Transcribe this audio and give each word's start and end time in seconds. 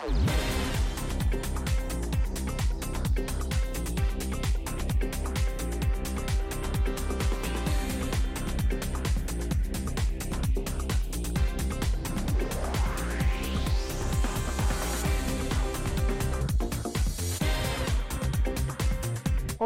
Show. 0.00 0.33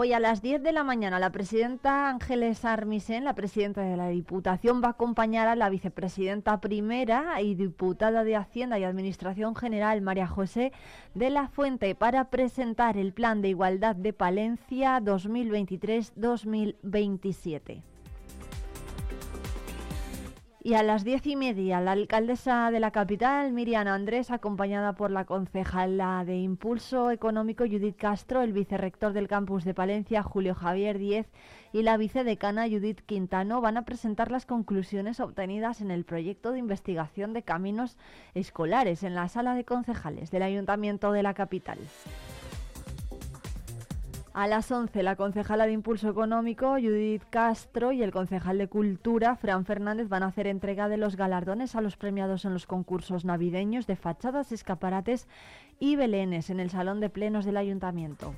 Hoy 0.00 0.12
a 0.12 0.20
las 0.20 0.42
10 0.42 0.62
de 0.62 0.70
la 0.70 0.84
mañana 0.84 1.18
la 1.18 1.32
presidenta 1.32 2.08
Ángeles 2.08 2.64
Armisen, 2.64 3.24
la 3.24 3.34
presidenta 3.34 3.82
de 3.82 3.96
la 3.96 4.06
Diputación, 4.06 4.80
va 4.80 4.86
a 4.86 4.92
acompañar 4.92 5.48
a 5.48 5.56
la 5.56 5.68
vicepresidenta 5.70 6.60
primera 6.60 7.42
y 7.42 7.56
diputada 7.56 8.22
de 8.22 8.36
Hacienda 8.36 8.78
y 8.78 8.84
Administración 8.84 9.56
General, 9.56 10.00
María 10.00 10.28
José 10.28 10.70
de 11.14 11.30
la 11.30 11.48
Fuente, 11.48 11.96
para 11.96 12.30
presentar 12.30 12.96
el 12.96 13.12
Plan 13.12 13.42
de 13.42 13.48
Igualdad 13.48 13.96
de 13.96 14.12
Palencia 14.12 15.00
2023-2027. 15.00 17.82
Y 20.68 20.74
a 20.74 20.82
las 20.82 21.02
diez 21.02 21.26
y 21.26 21.34
media, 21.34 21.80
la 21.80 21.92
alcaldesa 21.92 22.70
de 22.70 22.78
la 22.78 22.90
capital, 22.90 23.54
Miriam 23.54 23.88
Andrés, 23.88 24.30
acompañada 24.30 24.92
por 24.92 25.10
la 25.10 25.24
concejala 25.24 26.26
de 26.26 26.36
Impulso 26.36 27.10
Económico, 27.10 27.64
Judith 27.64 27.96
Castro, 27.96 28.42
el 28.42 28.52
vicerrector 28.52 29.14
del 29.14 29.28
campus 29.28 29.64
de 29.64 29.72
Palencia, 29.72 30.22
Julio 30.22 30.54
Javier 30.54 30.98
Diez, 30.98 31.26
y 31.72 31.84
la 31.84 31.96
vicedecana, 31.96 32.68
Judith 32.68 33.00
Quintano, 33.00 33.62
van 33.62 33.78
a 33.78 33.86
presentar 33.86 34.30
las 34.30 34.44
conclusiones 34.44 35.20
obtenidas 35.20 35.80
en 35.80 35.90
el 35.90 36.04
proyecto 36.04 36.52
de 36.52 36.58
investigación 36.58 37.32
de 37.32 37.44
caminos 37.44 37.96
escolares 38.34 39.04
en 39.04 39.14
la 39.14 39.28
sala 39.28 39.54
de 39.54 39.64
concejales 39.64 40.30
del 40.30 40.42
Ayuntamiento 40.42 41.12
de 41.12 41.22
la 41.22 41.32
capital. 41.32 41.78
A 44.38 44.46
las 44.46 44.70
11, 44.70 45.02
la 45.02 45.16
concejala 45.16 45.66
de 45.66 45.72
Impulso 45.72 46.08
Económico, 46.08 46.74
Judith 46.74 47.24
Castro, 47.28 47.90
y 47.90 48.04
el 48.04 48.12
concejal 48.12 48.56
de 48.56 48.68
Cultura, 48.68 49.34
Fran 49.34 49.64
Fernández, 49.64 50.08
van 50.08 50.22
a 50.22 50.26
hacer 50.26 50.46
entrega 50.46 50.88
de 50.88 50.96
los 50.96 51.16
galardones 51.16 51.74
a 51.74 51.80
los 51.80 51.96
premiados 51.96 52.44
en 52.44 52.52
los 52.52 52.64
concursos 52.64 53.24
navideños 53.24 53.88
de 53.88 53.96
fachadas, 53.96 54.52
escaparates 54.52 55.26
y 55.80 55.96
belenes 55.96 56.50
en 56.50 56.60
el 56.60 56.70
Salón 56.70 57.00
de 57.00 57.10
Plenos 57.10 57.46
del 57.46 57.56
Ayuntamiento. 57.56 58.32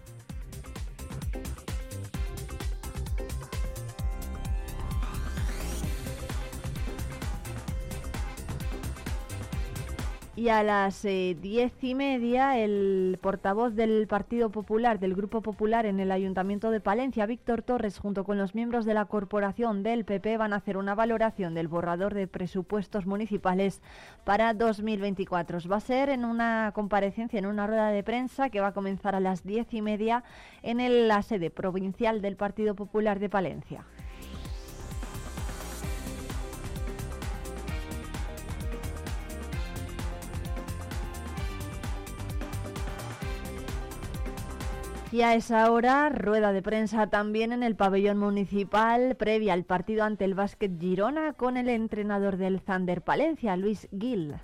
Y 10.41 10.49
a 10.49 10.63
las 10.63 11.05
eh, 11.05 11.37
diez 11.39 11.71
y 11.83 11.95
media, 11.95 12.59
el 12.59 13.19
portavoz 13.21 13.75
del 13.75 14.07
Partido 14.07 14.49
Popular, 14.49 14.99
del 14.99 15.15
Grupo 15.15 15.43
Popular 15.43 15.85
en 15.85 16.01
el 16.01 16.11
Ayuntamiento 16.11 16.71
de 16.71 16.81
Palencia, 16.81 17.27
Víctor 17.27 17.61
Torres, 17.61 17.99
junto 17.99 18.25
con 18.25 18.39
los 18.39 18.55
miembros 18.55 18.87
de 18.87 18.95
la 18.95 19.05
corporación 19.05 19.83
del 19.83 20.07
PP, 20.07 20.39
van 20.39 20.55
a 20.55 20.57
hacer 20.57 20.79
una 20.79 20.95
valoración 20.95 21.53
del 21.53 21.69
borrador 21.69 22.15
de 22.15 22.27
presupuestos 22.27 23.05
municipales 23.05 23.83
para 24.25 24.55
2024. 24.55 25.59
Va 25.71 25.77
a 25.77 25.81
ser 25.81 26.09
en 26.09 26.25
una 26.25 26.73
comparecencia, 26.75 27.39
en 27.39 27.45
una 27.45 27.67
rueda 27.67 27.91
de 27.91 28.03
prensa 28.03 28.49
que 28.49 28.61
va 28.61 28.69
a 28.69 28.73
comenzar 28.73 29.15
a 29.15 29.21
las 29.21 29.45
diez 29.45 29.67
y 29.75 29.83
media 29.83 30.25
en 30.63 31.07
la 31.07 31.21
sede 31.21 31.51
provincial 31.51 32.23
del 32.23 32.37
Partido 32.37 32.75
Popular 32.75 33.19
de 33.19 33.29
Palencia. 33.29 33.85
Y 45.13 45.23
a 45.23 45.35
esa 45.35 45.73
hora, 45.73 46.09
rueda 46.09 46.53
de 46.53 46.63
prensa 46.63 47.09
también 47.09 47.51
en 47.51 47.65
el 47.65 47.75
pabellón 47.75 48.19
municipal 48.19 49.17
previa 49.17 49.55
al 49.55 49.65
partido 49.65 50.05
ante 50.05 50.25
el 50.25 50.35
Básquet 50.35 50.79
Girona 50.79 51.33
con 51.33 51.57
el 51.57 51.69
entrenador 51.69 52.37
del 52.37 52.61
Thunder 52.63 53.03
Palencia, 53.03 53.57
Luis 53.57 53.89
Gil. 53.99 54.37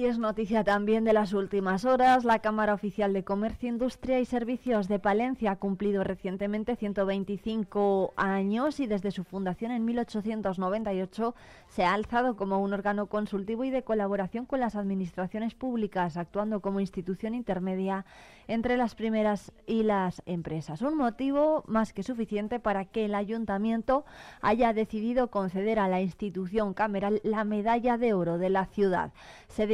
Y 0.00 0.06
es 0.06 0.18
noticia 0.18 0.64
también 0.64 1.04
de 1.04 1.12
las 1.12 1.34
últimas 1.34 1.84
horas. 1.84 2.24
La 2.24 2.38
Cámara 2.38 2.72
Oficial 2.72 3.12
de 3.12 3.22
Comercio, 3.22 3.68
Industria 3.68 4.18
y 4.18 4.24
Servicios 4.24 4.88
de 4.88 4.98
Palencia 4.98 5.50
ha 5.50 5.56
cumplido 5.56 6.04
recientemente 6.04 6.74
125 6.74 8.14
años 8.16 8.80
y 8.80 8.86
desde 8.86 9.10
su 9.10 9.24
fundación 9.24 9.72
en 9.72 9.84
1898 9.84 11.34
se 11.68 11.84
ha 11.84 11.92
alzado 11.92 12.34
como 12.34 12.60
un 12.60 12.72
órgano 12.72 13.08
consultivo 13.08 13.62
y 13.64 13.68
de 13.68 13.82
colaboración 13.82 14.46
con 14.46 14.60
las 14.60 14.74
administraciones 14.74 15.54
públicas, 15.54 16.16
actuando 16.16 16.60
como 16.60 16.80
institución 16.80 17.34
intermedia 17.34 18.06
entre 18.48 18.78
las 18.78 18.94
primeras 18.94 19.52
y 19.66 19.82
las 19.82 20.22
empresas. 20.24 20.80
Un 20.80 20.96
motivo 20.96 21.62
más 21.66 21.92
que 21.92 22.02
suficiente 22.02 22.58
para 22.58 22.86
que 22.86 23.04
el 23.04 23.14
ayuntamiento 23.14 24.06
haya 24.40 24.72
decidido 24.72 25.30
conceder 25.30 25.78
a 25.78 25.88
la 25.88 26.00
institución 26.00 26.72
cameral 26.72 27.20
la 27.22 27.44
medalla 27.44 27.98
de 27.98 28.14
oro 28.14 28.38
de 28.38 28.48
la 28.48 28.64
ciudad. 28.64 29.12
Se 29.48 29.66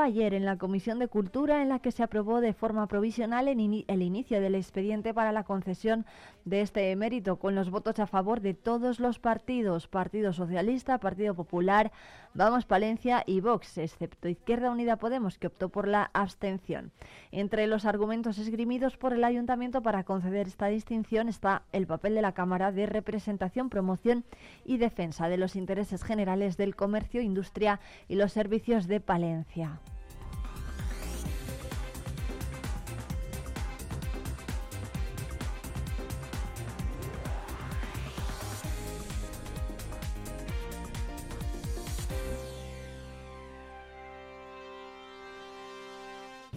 ayer 0.00 0.34
en 0.34 0.44
la 0.44 0.58
Comisión 0.58 0.98
de 0.98 1.06
Cultura 1.06 1.62
en 1.62 1.68
la 1.68 1.78
que 1.78 1.92
se 1.92 2.02
aprobó 2.02 2.40
de 2.40 2.52
forma 2.52 2.88
provisional 2.88 3.46
el, 3.46 3.60
inicio 3.60 4.40
del 4.40 4.56
expediente 4.56 5.14
para 5.14 5.30
la 5.30 5.44
concesión 5.44 6.06
de 6.44 6.60
este 6.62 6.90
emérito 6.90 7.36
con 7.36 7.54
los 7.54 7.70
votos 7.70 8.00
a 8.00 8.08
favor 8.08 8.40
de 8.40 8.54
todos 8.54 8.98
los 8.98 9.20
partidos, 9.20 9.86
Partido 9.86 10.32
Socialista, 10.32 10.98
Partido 10.98 11.34
Popular, 11.34 11.92
Vamos 12.32 12.64
Palencia 12.64 13.24
y 13.26 13.40
Vox, 13.40 13.76
excepto 13.78 14.28
Izquierda 14.28 14.70
Unida 14.70 14.96
Podemos, 14.96 15.36
que 15.36 15.48
optó 15.48 15.68
por 15.68 15.88
la 15.88 16.10
abstención. 16.14 16.92
Entre 17.32 17.66
los 17.66 17.84
argumentos 17.84 18.38
esgrimidos 18.38 18.96
por 18.96 19.12
el 19.12 19.24
ayuntamiento 19.24 19.82
para 19.82 20.04
conceder 20.04 20.46
esta 20.46 20.68
distinción 20.68 21.28
está 21.28 21.62
el 21.72 21.88
papel 21.88 22.14
de 22.14 22.22
la 22.22 22.32
Cámara 22.32 22.70
de 22.70 22.86
representación, 22.86 23.68
promoción 23.68 24.24
y 24.64 24.76
defensa 24.76 25.28
de 25.28 25.38
los 25.38 25.56
intereses 25.56 26.04
generales 26.04 26.56
del 26.56 26.76
comercio, 26.76 27.20
industria 27.20 27.80
y 28.06 28.14
los 28.14 28.32
servicios 28.32 28.86
de 28.86 29.00
Palencia. 29.00 29.80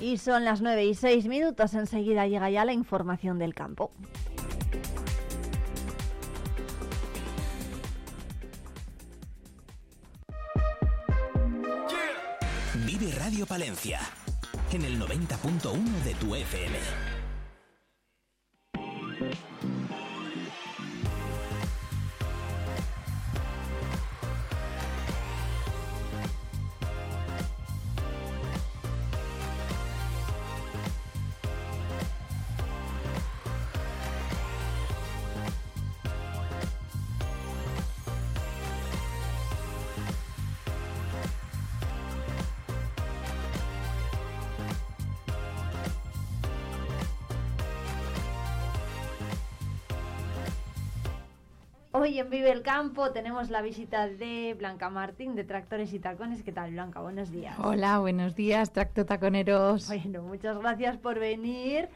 Y 0.04 0.18
son 0.18 0.44
las 0.44 0.60
9 0.60 0.84
y 0.84 0.96
6 0.96 1.28
minutos. 1.28 1.74
Enseguida 1.76 2.28
llega 2.28 2.50
ya 2.50 2.66
la 2.66 2.74
información 2.74 3.40
del 3.40 3.54
campo. 3.54 3.94
Vive 12.86 13.14
Radio 13.18 13.46
Palencia 13.46 14.02
en 14.74 14.84
el 14.84 15.00
90.1 15.00 15.82
de 16.04 16.14
tu 16.16 16.36
FM. 16.36 16.78
Hoy 52.04 52.20
en 52.20 52.30
Vive 52.30 52.52
el 52.52 52.64
Campo 52.64 53.12
tenemos 53.12 53.50
la 53.50 53.62
visita 53.62 54.10
de 54.10 54.58
Blanca 54.60 54.90
Martín 54.90 55.36
de 55.36 55.46
Tractores 55.46 55.94
y 55.94 56.00
Tacones. 56.00 56.44
¿Qué 56.44 56.52
tal, 56.52 56.72
Blanca? 56.72 57.00
Buenos 57.00 57.32
días. 57.32 57.58
Hola, 57.58 58.00
buenos 58.00 58.36
días, 58.36 58.74
Tracto 58.74 59.06
Taconeros. 59.06 59.88
Bueno, 59.88 60.22
muchas 60.24 60.58
gracias 60.58 60.98
por 60.98 61.18
venir. 61.18 61.88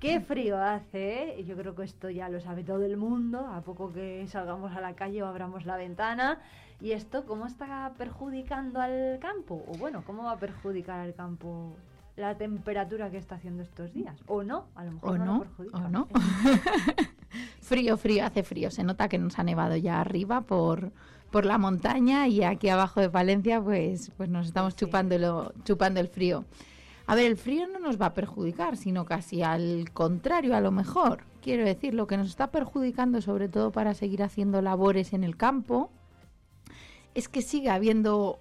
Qué 0.00 0.20
frío 0.20 0.62
hace, 0.62 1.40
¿eh? 1.40 1.44
yo 1.44 1.56
creo 1.56 1.74
que 1.74 1.84
esto 1.84 2.10
ya 2.10 2.28
lo 2.28 2.42
sabe 2.42 2.62
todo 2.62 2.84
el 2.84 2.98
mundo, 2.98 3.46
a 3.46 3.62
poco 3.62 3.90
que 3.90 4.26
salgamos 4.26 4.76
a 4.76 4.82
la 4.82 4.92
calle 4.92 5.22
o 5.22 5.26
abramos 5.26 5.64
la 5.64 5.78
ventana. 5.78 6.38
¿Y 6.82 6.92
esto 6.92 7.24
cómo 7.24 7.46
está 7.46 7.90
perjudicando 7.96 8.82
al 8.82 9.18
campo? 9.18 9.64
O 9.66 9.78
bueno, 9.78 10.04
¿cómo 10.06 10.24
va 10.24 10.32
a 10.32 10.38
perjudicar 10.38 11.00
al 11.00 11.14
campo 11.14 11.74
la 12.16 12.36
temperatura 12.36 13.10
que 13.10 13.18
está 13.18 13.36
haciendo 13.36 13.62
estos 13.62 13.92
días? 13.92 14.20
¿O 14.26 14.42
no? 14.42 14.66
A 14.74 14.84
lo 14.84 14.92
mejor 14.92 15.18
no, 15.18 15.40
perjudica. 15.40 15.78
¿O 15.78 15.88
no? 15.88 16.08
frío, 17.60 17.96
frío, 17.96 18.24
hace 18.24 18.42
frío. 18.42 18.70
Se 18.70 18.84
nota 18.84 19.08
que 19.08 19.18
nos 19.18 19.38
ha 19.38 19.44
nevado 19.44 19.76
ya 19.76 20.00
arriba 20.00 20.42
por, 20.42 20.92
por 21.30 21.46
la 21.46 21.58
montaña 21.58 22.28
y 22.28 22.42
aquí 22.42 22.68
abajo 22.68 23.00
de 23.00 23.10
Palencia 23.10 23.60
pues, 23.60 24.12
pues 24.16 24.28
nos 24.28 24.46
estamos 24.46 24.76
chupando, 24.76 25.52
chupando 25.64 26.00
el 26.00 26.08
frío. 26.08 26.44
A 27.06 27.14
ver, 27.14 27.26
el 27.26 27.36
frío 27.36 27.66
no 27.66 27.80
nos 27.80 28.00
va 28.00 28.06
a 28.06 28.14
perjudicar, 28.14 28.76
sino 28.76 29.04
casi 29.04 29.42
al 29.42 29.90
contrario, 29.92 30.54
a 30.54 30.60
lo 30.60 30.70
mejor. 30.70 31.24
Quiero 31.42 31.64
decir, 31.64 31.94
lo 31.94 32.06
que 32.06 32.16
nos 32.16 32.28
está 32.28 32.50
perjudicando, 32.52 33.20
sobre 33.20 33.48
todo 33.48 33.72
para 33.72 33.94
seguir 33.94 34.22
haciendo 34.22 34.62
labores 34.62 35.12
en 35.12 35.24
el 35.24 35.36
campo, 35.36 35.90
es 37.14 37.28
que 37.28 37.42
sigue 37.42 37.70
habiendo 37.70 38.38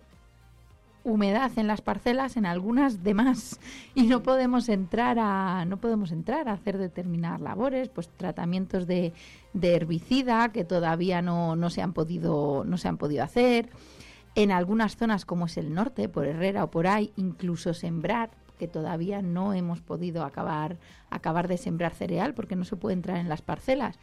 humedad 1.04 1.52
en 1.58 1.68
las 1.68 1.82
parcelas, 1.82 2.38
en 2.38 2.46
algunas 2.46 3.04
de 3.04 3.14
más, 3.14 3.60
y 3.96 4.04
no 4.04 4.24
podemos 4.24 4.70
entrar 4.70 5.18
a 5.20 5.66
no 5.66 5.78
podemos 5.78 6.12
entrar 6.12 6.48
a 6.48 6.54
hacer 6.54 6.78
determinadas 6.78 7.42
labores, 7.42 7.90
pues 7.90 8.10
tratamientos 8.10 8.88
de, 8.88 9.14
de 9.54 9.76
herbicida 9.76 10.50
que 10.50 10.64
todavía 10.64 11.22
no, 11.22 11.56
no 11.56 11.70
se 11.70 11.82
han 11.82 11.94
podido 11.94 12.64
no 12.66 12.78
se 12.78 12.88
han 12.88 12.98
podido 12.98 13.24
hacer. 13.24 13.70
En 14.34 14.52
algunas 14.52 14.96
zonas 14.96 15.26
como 15.26 15.48
es 15.48 15.58
el 15.58 15.74
norte, 15.74 16.08
por 16.08 16.26
Herrera 16.26 16.64
o 16.64 16.72
por 16.72 16.88
ahí, 16.88 17.12
incluso 17.18 17.74
sembrar 17.74 18.30
que 18.62 18.68
todavía 18.68 19.24
no 19.24 19.56
hemos 19.56 19.82
podido 19.82 20.24
acabar, 20.24 20.78
acabar 21.10 21.48
de 21.48 21.58
sembrar 21.58 21.96
cereal 21.96 22.36
porque 22.36 22.56
no 22.56 22.64
se 22.64 22.76
puede 22.76 22.94
entrar 22.94 23.18
en 23.18 23.28
las 23.28 23.42
parcelas. 23.42 23.98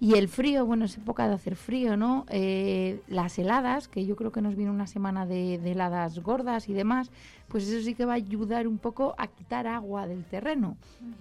Y 0.00 0.16
el 0.16 0.28
frío, 0.28 0.66
bueno, 0.66 0.84
es 0.84 0.98
época 0.98 1.26
de 1.28 1.32
hacer 1.32 1.56
frío, 1.56 1.96
¿no? 1.96 2.26
Eh, 2.28 3.00
las 3.08 3.38
heladas, 3.38 3.88
que 3.88 4.04
yo 4.04 4.14
creo 4.14 4.30
que 4.30 4.42
nos 4.42 4.54
viene 4.54 4.70
una 4.70 4.86
semana 4.86 5.24
de, 5.24 5.54
heladas 5.54 6.18
gordas 6.18 6.68
y 6.68 6.74
demás, 6.74 7.10
pues 7.48 7.66
eso 7.66 7.82
sí 7.82 7.94
que 7.94 8.04
va 8.04 8.12
a 8.12 8.16
ayudar 8.16 8.68
un 8.68 8.76
poco 8.76 9.14
a 9.16 9.28
quitar 9.28 9.66
agua 9.66 10.06
del 10.06 10.24
terreno. 10.24 10.76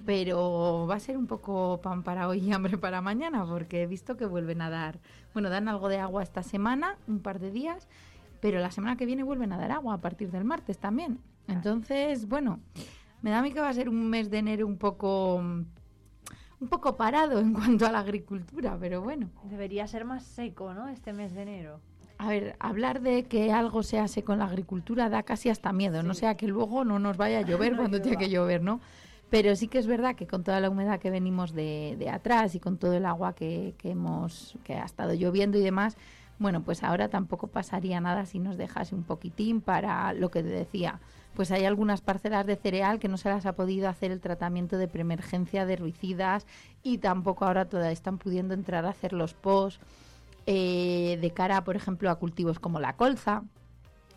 Pero 0.05 0.85
va 0.85 0.95
a 0.95 0.99
ser 0.99 1.15
un 1.15 1.27
poco 1.27 1.79
pan 1.81 2.03
para 2.03 2.27
hoy 2.27 2.39
y 2.39 2.51
hambre 2.51 2.77
para 2.77 2.99
mañana, 2.99 3.45
porque 3.45 3.83
he 3.83 3.87
visto 3.87 4.17
que 4.17 4.25
vuelven 4.25 4.61
a 4.61 4.69
dar, 4.69 4.99
bueno, 5.33 5.49
dan 5.49 5.69
algo 5.69 5.87
de 5.87 5.99
agua 5.99 6.23
esta 6.23 6.43
semana, 6.43 6.97
un 7.07 7.21
par 7.21 7.39
de 7.39 7.51
días, 7.51 7.87
pero 8.41 8.59
la 8.59 8.71
semana 8.71 8.97
que 8.97 9.05
viene 9.05 9.23
vuelven 9.23 9.53
a 9.53 9.57
dar 9.57 9.71
agua 9.71 9.93
a 9.93 10.01
partir 10.01 10.29
del 10.29 10.43
martes 10.43 10.77
también. 10.77 11.19
Entonces, 11.51 12.27
bueno, 12.27 12.59
me 13.21 13.29
da 13.29 13.39
a 13.39 13.41
mí 13.41 13.51
que 13.51 13.59
va 13.59 13.69
a 13.69 13.73
ser 13.73 13.89
un 13.89 14.09
mes 14.09 14.29
de 14.29 14.39
enero 14.39 14.67
un 14.67 14.77
poco 14.77 15.35
un 16.61 16.67
poco 16.69 16.95
parado 16.95 17.39
en 17.39 17.53
cuanto 17.53 17.87
a 17.87 17.91
la 17.91 17.99
agricultura, 17.99 18.77
pero 18.79 19.01
bueno. 19.01 19.29
Debería 19.43 19.87
ser 19.87 20.05
más 20.05 20.23
seco, 20.23 20.73
¿no? 20.73 20.87
Este 20.87 21.11
mes 21.11 21.33
de 21.33 21.41
enero. 21.41 21.81
A 22.19 22.29
ver, 22.29 22.55
hablar 22.59 23.01
de 23.01 23.23
que 23.23 23.51
algo 23.51 23.81
sea 23.81 24.07
seco 24.07 24.33
en 24.33 24.39
la 24.39 24.45
agricultura 24.45 25.09
da 25.09 25.23
casi 25.23 25.49
hasta 25.49 25.73
miedo, 25.73 26.03
no 26.03 26.13
sea 26.13 26.37
que 26.37 26.47
luego 26.47 26.85
no 26.85 26.99
nos 26.99 27.17
vaya 27.17 27.39
a 27.39 27.41
llover 27.47 27.75
cuando 27.75 27.99
tiene 27.99 28.17
que 28.17 28.29
llover, 28.29 28.61
¿no? 28.61 28.79
Pero 29.31 29.55
sí 29.55 29.67
que 29.67 29.79
es 29.79 29.87
verdad 29.87 30.15
que 30.15 30.27
con 30.27 30.43
toda 30.43 30.59
la 30.59 30.69
humedad 30.69 30.99
que 30.99 31.09
venimos 31.09 31.53
de, 31.53 31.95
de 31.97 32.09
atrás 32.09 32.53
y 32.53 32.59
con 32.59 32.77
todo 32.77 32.93
el 32.93 33.05
agua 33.05 33.33
que, 33.33 33.73
que, 33.79 33.91
hemos 33.91 34.57
que 34.63 34.75
ha 34.75 34.85
estado 34.85 35.13
lloviendo 35.13 35.57
y 35.57 35.61
demás, 35.61 35.97
bueno, 36.37 36.61
pues 36.61 36.83
ahora 36.83 37.07
tampoco 37.07 37.47
pasaría 37.47 37.99
nada 38.01 38.25
si 38.25 38.39
nos 38.39 38.57
dejase 38.57 38.93
un 38.93 39.03
poquitín 39.03 39.61
para 39.61 40.13
lo 40.13 40.29
que 40.29 40.43
te 40.43 40.49
decía. 40.49 40.99
Pues 41.35 41.51
hay 41.51 41.65
algunas 41.65 42.01
parcelas 42.01 42.45
de 42.45 42.55
cereal 42.55 42.99
que 42.99 43.07
no 43.07 43.17
se 43.17 43.29
las 43.29 43.45
ha 43.45 43.53
podido 43.53 43.87
hacer 43.87 44.11
el 44.11 44.19
tratamiento 44.19 44.77
de 44.77 44.87
preemergencia 44.87 45.65
de 45.65 45.73
herbicidas 45.73 46.45
y 46.83 46.97
tampoco 46.97 47.45
ahora 47.45 47.65
todavía 47.65 47.91
están 47.91 48.17
pudiendo 48.17 48.53
entrar 48.53 48.85
a 48.85 48.89
hacer 48.89 49.13
los 49.13 49.33
post 49.33 49.81
eh, 50.45 51.17
de 51.21 51.31
cara, 51.31 51.63
por 51.63 51.75
ejemplo, 51.75 52.09
a 52.09 52.15
cultivos 52.15 52.59
como 52.59 52.79
la 52.79 52.97
colza. 52.97 53.43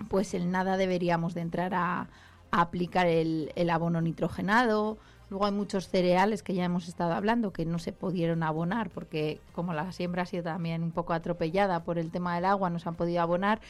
Pues 0.08 0.34
el 0.34 0.50
nada 0.50 0.76
deberíamos 0.76 1.34
de 1.34 1.43
entrar 1.43 1.72
a, 1.75 2.08
aplicar 2.50 3.06
el, 3.06 3.52
el 3.56 3.69
abono 3.69 4.00
nitrogenado 4.00 4.96
Luego 5.31 5.46
hay 5.46 5.52
muchos 5.52 5.88
cereales 5.88 6.43
que 6.43 6.55
ya 6.55 6.64
hemos 6.64 6.87
estado 6.87 7.12
hablando 7.12 7.52
que 7.52 7.64
no 7.64 7.78
se 7.78 7.93
pudieron 7.93 8.43
abonar 8.43 8.90
porque 8.90 9.40
como 9.52 9.72
la 9.72 9.90
siembra 9.93 10.22
ha 10.22 10.26
sido 10.26 10.44
también 10.44 10.82
un 10.82 10.90
poco 10.90 11.12
atropellada 11.12 11.82
por 11.82 11.99
el 11.99 12.10
tema 12.10 12.34
del 12.34 12.44
agua, 12.44 12.70
no 12.70 12.78
se 12.78 12.88
han 12.88 12.94
podido 12.94 13.22
abonar 13.22 13.60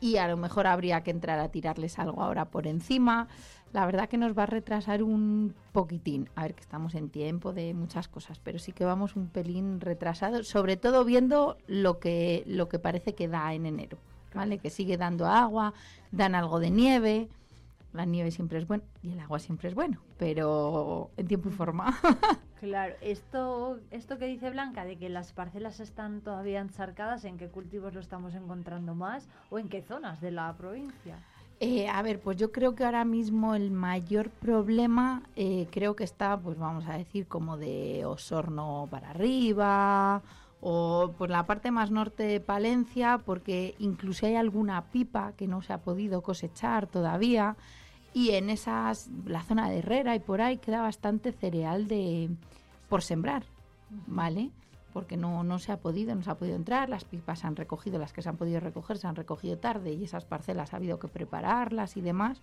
y 0.00 0.16
a 0.16 0.28
lo 0.28 0.36
mejor 0.36 0.66
habría 0.66 1.02
que 1.02 1.10
entrar 1.10 1.38
a 1.38 1.48
tirarles 1.48 1.98
algo 1.98 2.22
ahora 2.22 2.46
por 2.46 2.66
encima. 2.66 3.28
La 3.72 3.84
verdad 3.84 4.08
que 4.08 4.16
nos 4.16 4.36
va 4.36 4.44
a 4.44 4.46
retrasar 4.46 5.02
un 5.02 5.54
poquitín. 5.72 6.28
A 6.34 6.42
ver, 6.42 6.54
que 6.54 6.60
estamos 6.60 6.94
en 6.94 7.10
tiempo 7.10 7.52
de 7.52 7.74
muchas 7.74 8.08
cosas, 8.08 8.38
pero 8.38 8.58
sí 8.58 8.72
que 8.72 8.84
vamos 8.84 9.16
un 9.16 9.28
pelín 9.28 9.80
retrasados, 9.80 10.48
sobre 10.48 10.76
todo 10.76 11.04
viendo 11.04 11.56
lo 11.66 11.98
que, 11.98 12.42
lo 12.46 12.68
que 12.68 12.78
parece 12.78 13.14
que 13.14 13.28
da 13.28 13.52
en 13.54 13.66
enero, 13.66 13.98
¿vale? 14.34 14.58
Que 14.58 14.70
sigue 14.70 14.96
dando 14.96 15.26
agua, 15.26 15.74
dan 16.12 16.34
algo 16.34 16.60
de 16.60 16.70
nieve 16.70 17.28
la 17.96 18.04
nieve 18.04 18.30
siempre 18.30 18.58
es 18.58 18.66
buena 18.66 18.84
y 19.02 19.12
el 19.12 19.20
agua 19.20 19.38
siempre 19.38 19.68
es 19.68 19.74
bueno, 19.74 20.00
pero 20.18 21.10
en 21.16 21.26
tiempo 21.26 21.48
y 21.48 21.52
forma. 21.52 21.98
claro, 22.60 22.94
esto, 23.00 23.80
esto 23.90 24.18
que 24.18 24.26
dice 24.26 24.50
Blanca 24.50 24.84
de 24.84 24.96
que 24.96 25.08
las 25.08 25.32
parcelas 25.32 25.80
están 25.80 26.20
todavía 26.20 26.60
encharcadas, 26.60 27.24
¿en 27.24 27.38
qué 27.38 27.48
cultivos 27.48 27.94
lo 27.94 28.00
estamos 28.00 28.34
encontrando 28.34 28.94
más 28.94 29.28
o 29.50 29.58
en 29.58 29.68
qué 29.68 29.82
zonas 29.82 30.20
de 30.20 30.30
la 30.30 30.54
provincia? 30.56 31.18
Eh, 31.58 31.88
a 31.88 32.02
ver, 32.02 32.20
pues 32.20 32.36
yo 32.36 32.52
creo 32.52 32.74
que 32.74 32.84
ahora 32.84 33.06
mismo 33.06 33.54
el 33.54 33.70
mayor 33.70 34.28
problema 34.28 35.22
eh, 35.36 35.66
creo 35.70 35.96
que 35.96 36.04
está, 36.04 36.38
pues 36.38 36.58
vamos 36.58 36.86
a 36.86 36.98
decir, 36.98 37.26
como 37.26 37.56
de 37.56 38.04
Osorno 38.04 38.88
para 38.90 39.10
arriba 39.10 40.22
o 40.60 41.14
por 41.16 41.30
la 41.30 41.46
parte 41.46 41.70
más 41.70 41.90
norte 41.90 42.24
de 42.24 42.40
Palencia, 42.40 43.18
porque 43.24 43.74
incluso 43.78 44.26
hay 44.26 44.36
alguna 44.36 44.90
pipa 44.90 45.32
que 45.32 45.46
no 45.46 45.62
se 45.62 45.72
ha 45.72 45.78
podido 45.78 46.22
cosechar 46.22 46.86
todavía 46.86 47.56
y 48.16 48.30
en 48.30 48.48
esas 48.48 49.10
la 49.26 49.42
zona 49.42 49.68
de 49.68 49.80
Herrera 49.80 50.16
y 50.16 50.20
por 50.20 50.40
ahí 50.40 50.56
queda 50.56 50.80
bastante 50.80 51.32
cereal 51.32 51.86
de 51.86 52.30
por 52.88 53.02
sembrar, 53.02 53.44
¿vale? 54.06 54.52
Porque 54.94 55.18
no, 55.18 55.44
no 55.44 55.58
se 55.58 55.70
ha 55.70 55.80
podido, 55.80 56.14
no 56.14 56.22
se 56.22 56.30
ha 56.30 56.38
podido 56.38 56.56
entrar, 56.56 56.88
las 56.88 57.04
pipas 57.04 57.40
se 57.40 57.46
han 57.46 57.56
recogido, 57.56 57.98
las 57.98 58.14
que 58.14 58.22
se 58.22 58.30
han 58.30 58.38
podido 58.38 58.58
recoger 58.58 58.96
se 58.96 59.06
han 59.06 59.16
recogido 59.16 59.58
tarde 59.58 59.92
y 59.92 60.04
esas 60.04 60.24
parcelas 60.24 60.72
ha 60.72 60.78
habido 60.78 60.98
que 60.98 61.08
prepararlas 61.08 61.98
y 61.98 62.00
demás. 62.00 62.40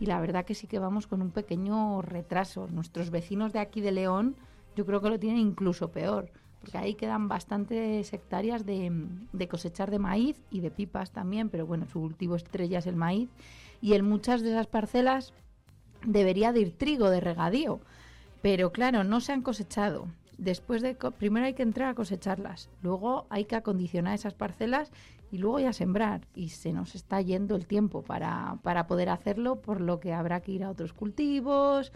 Y 0.00 0.04
la 0.04 0.20
verdad 0.20 0.44
que 0.44 0.54
sí 0.54 0.66
que 0.66 0.78
vamos 0.78 1.06
con 1.06 1.22
un 1.22 1.30
pequeño 1.30 2.02
retraso. 2.02 2.68
Nuestros 2.70 3.08
vecinos 3.08 3.54
de 3.54 3.60
aquí 3.60 3.80
de 3.80 3.92
León 3.92 4.36
yo 4.74 4.84
creo 4.84 5.00
que 5.00 5.08
lo 5.08 5.18
tienen 5.18 5.40
incluso 5.40 5.92
peor, 5.92 6.30
porque 6.60 6.76
ahí 6.76 6.94
quedan 6.94 7.26
bastantes 7.26 8.12
hectáreas 8.12 8.66
de, 8.66 8.92
de 9.32 9.48
cosechar 9.48 9.90
de 9.90 9.98
maíz 9.98 10.42
y 10.50 10.60
de 10.60 10.70
pipas 10.70 11.10
también, 11.10 11.48
pero 11.48 11.64
bueno, 11.64 11.86
su 11.86 12.00
cultivo 12.00 12.36
estrella 12.36 12.80
es 12.80 12.86
el 12.86 12.96
maíz 12.96 13.30
y 13.80 13.94
en 13.94 14.04
muchas 14.04 14.42
de 14.42 14.50
esas 14.50 14.66
parcelas 14.66 15.32
debería 16.04 16.52
de 16.52 16.60
ir 16.60 16.76
trigo 16.76 17.10
de 17.10 17.20
regadío, 17.20 17.80
pero 18.42 18.72
claro, 18.72 19.04
no 19.04 19.20
se 19.20 19.32
han 19.32 19.42
cosechado. 19.42 20.06
Después 20.38 20.82
de 20.82 20.94
primero 20.94 21.46
hay 21.46 21.54
que 21.54 21.62
entrar 21.62 21.88
a 21.88 21.94
cosecharlas, 21.94 22.68
luego 22.82 23.26
hay 23.30 23.46
que 23.46 23.56
acondicionar 23.56 24.14
esas 24.14 24.34
parcelas 24.34 24.92
y 25.30 25.38
luego 25.38 25.60
ya 25.60 25.72
sembrar 25.72 26.26
y 26.34 26.50
se 26.50 26.72
nos 26.72 26.94
está 26.94 27.20
yendo 27.20 27.56
el 27.56 27.66
tiempo 27.66 28.02
para, 28.02 28.58
para 28.62 28.86
poder 28.86 29.08
hacerlo, 29.08 29.60
por 29.62 29.80
lo 29.80 29.98
que 29.98 30.12
habrá 30.12 30.40
que 30.40 30.52
ir 30.52 30.62
a 30.62 30.70
otros 30.70 30.92
cultivos, 30.92 31.92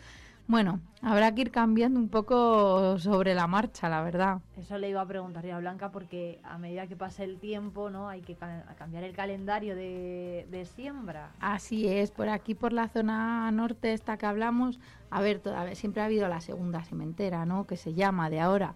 bueno, 0.50 0.80
habrá 1.00 1.32
que 1.32 1.42
ir 1.42 1.52
cambiando 1.52 2.00
un 2.00 2.08
poco 2.08 2.98
sobre 2.98 3.34
la 3.36 3.46
marcha, 3.46 3.88
la 3.88 4.02
verdad. 4.02 4.40
Eso 4.58 4.78
le 4.78 4.90
iba 4.90 5.00
a 5.00 5.06
preguntar 5.06 5.46
yo 5.46 5.54
a 5.54 5.60
Blanca 5.60 5.92
porque 5.92 6.40
a 6.42 6.58
medida 6.58 6.88
que 6.88 6.96
pase 6.96 7.22
el 7.22 7.38
tiempo, 7.38 7.88
¿no? 7.88 8.08
Hay 8.08 8.20
que 8.20 8.36
cambiar 8.76 9.04
el 9.04 9.14
calendario 9.14 9.76
de, 9.76 10.68
siembra. 10.74 11.30
Así 11.38 11.86
es, 11.86 12.10
por 12.10 12.28
aquí, 12.28 12.56
por 12.56 12.72
la 12.72 12.88
zona 12.88 13.48
norte 13.52 13.92
esta 13.92 14.16
que 14.16 14.26
hablamos, 14.26 14.80
a 15.10 15.20
ver, 15.20 15.38
todavía 15.38 15.76
siempre 15.76 16.02
ha 16.02 16.06
habido 16.06 16.26
la 16.26 16.40
segunda 16.40 16.82
sementera, 16.82 17.46
¿no? 17.46 17.68
Que 17.68 17.76
se 17.76 17.94
llama 17.94 18.28
de 18.28 18.40
ahora. 18.40 18.74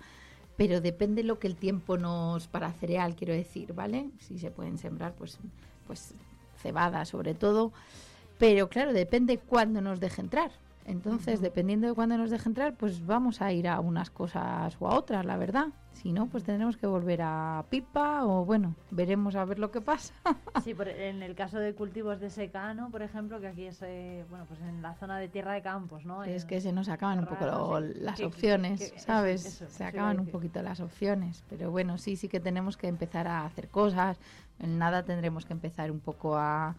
Pero 0.56 0.80
depende 0.80 1.24
lo 1.24 1.40
que 1.40 1.48
el 1.48 1.56
tiempo 1.56 1.98
nos 1.98 2.46
para 2.46 2.70
cereal, 2.70 3.16
quiero 3.16 3.34
decir, 3.34 3.74
¿vale? 3.74 4.10
Si 4.20 4.38
se 4.38 4.52
pueden 4.52 4.78
sembrar, 4.78 5.14
pues, 5.14 5.40
pues 5.88 6.14
cebada 6.56 7.04
sobre 7.04 7.34
todo. 7.34 7.72
Pero 8.38 8.68
claro, 8.68 8.92
depende 8.92 9.38
cuándo 9.38 9.80
nos 9.80 9.98
deje 9.98 10.20
entrar 10.20 10.52
entonces, 10.86 11.40
dependiendo 11.40 11.86
de 11.86 11.94
cuándo 11.94 12.18
nos 12.18 12.30
deje 12.30 12.48
entrar, 12.48 12.74
pues 12.74 13.06
vamos 13.06 13.40
a 13.40 13.52
ir 13.52 13.68
a 13.68 13.80
unas 13.80 14.10
cosas 14.10 14.76
o 14.80 14.88
a 14.88 14.94
otras, 14.94 15.24
la 15.24 15.38
verdad. 15.38 15.68
Si 15.92 16.12
no, 16.12 16.26
pues 16.26 16.44
tendremos 16.44 16.76
que 16.76 16.86
volver 16.86 17.22
a 17.22 17.64
pipa 17.70 18.24
o 18.26 18.44
bueno, 18.44 18.74
veremos 18.90 19.34
a 19.36 19.44
ver 19.44 19.58
lo 19.58 19.70
que 19.70 19.80
pasa. 19.80 20.12
sí, 20.64 20.74
en 20.78 21.22
el 21.22 21.34
caso 21.34 21.58
de 21.58 21.74
cultivos 21.74 22.20
de 22.20 22.28
secano, 22.28 22.90
por 22.90 23.00
ejemplo, 23.00 23.40
que 23.40 23.46
aquí 23.46 23.64
es, 23.64 23.80
eh, 23.82 24.24
bueno, 24.28 24.44
pues 24.46 24.60
en 24.60 24.82
la 24.82 24.94
zona 24.94 25.18
de 25.18 25.28
tierra 25.28 25.54
de 25.54 25.62
campos, 25.62 26.04
¿no? 26.04 26.22
Es 26.24 26.44
que 26.44 26.60
se 26.60 26.72
nos 26.72 26.88
acaban 26.88 27.20
un 27.20 27.26
poco 27.26 27.80
las 27.80 28.20
opciones, 28.20 28.92
¿sabes? 28.96 29.64
se 29.66 29.84
acaban 29.84 30.20
un 30.20 30.26
poquito 30.26 30.60
las 30.62 30.80
opciones. 30.80 31.44
Pero 31.48 31.70
bueno, 31.70 31.96
sí, 31.96 32.16
sí 32.16 32.28
que 32.28 32.40
tenemos 32.40 32.76
que 32.76 32.88
empezar 32.88 33.26
a 33.26 33.46
hacer 33.46 33.68
cosas. 33.68 34.18
En 34.58 34.78
nada 34.78 35.02
tendremos 35.04 35.46
que 35.46 35.52
empezar 35.54 35.90
un 35.90 36.00
poco 36.00 36.36
a 36.36 36.76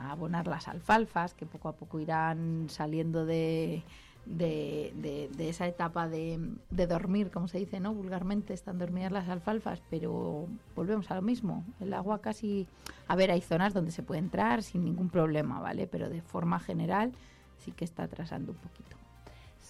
a 0.00 0.12
abonar 0.12 0.46
las 0.46 0.66
alfalfas, 0.66 1.34
que 1.34 1.46
poco 1.46 1.68
a 1.68 1.72
poco 1.72 2.00
irán 2.00 2.66
saliendo 2.68 3.26
de, 3.26 3.82
de, 4.26 5.30
esa 5.38 5.66
etapa 5.66 6.08
de, 6.08 6.40
de, 6.70 6.86
dormir, 6.86 7.30
como 7.30 7.48
se 7.48 7.58
dice, 7.58 7.80
¿no? 7.80 7.94
Vulgarmente 7.94 8.54
están 8.54 8.78
dormidas 8.78 9.12
las 9.12 9.28
alfalfas, 9.28 9.82
pero 9.90 10.46
volvemos 10.74 11.10
a 11.10 11.16
lo 11.16 11.22
mismo. 11.22 11.64
El 11.80 11.92
agua 11.94 12.20
casi... 12.20 12.66
A 13.08 13.16
ver, 13.16 13.30
hay 13.30 13.42
zonas 13.42 13.74
donde 13.74 13.90
se 13.90 14.02
puede 14.02 14.20
entrar 14.20 14.62
sin 14.62 14.84
ningún 14.84 15.10
problema, 15.10 15.60
¿vale? 15.60 15.86
Pero 15.86 16.08
de 16.08 16.22
forma 16.22 16.60
general 16.60 17.12
sí 17.58 17.72
que 17.72 17.84
está 17.84 18.04
atrasando 18.04 18.52
un 18.52 18.58
poquito. 18.58 18.96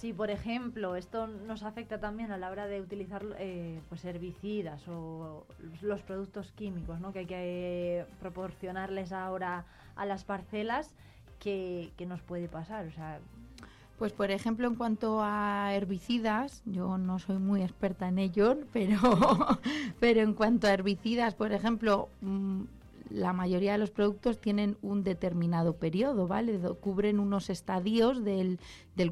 Si 0.01 0.15
por 0.15 0.31
ejemplo 0.31 0.97
esto 0.97 1.27
nos 1.27 1.63
afecta 1.63 2.01
también 2.01 2.33
a 2.33 2.39
la 2.39 2.51
hora 2.51 2.67
de 2.67 2.81
utilizar 2.81 3.23
eh, 3.39 3.81
pues 3.91 4.03
herbicidas 4.07 4.89
o 4.89 5.45
los 5.83 6.01
productos 6.01 6.53
químicos 6.53 7.01
¿no? 7.01 7.13
que 7.13 7.21
hay 7.21 7.27
que 7.27 8.07
proporcionarles 8.19 9.13
ahora 9.13 9.67
a 9.97 10.07
las 10.07 10.25
parcelas, 10.25 10.95
¿qué, 11.39 11.93
nos 12.09 12.23
puede 12.23 12.49
pasar? 12.49 12.87
Pues 13.99 14.13
por 14.15 14.31
ejemplo, 14.31 14.67
en 14.67 14.75
cuanto 14.75 15.21
a 15.23 15.75
herbicidas, 15.75 16.63
yo 16.65 16.97
no 16.97 17.19
soy 17.19 17.37
muy 17.37 17.63
experta 17.63 18.09
en 18.09 18.19
ello, 18.19 18.57
pero, 18.73 18.97
pero 20.01 20.23
en 20.23 20.33
cuanto 20.33 20.67
a 20.67 20.73
herbicidas, 20.73 21.35
por 21.35 21.53
ejemplo, 21.53 22.09
mm, 22.23 22.63
la 23.11 23.33
mayoría 23.33 23.73
de 23.73 23.79
los 23.79 23.91
productos 23.91 24.41
tienen 24.41 24.77
un 24.83 25.03
determinado 25.03 25.77
periodo, 25.77 26.27
¿vale? 26.27 26.59
Cubren 26.81 27.19
unos 27.19 27.51
estadios 27.51 28.25
del, 28.25 28.59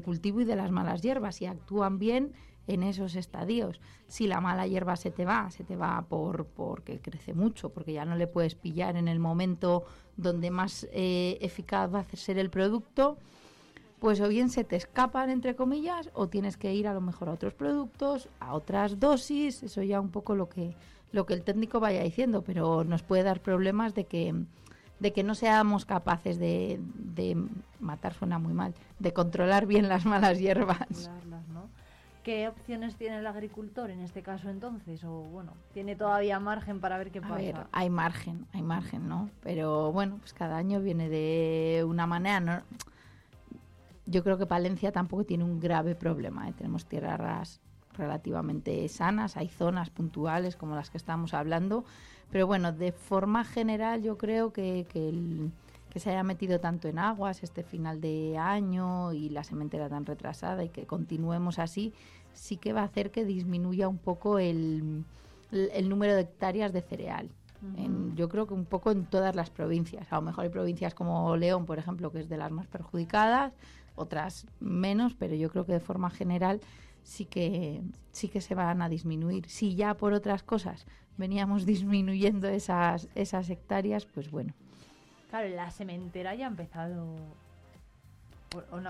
cultivo 0.03 0.41
y 0.41 0.45
de 0.45 0.55
las 0.55 0.71
malas 0.71 1.01
hierbas 1.01 1.41
y 1.41 1.45
actúan 1.45 1.99
bien 1.99 2.33
en 2.67 2.83
esos 2.83 3.15
estadios. 3.15 3.81
Si 4.07 4.27
la 4.27 4.41
mala 4.41 4.67
hierba 4.67 4.95
se 4.95 5.11
te 5.11 5.25
va, 5.25 5.49
se 5.51 5.63
te 5.63 5.75
va 5.75 6.05
por 6.07 6.45
porque 6.45 6.99
crece 6.99 7.33
mucho, 7.33 7.69
porque 7.69 7.93
ya 7.93 8.05
no 8.05 8.15
le 8.15 8.27
puedes 8.27 8.55
pillar 8.55 8.95
en 8.95 9.07
el 9.07 9.19
momento 9.19 9.85
donde 10.17 10.51
más 10.51 10.87
eh, 10.91 11.37
eficaz 11.41 11.93
va 11.93 11.99
a 11.99 12.15
ser 12.15 12.37
el 12.37 12.49
producto, 12.49 13.17
pues 13.99 14.21
o 14.21 14.29
bien 14.29 14.49
se 14.49 14.63
te 14.63 14.75
escapan, 14.75 15.29
entre 15.29 15.55
comillas, 15.55 16.09
o 16.13 16.29
tienes 16.29 16.57
que 16.57 16.73
ir 16.73 16.87
a 16.87 16.93
lo 16.93 17.01
mejor 17.01 17.29
a 17.29 17.33
otros 17.33 17.53
productos, 17.53 18.29
a 18.39 18.53
otras 18.53 18.99
dosis, 18.99 19.63
eso 19.63 19.83
ya 19.83 19.99
un 19.99 20.09
poco 20.09 20.35
lo 20.35 20.47
que 20.47 20.75
lo 21.11 21.25
que 21.25 21.33
el 21.33 21.43
técnico 21.43 21.79
vaya 21.79 22.03
diciendo, 22.03 22.43
pero 22.43 22.83
nos 22.83 23.03
puede 23.03 23.23
dar 23.23 23.41
problemas 23.41 23.95
de 23.95 24.05
que, 24.05 24.33
de 24.99 25.13
que 25.13 25.23
no 25.23 25.35
seamos 25.35 25.85
capaces 25.85 26.37
de, 26.39 26.79
de 26.95 27.37
matar, 27.79 28.13
suena 28.13 28.39
muy 28.39 28.53
mal, 28.53 28.73
de 28.99 29.13
controlar 29.13 29.65
bien 29.65 29.89
las 29.89 30.05
malas 30.05 30.39
hierbas. 30.39 31.09
¿Qué 32.23 32.47
opciones 32.47 32.95
tiene 32.95 33.19
el 33.19 33.27
agricultor 33.27 33.89
en 33.89 34.01
este 34.01 34.21
caso 34.21 34.49
entonces? 34.49 35.03
O 35.03 35.21
bueno, 35.21 35.53
¿tiene 35.73 35.95
todavía 35.95 36.39
margen 36.39 36.79
para 36.79 36.97
ver 36.97 37.11
qué 37.11 37.21
pasa? 37.21 37.33
A 37.33 37.37
ver, 37.37 37.55
hay 37.71 37.89
margen, 37.89 38.45
hay 38.53 38.61
margen, 38.61 39.07
¿no? 39.07 39.29
Pero 39.41 39.91
bueno, 39.93 40.17
pues 40.19 40.33
cada 40.33 40.57
año 40.57 40.81
viene 40.81 41.09
de 41.09 41.83
una 41.87 42.05
manera, 42.05 42.39
¿no? 42.39 42.61
Yo 44.05 44.23
creo 44.23 44.37
que 44.37 44.45
Palencia 44.45 44.91
tampoco 44.91 45.23
tiene 45.23 45.43
un 45.43 45.59
grave 45.59 45.95
problema, 45.95 46.49
¿eh? 46.49 46.53
tenemos 46.53 46.85
tierras 46.85 47.61
relativamente 47.97 48.87
sanas, 48.87 49.37
hay 49.37 49.49
zonas 49.49 49.89
puntuales 49.89 50.55
como 50.55 50.75
las 50.75 50.89
que 50.89 50.97
estamos 50.97 51.33
hablando, 51.33 51.85
pero 52.31 52.47
bueno, 52.47 52.71
de 52.71 52.91
forma 52.91 53.43
general 53.43 54.03
yo 54.03 54.17
creo 54.17 54.53
que, 54.53 54.85
que, 54.89 55.99
se 55.99 56.11
haya 56.11 56.23
metido 56.23 56.59
tanto 56.59 56.87
en 56.87 56.99
aguas 56.99 57.43
este 57.43 57.63
final 57.63 57.99
de 57.99 58.37
año 58.37 59.11
y 59.11 59.29
la 59.29 59.43
sementera 59.43 59.89
tan 59.89 60.05
retrasada 60.05 60.63
y 60.63 60.69
que 60.69 60.85
continuemos 60.85 61.59
así, 61.59 61.93
sí 62.33 62.57
que 62.57 62.73
va 62.73 62.81
a 62.81 62.85
hacer 62.85 63.11
que 63.11 63.25
disminuya 63.25 63.87
un 63.87 63.97
poco 63.97 64.39
el, 64.39 65.03
el, 65.51 65.89
número 65.89 66.15
de 66.15 66.21
hectáreas 66.21 66.71
de 66.73 66.81
cereal. 66.81 67.29
yo 68.15 68.29
creo 68.29 68.47
que 68.47 68.53
un 68.53 68.65
poco 68.65 68.91
en 68.91 69.05
todas 69.05 69.35
las 69.35 69.49
provincias. 69.49 70.11
A 70.13 70.17
lo 70.17 70.21
mejor 70.21 70.45
hay 70.45 70.49
provincias 70.49 70.93
como 70.93 71.35
León, 71.35 71.65
por 71.65 71.79
ejemplo, 71.79 72.11
que 72.11 72.19
es 72.19 72.29
de 72.29 72.37
las 72.37 72.51
más 72.51 72.67
perjudicadas, 72.67 73.51
otras 73.95 74.47
menos, 74.59 75.15
pero 75.15 75.35
yo 75.35 75.49
creo 75.49 75.65
que 75.65 75.73
de 75.73 75.79
forma 75.79 76.09
general 76.09 76.61
sí 77.03 77.25
que, 77.25 77.81
sí 78.11 78.27
que 78.29 78.41
se 78.41 78.55
van 78.55 78.81
a 78.81 78.89
disminuir. 78.89 79.49
Si 79.49 79.75
ya 79.75 79.95
por 79.95 80.13
otras 80.13 80.43
cosas 80.43 80.85
veníamos 81.17 81.65
disminuyendo 81.65 82.47
esas, 82.47 83.07
esas 83.15 83.49
hectáreas, 83.49 84.05
pues 84.05 84.31
bueno. 84.31 84.53
Claro, 85.29 85.47
la 85.49 85.69
sementera 85.69 86.33
ya 86.33 86.45
ha 86.45 86.49
empezado 86.49 87.15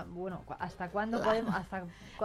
bueno, 0.08 0.42
¿hasta 0.58 0.90
cuándo 0.90 1.22
podemos...? 1.22 1.54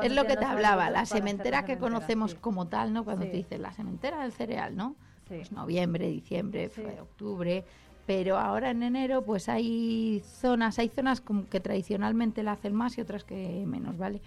es 0.01 0.15
lo 0.15 0.25
que 0.25 0.37
te 0.37 0.45
hablaba, 0.45 0.89
la 0.89 1.05
sementera 1.05 1.65
que 1.65 1.77
conocemos 1.77 2.35
como 2.35 2.67
tal, 2.67 2.93
¿no? 2.93 3.03
Cuando 3.03 3.25
te 3.25 3.31
dicen 3.31 3.61
la 3.61 3.73
sementera 3.73 4.21
del 4.21 4.31
cereal, 4.31 4.75
¿no? 4.75 4.95
Pues 5.27 5.51
noviembre, 5.51 6.07
diciembre, 6.07 6.69
octubre, 7.01 7.65
pero 8.05 8.37
ahora 8.37 8.69
en 8.69 8.83
enero 8.83 9.23
pues 9.23 9.49
hay 9.49 10.21
zonas, 10.23 10.77
hay 10.79 10.89
zonas 10.89 11.21
como 11.21 11.47
que 11.47 11.59
tradicionalmente 11.59 12.43
la 12.43 12.53
hacen 12.53 12.73
más 12.73 12.97
y 12.97 13.01
otras 13.01 13.23
que 13.23 13.65
menos, 13.65 13.97
¿vale? 13.97 14.21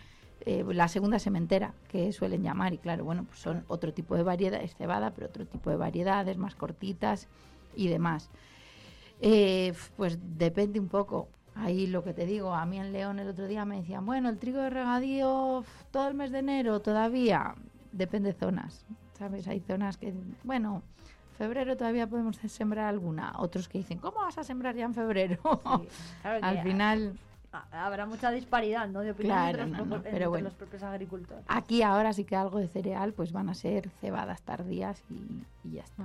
Eh, 0.46 0.64
la 0.72 0.88
segunda 0.88 1.18
sementera, 1.18 1.74
que 1.88 2.12
suelen 2.12 2.42
llamar, 2.42 2.72
y 2.72 2.78
claro, 2.78 3.04
bueno, 3.04 3.24
pues 3.24 3.40
son 3.40 3.64
otro 3.68 3.92
tipo 3.92 4.14
de 4.14 4.22
variedades, 4.22 4.74
cebada, 4.76 5.10
pero 5.10 5.26
otro 5.26 5.46
tipo 5.46 5.70
de 5.70 5.76
variedades, 5.76 6.36
más 6.36 6.54
cortitas 6.54 7.28
y 7.74 7.88
demás. 7.88 8.30
Eh, 9.20 9.74
pues 9.96 10.18
depende 10.38 10.78
un 10.78 10.88
poco. 10.88 11.28
Ahí 11.54 11.88
lo 11.88 12.04
que 12.04 12.14
te 12.14 12.24
digo, 12.24 12.54
a 12.54 12.64
mí 12.66 12.78
en 12.78 12.92
León 12.92 13.18
el 13.18 13.28
otro 13.28 13.48
día 13.48 13.64
me 13.64 13.78
decían, 13.78 14.06
bueno, 14.06 14.28
el 14.28 14.38
trigo 14.38 14.60
de 14.60 14.70
regadío 14.70 15.64
todo 15.90 16.06
el 16.06 16.14
mes 16.14 16.30
de 16.30 16.38
enero 16.38 16.80
todavía, 16.80 17.56
depende 17.90 18.32
de 18.32 18.38
zonas, 18.38 18.84
¿sabes? 19.18 19.48
Hay 19.48 19.58
zonas 19.58 19.96
que, 19.96 20.14
bueno, 20.44 20.82
febrero 21.36 21.76
todavía 21.76 22.06
podemos 22.06 22.36
sembrar 22.36 22.86
alguna, 22.86 23.34
otros 23.38 23.68
que 23.68 23.78
dicen, 23.78 23.98
¿cómo 23.98 24.18
vas 24.18 24.38
a 24.38 24.44
sembrar 24.44 24.76
ya 24.76 24.84
en 24.84 24.94
febrero? 24.94 25.40
Al 26.22 26.62
final 26.62 27.18
habrá 27.52 28.06
mucha 28.06 28.30
disparidad 28.30 28.88
¿no? 28.88 29.00
de 29.00 29.12
opinión 29.12 29.38
entre, 29.38 29.66
los, 29.66 30.02
pero 30.02 30.40
los, 30.40 30.54
propios 30.54 30.82
agricultores. 30.82 31.44
Aquí 31.48 31.82
ahora 31.82 32.12
sí 32.12 32.24
que 32.24 32.36
algo 32.36 32.58
de 32.58 32.68
cereal 32.68 33.12
pues 33.12 33.32
van 33.32 33.48
a 33.48 33.54
ser 33.54 33.88
cebadas 34.00 34.42
tardías 34.42 35.02
y, 35.10 35.72
ya 35.74 35.82
está. 35.82 36.04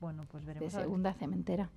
Bueno, 0.00 0.26
pues 0.30 0.44
veremos. 0.44 0.72
De 0.72 0.80
segunda 0.80 1.12
cementera. 1.12 1.68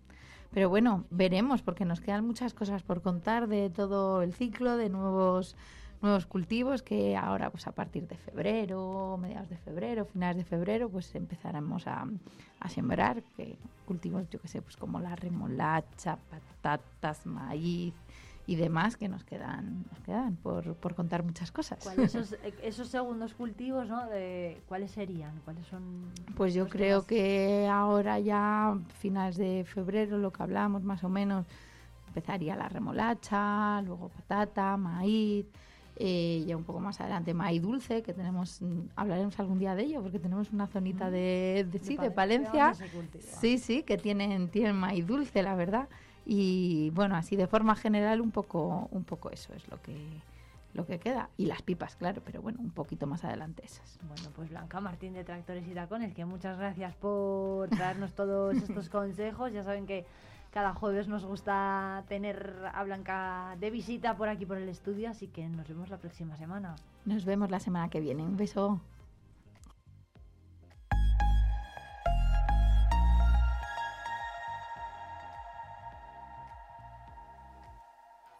Pero 0.52 0.70
bueno, 0.70 1.06
veremos 1.10 1.62
porque 1.62 1.86
nos 1.86 2.00
quedan 2.00 2.25
muchas 2.25 2.54
cosas 2.54 2.84
por 2.84 3.02
contar 3.02 3.48
de 3.48 3.70
todo 3.70 4.22
el 4.22 4.34
ciclo, 4.34 4.78
de 4.78 4.90
nuevos 4.90 5.56
nuevos 6.02 6.25
cultivos 6.25 6.84
que 6.84 7.16
ahora 7.16 7.50
pues 7.50 7.68
a 7.68 7.72
partir 7.72 8.08
de 8.08 8.16
febrero, 8.18 9.18
mediados 9.20 9.50
de 9.50 9.58
febrero, 9.58 10.06
finales 10.06 10.38
de 10.38 10.44
febrero 10.44 10.90
pues 10.90 11.16
empezaremos 11.16 11.88
a, 11.88 12.06
a 12.60 12.70
sembrar 12.70 13.24
que 13.36 13.58
cultivos 13.86 14.30
yo 14.30 14.40
que 14.40 14.48
sé 14.48 14.62
pues 14.62 14.78
como 14.78 15.00
la 15.00 15.16
remolacha, 15.16 16.18
patatas, 16.30 17.25
maíz, 17.25 17.94
y 18.48 18.56
demás 18.56 18.96
que 18.96 19.08
nos 19.08 19.24
quedan, 19.24 19.86
nos 19.90 20.00
quedan 20.02 20.36
por, 20.36 20.75
por 20.75 20.94
contar 20.94 21.24
muchas 21.24 21.52
cosas. 21.52 21.86
Esos, 21.98 22.36
esos, 22.62 22.88
segundos 22.90 23.34
cultivos, 23.34 23.88
¿no? 23.88 24.08
De, 24.08 24.62
¿Cuáles 24.68 24.92
serían? 24.92 25.40
¿Cuáles 25.44 25.66
son? 25.68 26.12
Pues 26.36 26.54
yo 26.54 26.68
creo 26.68 27.06
que 27.06 27.68
ahora 27.72 28.20
ya, 28.20 28.78
finales 29.00 29.38
de 29.38 29.66
febrero, 29.66 30.18
lo 30.18 30.32
que 30.32 30.44
hablamos 30.44 30.84
más 30.84 31.04
o 31.04 31.10
menos, 31.10 31.46
empezaría 32.08 32.56
la 32.56 32.70
remolacha, 32.70 33.82
luego 33.82 34.10
patata, 34.10 34.78
maíz, 34.78 35.48
eh, 35.98 36.44
ya 36.46 36.56
un 36.56 36.66
poco 36.66 36.80
más 36.80 37.00
adelante 37.02 37.34
maíz 37.34 37.62
dulce, 37.62 38.04
que 38.04 38.14
tenemos, 38.14 38.60
hablaremos 38.96 39.40
algún 39.40 39.58
día 39.58 39.75
de 39.75 39.84
ello, 39.84 40.02
porque 40.02 40.20
tenemos 40.20 40.52
una 40.52 40.68
zonita 40.68 41.10
de, 41.10 41.66
de, 41.72 41.80
sí, 41.80 41.98
de 41.98 42.12
Palencia, 42.12 42.74
sí, 43.40 43.58
sí, 43.58 43.84
que 43.84 43.98
tienen, 43.98 44.50
tienen 44.50 44.75
maíz 44.75 45.08
dulce, 45.08 45.42
la 45.42 45.56
verdad. 45.56 45.90
Y 46.25 46.89
bueno, 46.91 47.15
así 47.15 47.36
de 47.36 47.48
forma 47.48 47.75
general 47.75 48.22
un 48.22 48.32
poco, 48.32 48.88
un 48.91 49.03
poco 49.03 49.29
eso 49.29 49.53
es 49.53 49.67
lo 49.70 49.82
que 49.82 49.96
lo 50.75 50.86
que 50.86 51.00
queda. 51.00 51.29
Y 51.38 51.46
las 51.46 51.62
pipas, 51.62 51.96
claro, 51.96 52.22
pero 52.24 52.41
bueno, 52.41 52.60
un 52.60 52.70
poquito 52.70 53.08
más 53.08 53.24
adelante 53.24 53.63
esas. 53.65 53.98
Bueno, 54.08 54.29
pues 54.36 54.50
Blanca 54.50 54.79
Martín 54.82 55.13
de 55.13 55.24
Tractores 55.24 55.65
y 55.67 55.74
Tacones, 55.74 56.13
que 56.13 56.25
muchas 56.25 56.58
gracias 56.58 56.94
por 56.96 57.70
traernos 57.70 58.13
todos 58.13 58.55
estos 58.55 58.89
consejos. 58.89 59.53
Ya 59.53 59.63
saben 59.63 59.86
que 59.88 60.05
cada 60.51 60.74
jueves 60.74 61.08
nos 61.08 61.25
gusta 61.25 62.03
tener 62.08 62.70
a 62.74 62.84
Blanca 62.84 63.55
de 63.60 63.72
visita 63.72 64.15
por 64.15 64.29
aquí 64.29 64.46
por 64.46 64.58
el 64.58 64.70
estudio, 64.70 65.10
así 65.10 65.27
que 65.27 65.48
nos 65.48 65.67
vemos 65.67 65.89
la 65.89 65.98
próxima 65.98 66.36
semana. 66.38 66.75
Nos 67.05 67.25
vemos 67.25 67.50
la 67.50 67.60
semana 67.60 67.89
que 67.89 68.01
viene. 68.01 68.24
Un 68.24 68.38
beso. 68.38 68.82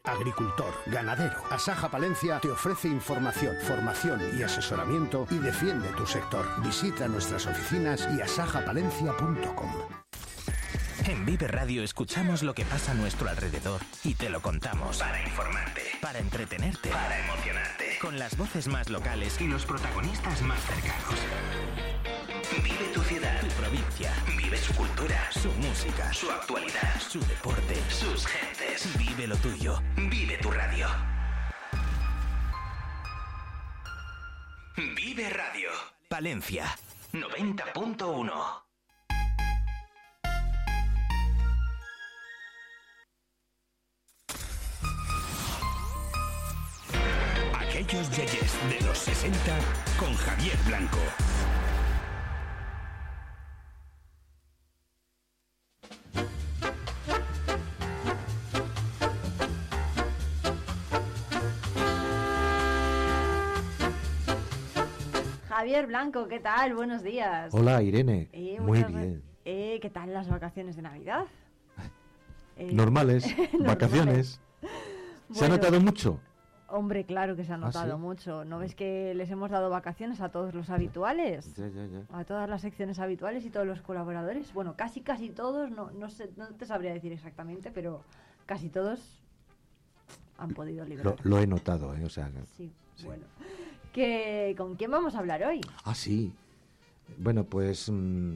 Agricultor, 0.06 0.74
ganadero. 0.88 1.38
Asaja 1.50 1.90
Palencia 1.90 2.40
te 2.40 2.52
ofrece 2.52 2.88
información, 2.88 3.56
formación 3.64 4.22
y 4.38 4.44
asesoramiento 4.44 5.28
y 5.30 5.38
defiende 5.38 5.90
tu 5.90 6.06
sector. 6.06 6.46
Visita 6.64 7.08
nuestras 7.08 7.46
oficinas 7.48 8.08
y 8.16 8.22
asajapalencia.com. 8.22 9.72
En 11.08 11.24
Vive 11.26 11.48
Radio 11.48 11.84
escuchamos 11.84 12.42
lo 12.42 12.56
que 12.56 12.66
pasa 12.66 12.94
a 12.94 12.96
nuestro 12.96 13.30
alrededor 13.30 13.82
y 14.04 14.16
te 14.16 14.30
lo 14.30 14.42
contamos. 14.42 14.98
Para 14.98 15.22
informarte. 15.22 15.82
Para 16.02 16.20
entretenerte. 16.20 16.90
Para 16.90 17.20
emocionarte. 17.20 18.00
Con 18.02 18.18
las 18.18 18.36
voces 18.36 18.68
más 18.68 18.90
locales 18.90 19.40
y 19.40 19.48
los 19.48 19.66
protagonistas 19.66 20.42
más 20.42 20.60
cercanos. 20.62 22.15
Vive 22.66 22.88
tu 22.94 23.02
ciudad. 23.04 23.40
Tu 23.42 23.48
provincia. 23.62 24.12
Vive 24.36 24.58
su 24.58 24.74
cultura. 24.74 25.32
Su 25.32 25.52
música. 25.54 26.12
Su 26.12 26.32
actualidad. 26.32 27.00
Su 27.00 27.20
deporte. 27.20 27.76
Sus 27.90 28.26
gentes. 28.26 28.98
Vive 28.98 29.28
lo 29.28 29.38
tuyo. 29.38 29.80
Vive 29.96 30.38
tu 30.40 30.50
radio. 30.50 30.88
Vive 34.76 35.30
Radio. 35.30 35.70
Palencia. 36.10 36.76
90.1. 37.14 38.66
yeyes 48.16 48.54
de 48.70 48.86
los 48.86 48.98
60 48.98 49.40
con 50.00 50.14
Javier 50.16 50.58
Blanco. 50.66 51.00
Javier 65.66 65.88
Blanco, 65.88 66.28
¿qué 66.28 66.40
tal? 66.40 66.76
Buenos 66.76 67.02
días. 67.02 67.52
Hola 67.52 67.82
Irene, 67.82 68.30
Eh, 68.34 68.60
muy 68.62 68.84
bien. 68.84 69.24
Eh, 69.46 69.80
¿Qué 69.82 69.90
tal 69.90 70.14
las 70.14 70.30
vacaciones 70.30 70.76
de 70.76 70.84
Navidad? 70.84 71.26
Eh, 72.58 72.72
Normales, 72.72 73.26
normales. 73.54 73.66
vacaciones. 73.68 74.42
¿Se 75.32 75.44
ha 75.46 75.50
notado 75.50 75.82
mucho? 75.82 76.20
Hombre, 76.68 77.04
claro 77.04 77.36
que 77.36 77.44
se 77.46 77.52
ha 77.52 77.56
¿Ah, 77.56 77.58
notado 77.58 77.96
sí? 77.96 78.00
mucho. 78.00 78.46
¿No 78.46 78.60
ves 78.60 78.76
que 78.76 79.16
les 79.16 79.32
hemos 79.32 79.50
dado 79.50 79.72
vacaciones 79.72 80.22
a 80.22 80.30
todos 80.30 80.54
los 80.54 80.70
habituales? 80.70 81.56
Ya, 81.56 81.68
ya, 81.68 81.86
ya. 81.88 82.04
A 82.16 82.26
todas 82.26 82.48
las 82.48 82.62
secciones 82.62 83.00
habituales 83.00 83.44
y 83.44 83.50
todos 83.50 83.66
los 83.66 83.82
colaboradores. 83.82 84.54
Bueno, 84.54 84.76
casi 84.78 85.02
casi 85.02 85.32
todos, 85.32 85.72
no, 85.72 85.90
no, 85.90 86.12
sé, 86.12 86.30
no 86.38 86.46
te 86.50 86.68
sabría 86.68 86.94
decir 86.94 87.12
exactamente, 87.12 87.72
pero 87.72 88.04
casi 88.46 88.70
todos 88.70 89.02
han 90.38 90.50
podido 90.52 90.84
Lo, 90.84 90.90
liberar. 90.90 91.16
lo 91.24 91.40
he 91.40 91.48
notado, 91.48 91.96
¿eh? 91.96 92.04
O 92.06 92.10
sea, 92.10 92.30
Sí, 92.56 92.72
Sí. 92.94 93.08
bueno. 93.08 93.24
¿Qué- 93.96 94.54
¿Con 94.58 94.76
quién 94.76 94.92
vamos 94.92 95.16
a 95.16 95.20
hablar 95.20 95.42
hoy? 95.46 95.62
ah, 95.86 95.96
sí. 95.96 96.34
Bueno, 97.18 97.46
pues 97.46 97.90
mm, 97.90 98.34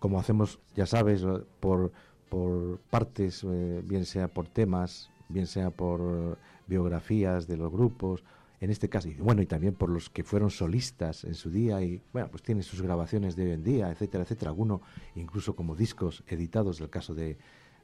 como 0.00 0.18
hacemos, 0.18 0.58
ya 0.74 0.86
sabes, 0.86 1.22
eh, 1.22 1.26
por, 1.60 1.92
por 2.28 2.78
partes, 2.90 3.44
eh, 3.44 3.80
bien 3.84 4.04
sea 4.04 4.26
por 4.26 4.48
temas, 4.48 5.08
bien 5.28 5.46
sea 5.46 5.70
por 5.70 6.36
biografías 6.66 7.46
de 7.46 7.56
los 7.56 7.70
grupos, 7.70 8.24
en 8.60 8.70
este 8.70 8.88
caso, 8.88 9.08
y 9.08 9.14
bueno, 9.14 9.40
y 9.40 9.46
también 9.46 9.72
por 9.74 9.88
los 9.88 10.10
que 10.10 10.24
fueron 10.24 10.50
solistas 10.50 11.22
en 11.22 11.34
su 11.34 11.48
día 11.48 11.80
y, 11.80 12.02
bueno, 12.12 12.28
pues 12.28 12.42
tienen 12.42 12.64
sus 12.64 12.82
grabaciones 12.82 13.36
de 13.36 13.44
hoy 13.44 13.50
en 13.52 13.62
día, 13.62 13.90
etcétera, 13.90 14.24
etcétera, 14.24 14.50
alguno 14.50 14.82
incluso 15.14 15.54
como 15.54 15.76
discos 15.76 16.24
editados, 16.26 16.80
el 16.80 16.90
caso 16.90 17.14
de, 17.14 17.38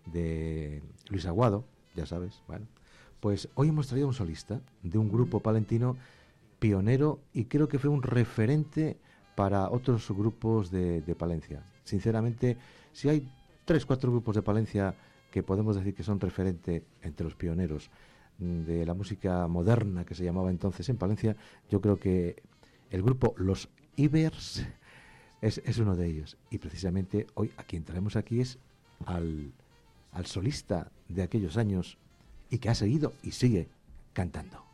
de 0.07 0.83
Luis 1.11 1.27
Aguado, 1.27 1.65
ya 1.95 2.07
sabes, 2.07 2.43
bueno. 2.49 2.67
Pues 3.21 3.49
hoy 3.55 3.69
hemos 3.69 3.87
traído 3.89 4.07
un 4.09 4.13
solista 4.15 4.61
de 4.83 4.99
un 4.99 5.09
grupo 5.11 5.41
palentino 5.41 5.97
pionero 6.67 7.21
y 7.33 7.45
creo 7.45 7.69
que 7.69 7.79
fue 7.79 7.91
un 7.91 8.03
referente 8.03 8.97
para 9.37 9.71
otros 9.71 10.11
grupos 10.11 10.73
de, 10.73 11.15
Palencia. 11.17 11.63
Sinceramente, 11.85 12.57
si 12.93 13.09
hay 13.09 13.29
tres, 13.65 13.87
cuatro 13.87 14.11
grupos 14.11 14.35
de 14.35 14.43
Palencia 14.43 14.97
que 15.31 15.45
podemos 15.45 15.77
decir 15.77 15.95
que 15.95 16.03
son 16.03 16.19
referente 16.19 16.83
entre 17.03 17.23
los 17.23 17.37
pioneros 17.37 17.89
de 18.39 18.85
la 18.85 18.95
música 18.95 19.47
moderna 19.47 20.05
que 20.05 20.17
se 20.17 20.25
llamaba 20.25 20.51
entonces 20.51 20.89
en 20.89 20.97
Palencia, 20.97 21.37
yo 21.71 21.81
creo 21.81 22.01
que 22.01 22.43
el 22.91 23.03
grupo 23.03 23.35
Los 23.37 23.69
Ibers 23.95 24.67
es, 25.41 25.79
uno 25.79 25.95
de 25.95 26.09
ellos. 26.09 26.37
Y 26.51 26.59
precisamente 26.59 27.29
hoy 27.35 27.53
a 27.59 27.63
quien 27.63 27.85
traemos 27.85 28.17
aquí 28.17 28.41
es 28.41 28.59
al 29.05 29.53
solista 30.25 30.91
de 31.09 31.23
aquellos 31.23 31.57
años 31.59 31.97
y 32.51 32.59
que 32.59 32.71
ha 32.71 32.75
seguido 32.75 33.13
y 33.23 33.31
sigue 33.31 33.69
cantando. 34.13 34.66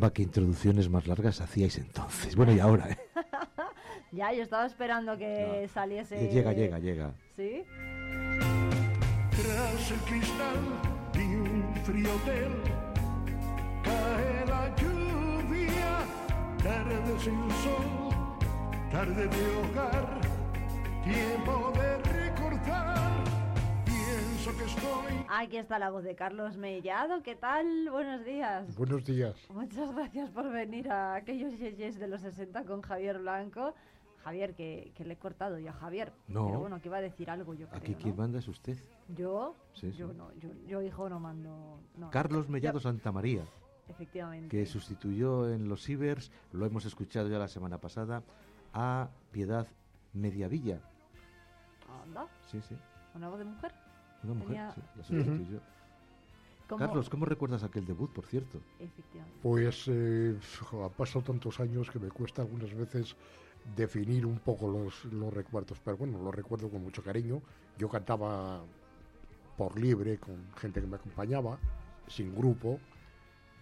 Caramba, 0.00 0.14
qué 0.14 0.22
introducciones 0.22 0.88
más 0.88 1.06
largas 1.06 1.42
hacíais 1.42 1.76
entonces. 1.76 2.34
Bueno, 2.34 2.52
y 2.52 2.58
ahora, 2.58 2.88
¿eh? 2.88 2.98
Ya, 4.12 4.32
yo 4.32 4.42
estaba 4.42 4.64
esperando 4.64 5.16
que 5.18 5.60
No. 5.66 5.68
saliese. 5.74 6.26
Llega, 6.28 6.52
llega, 6.54 6.78
llega. 6.78 7.12
¿Sí? 7.36 7.62
Tras 9.30 9.90
el 9.90 9.98
cristal 10.08 10.56
de 11.12 11.20
un 11.20 11.74
frío 11.84 12.14
hotel 12.14 12.52
cae 13.84 14.46
la 14.46 14.74
lluvia, 14.76 15.98
tarde 16.62 17.18
sin 17.18 17.50
sol, 17.62 18.26
tarde 18.90 19.26
de 19.28 19.56
hogar, 19.58 20.20
tiempo 21.04 21.72
de. 21.74 22.09
Pienso 24.42 24.56
que 24.58 24.64
estoy 24.64 25.26
Aquí 25.28 25.56
está 25.58 25.78
la 25.78 25.90
voz 25.90 26.02
de 26.02 26.14
Carlos 26.14 26.56
Mellado. 26.56 27.22
¿Qué 27.22 27.36
tal? 27.36 27.90
Buenos 27.90 28.24
días. 28.24 28.74
Buenos 28.74 29.04
días. 29.04 29.36
Muchas 29.50 29.94
gracias 29.94 30.30
por 30.30 30.50
venir 30.50 30.90
a 30.90 31.16
aquellos 31.16 31.58
yeyes 31.58 31.98
de 31.98 32.08
los 32.08 32.22
60 32.22 32.64
con 32.64 32.80
Javier 32.80 33.18
Blanco. 33.18 33.74
Javier, 34.24 34.54
que, 34.54 34.92
que 34.94 35.04
le 35.04 35.12
he 35.12 35.16
cortado 35.18 35.58
yo 35.58 35.68
a 35.68 35.72
Javier. 35.74 36.14
No. 36.26 36.46
Pero 36.46 36.60
bueno, 36.60 36.80
que 36.80 36.88
iba 36.88 36.96
a 36.96 37.00
decir 37.02 37.28
algo 37.28 37.52
yo 37.52 37.68
creo, 37.68 37.82
Aquí 37.82 37.92
¿no? 37.92 37.98
quien 37.98 38.16
manda 38.16 38.38
es 38.38 38.48
usted. 38.48 38.78
¿Yo? 39.14 39.54
Sí, 39.74 39.92
yo 39.92 40.10
no, 40.14 40.32
yo, 40.38 40.48
yo 40.66 40.80
hijo 40.80 41.10
no 41.10 41.20
mando... 41.20 41.78
No. 41.98 42.08
Carlos 42.10 42.48
Mellado 42.48 42.80
Santa 42.80 43.12
María, 43.12 43.42
Efectivamente. 43.88 44.48
que 44.48 44.64
sustituyó 44.64 45.50
en 45.52 45.68
los 45.68 45.82
Cibers, 45.84 46.32
lo 46.52 46.64
hemos 46.64 46.86
escuchado 46.86 47.28
ya 47.28 47.38
la 47.38 47.48
semana 47.48 47.76
pasada, 47.78 48.22
a 48.72 49.10
Piedad 49.32 49.66
Mediavilla. 50.14 50.80
Anda, 52.04 52.26
Sí, 52.46 52.58
sí. 52.62 52.74
una 53.14 53.28
voz 53.28 53.38
de 53.38 53.44
mujer. 53.44 53.74
Una 54.22 54.34
mujer, 54.34 54.48
Tenía- 54.48 54.74
sí, 55.02 55.14
la. 55.14 55.60
¿Cómo? 56.68 56.78
Carlos, 56.78 57.10
¿cómo 57.10 57.24
recuerdas 57.26 57.64
aquel 57.64 57.84
debut, 57.84 58.12
por 58.12 58.26
cierto? 58.26 58.60
Efectivamente. 58.78 59.38
Pues 59.42 59.84
eh, 59.88 60.36
han 60.72 60.90
pasado 60.90 61.22
tantos 61.24 61.58
años 61.58 61.90
que 61.90 61.98
me 61.98 62.08
cuesta 62.08 62.42
algunas 62.42 62.72
veces 62.74 63.16
definir 63.76 64.24
un 64.24 64.38
poco 64.38 64.68
los, 64.68 65.04
los 65.06 65.34
recuerdos, 65.34 65.80
pero 65.84 65.96
bueno, 65.96 66.22
los 66.22 66.34
recuerdo 66.34 66.70
con 66.70 66.82
mucho 66.82 67.02
cariño. 67.02 67.42
Yo 67.76 67.88
cantaba 67.88 68.62
por 69.56 69.78
libre 69.80 70.18
con 70.18 70.36
gente 70.56 70.80
que 70.80 70.86
me 70.86 70.96
acompañaba, 70.96 71.58
sin 72.06 72.34
grupo, 72.34 72.78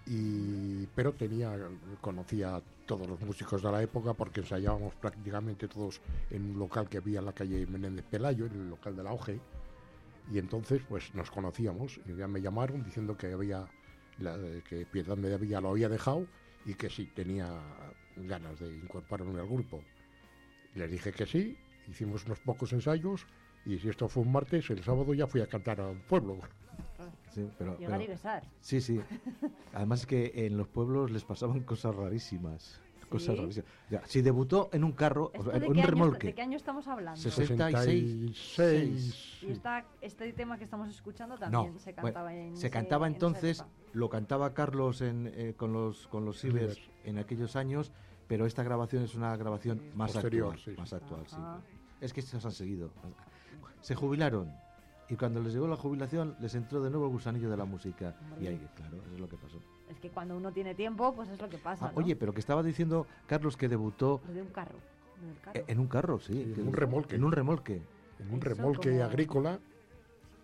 y, 0.06 0.86
pero 0.94 1.12
tenía, 1.12 1.56
conocía 2.00 2.56
a 2.56 2.62
todos 2.86 3.06
los 3.06 3.20
músicos 3.20 3.62
de 3.62 3.70
la 3.72 3.82
época 3.82 4.14
porque 4.14 4.40
ensayábamos 4.40 4.94
prácticamente 4.94 5.68
todos 5.68 6.00
en 6.30 6.50
un 6.52 6.58
local 6.58 6.88
que 6.88 6.98
había 6.98 7.18
en 7.18 7.26
la 7.26 7.32
calle 7.32 7.66
Menéndez 7.66 8.04
Pelayo, 8.06 8.46
en 8.46 8.52
el 8.52 8.70
local 8.70 8.96
de 8.96 9.02
la 9.02 9.12
OGE, 9.12 9.40
y 10.30 10.38
entonces 10.38 10.82
pues 10.88 11.14
nos 11.14 11.30
conocíamos 11.30 12.00
y 12.06 12.14
ya 12.16 12.28
me 12.28 12.40
llamaron 12.40 12.82
diciendo 12.82 13.16
que 13.16 13.32
había 13.32 13.66
la- 14.18 14.36
que 14.68 14.84
Piedad 14.86 15.16
Mediavilla 15.16 15.60
lo 15.60 15.70
había 15.70 15.88
dejado 15.88 16.26
y 16.66 16.74
que 16.74 16.90
sí 16.90 17.06
tenía 17.06 17.48
ganas 18.16 18.58
de 18.60 18.74
incorporarme 18.76 19.40
al 19.40 19.46
grupo. 19.48 19.82
Les 20.74 20.90
dije 20.90 21.12
que 21.12 21.24
sí, 21.26 21.56
hicimos 21.88 22.26
unos 22.26 22.40
pocos 22.40 22.72
ensayos 22.72 23.26
y 23.64 23.78
si 23.78 23.88
esto 23.88 24.08
fue 24.08 24.22
un 24.22 24.32
martes, 24.32 24.68
el 24.70 24.82
sábado 24.82 25.14
ya 25.14 25.26
fui 25.26 25.40
a 25.40 25.46
cantar 25.46 25.80
al 25.80 25.96
pueblo. 26.02 26.38
Sí, 27.34 27.48
pero, 27.58 27.76
Llegar 27.78 27.92
pero- 27.98 28.02
y 28.04 28.06
besar. 28.08 28.42
sí, 28.60 28.80
sí. 28.80 29.00
Además 29.72 30.00
es 30.00 30.06
que 30.06 30.32
en 30.46 30.56
los 30.56 30.66
pueblos 30.68 31.10
les 31.10 31.24
pasaban 31.24 31.60
cosas 31.60 31.94
rarísimas. 31.94 32.80
Cosas 33.08 33.34
¿Sí? 33.36 33.40
rarísimas. 33.42 33.70
Ya, 33.90 34.02
si 34.06 34.22
debutó 34.22 34.68
en 34.72 34.84
un 34.84 34.92
carro, 34.92 35.26
o 35.26 35.30
¿Esto 35.34 35.50
sea, 35.50 35.56
en 35.56 35.70
un 35.70 35.78
año, 35.78 35.86
remolque. 35.86 36.26
¿De 36.28 36.34
qué 36.34 36.42
año 36.42 36.56
estamos 36.56 36.86
hablando? 36.88 37.20
Sesen- 37.20 37.46
66. 37.46 38.36
66. 38.36 39.42
Y 39.42 39.50
esta, 39.50 39.84
este 40.00 40.32
tema 40.32 40.58
que 40.58 40.64
estamos 40.64 40.88
escuchando 40.90 41.36
también 41.36 41.72
No, 41.74 41.78
se 41.78 41.92
bueno, 41.92 42.04
cantaba 42.04 42.34
en 42.34 42.56
se 42.56 42.70
cantaba 42.70 43.06
en 43.06 43.14
entonces, 43.14 43.64
lo 43.92 44.08
cantaba 44.08 44.52
Carlos 44.54 45.00
en, 45.00 45.30
eh, 45.34 45.54
con 45.56 45.72
los 45.72 46.06
con 46.08 46.24
los 46.24 46.40
Cibers 46.40 46.74
Cibers. 46.76 46.90
en 47.04 47.18
aquellos 47.18 47.56
años, 47.56 47.92
pero 48.26 48.46
esta 48.46 48.62
grabación 48.62 49.02
es 49.02 49.14
una 49.14 49.36
grabación 49.36 49.80
más 49.94 50.12
Posterior, 50.12 50.54
actual, 50.54 50.74
sí. 50.74 50.78
más 50.80 50.92
actual, 50.92 51.24
sí. 51.26 51.36
Es 52.00 52.12
que 52.12 52.20
estos 52.20 52.44
han 52.44 52.52
seguido. 52.52 52.90
Se 53.80 53.94
jubilaron 53.94 54.52
y 55.08 55.16
cuando 55.16 55.40
les 55.40 55.54
llegó 55.54 55.66
la 55.66 55.76
jubilación 55.76 56.36
les 56.40 56.54
entró 56.54 56.82
de 56.82 56.90
nuevo 56.90 57.06
el 57.06 57.12
gusanillo 57.12 57.48
de 57.48 57.56
la 57.56 57.64
música 57.64 58.14
y 58.40 58.46
ahí, 58.46 58.68
claro, 58.74 58.98
eso 58.98 59.14
es 59.14 59.20
lo 59.20 59.28
que 59.28 59.36
pasó. 59.38 59.58
Es 59.90 59.98
que 60.00 60.10
cuando 60.10 60.36
uno 60.36 60.52
tiene 60.52 60.74
tiempo, 60.74 61.14
pues 61.14 61.28
es 61.30 61.40
lo 61.40 61.48
que 61.48 61.58
pasa. 61.58 61.86
Ah, 61.86 61.92
¿no? 61.94 61.98
Oye, 62.02 62.14
pero 62.16 62.32
que 62.34 62.40
estaba 62.40 62.62
diciendo 62.62 63.06
Carlos 63.26 63.56
que 63.56 63.68
debutó 63.68 64.20
de 64.32 64.42
un 64.42 64.48
carro. 64.48 64.76
eh, 65.54 65.64
en 65.66 65.80
un 65.80 65.88
carro, 65.88 66.20
sí, 66.20 66.32
que- 66.54 66.60
en 66.60 66.68
un 66.68 66.74
remolque. 66.74 67.16
En 67.16 67.24
un 67.24 67.32
remolque. 67.32 67.80
En 68.20 68.30
un 68.32 68.40
Eso 68.40 68.48
remolque 68.50 68.90
como- 68.90 69.04
agrícola, 69.04 69.58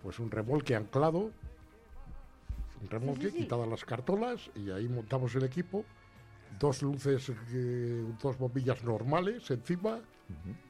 pues 0.02 0.18
un 0.18 0.30
remolque 0.30 0.74
anclado, 0.76 1.30
un 2.82 2.90
remolque, 2.90 3.30
sí. 3.30 3.38
quitadas 3.38 3.68
las 3.68 3.84
cartolas 3.84 4.50
y 4.54 4.70
ahí 4.70 4.88
montamos 4.88 5.34
el 5.36 5.44
equipo, 5.44 5.84
dos 6.58 6.82
luces, 6.82 7.30
eh, 7.52 8.04
dos 8.22 8.38
bombillas 8.38 8.82
normales 8.84 9.50
encima 9.50 10.00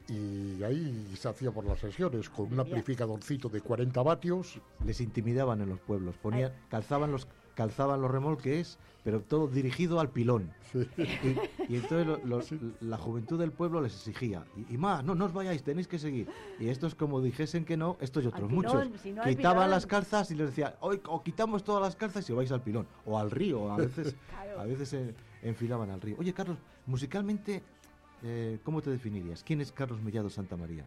y 0.08 0.62
ahí 0.62 1.14
se 1.16 1.28
hacía 1.28 1.50
por 1.50 1.64
las 1.64 1.78
sesiones 1.78 2.28
con 2.28 2.52
un 2.52 2.60
amplificadorcito 2.60 3.48
de 3.48 3.60
40 3.60 4.02
vatios. 4.02 4.60
Les 4.84 5.00
intimidaban 5.00 5.60
en 5.62 5.68
los 5.70 5.80
pueblos, 5.80 6.16
ponían, 6.18 6.52
calzaban 6.68 7.10
los 7.12 7.26
calzaban 7.54 8.00
los 8.02 8.10
remolques, 8.10 8.78
pero 9.04 9.20
todo 9.20 9.46
dirigido 9.48 10.00
al 10.00 10.10
pilón. 10.10 10.50
Y, 10.96 11.72
y 11.72 11.76
entonces 11.76 12.06
lo- 12.06 12.18
los- 12.24 12.50
la 12.80 12.96
juventud 12.98 13.38
del 13.38 13.52
pueblo 13.52 13.80
les 13.80 13.94
exigía, 13.94 14.44
y, 14.56 14.74
y 14.74 14.78
más, 14.78 15.04
no, 15.04 15.14
no 15.14 15.26
os 15.26 15.32
vayáis, 15.32 15.62
tenéis 15.62 15.86
que 15.86 15.98
seguir. 15.98 16.28
Y 16.58 16.68
estos 16.68 16.94
como 16.94 17.20
dijesen 17.20 17.64
que 17.64 17.76
no, 17.76 17.96
estos 18.00 18.24
y 18.24 18.26
otros 18.28 18.48
pilón, 18.48 18.54
muchos, 18.54 19.00
si 19.00 19.12
no 19.12 19.22
hay 19.22 19.36
quitaban 19.36 19.58
pilón. 19.58 19.70
las 19.70 19.86
calzas 19.86 20.30
y 20.30 20.34
les 20.34 20.48
decían, 20.48 20.74
hoy 20.80 21.00
o 21.06 21.22
quitamos 21.22 21.62
todas 21.64 21.82
las 21.82 21.96
calzas 21.96 22.28
y 22.28 22.32
os 22.32 22.36
vais 22.38 22.50
al 22.52 22.62
pilón, 22.62 22.86
o 23.06 23.18
al 23.18 23.30
río, 23.30 23.70
a 23.72 23.76
veces, 23.76 24.16
Claro. 24.30 24.60
a 24.60 24.64
veces 24.64 24.88
se 24.88 25.14
enfilaban 25.42 25.90
al 25.90 26.00
río. 26.00 26.16
Oye, 26.18 26.32
Carlos, 26.32 26.58
musicalmente, 26.86 27.62
eh, 28.22 28.58
¿cómo 28.64 28.80
te 28.82 28.90
definirías? 28.90 29.44
¿Quién 29.44 29.60
es 29.60 29.70
Carlos 29.70 30.00
Mellado 30.02 30.30
Santa 30.30 30.56
María? 30.56 30.84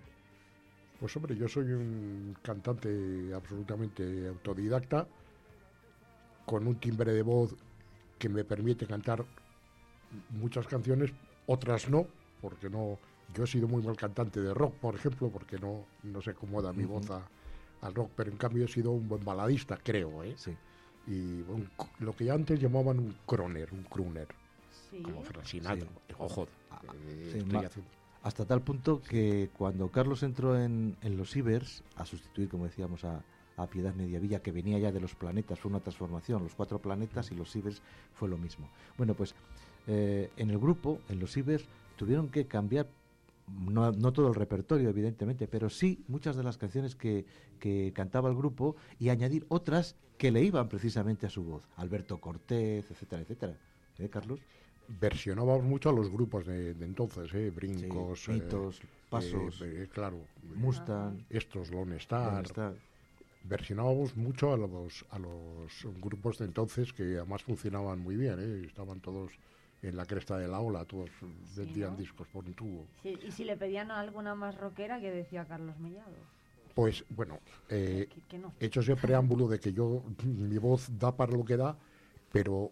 Pues 0.99 1.15
hombre, 1.15 1.35
yo 1.35 1.47
soy 1.47 1.65
un 1.73 2.35
cantante 2.41 3.31
absolutamente 3.33 4.27
autodidacta, 4.27 5.07
con 6.47 6.65
un 6.65 6.75
timbre 6.79 7.13
de 7.13 7.21
voz 7.21 7.53
que 8.17 8.29
me 8.29 8.43
permite 8.45 8.87
cantar 8.87 9.23
muchas 10.29 10.65
canciones, 10.65 11.11
otras 11.45 11.89
no, 11.89 12.07
porque 12.41 12.69
no. 12.69 12.97
Yo 13.35 13.43
he 13.43 13.47
sido 13.47 13.67
muy 13.67 13.83
mal 13.83 13.97
cantante 13.97 14.39
de 14.41 14.53
rock, 14.53 14.73
por 14.75 14.95
ejemplo, 14.95 15.29
porque 15.29 15.59
no, 15.59 15.83
no 16.03 16.21
se 16.21 16.29
acomoda 16.31 16.71
mi 16.71 16.85
voz 16.85 17.11
a- 17.11 17.27
al 17.81 17.93
rock, 17.93 18.09
pero 18.15 18.31
en 18.31 18.37
cambio 18.37 18.63
he 18.63 18.67
sido 18.69 18.91
un 18.91 19.09
buen 19.09 19.23
baladista, 19.25 19.77
creo, 19.83 20.23
¿eh? 20.23 20.33
Sí. 20.37 20.55
Y 21.07 21.41
un 21.41 21.69
lo 21.99 22.15
que 22.15 22.31
antes 22.31 22.59
llamaban 22.61 22.97
un 22.99 23.13
croner, 23.25 23.73
un 23.73 23.83
crooner, 23.83 24.29
Sí. 24.89 25.01
como 25.01 25.21
Frank 25.23 25.43
Sinatra. 25.45 25.85
Sí. 26.07 26.15
Ojo, 26.17 26.47
Ah, 26.71 26.79
eh, 26.93 27.29
sí, 27.33 27.37
estoy 27.39 27.51
ma- 27.53 27.59
haciendo- 27.67 27.91
Hasta 28.23 28.45
tal 28.45 28.61
punto 28.61 29.01
que 29.01 29.49
cuando 29.57 29.89
Carlos 29.89 30.23
entró 30.23 30.57
en, 30.59 30.95
en 31.01 31.17
los 31.17 31.35
Ibers, 31.35 31.83
a 31.97 32.05
sustituir, 32.05 32.47
como 32.49 32.65
decíamos, 32.65 33.03
a, 33.03 33.23
a 33.57 33.67
Piedad 33.67 33.93
Mediavilla, 33.95 34.41
que 34.41 34.51
venía 34.51 34.77
ya 34.77 34.91
de 34.91 34.99
los 35.01 35.15
planetas, 35.15 35.59
fue 35.59 35.69
una 35.69 35.79
transformación, 35.79 36.43
los 36.43 36.53
cuatro 36.55 36.79
planetas 36.79 37.31
y 37.31 37.35
los 37.35 37.55
Ibers 37.55 37.81
fue 38.13 38.29
lo 38.29 38.37
mismo. 38.37 38.69
Bueno, 38.97 39.13
pues 39.15 39.33
eh, 39.87 40.29
en 40.37 40.51
el 40.51 40.59
grupo, 40.59 40.99
en 41.09 41.19
los 41.19 41.35
Ibers, 41.35 41.65
tuvieron 41.97 42.29
que 42.29 42.45
cambiar, 42.45 42.87
no, 43.67 43.91
no 43.91 44.13
todo 44.13 44.27
el 44.27 44.35
repertorio, 44.35 44.89
evidentemente, 44.89 45.47
pero 45.47 45.69
sí 45.69 46.03
muchas 46.07 46.35
de 46.35 46.43
las 46.43 46.57
canciones 46.57 46.95
que, 46.95 47.25
que 47.59 47.91
cantaba 47.95 48.29
el 48.29 48.35
grupo 48.35 48.75
y 48.99 49.09
añadir 49.09 49.45
otras 49.49 49.95
que 50.19 50.31
le 50.31 50.43
iban 50.43 50.69
precisamente 50.69 51.25
a 51.25 51.29
su 51.29 51.43
voz. 51.43 51.63
Alberto 51.77 52.19
Cortés, 52.19 52.89
etcétera, 52.91 53.21
etcétera. 53.23 53.57
¿Eh, 53.97 54.09
Carlos? 54.09 54.39
versionábamos 55.01 55.65
mucho 55.65 55.89
a 55.89 55.91
los 55.93 56.09
grupos 56.09 56.45
de, 56.45 56.73
de 56.73 56.85
entonces, 56.85 57.33
¿eh? 57.33 57.49
Brincos, 57.49 58.23
Sí, 58.23 58.31
Mitos, 58.31 58.79
Pasos. 59.09 59.61
eh, 59.61 59.83
eh, 59.83 59.87
claro, 59.91 60.17
Mustang, 60.55 61.25
estos 61.29 61.71
Lone 61.71 61.97
Star. 61.97 62.31
Lone 62.31 62.43
Star. 62.43 62.73
Versionábamos 63.47 64.15
mucho 64.17 64.53
a 64.53 64.57
los, 64.57 65.05
a 65.09 65.19
los 65.19 65.87
grupos 66.01 66.37
de 66.39 66.45
entonces 66.45 66.91
que 66.91 67.17
además 67.17 67.43
funcionaban 67.43 67.99
muy 67.99 68.15
bien, 68.15 68.39
¿eh? 68.39 68.65
estaban 68.65 68.99
todos 68.99 69.31
en 69.81 69.95
la 69.95 70.05
cresta 70.05 70.37
de 70.37 70.47
la 70.47 70.59
ola, 70.59 70.85
todos 70.85 71.09
vendían 71.55 71.91
¿no? 71.91 71.97
discos 71.97 72.27
por 72.27 72.45
un 72.45 72.53
tubo. 72.53 72.85
Sí, 73.03 73.17
y 73.25 73.31
si 73.31 73.43
le 73.43 73.55
pedían 73.55 73.91
a 73.91 73.99
alguna 73.99 74.35
más 74.35 74.57
rockera, 74.57 74.99
que 74.99 75.11
decía 75.11 75.45
Carlos 75.45 75.77
Mellado? 75.79 76.11
Pues 76.73 77.05
bueno, 77.09 77.39
eh, 77.69 78.07
que, 78.13 78.21
que 78.21 78.37
no. 78.37 78.53
hecho 78.59 78.81
ese 78.81 78.95
preámbulo 78.95 79.47
de 79.47 79.59
que 79.59 79.73
yo, 79.73 80.03
mi 80.23 80.57
voz 80.57 80.89
da 80.97 81.15
para 81.15 81.31
lo 81.31 81.45
que 81.45 81.57
da, 81.57 81.77
pero 82.31 82.71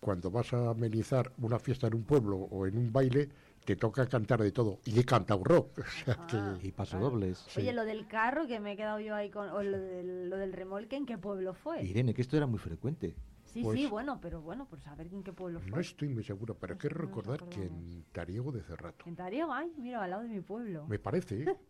cuando 0.00 0.30
vas 0.30 0.52
a 0.52 0.70
amenizar 0.70 1.32
una 1.38 1.58
fiesta 1.58 1.86
en 1.86 1.94
un 1.94 2.04
pueblo 2.04 2.36
o 2.36 2.66
en 2.66 2.76
un 2.76 2.92
baile, 2.92 3.28
te 3.68 3.76
toca 3.76 4.06
cantar 4.06 4.40
de 4.40 4.50
todo. 4.50 4.78
Y 4.86 4.98
he 4.98 5.04
cantado 5.04 5.44
rock. 5.44 5.78
O 5.78 6.04
sea 6.04 6.16
Ah. 6.18 6.56
que, 6.58 6.68
Y 6.68 6.72
pasodobles. 6.72 7.46
Oye, 7.56 7.72
lo 7.74 7.84
del 7.84 8.06
carro, 8.06 8.46
que 8.46 8.60
me 8.60 8.72
he 8.72 8.76
quedado 8.76 8.98
yo 8.98 9.14
ahí 9.14 9.30
con... 9.30 9.50
O 9.50 9.62
lo 9.62 9.78
del, 9.78 10.30
lo 10.30 10.38
del 10.38 10.54
remolque, 10.54 10.96
¿en 10.96 11.04
qué 11.04 11.18
pueblo 11.18 11.52
fue? 11.52 11.82
Irene, 11.84 12.14
que 12.14 12.22
esto 12.22 12.36
era 12.38 12.46
muy 12.46 12.58
frecuente. 12.58 13.14
Sí, 13.44 13.62
Pues- 13.62 13.78
sí, 13.78 13.86
bueno, 13.86 14.18
pero 14.22 14.40
bueno, 14.40 14.66
pues 14.70 14.86
a 14.86 14.94
ver 14.94 15.08
en 15.12 15.22
qué 15.22 15.34
pueblo 15.34 15.60
fue. 15.60 15.70
no 15.70 15.80
estoy 15.80 16.08
muy 16.08 16.24
seguro, 16.24 16.54
pero 16.54 16.76
no 16.76 16.80
nos 16.82 16.92
recordar 16.98 17.44
que 17.50 17.64
en 17.66 18.04
Tariego 18.12 18.52
de 18.52 18.62
Cerrato. 18.62 19.04
En 19.06 19.16
Tariego, 19.16 19.52
ay, 19.52 19.70
mira, 19.76 20.02
al 20.02 20.10
lado 20.10 20.22
de 20.22 20.28
mi 20.30 20.40
pueblo. 20.40 20.86
Me 20.86 20.98
parece. 20.98 21.42
¿eh? 21.42 21.56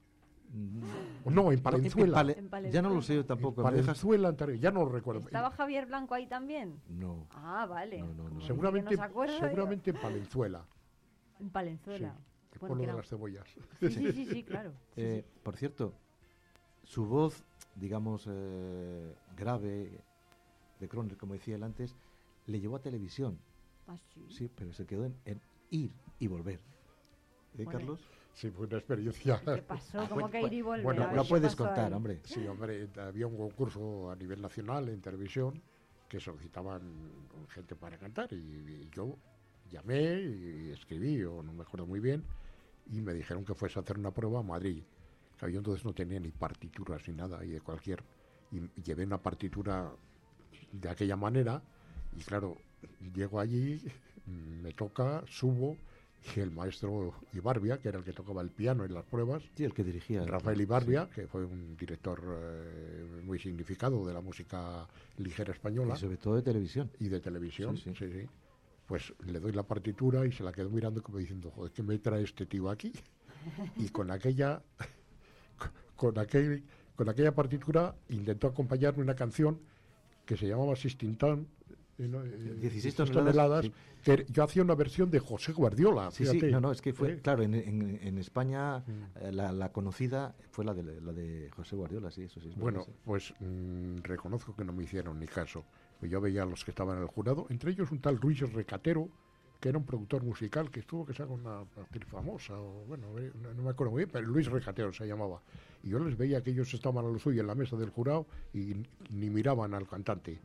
No, 1.26 1.52
en 1.52 1.61
Palenzuela. 1.62 2.14
Pale- 2.14 2.38
En 2.38 2.48
Palenzuela. 2.48 2.72
ya 2.82 2.88
no 2.88 2.94
lo 2.94 3.02
sé 3.02 3.16
yo 3.16 3.26
tampoco. 3.26 3.61
En. 3.61 3.64
Palenzuela, 3.66 4.28
en 4.30 4.37
Tariego, 4.37 4.61
ya 4.62 4.70
no 4.70 4.80
lo 4.84 4.88
recuerdo. 4.90 5.20
¿Estaba 5.26 5.50
Javier 5.50 5.84
Blanco 5.87 6.14
ahí 6.14 6.26
también? 6.26 6.80
No. 6.88 7.26
Ah, 7.32 7.66
vale. 7.68 7.98
No, 8.02 8.30
no, 8.30 8.40
Seguramente, 8.40 8.96
seguramente 9.40 9.90
en 9.90 9.96
Palenzuela, 10.00 10.64
En 11.40 11.51
Palenzuela. 11.51 12.14
Sí, 12.16 12.24
el 12.55 12.59
Bueno, 12.61 12.74
pueblo 12.77 12.85
que 12.85 12.90
de 12.90 12.96
las 12.96 13.09
cebollas. 13.09 13.48
Sí, 13.81 13.90
sí, 13.90 14.12
sí, 14.12 14.27
sí, 14.27 14.42
claro. 14.44 14.72
Sí, 14.94 15.01
Eh, 15.03 15.24
sí. 15.27 15.40
Por 15.42 15.57
cierto, 15.57 15.94
su 16.85 17.07
voz, 17.07 17.44
digamos, 17.77 18.27
eh, 18.29 19.14
grave, 19.37 20.05
de 20.81 20.88
Croner, 20.88 21.16
como 21.16 21.35
decía 21.35 21.57
él 21.57 21.62
antes, 21.62 21.96
le 22.46 22.61
llevó 22.61 22.77
a 22.77 22.83
televisión. 22.83 23.38
Ah, 23.87 23.96
sí. 24.14 24.27
Sí, 24.31 24.48
pero 24.55 24.72
se 24.72 24.87
quedó 24.87 25.05
en, 25.05 25.16
en 25.24 25.40
ir 25.70 25.92
y 26.18 26.27
volver. 26.27 26.61
¿Eh, 27.55 27.64
Bueno, 27.64 27.70
Carlos? 27.72 28.01
Sí, 28.35 28.51
fue 28.51 28.66
una 28.66 28.77
experiencia. 28.79 29.40
¿Qué 29.44 29.62
pasó? 29.62 30.01
Ah, 30.01 30.07
¿Cómo 30.09 30.31
que 30.31 30.42
ir 30.42 30.53
y 30.53 30.62
volver? 30.62 30.85
bueno, 30.85 31.12
Lo 31.14 31.24
puedes 31.24 31.57
contar, 31.57 31.87
ahí. 31.87 31.92
hombre. 31.92 32.20
Sí, 32.24 32.46
hombre, 32.46 32.88
había 33.01 33.27
un 33.27 33.37
concurso 33.37 34.11
a 34.11 34.16
nivel 34.16 34.40
nacional 34.40 34.88
en 34.88 35.01
televisión 35.01 35.61
que 36.09 36.20
solicitaban 36.20 37.29
gente 37.48 37.74
para 37.74 37.98
cantar 37.98 38.33
y, 38.33 38.37
y 38.37 38.88
yo 38.90 39.16
llamé 39.70 40.20
y 40.20 40.70
escribí, 40.72 41.22
o 41.24 41.42
no 41.42 41.52
me 41.52 41.62
acuerdo 41.62 41.87
muy 41.87 42.00
bien, 42.00 42.22
y 42.90 43.00
me 43.00 43.12
dijeron 43.14 43.44
que 43.44 43.54
fuese 43.54 43.78
a 43.78 43.83
hacer 43.83 43.98
una 43.98 44.11
prueba 44.12 44.40
a 44.40 44.42
Madrid. 44.42 44.83
Claro, 45.38 45.52
yo 45.52 45.59
entonces 45.59 45.85
no 45.85 45.92
tenía 45.92 46.18
ni 46.20 46.31
partituras 46.31 47.07
ni 47.09 47.14
nada, 47.14 47.44
y 47.44 47.50
de 47.50 47.61
cualquier... 47.61 48.02
Y 48.50 48.83
llevé 48.83 49.04
una 49.04 49.18
partitura 49.18 49.90
de 50.72 50.88
aquella 50.88 51.16
manera, 51.16 51.62
y 52.16 52.22
claro, 52.22 52.57
llego 53.14 53.40
allí, 53.40 53.83
me 54.62 54.72
toca, 54.72 55.22
subo, 55.28 55.76
y 56.35 56.40
el 56.40 56.50
maestro 56.50 57.14
Ibarbia, 57.33 57.78
que 57.78 57.88
era 57.90 57.98
el 57.98 58.04
que 58.04 58.12
tocaba 58.12 58.42
el 58.42 58.50
piano 58.50 58.85
en 58.85 58.92
las 58.92 59.04
pruebas, 59.04 59.42
Sí, 59.54 59.64
el 59.64 59.72
que 59.72 59.85
dirigía. 59.85 60.24
Rafael 60.24 60.61
Ibarbia, 60.61 61.09
que 61.14 61.26
fue 61.28 61.44
un 61.44 61.76
director 61.76 62.20
eh, 62.40 63.22
muy 63.24 63.38
significado 63.38 64.04
de 64.07 64.12
la 64.14 64.20
música 64.20 64.87
ligera 65.18 65.52
Y 65.52 65.54
española 65.57 65.94
sobre 65.96 66.16
todo 66.16 66.35
de 66.37 66.42
televisión. 66.42 66.90
y 66.98 67.09
de 67.09 67.20
televisión, 67.20 67.76
Sí, 67.76 67.92
sí, 67.96 68.11
sí. 68.11 68.26
Pues 68.88 69.12
le 69.27 69.38
doy 69.38 69.53
la 69.53 69.62
partitura 69.64 70.24
y 70.27 70.33
se 70.33 70.42
la 70.42 70.51
quedo 70.51 70.70
mirando 70.70 71.03
como 71.03 71.18
diciendo, 71.18 71.51
joder, 71.51 71.70
¿qué 71.72 71.83
me 71.83 71.98
trae 71.98 72.22
este 72.24 72.46
tío 72.46 72.70
aquí? 72.70 72.90
Y 73.77 73.90
con 73.90 74.11
aquella, 74.11 74.62
con 75.94 76.18
aquel, 76.18 76.64
con 76.96 77.09
aquella 77.09 77.35
partitura 77.35 77.94
intentó 78.09 78.46
acompañarme 78.46 79.03
una 79.03 79.14
canción 79.14 79.61
que 80.24 80.38
se 80.38 80.46
llamaba 80.48 80.74
Sistintán, 80.74 81.46
eh, 81.98 82.09
no, 82.09 82.22
eh, 82.24 82.29
16 82.31 82.62
16 82.96 83.11
toneladas, 83.11 83.66
sí. 83.66 83.72
que 84.03 84.24
yo 84.31 84.42
hacía 84.42 84.62
una 84.62 84.74
versión 84.74 85.11
de 85.11 85.18
José 85.18 85.53
Guardiola. 85.53 86.11
Sí, 86.11 86.24
sí, 86.24 86.40
no, 86.51 86.59
no, 86.61 86.72
es 86.72 86.81
que 86.81 86.94
fue, 86.94 87.12
¿eh? 87.12 87.20
claro, 87.20 87.42
en, 87.42 87.55
en- 87.55 87.98
en 88.03 88.16
España 88.18 88.79
Mm. 88.79 88.83
eh, 89.20 89.33
la, 89.33 89.53
la 89.53 89.70
conocida 89.70 90.35
fue 90.51 90.64
la 90.64 90.72
de, 90.72 90.83
la 91.03 91.12
de 91.12 91.51
José 91.55 91.77
Guardiola, 91.77 92.11
sí, 92.11 92.22
eso 92.22 92.40
sí. 92.40 92.48
es 92.48 92.55
verdad, 92.57 92.62
Bueno, 92.62 92.83
sí. 92.87 92.92
pues 93.05 93.35
mm, 93.40 93.98
reconozco 94.03 94.57
que 94.57 94.64
no 94.64 94.72
me 94.72 94.85
hicieron 94.85 95.18
ni 95.20 95.27
caso. 95.27 95.64
Pues 95.98 96.11
yo 96.11 96.20
veía 96.20 96.42
a 96.42 96.46
los 96.46 96.64
que 96.64 96.70
estaban 96.70 96.96
en 96.96 97.02
el 97.02 97.08
jurado, 97.08 97.46
entre 97.50 97.70
ellos 97.72 97.90
un 97.90 98.00
tal 98.00 98.16
Luis 98.22 98.40
Recatero, 98.52 99.08
que 99.61 99.68
era 99.68 99.78
un 99.78 99.84
productor 99.84 100.22
musical 100.22 100.70
que 100.70 100.80
estuvo 100.80 101.04
que 101.04 101.12
sea 101.12 101.26
una 101.26 101.61
actriz 101.61 102.04
famosa, 102.06 102.54
o 102.61 102.84
bueno, 102.87 103.06
eh, 103.18 103.32
no, 103.42 103.52
no 103.54 103.62
me 103.62 103.70
acuerdo 103.70 103.90
muy 103.90 104.04
bien, 104.04 104.11
pero 104.12 104.26
Luis 104.26 104.46
Recatero 104.46 104.92
se 104.92 105.06
llamaba. 105.06 105.42
Y 105.82 105.88
yo 105.90 105.98
les 105.98 106.16
veía 106.16 106.42
que 106.42 106.50
ellos 106.50 106.72
estaban 106.72 107.04
a 107.04 107.08
lo 107.08 107.18
suyo 107.18 107.40
en 107.40 107.46
la 107.48 107.54
mesa 107.56 107.76
del 107.76 107.90
jurado 107.90 108.26
y 108.54 108.74
ni 109.11 109.30
miraban 109.30 109.74
al 109.74 109.88
cantante. 109.88 110.40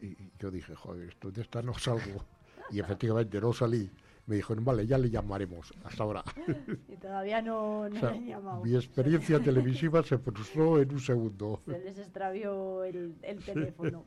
Y, 0.00 0.06
y 0.06 0.32
yo 0.38 0.50
dije, 0.50 0.74
joder, 0.76 1.08
esto 1.08 1.32
de 1.32 1.42
esta 1.42 1.60
no 1.62 1.74
salgo. 1.74 2.24
Y 2.70 2.78
efectivamente 2.78 3.40
no 3.40 3.52
salí. 3.52 3.90
Me 4.26 4.36
dijeron, 4.36 4.64
vale, 4.64 4.86
ya 4.86 4.96
le 4.98 5.10
llamaremos. 5.10 5.74
Hasta 5.84 6.04
ahora. 6.04 6.24
Y 6.88 6.96
todavía 6.96 7.42
no, 7.42 7.88
no 7.88 7.96
O 7.96 7.98
sea, 7.98 8.10
le 8.12 8.18
han 8.18 8.26
llamado. 8.26 8.64
mi 8.64 8.76
experiencia 8.76 9.40
televisiva 9.40 10.02
se 10.04 10.16
frustró 10.18 10.80
en 10.80 10.92
un 10.92 11.00
segundo. 11.00 11.60
Se 11.66 11.78
les 11.80 11.98
extravió 11.98 12.84
el, 12.84 13.16
el 13.22 13.38
teléfono. 13.44 14.04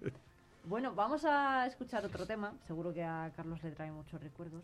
Bueno, 0.67 0.95
vamos 0.95 1.23
a 1.25 1.67
escuchar 1.67 2.04
otro 2.06 2.25
tema. 2.25 2.54
Seguro 2.65 2.91
que 2.91 3.04
a 3.04 3.32
Carlos 3.36 3.62
le 3.63 3.69
trae 3.69 3.91
muchos 3.91 4.19
recuerdos. 4.19 4.63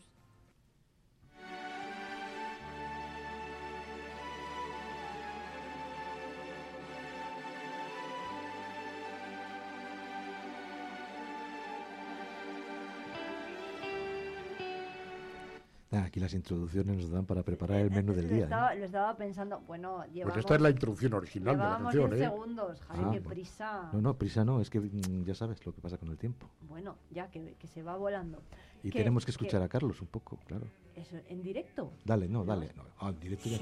Aquí 16.12 16.20
las 16.20 16.34
introducciones 16.34 16.98
nos 16.98 17.10
dan 17.10 17.26
para 17.26 17.42
preparar 17.42 17.80
el 17.80 17.90
menú 17.90 18.14
del 18.14 18.28
lo, 18.28 18.34
día. 18.36 18.74
¿eh? 18.74 18.80
lo 18.80 18.86
estaba 18.86 19.16
pensando. 19.16 19.62
Bueno, 19.62 20.04
llevamos, 20.12 20.38
esta 20.38 20.56
es 20.56 20.62
la 20.62 20.70
introducción 20.70 21.14
original 21.14 21.54
de 21.56 21.58
la 21.58 21.64
llevábamos 21.64 21.94
canción, 21.94 22.10
10 22.12 22.22
¿eh? 22.22 22.26
segundos. 22.30 22.82
Javi, 22.82 23.00
Ah, 23.00 23.04
qué 23.04 23.20
bueno. 23.20 23.30
prisa. 23.30 23.90
No, 23.94 24.02
no, 24.02 24.18
prisa 24.18 24.44
no, 24.44 24.60
es 24.60 24.70
que 24.70 24.82
mm, 24.82 25.24
ya 25.24 25.34
sabes 25.36 25.66
lo 25.66 25.74
que 25.74 25.80
pasa 25.80 25.98
con 25.98 26.10
el 26.10 26.18
tiempo. 26.18 26.50
Bueno, 26.68 26.98
ya 27.12 27.32
que, 27.32 27.56
que 27.58 27.68
se 27.68 27.82
va 27.82 27.96
volando. 27.96 28.44
Y 28.84 28.90
Que- 28.92 28.98
tenemos 29.00 29.24
que 29.24 29.32
escuchar 29.32 29.62
a 29.62 29.70
Carlos 29.70 30.02
un 30.02 30.08
poco, 30.08 30.38
claro. 30.46 30.66
Eso, 30.96 31.16
¿En 31.30 31.42
directo? 31.42 31.94
Dale, 32.04 32.28
no, 32.28 32.44
dale. 32.44 32.74
No. 32.76 32.84
Ah, 33.00 33.10
en 33.10 33.20
directo 33.22 33.48
ya. 33.48 33.58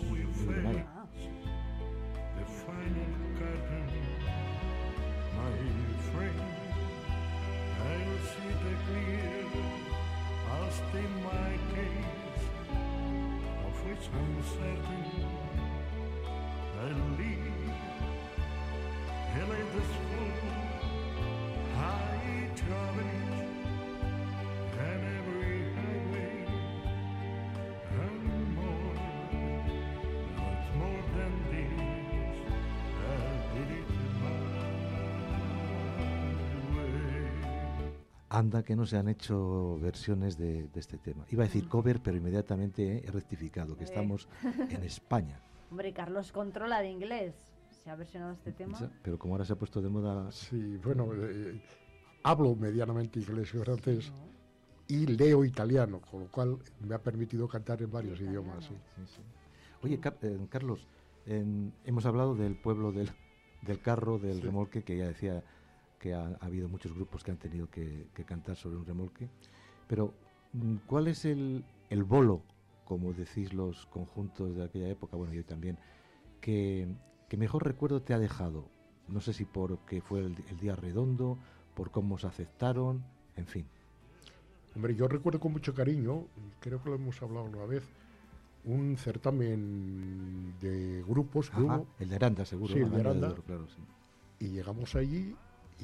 Ah. 0.87 1.05
I'll 10.51 10.69
state 10.71 11.09
my 11.23 11.51
case, 11.73 12.28
desconcertem 13.99 15.03
ali, 16.79 17.35
ele 19.35 19.63
desfrou, 19.73 20.31
ai, 21.75 22.49
jovem. 22.55 23.18
Anda 38.39 38.63
que 38.63 38.73
no 38.77 38.85
se 38.85 38.95
han 38.95 39.09
hecho 39.09 39.77
versiones 39.81 40.37
de, 40.37 40.69
de 40.69 40.79
este 40.79 40.97
tema. 40.97 41.25
Iba 41.29 41.43
a 41.43 41.47
decir 41.47 41.67
cover, 41.67 41.99
pero 42.01 42.15
inmediatamente 42.15 43.03
he 43.05 43.11
rectificado 43.11 43.75
que 43.75 43.83
Eh. 43.83 43.87
estamos 43.87 44.29
en 44.69 44.81
España. 44.83 45.41
Hombre, 45.69 45.91
Carlos 45.91 46.31
controla 46.31 46.79
de 46.79 46.89
inglés. 46.89 47.35
Se 47.83 47.89
ha 47.89 47.95
versionado 47.97 48.31
este 48.31 48.53
tema. 48.53 48.79
Pero 49.03 49.19
como 49.19 49.33
ahora 49.33 49.43
se 49.43 49.51
ha 49.53 49.57
puesto 49.57 49.81
de 49.81 49.89
moda, 49.89 50.31
Sí, 50.31 50.77
bueno, 50.83 51.09
eh, 51.13 51.61
hablo 52.23 52.55
medianamente 52.55 53.19
inglés 53.19 53.53
y 53.53 53.57
francés 53.57 54.13
y 54.87 55.05
leo 55.05 55.43
italiano, 55.43 55.99
con 55.99 56.21
lo 56.21 56.27
cual 56.31 56.57
me 56.87 56.95
ha 56.95 56.99
permitido 57.03 57.45
cantar 57.49 57.81
en 57.81 57.91
varios 57.91 58.21
idiomas. 58.21 58.63
sí. 58.65 58.73
Sí, 58.95 59.01
sí. 59.17 59.21
Oye, 59.83 59.99
Car- 59.99 60.17
eh, 60.21 60.39
Carlos, 60.49 60.87
en- 61.25 61.73
hemos 61.83 62.05
hablado 62.05 62.35
del 62.35 62.55
pueblo 62.55 62.93
del, 62.93 63.09
del 63.63 63.81
carro, 63.81 64.17
del 64.17 64.35
Sí. 64.37 64.41
remolque, 64.43 64.83
que 64.83 64.97
ya 64.97 65.07
decía 65.09 65.43
que 65.99 66.13
ha, 66.13 66.37
ha 66.39 66.45
habido 66.45 66.67
muchos 66.69 66.93
grupos 66.93 67.23
que 67.23 67.31
han 67.31 67.37
tenido 67.37 67.69
que, 67.69 68.07
que 68.13 68.23
cantar 68.23 68.55
sobre 68.55 68.77
un 68.77 68.85
remolque. 68.85 69.29
Pero, 69.87 70.13
mm, 70.53 70.75
¿cuál 70.87 71.07
es 71.07 71.25
el, 71.25 71.63
el 71.89 72.03
bolo, 72.03 72.41
como 72.85 73.13
decís 73.13 73.53
los 73.53 73.85
conjuntos 73.87 74.55
de 74.55 74.63
aquella 74.63 74.87
época, 74.87 75.17
bueno, 75.17 75.33
yo 75.33 75.43
también, 75.45 75.77
que, 76.41 76.87
que 77.27 77.37
mejor 77.37 77.65
recuerdo 77.65 78.01
te 78.01 78.13
ha 78.13 78.19
dejado? 78.19 78.65
No 79.07 79.21
sé 79.21 79.33
si 79.33 79.45
porque 79.45 80.01
fue 80.01 80.21
el, 80.21 80.35
el 80.49 80.57
día 80.57 80.75
redondo, 80.75 81.37
por 81.75 81.91
cómo 81.91 82.17
se 82.17 82.27
aceptaron, 82.27 83.03
en 83.35 83.45
fin. 83.45 83.65
Hombre, 84.75 84.95
yo 84.95 85.07
recuerdo 85.07 85.39
con 85.39 85.51
mucho 85.51 85.73
cariño, 85.73 86.25
creo 86.59 86.81
que 86.81 86.89
lo 86.89 86.95
hemos 86.95 87.21
hablado 87.21 87.45
una 87.45 87.65
vez, 87.65 87.83
un 88.65 88.97
certamen 88.97 90.55
de 90.59 91.03
grupos 91.07 91.49
que 91.49 91.57
Ajá, 91.57 91.77
hubo 91.77 91.87
el 91.99 92.09
de 92.09 92.15
Aranda, 92.15 92.45
seguro. 92.45 92.73
Sí, 92.73 92.79
el 92.79 92.91
de 92.91 92.99
Aranda 92.99 93.33
claro, 93.45 93.67
sí. 93.67 93.81
y 94.45 94.49
llegamos 94.49 94.95
allí 94.95 95.35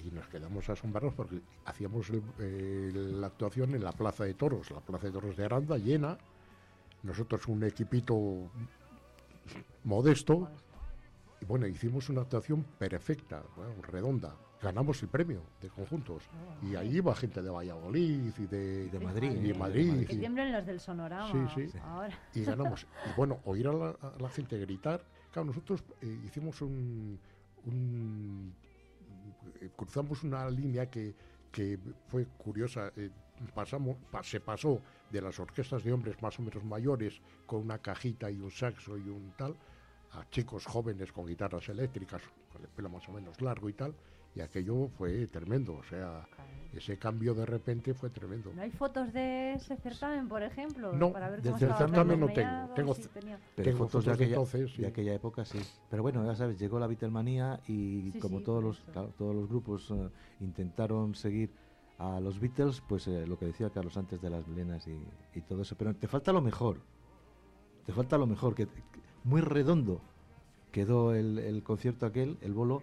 y 0.03 0.11
nos 0.11 0.27
quedamos 0.27 0.69
asombrados 0.69 1.13
porque 1.13 1.39
hacíamos 1.65 2.09
el- 2.09 2.23
el- 2.39 3.21
la 3.21 3.27
actuación 3.27 3.75
en 3.75 3.83
la 3.83 3.91
Plaza 3.91 4.23
de 4.25 4.33
Toros, 4.33 4.71
la 4.71 4.81
Plaza 4.81 5.07
de 5.07 5.13
Toros 5.13 5.35
de 5.37 5.45
Aranda 5.45 5.77
llena, 5.77 6.17
nosotros 7.03 7.47
un 7.47 7.63
equipito 7.63 8.49
modesto 9.83 10.49
y 11.41 11.45
bueno, 11.45 11.67
hicimos 11.67 12.09
una 12.09 12.21
actuación 12.21 12.63
perfecta, 12.79 13.43
bueno, 13.55 13.73
redonda, 13.83 14.35
ganamos 14.61 15.01
el 15.03 15.09
premio 15.09 15.41
de 15.61 15.69
conjuntos 15.69 16.23
y 16.63 16.75
ahí 16.75 16.97
iba 16.97 17.13
gente 17.15 17.41
de 17.41 17.49
Valladolid 17.49 18.33
y 18.37 18.45
de, 18.47 18.85
Y 18.85 18.89
de 18.89 18.99
Madrid. 18.99 19.31
y 19.31 19.47
de 19.49 19.53
Madrid 19.53 20.07
Que 20.07 20.15
tiemblen 20.17 20.51
los 20.51 20.65
del 20.65 20.79
sonorama. 20.79 21.49
Sí, 21.53 21.67
sí. 21.71 21.77
Ahora. 21.83 22.17
y 22.33 22.43
ganamos. 22.43 22.87
Y 23.11 23.15
bueno, 23.17 23.39
oír 23.45 23.67
a 23.67 23.73
la, 23.73 23.89
a 23.89 24.13
la 24.19 24.29
gente 24.29 24.57
gritar. 24.57 25.03
Claro, 25.31 25.47
nosotros 25.47 25.83
eh, 26.01 26.19
hicimos 26.25 26.61
un, 26.61 27.19
un- 27.65 28.53
cruzamos 29.75 30.23
una 30.23 30.49
línea 30.49 30.89
que, 30.89 31.15
que 31.51 31.79
fue 32.07 32.27
curiosa. 32.37 32.91
eh, 32.95 33.11
pasamos, 33.53 33.97
pa- 34.09 34.23
se 34.23 34.39
pasó 34.39 34.81
de 35.09 35.21
las 35.21 35.39
orquestas 35.39 35.83
de 35.83 35.91
hombres 35.91 36.21
más 36.21 36.39
o 36.39 36.41
menos 36.41 36.63
mayores 36.63 37.21
con 37.45 37.61
una 37.61 37.79
cajita 37.79 38.31
y 38.31 38.39
un 38.39 38.51
saxo 38.51 38.97
y 38.97 39.09
un 39.09 39.33
tal 39.33 39.57
a 40.11 40.23
chicos 40.29 40.65
jóvenes 40.65 41.11
con 41.11 41.25
guitarras 41.25 41.67
eléctricas 41.67 42.21
con 42.47 42.61
el 42.63 42.69
pelo 42.69 42.89
más 42.89 43.07
o 43.09 43.11
menos 43.11 43.41
largo 43.41 43.67
y 43.67 43.73
tal 43.73 43.93
y 44.35 44.41
aquello 44.41 44.89
fue 44.97 45.27
tremendo 45.27 45.75
o 45.75 45.83
sea 45.83 46.27
ese 46.73 46.97
cambio 46.97 47.33
de 47.33 47.45
repente 47.45 47.93
fue 47.93 48.09
tremendo 48.09 48.51
¿No 48.53 48.61
hay 48.61 48.71
fotos 48.71 49.13
de 49.13 49.53
ese 49.53 49.77
certamen, 49.77 50.27
por 50.27 50.43
ejemplo? 50.43 50.91
No, 50.91 51.13
para 51.13 51.29
ver 51.29 51.41
del 51.41 51.53
cómo 51.53 51.65
estaban 51.65 51.87
certamen 51.87 52.19
los 52.19 52.29
no 52.29 52.35
tengo. 52.35 52.73
Tengo 52.75 52.93
Sí. 52.95 53.09
Pero 53.13 53.31
fotos 53.31 53.55
de 53.55 53.73
fotos 53.73 54.05
de 54.05 54.11
aquella, 54.11 54.29
entonces, 54.35 54.71
sí. 54.73 54.81
de 54.81 54.87
aquella 54.89 55.13
época 55.13 55.45
sí. 55.45 55.59
Pero 55.89 56.03
bueno, 56.03 56.25
ya 56.25 56.35
sabes, 56.35 56.59
llegó 56.59 56.77
la 56.77 56.87
Beatlemanía 56.87 57.61
y 57.67 58.11
Sí, 58.11 58.19
como 58.19 58.39
sí, 58.39 58.43
todos 58.43 58.61
los 58.61 58.79
claro, 58.91 59.13
todos 59.17 59.33
los 59.33 59.47
grupos 59.47 59.89
eh, 59.91 60.09
intentaron 60.41 61.15
seguir 61.15 61.49
a 61.97 62.19
los 62.19 62.41
Beatles, 62.41 62.81
pues 62.89 63.07
eh, 63.07 63.25
lo 63.25 63.39
que 63.39 63.45
decía 63.45 63.69
Carlos 63.69 63.95
antes 63.95 64.21
de 64.21 64.29
las 64.29 64.45
melenas 64.45 64.85
y, 64.87 64.99
y 65.33 65.41
todo 65.41 65.61
eso. 65.61 65.77
Pero 65.77 65.95
te 65.95 66.07
falta 66.09 66.33
lo 66.33 66.41
mejor. 66.41 66.81
Te 67.85 67.93
falta 67.93 68.17
lo 68.17 68.27
mejor, 68.27 68.53
que, 68.53 68.65
que 68.67 68.81
muy 69.23 69.39
redondo 69.39 70.01
quedó 70.73 71.13
el, 71.15 71.39
el 71.39 71.63
concierto 71.63 72.05
aquel, 72.05 72.37
el 72.41 72.51
bolo, 72.51 72.81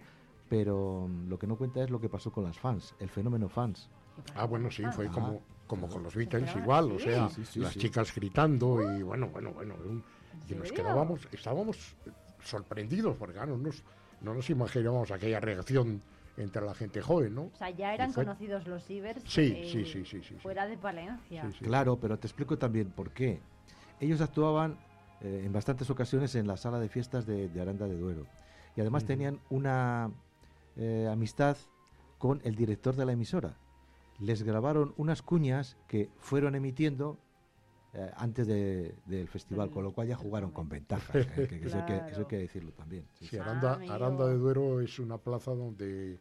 pero 0.53 1.07
mm, 1.09 1.29
lo 1.31 1.39
que 1.39 1.47
no 1.47 1.57
cuenta 1.57 1.83
es 1.83 1.89
lo 1.89 1.99
que 1.99 2.11
pasó 2.11 2.31
con 2.31 2.45
las 2.45 2.59
fans, 2.59 2.95
el 2.99 3.09
fenómeno 3.09 3.49
fans. 3.49 3.89
Ah, 4.35 4.45
bueno, 4.45 4.71
sí, 4.71 4.83
fue 4.93 5.07
Ah. 5.07 5.11
como, 5.11 5.41
como 5.67 5.89
con 5.89 6.03
los 6.03 6.15
Beatles 6.15 6.55
igual, 6.57 6.93
o 6.93 6.99
sea, 6.99 7.31
Sí, 7.31 7.37
sí, 7.37 7.53
sí, 7.53 7.61
las 7.61 7.73
sí. 7.73 7.79
chicas 7.81 8.15
gritando 8.15 8.83
y 8.99 9.03
bueno, 9.03 9.29
bueno, 9.29 9.51
bueno, 9.55 9.75
un- 9.83 10.05
y 10.47 10.53
¿En 10.53 10.59
nos 10.59 10.71
quedábamos, 10.71 11.27
estábamos 11.33 11.97
sorprendidos 12.45 13.17
porque 13.17 13.39
no 13.47 13.57
nos, 13.57 13.83
no 14.21 14.35
nos 14.35 14.51
imaginábamos 14.51 15.11
aquella 15.11 15.41
reacción 15.41 16.03
entre 16.37 16.61
la 16.67 16.75
gente 16.75 17.01
joven, 17.01 17.35
¿no? 17.35 17.43
O 17.45 17.57
sea, 17.57 17.71
ya 17.71 17.95
eran 17.95 18.13
fue- 18.13 18.25
conocidos 18.25 18.67
los 18.67 18.91
Ibers. 18.91 19.23
Sí, 19.27 19.55
eh, 19.57 19.69
sí, 19.73 19.85
sí, 19.87 20.05
sí, 20.05 20.05
sí, 20.05 20.23
sí. 20.23 20.35
Fuera 20.37 20.67
de 20.67 20.77
Palencia. 20.77 21.45
Sí, 21.51 21.57
sí. 21.61 21.65
Claro, 21.65 21.97
pero 21.97 22.19
te 22.19 22.27
explico 22.27 22.59
también 22.59 22.91
por 22.91 23.11
qué. 23.11 23.41
Ellos 24.01 24.21
actuaban 24.21 24.77
eh, 25.23 25.45
en 25.47 25.53
bastantes 25.53 25.89
ocasiones 25.89 26.35
en 26.35 26.47
la 26.47 26.59
sala 26.59 26.79
de 26.79 26.91
fiestas 26.91 27.25
de, 27.25 27.49
de 27.49 27.61
Aranda 27.63 27.87
de 27.87 27.97
Duero. 27.97 28.27
Y 28.77 28.81
además 28.83 29.05
tenían 29.05 29.39
una 29.51 30.11
eh, 30.77 31.09
amistad 31.11 31.57
con 32.19 32.41
el 32.45 32.55
director 32.55 32.95
de 32.97 33.05
la 33.07 33.13
emisora. 33.13 33.57
Les 34.19 34.43
grabaron 34.43 34.95
unas 34.97 35.23
cuñas 35.23 35.77
que 35.89 36.11
fueron 36.19 36.55
emitiendo 36.55 37.19
eh, 37.95 38.11
antes 38.17 38.47
de- 38.47 38.95
del 39.05 39.29
festival, 39.29 39.71
con 39.71 39.83
lo 39.85 39.93
cual 39.93 40.09
ya 40.09 40.17
jugaron 40.17 40.51
con 40.51 40.67
ventajas. 40.69 41.15
eh, 41.15 41.47
que 41.61 41.67
eso, 41.67 41.77
hay 41.79 41.85
que, 41.85 41.93
eso 41.97 42.03
hay 42.05 42.11
Claro. 42.13 42.29
que 42.29 42.39
decirlo 42.39 42.73
también. 42.73 43.07
sí, 43.13 43.27
Sí, 43.27 43.31
sí. 43.31 43.39
Aranda, 43.39 43.77
de 44.29 44.39
Duero 44.39 44.81
es 44.81 44.99
una 44.99 45.19
plaza 45.19 45.51
donde 45.51 46.19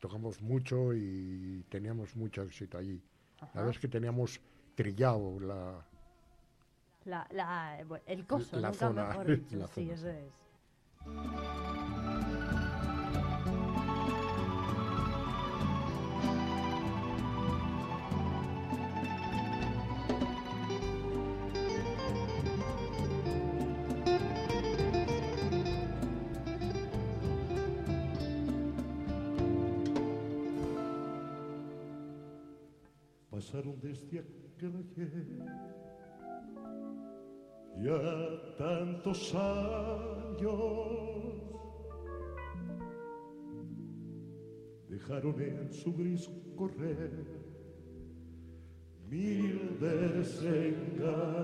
tocamos 0.00 0.42
mucho 0.42 0.92
y 0.92 1.64
teníamos 1.70 2.14
mucho 2.14 2.42
éxito 2.42 2.76
allí. 2.76 3.00
La 3.40 3.48
verdad 3.54 3.70
es 3.70 3.78
que 3.78 3.88
teníamos 3.88 4.38
trillado 4.74 5.40
la, 5.40 5.86
La, 7.06 7.78
el 8.06 8.26
coso, 8.26 8.58
La 8.60 8.68
nunca 8.68 8.88
zona, 8.88 9.08
mejor 9.08 9.26
dicho. 9.28 9.56
la 9.58 9.66
sí, 9.68 9.72
zona, 9.86 9.94
eso 9.94 10.08
sí. 10.10 10.16
es. 11.96 12.03
Aquel 34.68 35.12
ayer 35.14 35.74
ya 37.82 38.56
tantos 38.56 39.34
años. 39.34 40.54
Dejaron 44.88 45.40
en 45.40 45.72
su 45.72 45.92
gris 45.92 46.30
correr 46.56 47.10
mil 49.08 49.78
desengaños. 49.80 51.34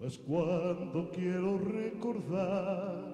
Mas 0.00 0.18
cuando 0.18 1.10
quiero 1.12 1.58
recordar 1.58 3.12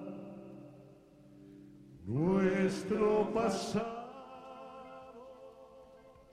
nuestro 2.05 3.31
pasado. 3.33 3.98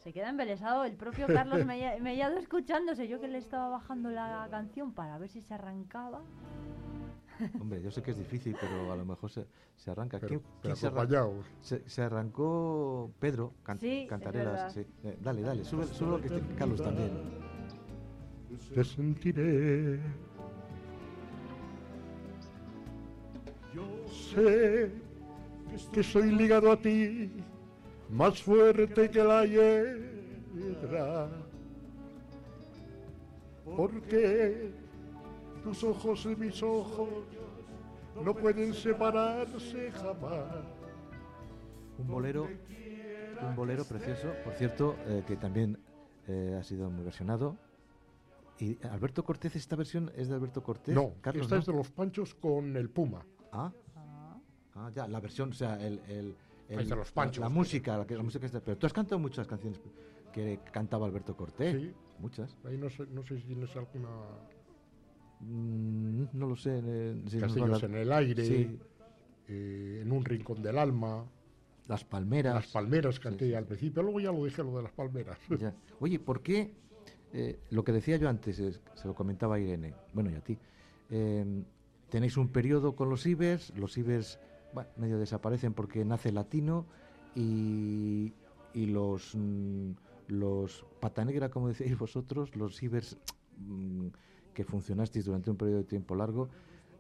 Se 0.07 0.13
queda 0.13 0.29
embelesado 0.31 0.85
el 0.85 0.93
propio 0.95 1.27
Carlos 1.27 1.67
Mella- 1.67 1.99
Mellado 2.01 2.37
escuchándose. 2.39 3.09
Yo 3.09 3.21
que 3.21 3.27
le 3.27 3.39
estaba 3.39 3.69
bajando 3.71 4.09
la 4.09 4.47
canción 4.53 4.93
para 4.93 5.19
ver 5.19 5.29
si 5.29 5.41
se 5.43 5.53
arrancaba. 5.53 6.21
Hombre, 7.61 7.83
yo 7.83 7.91
sé 7.91 8.05
que 8.05 8.13
es 8.13 8.17
difícil, 8.17 8.57
pero 8.61 8.93
a 8.93 8.97
lo 8.97 9.05
mejor 9.05 9.31
se, 9.31 9.49
se 9.75 9.91
arranca. 9.91 10.21
pero, 10.21 10.29
¿Quién- 10.29 10.43
pero 10.43 10.61
quién 10.63 10.77
se 10.77 10.87
arranca? 10.87 11.03
acompañados. 11.19 11.47
Se, 11.61 11.89
se 11.91 12.03
arrancó 12.03 13.11
Pedro, 13.19 13.53
can- 13.65 13.81
Sí, 13.81 14.07
Cantarelas. 14.09 14.75
sí. 14.75 14.87
Eh, 15.03 15.19
dale, 15.21 15.43
dale, 15.43 15.65
sube, 15.65 15.85
sube 15.87 16.11
lo 16.13 16.21
que 16.21 16.27
esté 16.29 16.41
Carlos 16.55 16.81
también. 16.81 17.11
te 18.73 18.85
sentiré. 18.85 19.99
Yo 23.75 24.07
sé 24.09 24.93
que 25.93 25.99
estoy 26.01 26.31
ligado 26.31 26.71
a 26.71 26.77
ti 26.77 27.29
más 28.11 28.43
fuerte 28.43 29.11
que 29.11 29.23
la 29.23 29.45
hiedra. 29.45 31.29
Porque 33.65 34.73
tus 35.65 35.83
ojos 35.83 36.25
y 36.27 36.37
mis 36.37 36.63
ojos 36.63 37.09
no 38.23 38.35
pueden 38.35 38.73
separarse 38.73 39.91
jamás. 39.93 40.65
Un 41.99 42.07
bolero, 42.07 42.49
un 43.43 43.57
bolero 43.57 43.85
precioso, 43.85 44.33
por 44.45 44.55
cierto, 44.55 44.97
eh, 45.07 45.25
que 45.27 45.37
también 45.37 45.79
eh, 46.29 46.57
ha 46.59 46.63
sido 46.63 46.91
muy 46.91 47.05
versionado. 47.05 47.57
Y 48.59 48.79
Alberto 48.87 49.25
Cortés, 49.25 49.57
esta 49.57 49.77
versión 49.77 50.11
es 50.17 50.29
de 50.29 50.35
Alberto 50.35 50.63
Cortés. 50.63 50.95
No, 50.95 51.15
Carlos, 51.21 51.45
esta 51.45 51.57
¿no? 51.57 51.61
es 51.61 51.67
de 51.67 51.73
los 51.73 51.91
Panchos 51.91 52.35
con 52.35 52.77
el 52.77 52.89
Puma. 52.89 53.25
Ah, 53.53 53.71
ah, 54.75 54.91
ya, 54.95 55.07
la 55.09 55.21
versión, 55.21 55.51
o 55.51 55.55
sea, 55.55 55.79
el, 55.85 56.01
el, 56.09 56.35
el- 56.69 56.89
los 56.89 57.09
la- 57.09 57.15
Panchos. 57.15 57.43
La, 57.43 57.49
música, 57.49 57.99
la, 57.99 58.07
que- 58.07 58.17
la 58.17 58.23
música 58.23 58.47
está. 58.47 58.61
Pero 58.61 58.77
tú 58.77 58.87
has 58.87 58.93
cantado 58.93 59.19
muchas 59.19 59.47
canciones 59.47 59.81
que 60.33 60.61
cantaba 60.73 61.07
Alberto 61.07 61.37
Cortés. 61.37 61.75
Sí. 61.81 61.93
Muchas. 62.19 62.57
Ahí 62.65 62.77
no 62.79 62.89
sé, 62.91 63.07
no 63.13 63.23
sé 63.23 63.37
si 63.37 63.43
tienes 63.45 63.75
alguna... 63.77 64.09
Mm, 65.41 66.25
no 66.33 66.47
lo 66.47 66.57
sé. 66.57 66.81
eh, 66.83 67.23
si 67.27 67.39
Castillos 67.39 67.83
en 67.83 67.95
el 67.95 68.13
aire, 68.13 68.45
Sí, 68.45 68.79
eh, 69.49 70.01
en 70.03 70.13
un 70.13 70.25
rincón 70.25 70.63
del 70.63 70.79
alma, 70.79 71.25
las 71.89 72.05
palmeras. 72.05 72.55
las 72.55 72.67
palmeras 72.69 73.21
canté 73.21 73.47
sí, 73.49 73.55
al 73.55 73.67
principio, 73.67 74.03
luego 74.03 74.21
ya 74.21 74.33
lo 74.33 74.45
dije 74.45 74.63
lo 74.63 74.77
de 74.77 74.83
las 74.83 74.93
palmeras. 74.93 75.39
Ya. 75.61 75.75
Oye, 76.01 76.19
¿por 76.19 76.43
qué? 76.43 76.73
eh, 77.33 77.59
lo 77.71 77.85
que 77.85 77.93
decía 77.93 78.17
yo 78.17 78.29
antes, 78.31 78.59
es- 78.59 78.81
se 78.95 79.07
lo 79.09 79.15
comentaba 79.15 79.57
a 79.57 79.59
Irene, 79.61 79.95
bueno, 80.15 80.31
y 80.31 80.35
a 80.37 80.41
ti. 80.41 80.57
eh, 81.11 81.45
tenéis 82.09 82.37
un 82.39 82.49
periodo 82.49 82.97
con 82.97 83.11
los 83.11 83.27
Ibers, 83.27 83.73
los 83.77 83.99
Ibers 83.99 84.39
bueno, 84.77 84.91
medio 84.99 85.19
desaparecen 85.19 85.73
porque 85.73 86.05
nace 86.05 86.31
Latino 86.33 86.85
y, 87.35 88.35
y 88.75 88.85
los, 88.85 89.35
mm, 89.35 89.93
los 90.29 90.85
Pata 91.01 91.25
Negra, 91.25 91.49
como 91.49 91.69
decíais 91.69 91.97
vosotros, 91.97 92.55
los 92.55 92.83
Ibers 92.83 93.17
mm, 93.57 94.09
que 94.53 94.65
funcionasteis 94.65 95.25
durante 95.25 95.51
un 95.51 95.57
periodo 95.57 95.79
de 95.79 95.85
tiempo 95.85 96.15
largo, 96.15 96.51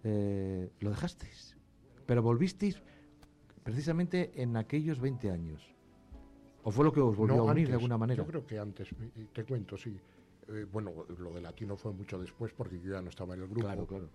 eh, 0.04 0.70
lo 0.80 0.88
dejasteis. 0.88 1.54
Pero 2.06 2.22
volvisteis 2.22 2.80
precisamente 3.62 4.30
en 4.40 4.56
aquellos 4.56 4.98
20 4.98 5.30
años. 5.30 5.62
¿O 6.62 6.70
fue 6.70 6.82
lo 6.82 6.92
que 6.94 7.00
os 7.00 7.14
volvió 7.14 7.36
No, 7.36 7.42
a 7.42 7.52
unir 7.52 7.58
antes, 7.58 7.68
de 7.68 7.74
alguna 7.74 7.98
manera? 7.98 8.22
Yo 8.22 8.26
creo 8.26 8.46
que 8.46 8.58
antes, 8.58 8.88
te 9.34 9.44
cuento, 9.44 9.76
sí. 9.76 10.00
Eh, 10.48 10.64
bueno, 10.72 10.92
lo 11.18 11.34
de 11.34 11.42
latino 11.42 11.76
fue 11.76 11.92
mucho 11.92 12.18
después 12.18 12.54
porque 12.54 12.80
yo 12.80 12.92
ya 12.92 13.02
no 13.02 13.10
estaba 13.10 13.34
en 13.34 13.42
el 13.42 13.48
grupo. 13.48 13.66
Claro, 13.66 13.86
claro. 13.86 14.08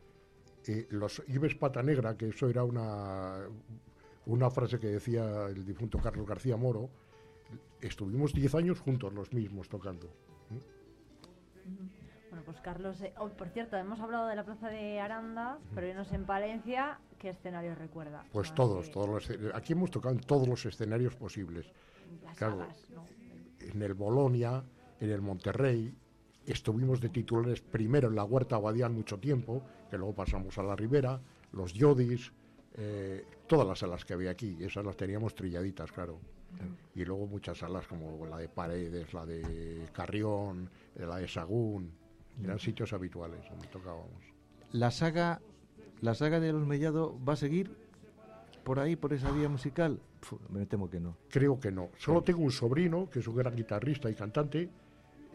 Eh, 0.67 0.87
los 0.91 1.21
Ibes 1.27 1.55
Pata 1.55 1.81
Negra, 1.81 2.15
que 2.15 2.27
eso 2.29 2.47
era 2.49 2.63
una, 2.63 3.39
una 4.25 4.49
frase 4.51 4.79
que 4.79 4.87
decía 4.87 5.47
el 5.47 5.65
difunto 5.65 5.97
Carlos 5.99 6.27
García 6.27 6.55
Moro, 6.57 6.89
estuvimos 7.81 8.33
10 8.33 8.55
años 8.55 8.79
juntos 8.79 9.13
los 9.13 9.33
mismos 9.33 9.67
tocando. 9.69 10.07
Bueno, 12.29 12.45
pues 12.45 12.61
Carlos, 12.61 13.01
eh, 13.01 13.13
oh, 13.17 13.27
por 13.29 13.49
cierto, 13.49 13.75
hemos 13.75 13.99
hablado 13.99 14.27
de 14.27 14.35
la 14.35 14.45
plaza 14.45 14.69
de 14.69 14.99
Aranda, 14.99 15.59
pero 15.75 16.05
sé 16.05 16.15
en 16.15 16.25
Palencia 16.25 16.99
qué 17.19 17.29
escenario 17.29 17.75
recuerda. 17.75 18.23
Pues 18.31 18.53
todos, 18.55 18.85
que- 18.87 18.91
todos 18.93 19.09
los, 19.09 19.29
aquí 19.53 19.73
hemos 19.73 19.91
tocado 19.91 20.15
en 20.15 20.21
todos 20.21 20.47
los 20.47 20.65
escenarios 20.65 21.15
posibles. 21.15 21.71
Las 22.23 22.37
claro. 22.37 22.59
salas, 22.59 22.89
¿no? 22.89 23.03
En 23.59 23.81
el 23.81 23.93
Bolonia, 23.93 24.63
en 24.99 25.09
el 25.09 25.21
Monterrey, 25.21 25.93
estuvimos 26.45 27.01
de 27.01 27.09
titulares 27.09 27.61
primero 27.61 28.07
en 28.07 28.15
la 28.15 28.23
Huerta 28.23 28.55
Abadián 28.55 28.93
mucho 28.93 29.19
tiempo, 29.19 29.61
que 29.91 29.97
luego 29.97 30.15
pasamos 30.15 30.57
a 30.57 30.63
la 30.63 30.75
Ribera, 30.75 31.19
los 31.51 31.73
Yodis, 31.73 32.31
eh, 32.75 33.25
todas 33.45 33.67
las 33.67 33.79
salas 33.79 34.05
que 34.05 34.13
había 34.13 34.31
aquí, 34.31 34.57
esas 34.61 34.85
las 34.85 34.95
teníamos 34.95 35.35
trilladitas, 35.35 35.91
claro. 35.91 36.17
Y 36.95 37.05
luego 37.05 37.27
muchas 37.27 37.57
salas 37.57 37.85
como 37.87 38.25
la 38.25 38.37
de 38.37 38.49
Paredes, 38.49 39.13
la 39.13 39.25
de 39.25 39.87
Carrión, 39.93 40.69
eh, 40.95 41.05
la 41.05 41.17
de 41.17 41.27
Sagún, 41.27 41.91
eran 42.41 42.59
sitios 42.59 42.93
habituales 42.93 43.41
donde 43.49 43.67
tocábamos. 43.67 44.23
La 44.71 44.91
saga, 44.91 45.41
la 46.01 46.15
saga 46.15 46.39
de 46.39 46.53
los 46.53 46.65
Mellado 46.65 47.17
va 47.27 47.33
a 47.33 47.37
seguir 47.37 47.75
por 48.63 48.79
ahí, 48.79 48.95
por 48.95 49.13
esa 49.13 49.31
vía 49.31 49.49
musical. 49.49 49.99
Me 50.49 50.65
temo 50.65 50.89
que 50.89 50.99
no. 50.99 51.17
Creo 51.29 51.59
que 51.59 51.71
no. 51.71 51.89
Solo 51.97 52.21
tengo 52.21 52.41
un 52.41 52.51
sobrino, 52.51 53.09
que 53.09 53.19
es 53.19 53.27
un 53.27 53.35
gran 53.35 53.55
guitarrista 53.55 54.09
y 54.09 54.15
cantante, 54.15 54.69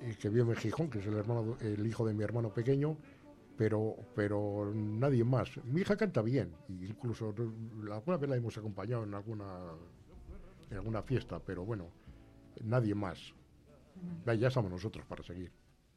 eh, 0.02 0.16
que 0.20 0.28
vive 0.28 0.52
en 0.52 0.56
Gijón, 0.56 0.90
que 0.90 0.98
es 0.98 1.06
el, 1.06 1.14
hermano, 1.14 1.56
el 1.60 1.86
hijo 1.86 2.06
de 2.06 2.14
mi 2.14 2.22
hermano 2.22 2.50
pequeño, 2.50 2.96
pero, 3.56 3.96
pero 4.14 4.72
nadie 4.74 5.24
más. 5.24 5.50
Mi 5.64 5.80
hija 5.80 5.96
canta 5.96 6.22
bien, 6.22 6.52
incluso 6.68 7.34
alguna 7.90 8.16
vez 8.16 8.30
la 8.30 8.36
hemos 8.36 8.56
acompañado 8.58 9.04
en 9.04 9.14
alguna, 9.14 9.46
en 10.70 10.76
alguna 10.76 11.02
fiesta, 11.02 11.40
pero 11.40 11.64
bueno, 11.64 11.90
nadie 12.62 12.94
más. 12.94 13.34
Ya, 14.26 14.34
ya 14.34 14.48
estamos 14.48 14.70
nosotros 14.70 15.06
para 15.06 15.22
seguir. 15.22 15.50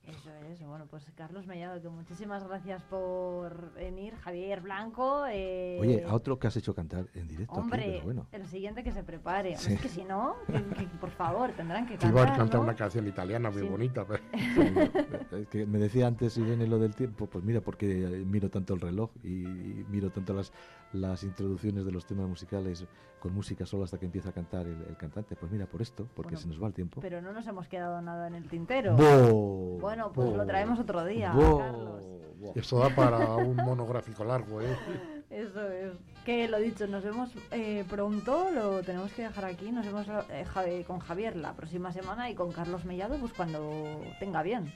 Eso 0.10 0.30
es, 0.52 0.66
bueno, 0.66 0.86
pues 0.90 1.06
Carlos 1.16 1.46
Mellado, 1.46 1.82
que 1.82 1.90
muchísimas 1.90 2.44
gracias 2.48 2.82
por 2.84 3.74
venir. 3.74 4.16
Javier 4.16 4.62
Blanco. 4.62 5.26
eh, 5.30 5.78
Oye, 5.80 6.04
a 6.04 6.14
otro 6.14 6.40
que 6.40 6.48
has 6.48 6.58
hecho 6.58 6.74
cantar 6.74 7.06
en 7.14 7.28
directo 7.28 7.54
aquí, 7.54 7.62
Hombre, 7.62 7.84
pero 7.86 8.04
bueno. 8.04 8.28
el 8.32 8.48
siguiente 8.48 8.84
que 8.84 8.92
se 8.92 9.04
prepare. 9.04 9.56
Sí. 9.58 9.74
Es 9.74 9.82
que 9.82 9.90
si 9.90 10.04
no, 10.04 10.36
que- 10.48 10.64
que, 10.76 10.88
por 11.00 11.12
favor, 11.12 11.52
tendrán 11.52 11.86
que 11.88 11.98
Que 11.98 12.08
iba 12.08 12.22
a 12.22 12.26
cantar. 12.26 12.38
cantar 12.40 12.60
¿no? 12.60 12.64
una 12.66 12.76
canción 12.76 13.08
italiana 13.08 13.50
muy 13.52 13.62
Sí. 13.62 13.68
bonita. 13.68 14.06
pero- 14.06 14.24
Es 15.40 15.48
que 15.48 15.66
me 15.66 15.78
decía 15.80 16.08
antes 16.08 16.38
Irene 16.38 16.68
lo 16.68 16.80
del 16.80 16.96
tiempo, 16.96 17.28
pues 17.28 17.44
mira, 17.44 17.62
porque 17.62 17.86
miro 18.26 18.50
tanto 18.50 18.74
el 18.74 18.82
reloj 18.82 19.12
y, 19.24 19.44
y 19.46 19.86
miro 19.90 20.10
tanto 20.10 20.34
las, 20.34 20.52
las 20.94 21.24
introducciones 21.24 21.86
de 21.86 21.92
los 21.92 22.06
temas 22.06 22.28
musicales 22.28 22.86
con 23.20 23.34
música 23.34 23.66
solo 23.66 23.84
hasta 23.84 23.98
que 24.00 24.06
empieza 24.06 24.30
a 24.30 24.32
cantar 24.32 24.66
el, 24.66 24.82
el 24.84 24.98
cantante. 24.98 25.36
Pues 25.36 25.52
mira, 25.52 25.66
por 25.66 25.82
esto, 25.82 26.08
porque 26.16 26.32
Bueno, 26.36 26.40
se 26.42 26.48
nos 26.48 26.62
va 26.64 26.68
el 26.68 26.74
tiempo. 26.74 27.02
Pero 27.02 27.22
no 27.22 27.34
nos 27.34 27.46
hemos 27.48 27.68
quedado 27.68 28.02
nada 28.02 28.28
en 28.28 28.36
el 28.36 28.48
tintero. 28.48 28.96
¡Bo! 28.96 29.78
Bueno, 29.80 30.12
pues 30.14 30.32
lo 30.34 30.46
traemos 30.46 30.80
otro 30.80 31.04
día. 31.06 31.32
Carlos. 31.34 32.06
¡Bo! 32.40 32.54
Esto 32.56 32.80
da 32.80 32.90
para 32.96 33.36
un 33.36 33.56
monográfico 33.58 34.24
largo, 34.24 34.62
¿eh? 34.62 34.76
Eso 35.30 35.70
es. 35.70 35.92
Que 36.26 36.48
lo 36.48 36.58
dicho, 36.58 36.88
nos 36.88 37.04
vemos 37.04 37.30
eh, 37.52 37.84
pronto, 37.90 38.50
lo 38.52 38.82
tenemos 38.82 39.12
que 39.14 39.24
dejar 39.24 39.46
aquí. 39.46 39.72
Nos 39.72 39.86
vemos 39.86 40.08
eh, 40.30 40.46
Javi- 40.54 40.84
con 40.86 41.00
Javier 41.00 41.36
la 41.36 41.54
próxima 41.54 41.92
semana 41.92 42.30
y 42.30 42.36
con 42.36 42.52
Carlos 42.52 42.86
Mellado, 42.86 43.18
pues 43.20 43.34
cuando 43.34 44.02
tenga 44.20 44.42
bien. 44.42 44.72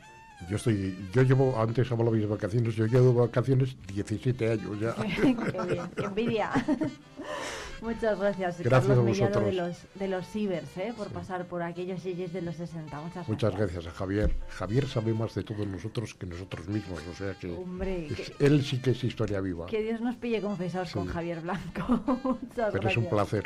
Yo 0.49 0.57
estoy, 0.57 1.09
yo 1.13 1.21
llevo, 1.23 1.57
antes 1.59 1.89
hablaba 1.91 2.15
de 2.17 2.25
vacaciones, 2.25 2.75
yo 2.75 2.85
llevo 2.85 3.13
vacaciones 3.13 3.75
17 3.87 4.51
años 4.51 4.79
ya. 4.79 4.93
qué 5.15 5.21
bien, 5.65 5.89
qué 5.95 6.03
envidia. 6.03 6.51
Muchas 7.81 8.17
gracias, 8.17 8.59
Gracias 8.59 8.87
Carlos 8.87 8.97
a 8.97 9.01
Mellado 9.01 9.39
de 9.41 9.45
vosotros. 9.51 9.55
los, 9.93 9.99
de 9.99 10.07
los 10.07 10.25
Cibers, 10.27 10.77
eh, 10.77 10.93
por 10.95 11.09
pasar 11.09 11.45
por 11.47 11.61
aquellos 11.63 12.01
sitios 12.01 12.31
de 12.31 12.41
los 12.41 12.55
60. 12.55 13.01
Muchas, 13.01 13.27
Muchas 13.27 13.55
gracias 13.57 13.87
a 13.87 13.91
Javier. 13.91 14.33
Javier 14.49 14.87
sabe 14.87 15.13
más 15.13 15.35
de 15.35 15.43
todos 15.43 15.67
nosotros 15.67 16.13
que 16.13 16.25
nosotros 16.25 16.65
mismos, 16.69 17.01
o 17.11 17.13
sea 17.13 17.33
que 17.33 17.51
Hombre, 17.51 18.07
es- 18.07 18.29
que, 18.31 18.45
él 18.45 18.63
sí 18.63 18.79
que 18.79 18.91
es 18.91 19.03
historia 19.03 19.41
viva. 19.41 19.65
que 19.65 19.81
Dios 19.83 19.99
nos 19.99 20.15
pille 20.15 20.41
confesados 20.41 20.91
con 20.93 21.07
Sí. 21.07 21.13
Javier 21.13 21.41
Blanco. 21.41 22.01
Muchas 22.23 22.71
Pero 22.71 22.87
es 22.89 22.97
un 22.97 23.03
gracias. 23.03 23.09
placer. 23.09 23.43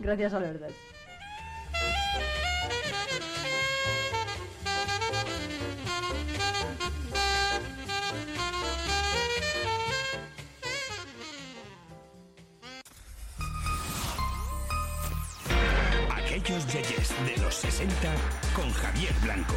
Gracias 0.00 0.34
a 0.34 0.40
los 0.40 0.58
dos. 0.60 0.72
60 17.60 18.14
con 18.54 18.72
Javier 18.72 19.12
Blanco. 19.22 19.54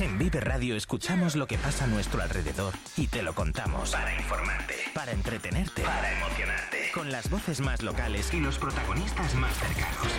En 0.00 0.18
Vive 0.18 0.40
Radio 0.40 0.74
escuchamos 0.74 1.36
lo 1.36 1.46
que 1.46 1.58
pasa 1.58 1.84
a 1.84 1.86
nuestro 1.86 2.20
alrededor 2.20 2.74
y 2.96 3.06
te 3.06 3.22
lo 3.22 3.34
contamos. 3.34 3.92
Para 3.92 4.12
informarte. 4.16 4.74
Para 4.92 5.12
entretenerte. 5.12 5.82
Para 5.82 6.12
emocionarte. 6.18 6.90
Con 6.92 7.12
las 7.12 7.30
voces 7.30 7.60
más 7.60 7.82
locales 7.82 8.32
Y 8.34 8.40
los 8.40 8.58
protagonistas 8.58 9.34
más 9.36 9.56
cercanos. 9.56 10.12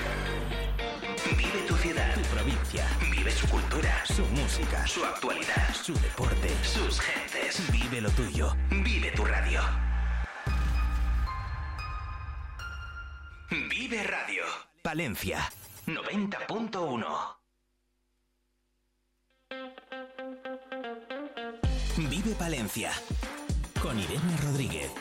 Vive 1.37 1.61
tu 1.67 1.75
ciudad. 1.77 2.13
tu 2.13 2.21
provincia, 2.21 2.87
Vive 3.11 3.31
su 3.31 3.47
cultura. 3.47 4.05
su 4.05 4.25
música, 4.27 4.85
Su 4.87 5.03
actualidad. 5.05 5.73
su 5.73 5.93
deporte. 5.99 6.49
Sus 6.63 6.99
gentes. 6.99 7.71
Vive 7.71 8.01
lo 8.01 8.09
tuyo. 8.11 8.55
Vive 8.69 9.11
tu 9.11 9.25
radio. 9.25 9.61
Vive 13.69 14.03
Radio. 14.03 14.43
Palencia. 14.81 15.51
90.1. 15.87 17.05
Vive 21.97 22.35
Palencia. 22.35 22.91
Con 23.81 23.99
Irene 23.99 24.37
Rodríguez. 24.43 24.91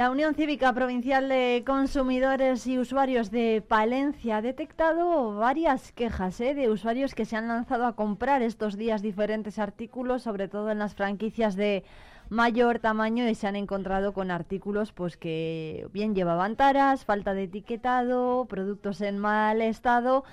La 0.00 0.10
Unión 0.10 0.34
Cívica 0.34 0.72
Provincial 0.72 1.28
de 1.28 1.62
Consumidores 1.66 2.66
y 2.66 2.78
Usuarios 2.78 3.30
de 3.30 3.62
Palencia 3.68 4.38
ha 4.38 4.40
detectado 4.40 5.34
varias 5.34 5.92
quejas 5.92 6.40
¿eh? 6.40 6.54
de 6.54 6.70
usuarios 6.70 7.14
que 7.14 7.26
se 7.26 7.36
han 7.36 7.48
lanzado 7.48 7.84
a 7.84 7.94
comprar 7.96 8.40
estos 8.40 8.78
días 8.78 9.02
diferentes 9.02 9.58
artículos, 9.58 10.22
sobre 10.22 10.48
todo 10.48 10.70
en 10.70 10.78
las 10.78 10.94
franquicias 10.94 11.54
de 11.54 11.84
mayor 12.30 12.78
tamaño 12.78 13.28
y 13.28 13.34
se 13.34 13.46
han 13.46 13.56
encontrado 13.56 14.14
con 14.14 14.30
artículos 14.30 14.90
pues 14.90 15.18
que 15.18 15.86
bien 15.92 16.14
llevaban 16.14 16.56
taras, 16.56 17.04
falta 17.04 17.34
de 17.34 17.42
etiquetado, 17.42 18.46
productos 18.46 19.02
en 19.02 19.18
mal 19.18 19.60
estado. 19.60 20.24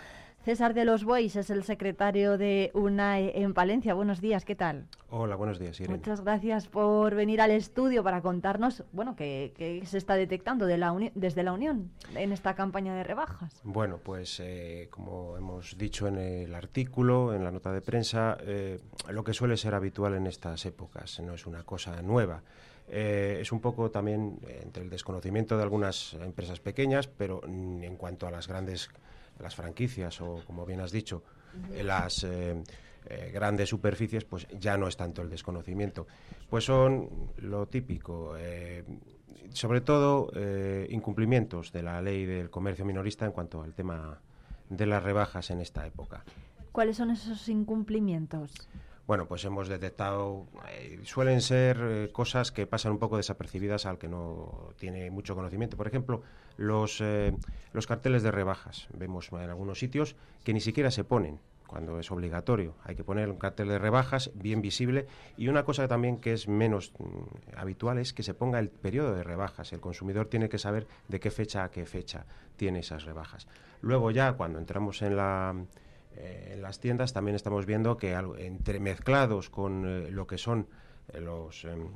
César 0.47 0.73
de 0.73 0.85
los 0.85 1.03
Bueyes 1.03 1.35
es 1.35 1.49
el 1.49 1.65
secretario 1.65 2.37
de 2.37 2.71
UNAE 2.73 3.41
en 3.41 3.53
Palencia. 3.53 3.93
Buenos 3.93 4.21
días, 4.21 4.45
¿qué 4.45 4.55
tal? 4.55 4.87
Hola, 5.09 5.35
buenos 5.35 5.59
días, 5.59 5.77
Irene. 5.81 5.97
Muchas 5.97 6.21
gracias 6.21 6.69
por 6.69 7.15
venir 7.15 7.41
al 7.41 7.51
estudio 7.51 8.01
para 8.01 8.21
contarnos, 8.21 8.85
bueno, 8.93 9.17
qué, 9.17 9.51
qué 9.57 9.85
se 9.85 9.97
está 9.97 10.15
detectando 10.15 10.65
de 10.65 10.77
la 10.77 10.93
uni- 10.93 11.11
desde 11.15 11.43
la 11.43 11.51
Unión 11.51 11.91
en 12.15 12.31
esta 12.31 12.55
campaña 12.55 12.95
de 12.95 13.03
rebajas. 13.03 13.59
Bueno, 13.65 13.97
pues 14.01 14.39
eh, 14.39 14.87
como 14.89 15.35
hemos 15.35 15.77
dicho 15.77 16.07
en 16.07 16.17
el 16.17 16.55
artículo, 16.55 17.33
en 17.33 17.43
la 17.43 17.51
nota 17.51 17.73
de 17.73 17.81
prensa, 17.81 18.37
eh, 18.39 18.79
lo 19.09 19.25
que 19.25 19.33
suele 19.33 19.57
ser 19.57 19.75
habitual 19.75 20.13
en 20.13 20.27
estas 20.27 20.65
épocas, 20.65 21.19
no 21.19 21.33
es 21.33 21.45
una 21.45 21.63
cosa 21.63 22.01
nueva. 22.01 22.41
Eh, 22.87 23.39
es 23.41 23.51
un 23.51 23.59
poco 23.59 23.91
también 23.91 24.39
entre 24.61 24.81
el 24.83 24.89
desconocimiento 24.89 25.57
de 25.57 25.63
algunas 25.63 26.13
empresas 26.13 26.61
pequeñas, 26.61 27.07
pero 27.07 27.41
en 27.45 27.97
cuanto 27.97 28.27
a 28.27 28.31
las 28.31 28.47
grandes, 28.47 28.89
las 29.39 29.55
franquicias 29.55 30.19
o, 30.21 30.41
como 30.45 30.65
bien 30.65 30.79
has 30.79 30.91
dicho, 30.91 31.23
las 31.83 32.23
eh, 32.23 32.61
eh, 33.05 33.31
grandes 33.33 33.69
superficies, 33.69 34.25
pues 34.25 34.47
ya 34.59 34.77
no 34.77 34.88
es 34.88 34.97
tanto 34.97 35.21
el 35.21 35.29
desconocimiento. 35.29 36.07
Pues 36.49 36.65
son 36.65 37.31
lo 37.38 37.67
típico, 37.67 38.35
eh, 38.38 38.83
sobre 39.49 39.81
todo 39.81 40.31
incumplimientos 40.89 41.71
de 41.71 41.83
la 41.83 42.01
ley 42.01 42.25
del 42.25 42.49
comercio 42.49 42.85
minorista 42.85 43.25
en 43.25 43.31
cuanto 43.31 43.61
al 43.61 43.73
tema 43.73 44.19
de 44.69 44.85
las 44.85 45.01
rebajas 45.03 45.49
en 45.51 45.61
esta 45.61 45.85
época. 45.85 46.23
¿Cuáles 46.71 46.97
son 46.97 47.11
esos 47.11 47.47
incumplimientos? 47.49 48.51
Bueno, 49.07 49.25
pues 49.25 49.45
hemos 49.45 49.69
detectado, 49.69 50.47
eh, 50.69 50.99
suelen 51.03 51.39
ser 51.39 51.79
eh, 51.81 52.09
cosas 52.11 52.51
que 52.51 52.67
pasan 52.67 52.91
un 52.91 52.99
poco 52.99 53.15
desapercibidas 53.15 53.85
al 53.85 53.97
que 53.97 54.09
no 54.09 54.73
tiene 54.77 55.09
mucho 55.11 55.33
conocimiento. 55.33 55.77
Por 55.77 55.87
ejemplo, 55.87 56.23
los, 56.57 56.99
eh, 56.99 57.33
los 57.71 57.87
carteles 57.87 58.21
de 58.21 58.31
rebajas. 58.31 58.89
Vemos 58.93 59.29
en 59.31 59.49
algunos 59.49 59.79
sitios 59.79 60.17
que 60.43 60.53
ni 60.53 60.59
siquiera 60.59 60.91
se 60.91 61.05
ponen 61.05 61.39
cuando 61.67 62.01
es 62.01 62.11
obligatorio. 62.11 62.75
Hay 62.83 62.95
que 62.95 63.05
poner 63.05 63.29
un 63.29 63.37
cartel 63.37 63.69
de 63.69 63.79
rebajas 63.79 64.29
bien 64.33 64.61
visible. 64.61 65.07
Y 65.37 65.47
una 65.47 65.63
cosa 65.63 65.87
también 65.87 66.17
que 66.17 66.33
es 66.33 66.49
menos 66.49 66.91
mm, 66.99 67.55
habitual 67.57 67.99
es 67.99 68.11
que 68.11 68.23
se 68.23 68.33
ponga 68.33 68.59
el 68.59 68.67
periodo 68.69 69.15
de 69.15 69.23
rebajas. 69.23 69.71
El 69.71 69.79
consumidor 69.79 70.27
tiene 70.27 70.49
que 70.49 70.57
saber 70.57 70.85
de 71.07 71.21
qué 71.21 71.31
fecha 71.31 71.63
a 71.63 71.71
qué 71.71 71.85
fecha 71.85 72.25
tiene 72.57 72.79
esas 72.79 73.05
rebajas. 73.05 73.47
Luego 73.79 74.11
ya 74.11 74.33
cuando 74.33 74.59
entramos 74.59 75.01
en 75.01 75.15
la 75.15 75.55
eh, 76.18 76.53
en 76.53 76.61
las 76.61 76.80
tiendas 76.80 77.13
también 77.13 77.36
estamos 77.36 77.65
viendo 77.65 77.97
que 77.97 78.13
entremezclados 78.13 79.49
con 79.49 79.86
eh, 79.86 80.11
lo 80.11 80.26
que 80.26 80.38
son 80.38 80.68
eh, 81.09 81.22
los 81.22 81.65
em, 81.65 81.89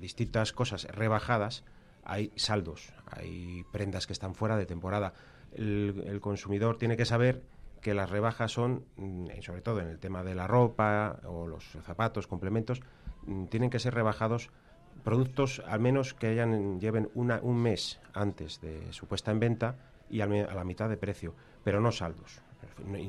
distintas 0.00 0.52
cosas 0.52 0.84
rebajadas, 0.84 1.64
hay 2.02 2.32
saldos, 2.36 2.92
hay 3.06 3.64
prendas 3.72 4.06
que 4.06 4.12
están 4.12 4.34
fuera 4.34 4.56
de 4.56 4.66
temporada. 4.66 5.14
El, 5.52 6.04
el 6.06 6.20
consumidor 6.20 6.76
tiene 6.76 6.96
que 6.96 7.04
saber 7.04 7.42
que 7.80 7.94
las 7.94 8.10
rebajas 8.10 8.50
son, 8.50 8.84
mm, 8.96 9.26
sobre 9.42 9.60
todo 9.60 9.80
en 9.80 9.88
el 9.88 9.98
tema 9.98 10.24
de 10.24 10.34
la 10.34 10.46
ropa 10.46 11.20
o 11.24 11.46
los 11.46 11.64
zapatos, 11.84 12.26
complementos, 12.26 12.80
mm, 13.26 13.44
tienen 13.44 13.70
que 13.70 13.78
ser 13.78 13.94
rebajados 13.94 14.50
productos 15.02 15.62
al 15.66 15.80
menos 15.80 16.14
que 16.14 16.28
hayan 16.28 16.80
lleven 16.80 17.10
una, 17.14 17.40
un 17.42 17.56
mes 17.56 18.00
antes 18.14 18.60
de 18.60 18.92
su 18.92 19.06
puesta 19.06 19.30
en 19.30 19.40
venta 19.40 19.76
y 20.08 20.20
a 20.20 20.26
la 20.26 20.64
mitad 20.64 20.88
de 20.88 20.96
precio, 20.96 21.34
pero 21.62 21.80
no 21.80 21.92
saldos. 21.92 22.40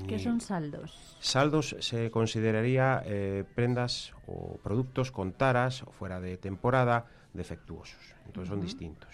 ¿Qué 0.08 0.20
son 0.20 0.42
saldos? 0.42 1.18
Saldos 1.20 1.76
se 1.80 2.12
consideraría 2.12 3.02
eh, 3.06 3.44
prendas 3.56 4.14
o 4.28 4.58
productos 4.58 5.12
con 5.12 5.32
taras 5.34 5.84
o 5.84 5.92
fuera 5.92 6.20
de 6.20 6.38
temporada 6.38 7.06
defectuosos. 7.34 8.16
Entonces 8.26 8.50
son 8.50 8.62
distintos. 8.62 9.10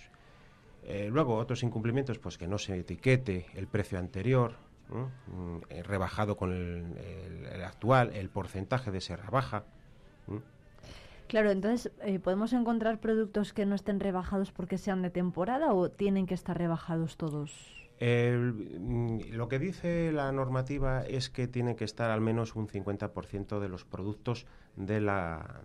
Eh, 0.84 1.10
luego 1.12 1.36
otros 1.36 1.64
incumplimientos, 1.64 2.18
pues 2.20 2.38
que 2.38 2.48
no 2.48 2.58
se 2.58 2.80
etiquete 2.80 3.46
el 3.56 3.68
precio 3.68 4.00
anterior, 4.00 4.56
¿no? 4.90 5.12
Mm, 5.28 5.62
eh, 5.70 5.84
rebajado 5.84 6.36
con 6.38 6.52
el, 6.52 6.98
el- 6.98 7.46
el 7.46 7.64
actual, 7.64 8.12
el 8.14 8.30
porcentaje 8.30 8.92
de 8.92 8.98
esa 8.98 9.16
rebaja. 9.16 9.64
¿no? 10.28 10.42
Claro, 11.28 11.52
entonces, 11.52 11.92
eh, 12.02 12.20
¿podemos 12.20 12.52
encontrar 12.52 13.00
productos 13.00 13.54
que 13.54 13.66
no 13.66 13.76
estén 13.76 14.00
rebajados 14.02 14.52
porque 14.52 14.78
sean 14.78 15.02
de 15.02 15.10
temporada 15.12 15.74
o 15.74 15.90
tienen 15.90 16.26
que 16.26 16.34
estar 16.34 16.58
rebajados 16.58 17.16
todos? 17.16 17.81
Mm, 18.02 19.20
lo 19.34 19.48
que 19.48 19.60
dice 19.60 20.12
la 20.12 20.32
normativa 20.32 21.04
es 21.06 21.30
que 21.30 21.48
tiene 21.48 21.76
que 21.76 21.84
estar 21.84 22.10
al 22.10 22.20
menos 22.20 22.56
un 22.56 22.68
50% 22.68 23.60
de 23.60 23.70
los 23.70 23.86
productos 23.86 24.48
de 24.76 25.00
la- 25.02 25.62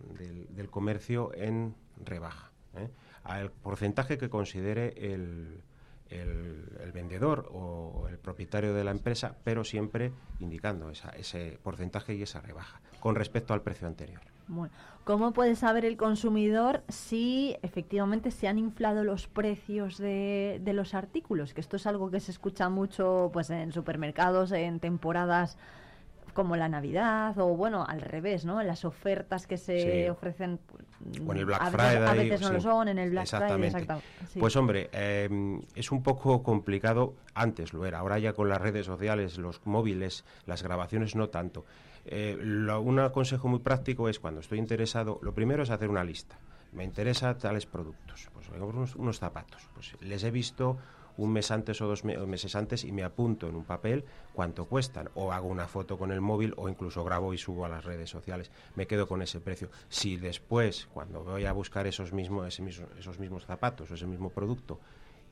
del, 0.49 0.69
comercio 0.69 1.31
en 1.33 1.73
rebaja. 2.05 2.51
¿eh? 2.75 2.89
Al 3.23 3.49
porcentaje 3.51 4.17
que 4.19 4.29
considere 4.29 4.93
el, 5.13 5.63
vendedor 6.93 7.49
o 7.51 8.07
el 8.09 8.17
propietario 8.17 8.73
de 8.73 8.83
la 8.83 8.91
empresa, 8.91 9.35
pero 9.43 9.63
siempre 9.63 10.11
indicando 10.39 10.89
esa- 10.89 11.09
ese 11.09 11.59
porcentaje 11.63 12.13
y 12.15 12.21
esa 12.21 12.39
rebaja 12.41 12.79
con 12.99 13.15
respecto 13.15 13.53
al 13.53 13.61
precio 13.61 13.87
anterior. 13.87 14.21
¿Cómo 15.07 15.31
puede 15.31 15.55
saber 15.55 15.85
el 15.85 15.95
consumidor 15.95 16.83
si 16.89 17.55
efectivamente 17.61 18.29
se 18.29 18.49
han 18.49 18.59
inflado 18.59 19.05
los 19.05 19.27
precios 19.29 19.97
de, 19.97 20.59
de 20.61 20.73
los 20.73 20.93
artículos? 20.93 21.53
Que 21.53 21.61
esto 21.61 21.77
es 21.77 21.87
algo 21.87 22.11
que 22.11 22.19
se 22.19 22.31
escucha 22.31 22.67
mucho 22.67 23.29
pues 23.31 23.49
en 23.49 23.71
supermercados, 23.71 24.51
en 24.51 24.81
temporadas 24.81 25.57
como 26.33 26.57
la 26.57 26.67
Navidad 26.67 27.39
o 27.39 27.55
bueno, 27.55 27.85
al 27.87 28.01
revés, 28.01 28.43
¿no? 28.43 28.61
Las 28.63 28.83
ofertas 28.83 29.47
que 29.47 29.57
se 29.57 30.03
Sí. 30.03 30.09
ofrecen 30.09 30.59
O 31.25 31.31
en 31.31 31.37
el 31.37 31.45
Black 31.45 31.61
a 31.61 31.69
veces, 31.69 32.09
a 32.09 32.13
veces 32.13 32.41
no 32.41 32.51
lo 32.51 32.59
son, 32.61 32.87
en 32.89 32.99
el 32.99 33.09
Black 33.11 33.27
Friday, 33.27 33.43
Exactamente. 33.45 33.67
exactamente. 33.67 34.07
sí. 34.33 34.39
Pues 34.41 34.55
hombre, 34.57 34.89
eh, 34.91 35.59
es 35.73 35.89
un 35.91 36.03
poco 36.03 36.43
complicado, 36.43 37.13
antes 37.33 37.71
lo 37.73 37.85
era, 37.85 37.99
ahora 37.99 38.19
ya 38.19 38.33
con 38.33 38.49
las 38.49 38.59
redes 38.61 38.85
sociales, 38.85 39.37
los 39.37 39.65
móviles, 39.65 40.25
las 40.45 40.61
grabaciones 40.63 41.15
no 41.15 41.29
tanto. 41.29 41.63
Eh, 42.07 42.37
lo- 42.39 42.81
un 42.81 43.09
consejo 43.09 43.47
muy 43.47 43.59
práctico 43.59 44.07
es 44.09 44.19
cuando 44.19 44.39
estoy 44.39 44.59
interesado, 44.59 45.19
lo 45.21 45.33
primero 45.33 45.63
es 45.63 45.69
hacer 45.69 45.89
una 45.89 46.03
lista. 46.03 46.39
Me 46.73 46.83
interesa 46.83 47.37
tales 47.37 47.65
productos, 47.65 48.29
pues 48.33 48.47
unos, 48.49 48.95
unos 48.95 49.19
zapatos, 49.19 49.69
pues 49.73 49.95
les 50.01 50.23
he 50.23 50.31
visto 50.31 50.77
un 51.17 51.33
mes 51.33 51.49
antes 51.49 51.81
o 51.81 51.87
dos 51.87 52.03
me- 52.03 52.15
meses 52.27 52.55
antes 52.55 52.83
y 52.83 52.91
me 52.91 53.03
apunto 53.03 53.47
en 53.49 53.55
un 53.55 53.63
papel 53.63 54.05
cuánto 54.33 54.65
cuestan 54.65 55.09
o 55.15 55.31
hago 55.33 55.47
una 55.47 55.67
foto 55.67 55.97
con 55.97 56.11
el 56.11 56.21
móvil 56.21 56.53
o 56.57 56.69
incluso 56.69 57.03
grabo 57.03 57.33
y 57.33 57.37
subo 57.39 57.65
a 57.65 57.69
las 57.69 57.83
redes 57.85 58.09
sociales. 58.09 58.51
Me 58.75 58.85
quedo 58.85 59.07
con 59.07 59.21
ese 59.23 59.39
precio. 59.39 59.69
Si 59.89 60.17
después, 60.17 60.87
cuando 60.93 61.23
voy 61.23 61.45
a 61.45 61.53
buscar 61.53 61.87
esos 61.87 62.13
mismos, 62.13 62.59
esos 62.99 63.19
mismos 63.19 63.45
zapatos 63.45 63.89
o 63.89 63.95
ese 63.95 64.05
mismo 64.05 64.29
producto 64.29 64.79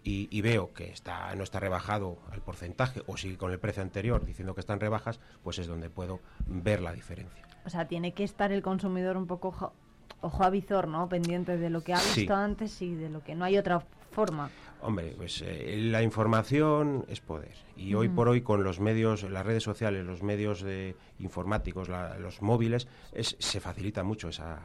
y, 0.05 0.29
y 0.31 0.41
veo 0.41 0.71
que 0.71 0.89
está, 0.91 1.35
no 1.35 1.43
está 1.43 1.59
rebajado 1.59 2.19
al 2.31 2.39
porcentaje 2.41 3.01
o 3.07 3.17
sigue 3.17 3.37
con 3.37 3.51
el 3.51 3.59
precio 3.59 3.81
anterior 3.81 4.23
diciendo 4.23 4.53
que 4.53 4.61
están 4.61 4.79
rebajas, 4.79 5.19
pues 5.43 5.57
es 5.59 5.67
donde 5.67 5.89
puedo 5.89 6.21
ver 6.45 6.79
la 6.81 6.93
diferencia. 6.93 7.45
O 7.65 7.69
sea, 7.69 7.87
tiene 7.87 8.13
que 8.13 8.23
estar 8.23 8.51
el 8.51 8.61
consumidor 8.61 9.17
un 9.17 9.25
poco 9.25 9.47
ojo, 9.49 9.73
ojo 10.21 10.43
a 10.43 10.51
visor, 10.51 10.87
¿no? 10.87 11.09
Pendiente 11.09 11.57
de 11.57 11.69
lo 11.71 11.81
que 11.83 11.93
ha 11.93 11.97
Sí. 11.97 12.21
visto 12.21 12.35
antes 12.35 12.79
y 12.83 12.93
de 12.93 13.09
lo 13.09 13.23
que 13.23 13.33
no 13.33 13.43
hay 13.45 13.57
otra 13.57 13.83
forma. 14.11 14.49
Hombre, 14.81 15.15
pues 15.17 15.41
eh, 15.43 15.75
la 15.81 16.03
información 16.03 17.05
es 17.07 17.19
poder. 17.19 17.55
Y 17.75 17.95
hoy 17.95 18.07
por 18.07 18.27
hoy 18.29 18.41
con 18.41 18.63
los 18.63 18.79
medios, 18.79 19.23
las 19.23 19.43
redes 19.43 19.63
sociales, 19.63 20.05
los 20.05 20.21
medios 20.21 20.61
de 20.61 20.95
informáticos, 21.17 21.89
la- 21.89 22.19
los 22.19 22.43
móviles, 22.43 22.87
es- 23.11 23.35
se 23.39 23.59
facilita 23.59 24.03
mucho 24.03 24.29
esa, 24.29 24.59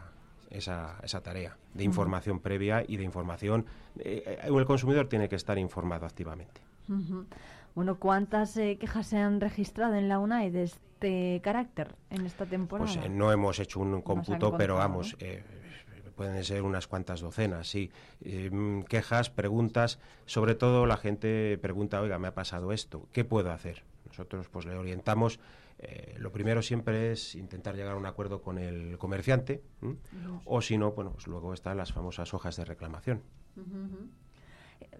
esa, 0.50 0.98
esa 1.02 1.22
tarea 1.22 1.56
de 1.74 1.84
información 1.84 2.40
previa 2.40 2.84
y 2.86 2.96
de 2.96 3.04
información. 3.04 3.66
eh, 3.98 4.38
el 4.42 4.64
consumidor 4.64 5.08
tiene 5.08 5.28
que 5.28 5.36
estar 5.36 5.58
informado 5.58 6.06
activamente. 6.06 6.60
Ujú. 6.88 7.26
Bueno, 7.74 7.96
¿cuántas 7.96 8.56
eh, 8.56 8.76
quejas 8.80 9.06
se 9.06 9.18
han 9.18 9.40
registrado 9.40 9.94
en 9.94 10.08
la 10.08 10.18
UNAE 10.18 10.50
de 10.50 10.64
este 10.64 11.40
carácter 11.42 11.94
en 12.10 12.26
esta 12.26 12.44
temporada? 12.46 12.92
Pues 12.92 13.04
eh, 13.04 13.08
no 13.08 13.32
hemos 13.32 13.58
hecho 13.60 13.80
un 13.80 14.02
cómputo, 14.02 14.56
pero 14.56 14.76
vamos, 14.76 15.16
pueden 16.20 16.44
ser 16.44 16.60
unas 16.60 16.86
cuantas 16.86 17.22
docenas, 17.22 17.66
sí. 17.66 17.90
Eh, 18.20 18.50
mm, 18.52 18.82
quejas, 18.82 19.30
preguntas, 19.30 19.98
sobre 20.26 20.54
todo 20.54 20.84
la 20.84 20.98
gente 20.98 21.56
pregunta, 21.56 21.98
oiga, 22.02 22.18
me 22.18 22.28
ha 22.28 22.34
pasado 22.34 22.72
esto, 22.72 23.08
¿qué 23.10 23.24
puedo 23.24 23.50
hacer? 23.50 23.84
Nosotros 24.06 24.46
pues 24.50 24.66
le 24.66 24.74
orientamos, 24.74 25.40
eh, 25.82 26.14
lo 26.18 26.30
primero 26.30 26.60
siempre 26.62 27.12
es 27.12 27.34
intentar 27.34 27.74
llegar 27.74 27.94
a 27.94 27.96
un 27.96 28.04
acuerdo 28.06 28.42
con 28.42 28.58
el 28.58 28.98
comerciante, 28.98 29.62
¿m? 29.82 29.96
o 30.44 30.60
si 30.60 30.76
no, 30.76 30.92
bueno, 30.92 31.12
pues 31.12 31.26
luego 31.26 31.54
están 31.54 31.76
las 31.78 31.92
famosas 31.92 32.32
hojas 32.34 32.56
de 32.56 32.64
reclamación. 32.66 33.22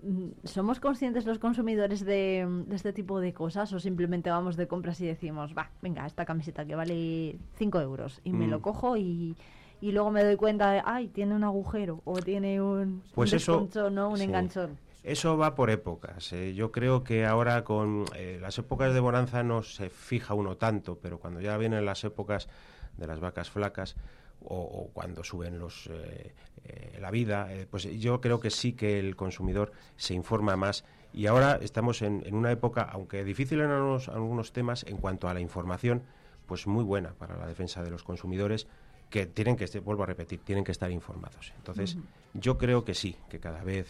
Mm, 0.03 0.31
¿Somos 0.45 0.81
conscientes 0.81 1.25
los 1.27 1.39
consumidores 1.39 2.05
de, 2.05 2.47
de 2.67 2.77
este 2.77 2.93
tipo 2.93 3.21
de 3.21 3.33
cosas 3.33 3.73
o 3.73 3.81
simplemente 3.81 4.31
vamos 4.31 4.57
de 4.57 4.67
compras 4.67 5.01
y 5.01 5.07
decimos, 5.07 5.55
va, 5.57 5.71
venga, 5.83 6.07
esta 6.07 6.25
camiseta 6.25 6.65
que 6.65 6.75
vale 6.75 7.37
5 7.57 7.81
euros 7.81 8.21
y 8.25 8.33
me 8.33 8.47
Mm. 8.47 8.51
lo 8.51 8.63
cojo 8.63 8.97
y, 8.97 9.37
y 9.81 9.93
luego 9.93 10.11
me 10.11 10.23
doy 10.25 10.37
cuenta 10.37 10.71
de, 10.73 10.83
ay, 10.85 11.09
tiene 11.09 11.35
un 11.35 11.45
agujero 11.45 12.01
o 12.05 12.19
tiene 12.21 12.61
un, 12.61 13.03
Pues 13.15 13.33
un 13.33 13.37
eso- 13.37 13.91
¿no? 13.91 14.11
un 14.11 14.17
sí. 14.19 14.25
enganchón. 14.25 14.79
Eso 15.03 15.39
va 15.39 15.55
por 15.55 15.71
épocas. 15.71 16.33
eh. 16.33 16.55
Yo 16.55 16.71
creo 16.73 17.03
que 17.03 17.25
ahora 17.25 17.65
con 17.65 18.05
eh, 18.17 18.39
las 18.41 18.59
épocas 18.59 18.93
de 18.93 19.01
bonanza 19.01 19.43
no 19.43 19.63
se 19.63 19.89
fija 19.89 20.35
uno 20.35 20.57
tanto, 20.57 20.99
pero 20.99 21.19
cuando 21.19 21.41
ya 21.41 21.57
vienen 21.57 21.85
las 21.87 22.05
épocas 22.05 22.49
de 22.97 23.07
las 23.07 23.21
vacas 23.21 23.51
flacas 23.51 23.97
o, 24.43 24.57
o 24.57 24.91
cuando 24.93 25.25
suben 25.25 25.59
los 25.59 25.87
eh, 25.87 26.35
eh, 26.65 26.99
la 27.01 27.11
vida, 27.11 27.49
pues 27.71 27.85
yo 27.99 28.21
creo 28.21 28.41
que 28.41 28.51
sí 28.51 28.75
que 28.75 28.99
el 28.99 29.17
consumidor 29.17 29.73
se 29.97 30.15
informa 30.15 30.57
más. 30.57 30.85
Y 31.13 31.27
ahora 31.27 31.59
estamos 31.63 32.03
en, 32.03 32.23
en 32.27 32.35
una 32.35 32.53
época, 32.53 32.83
aunque 32.83 33.25
difícil 33.25 33.61
en 33.61 33.71
algunos, 33.71 34.09
algunos 34.09 34.53
temas, 34.53 34.85
en 34.85 34.99
cuanto 34.99 35.29
a 35.29 35.35
la 35.35 35.41
información, 35.41 36.03
pues 36.47 36.67
muy 36.67 36.85
buena 36.85 37.15
para 37.15 37.37
la 37.37 37.47
defensa 37.47 37.83
de 37.83 37.91
los 37.91 38.03
consumidores 38.03 38.67
que 39.09 39.27
tienen 39.27 39.57
que, 39.57 39.67
vuelvo 39.81 40.05
a 40.05 40.07
repetir, 40.07 40.41
tienen 40.45 40.65
que 40.65 40.73
estar 40.73 40.91
informados. 40.91 41.53
Entonces, 41.57 41.97
yo 42.35 42.59
creo 42.59 42.85
que 42.85 42.95
sí, 42.95 43.17
que 43.29 43.41
cada 43.41 43.65
vez 43.65 43.89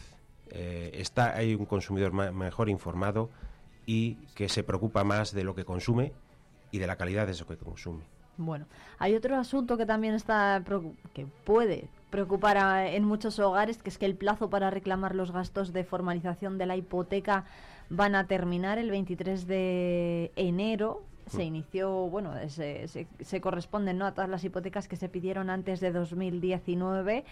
eh, 0.50 0.90
está 0.94 1.36
hay 1.36 1.54
un 1.54 1.66
consumidor 1.66 2.12
ma- 2.12 2.32
mejor 2.32 2.68
informado 2.68 3.30
y 3.86 4.14
que 4.34 4.48
se 4.48 4.62
preocupa 4.62 5.04
más 5.04 5.32
de 5.32 5.44
lo 5.44 5.54
que 5.54 5.64
consume 5.64 6.12
y 6.70 6.78
de 6.78 6.86
la 6.86 6.96
calidad 6.96 7.26
de 7.26 7.32
eso 7.32 7.46
que 7.46 7.56
consume. 7.56 8.04
Bueno, 8.36 8.66
hay 8.98 9.14
otro 9.14 9.36
asunto 9.36 9.76
que 9.76 9.84
también 9.86 10.14
está 10.14 10.62
que 11.12 11.26
puede 11.44 11.88
preocupar 12.10 12.56
a- 12.58 12.90
en 12.90 13.04
muchos 13.04 13.38
hogares, 13.38 13.82
que 13.82 13.90
es 13.90 13.98
que 13.98 14.06
el 14.06 14.14
plazo 14.16 14.48
para 14.50 14.70
reclamar 14.70 15.14
los 15.14 15.30
gastos 15.32 15.72
de 15.72 15.84
formalización 15.84 16.56
de 16.58 16.66
la 16.66 16.76
hipoteca 16.76 17.44
van 17.90 18.14
a 18.14 18.26
terminar 18.26 18.78
el 18.78 18.90
23 18.90 19.46
de 19.46 20.32
enero. 20.36 21.02
Se 21.26 21.44
inició, 21.44 21.90
bueno, 22.08 22.32
se, 22.48 22.88
se, 22.88 23.06
se 23.20 23.40
corresponden 23.40 23.98
¿no? 23.98 24.06
a 24.06 24.14
todas 24.14 24.28
las 24.30 24.42
hipotecas 24.42 24.88
que 24.88 24.96
se 24.96 25.08
pidieron 25.08 25.48
antes 25.50 25.78
de 25.80 25.92
2019. 25.92 27.24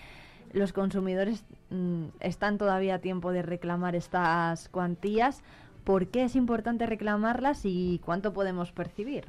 Los 0.53 0.72
consumidores 0.72 1.44
mm, 1.70 2.07
están 2.20 2.59
todavía 2.59 2.96
a 2.96 2.99
tiempo 2.99 3.32
de 3.32 3.42
reclamar 3.42 3.94
estas 3.94 4.68
cuantías. 4.68 5.42
¿Por 5.84 6.09
qué 6.09 6.24
es 6.24 6.36
importante 6.36 6.86
reclamarlas 6.86 7.62
y 7.64 8.01
cuánto 8.05 8.32
podemos 8.32 8.72
percibir? 8.72 9.24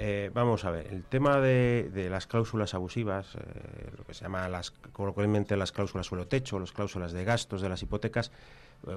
Eh, 0.00 0.30
vamos 0.32 0.64
a 0.64 0.70
ver, 0.70 0.86
el 0.92 1.02
tema 1.02 1.40
de, 1.40 2.08
las 2.08 2.28
cláusulas 2.28 2.72
abusivas, 2.72 3.34
eh, 3.34 3.90
lo 3.96 4.04
que 4.04 4.14
se 4.14 4.22
llama 4.22 4.48
las, 4.48 4.70
coloquialmente 4.70 5.56
las 5.56 5.72
cláusulas 5.72 6.06
suelo 6.06 6.28
techo, 6.28 6.60
las 6.60 6.70
cláusulas 6.70 7.10
de 7.12 7.24
gastos 7.24 7.60
de 7.62 7.68
las 7.68 7.82
hipotecas, 7.82 8.30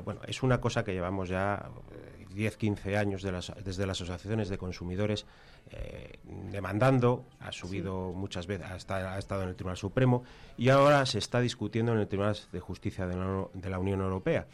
bueno, 0.03 0.21
es 0.27 0.43
una 0.43 0.61
cosa 0.61 0.83
que 0.83 0.93
llevamos 0.93 1.27
ya 1.29 1.69
eh, 1.91 2.25
10, 2.33 2.57
15 2.57 2.97
años 2.97 3.23
de 3.23 3.31
las- 3.31 3.51
desde 3.63 3.85
las 3.85 3.99
asociaciones 4.01 4.47
de 4.49 4.57
consumidores 4.57 5.25
eh, 5.71 6.19
demandando, 6.51 7.25
ha 7.39 7.51
subido 7.51 8.13
muchas 8.13 8.47
veces, 8.47 8.67
ha 8.69 8.75
estado, 8.75 9.09
ha 9.09 9.17
estado 9.17 9.43
en 9.43 9.49
el 9.49 9.55
Tribunal 9.55 9.77
Supremo 9.77 10.23
y 10.57 10.69
ahora 10.69 11.05
se 11.05 11.17
está 11.17 11.39
discutiendo 11.41 11.91
en 11.93 11.99
el 11.99 12.07
Tribunal 12.07 12.37
de 12.51 12.59
Justicia 12.59 13.05
de 13.07 13.15
la, 13.15 13.47
de 13.53 13.69
la 13.69 13.79
Unión 13.79 14.01
Europea. 14.01 14.47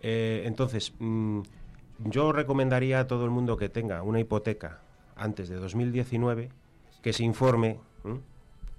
Eh, 0.00 0.42
entonces, 0.46 0.92
mm, 0.98 1.40
yo 2.04 2.32
recomendaría 2.32 3.00
a 3.00 3.06
todo 3.06 3.24
el 3.24 3.30
mundo 3.30 3.56
que 3.56 3.68
tenga 3.68 4.02
una 4.02 4.18
hipoteca 4.20 4.80
antes 5.14 5.48
de 5.48 5.56
2019 5.56 6.50
que 7.02 7.12
se 7.12 7.22
informe 7.24 7.78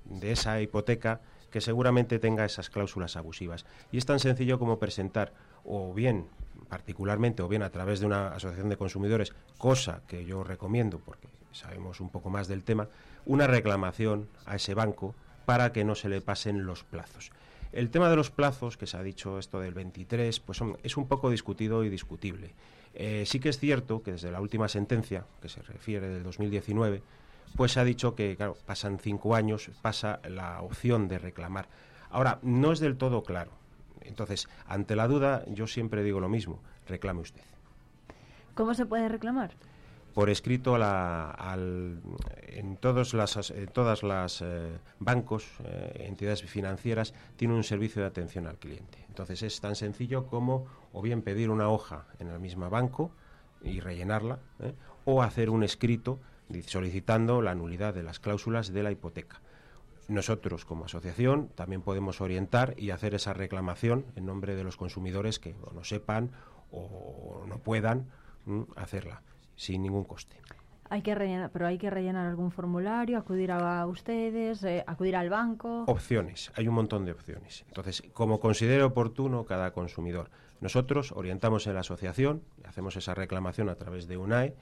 de 0.06 0.32
esa 0.32 0.60
hipoteca 0.62 1.22
que 1.52 1.62
seguramente 1.62 2.20
tenga 2.20 2.46
esas 2.46 2.70
cláusulas 2.70 3.16
abusivas. 3.16 3.66
Y 3.91 3.98
es 3.98 4.06
tan 4.06 4.20
sencillo 4.20 4.58
como 4.60 4.80
presentar, 4.80 5.34
o 5.66 5.93
bien 5.93 6.28
particularmente, 6.70 7.43
o 7.43 7.47
bien 7.47 7.61
a 7.61 7.70
través 7.70 7.99
de 7.99 8.07
una 8.07 8.30
asociación 8.30 8.70
de 8.70 8.78
consumidores, 8.78 9.34
cosa 9.57 10.01
que 10.07 10.26
yo 10.26 10.43
recomiendo 10.43 10.99
porque 10.99 11.28
sabemos 11.51 11.99
un 12.01 12.09
poco 12.09 12.30
más 12.30 12.47
del 12.47 12.64
tema, 12.64 12.89
una 13.26 13.47
reclamación 13.47 14.28
a 14.45 14.55
ese 14.55 14.74
banco 14.74 15.14
para 15.45 15.72
que 15.72 15.84
no 15.84 15.95
se 15.95 16.09
le 16.09 16.22
pasen 16.22 16.66
los 16.66 16.84
plazos. 16.84 17.32
El 17.72 17.89
tema 17.89 18.09
de 18.09 18.16
los 18.16 18.30
plazos, 18.30 18.78
que 18.78 18.88
se 18.88 18.97
ha 18.97 19.03
dicho 19.03 19.39
esto 19.39 19.59
del 19.59 19.74
23, 19.74 20.39
pues 20.39 20.61
es 20.84 20.97
un 20.97 21.07
poco 21.07 21.30
discutido 21.30 21.84
y 21.84 21.89
discutible. 21.89 22.53
Eh, 22.93 23.24
sí 23.26 23.39
que 23.39 23.49
es 23.49 23.57
cierto 23.57 24.03
que 24.03 24.11
desde 24.11 24.32
la 24.32 24.41
última 24.41 24.68
sentencia, 24.68 25.26
que 25.41 25.49
se 25.49 25.61
refiere 25.64 26.07
del 26.07 26.24
2019, 26.24 27.01
pues 27.55 27.72
se 27.72 27.80
ha 27.80 27.84
dicho 27.84 28.16
que, 28.16 28.36
claro, 28.36 28.57
pasan 28.66 28.99
cinco 28.99 29.36
años, 29.36 29.72
pasa 29.82 30.20
la 30.28 30.61
opción 30.61 31.07
de 31.07 31.20
reclamar. 31.20 31.68
Ahora, 32.09 32.39
no 32.43 32.72
es 32.72 32.80
del 32.80 32.97
todo 32.97 33.24
claro. 33.24 33.51
Entonces, 34.06 34.47
ante 34.68 34.95
la 34.95 35.08
duda, 35.08 35.43
yo 35.47 35.68
siempre 35.68 36.04
digo 36.04 36.20
lo 36.20 36.30
mismo, 36.30 36.60
reclame 36.88 37.22
usted. 37.22 37.41
¿Cómo 38.56 38.74
se 38.74 38.86
puede 38.86 39.10
reclamar? 39.10 39.51
por 40.14 40.30
escrito 40.30 40.76
a 40.76 40.78
la- 40.78 41.32
al- 41.32 41.99
en 42.43 42.78
todos 42.78 43.16
las 43.16 43.36
as- 43.36 43.49
en 43.49 43.66
todas 43.66 44.04
las 44.04 44.43
eh, 44.43 44.78
bancos 44.99 45.47
eh, 45.66 46.06
entidades 46.08 46.43
financieras 46.43 47.16
tiene 47.36 47.56
un 47.56 47.64
servicio 47.64 48.04
de 48.04 48.10
atención 48.10 48.45
al 48.45 48.60
cliente 48.60 48.99
entonces 49.08 49.41
es 49.41 49.60
tan 49.60 49.76
sencillo 49.76 50.28
como 50.28 50.68
o 50.91 51.01
bien 51.01 51.24
pedir 51.24 51.49
una 51.49 51.68
hoja 51.68 52.06
en 52.20 52.28
el 52.28 52.39
mismo 52.39 52.70
banco 52.70 53.10
y 53.64 53.80
rellenarla 53.80 54.38
¿eh? 54.60 54.76
o 55.06 55.24
hacer 55.24 55.49
un 55.49 55.64
escrito 55.64 56.20
solicitando 56.68 57.41
la 57.41 57.56
nulidad 57.56 57.95
de 57.95 58.04
las 58.04 58.20
cláusulas 58.20 58.72
de 58.72 58.84
la 58.84 58.91
hipoteca 58.91 59.41
nosotros 60.08 60.66
como 60.66 60.86
asociación 60.86 61.49
también 61.56 61.82
podemos 61.82 62.22
orientar 62.22 62.76
y 62.78 62.91
hacer 62.91 63.16
esa 63.16 63.34
reclamación 63.34 64.06
en 64.16 64.26
nombre 64.26 64.56
de 64.56 64.64
los 64.64 64.78
consumidores 64.78 65.39
que 65.39 65.56
o 65.64 65.74
no 65.74 65.84
sepan 65.84 66.32
o 66.72 67.45
no 67.47 67.60
puedan 67.60 68.08
hacerla 68.76 69.22
sin 69.56 69.84
ningún 69.84 70.04
coste. 70.04 70.38
Hay 70.89 71.01
que 71.01 71.16
rellenar, 71.16 71.49
pero 71.51 71.66
hay 71.66 71.78
que 71.78 71.89
rellenar 71.89 72.28
algún 72.28 72.51
formulario, 72.51 73.18
acudir 73.18 73.51
a 73.51 73.86
ustedes, 73.88 74.64
eh, 74.64 74.84
acudir 74.86 75.16
al 75.16 75.30
banco. 75.30 75.86
Opciones, 75.88 76.51
hay 76.56 76.68
un 76.68 76.76
montón 76.76 77.06
de 77.06 77.14
opciones. 77.14 77.64
Entonces, 77.68 78.04
como 78.14 78.39
considere 78.39 78.84
oportuno 78.84 79.45
cada 79.45 79.72
consumidor, 79.72 80.30
nosotros 80.62 81.12
orientamos 81.12 81.66
en 81.66 81.74
la 81.74 81.80
asociación, 81.80 82.43
hacemos 82.66 82.95
esa 82.95 83.16
reclamación 83.16 83.70
a 83.70 83.76
través 83.76 84.08
de 84.08 84.18
UNAE 84.18 84.56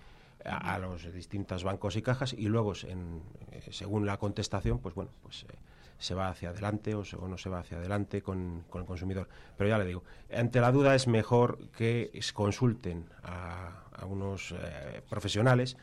a, 0.46 0.80
los 0.80 1.12
distintos 1.14 1.64
bancos 1.64 1.96
y 1.96 2.02
cajas 2.02 2.34
y 2.34 2.48
luego, 2.48 2.74
eh, 2.74 3.62
según 3.72 4.06
la 4.06 4.18
contestación, 4.18 4.80
pues 4.80 4.96
bueno, 4.96 5.12
pues 5.22 5.44
eh, 5.44 5.56
se 5.98 6.16
va 6.16 6.30
hacia 6.30 6.50
adelante 6.50 6.96
o, 6.96 7.04
no 7.28 7.38
se 7.38 7.50
va 7.50 7.60
hacia 7.60 7.78
adelante 7.78 8.22
con, 8.22 8.66
el 8.74 8.86
consumidor. 8.86 9.28
Pero 9.58 9.70
ya 9.70 9.78
le 9.78 9.86
digo, 9.86 10.04
ante 10.34 10.60
la 10.60 10.72
duda 10.72 10.96
es 10.96 11.08
mejor 11.08 11.70
que 11.78 12.20
consulten 12.34 13.06
a, 13.24 13.78
unos 14.08 14.56
eh, 14.58 15.04
profesionales 15.08 15.78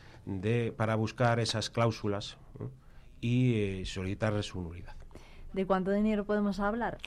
para 0.75 0.95
buscar 0.95 1.39
esas 1.39 1.69
cláusulas 1.69 2.37
y 3.21 3.83
solicitar 3.85 4.43
su 4.43 4.61
nulidad. 4.61 4.98
¿De 5.53 5.65
cuánto 5.65 5.91
dinero 5.91 6.25
podemos 6.25 6.59
hablar? 6.59 6.97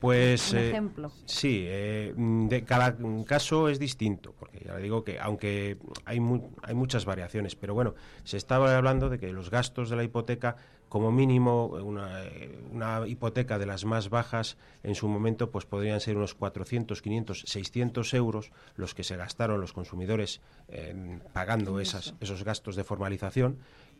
Pues 0.00 0.52
Un 0.52 0.58
eh, 0.58 0.68
ejemplo. 0.70 1.12
sí, 1.24 1.64
eh, 1.66 2.14
de 2.16 2.64
cada 2.64 2.96
caso 3.24 3.68
es 3.68 3.78
distinto, 3.78 4.34
porque 4.38 4.60
ya 4.64 4.74
le 4.74 4.82
digo 4.82 5.04
que 5.04 5.20
aunque 5.20 5.78
hay, 6.04 6.18
mu- 6.18 6.50
hay 6.62 6.74
muchas 6.74 7.04
variaciones, 7.04 7.54
pero 7.54 7.74
bueno, 7.74 7.94
se 8.24 8.36
estaba 8.38 8.76
hablando 8.76 9.08
de 9.08 9.18
que 9.18 9.32
los 9.32 9.50
gastos 9.50 9.88
de 9.90 9.96
la 9.96 10.02
hipoteca, 10.04 10.56
como 10.88 11.12
mínimo, 11.12 11.66
una, 11.66 12.24
eh, 12.24 12.58
una 12.72 13.06
hipoteca 13.06 13.58
de 13.58 13.66
las 13.66 13.84
más 13.84 14.08
bajas 14.08 14.56
en 14.82 14.94
su 14.94 15.08
momento, 15.08 15.50
pues 15.50 15.66
podrían 15.66 16.00
ser 16.00 16.16
unos 16.16 16.34
400, 16.34 17.02
500, 17.02 17.40
600 17.46 18.14
euros 18.14 18.50
los 18.76 18.94
que 18.94 19.04
se 19.04 19.16
gastaron 19.16 19.60
los 19.60 19.72
consumidores 19.72 20.40
eh, 20.68 21.18
pagando 21.32 21.78
esas, 21.80 22.14
esos 22.20 22.44
gastos 22.44 22.76
de 22.76 22.84
formalización 22.84 23.58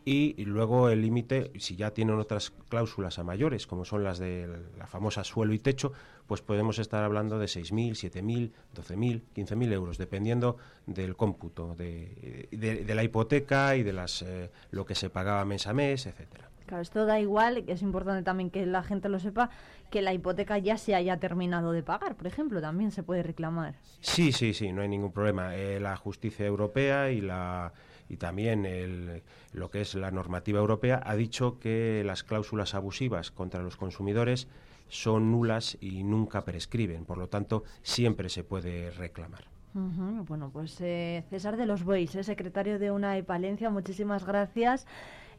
y 0.08 0.44
luego 0.44 0.88
el 0.88 1.02
límite, 1.02 1.50
si 1.58 1.74
ya 1.74 1.90
tienen 1.90 2.16
otras 2.20 2.52
cláusulas 2.68 3.18
a 3.18 3.24
mayores, 3.24 3.66
como 3.66 3.84
son 3.84 4.04
las 4.04 4.18
de 4.20 4.48
la 4.78 4.86
famosa 4.86 5.24
suelo 5.24 5.52
y 5.52 5.58
techo, 5.58 5.92
pues 6.28 6.42
podemos 6.42 6.78
estar 6.78 7.02
hablando 7.02 7.40
de 7.40 7.46
6.000, 7.46 7.90
7.000, 7.90 8.52
12.000, 8.72 9.22
15.000 9.34 9.72
euros, 9.72 9.98
dependiendo 9.98 10.58
del 10.86 11.16
cómputo 11.16 11.74
de, 11.74 12.48
de- 12.52 12.84
de 12.84 12.94
la 12.94 13.02
hipoteca 13.02 13.74
y 13.74 13.82
de 13.82 13.92
las 13.92 14.22
eh, 14.22 14.50
lo 14.70 14.86
que 14.86 14.94
se 14.94 15.10
pagaba 15.10 15.44
mes 15.44 15.66
a 15.66 15.72
mes, 15.74 16.06
etcétera. 16.06 16.50
Claro, 16.66 16.82
esto 16.82 17.04
da 17.06 17.18
igual, 17.20 17.64
es 17.68 17.82
importante 17.82 18.22
también 18.24 18.50
que 18.50 18.64
la 18.66 18.82
gente 18.84 19.08
lo 19.08 19.18
sepa, 19.20 19.50
que 19.90 20.02
la 20.02 20.12
hipoteca 20.12 20.58
ya 20.58 20.78
se 20.78 20.94
haya 20.96 21.16
terminado 21.18 21.70
de 21.72 21.82
pagar, 21.84 22.14
por 22.16 22.26
ejemplo, 22.28 22.60
también 22.60 22.90
se 22.92 23.02
puede 23.04 23.22
reclamar. 23.24 23.74
Sí, 24.00 24.30
sí, 24.32 24.52
sí, 24.54 24.72
no 24.72 24.82
hay 24.82 24.88
ningún 24.88 25.12
problema. 25.12 25.56
Eh, 25.56 25.78
la 25.80 25.96
justicia 25.96 26.44
europea 26.46 27.10
y 27.10 27.20
la 27.20 27.72
y 28.08 28.16
también 28.16 28.66
el- 28.66 29.22
lo 29.52 29.70
que 29.70 29.80
es 29.80 29.94
la 29.94 30.10
normativa 30.10 30.58
europea 30.60 31.00
ha 31.04 31.14
dicho 31.16 31.58
que 31.58 32.02
las 32.04 32.22
cláusulas 32.24 32.74
abusivas 32.74 33.30
contra 33.30 33.62
los 33.62 33.76
consumidores 33.76 34.48
son 34.88 35.30
nulas 35.32 35.76
y 35.80 36.04
nunca 36.04 36.44
prescriben. 36.44 37.04
Por 37.04 37.18
lo 37.18 37.28
tanto, 37.28 37.64
siempre 37.82 38.28
se 38.28 38.44
puede 38.44 38.90
reclamar. 38.90 39.44
Ujú, 39.74 40.24
Bueno, 40.26 40.50
pues 40.52 40.80
eh, 40.80 41.24
César 41.28 41.56
de 41.56 41.66
los 41.66 41.84
Bois, 41.84 42.14
eh, 42.14 42.22
secretario 42.24 42.78
de 42.78 42.90
UNAE 42.90 43.24
Palencia, 43.24 43.68
muchísimas 43.68 44.24
gracias. 44.24 44.86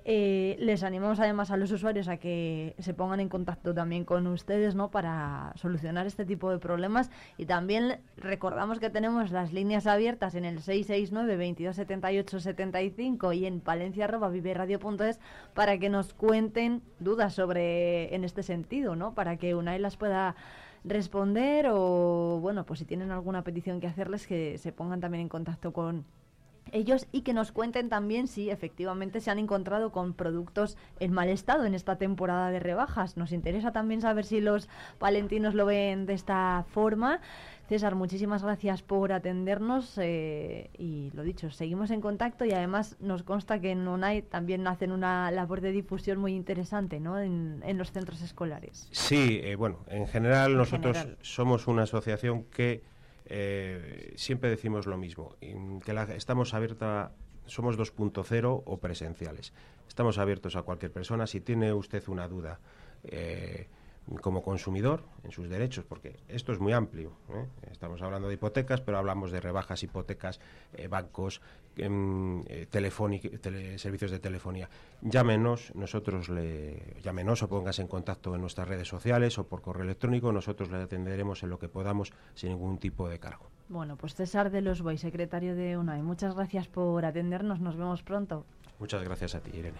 Eh, 0.10 0.56
les 0.60 0.84
animamos 0.84 1.20
además 1.20 1.52
a 1.52 1.58
los 1.58 1.70
usuarios 1.70 2.08
a 2.08 2.16
que 2.16 2.76
se 2.80 2.94
pongan 2.94 3.20
en 3.20 3.28
contacto 3.28 3.74
también 3.74 4.06
con 4.06 4.26
ustedes 4.28 4.74
¿no? 4.74 4.90
para 4.90 5.52
solucionar 5.58 6.08
este 6.08 6.24
tipo 6.24 6.50
de 6.50 6.60
problemas 6.60 7.12
y 7.38 7.46
también 7.46 8.00
recordamos 8.16 8.80
que 8.80 8.90
tenemos 8.90 9.32
las 9.32 9.52
líneas 9.52 9.86
abiertas 9.86 10.34
en 10.36 10.46
el 10.46 10.62
669 10.62 11.34
2278 11.34 12.40
75 12.40 13.34
y 13.34 13.46
en 13.48 13.60
palencia.viveradio.es 13.60 15.20
para 15.54 15.78
que 15.78 15.90
nos 15.90 16.14
cuenten 16.14 16.84
dudas 17.02 17.34
sobre 17.34 18.16
en 18.16 18.24
este 18.24 18.44
sentido, 18.44 18.96
¿no? 18.96 19.14
para 19.14 19.36
que 19.36 19.56
UNAI 19.56 19.80
las 19.80 19.98
pueda 19.98 20.38
responder 20.86 21.68
o 21.70 22.40
bueno, 22.42 22.66
pues 22.66 22.80
si 22.80 22.86
tienen 22.86 23.12
alguna 23.12 23.44
petición 23.44 23.82
que 23.82 23.88
hacerles 23.88 24.26
que 24.26 24.58
se 24.58 24.72
pongan 24.72 25.02
también 25.02 25.24
en 25.24 25.28
contacto 25.28 25.74
con 25.74 26.06
ellos 26.72 27.08
y 27.12 27.22
que 27.22 27.34
nos 27.34 27.52
cuenten 27.52 27.90
también 27.90 28.28
si 28.28 28.50
efectivamente 28.50 29.22
se 29.22 29.32
han 29.32 29.40
encontrado 29.40 29.92
con 29.92 30.14
productos 30.14 30.78
en 31.00 31.14
mal 31.14 31.30
estado 31.30 31.66
en 31.66 31.74
esta 31.74 31.98
temporada 31.98 32.52
de 32.52 32.60
rebajas. 32.60 33.18
Nos 33.18 33.32
interesa 33.32 33.72
también 33.72 34.02
saber 34.02 34.26
si 34.26 34.42
los 34.42 34.70
palentinos 35.00 35.54
lo 35.54 35.66
ven 35.66 36.06
de 36.06 36.14
esta 36.14 36.66
forma. 36.70 37.20
César, 37.68 37.96
muchísimas 37.96 38.44
gracias 38.44 38.82
por 38.82 39.12
atendernos 39.12 39.98
eh, 39.98 40.70
y 40.78 41.12
lo 41.14 41.24
dicho, 41.24 41.50
seguimos 41.50 41.92
en 41.92 42.00
contacto 42.00 42.46
y 42.46 42.52
además 42.52 42.96
nos 43.02 43.24
consta 43.24 43.60
que 43.60 43.72
en 43.72 43.86
UNAI 43.86 44.22
también 44.22 44.66
hacen 44.68 44.94
una 44.94 45.30
labor 45.32 45.60
de 45.60 45.74
difusión 45.74 46.18
muy 46.18 46.34
interesante 46.34 47.02
¿no? 47.02 47.20
en, 47.20 47.62
los 47.78 47.92
centros 47.92 48.22
escolares. 48.22 48.88
Sí, 48.92 49.42
eh, 49.44 49.56
bueno, 49.56 49.80
en 49.88 50.08
general 50.08 50.56
nosotros 50.56 51.10
somos 51.22 51.68
una 51.68 51.84
asociación 51.84 52.46
que 52.46 52.84
eh, 53.30 54.14
siempre 54.16 54.50
decimos 54.50 54.86
lo 54.86 54.98
mismo, 54.98 55.36
que 55.40 56.06
estamos 56.16 56.54
abierta, 56.54 57.12
somos 57.46 57.78
2.0 57.78 58.64
o 58.66 58.78
presenciales. 58.78 59.54
Estamos 59.88 60.18
abiertos 60.18 60.56
a 60.56 60.64
cualquier 60.64 60.92
persona. 60.92 61.28
Si 61.28 61.42
tiene 61.42 61.74
usted 61.74 62.04
una 62.08 62.28
duda, 62.28 62.60
eh, 63.04 63.68
como 64.22 64.42
consumidor 64.42 65.04
en 65.24 65.32
sus 65.32 65.50
derechos, 65.50 65.86
porque 65.86 66.18
esto 66.28 66.52
es 66.52 66.60
muy 66.60 66.74
amplio. 66.74 67.12
¿eh? 67.30 67.46
Estamos 67.72 68.02
hablando 68.02 68.28
de 68.28 68.36
hipotecas, 68.36 68.82
pero 68.82 68.98
hablamos 68.98 69.32
de 69.32 69.40
rebajas, 69.40 69.84
hipotecas, 69.84 70.40
eh, 70.74 70.88
bancos, 70.88 71.42
em, 71.76 72.44
eh, 72.48 72.68
servicios 73.78 74.12
de 74.12 74.20
telefonía. 74.20 74.70
Llámenos, 75.02 75.74
nosotros 75.76 76.30
le 76.30 76.98
llámenos 77.02 77.44
o 77.44 77.50
póngase 77.50 77.82
en 77.82 77.88
contacto 77.88 78.34
en 78.36 78.42
nuestras 78.42 78.68
redes 78.68 78.88
sociales 78.88 79.38
o 79.38 79.48
por 79.48 79.62
correo 79.62 79.84
electrónico, 79.84 80.32
nosotros 80.32 80.72
le 80.72 80.78
atenderemos 80.78 81.44
en 81.44 81.50
lo 81.50 81.60
que 81.60 81.68
podamos 81.68 82.14
sin 82.34 82.50
ningún 82.50 82.78
tipo 82.78 83.10
de 83.10 83.20
cargo. 83.20 83.52
Bueno, 83.70 83.98
pues 83.98 84.16
César 84.16 84.50
de 84.50 84.62
los 84.62 84.82
Boy, 84.82 84.98
secretario 84.98 85.56
de 85.56 85.78
UNAI, 85.78 86.02
muchas 86.02 86.34
gracias 86.36 86.68
por 86.68 87.04
atendernos, 87.06 87.60
nos 87.60 87.76
vemos 87.76 88.02
pronto. 88.04 88.46
Muchas 88.80 89.04
gracias 89.04 89.36
a 89.36 89.42
ti, 89.42 89.52
Irene. 89.58 89.80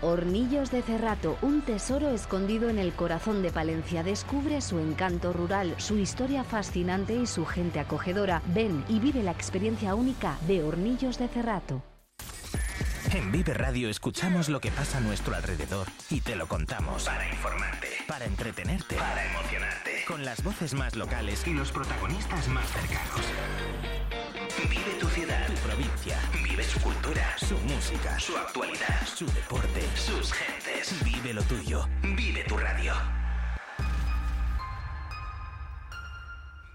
Hornillos 0.00 0.70
de 0.70 0.82
Cerrato, 0.82 1.36
un 1.42 1.60
tesoro 1.62 2.10
escondido 2.10 2.68
en 2.68 2.78
el 2.78 2.92
corazón 2.92 3.42
de 3.42 3.50
Palencia. 3.50 4.02
Descubre 4.02 4.60
su 4.60 4.78
encanto 4.78 5.32
rural, 5.32 5.74
su 5.78 5.98
historia 5.98 6.44
fascinante 6.44 7.14
y 7.14 7.26
su 7.26 7.44
gente 7.44 7.80
acogedora. 7.80 8.40
Ven 8.54 8.84
y 8.88 9.00
vive 9.00 9.22
la 9.24 9.32
experiencia 9.32 9.94
única 9.96 10.38
de 10.46 10.62
Hornillos 10.62 11.18
de 11.18 11.28
Cerrato. 11.28 11.82
En 13.12 13.32
Vive 13.32 13.54
Radio 13.54 13.88
escuchamos 13.88 14.48
lo 14.48 14.60
que 14.60 14.70
pasa 14.70 14.98
a 14.98 15.00
nuestro 15.00 15.34
alrededor 15.34 15.86
y 16.10 16.20
te 16.20 16.36
lo 16.36 16.46
contamos. 16.46 17.04
Para 17.04 17.26
informarte. 17.28 17.88
Para 18.06 18.26
entretenerte. 18.26 18.96
Para 18.96 19.24
emocionarte. 19.32 20.04
Con 20.06 20.24
las 20.24 20.44
voces 20.44 20.74
más 20.74 20.94
locales 20.94 21.46
y 21.46 21.54
los 21.54 21.72
protagonistas 21.72 22.48
más 22.48 22.70
cercanos. 22.70 23.26
Vive 24.68 24.92
tu 25.00 25.06
ciudad, 25.08 25.46
tu 25.46 25.54
provincia. 25.54 26.18
Vive 26.42 26.62
su 26.62 26.80
cultura, 26.80 27.36
su 27.38 27.56
música, 27.58 28.18
su 28.18 28.36
actualidad, 28.36 29.06
su 29.06 29.26
deporte, 29.26 29.82
sus 29.96 30.32
gentes. 30.32 31.04
Vive 31.04 31.32
lo 31.32 31.42
tuyo. 31.42 31.88
Vive 32.02 32.44
tu 32.44 32.56
radio. 32.56 32.94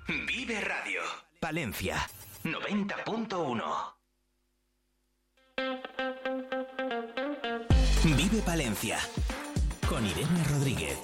Vive 0.07 0.61
Radio. 0.61 1.01
Palencia 1.39 1.97
90.1. 2.43 3.93
Vive 8.03 8.41
Palencia 8.41 8.99
con 9.87 10.05
Irene 10.05 10.43
Rodríguez. 10.49 10.97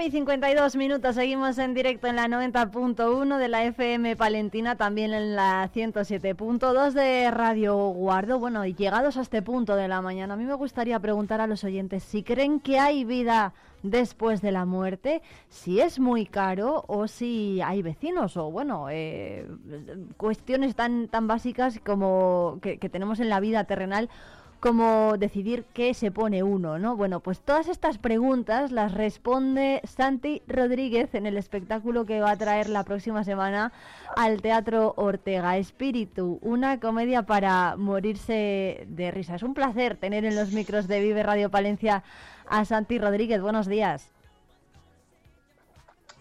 9 0.00 0.08
y 0.08 0.12
52 0.12 0.76
minutos, 0.76 1.14
seguimos 1.14 1.58
en 1.58 1.74
directo 1.74 2.06
en 2.06 2.16
la 2.16 2.26
90.1 2.26 3.36
de 3.36 3.48
la 3.48 3.64
FM 3.64 4.16
Palentina, 4.16 4.74
también 4.76 5.12
en 5.12 5.36
la 5.36 5.70
107.2 5.74 6.92
de 6.92 7.30
Radio 7.30 7.76
Guardo. 7.88 8.38
Bueno, 8.38 8.64
y 8.64 8.72
llegados 8.72 9.18
a 9.18 9.20
este 9.20 9.42
punto 9.42 9.76
de 9.76 9.88
la 9.88 10.00
mañana, 10.00 10.32
a 10.32 10.36
mí 10.38 10.44
me 10.44 10.54
gustaría 10.54 10.98
preguntar 11.00 11.42
a 11.42 11.46
los 11.46 11.64
oyentes 11.64 12.02
si 12.02 12.22
creen 12.22 12.60
que 12.60 12.78
hay 12.78 13.04
vida 13.04 13.52
después 13.82 14.40
de 14.40 14.52
la 14.52 14.64
muerte, 14.64 15.20
si 15.50 15.80
es 15.80 15.98
muy 15.98 16.24
caro 16.24 16.82
o 16.88 17.06
si 17.06 17.60
hay 17.60 17.82
vecinos 17.82 18.38
o, 18.38 18.50
bueno, 18.50 18.86
eh, 18.90 19.46
cuestiones 20.16 20.76
tan, 20.76 21.08
tan 21.08 21.26
básicas 21.26 21.78
como 21.84 22.58
que 22.62 22.88
tenemos 22.88 23.20
en 23.20 23.28
la 23.28 23.38
vida 23.38 23.64
terrenal 23.64 24.08
como 24.60 25.16
decidir 25.16 25.64
qué 25.72 25.94
se 25.94 26.10
pone 26.10 26.42
uno, 26.42 26.78
¿no? 26.78 26.94
Bueno, 26.94 27.20
pues 27.20 27.40
todas 27.40 27.66
estas 27.68 27.96
preguntas 27.96 28.70
las 28.70 28.92
responde 28.92 29.80
Santi 29.84 30.42
Rodríguez 30.46 31.14
en 31.14 31.26
el 31.26 31.38
espectáculo 31.38 32.04
que 32.04 32.20
va 32.20 32.32
a 32.32 32.36
traer 32.36 32.68
la 32.68 32.84
próxima 32.84 33.24
semana 33.24 33.72
al 34.16 34.42
Teatro 34.42 34.92
Ortega 34.96 35.56
Espíritu, 35.56 36.38
una 36.42 36.78
comedia 36.78 37.22
para 37.22 37.76
morirse 37.76 38.86
de 38.86 39.10
risa. 39.10 39.36
Es 39.36 39.42
un 39.42 39.54
placer 39.54 39.96
tener 39.96 40.26
en 40.26 40.36
los 40.36 40.52
micros 40.52 40.86
de 40.86 41.00
Vive 41.00 41.22
Radio 41.22 41.50
Palencia 41.50 42.04
a 42.46 42.64
Santi 42.66 42.98
Rodríguez. 42.98 43.40
Buenos 43.40 43.66
días. 43.66 44.12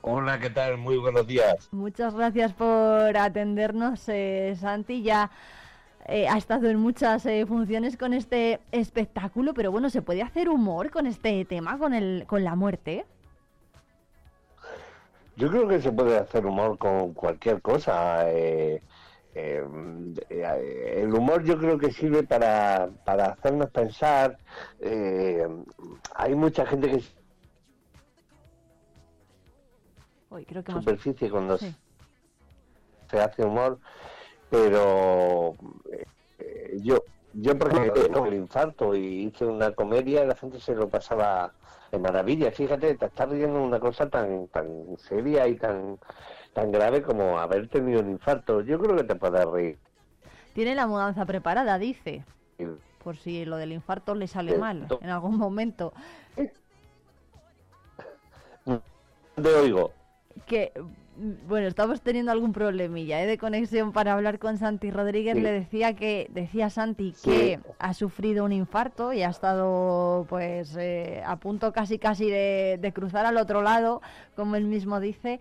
Hola, 0.01 0.39
¿qué 0.39 0.49
tal? 0.49 0.77
Muy 0.77 0.97
buenos 0.97 1.27
días. 1.27 1.67
Muchas 1.73 2.15
gracias 2.15 2.53
por 2.53 3.17
atendernos, 3.17 4.07
eh, 4.07 4.55
Santi. 4.57 5.03
Ya 5.03 5.29
eh, 6.07 6.27
ha 6.27 6.37
estado 6.37 6.69
en 6.69 6.77
muchas 6.77 7.25
eh, 7.25 7.45
funciones 7.45 7.97
con 7.97 8.13
este 8.13 8.59
espectáculo, 8.71 9.53
pero 9.53 9.71
bueno, 9.71 9.89
¿se 9.89 10.01
puede 10.01 10.21
hacer 10.21 10.49
humor 10.49 10.89
con 10.91 11.05
este 11.07 11.45
tema, 11.45 11.77
con, 11.77 11.93
el, 11.93 12.25
con 12.27 12.43
la 12.43 12.55
muerte? 12.55 13.05
Yo 15.35 15.49
creo 15.49 15.67
que 15.67 15.81
se 15.81 15.91
puede 15.91 16.17
hacer 16.17 16.45
humor 16.45 16.77
con 16.77 17.13
cualquier 17.13 17.61
cosa. 17.61 18.29
el 18.29 18.81
humor 21.13 21.43
yo 21.43 21.57
creo 21.57 21.77
que 21.77 21.91
sirve 21.91 22.23
para, 22.23 22.89
para 23.05 23.27
hacernos 23.27 23.69
pensar. 23.69 24.37
hay 26.15 26.35
mucha 26.35 26.65
gente 26.65 26.89
que 26.89 27.03
Uy, 30.29 30.45
creo 30.45 30.63
que 30.63 30.71
superficie 30.71 31.29
cuando 31.29 31.57
se 31.57 31.73
hace 33.19 33.43
humor, 33.43 33.79
pero 34.49 35.55
eh, 36.39 36.77
yo 36.81 37.03
yo 37.33 37.57
por 37.57 37.71
ejemplo 37.71 38.03
tengo 38.03 38.25
el 38.25 38.33
infarto 38.33 38.95
y 38.95 39.25
hice 39.25 39.45
una 39.45 39.71
comedia 39.71 40.25
la 40.25 40.35
gente 40.35 40.59
se 40.59 40.75
lo 40.75 40.89
pasaba 40.89 41.53
de 41.91 41.99
maravilla. 41.99 42.51
Fíjate, 42.51 42.95
te 42.95 43.05
estás 43.05 43.29
riendo 43.29 43.61
una 43.61 43.79
cosa 43.79 44.09
tan 44.09 44.47
tan 44.47 44.97
seria 44.97 45.47
y 45.47 45.55
tan 45.55 45.97
tan 46.53 46.71
grave 46.71 47.01
como 47.01 47.39
haber 47.39 47.67
tenido 47.67 48.01
un 48.01 48.09
infarto. 48.09 48.61
Yo 48.61 48.79
creo 48.79 48.95
que 48.95 49.03
te 49.03 49.15
puedes 49.15 49.45
reír. 49.45 49.77
Tiene 50.53 50.75
la 50.75 50.87
mudanza 50.87 51.25
preparada, 51.25 51.77
dice. 51.77 52.23
Por 53.03 53.15
si 53.15 53.45
lo 53.45 53.57
del 53.57 53.71
infarto 53.71 54.13
le 54.15 54.27
sale 54.27 54.57
mal 54.57 54.87
en 55.01 55.09
algún 55.09 55.37
momento. 55.37 55.93
Te 59.35 59.55
oigo 59.55 59.93
que 60.45 60.71
bueno, 61.47 61.67
estamos 61.67 62.01
teniendo 62.01 62.31
algún 62.31 62.53
problemilla 62.53 63.21
¿eh? 63.21 63.27
de 63.27 63.37
conexión 63.37 63.91
para 63.91 64.13
hablar 64.13 64.39
con 64.39 64.57
Santi 64.57 64.91
Rodríguez. 64.91 65.35
Le 65.35 65.51
decía 65.51 65.95
que, 65.95 66.27
decía 66.31 66.69
Santi 66.69 67.13
que 67.23 67.59
ha 67.77 67.93
sufrido 67.93 68.45
un 68.45 68.51
infarto 68.51 69.13
y 69.13 69.23
ha 69.23 69.29
estado 69.29 70.25
pues 70.29 70.75
eh, 70.77 71.21
a 71.25 71.35
punto 71.37 71.73
casi 71.73 71.99
casi 71.99 72.29
de, 72.29 72.91
cruzar 72.93 73.25
al 73.25 73.37
otro 73.37 73.61
lado, 73.61 74.01
como 74.35 74.55
él 74.55 74.65
mismo 74.65 74.99
dice. 74.99 75.39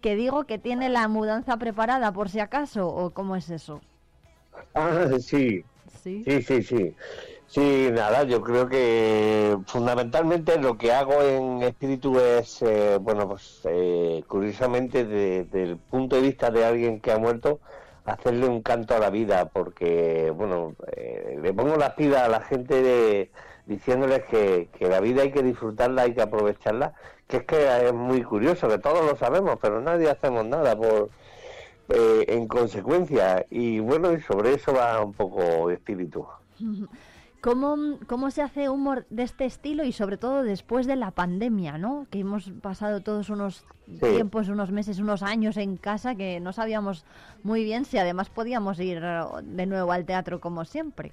Que 0.00 0.14
digo 0.14 0.44
que 0.44 0.58
tiene 0.58 0.88
la 0.88 1.08
mudanza 1.08 1.56
preparada 1.56 2.12
por 2.12 2.28
si 2.28 2.38
acaso, 2.38 2.86
o 2.88 3.10
cómo 3.10 3.34
es 3.34 3.50
eso. 3.50 3.80
Ah, 4.74 5.08
sí. 5.18 5.64
Sí, 6.02 6.22
sí, 6.24 6.42
sí. 6.42 6.62
sí. 6.62 6.94
Sí, 7.48 7.88
nada, 7.92 8.24
yo 8.24 8.42
creo 8.42 8.68
que 8.68 9.56
fundamentalmente 9.66 10.58
lo 10.58 10.76
que 10.76 10.92
hago 10.92 11.22
en 11.22 11.62
espíritu 11.62 12.20
es, 12.20 12.60
eh, 12.60 12.98
bueno, 13.00 13.26
pues 13.26 13.62
eh, 13.64 14.22
curiosamente 14.28 15.06
desde 15.06 15.62
el 15.62 15.78
punto 15.78 16.16
de 16.16 16.22
vista 16.22 16.50
de 16.50 16.66
alguien 16.66 17.00
que 17.00 17.10
ha 17.10 17.18
muerto, 17.18 17.60
hacerle 18.04 18.46
un 18.46 18.62
canto 18.62 18.94
a 18.94 18.98
la 18.98 19.08
vida, 19.08 19.46
porque, 19.48 20.30
bueno, 20.36 20.74
eh, 20.94 21.38
le 21.42 21.54
pongo 21.54 21.76
las 21.76 21.94
pilas 21.94 22.22
a 22.24 22.28
la 22.28 22.42
gente 22.42 22.82
de, 22.82 23.30
diciéndoles 23.66 24.24
que, 24.24 24.68
la 24.80 25.00
vida 25.00 25.22
hay 25.22 25.32
que 25.32 25.42
disfrutarla, 25.42 26.02
hay 26.02 26.14
que 26.14 26.22
aprovecharla, 26.22 26.92
que 27.26 27.38
es 27.38 27.44
que 27.44 27.86
es 27.86 27.94
muy 27.94 28.22
curioso, 28.24 28.68
que 28.68 28.78
todos 28.78 29.04
lo 29.06 29.16
sabemos, 29.16 29.58
pero 29.60 29.80
nadie 29.80 30.10
hacemos 30.10 30.44
nada 30.44 30.76
por 30.76 31.08
en 31.90 32.46
consecuencia, 32.48 33.46
y 33.50 33.80
bueno, 33.80 34.12
y 34.12 34.20
sobre 34.20 34.54
eso 34.54 34.74
va 34.74 35.02
un 35.02 35.14
poco 35.14 35.70
espíritu. 35.70 36.26
¿Cómo, 37.40 37.98
¿Cómo 38.08 38.30
se 38.30 38.42
hace 38.42 38.68
humor 38.68 39.06
de 39.10 39.22
este 39.22 39.44
estilo 39.44 39.84
y 39.84 39.92
sobre 39.92 40.16
todo 40.16 40.42
después 40.42 40.86
de 40.86 40.96
la 40.96 41.12
pandemia, 41.12 41.78
¿no? 41.78 42.06
Que 42.10 42.20
hemos 42.20 42.50
pasado 42.62 43.00
todos 43.00 43.30
unos 43.30 43.64
tiempos, 44.00 44.48
unos 44.48 44.72
meses, 44.72 44.98
unos 44.98 45.22
años 45.22 45.56
en 45.56 45.76
casa 45.76 46.16
que 46.16 46.40
no 46.40 46.52
sabíamos 46.52 47.04
muy 47.44 47.62
bien 47.62 47.84
si 47.84 47.96
además 47.96 48.28
podíamos 48.28 48.80
ir 48.80 49.00
de 49.00 49.66
nuevo 49.66 49.92
al 49.92 50.04
teatro 50.04 50.40
como 50.40 50.64
siempre. 50.64 51.12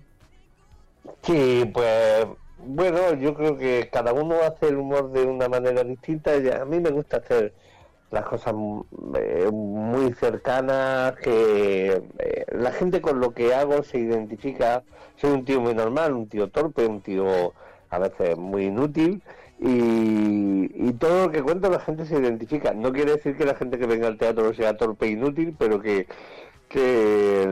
Sí, 1.22 1.70
pues 1.72 2.26
bueno, 2.58 3.14
yo 3.14 3.34
creo 3.36 3.58
que 3.58 3.90
cada 3.92 4.12
uno 4.14 4.36
hace 4.42 4.70
el 4.70 4.78
humor 4.78 5.12
de 5.12 5.24
una 5.24 5.48
manera 5.48 5.84
distinta. 5.84 6.32
A 6.60 6.66
mí 6.66 6.80
me 6.80 6.90
gusta 6.90 7.18
hacer 7.18 7.54
las 8.12 8.26
cosas 8.26 8.54
eh, 9.16 9.50
muy 9.52 10.14
cercanas, 10.14 11.16
que 11.18 12.02
eh, 12.20 12.46
la 12.52 12.72
gente 12.72 13.02
con 13.02 13.20
lo 13.20 13.32
que 13.32 13.54
hago 13.54 13.84
se 13.84 14.00
identifica, 14.00 14.84
soy 15.18 15.32
un 15.32 15.46
tío 15.46 15.62
muy 15.62 15.74
normal, 15.74 16.14
un 16.14 16.28
tío 16.28 16.50
torpe, 16.50 16.86
un 16.86 17.02
tío 17.02 17.54
a 17.90 18.00
veces 18.00 18.38
muy 18.38 18.66
inútil 18.66 19.22
y, 19.60 20.94
todo 21.00 21.26
lo 21.26 21.32
que 21.32 21.44
cuento 21.44 21.70
la 21.70 21.80
gente 21.80 22.06
se 22.06 22.18
identifica. 22.18 22.74
No 22.74 22.94
quiere 22.94 23.14
decir 23.14 23.36
que 23.38 23.46
la 23.46 23.56
gente 23.56 23.78
que 23.78 23.86
venga 23.86 24.08
al 24.08 24.18
teatro 24.18 24.54
sea 24.54 24.78
torpe 24.78 25.08
e 25.08 25.12
inútil, 25.12 25.56
pero 25.58 25.82
que 25.82 26.08
que, 26.70 27.48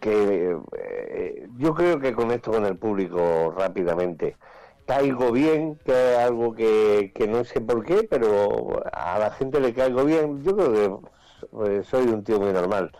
que 0.00 0.56
eh, 0.78 1.48
yo 1.58 1.74
creo 1.74 2.00
que 2.00 2.12
conecto 2.14 2.50
con 2.52 2.64
el 2.66 2.76
público 2.76 3.54
rápidamente 3.56 4.36
caigo 4.86 5.32
bien, 5.32 5.78
que 5.84 5.92
es 5.92 6.18
algo 6.18 6.54
que, 6.54 7.12
no 7.28 7.44
sé 7.44 7.60
por 7.60 7.84
qué, 7.84 8.06
pero 8.08 8.82
a 8.92 9.18
la 9.18 9.30
gente 9.30 9.60
le 9.60 9.72
caigo 9.74 10.04
bien. 10.04 10.42
Yo 10.42 10.56
creo 10.56 10.72
que 10.72 11.08
pues, 11.50 11.86
soy 11.86 12.06
un 12.08 12.24
tío 12.24 12.40
muy 12.40 12.52
normal. 12.52 12.90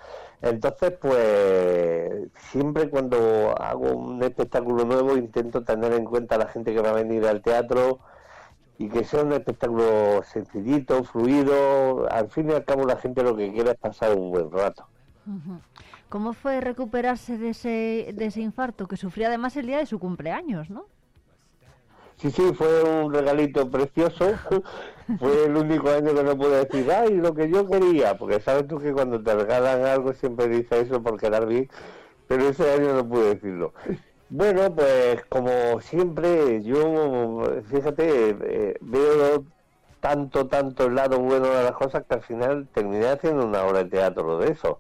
Entonces, 0.42 0.92
pues 1.00 2.28
siempre 2.50 2.90
cuando 2.90 3.54
hago 3.60 3.92
un 3.92 4.22
espectáculo 4.24 4.84
nuevo 4.84 5.16
intento 5.16 5.62
tener 5.62 5.92
en 5.92 6.04
cuenta 6.04 6.34
a 6.34 6.38
la 6.38 6.48
gente 6.48 6.74
que 6.74 6.82
va 6.82 6.90
a 6.90 6.94
venir 6.94 7.24
al 7.26 7.42
teatro 7.42 8.00
y 8.76 8.88
que 8.88 9.04
sea 9.04 9.22
un 9.22 9.32
espectáculo 9.32 10.22
sencillito, 10.24 11.04
fluido. 11.04 12.10
Al 12.10 12.28
fin 12.28 12.50
y 12.50 12.54
al 12.54 12.64
cabo 12.64 12.84
la 12.84 12.96
gente 12.96 13.22
lo 13.22 13.36
que 13.36 13.52
quiere 13.52 13.70
es 13.70 13.78
pasar 13.78 14.18
un 14.18 14.32
buen 14.32 14.50
rato. 14.50 14.84
¿Cómo 16.08 16.32
fue 16.32 16.60
recuperarse 16.60 17.38
de 17.38 17.50
ese, 17.50 18.12
de 18.12 18.26
ese 18.26 18.40
infarto 18.40 18.88
que 18.88 18.96
sufría 18.96 19.28
además 19.28 19.56
el 19.56 19.66
día 19.66 19.78
de 19.78 19.86
su 19.86 20.00
cumpleaños, 20.00 20.68
no? 20.70 20.86
Sí, 22.22 22.30
sí, 22.30 22.52
fue 22.54 22.84
un 22.84 23.12
regalito 23.12 23.68
precioso. 23.68 24.30
fue 25.18 25.46
el 25.46 25.56
único 25.56 25.90
año 25.90 26.14
que 26.14 26.22
no 26.22 26.38
pude 26.38 26.64
decir, 26.64 26.88
ay, 26.92 27.16
lo 27.16 27.34
que 27.34 27.50
yo 27.50 27.66
quería, 27.68 28.16
porque 28.16 28.38
sabes 28.38 28.68
tú 28.68 28.78
que 28.78 28.92
cuando 28.92 29.20
te 29.20 29.34
regalan 29.34 29.84
algo 29.84 30.12
siempre 30.12 30.46
dices 30.46 30.86
eso 30.86 31.02
por 31.02 31.18
quedar 31.18 31.46
bien, 31.46 31.68
pero 32.28 32.48
ese 32.48 32.70
año 32.74 32.94
no 32.94 33.08
pude 33.08 33.34
decirlo. 33.34 33.74
Bueno, 34.28 34.72
pues 34.72 35.24
como 35.24 35.80
siempre, 35.80 36.62
yo, 36.62 37.42
fíjate, 37.68 38.36
eh, 38.40 38.76
veo 38.80 39.44
tanto, 39.98 40.46
tanto 40.46 40.86
el 40.86 40.94
lado 40.94 41.18
bueno 41.18 41.48
de 41.48 41.64
las 41.64 41.72
cosas 41.72 42.04
que 42.08 42.14
al 42.14 42.22
final 42.22 42.68
terminé 42.72 43.08
haciendo 43.08 43.44
una 43.44 43.64
obra 43.64 43.82
de 43.82 43.90
teatro 43.90 44.38
de 44.38 44.52
eso. 44.52 44.78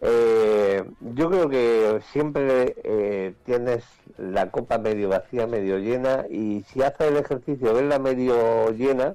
Eh, 0.00 0.84
yo 1.00 1.30
creo 1.30 1.48
que 1.48 2.00
siempre 2.12 2.76
eh, 2.84 3.34
tienes 3.44 3.84
la 4.16 4.50
copa 4.50 4.78
medio 4.78 5.08
vacía, 5.08 5.46
medio 5.46 5.78
llena, 5.78 6.26
y 6.30 6.64
si 6.68 6.82
haces 6.82 7.08
el 7.08 7.16
ejercicio, 7.16 7.74
verla 7.74 7.98
medio 7.98 8.70
llena, 8.70 9.14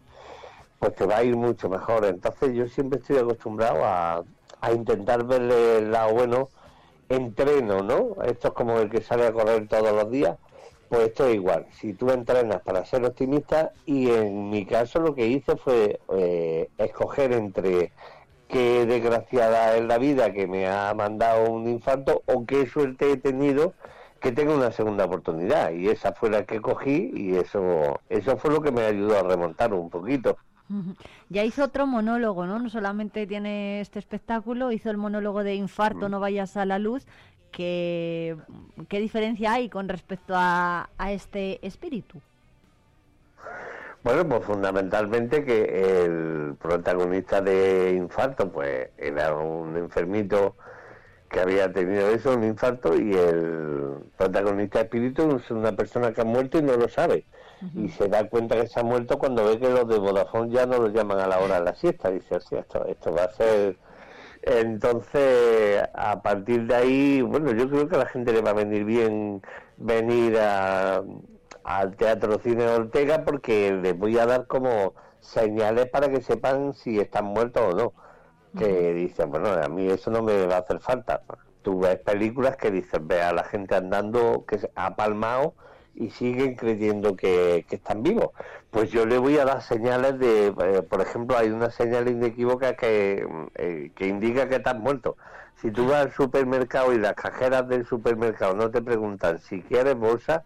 pues 0.80 0.96
te 0.96 1.06
va 1.06 1.18
a 1.18 1.24
ir 1.24 1.36
mucho 1.36 1.70
mejor. 1.70 2.06
Entonces 2.06 2.54
yo 2.54 2.68
siempre 2.68 3.00
estoy 3.00 3.18
acostumbrado 3.18 3.84
a, 3.86 4.24
a 4.62 4.72
intentar 4.72 5.26
verle 5.26 5.78
el 5.80 5.92
lado 5.92 6.14
bueno. 6.14 6.50
Entreno, 7.10 7.84
¿no? 7.84 8.24
Esto 8.24 8.48
es 8.48 8.54
como 8.56 8.80
el 8.80 8.90
que 8.90 9.02
sale 9.02 9.28
a 9.28 9.34
correr 9.34 9.68
todos 9.68 9.92
los 9.92 10.10
días. 10.10 10.38
Pues 10.90 11.10
esto 11.10 11.28
es 11.28 11.36
igual. 11.36 11.68
Si 11.72 11.94
tú 11.94 12.10
entrenas 12.10 12.62
para 12.62 12.86
ser 12.86 13.06
optimista, 13.06 13.72
y 13.86 14.10
en 14.10 14.50
mi 14.50 14.66
caso 14.66 15.00
lo 15.00 15.14
que 15.14 15.28
hice 15.28 15.56
fue 15.58 16.00
eh, 16.16 16.70
escoger 16.78 17.34
entre 17.34 17.92
qué 18.54 18.86
desgraciada 18.86 19.76
es 19.76 19.84
la 19.84 19.98
vida 19.98 20.32
que 20.32 20.46
me 20.46 20.68
ha 20.68 20.94
mandado 20.94 21.50
un 21.50 21.68
infarto 21.68 22.22
o 22.28 22.46
qué 22.46 22.68
suerte 22.68 23.12
he 23.12 23.18
tenido 23.18 23.74
que 24.20 24.32
tengo 24.32 24.54
una 24.54 24.72
segunda 24.72 25.06
oportunidad 25.06 25.72
y 25.72 25.90
esa 25.90 26.14
fue 26.14 26.30
la 26.30 26.46
que 26.46 26.62
cogí 26.62 27.12
y 27.16 27.36
eso 27.36 28.00
eso 28.10 28.38
fue 28.38 28.52
lo 28.52 28.62
que 28.62 28.72
me 28.72 28.84
ayudó 28.84 29.18
a 29.18 29.24
remontar 29.24 29.74
un 29.74 29.90
poquito. 29.90 30.38
Ya 31.30 31.44
hizo 31.44 31.64
otro 31.64 31.88
monólogo, 31.88 32.46
¿no? 32.46 32.60
No 32.60 32.70
solamente 32.70 33.26
tiene 33.26 33.82
este 33.82 33.98
espectáculo, 33.98 34.72
hizo 34.72 34.92
el 34.92 34.98
monólogo 34.98 35.44
de 35.44 35.56
infarto, 35.56 36.08
no 36.08 36.20
vayas 36.20 36.56
a 36.58 36.66
la 36.66 36.78
luz. 36.78 37.08
¿Qué, 37.52 38.38
qué 38.88 39.00
diferencia 39.00 39.54
hay 39.54 39.68
con 39.68 39.90
respecto 39.90 40.36
a, 40.36 40.92
a 40.96 41.12
este 41.12 41.66
espíritu? 41.66 42.22
Bueno, 44.04 44.28
pues 44.28 44.44
fundamentalmente 44.44 45.46
que 45.46 46.04
el 46.04 46.56
protagonista 46.62 47.40
de 47.42 47.92
Infarto, 47.92 48.52
pues 48.52 48.90
era 48.98 49.34
un 49.34 49.78
enfermito 49.78 50.56
que 51.30 51.40
había 51.40 51.72
tenido 51.72 52.10
eso, 52.10 52.34
un 52.34 52.44
infarto, 52.44 52.96
y 52.96 53.14
el 53.14 54.04
protagonista 54.18 54.82
espíritu 54.82 55.38
es 55.38 55.50
una 55.52 55.72
persona 55.72 56.14
que 56.14 56.22
ha 56.22 56.26
muerto 56.26 56.60
y 56.60 56.62
no 56.64 56.76
lo 56.76 56.88
sabe. 56.90 57.26
Y 57.76 57.88
se 57.90 58.10
da 58.10 58.28
cuenta 58.30 58.60
que 58.60 58.68
se 58.68 58.80
ha 58.80 58.84
muerto 58.84 59.18
cuando 59.18 59.46
ve 59.46 59.58
que 59.58 59.70
los 59.70 59.88
de 59.88 59.98
Vodafone 59.98 60.52
ya 60.52 60.66
no 60.66 60.80
lo 60.80 60.90
llaman 60.90 61.20
a 61.20 61.28
la 61.28 61.40
hora 61.40 61.60
de 61.60 61.66
la 61.66 61.76
siesta. 61.76 62.12
Dice, 62.12 62.36
"Hostia, 62.36 62.60
esto, 62.60 62.86
esto 62.86 63.14
va 63.14 63.24
a 63.24 63.32
ser... 63.32 63.78
Entonces, 64.44 65.82
a 65.94 66.22
partir 66.22 66.68
de 66.68 66.76
ahí, 66.76 67.22
bueno, 67.22 67.54
yo 67.54 67.70
creo 67.70 67.88
que 67.88 67.96
a 67.96 68.00
la 68.00 68.06
gente 68.08 68.34
le 68.34 68.42
va 68.42 68.52
a 68.52 68.54
venir 68.54 68.84
bien 68.84 69.42
venir 69.78 70.38
a, 70.40 71.02
al 71.64 71.96
Teatro 71.96 72.40
Cine 72.40 72.68
Ortega 72.68 73.24
porque 73.24 73.72
les 73.74 73.98
voy 73.98 74.18
a 74.18 74.26
dar 74.26 74.48
como 74.48 74.94
señales 75.20 75.88
para 75.90 76.10
que 76.10 76.22
sepan 76.22 76.74
si 76.74 77.00
están 77.00 77.26
muertos 77.26 77.74
o 77.74 77.76
no. 77.76 77.94
Que 78.58 78.94
dicen, 78.94 79.32
bueno, 79.32 79.50
a 79.50 79.68
mí 79.68 79.88
eso 79.88 80.12
no 80.12 80.22
me 80.22 80.46
va 80.46 80.58
a 80.58 80.60
hacer 80.60 80.80
falta. 80.80 81.24
Tú 81.64 81.80
ves 81.80 81.98
películas 82.00 82.56
que 82.58 82.70
dicen, 82.70 83.08
ve 83.08 83.22
a 83.22 83.34
la 83.34 83.44
gente 83.44 83.76
andando 83.76 84.46
que 84.48 84.60
se 84.60 84.72
ha 84.76 84.96
palmado 84.96 85.56
y 85.96 86.10
siguen 86.12 86.56
creyendo 86.56 87.16
que, 87.16 87.66
que 87.68 87.76
están 87.78 88.04
vivos. 88.04 88.30
Pues 88.72 88.92
yo 88.92 89.06
le 89.06 89.18
voy 89.18 89.38
a 89.38 89.46
dar 89.46 89.62
señales 89.62 90.20
de, 90.20 90.48
eh, 90.48 90.82
por 90.84 91.02
ejemplo, 91.02 91.38
hay 91.38 91.50
una 91.50 91.70
señal 91.72 92.08
inequívoca 92.10 92.76
que, 92.76 93.28
eh, 93.56 93.92
que 93.96 94.08
indica 94.08 94.50
que 94.50 94.56
estás 94.56 94.76
muerto. 94.78 95.18
Si 95.64 95.72
tú 95.72 95.88
vas 95.88 96.06
al 96.08 96.12
supermercado 96.12 96.94
y 96.94 97.00
las 97.00 97.14
cajeras 97.14 97.68
del 97.70 97.86
supermercado 97.86 98.54
no 98.54 98.70
te 98.70 98.82
preguntan 98.82 99.40
si 99.40 99.62
quieres 99.62 99.96
bolsa, 99.96 100.44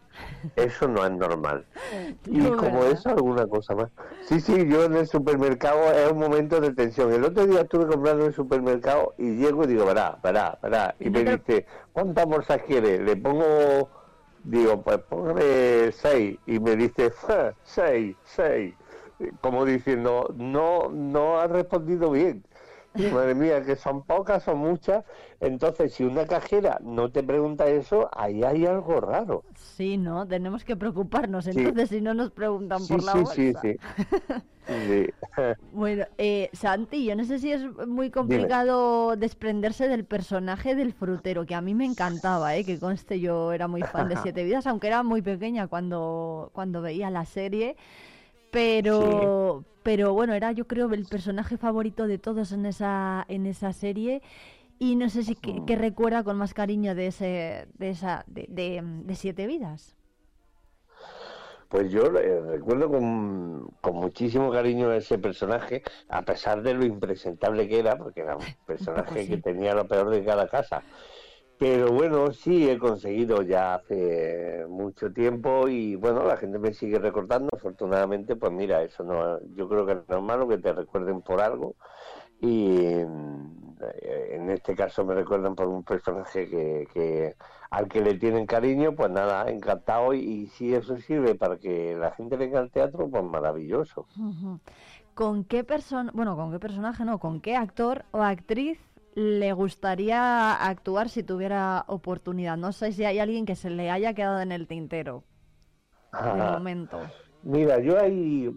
eso 0.55 0.87
no 0.87 1.03
es 1.05 1.11
normal. 1.11 1.65
Y 2.25 2.39
No, 2.39 2.55
como 2.55 2.81
¿verdad? 2.81 2.91
eso, 2.99 3.09
alguna 3.09 3.47
cosa 3.47 3.73
más. 3.73 3.89
Sí, 4.27 4.39
sí, 4.39 4.67
yo 4.69 4.83
en 4.85 4.95
el 4.95 5.07
supermercado 5.07 5.91
es 5.91 6.11
un 6.11 6.19
momento 6.19 6.61
de 6.61 6.71
tensión. 6.73 7.11
El 7.11 7.23
otro 7.23 7.47
día 7.47 7.61
estuve 7.61 7.87
comprando 7.87 8.23
en 8.23 8.27
el 8.27 8.33
supermercado 8.35 9.15
y 9.17 9.35
llego 9.37 9.63
y 9.63 9.67
digo, 9.67 9.85
verá, 9.85 10.19
verá, 10.21 10.57
verá. 10.61 10.95
Y 10.99 11.09
me 11.09 11.23
dice, 11.23 11.65
¿cuántas 11.93 12.25
bolsas 12.27 12.61
quieres? 12.63 12.99
Le 13.01 13.15
pongo, 13.15 13.89
digo, 14.43 14.83
pues 14.83 14.99
póngame 15.09 15.91
seis. 15.93 16.37
Y 16.45 16.59
me 16.59 16.75
dice, 16.75 17.09
"Ja, 17.11 17.55
seis, 17.63 18.17
seis. 18.23 18.75
Como 19.41 19.65
diciendo, 19.65 20.31
no, 20.35 20.89
no 20.91 21.39
ha 21.39 21.47
respondido 21.47 22.11
bien. 22.11 22.43
Madre 23.05 23.35
mía, 23.35 23.63
que 23.63 23.75
son 23.75 24.03
pocas, 24.05 24.43
son 24.43 24.59
muchas. 24.59 25.05
Entonces, 25.39 25.93
si 25.93 26.03
una 26.03 26.25
cajera 26.27 26.79
no 26.81 27.11
te 27.11 27.23
pregunta 27.23 27.67
eso, 27.67 28.09
ahí 28.13 28.43
hay 28.43 28.65
algo 28.65 28.99
raro. 29.01 29.45
Sí, 29.55 29.97
¿no? 29.97 30.27
Tenemos 30.27 30.63
que 30.63 30.75
preocuparnos 30.75 31.47
Sí. 31.47 31.49
entonces 31.49 31.89
si 31.89 32.01
no 32.01 32.13
nos 32.13 32.31
preguntan 32.31 32.79
Sí, 32.79 32.87
por 32.87 33.03
la 33.03 33.13
sí, 33.13 33.19
bolsa. 33.19 33.35
sí, 33.35 33.53
sí. 33.61 33.79
Sí. 34.67 35.07
Bueno, 35.71 36.05
eh, 36.17 36.49
Santi, 36.53 37.05
yo 37.05 37.15
no 37.15 37.23
sé 37.23 37.39
si 37.39 37.51
es 37.51 37.61
muy 37.87 38.09
complicado 38.11 39.15
desprenderse 39.15 39.87
del 39.87 40.05
personaje 40.05 40.75
del 40.75 40.93
frutero, 40.93 41.45
que 41.45 41.55
a 41.55 41.61
mí 41.61 41.73
me 41.75 41.85
encantaba, 41.85 42.55
¿eh? 42.55 42.65
que 42.65 42.79
conste 42.79 43.19
yo 43.19 43.53
era 43.53 43.67
muy 43.67 43.85
fan 43.85 44.07
de 44.09 44.17
Siete 44.17 44.43
Vidas, 44.43 44.67
aunque 44.67 44.87
era 44.87 45.03
muy 45.03 45.21
pequeña 45.21 45.67
cuando, 45.67 46.51
cuando 46.53 46.81
veía 46.81 47.09
la 47.09 47.25
serie, 47.25 47.75
pero, 48.51 49.65
pero 49.83 50.13
bueno, 50.13 50.33
era 50.33 50.51
yo 50.51 50.67
creo 50.67 50.91
el 50.93 51.05
personaje 51.07 51.57
favorito 51.57 52.07
de 52.07 52.17
todos 52.19 52.51
en 52.51 52.65
esa, 52.65 53.25
en 53.27 53.45
esa 53.45 53.73
serie 53.73 54.21
y 54.79 54.95
no 54.95 55.09
sé 55.09 55.23
si 55.23 55.35
que, 55.35 55.63
que 55.65 55.75
recuerda 55.75 56.23
con 56.23 56.37
más 56.37 56.53
cariño 56.53 56.95
de 56.95 57.07
ese, 57.07 57.67
de 57.75 57.89
esa, 57.89 58.23
de, 58.27 58.47
de, 58.49 58.81
de 58.83 59.15
Siete 59.15 59.47
Vidas. 59.47 59.95
Pues 61.69 61.91
yo 61.91 62.05
eh, 62.17 62.41
recuerdo 62.41 62.89
con, 62.89 63.67
con 63.81 63.95
muchísimo 63.95 64.51
cariño 64.51 64.89
a 64.89 64.95
ese 64.97 65.19
personaje, 65.19 65.83
a 66.07 66.23
pesar 66.23 66.61
de 66.61 66.73
lo 66.73 66.85
impresentable 66.85 67.67
que 67.67 67.79
era, 67.79 67.97
porque 67.97 68.21
era 68.21 68.37
un 68.37 68.45
personaje 68.65 69.27
que 69.27 69.37
tenía 69.37 69.73
lo 69.75 69.87
peor 69.87 70.09
de 70.09 70.23
cada 70.23 70.47
casa. 70.47 70.85
Pero 71.59 71.91
bueno, 71.91 72.31
sí 72.31 72.69
he 72.69 72.77
conseguido 72.77 73.41
ya 73.41 73.75
hace 73.75 74.65
mucho 74.69 75.11
tiempo 75.11 75.67
y 75.67 75.95
bueno, 75.95 76.23
la 76.23 76.37
gente 76.37 76.59
me 76.59 76.73
sigue 76.73 76.99
recordando. 76.99 77.49
Afortunadamente, 77.51 78.35
pues 78.35 78.51
mira, 78.51 78.83
eso 78.83 79.03
no, 79.03 79.39
yo 79.55 79.67
creo 79.67 79.85
que 79.85 79.93
es 79.93 80.07
normal 80.07 80.47
que 80.47 80.59
te 80.59 80.71
recuerden 80.73 81.21
por 81.21 81.41
algo. 81.41 81.75
Y 82.39 82.77
eh, 82.79 83.07
en 84.33 84.49
este 84.51 84.75
caso 84.75 85.03
me 85.03 85.15
recuerdan 85.15 85.55
por 85.55 85.67
un 85.67 85.83
personaje 85.83 86.47
que, 86.47 86.87
que 86.93 87.35
al 87.71 87.87
que 87.87 88.01
le 88.01 88.13
tienen 88.19 88.45
cariño, 88.45 88.93
pues 88.93 89.09
nada, 89.09 89.49
encantado. 89.49 90.13
Y, 90.13 90.19
y 90.19 90.47
si 90.47 90.75
eso 90.75 90.97
sirve 90.97 91.33
para 91.33 91.57
que 91.57 91.95
la 91.95 92.11
gente 92.11 92.37
venga 92.37 92.59
al 92.59 92.69
teatro, 92.69 93.09
pues 93.09 93.23
maravilloso. 93.23 94.05
¿Con 95.15 95.43
qué 95.43 95.63
persona, 95.63 96.11
bueno, 96.13 96.35
con 96.35 96.51
qué 96.51 96.59
personaje 96.59 97.03
no, 97.03 97.17
con 97.17 97.41
qué 97.41 97.55
actor 97.55 98.05
o 98.11 98.21
actriz 98.21 98.77
le 99.17 99.51
gustaría 99.51 100.53
actuar 100.53 101.09
si 101.09 101.23
tuviera 101.23 101.85
oportunidad? 101.87 102.55
No 102.55 102.71
sé 102.71 102.91
si 102.91 103.03
hay 103.03 103.17
alguien 103.17 103.47
que 103.47 103.55
se 103.55 103.71
le 103.71 103.89
haya 103.89 104.13
quedado 104.13 104.41
en 104.41 104.51
el 104.51 104.67
tintero 104.67 105.23
de 106.13 106.19
Ajá. 106.19 106.51
momento. 106.51 107.01
Mira, 107.41 107.79
yo 107.79 107.99
hay, 107.99 108.55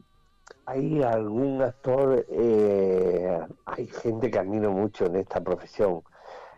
hay 0.67 1.03
algún 1.03 1.63
actor, 1.63 2.27
eh, 2.29 3.41
hay 3.65 3.87
gente 3.87 4.31
que 4.31 4.39
admiro 4.39 4.71
mucho 4.71 5.07
en 5.07 5.17
esta 5.17 5.41
profesión. 5.41 6.03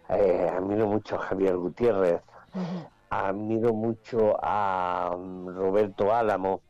Eh, 0.08 0.50
admiro 0.52 0.88
mucho 0.88 1.14
a 1.14 1.20
Javier 1.20 1.56
Gutiérrez, 1.56 2.22
admiro 3.08 3.72
mucho 3.72 4.36
a 4.42 5.16
mm, 5.16 5.46
Roberto 5.46 6.12
Álamo, 6.12 6.60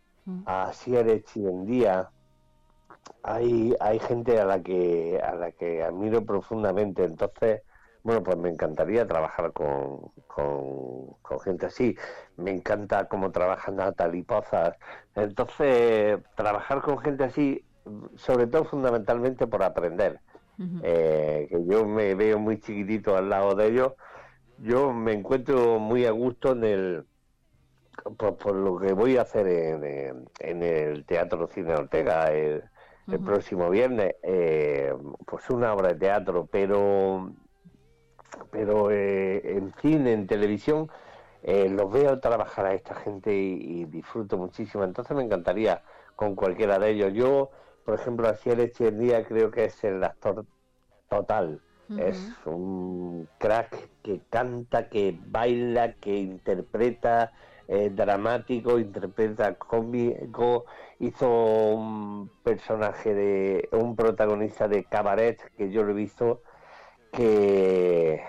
a 0.44 0.70
Sierra 0.74 1.18
Chivendía. 1.22 2.10
Hay, 3.22 3.74
hay 3.80 3.98
gente 4.00 4.40
a 4.40 4.44
la 4.44 4.62
que 4.62 5.20
a 5.22 5.34
la 5.34 5.52
que 5.52 5.82
admiro 5.82 6.24
profundamente. 6.24 7.04
Entonces, 7.04 7.62
bueno, 8.02 8.22
pues 8.22 8.36
me 8.36 8.48
encantaría 8.50 9.06
trabajar 9.06 9.52
con, 9.52 10.00
con, 10.26 11.14
con 11.22 11.40
gente 11.40 11.66
así. 11.66 11.96
Me 12.36 12.50
encanta 12.50 13.08
cómo 13.08 13.30
trabaja 13.32 13.70
Natalie 13.72 14.24
Pozas. 14.24 14.76
Entonces, 15.14 16.18
trabajar 16.36 16.82
con 16.82 16.98
gente 16.98 17.24
así, 17.24 17.64
sobre 18.16 18.46
todo 18.48 18.64
fundamentalmente 18.64 19.46
por 19.46 19.62
aprender. 19.62 20.20
Eh, 20.80 21.46
que 21.50 21.64
yo 21.66 21.86
me 21.86 22.14
veo 22.14 22.38
muy 22.38 22.60
chiquitito 22.60 23.16
al 23.16 23.28
lado 23.30 23.54
de 23.54 23.68
ellos. 23.68 23.92
Yo 24.56 24.92
me 24.92 25.12
encuentro 25.14 25.78
muy 25.80 26.06
a 26.06 26.10
gusto 26.12 26.52
en 26.52 26.64
el, 26.64 27.06
por, 28.18 28.36
por 28.38 28.54
lo 28.54 28.78
que 28.78 28.92
voy 28.92 29.16
a 29.16 29.22
hacer 29.22 29.46
en, 29.46 29.84
en- 29.84 30.24
en 30.40 30.62
el 30.62 31.04
Teatro 31.06 31.46
Cine 31.48 31.74
Ortega 31.74 32.32
el, 32.32 32.62
el 33.10 33.20
próximo 33.20 33.70
viernes. 33.70 34.14
eh, 34.22 34.94
pues 35.26 35.48
una 35.50 35.72
obra 35.74 35.88
de 35.88 35.94
teatro, 35.96 36.46
pero 36.50 37.32
pero 38.50 38.90
eh, 38.90 39.40
en 39.56 39.72
cine, 39.80 40.12
en 40.12 40.26
televisión, 40.26 40.88
eh, 41.42 41.68
los 41.68 41.90
veo 41.92 42.20
trabajar 42.20 42.66
a 42.66 42.74
esta 42.74 42.94
gente 42.94 43.34
y, 43.34 43.82
y 43.82 43.84
disfruto 43.86 44.38
muchísimo. 44.38 44.84
Entonces 44.84 45.16
me 45.16 45.22
encantaría 45.24 45.82
con 46.16 46.34
cualquiera 46.34 46.78
de 46.78 46.90
ellos. 46.90 47.12
Yo, 47.14 47.50
por 47.84 47.94
ejemplo, 47.94 48.28
así 48.28 48.50
el 48.50 48.60
Echeverría 48.60 49.24
creo 49.26 49.50
que 49.50 49.64
es 49.64 49.84
el 49.84 50.02
actor 50.04 50.46
total. 51.08 51.60
Es 51.94 52.32
un 52.46 53.28
crack 53.38 53.90
que 54.02 54.22
canta, 54.30 54.88
que 54.88 55.18
baila, 55.26 55.94
que 55.94 56.16
interpreta 56.16 57.32
eh, 57.68 57.90
dramático, 57.92 58.78
interpreta 58.78 59.54
cómico, 59.54 60.64
hizo 60.98 61.28
un 61.28 62.30
personaje 62.42 63.14
de 63.14 63.68
un 63.72 63.96
protagonista 63.96 64.68
de 64.68 64.84
cabaret 64.84 65.40
que 65.56 65.70
yo 65.70 65.82
lo 65.82 65.92
he 65.92 65.94
visto 65.94 66.42
que 67.12 68.22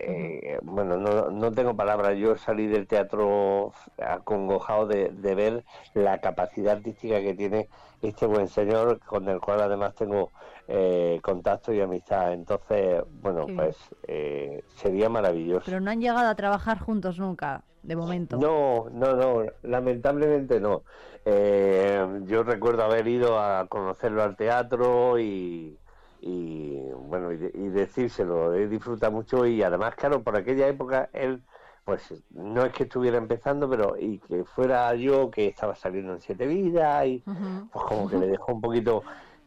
eh, 0.00 0.58
bueno 0.62 0.96
no, 0.96 1.30
no 1.30 1.52
tengo 1.52 1.76
palabras. 1.76 2.18
Yo 2.18 2.36
salí 2.36 2.66
del 2.66 2.88
teatro 2.88 3.72
acongojado 4.02 4.86
de, 4.86 5.10
de 5.10 5.34
ver 5.36 5.64
la 5.94 6.18
capacidad 6.20 6.76
artística 6.76 7.20
que 7.20 7.34
tiene 7.34 7.68
este 8.02 8.26
buen 8.26 8.48
señor 8.48 8.98
con 8.98 9.28
el 9.28 9.40
cual 9.40 9.60
además 9.60 9.94
tengo 9.94 10.32
eh, 10.66 11.20
contacto 11.22 11.72
y 11.72 11.80
amistad. 11.80 12.32
Entonces 12.32 13.04
bueno 13.22 13.46
pues 13.54 13.76
eh, 14.08 14.64
sería 14.74 15.08
maravilloso. 15.08 15.62
Pero 15.64 15.80
no 15.80 15.92
han 15.92 16.00
llegado 16.00 16.28
a 16.28 16.34
trabajar 16.34 16.80
juntos 16.80 17.20
nunca, 17.20 17.62
de 17.86 17.96
momento. 17.96 18.36
no, 18.38 18.88
no, 18.90 19.16
no, 19.16 19.44
lamentablemente 19.62 20.60
no. 20.60 20.82
Eh, 21.24 22.04
yo 22.24 22.42
recuerdo 22.42 22.82
haber 22.84 23.06
ido 23.08 23.38
a 23.40 23.66
conocerlo 23.68 24.22
al 24.22 24.36
teatro 24.36 25.18
y, 25.18 25.76
y 26.20 26.78
bueno, 26.92 27.32
y, 27.32 27.36
de- 27.36 27.52
y 27.54 27.68
decírselo, 27.68 28.54
he 28.54 28.68
disfrutado 28.68 29.12
mucho 29.12 29.46
y 29.46 29.62
además, 29.62 29.94
claro, 29.96 30.22
por 30.22 30.36
aquella 30.36 30.68
época 30.68 31.08
él, 31.12 31.42
pues 31.84 32.12
no 32.30 32.64
es 32.64 32.72
que 32.72 32.84
estuviera 32.84 33.16
empezando, 33.18 33.68
pero 33.70 33.96
y 33.98 34.18
que 34.20 34.44
fuera 34.44 34.94
yo 34.94 35.30
que 35.30 35.46
estaba 35.48 35.74
saliendo 35.74 36.12
en 36.14 36.20
Siete 36.20 36.46
Vidas 36.46 37.06
y 37.06 37.24
pues 37.72 37.84
como 37.86 38.08
que 38.08 38.16
le 38.18 38.26
dejó 38.28 38.52
un 38.54 38.60
poquito 38.60 39.02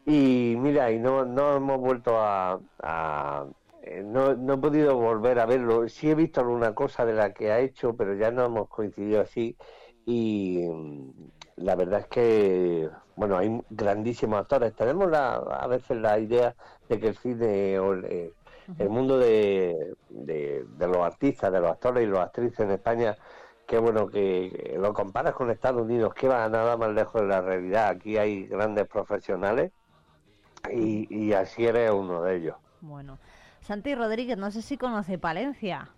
y 0.06 0.56
mira 0.58 0.92
y 0.92 1.00
no 1.00 1.26
no 1.26 1.56
hemos 1.58 1.78
vuelto 1.80 2.18
a, 2.20 2.60
a- 2.82 3.46
eh, 3.82 4.04
no, 4.06 4.36
no 4.36 4.54
he 4.54 4.58
podido 4.58 4.96
volver 4.96 5.40
a 5.40 5.46
verlo 5.46 5.88
sí 5.88 6.10
he 6.10 6.16
visto 6.16 6.42
alguna 6.42 6.74
cosa 6.74 7.06
de 7.06 7.14
la 7.14 7.34
que 7.34 7.52
ha 7.52 7.60
hecho 7.60 7.96
pero 7.96 8.16
ya 8.16 8.32
no 8.32 8.46
hemos 8.46 8.70
coincidido 8.70 9.22
así 9.22 9.56
y 10.06 10.66
mm, 10.68 11.12
la 11.58 11.76
verdad 11.76 12.02
es 12.02 12.08
que 12.08 12.90
bueno 13.16 13.38
hay 13.38 13.62
grandísimos 13.70 14.40
actores 14.40 14.74
tenemos 14.76 15.10
la, 15.10 15.36
a 15.36 15.68
veces 15.68 15.98
la 15.98 16.20
idea 16.20 16.56
de 16.88 17.00
que 17.00 17.08
el 17.10 17.18
cine 17.18 17.80
o 17.80 17.94
el, 17.94 18.06
eh, 18.06 18.34
el 18.78 18.90
mundo 18.90 19.18
de, 19.18 19.96
de, 20.10 20.64
de 20.78 20.88
los 20.88 20.98
artistas, 20.98 21.52
de 21.52 21.60
los 21.60 21.72
actores 21.72 22.04
y 22.04 22.08
los 22.08 22.20
actrices 22.20 22.60
en 22.60 22.72
España, 22.72 23.18
qué 23.66 23.80
bueno 23.80 24.08
que 24.08 24.52
que 24.70 24.78
lo 24.78 24.94
comparas 24.94 25.34
con 25.34 25.50
Estados 25.50 25.82
Unidos, 25.82 26.14
que 26.14 26.28
va 26.28 26.48
nada 26.50 26.78
más 26.78 26.92
lejos 26.92 27.22
de 27.22 27.28
la 27.28 27.42
realidad. 27.42 27.90
Aquí 27.90 28.18
hay 28.18 28.46
grandes 28.46 28.88
profesionales 28.88 29.72
y, 30.72 31.08
y 31.10 31.34
así 31.34 31.66
eres 31.66 31.92
uno 31.92 32.22
de 32.22 32.36
ellos. 32.36 32.56
Bueno, 32.82 33.18
Santi 33.62 33.96
Rodríguez, 33.96 34.38
no 34.38 34.52
sé 34.52 34.62
si 34.62 34.78
conoce 34.78 35.18
Palencia. 35.18 35.90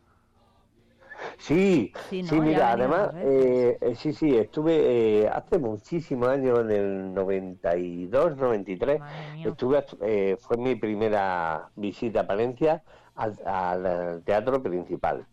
Sí, 1.38 1.92
Sí, 2.10 2.24
sí, 2.24 2.42
mira, 2.42 2.72
además, 2.72 3.12
eh, 3.16 3.78
eh, 3.80 3.96
sí, 3.96 4.14
sí, 4.14 4.38
estuve 4.38 5.22
eh, 5.24 5.28
hace 5.28 5.58
muchísimos 5.60 6.30
años, 6.30 6.60
en 6.60 6.72
el 6.72 7.14
92, 7.14 8.38
93, 8.38 9.02
estuve, 9.46 9.86
eh, 10.02 10.38
fue 10.40 10.58
mi 10.58 10.76
primera 10.76 11.70
visita 11.76 12.22
a 12.22 12.28
Palencia 12.28 12.84
al, 13.16 13.38
al, 13.46 14.24
teatro 14.24 14.62
principal, 14.62 15.26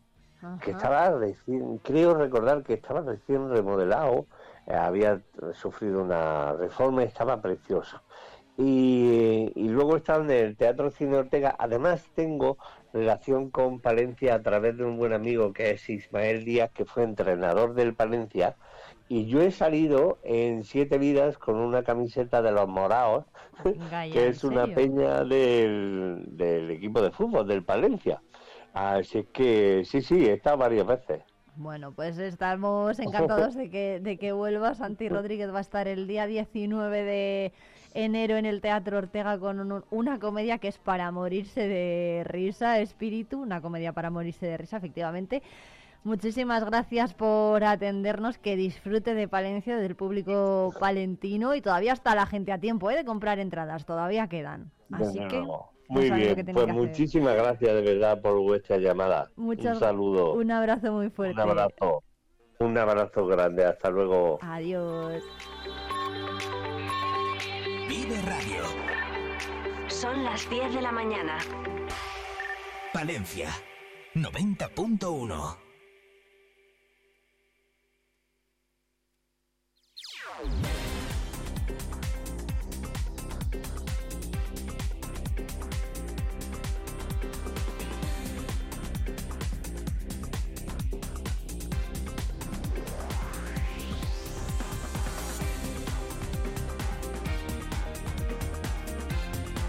que 0.62 0.70
estaba 0.72 1.10
recién, 1.10 1.78
creo 1.78 2.14
recordar 2.14 2.62
que 2.62 2.74
estaba 2.74 3.00
recién 3.00 3.50
remodelado, 3.50 4.26
había 4.66 5.20
sufrido 5.54 6.02
una 6.02 6.52
reforma 6.52 7.02
y 7.02 7.06
estaba 7.06 7.40
precioso. 7.40 8.00
Y, 8.58 9.52
y 9.54 9.68
luego 9.68 9.96
estaba 9.96 10.24
en 10.24 10.30
el 10.30 10.56
Teatro 10.56 10.90
Cine 10.90 11.16
Ortega. 11.16 11.54
Además 11.58 12.04
tengo 12.14 12.58
relación 12.92 13.50
con 13.50 13.80
Palencia 13.80 14.34
a 14.34 14.42
través 14.42 14.76
de 14.76 14.84
un 14.84 14.98
buen 14.98 15.12
amigo 15.12 15.52
que 15.52 15.70
es 15.70 15.88
Ismael 15.88 16.44
Díaz, 16.44 16.70
que 16.72 16.84
fue 16.84 17.04
entrenador 17.04 17.74
del 17.74 17.94
Palencia. 17.94 18.56
Y 19.08 19.26
yo 19.26 19.40
he 19.40 19.50
salido 19.50 20.18
en 20.22 20.64
Siete 20.64 20.98
Vidas 20.98 21.38
con 21.38 21.56
una 21.56 21.82
camiseta 21.82 22.42
de 22.42 22.52
los 22.52 22.68
Moraos, 22.68 23.24
que 23.62 24.24
¿en 24.24 24.30
es 24.30 24.44
una 24.44 24.66
peña 24.66 25.24
del, 25.24 26.24
del 26.32 26.70
equipo 26.72 27.00
de 27.00 27.10
fútbol 27.10 27.46
del 27.46 27.62
Palencia. 27.62 28.20
Así 28.74 29.18
es 29.18 29.26
que 29.32 29.82
sí, 29.84 30.02
sí, 30.02 30.26
he 30.26 30.34
estado 30.34 30.58
varias 30.58 30.86
veces. 30.86 31.22
Bueno, 31.56 31.92
pues 31.92 32.18
estamos 32.18 32.98
encantados 33.00 33.54
de 33.54 33.68
que, 33.70 33.98
de 33.98 34.16
que 34.18 34.32
vuelva. 34.32 34.74
Santi 34.74 35.08
Rodríguez 35.08 35.52
va 35.52 35.58
a 35.58 35.62
estar 35.62 35.88
el 35.88 36.06
día 36.06 36.26
19 36.26 37.02
de 37.02 37.52
enero 38.04 38.36
en 38.36 38.46
el 38.46 38.60
Teatro 38.60 38.98
Ortega 38.98 39.38
con 39.38 39.58
un- 39.60 39.84
una 39.90 40.18
comedia 40.18 40.58
que 40.58 40.68
es 40.68 40.78
para 40.78 41.10
morirse 41.10 41.66
de 41.66 42.22
risa, 42.24 42.78
Espíritu, 42.80 43.40
una 43.42 43.60
comedia 43.60 43.92
para 43.92 44.10
morirse 44.10 44.46
de 44.46 44.56
risa, 44.56 44.76
efectivamente. 44.76 45.42
Muchísimas 46.04 46.64
gracias 46.64 47.12
por 47.12 47.64
atendernos, 47.64 48.38
que 48.38 48.54
disfrute 48.54 49.14
de 49.14 49.26
Palencia, 49.26 49.76
del 49.76 49.96
público 49.96 50.72
palentino 50.78 51.54
y 51.56 51.60
todavía 51.60 51.92
está 51.92 52.14
la 52.14 52.24
gente 52.24 52.52
a 52.52 52.58
tiempo 52.58 52.88
¿eh? 52.90 52.96
de 52.96 53.04
comprar 53.04 53.40
entradas, 53.40 53.84
todavía 53.84 54.28
quedan. 54.28 54.70
Así 54.92 55.18
que 55.28 55.42
Muy 55.88 56.10
bien, 56.10 56.36
pues 56.54 56.64
hacer. 56.68 56.72
muchísimas 56.74 57.34
gracias 57.34 57.74
de 57.74 57.82
verdad 57.82 58.22
por 58.22 58.38
vuestra 58.40 58.76
llamada. 58.78 59.28
Muchas- 59.36 59.74
un 59.74 59.80
saludo, 59.80 60.34
Un 60.34 60.50
abrazo 60.52 60.92
muy 60.92 61.10
fuerte. 61.10 61.34
un 61.42 61.48
abrazo, 61.50 62.02
un 62.60 62.78
abrazo 62.78 63.26
grande. 63.26 63.64
Hasta 63.64 63.90
luego. 63.90 64.38
Adiós. 64.40 65.22
Son 70.00 70.22
las 70.22 70.48
10 70.48 70.74
de 70.74 70.80
la 70.80 70.92
mañana. 70.92 71.38
Palencia 72.92 73.50
90.1. 74.14 75.58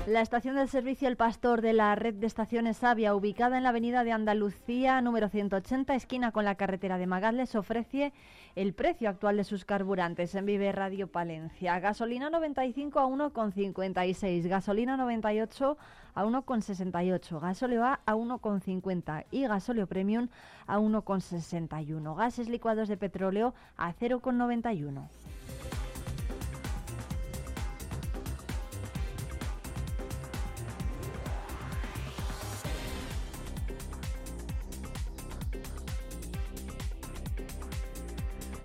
La 0.09 0.21
estación 0.21 0.55
del 0.55 0.67
servicio 0.67 1.07
El 1.07 1.17
Pastor 1.17 1.61
de 1.61 1.71
la 1.71 1.93
red 1.93 2.15
de 2.15 2.25
estaciones 2.25 2.77
Sabia, 2.77 3.13
ubicada 3.13 3.57
en 3.57 3.63
la 3.63 3.69
avenida 3.69 4.03
de 4.03 4.11
Andalucía 4.11 4.99
número 5.01 5.29
180, 5.29 5.93
esquina 5.93 6.31
con 6.31 6.45
la 6.45 6.55
carretera 6.55 6.97
de 6.97 7.05
Magadles, 7.05 7.53
ofrece 7.53 8.11
el 8.55 8.73
precio 8.73 9.07
actual 9.07 9.37
de 9.37 9.43
sus 9.43 9.65
carburantes 9.65 10.33
en 10.33 10.47
Vive 10.47 10.71
Radio 10.71 11.05
Palencia. 11.11 11.79
Gasolina 11.79 12.31
95 12.31 12.99
a 12.99 13.05
1,56, 13.05 14.47
gasolina 14.47 14.97
98 14.97 15.77
a 16.15 16.25
1,68, 16.25 17.39
gasóleo 17.39 17.85
A 17.85 17.99
a 18.03 18.15
1,50 18.15 19.25
y 19.29 19.45
gasóleo 19.45 19.85
Premium 19.85 20.29
a 20.65 20.79
1,61. 20.79 22.15
Gases 22.15 22.49
licuados 22.49 22.87
de 22.87 22.97
petróleo 22.97 23.53
a 23.77 23.93
0,91. 23.93 25.07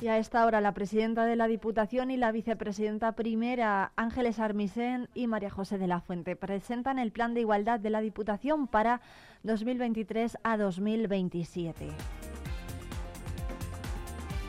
Y 0.05 0.09
a 0.09 0.18
esta 0.18 0.44
hora 0.44 0.61
la 0.61 0.74
presidenta 0.74 1.24
de 1.24 1.34
la 1.34 1.46
Diputación 1.46 2.11
y 2.11 2.18
la 2.18 2.30
vicepresidenta 2.30 3.12
primera, 3.12 3.92
Ángeles 3.96 4.38
Armisen 4.38 5.09
y 5.14 5.26
María 5.28 5.48
José 5.48 5.78
de 5.78 5.86
la 5.86 6.02
Fuente, 6.02 6.36
presentan 6.36 6.98
el 6.98 7.11
plan 7.11 7.32
de 7.32 7.40
igualdad 7.40 7.80
de 7.80 7.88
la 7.88 8.02
Diputación 8.02 8.66
para 8.66 9.00
2023 9.44 10.36
a 10.42 10.59
2027. 10.59 11.88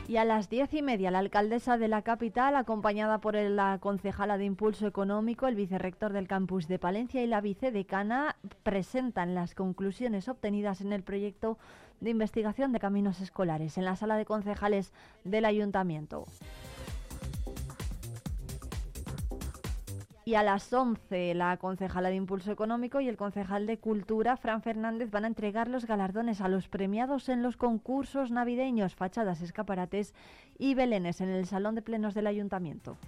Y 0.08 0.18
a 0.18 0.24
las 0.24 0.48
diez 0.48 0.72
y 0.72 0.82
media, 0.82 1.10
la 1.10 1.18
alcaldesa 1.18 1.78
de 1.78 1.88
la 1.88 2.02
capital, 2.02 2.54
acompañada 2.54 3.18
por 3.18 3.34
la 3.34 3.78
concejala 3.80 4.38
de 4.38 4.44
Impulso 4.44 4.86
Económico, 4.86 5.48
el 5.48 5.56
vicerrector 5.56 6.12
del 6.12 6.28
campus 6.28 6.68
de 6.68 6.78
Palencia 6.78 7.24
y 7.24 7.26
la 7.26 7.40
vicedecana, 7.40 8.36
presentan 8.62 9.34
las 9.34 9.56
conclusiones 9.56 10.28
obtenidas 10.28 10.80
en 10.80 10.92
el 10.92 11.02
proyecto 11.02 11.58
de 12.00 12.10
investigación 12.10 12.72
de 12.72 12.78
caminos 12.78 13.20
escolares 13.20 13.78
en 13.78 13.84
la 13.84 13.96
sala 13.96 14.16
de 14.16 14.26
concejales 14.26 14.92
del 15.24 15.44
ayuntamiento. 15.44 16.24
Y 20.28 20.34
a 20.34 20.42
las 20.42 20.72
11, 20.72 21.34
la 21.34 21.56
concejala 21.56 22.08
de 22.08 22.16
Impulso 22.16 22.50
Económico 22.50 23.00
y 23.00 23.08
el 23.08 23.16
concejal 23.16 23.64
de 23.64 23.78
Cultura, 23.78 24.36
Fran 24.36 24.60
Fernández, 24.60 25.08
van 25.12 25.22
a 25.22 25.28
entregar 25.28 25.68
los 25.68 25.86
galardones 25.86 26.40
a 26.40 26.48
los 26.48 26.66
premiados 26.66 27.28
en 27.28 27.44
los 27.44 27.56
concursos 27.56 28.32
navideños, 28.32 28.96
fachadas, 28.96 29.40
escaparates 29.40 30.14
y 30.58 30.74
belenes 30.74 31.20
en 31.20 31.28
el 31.28 31.46
Salón 31.46 31.76
de 31.76 31.82
Plenos 31.82 32.12
del 32.12 32.26
Ayuntamiento. 32.26 32.98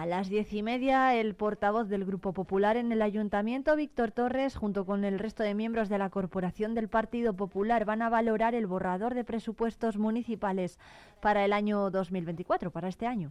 A 0.00 0.06
las 0.06 0.30
diez 0.30 0.50
y 0.54 0.62
media, 0.62 1.14
el 1.14 1.34
portavoz 1.34 1.90
del 1.90 2.06
Grupo 2.06 2.32
Popular 2.32 2.78
en 2.78 2.90
el 2.90 3.02
Ayuntamiento, 3.02 3.76
Víctor 3.76 4.12
Torres, 4.12 4.56
junto 4.56 4.86
con 4.86 5.04
el 5.04 5.18
resto 5.18 5.42
de 5.42 5.52
miembros 5.52 5.90
de 5.90 5.98
la 5.98 6.08
Corporación 6.08 6.74
del 6.74 6.88
Partido 6.88 7.34
Popular, 7.34 7.84
van 7.84 8.00
a 8.00 8.08
valorar 8.08 8.54
el 8.54 8.66
borrador 8.66 9.12
de 9.12 9.24
presupuestos 9.24 9.98
municipales 9.98 10.78
para 11.20 11.44
el 11.44 11.52
año 11.52 11.90
2024, 11.90 12.70
para 12.70 12.88
este 12.88 13.06
año. 13.06 13.30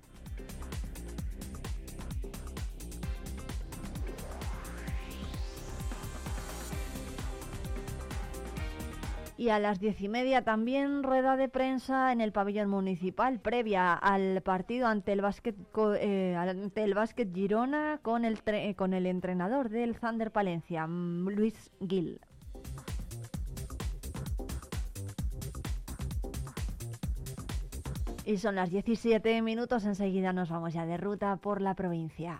Y 9.39 9.47
a 9.51 9.57
las 9.59 9.79
diez 9.79 10.01
y 10.01 10.09
media 10.09 10.43
también 10.43 11.01
rueda 11.01 11.37
de 11.37 11.47
prensa 11.47 12.11
en 12.11 12.19
el 12.19 12.33
pabellón 12.33 12.69
municipal 12.69 13.39
previa 13.39 13.93
al 13.93 14.41
partido 14.41 14.85
ante 14.87 15.13
el 15.13 15.21
básquet 15.21 15.55
eh, 15.97 16.35
ante 16.35 16.83
el 16.83 16.93
básquet 16.93 17.33
Girona 17.33 17.99
con 18.01 18.25
el 18.25 18.43
tre- 18.43 18.75
con 18.75 18.93
el 18.93 19.05
entrenador 19.05 19.69
del 19.69 19.97
Thunder 19.97 20.31
Palencia, 20.31 20.85
mm, 20.87 21.29
Luis 21.29 21.71
Gil. 21.87 22.19
Y 28.25 28.37
son 28.37 28.55
las 28.55 28.69
17 28.69 29.41
minutos, 29.41 29.85
enseguida 29.85 30.33
nos 30.33 30.49
vamos 30.49 30.73
ya 30.73 30.85
de 30.85 30.97
ruta 30.97 31.37
por 31.37 31.61
la 31.61 31.73
provincia. 31.73 32.39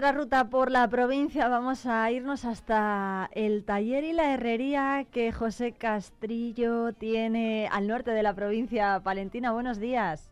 Nuestra 0.00 0.18
ruta 0.18 0.48
por 0.48 0.70
la 0.70 0.88
provincia 0.88 1.46
vamos 1.48 1.84
a 1.84 2.10
irnos 2.10 2.46
hasta 2.46 3.28
el 3.32 3.64
taller 3.66 4.02
y 4.02 4.14
la 4.14 4.32
herrería 4.32 5.04
que 5.10 5.30
José 5.30 5.72
Castrillo 5.72 6.94
tiene 6.94 7.68
al 7.70 7.86
norte 7.86 8.12
de 8.12 8.22
la 8.22 8.32
provincia 8.32 9.00
palentina. 9.04 9.52
Buenos 9.52 9.78
días. 9.78 10.30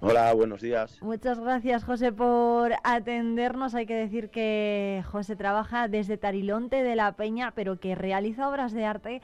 Hola, 0.00 0.32
buenos 0.32 0.60
días. 0.60 1.02
Muchas 1.02 1.40
gracias, 1.40 1.82
José, 1.82 2.12
por 2.12 2.74
atendernos. 2.84 3.74
Hay 3.74 3.86
que 3.86 3.96
decir 3.96 4.30
que 4.30 5.02
José 5.10 5.34
trabaja 5.34 5.88
desde 5.88 6.16
Tarilonte 6.16 6.84
de 6.84 6.94
la 6.94 7.10
Peña, 7.16 7.50
pero 7.50 7.80
que 7.80 7.96
realiza 7.96 8.48
obras 8.48 8.72
de 8.72 8.84
arte 8.84 9.22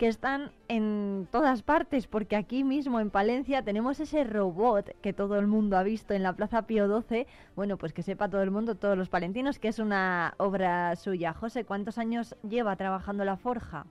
que 0.00 0.08
están 0.08 0.50
en 0.68 1.28
todas 1.30 1.62
partes, 1.62 2.06
porque 2.06 2.34
aquí 2.34 2.64
mismo 2.64 3.00
en 3.00 3.10
Palencia 3.10 3.62
tenemos 3.62 4.00
ese 4.00 4.24
robot 4.24 4.96
que 5.02 5.12
todo 5.12 5.38
el 5.38 5.46
mundo 5.46 5.76
ha 5.76 5.82
visto 5.82 6.14
en 6.14 6.22
la 6.22 6.32
Plaza 6.32 6.66
Pío 6.66 7.02
XII. 7.02 7.26
Bueno, 7.54 7.76
pues 7.76 7.92
que 7.92 8.02
sepa 8.02 8.30
todo 8.30 8.42
el 8.42 8.50
mundo, 8.50 8.76
todos 8.76 8.96
los 8.96 9.10
palentinos, 9.10 9.58
que 9.58 9.68
es 9.68 9.78
una 9.78 10.32
obra 10.38 10.96
suya. 10.96 11.34
José, 11.34 11.66
¿cuántos 11.66 11.98
años 11.98 12.34
lleva 12.48 12.76
trabajando 12.76 13.26
la 13.26 13.36
forja? 13.36 13.84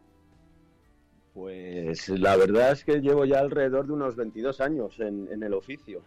Pues 1.36 2.10
la 2.10 2.36
verdad 2.38 2.72
es 2.72 2.84
que 2.84 3.02
llevo 3.02 3.26
ya 3.26 3.38
alrededor 3.38 3.86
de 3.86 3.94
unos 3.94 4.16
22 4.16 4.62
años 4.62 5.00
en, 5.00 5.32
en 5.32 5.44
el 5.44 5.54
oficio. 5.54 6.02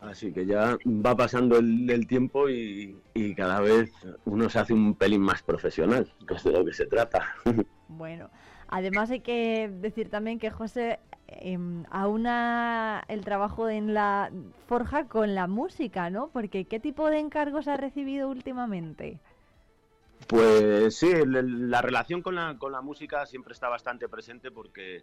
Así 0.00 0.32
que 0.32 0.44
ya 0.44 0.76
va 0.84 1.14
pasando 1.14 1.56
el, 1.58 1.88
el 1.88 2.08
tiempo 2.08 2.48
y, 2.48 2.96
y 3.14 3.32
cada 3.36 3.60
vez 3.60 3.92
uno 4.24 4.50
se 4.50 4.58
hace 4.58 4.72
un 4.72 4.96
pelín 4.96 5.20
más 5.20 5.40
profesional, 5.44 6.12
que 6.26 6.34
es 6.34 6.42
de 6.42 6.50
lo 6.50 6.64
que 6.64 6.72
se 6.72 6.86
trata. 6.86 7.28
Bueno, 7.94 8.30
además 8.72 9.10
hay 9.10 9.20
que 9.20 9.70
decir 9.80 10.08
también 10.08 10.38
que 10.38 10.50
José 10.50 10.98
em, 11.28 11.84
aúna 11.90 13.04
el 13.06 13.22
trabajo 13.22 13.68
en 13.68 13.92
la 13.92 14.30
forja 14.66 15.04
con 15.08 15.34
la 15.34 15.46
música, 15.46 16.08
¿no? 16.08 16.30
Porque 16.32 16.64
¿qué 16.64 16.80
tipo 16.80 17.10
de 17.10 17.18
encargos 17.18 17.68
ha 17.68 17.76
recibido 17.76 18.30
últimamente? 18.30 19.20
Pues 20.26 20.96
sí, 20.96 21.12
la 21.26 21.82
relación 21.82 22.22
con 22.22 22.34
la, 22.34 22.56
con 22.56 22.72
la 22.72 22.80
música 22.80 23.26
siempre 23.26 23.52
está 23.52 23.68
bastante 23.68 24.08
presente 24.08 24.50
porque, 24.50 25.02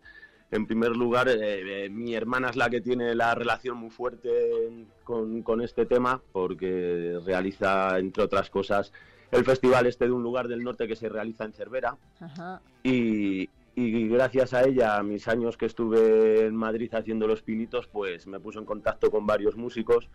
en 0.50 0.66
primer 0.66 0.96
lugar, 0.96 1.28
eh, 1.28 1.86
eh, 1.86 1.90
mi 1.90 2.16
hermana 2.16 2.50
es 2.50 2.56
la 2.56 2.72
que 2.72 2.82
tiene 2.82 3.14
la 3.14 3.36
relación 3.36 3.78
muy 3.78 3.92
fuerte 3.92 4.88
con, 5.04 5.44
con 5.44 5.62
este 5.62 5.86
tema 5.86 6.20
porque 6.32 7.20
realiza, 7.24 8.00
entre 8.00 8.24
otras 8.24 8.50
cosas, 8.50 8.92
el 9.30 9.46
festival 9.46 9.86
este 9.86 10.06
de 10.06 10.12
un 10.12 10.24
lugar 10.24 10.48
del 10.48 10.64
norte 10.64 10.88
que 10.88 10.96
se 10.96 11.10
realiza 11.10 11.44
en 11.44 11.54
Cervera 11.54 11.98
Ajá. 12.20 12.62
y, 12.82 13.50
y 13.88 14.08
gracias 14.10 14.54
a 14.54 14.64
ella, 14.64 15.02
mis 15.04 15.28
años 15.28 15.56
que 15.56 15.66
estuve 15.66 16.46
en 16.46 16.56
Madrid 16.56 16.94
haciendo 16.94 17.28
los 17.28 17.42
pinitos, 17.42 17.88
pues 17.88 18.28
me 18.28 18.40
puso 18.40 18.60
en 18.60 18.66
contacto 18.66 19.10
con 19.10 19.26
varios 19.26 19.56
músicos 19.56 20.10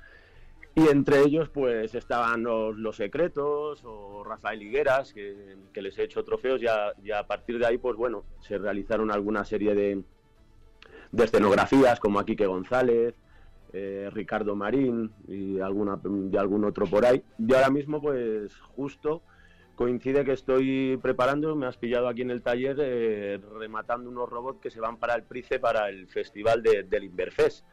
y 0.74 0.88
entre 0.88 1.20
ellos 1.20 1.48
pues 1.48 1.94
estaban 1.94 2.42
los, 2.42 2.76
Los 2.76 2.96
Secretos 2.96 3.82
o 3.84 4.24
Rafael 4.24 4.62
Higueras, 4.62 5.12
que, 5.14 5.56
les 5.74 5.98
he 5.98 6.02
hecho 6.02 6.24
trofeos 6.24 6.60
y 6.60 6.66
a, 6.66 6.92
y 7.02 7.12
a 7.12 7.26
partir 7.26 7.58
de 7.58 7.66
ahí 7.66 7.78
pues 7.78 7.96
bueno, 7.96 8.24
se 8.40 8.58
realizaron 8.58 9.10
alguna 9.10 9.44
serie 9.44 9.74
de, 9.74 10.02
de 11.12 11.24
escenografías 11.24 12.00
como 12.00 12.18
a 12.18 12.26
Quique 12.26 12.46
González, 12.46 13.14
eh, 13.72 14.10
Ricardo 14.12 14.54
Marín 14.56 15.10
y 15.26 15.60
alguna 15.60 16.00
y 16.30 16.36
algún 16.36 16.64
otro 16.64 16.86
por 16.86 17.06
ahí. 17.06 17.22
Y 17.38 17.54
ahora 17.54 17.70
mismo 17.70 18.00
pues 18.00 18.56
justo 18.76 19.22
coincide 19.74 20.24
que 20.24 20.32
estoy 20.32 20.96
preparando, 21.02 21.56
me 21.56 21.66
has 21.66 21.76
pillado 21.76 22.09
aquí 22.09 22.22
en 22.22 22.30
el 22.30 22.42
taller 22.42 22.76
eh, 22.80 23.40
rematando 23.59 24.09
unos 24.10 24.28
robots 24.28 24.60
que 24.60 24.70
se 24.70 24.80
van 24.80 24.96
para 24.98 25.14
el 25.14 25.24
Price 25.24 25.59
para 25.59 25.88
el 25.88 26.06
festival 26.09 26.62
de, 26.62 26.84
del 26.84 27.05
Inverfest 27.05 27.64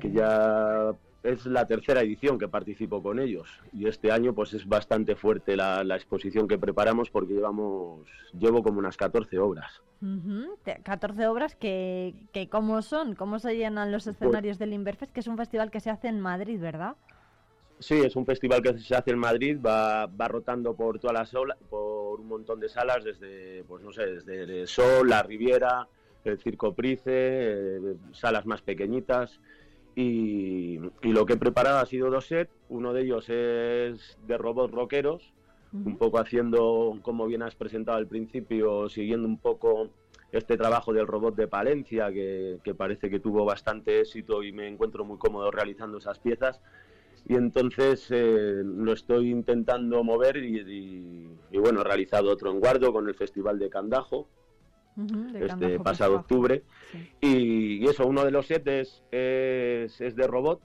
que 0.00 0.10
ya 0.10 0.92
es 1.22 1.46
la 1.46 1.66
tercera 1.66 2.00
edición 2.02 2.38
que 2.38 2.48
participo 2.48 3.02
con 3.02 3.18
ellos 3.18 3.48
y 3.72 3.86
este 3.88 4.12
año 4.12 4.34
pues 4.34 4.52
es 4.54 4.66
bastante 4.66 5.16
fuerte 5.16 5.56
la, 5.56 5.82
la 5.84 5.96
exposición 5.96 6.46
que 6.46 6.58
preparamos 6.58 7.10
porque 7.10 7.34
llevamos 7.34 8.06
llevo 8.38 8.62
como 8.62 8.78
unas 8.78 8.96
14 8.96 9.38
obras. 9.38 9.80
Ujú, 10.00 10.56
te- 10.62 10.80
14 10.82 11.26
obras 11.26 11.56
que, 11.56 12.14
que 12.32 12.48
¿cómo 12.48 12.82
son? 12.82 13.14
¿Cómo 13.14 13.38
se 13.40 13.56
llenan 13.56 13.90
los 13.90 14.06
escenarios 14.06 14.58
del 14.58 14.72
Inverfest? 14.74 15.12
Que 15.12 15.20
es 15.20 15.26
un 15.26 15.36
festival 15.36 15.70
que 15.70 15.80
se 15.80 15.90
hace 15.90 16.08
en 16.08 16.20
Madrid, 16.20 16.60
¿verdad? 16.60 16.94
Sí, 17.80 17.94
es 17.94 18.16
un 18.16 18.26
festival 18.26 18.60
que 18.60 18.76
se 18.78 18.96
hace 18.96 19.12
en 19.12 19.18
Madrid, 19.18 19.58
va, 19.64 20.06
va 20.06 20.28
rotando 20.28 20.74
por 20.74 20.98
todas 20.98 21.14
las 21.14 21.30
por 21.70 22.20
un 22.20 22.26
montón 22.26 22.58
de 22.58 22.68
salas, 22.68 23.04
desde, 23.04 23.62
pues 23.64 23.84
no 23.84 23.92
sé, 23.92 24.06
desde 24.06 24.42
el 24.62 24.66
Sol, 24.66 25.08
la 25.08 25.22
Riviera, 25.22 25.86
el 26.24 26.38
Circo 26.38 26.74
Price, 26.74 27.04
eh, 27.06 27.94
salas 28.12 28.46
más 28.46 28.62
pequeñitas. 28.62 29.40
Y, 29.94 30.78
y 31.02 31.12
lo 31.12 31.24
que 31.26 31.34
he 31.34 31.36
preparado 31.36 31.78
ha 31.78 31.86
sido 31.86 32.10
dos 32.10 32.26
sets, 32.26 32.52
uno 32.68 32.92
de 32.92 33.02
ellos 33.02 33.28
es 33.28 34.18
de 34.26 34.38
robots 34.38 34.72
rockeros, 34.72 35.32
un 35.72 35.98
poco 35.98 36.18
haciendo, 36.18 36.98
como 37.02 37.26
bien 37.26 37.42
has 37.42 37.54
presentado 37.54 37.98
al 37.98 38.06
principio, 38.06 38.88
siguiendo 38.88 39.28
un 39.28 39.38
poco 39.38 39.90
este 40.32 40.56
trabajo 40.56 40.92
del 40.92 41.06
robot 41.06 41.36
de 41.36 41.48
Palencia, 41.48 42.12
que, 42.12 42.58
que 42.64 42.74
parece 42.74 43.10
que 43.10 43.20
tuvo 43.20 43.44
bastante 43.44 44.00
éxito 44.00 44.42
y 44.42 44.52
me 44.52 44.66
encuentro 44.66 45.04
muy 45.04 45.18
cómodo 45.18 45.50
realizando 45.50 45.98
esas 45.98 46.18
piezas. 46.18 46.60
Y 47.26 47.34
entonces 47.34 48.06
eh, 48.10 48.62
lo 48.64 48.92
estoy 48.92 49.30
intentando 49.30 50.02
mover 50.04 50.36
y, 50.38 50.58
y- 50.60 51.38
y 51.50 51.58
bueno, 51.58 51.80
he 51.80 51.84
realizado 51.84 52.30
otro 52.30 52.50
en 52.50 52.60
Guardo 52.60 52.92
con 52.92 53.08
el 53.08 53.14
Festival 53.14 53.58
de 53.58 53.70
Candajo, 53.70 54.28
de 54.96 55.38
este 55.40 55.46
Candajo 55.46 55.82
pasado 55.82 56.14
octubre. 56.16 56.62
Y, 57.20 57.84
y 57.84 57.86
eso, 57.86 58.06
uno 58.06 58.24
de 58.24 58.30
los 58.30 58.46
sets 58.46 58.66
es, 58.66 59.02
es, 59.10 60.00
es 60.00 60.14
de 60.16 60.26
robot. 60.26 60.60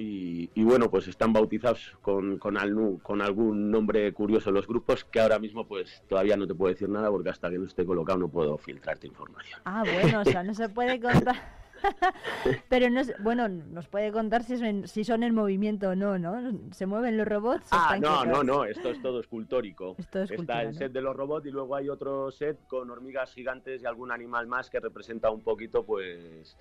Y, 0.00 0.48
bueno, 0.62 0.88
pues 0.92 1.08
están 1.08 1.32
bautizados 1.32 1.96
con, 2.02 2.38
con, 2.38 2.54
alnu- 2.54 3.02
con 3.02 3.20
algún 3.20 3.68
nombre 3.72 4.12
curioso 4.12 4.50
en 4.50 4.54
los 4.54 4.68
grupos 4.68 5.04
que 5.04 5.18
ahora 5.18 5.40
mismo 5.40 5.66
pues 5.66 6.04
todavía 6.08 6.36
no 6.36 6.46
te 6.46 6.54
puedo 6.54 6.72
decir 6.72 6.88
nada 6.88 7.10
porque 7.10 7.30
hasta 7.30 7.50
que 7.50 7.58
no 7.58 7.64
esté 7.66 7.84
colocado 7.84 8.16
no 8.16 8.28
puedo 8.28 8.56
filtrarte 8.58 9.08
información. 9.08 9.60
Ah, 9.64 9.82
bueno, 9.92 10.20
o 10.20 10.24
sea, 10.24 10.44
no 10.44 10.54
se 10.54 10.68
puede 10.68 11.00
contar. 11.00 11.34
Pero 12.68 12.90
no 12.90 13.00
es, 13.00 13.12
bueno, 13.22 13.48
nos 13.48 13.88
puede 13.88 14.12
contar 14.12 14.42
si 14.44 14.56
son, 14.56 14.86
si 14.86 15.04
son 15.04 15.22
en 15.22 15.34
movimiento 15.34 15.90
o 15.90 15.94
no, 15.94 16.18
¿no? 16.18 16.52
¿Se 16.72 16.86
mueven 16.86 17.16
los 17.16 17.26
robots? 17.26 17.68
Ah, 17.70 17.96
no, 18.00 18.24
no, 18.24 18.42
no, 18.42 18.64
esto 18.64 18.90
es 18.90 19.00
todo 19.02 19.20
escultórico. 19.20 19.94
Esto 19.98 20.18
es 20.22 20.30
Está 20.30 20.34
escultura, 20.34 20.62
el 20.62 20.68
¿no? 20.68 20.78
set 20.78 20.92
de 20.92 21.00
los 21.02 21.16
robots 21.16 21.46
y 21.46 21.50
luego 21.50 21.74
hay 21.76 21.88
otro 21.88 22.30
set 22.30 22.58
con 22.66 22.90
hormigas 22.90 23.32
gigantes 23.32 23.82
y 23.82 23.86
algún 23.86 24.10
animal 24.12 24.46
más 24.46 24.70
que 24.70 24.80
representa 24.80 25.30
un 25.30 25.42
poquito, 25.42 25.84
pues, 25.84 26.56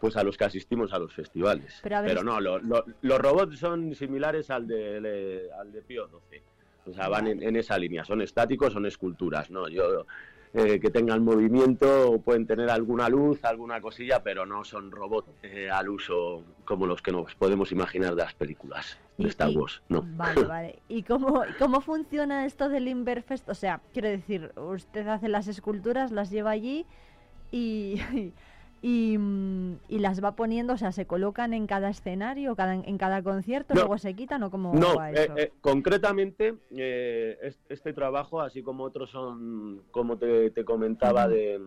pues 0.00 0.16
a 0.16 0.22
los 0.24 0.36
que 0.36 0.44
asistimos 0.44 0.92
a 0.92 0.98
los 0.98 1.12
festivales. 1.14 1.78
Pero 1.82 1.96
a 1.96 2.00
ver, 2.02 2.10
Pero 2.10 2.24
no, 2.24 2.40
lo- 2.40 2.58
lo- 2.58 2.84
los 3.02 3.18
robots 3.18 3.58
son 3.58 3.94
similares 3.94 4.50
al 4.50 4.66
de, 4.66 5.00
le- 5.00 5.52
al 5.52 5.72
de 5.72 5.82
Pío 5.82 6.08
XII. 6.30 6.42
O 6.84 6.92
sea, 6.92 7.08
van 7.08 7.28
en, 7.28 7.42
en 7.42 7.54
esa 7.54 7.78
línea. 7.78 8.04
Son 8.04 8.20
estáticos, 8.20 8.72
son 8.72 8.86
esculturas, 8.86 9.50
¿no? 9.52 9.68
Yo 9.68 10.04
eh, 10.54 10.78
que 10.80 10.90
tengan 10.90 11.24
movimiento, 11.24 12.20
pueden 12.22 12.46
tener 12.46 12.68
alguna 12.68 13.08
luz, 13.08 13.42
alguna 13.42 13.80
cosilla, 13.80 14.22
pero 14.22 14.44
no 14.44 14.64
son 14.64 14.90
robots 14.90 15.30
eh, 15.42 15.70
al 15.70 15.88
uso 15.88 16.44
como 16.66 16.86
los 16.86 17.00
que 17.00 17.10
nos 17.10 17.34
podemos 17.34 17.72
imaginar 17.72 18.14
de 18.14 18.22
las 18.22 18.34
películas 18.34 18.98
de 19.16 19.28
Star 19.28 19.48
Wars, 19.50 19.82
no. 19.88 20.02
Vale, 20.16 20.44
vale. 20.48 20.82
¿Y 20.88 21.04
cómo, 21.04 21.42
cómo 21.58 21.80
funciona 21.80 22.44
esto 22.44 22.68
del 22.68 22.88
Inverfest? 22.88 23.48
O 23.48 23.54
sea, 23.54 23.80
quiero 23.94 24.08
decir, 24.08 24.52
usted 24.56 25.06
hace 25.08 25.28
las 25.28 25.48
esculturas, 25.48 26.12
las 26.12 26.30
lleva 26.30 26.50
allí 26.50 26.84
y, 27.50 28.00
y, 28.82 29.16
mm, 29.16 29.76
y 29.88 29.98
las 30.00 30.22
va 30.22 30.34
poniendo, 30.34 30.72
o 30.74 30.76
sea, 30.76 30.90
se 30.90 31.06
colocan 31.06 31.54
en 31.54 31.68
cada 31.68 31.88
escenario, 31.88 32.56
cada, 32.56 32.74
en 32.74 32.98
cada 32.98 33.22
concierto, 33.22 33.74
No. 33.74 33.80
luego 33.82 33.96
se 33.98 34.12
quitan 34.14 34.42
o 34.42 34.50
cómo 34.50 34.74
No, 34.74 34.96
va 34.96 35.12
eh, 35.12 35.14
eso. 35.24 35.36
eh, 35.38 35.52
concretamente 35.60 36.56
eh, 36.72 37.38
es- 37.42 37.60
este 37.68 37.92
trabajo, 37.92 38.40
así 38.40 38.62
como 38.62 38.82
otros 38.82 39.10
son, 39.10 39.82
como 39.92 40.18
te, 40.18 40.50
te 40.50 40.64
comentaba, 40.64 41.28
de, 41.28 41.60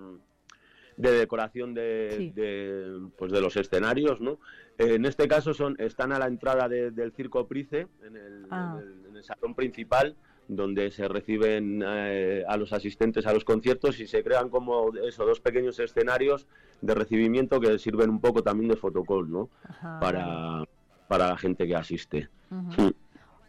de 0.97 1.11
decoración 1.11 1.73
de, 1.73 2.13
Sí. 2.17 2.29
de, 2.31 2.99
pues 3.17 3.31
de 3.31 3.39
los 3.41 3.55
escenarios, 3.57 4.19
¿no? 4.19 4.39
En 4.77 5.05
este 5.05 5.27
caso 5.29 5.53
son 5.53 5.75
están 5.79 6.11
a 6.11 6.19
la 6.19 6.27
entrada 6.27 6.67
de- 6.67 6.91
del 6.91 7.13
Circo 7.13 7.47
Price, 7.47 7.87
en 8.05 8.17
el, 8.17 8.45
Ah. 8.49 8.77
en 8.81 8.87
el- 8.87 9.05
en 9.07 9.15
el 9.17 9.23
salón 9.23 9.55
principal, 9.55 10.15
donde 10.47 10.91
se 10.91 11.07
reciben 11.07 11.83
eh, 11.85 12.43
a 12.47 12.55
los 12.57 12.71
asistentes 12.73 13.25
a 13.25 13.33
los 13.33 13.43
conciertos 13.43 13.99
y 13.99 14.07
se 14.07 14.23
crean 14.23 14.49
como 14.49 14.93
eso, 15.07 15.25
dos 15.25 15.39
pequeños 15.39 15.79
escenarios 15.79 16.47
de 16.81 16.93
recibimiento 16.93 17.59
que 17.59 17.79
sirven 17.79 18.09
un 18.11 18.21
poco 18.21 18.43
también 18.43 18.69
de 18.69 18.75
fotocall, 18.75 19.29
¿no? 19.31 19.49
Ajá, 19.67 19.99
para, 19.99 20.63
para 21.07 21.27
la 21.29 21.37
gente 21.37 21.65
que 21.67 21.75
asiste. 21.75 22.29
Sí. 22.75 22.95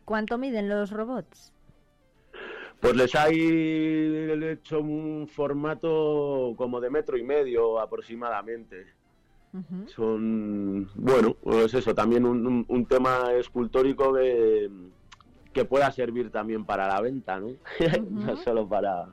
¿Cuánto 0.05 0.39
miden 0.39 0.69
los 0.69 0.91
robots? 0.91 1.53
Pues 2.81 2.95
les 2.97 3.15
hay 3.15 3.35
hecho 4.53 4.81
un 4.81 5.27
formato 5.29 6.55
como 6.57 6.81
de 6.81 6.91
metro 6.91 7.17
y 7.17 7.23
medio 7.23 7.79
aproximadamente. 7.81 8.87
Son, 9.87 10.87
bueno, 10.97 11.35
pues 11.43 11.73
eso, 11.73 11.95
también 11.95 12.27
un, 12.27 12.47
un- 12.47 12.65
un 12.69 12.87
tema 12.87 13.33
escultórico 13.33 14.13
que, 14.13 14.69
que 15.57 15.65
pueda 15.65 15.91
servir 15.91 16.31
también 16.31 16.67
para 16.67 16.87
la 16.87 17.01
venta, 17.01 17.41
¿no? 17.41 17.53
no 18.11 18.37
solo 18.37 18.69
para, 18.69 19.07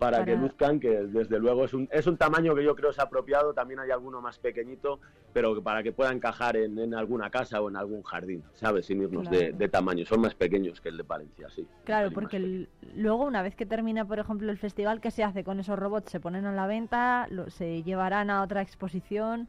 para, 0.00 0.24
que 0.24 0.34
luzcan, 0.34 0.80
que 0.80 0.88
desde 0.88 1.38
luego 1.38 1.64
es 1.64 1.72
un, 1.72 1.88
es 1.92 2.08
un 2.08 2.16
tamaño 2.16 2.56
que 2.56 2.64
yo 2.64 2.74
creo 2.74 2.90
es 2.90 2.98
apropiado, 2.98 3.54
también 3.54 3.78
hay 3.78 3.92
alguno 3.92 4.20
más 4.20 4.36
pequeñito, 4.40 4.98
pero 5.32 5.62
para 5.62 5.84
que 5.84 5.92
pueda 5.92 6.10
encajar 6.10 6.56
en, 6.56 6.76
en 6.76 6.92
alguna 6.92 7.30
casa 7.30 7.60
o 7.60 7.68
en 7.68 7.76
algún 7.76 8.02
jardín, 8.02 8.42
¿sabes? 8.54 8.86
Sin 8.86 9.00
irnos 9.00 9.30
de, 9.30 9.38
Claro. 9.38 9.56
de 9.58 9.68
tamaño, 9.68 10.04
son 10.04 10.22
más 10.22 10.34
pequeños 10.34 10.80
que 10.80 10.88
el 10.88 10.96
de 10.96 11.04
Palencia, 11.04 11.48
sí. 11.50 11.64
Claro, 11.84 12.10
porque 12.10 12.38
el- 12.38 12.68
luego 12.96 13.24
una 13.24 13.42
vez 13.42 13.54
que 13.54 13.64
termina, 13.64 14.04
por 14.04 14.18
ejemplo, 14.18 14.50
el 14.50 14.58
festival, 14.58 15.00
¿qué 15.00 15.12
se 15.12 15.22
hace 15.22 15.44
con 15.44 15.60
esos 15.60 15.78
robots? 15.78 16.10
¿Se 16.10 16.18
ponen 16.18 16.46
a 16.46 16.52
la 16.52 16.66
venta? 16.66 17.28
Lo- 17.30 17.48
¿Se 17.48 17.84
llevarán 17.84 18.28
a 18.28 18.42
otra 18.42 18.60
exposición? 18.60 19.46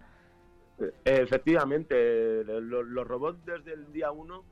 Eh, 0.77 0.91
Efectivamente, 1.05 2.43
lo- 2.43 2.83
los 2.83 3.07
robots 3.07 3.43
desde 3.43 3.73
el 3.73 3.91
día 3.91 4.11
1, 4.11 4.43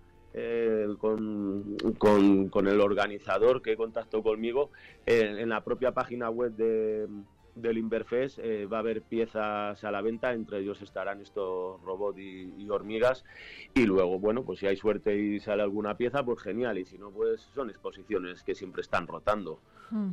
con, 0.99 1.77
con- 1.97 2.49
con 2.49 2.68
el 2.68 2.81
organizador 2.81 3.61
que 3.61 3.76
contactó 3.77 4.23
conmigo, 4.23 4.72
eh, 5.05 5.35
en 5.39 5.49
la 5.49 5.64
propia 5.64 5.91
página 5.91 6.30
web 6.30 6.53
de, 6.53 7.07
del 7.55 7.77
Inverfest 7.77 8.39
eh, 8.39 8.65
va 8.65 8.77
a 8.77 8.80
haber 8.80 9.03
piezas 9.03 9.84
a 9.84 9.91
la 9.91 10.01
venta, 10.01 10.34
entre 10.34 10.60
ellos 10.60 10.81
estarán 10.81 11.22
estos 11.22 11.80
robots 11.84 12.18
y, 12.18 12.51
y 12.57 12.69
hormigas, 12.69 13.23
y 13.76 13.85
luego, 13.85 14.18
bueno, 14.19 14.43
pues 14.43 14.60
si 14.60 14.65
hay 14.68 14.76
suerte 14.76 15.15
y 15.15 15.39
sale 15.39 15.61
alguna 15.61 15.95
pieza, 15.97 16.23
pues 16.23 16.41
genial, 16.41 16.77
y 16.80 16.85
si 16.85 16.97
no, 16.97 17.11
pues 17.11 17.41
son 17.53 17.69
exposiciones 17.69 18.41
que 18.43 18.55
siempre 18.55 18.81
están 18.81 19.05
rotando. 19.07 19.60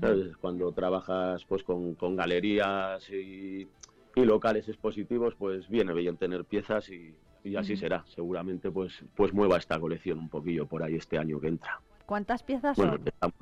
¿sabes? 0.02 0.36
Cuando 0.36 0.70
trabajas 0.72 1.44
pues 1.46 1.62
con, 1.62 1.94
con 1.94 2.16
galerías 2.16 3.08
y, 3.10 3.66
y 4.14 4.24
locales 4.24 4.68
expositivos, 4.68 5.34
pues 5.36 5.68
viene 5.70 5.94
bien 5.94 6.16
tener 6.18 6.44
piezas 6.44 6.88
y, 6.90 7.14
y 7.44 7.56
así 7.56 7.76
será. 7.76 8.04
Seguramente 8.06 8.70
pues, 8.70 9.02
pues 9.14 9.32
mueva 9.32 9.56
esta 9.58 9.78
colección 9.78 10.18
un 10.18 10.28
poquillo 10.28 10.66
por 10.66 10.82
ahí 10.82 10.96
este 10.96 11.18
año 11.18 11.40
que 11.40 11.48
entra. 11.48 11.80
¿Cuántas 12.06 12.42
piezas 12.42 12.76
Bueno, 12.76 12.98
son? 13.20 13.32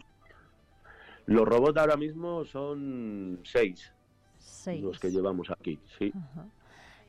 Los 1.27 1.47
robots 1.47 1.77
ahora 1.79 1.97
mismo 1.97 2.45
son 2.45 3.41
seis, 3.45 3.93
Seis. 4.39 4.83
los 4.83 4.99
que 4.99 5.11
llevamos 5.11 5.51
aquí, 5.51 5.79
sí. 5.99 6.13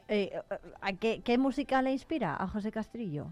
Eh, 0.07 0.32
eh, 0.34 0.41
¿a 0.82 0.94
qué, 0.94 1.22
qué 1.24 1.38
música 1.38 1.82
le 1.82 1.91
inspira 1.91 2.36
a 2.36 2.48
José 2.48 2.72
Castrillo? 2.72 3.28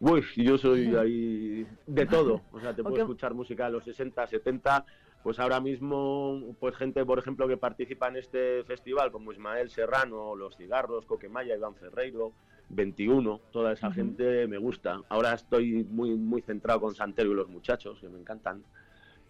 Uy, 0.00 0.22
yo 0.36 0.58
soy 0.58 0.86
ahí 0.96 1.66
de 1.86 2.06
todo. 2.06 2.42
O 2.52 2.60
sea, 2.60 2.74
te 2.74 2.82
¿O 2.82 2.84
puedo 2.84 2.98
escuchar 2.98 3.34
música 3.34 3.66
de 3.66 3.72
los 3.72 3.84
60, 3.84 4.26
70. 4.26 4.84
Pues 5.22 5.38
ahora 5.38 5.60
mismo, 5.60 6.54
pues 6.60 6.76
gente, 6.76 7.04
por 7.04 7.18
ejemplo, 7.18 7.48
que 7.48 7.56
participa 7.56 8.08
en 8.08 8.16
este 8.16 8.62
festival, 8.64 9.10
como 9.10 9.32
Ismael 9.32 9.68
Serrano, 9.68 10.34
Los 10.36 10.56
Cigarros, 10.56 11.06
Coquemaya, 11.06 11.56
Iván 11.56 11.74
Ferreiro, 11.74 12.32
21, 12.70 13.40
toda 13.50 13.72
esa 13.72 13.90
gente 13.90 14.46
me 14.46 14.58
gusta. 14.58 15.00
Ahora 15.08 15.34
estoy 15.34 15.84
muy, 15.84 16.14
muy 16.14 16.42
centrado 16.42 16.80
con 16.80 16.94
Santero 16.94 17.32
y 17.32 17.34
los 17.34 17.48
muchachos, 17.48 17.98
que 18.00 18.08
me 18.08 18.18
encantan. 18.20 18.62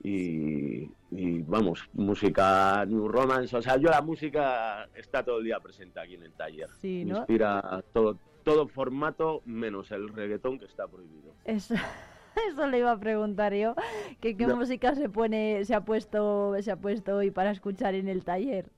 Y, 0.02 0.90
y, 1.10 1.42
vamos, 1.42 1.88
música 1.94 2.84
New 2.86 3.08
Romance. 3.08 3.56
O 3.56 3.62
sea, 3.62 3.76
yo 3.78 3.88
la 3.90 4.02
música 4.02 4.88
está 4.94 5.24
todo 5.24 5.38
el 5.38 5.44
día 5.44 5.58
presente 5.58 5.98
aquí 5.98 6.14
en 6.14 6.22
el 6.22 6.32
taller. 6.32 6.68
Sí, 6.80 7.02
Me 7.04 7.12
¿no? 7.12 7.18
inspira 7.18 7.82
todo, 7.92 8.16
todo 8.44 8.68
formato 8.68 9.42
menos 9.44 9.90
el 9.90 10.08
reggaetón 10.08 10.58
que 10.58 10.66
está 10.66 10.86
prohibido. 10.86 11.32
Eso, 11.44 11.74
eso 12.48 12.66
le 12.66 12.78
iba 12.78 12.92
a 12.92 12.98
preguntar 13.00 13.54
yo, 13.54 13.74
que 14.20 14.36
qué 14.36 14.46
No. 14.46 14.56
música 14.56 14.94
se 14.94 15.08
pone, 15.08 15.64
se 15.64 15.74
ha 15.74 15.84
puesto, 15.84 16.54
se 16.60 16.70
ha 16.70 16.76
puesto 16.76 17.16
hoy 17.16 17.30
para 17.30 17.50
escuchar 17.50 17.94
en 17.94 18.08
el 18.08 18.24
taller. 18.24 18.70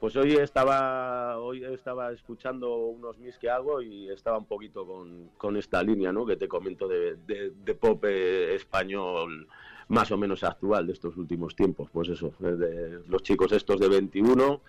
Pues 0.00 0.16
hoy 0.16 0.32
estaba, 0.34 1.38
hoy 1.38 1.64
estaba 1.64 2.12
escuchando 2.12 2.76
unos 2.88 3.16
mis 3.18 3.38
que 3.38 3.48
hago 3.48 3.80
y 3.80 4.10
estaba 4.10 4.36
un 4.36 4.44
poquito 4.44 4.86
con, 4.86 5.30
con 5.38 5.56
esta 5.56 5.82
línea, 5.82 6.12
¿no? 6.12 6.26
Que 6.26 6.36
te 6.36 6.46
comento 6.46 6.86
de, 6.86 7.16
de- 7.26 7.50
de 7.64 7.74
pop 7.74 8.04
eh, 8.04 8.54
español 8.54 9.48
más 9.88 10.10
o 10.10 10.18
menos 10.18 10.44
actual 10.44 10.86
de 10.86 10.92
estos 10.92 11.16
últimos 11.16 11.56
tiempos. 11.56 11.88
Pues 11.90 12.10
eso, 12.10 12.34
eh, 12.40 12.44
de 12.44 13.00
los 13.08 13.22
chicos 13.22 13.52
estos 13.52 13.80
de 13.80 13.88
21, 13.88 14.60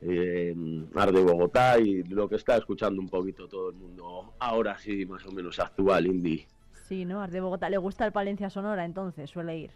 eh, 0.00 0.54
Arde 0.94 1.22
Bogotá 1.24 1.78
y 1.78 2.02
lo 2.04 2.26
que 2.26 2.36
está 2.36 2.56
escuchando 2.56 3.02
un 3.02 3.08
poquito 3.10 3.48
todo 3.48 3.68
el 3.70 3.76
mundo 3.76 4.32
ahora 4.38 4.78
sí 4.78 5.04
más 5.04 5.26
o 5.26 5.32
menos 5.32 5.58
actual, 5.60 6.06
indie. 6.06 6.46
Sí, 6.90 7.04
¿no? 7.04 7.22
Ars 7.22 7.32
de 7.32 7.40
Bogotá. 7.40 7.70
¿Le 7.70 7.78
gusta 7.78 8.04
el 8.04 8.10
Palencia 8.10 8.50
Sonora 8.50 8.84
entonces? 8.84 9.30
Suele 9.30 9.56
ir. 9.56 9.70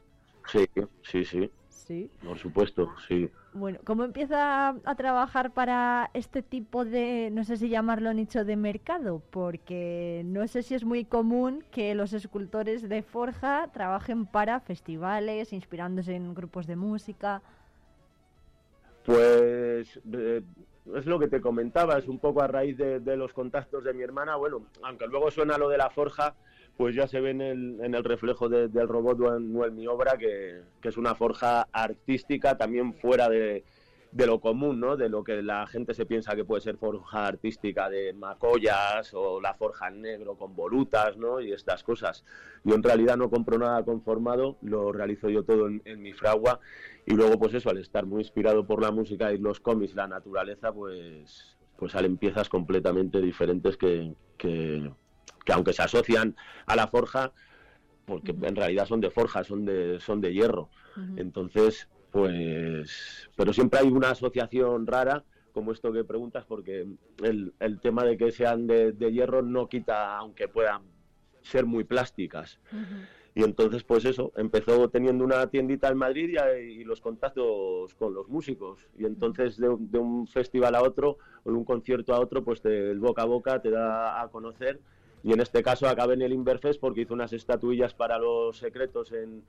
Sí, 0.48 0.68
sí, 1.02 1.24
sí. 1.24 1.50
Sí. 1.68 2.10
Por 2.26 2.36
supuesto, 2.40 2.90
sí. 3.06 3.30
Bueno, 3.52 3.78
¿cómo 3.84 4.02
empieza 4.02 4.70
a 4.70 4.94
trabajar 4.96 5.52
para 5.52 6.10
este 6.12 6.42
tipo 6.42 6.84
de, 6.84 7.30
no 7.30 7.44
sé 7.44 7.56
si 7.56 7.68
llamarlo 7.68 8.12
nicho 8.12 8.44
de 8.44 8.56
mercado? 8.56 9.22
Porque 9.30 10.22
no 10.24 10.48
sé 10.48 10.64
si 10.64 10.74
es 10.74 10.82
muy 10.82 11.04
común 11.04 11.64
que 11.70 11.94
los 11.94 12.14
escultores 12.14 12.88
de 12.88 13.02
forja 13.02 13.70
trabajen 13.72 14.26
para 14.26 14.58
festivales, 14.58 15.52
inspirándose 15.52 16.16
en 16.16 16.34
grupos 16.34 16.66
de 16.66 16.74
música. 16.74 17.42
Pues 19.04 20.00
eh, 20.12 20.42
es 20.96 21.06
lo 21.06 21.20
que 21.20 21.28
te 21.28 21.40
comentaba, 21.40 21.96
es 21.96 22.08
un 22.08 22.18
poco 22.18 22.42
a 22.42 22.48
raíz 22.48 22.76
de, 22.76 22.98
de 22.98 23.16
los 23.16 23.32
contactos 23.32 23.84
de 23.84 23.94
mi 23.94 24.02
hermana. 24.02 24.34
Bueno, 24.34 24.66
aunque 24.82 25.06
luego 25.06 25.30
suena 25.30 25.58
lo 25.58 25.68
de 25.68 25.78
la 25.78 25.90
forja, 25.90 26.34
pues 26.76 26.94
ya 26.94 27.06
se 27.06 27.20
ve 27.20 27.30
en 27.30 27.40
el, 27.40 27.80
en 27.82 27.94
el 27.94 28.04
reflejo 28.04 28.48
de- 28.48 28.68
del 28.68 28.88
robot 28.88 29.18
en 29.36 29.76
mi 29.76 29.86
obra 29.86 30.16
que, 30.18 30.62
es 30.82 30.96
una 30.96 31.14
forja 31.14 31.68
artística 31.72 32.56
también 32.58 32.94
fuera 32.94 33.28
de, 33.28 33.64
lo 34.12 34.40
común, 34.40 34.80
¿no? 34.80 34.96
De 34.96 35.08
lo 35.08 35.24
que 35.24 35.42
la 35.42 35.66
gente 35.66 35.94
se 35.94 36.06
piensa 36.06 36.36
que 36.36 36.44
puede 36.44 36.60
ser 36.60 36.76
forja 36.76 37.26
artística 37.26 37.88
de 37.88 38.12
macollas 38.12 39.12
o 39.14 39.40
la 39.40 39.54
forja 39.54 39.88
en 39.88 40.02
negro 40.02 40.36
con 40.36 40.54
volutas, 40.54 41.16
¿no? 41.16 41.40
Y 41.40 41.52
estas 41.52 41.82
cosas. 41.82 42.24
Yo 42.64 42.74
en 42.74 42.82
realidad 42.82 43.16
no 43.16 43.30
compro 43.30 43.58
nada 43.58 43.84
conformado, 43.84 44.56
lo 44.62 44.92
realizo 44.92 45.30
yo 45.30 45.42
todo 45.44 45.66
en, 45.68 46.02
mi 46.02 46.12
fragua 46.12 46.60
y 47.06 47.14
luego 47.14 47.38
pues 47.38 47.54
eso, 47.54 47.70
al 47.70 47.78
estar 47.78 48.06
muy 48.06 48.22
inspirado 48.22 48.66
por 48.66 48.80
la 48.82 48.92
música 48.92 49.32
y 49.32 49.38
los 49.38 49.60
cómics, 49.60 49.94
la 49.94 50.06
naturaleza, 50.06 50.72
pues, 50.72 51.56
pues 51.76 51.92
salen 51.92 52.16
piezas 52.16 52.48
completamente 52.48 53.20
diferentes 53.20 53.76
que, 53.76 54.14
que 55.44 55.52
aunque 55.52 55.72
se 55.72 55.82
asocian 55.82 56.36
a 56.66 56.76
la 56.76 56.86
forja, 56.88 57.32
porque 58.06 58.32
en 58.42 58.56
realidad 58.56 58.86
son 58.86 59.00
de 59.00 59.10
forja, 59.10 59.44
son 59.44 59.64
de, 59.64 60.00
son 60.00 60.20
de 60.20 60.32
hierro. 60.32 60.68
Entonces, 61.16 61.88
pues, 62.10 63.28
pero 63.36 63.52
siempre 63.52 63.80
hay 63.80 63.88
una 63.88 64.10
asociación 64.10 64.86
rara, 64.86 65.24
como 65.52 65.72
esto 65.72 65.92
que 65.92 66.04
preguntas, 66.04 66.44
porque 66.46 66.86
el, 67.22 67.54
el 67.60 67.80
tema 67.80 68.04
de 68.04 68.16
que 68.16 68.32
sean 68.32 68.66
de, 68.66 68.92
de 68.92 69.12
hierro 69.12 69.42
no 69.42 69.68
quita, 69.68 70.16
aunque 70.16 70.48
puedan 70.48 70.82
ser 71.42 71.64
muy 71.66 71.84
plásticas. 71.84 72.58
Y 73.36 73.42
entonces, 73.42 73.82
pues 73.82 74.04
eso, 74.04 74.32
empezó 74.36 74.88
teniendo 74.90 75.24
una 75.24 75.48
tiendita 75.48 75.88
en 75.88 75.98
Madrid 75.98 76.36
y, 76.68 76.84
los 76.84 77.00
contactos 77.00 77.94
con 77.94 78.14
los 78.14 78.28
músicos. 78.28 78.78
Y 78.96 79.06
entonces, 79.06 79.56
de, 79.56 79.68
un- 79.68 79.90
de 79.90 79.98
un 79.98 80.26
festival 80.28 80.74
a 80.76 80.82
otro 80.82 81.18
o 81.42 81.50
de 81.50 81.56
un 81.56 81.64
concierto 81.64 82.14
a 82.14 82.20
otro, 82.20 82.44
pues 82.44 82.62
te- 82.62 82.90
el 82.90 83.00
boca 83.00 83.22
a 83.22 83.26
boca 83.26 83.60
te 83.60 83.70
da 83.70 84.20
a 84.22 84.28
conocer. 84.28 84.80
Y 85.24 85.32
en 85.32 85.40
este 85.40 85.62
caso 85.62 85.88
acabé 85.88 86.14
en 86.14 86.22
el 86.22 86.34
Inverfest 86.34 86.78
porque 86.78 87.00
hice 87.00 87.14
unas 87.14 87.32
estatuillas 87.32 87.94
para 87.94 88.18
los 88.18 88.58
secretos 88.58 89.10
en, 89.10 89.42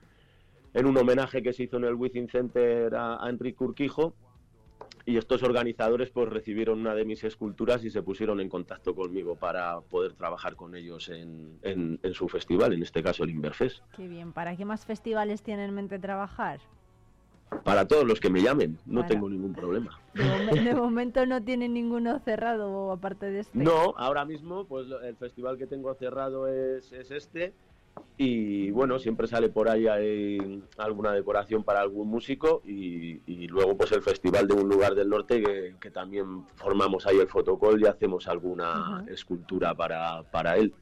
en 0.72 0.86
un 0.86 0.96
homenaje 0.96 1.42
que 1.42 1.52
se 1.52 1.64
hizo 1.64 1.76
en 1.76 1.84
el 1.84 1.94
Within 1.94 2.28
Center 2.28 2.94
a, 2.94 3.22
a 3.22 3.28
Enrique 3.28 3.62
Urquijo. 3.62 4.14
Y 5.04 5.18
estos 5.18 5.42
organizadores 5.42 6.10
pues 6.10 6.28
recibieron 6.28 6.80
una 6.80 6.94
de 6.94 7.04
mis 7.04 7.22
esculturas 7.22 7.84
y 7.84 7.90
se 7.90 8.02
pusieron 8.02 8.40
en 8.40 8.48
contacto 8.48 8.94
conmigo 8.94 9.36
para 9.36 9.80
poder 9.80 10.14
trabajar 10.14 10.56
con 10.56 10.74
ellos 10.74 11.08
en, 11.10 12.00
su 12.12 12.28
festival, 12.28 12.72
en 12.72 12.82
este 12.82 13.02
caso 13.02 13.22
el 13.22 13.30
Inverfest. 13.30 13.82
Qué 13.94 14.08
bien. 14.08 14.32
¿Para 14.32 14.56
qué 14.56 14.64
más 14.64 14.84
festivales 14.84 15.42
tiene 15.42 15.64
en 15.64 15.74
mente 15.74 15.98
trabajar? 15.98 16.60
Para 17.64 17.86
todos 17.86 18.04
los 18.04 18.20
que 18.20 18.30
me 18.30 18.42
llamen, 18.42 18.78
no 18.86 19.06
tengo 19.06 19.28
ningún 19.28 19.52
problema. 19.54 19.98
De, 20.14 20.22
momen- 20.24 20.64
de 20.64 20.74
momento 20.74 21.26
no 21.26 21.42
tiene 21.42 21.68
ninguno 21.68 22.18
cerrado 22.20 22.90
aparte 22.92 23.26
de 23.30 23.40
este. 23.40 23.58
No, 23.58 23.94
ahora 23.96 24.24
mismo 24.24 24.64
pues 24.66 24.86
el 25.02 25.16
festival 25.16 25.56
que 25.58 25.66
tengo 25.66 25.94
cerrado 25.94 26.48
es, 26.48 26.92
es 26.92 27.10
este 27.10 27.54
y 28.18 28.70
bueno, 28.72 28.98
siempre 28.98 29.26
sale 29.26 29.48
por 29.48 29.68
ahí 29.70 29.86
alguna 30.76 31.12
decoración 31.12 31.64
para 31.64 31.80
algún 31.80 32.08
músico 32.08 32.62
y, 32.64 33.20
y 33.26 33.46
luego 33.48 33.76
pues 33.76 33.90
el 33.92 34.02
festival 34.02 34.46
de 34.48 34.54
un 34.54 34.68
lugar 34.68 34.94
del 34.94 35.08
norte 35.08 35.42
que, 35.42 35.76
que 35.80 35.90
también 35.90 36.44
formamos 36.56 37.06
ahí 37.06 37.18
el 37.18 37.28
fotocall 37.28 37.80
y 37.80 37.86
hacemos 37.86 38.28
alguna 38.28 39.04
escultura 39.08 39.74
para, 39.74 40.22
para 40.24 40.56
él. 40.56 40.74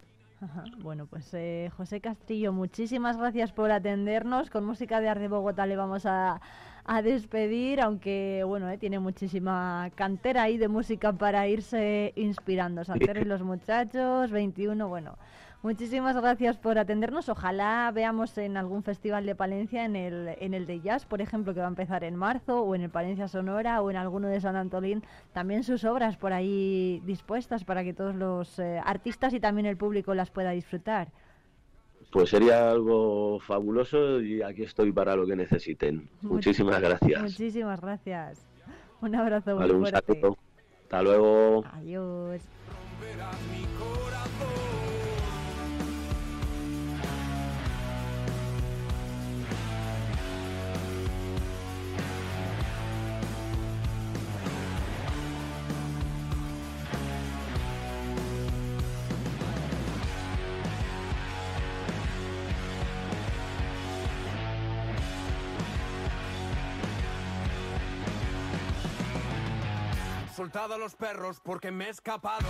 Ajá. 0.44 0.64
Bueno, 0.82 1.06
pues 1.06 1.32
eh, 1.32 1.70
José 1.74 2.00
Castrillo, 2.02 2.52
muchísimas 2.52 3.16
gracias 3.16 3.52
por 3.52 3.70
atendernos. 3.70 4.50
Con 4.50 4.64
música 4.66 5.00
de 5.00 5.08
Arde 5.08 5.28
Bogotá 5.28 5.64
le 5.64 5.74
vamos 5.74 6.04
a, 6.04 6.40
a 6.84 7.02
despedir, 7.02 7.80
aunque 7.80 8.42
bueno, 8.46 8.68
eh, 8.68 8.76
tiene 8.76 8.98
muchísima 8.98 9.90
cantera 9.94 10.42
ahí 10.42 10.58
de 10.58 10.68
música 10.68 11.14
para 11.14 11.48
irse 11.48 12.12
inspirando. 12.16 12.84
Santero 12.84 13.20
y 13.20 13.24
los 13.24 13.42
muchachos, 13.42 14.30
21, 14.30 14.86
bueno. 14.86 15.16
Muchísimas 15.64 16.14
gracias 16.14 16.58
por 16.58 16.78
atendernos. 16.78 17.30
Ojalá 17.30 17.90
veamos 17.94 18.36
en 18.36 18.58
algún 18.58 18.82
festival 18.82 19.24
de 19.24 19.34
Palencia, 19.34 19.86
en 19.86 19.96
el, 19.96 20.36
en 20.38 20.52
el 20.52 20.66
de 20.66 20.80
jazz, 20.82 21.06
por 21.06 21.22
ejemplo, 21.22 21.54
que 21.54 21.60
va 21.60 21.64
a 21.64 21.70
empezar 21.70 22.04
en 22.04 22.16
marzo, 22.16 22.60
o 22.60 22.74
en 22.74 22.82
el 22.82 22.90
Palencia 22.90 23.28
Sonora, 23.28 23.80
o 23.80 23.90
en 23.90 23.96
alguno 23.96 24.28
de 24.28 24.42
San 24.42 24.56
Antolín, 24.56 25.02
también 25.32 25.64
sus 25.64 25.84
obras 25.86 26.18
por 26.18 26.34
ahí 26.34 27.00
dispuestas 27.06 27.64
para 27.64 27.82
que 27.82 27.94
todos 27.94 28.14
los 28.14 28.58
eh, 28.58 28.78
artistas 28.84 29.32
y 29.32 29.40
también 29.40 29.64
el 29.64 29.78
público 29.78 30.14
las 30.14 30.30
pueda 30.30 30.50
disfrutar. 30.50 31.08
pues 32.12 32.28
sería 32.28 32.70
algo 32.70 33.40
fabuloso 33.40 34.20
y 34.20 34.42
aquí 34.42 34.64
estoy 34.64 34.92
para 34.92 35.16
lo 35.16 35.26
que 35.26 35.34
necesiten. 35.34 36.10
Muchísimas 36.20 36.78
gracias. 36.82 37.22
Muchísimas 37.22 37.80
gracias. 37.80 38.46
Un 39.00 39.14
abrazo 39.14 39.52
muy 39.52 39.60
Vale, 39.60 39.72
un 39.72 39.80
fuerte. 39.80 40.12
saludo. 40.12 40.36
Hasta 40.82 41.02
luego. 41.02 41.64
Adiós. 41.72 42.42
A 70.54 70.78
los 70.78 70.94
perros 70.94 71.40
porque 71.42 71.72
me 71.72 71.86
he 71.86 71.88
escapado. 71.90 72.46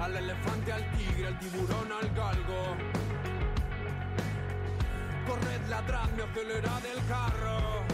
Al 0.00 0.16
elefante, 0.16 0.72
al 0.72 0.90
tigre, 0.92 1.26
al 1.26 1.38
tiburón, 1.38 1.92
al 1.92 2.08
galgo. 2.14 2.74
Corred, 5.28 5.66
ladradme, 5.68 6.22
acelerad 6.22 6.86
el 6.86 7.06
carro. 7.06 7.84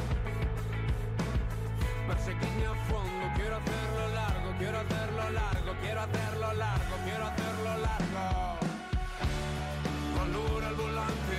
Perseguidme 2.06 2.66
a 2.66 2.74
fondo, 2.86 3.26
quiero 3.34 3.56
hacerlo 3.56 4.08
largo, 4.14 4.54
quiero 4.58 4.78
hacerlo 4.78 5.30
largo, 5.30 5.74
quiero 5.80 6.00
hacerlo 6.00 6.52
largo, 6.54 6.96
quiero 7.04 7.26
hacerlo 7.26 7.76
largo. 7.78 8.58
Valor 10.16 10.64
al 10.64 10.74
volante 10.76 11.38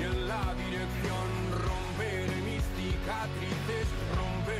y 0.00 0.02
en 0.02 0.28
la 0.28 0.54
dirección 0.54 1.26
romperé 1.64 2.36
mis 2.42 2.64
cicatrices, 2.74 3.65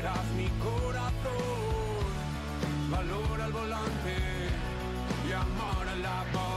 romperás 0.06 0.26
mi 0.36 0.48
corazón. 0.62 2.06
Valor 2.90 3.40
al 3.40 3.52
volante 3.52 4.16
y 5.28 5.32
amor 5.32 5.88
a 5.88 5.96
la 5.96 6.24
voz, 6.32 6.55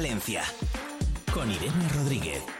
Vive 0.00 0.08
Palencia 0.08 0.42
con 1.30 1.50
Irene 1.50 1.88
Rodríguez. 1.94 2.59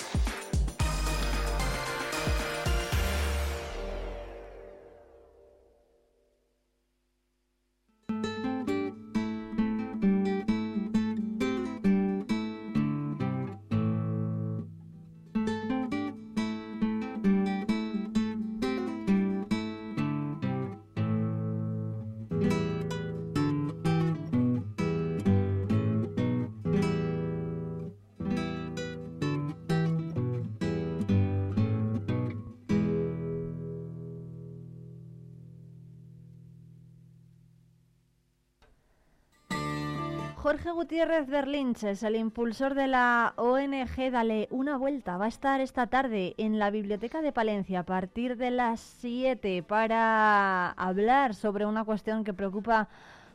Jorge 40.51 40.73
Gutiérrez 40.73 41.29
Berlinches, 41.29 42.03
el 42.03 42.17
impulsor 42.17 42.75
de 42.75 42.89
la 42.89 43.35
ONG 43.37 44.11
Dale 44.11 44.49
una 44.51 44.77
vuelta, 44.77 45.17
va 45.17 45.27
a 45.27 45.29
estar 45.29 45.61
esta 45.61 45.87
tarde 45.87 46.35
en 46.39 46.59
la 46.59 46.71
Biblioteca 46.71 47.23
de 47.23 47.31
Palencia 47.31 47.79
a 47.79 47.83
partir 47.85 48.37
de 48.37 48.51
las 48.51 48.81
7 48.81 49.63
para 49.63 50.71
hablar 50.73 51.37
sobre 51.37 51.67
una 51.67 51.85
cuestión 51.85 52.25
que 52.25 52.35
preocupa 52.35 52.89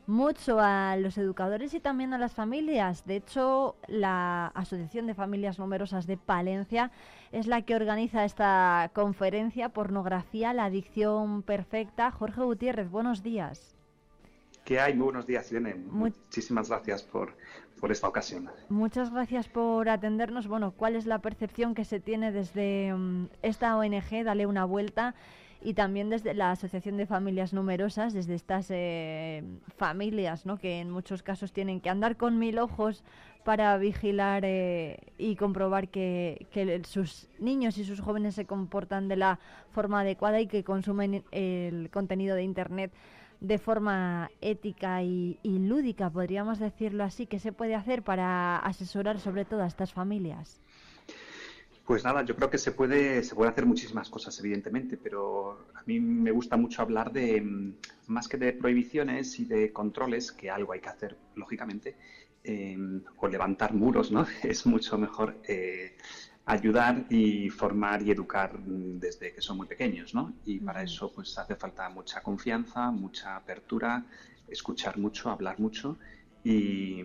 mucho 0.06 0.60
a 0.60 0.94
los 0.98 1.16
educadores 1.16 1.72
y 1.72 1.80
también 1.80 2.12
a 2.12 2.18
las 2.18 2.34
familias. 2.34 3.06
De 3.06 3.16
hecho, 3.16 3.76
la 3.86 4.48
Asociación 4.48 5.06
de 5.06 5.14
Familias 5.14 5.58
Numerosas 5.58 6.06
de 6.06 6.18
Palencia 6.18 6.90
es 7.32 7.46
la 7.46 7.62
que 7.62 7.76
organiza 7.76 8.26
esta 8.26 8.90
conferencia 8.92 9.70
Pornografía, 9.70 10.52
la 10.52 10.66
adicción 10.66 11.42
perfecta. 11.42 12.10
Jorge 12.10 12.42
Gutiérrez, 12.42 12.90
buenos 12.90 13.22
días. 13.22 13.75
¿Qué 14.66 14.80
hay? 14.80 14.94
Muy 14.94 15.04
buenos 15.04 15.28
días, 15.28 15.50
Irene. 15.52 15.76
Muchísimas 15.76 16.68
gracias 16.68 17.04
por, 17.04 17.36
por 17.80 17.92
esta 17.92 18.08
ocasión. 18.08 18.50
Muchas 18.68 19.12
gracias 19.12 19.48
por 19.48 19.88
atendernos. 19.88 20.48
Bueno, 20.48 20.72
¿cuál 20.72 20.96
es 20.96 21.06
la 21.06 21.20
percepción 21.20 21.72
que 21.76 21.84
se 21.84 22.00
tiene 22.00 22.32
desde 22.32 22.92
mm, 22.92 23.28
esta 23.42 23.76
ONG, 23.76 24.24
Dale 24.24 24.44
una 24.44 24.64
vuelta, 24.64 25.14
y 25.62 25.74
también 25.74 26.10
desde 26.10 26.34
la 26.34 26.50
Asociación 26.50 26.96
de 26.96 27.06
Familias 27.06 27.52
Numerosas, 27.52 28.12
desde 28.12 28.34
estas 28.34 28.66
eh, 28.70 29.44
familias, 29.76 30.46
¿no? 30.46 30.58
que 30.58 30.80
en 30.80 30.90
muchos 30.90 31.22
casos 31.22 31.52
tienen 31.52 31.80
que 31.80 31.88
andar 31.88 32.16
con 32.16 32.36
mil 32.40 32.58
ojos 32.58 33.04
para 33.44 33.78
vigilar 33.78 34.42
eh, 34.44 34.98
y 35.16 35.36
comprobar 35.36 35.86
que, 35.88 36.48
que 36.50 36.82
sus 36.84 37.28
niños 37.38 37.78
y 37.78 37.84
sus 37.84 38.00
jóvenes 38.00 38.34
se 38.34 38.46
comportan 38.46 39.06
de 39.06 39.14
la 39.14 39.38
forma 39.70 40.00
adecuada 40.00 40.40
y 40.40 40.48
que 40.48 40.64
consumen 40.64 41.22
el 41.30 41.88
contenido 41.90 42.34
de 42.34 42.42
Internet 42.42 42.92
de 43.40 43.58
forma 43.58 44.30
ética 44.40 45.02
y, 45.02 45.38
lúdica, 45.44 46.10
podríamos 46.10 46.58
decirlo 46.58 47.04
así. 47.04 47.26
¿Qué 47.26 47.38
se 47.38 47.52
puede 47.52 47.74
hacer 47.74 48.02
para 48.02 48.58
asesorar 48.58 49.18
sobre 49.18 49.44
todo 49.44 49.62
a 49.62 49.66
estas 49.66 49.92
familias? 49.92 50.60
Pues 51.86 52.02
nada, 52.02 52.24
yo 52.24 52.34
creo 52.34 52.50
que 52.50 52.58
se 52.58 52.72
puede, 52.72 53.22
se 53.22 53.36
puede 53.36 53.50
hacer 53.50 53.64
muchísimas 53.64 54.10
cosas, 54.10 54.36
evidentemente, 54.40 54.96
pero 54.96 55.68
a 55.74 55.82
mí 55.86 56.00
me 56.00 56.32
gusta 56.32 56.56
mucho 56.56 56.82
hablar 56.82 57.12
de, 57.12 57.40
mm, 57.40 57.74
más 58.08 58.26
que 58.26 58.36
de 58.38 58.52
prohibiciones 58.52 59.38
y 59.38 59.44
de 59.44 59.72
controles, 59.72 60.32
que 60.32 60.50
algo 60.50 60.72
hay 60.72 60.80
que 60.80 60.88
hacer, 60.88 61.16
lógicamente, 61.36 61.94
eh, 62.42 62.76
o 63.18 63.28
levantar 63.28 63.72
muros, 63.72 64.10
¿no? 64.10 64.26
Es 64.42 64.66
mucho 64.66 64.98
mejor 64.98 65.36
eh, 65.46 65.96
ayudar 66.46 67.06
y 67.10 67.50
formar 67.50 68.02
y 68.02 68.10
educar 68.12 68.58
desde 68.64 69.32
que 69.34 69.40
son 69.42 69.56
muy 69.58 69.66
pequeños, 69.66 70.14
¿no? 70.14 70.34
Y 70.44 70.60
para 70.60 70.82
eso 70.82 71.12
pues 71.12 71.36
hace 71.38 71.56
falta 71.56 71.88
mucha 71.90 72.22
confianza, 72.22 72.90
mucha 72.92 73.36
apertura, 73.36 74.06
escuchar 74.48 74.96
mucho, 74.98 75.30
hablar 75.30 75.58
mucho 75.60 75.98
y 76.44 77.02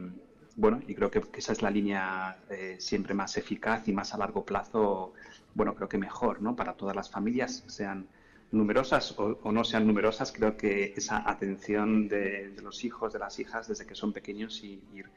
bueno, 0.55 0.81
y 0.88 0.93
creo 0.95 1.09
que, 1.09 1.22
que 1.22 1.39
esa 1.39 1.53
es 1.53 1.61
la 1.61 1.72
línea 1.72 2.43
eh, 2.49 2.76
siempre 2.80 3.13
más 3.13 3.38
eficaz 3.38 3.88
y 3.88 3.93
más 3.93 4.13
a 4.13 4.18
largo 4.18 4.45
plazo, 4.45 5.13
bueno, 5.53 5.73
creo 5.76 5.89
que 5.89 5.97
mejor, 5.97 6.41
¿no? 6.41 6.55
Para 6.55 6.73
todas 6.76 6.95
las 6.95 7.09
familias, 7.09 7.63
sean 7.68 8.09
numerosas 8.51 9.18
o, 9.18 9.39
o 9.43 9.51
no 9.51 9.63
sean 9.63 9.88
numerosas, 9.88 10.31
creo 10.31 10.57
que 10.57 10.93
esa 10.95 11.27
atención 11.30 12.07
de, 12.09 12.49
de 12.51 12.61
los 12.61 12.84
hijos, 12.84 13.13
de 13.13 13.19
las 13.19 13.39
hijas, 13.39 13.68
desde 13.68 13.85
que 13.85 13.95
son 13.95 14.13
pequeños 14.13 14.61
y 14.63 14.84
ir, 14.93 15.11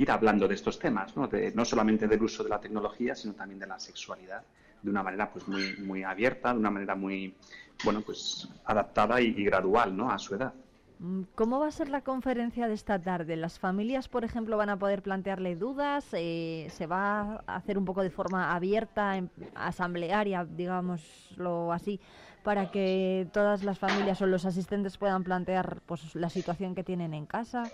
ir 0.00 0.10
hablando 0.10 0.48
de 0.48 0.54
estos 0.54 0.78
temas, 0.78 1.14
¿no? 1.14 1.28
De, 1.28 1.52
no 1.52 1.64
solamente 1.64 2.08
del 2.08 2.22
uso 2.22 2.42
de 2.42 2.48
la 2.48 2.58
tecnología, 2.58 3.14
sino 3.14 3.34
también 3.34 3.58
de 3.60 3.66
la 3.66 3.78
sexualidad, 3.78 4.42
de 4.80 4.90
una 4.90 5.02
manera 5.02 5.30
pues 5.30 5.46
muy, 5.46 5.76
muy 5.76 6.02
abierta, 6.02 6.54
de 6.54 6.58
una 6.58 6.70
manera 6.70 6.94
muy, 6.94 7.36
bueno, 7.84 8.00
pues 8.00 8.48
adaptada 8.64 9.20
y, 9.20 9.44
gradual, 9.44 9.94
¿no? 9.94 10.10
A 10.10 10.18
su 10.18 10.34
edad. 10.34 10.54
Mm, 11.00 11.24
¿Cómo 11.34 11.60
va 11.60 11.68
a 11.68 11.70
ser 11.70 11.90
la 11.90 12.00
conferencia 12.00 12.66
de 12.66 12.72
esta 12.72 12.98
tarde? 12.98 13.36
¿Las 13.36 13.58
familias, 13.58 14.08
por 14.08 14.24
ejemplo, 14.24 14.56
van 14.56 14.70
a 14.70 14.78
poder 14.78 15.02
plantearle 15.02 15.54
dudas? 15.54 16.08
Eh, 16.14 16.68
¿Se 16.70 16.86
va 16.86 17.42
a 17.46 17.56
hacer 17.56 17.76
un 17.76 17.84
poco 17.84 18.02
de 18.02 18.10
forma 18.10 18.54
abierta, 18.54 19.18
em- 19.18 19.28
asamblearia, 19.54 20.46
digámoslo 20.46 21.72
así, 21.74 22.00
para 22.42 22.68
que 22.70 23.28
todas 23.34 23.62
las 23.64 23.78
familias 23.78 24.22
o 24.22 24.26
los 24.26 24.46
asistentes 24.46 24.96
puedan 24.96 25.24
plantear 25.24 25.82
pues, 25.84 26.14
la 26.14 26.30
situación 26.30 26.74
que 26.74 26.84
tienen 26.84 27.12
en 27.12 27.26
casa? 27.26 27.70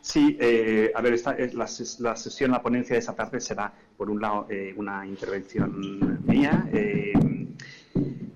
Sí, 0.00 0.36
eh, 0.40 0.90
a 0.94 1.00
ver, 1.02 1.14
esta, 1.14 1.32
es 1.32 1.54
la, 1.54 1.66
la 1.98 2.16
sesión, 2.16 2.50
la 2.50 2.62
ponencia 2.62 2.94
de 2.94 3.00
esta 3.00 3.14
tarde 3.14 3.40
será, 3.40 3.72
por 3.96 4.10
un 4.10 4.20
lado, 4.20 4.46
eh, 4.48 4.72
una 4.76 5.06
intervención 5.06 6.20
mía 6.24 6.68
eh, 6.72 7.12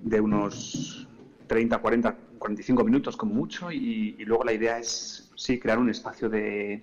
de 0.03 0.21
unos 0.21 1.09
30, 1.47 1.79
40, 1.79 2.17
45 2.39 2.85
minutos 2.85 3.17
como 3.17 3.35
mucho 3.35 3.71
y, 3.71 4.17
luego 4.25 4.45
la 4.45 4.53
idea 4.53 4.79
es, 4.79 5.31
sí, 5.37 5.59
crear 5.59 5.79
un 5.79 5.91
espacio 5.91 6.29
de 6.29 6.83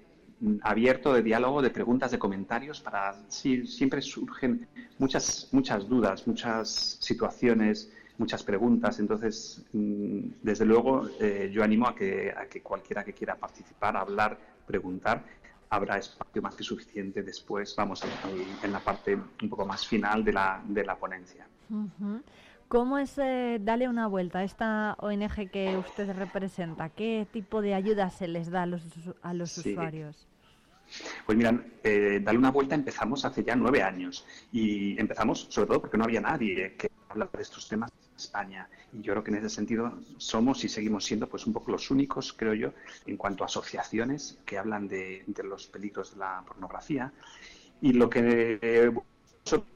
abierto 0.62 1.14
de 1.14 1.22
diálogo, 1.22 1.62
de 1.62 1.70
preguntas, 1.70 2.12
de 2.12 2.20
comentarios 2.20 2.80
para, 2.80 3.14
sí, 3.28 3.68
siempre 3.68 4.02
surgen 4.02 4.68
muchas, 4.98 5.50
muchas 5.52 5.88
dudas, 5.88 6.26
muchas 6.28 6.98
situaciones, 7.02 7.92
muchas 8.20 8.44
preguntas. 8.44 9.00
Entonces, 9.00 9.66
mm, 9.74 10.20
desde 10.42 10.66
luego, 10.66 11.10
eh, 11.20 11.50
yo 11.52 11.64
animo 11.64 11.88
a 11.88 11.96
que, 11.96 12.32
a 12.36 12.46
que 12.46 12.62
cualquiera 12.62 13.04
que 13.04 13.14
quiera 13.14 13.36
participar, 13.36 13.98
hablar, 13.98 14.38
preguntar, 14.70 15.26
habrá 15.72 15.98
espacio 15.98 16.41
más 16.41 16.56
que 16.56 16.64
suficiente 16.64 17.24
después, 17.24 17.76
vamos, 17.76 18.04
en 18.64 18.72
la 18.72 18.80
parte 18.80 19.16
un 19.16 19.50
poco 19.50 19.66
más 19.66 19.88
final 19.88 20.24
de 20.24 20.34
la, 20.34 20.62
de 20.68 20.86
la 20.86 20.96
ponencia. 20.96 21.48
¿Cómo 22.68 23.00
es 23.00 23.18
eh, 23.18 23.58
Dale 23.60 23.88
una 23.90 24.06
vuelta 24.06 24.40
a 24.40 24.44
esta 24.44 24.96
ONG 25.00 25.50
que 25.50 25.76
usted 25.76 26.08
representa? 26.16 26.90
¿Qué 26.90 27.28
tipo 27.32 27.62
de 27.62 27.74
ayuda 27.74 28.12
se 28.12 28.28
les 28.28 28.52
da 28.52 28.64
a 28.64 28.66
los, 28.68 28.84
a 29.24 29.34
los 29.34 29.58
Sí. 29.58 29.72
usuarios? 29.72 30.28
Pues 31.26 31.38
mira, 31.38 31.52
eh, 31.84 32.20
Dale 32.24 32.38
una 32.38 32.52
vuelta 32.52 32.76
empezamos 32.76 33.26
hace 33.26 33.44
ya 33.44 33.56
nueve 33.56 33.82
años 33.82 34.26
y 34.52 35.00
empezamos 35.00 35.48
sobre 35.50 35.68
todo 35.68 35.82
porque 35.82 35.98
no 35.98 36.04
había 36.04 36.22
nadie 36.22 36.76
que 36.78 36.90
hablara 37.10 37.32
de 37.36 37.41
estos 37.41 37.68
temas 37.68 37.90
España 38.20 38.70
y 38.94 39.02
yo 39.02 39.14
creo 39.14 39.24
que 39.24 39.32
en 39.32 39.38
ese 39.38 39.50
sentido 39.50 40.00
somos 40.18 40.64
y 40.64 40.70
seguimos 40.70 41.06
siendo 41.06 41.28
pues 41.28 41.46
un 41.48 41.54
poco 41.54 41.72
los 41.72 41.90
únicos, 41.91 42.34
creo 42.34 42.54
yo, 42.54 42.74
en 43.06 43.18
cuanto 43.18 43.44
a 43.44 43.48
asociaciones 43.48 44.38
que 44.46 44.58
hablan 44.58 44.88
de, 44.88 45.24
de 45.28 45.44
los 45.44 45.68
peligros 45.68 46.14
de 46.14 46.20
la 46.20 46.44
pornografía 46.46 47.12
y 47.82 47.94
lo 47.94 48.10
que 48.10 48.60
eh, 48.62 48.91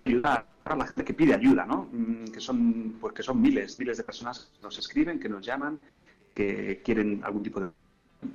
ayudar 0.06 0.46
a 0.66 0.76
la 0.76 0.86
gente 0.86 1.04
que 1.04 1.14
pide 1.14 1.34
ayuda, 1.34 1.66
¿no? 1.66 1.90
Mm, 1.92 2.26
Que 2.32 2.40
son, 2.40 2.98
pues 3.00 3.14
que 3.14 3.24
son 3.24 3.42
miles, 3.42 3.80
miles 3.80 3.98
de 3.98 4.04
personas 4.04 4.52
que 4.56 4.62
nos 4.62 4.78
escriben, 4.78 5.20
que 5.20 5.30
nos 5.30 5.46
llaman, 5.46 5.80
que 6.34 6.82
quieren 6.84 7.22
algún 7.24 7.44
tipo 7.44 7.60
de 7.60 7.70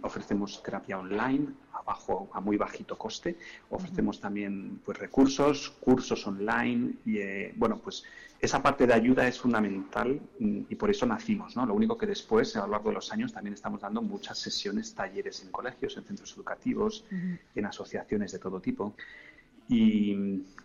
ofrecemos 0.03 0.63
terapia 0.63 0.99
online 0.99 1.49
a 1.73 1.83
bajo 1.83 2.29
a 2.33 2.41
muy 2.41 2.57
bajito 2.57 2.97
coste. 2.99 3.37
Ofrecemos 3.71 4.21
también 4.21 4.81
pues 4.85 4.99
recursos 4.99 5.71
cursos 5.81 6.27
online 6.27 6.95
y 7.05 7.19
eh, 7.19 7.53
bueno 7.57 7.79
pues 7.79 8.05
esa 8.41 8.63
parte 8.63 8.87
de 8.87 8.95
ayuda 8.95 9.27
es 9.27 9.41
fundamental 9.41 10.21
y 10.39 10.75
por 10.77 10.91
eso 10.91 11.05
nacimos 11.07 11.57
no 11.57 11.67
lo 11.67 11.75
único 11.75 11.99
que 11.99 12.07
después 12.07 12.55
a 12.57 12.61
lo 12.67 12.73
largo 12.73 12.91
de 12.91 12.95
los 12.97 13.13
años 13.13 13.33
también 13.33 13.55
estamos 13.55 13.81
dando 13.81 14.01
muchas 14.01 14.39
sesiones 14.39 14.95
talleres 14.95 15.43
en 15.43 15.51
colegios 15.51 15.97
en 15.97 16.05
centros 16.05 16.33
educativos 16.35 17.05
en 17.55 17.67
asociaciones 17.67 18.31
de 18.33 18.39
todo 18.39 18.61
tipo. 18.61 18.95
Y, 19.71 20.13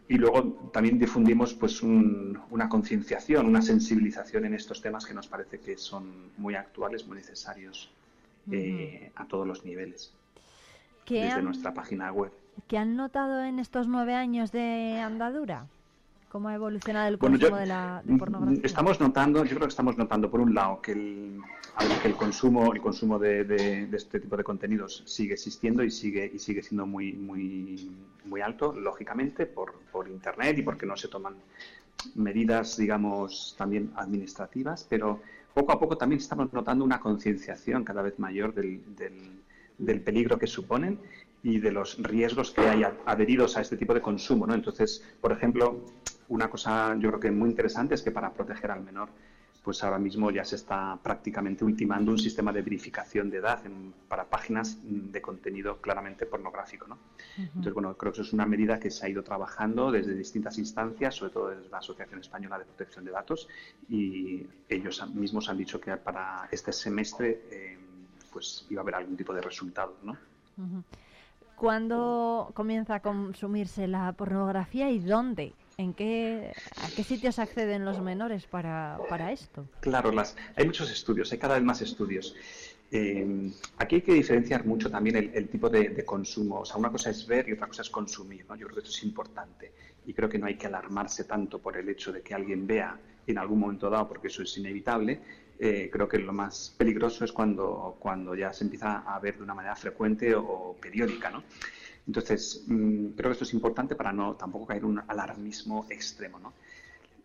y 0.07 0.17
luego 0.17 0.69
también 0.71 0.97
difundimos 0.97 1.53
pues 1.55 1.81
un- 1.83 2.39
una 2.51 2.69
concienciación, 2.69 3.45
una 3.47 3.61
sensibilización 3.61 4.45
en 4.45 4.53
estos 4.53 4.81
temas 4.81 5.05
que 5.05 5.13
nos 5.13 5.27
parece 5.27 5.59
que 5.59 5.77
son 5.77 6.31
muy 6.37 6.55
actuales, 6.55 7.05
muy 7.05 7.17
necesarios 7.17 7.89
eh, 8.51 9.11
a 9.15 9.25
todos 9.27 9.47
los 9.47 9.63
niveles 9.65 10.13
¿Qué 11.05 11.15
desde 11.21 11.39
han, 11.39 11.45
nuestra 11.45 11.73
página 11.73 12.11
web. 12.11 12.31
qué 12.67 12.77
han 12.77 12.95
notado 12.95 13.43
en 13.43 13.59
estos 13.59 13.87
nueve 13.87 14.13
años 14.15 14.51
de 14.51 14.99
andadura? 15.03 15.67
¿Cómo 16.29 16.49
ha 16.49 16.55
evolucionado 16.55 17.07
el 17.09 17.17
Bueno, 17.17 17.37
yo- 17.37 17.49
consumo 17.49 17.59
de 17.59 17.65
la 17.67 18.01
de 18.03 18.17
pornografía? 18.17 18.61
Estamos 18.63 18.99
notando, 18.99 19.43
yo 19.43 19.49
creo 19.55 19.67
que 19.67 19.67
estamos 19.67 19.97
notando 19.97 20.31
por 20.31 20.39
un 20.41 20.53
lado 20.55 20.81
que 20.81 20.93
el, 20.93 21.39
que 22.01 22.07
el 22.07 22.15
consumo, 22.15 22.73
el 22.73 22.81
consumo 22.81 23.19
de, 23.19 23.43
de- 23.43 23.85
de 23.87 23.97
este 23.97 24.19
tipo 24.19 24.35
de 24.35 24.43
contenidos 24.43 25.03
sigue 25.05 25.33
existiendo 25.33 25.83
y 25.83 25.91
sigue 25.91 26.31
y 26.33 26.39
sigue 26.39 26.63
siendo 26.63 26.87
muy 26.87 27.13
muy 27.13 27.91
muy 28.25 28.41
alto, 28.41 28.73
lógicamente 28.73 29.45
por, 29.45 29.73
por 29.91 30.07
internet 30.07 30.57
y 30.57 30.63
porque 30.63 30.85
no 30.87 30.97
se 30.97 31.07
toman 31.07 31.35
medidas, 32.15 32.77
digamos, 32.77 33.53
también 33.57 33.91
administrativas, 33.95 34.85
pero 34.89 35.21
poco 35.53 35.71
a 35.71 35.79
poco 35.79 35.97
también 35.97 36.19
estamos 36.19 36.51
notando 36.53 36.83
una 36.83 36.99
concienciación 36.99 37.83
cada 37.83 38.01
vez 38.01 38.17
mayor 38.19 38.53
del, 38.53 38.81
del- 39.77 40.01
peligro 40.01 40.37
que 40.37 40.47
suponen 40.47 40.99
y 41.43 41.59
de 41.59 41.71
los 41.71 41.97
riesgos 42.01 42.51
que 42.51 42.61
hay 42.61 42.83
adheridos 43.05 43.57
a 43.57 43.61
este 43.61 43.75
tipo 43.75 43.93
de 43.93 44.01
consumo, 44.01 44.47
¿no? 44.47 44.53
Entonces, 44.53 45.03
por 45.19 45.31
ejemplo, 45.31 45.81
una 46.29 46.49
cosa 46.49 46.95
yo 46.99 47.09
creo 47.09 47.19
que 47.19 47.31
muy 47.31 47.49
interesante 47.49 47.95
es 47.95 48.01
que 48.01 48.11
para 48.11 48.31
proteger 48.33 48.71
al 48.71 48.81
menor, 48.83 49.09
pues 49.63 49.81
ahora 49.83 49.97
mismo 49.97 50.29
ya 50.29 50.43
se 50.43 50.57
está 50.57 50.97
prácticamente 51.01 51.63
ultimando 51.63 52.11
un 52.11 52.19
sistema 52.19 52.51
de 52.51 52.61
verificación 52.61 53.29
de 53.29 53.37
edad 53.37 53.65
en- 53.65 53.93
para 54.09 54.25
páginas 54.25 54.77
mm, 54.83 55.11
de 55.11 55.21
contenido 55.21 55.77
claramente 55.77 56.25
pornográfico, 56.25 56.85
¿no? 56.87 56.97
Entonces, 57.37 57.73
bueno, 57.73 57.95
creo 57.95 58.11
que 58.11 58.17
eso 58.21 58.27
es 58.27 58.33
una 58.33 58.45
medida 58.45 58.77
que 58.79 58.91
se 58.91 59.05
ha 59.05 59.09
ido 59.09 59.23
trabajando 59.23 59.89
desde 59.91 60.13
distintas 60.15 60.57
instancias, 60.57 61.15
sobre 61.15 61.31
todo 61.31 61.49
desde 61.49 61.69
la 61.69 61.77
Asociación 61.77 62.19
Española 62.19 62.59
de 62.59 62.65
Protección 62.65 63.05
de 63.05 63.11
Datos, 63.11 63.47
y 63.89 64.45
ellos 64.67 65.01
mismos 65.15 65.47
han 65.49 65.57
dicho 65.57 65.79
que 65.79 65.95
para 65.95 66.47
este 66.51 66.73
semestre 66.73 67.43
eh, 67.49 67.77
pues 68.31 68.65
iba 68.69 68.81
a 68.81 68.83
haber 68.83 68.95
algún 68.95 69.15
tipo 69.15 69.33
de 69.33 69.41
resultado, 69.41 69.95
¿no? 70.03 70.17
¿Cuándo 71.55 72.51
comienza 72.53 72.95
a 72.95 72.99
consumirse 72.99 73.87
la 73.87 74.11
pornografía 74.13 74.89
y 74.91 74.99
dónde? 74.99 75.53
¿En 75.77 75.93
qué, 75.93 76.51
¿A 76.81 76.89
qué 76.95 77.03
sitios 77.03 77.39
acceden 77.39 77.83
los 77.83 77.99
menores 77.99 78.45
para, 78.45 78.99
para 79.09 79.31
esto? 79.31 79.67
Claro, 79.79 80.11
las, 80.11 80.35
hay 80.55 80.65
muchos 80.65 80.91
estudios, 80.91 81.31
hay 81.31 81.39
cada 81.39 81.55
vez 81.55 81.63
más 81.63 81.81
estudios. 81.81 82.35
Eh, 82.95 83.51
aquí 83.77 83.95
hay 83.95 84.01
que 84.03 84.13
diferenciar 84.13 84.67
mucho 84.67 84.91
también 84.91 85.31
el, 85.33 85.49
tipo 85.49 85.67
de, 85.67 86.05
consumo. 86.05 86.59
O 86.59 86.65
sea, 86.65 86.77
una 86.77 86.91
cosa 86.91 87.09
es 87.09 87.25
ver 87.25 87.49
y 87.49 87.53
otra 87.53 87.65
cosa 87.65 87.81
es 87.81 87.89
consumir. 87.89 88.45
¿no? 88.47 88.55
Yo 88.55 88.67
creo 88.67 88.75
que 88.75 88.87
esto 88.87 88.95
es 88.95 89.03
importante. 89.03 89.71
Y 90.05 90.13
creo 90.13 90.29
que 90.29 90.37
no 90.37 90.45
hay 90.45 90.57
que 90.57 90.67
alarmarse 90.67 91.23
tanto 91.23 91.59
por 91.59 91.75
el 91.75 91.89
hecho 91.89 92.11
de 92.11 92.21
que 92.21 92.35
alguien 92.35 92.67
vea 92.67 92.99
en 93.25 93.39
algún 93.39 93.59
momento 93.59 93.89
dado, 93.89 94.07
porque 94.07 94.27
eso 94.27 94.43
es 94.43 94.55
inevitable. 94.59 95.19
Eh, 95.57 95.89
creo 95.91 96.07
que 96.07 96.19
lo 96.19 96.33
más 96.33 96.75
peligroso 96.77 97.25
es 97.25 97.31
cuando, 97.31 97.95
cuando 97.97 98.35
ya 98.35 98.53
se 98.53 98.63
empieza 98.65 98.99
a 98.99 99.19
ver 99.19 99.37
de 99.37 99.43
una 99.43 99.55
manera 99.55 99.75
frecuente 99.75 100.35
o, 100.35 100.75
periódica. 100.79 101.31
¿no? 101.31 101.43
Entonces, 102.07 102.63
mm, 102.67 103.09
creo 103.15 103.29
que 103.29 103.33
esto 103.33 103.43
es 103.45 103.53
importante 103.53 103.95
para 103.95 104.11
no 104.11 104.35
tampoco 104.35 104.67
caer 104.67 104.85
un 104.85 104.99
alarmismo 105.07 105.85
extremo. 105.89 106.39
¿no? 106.39 106.53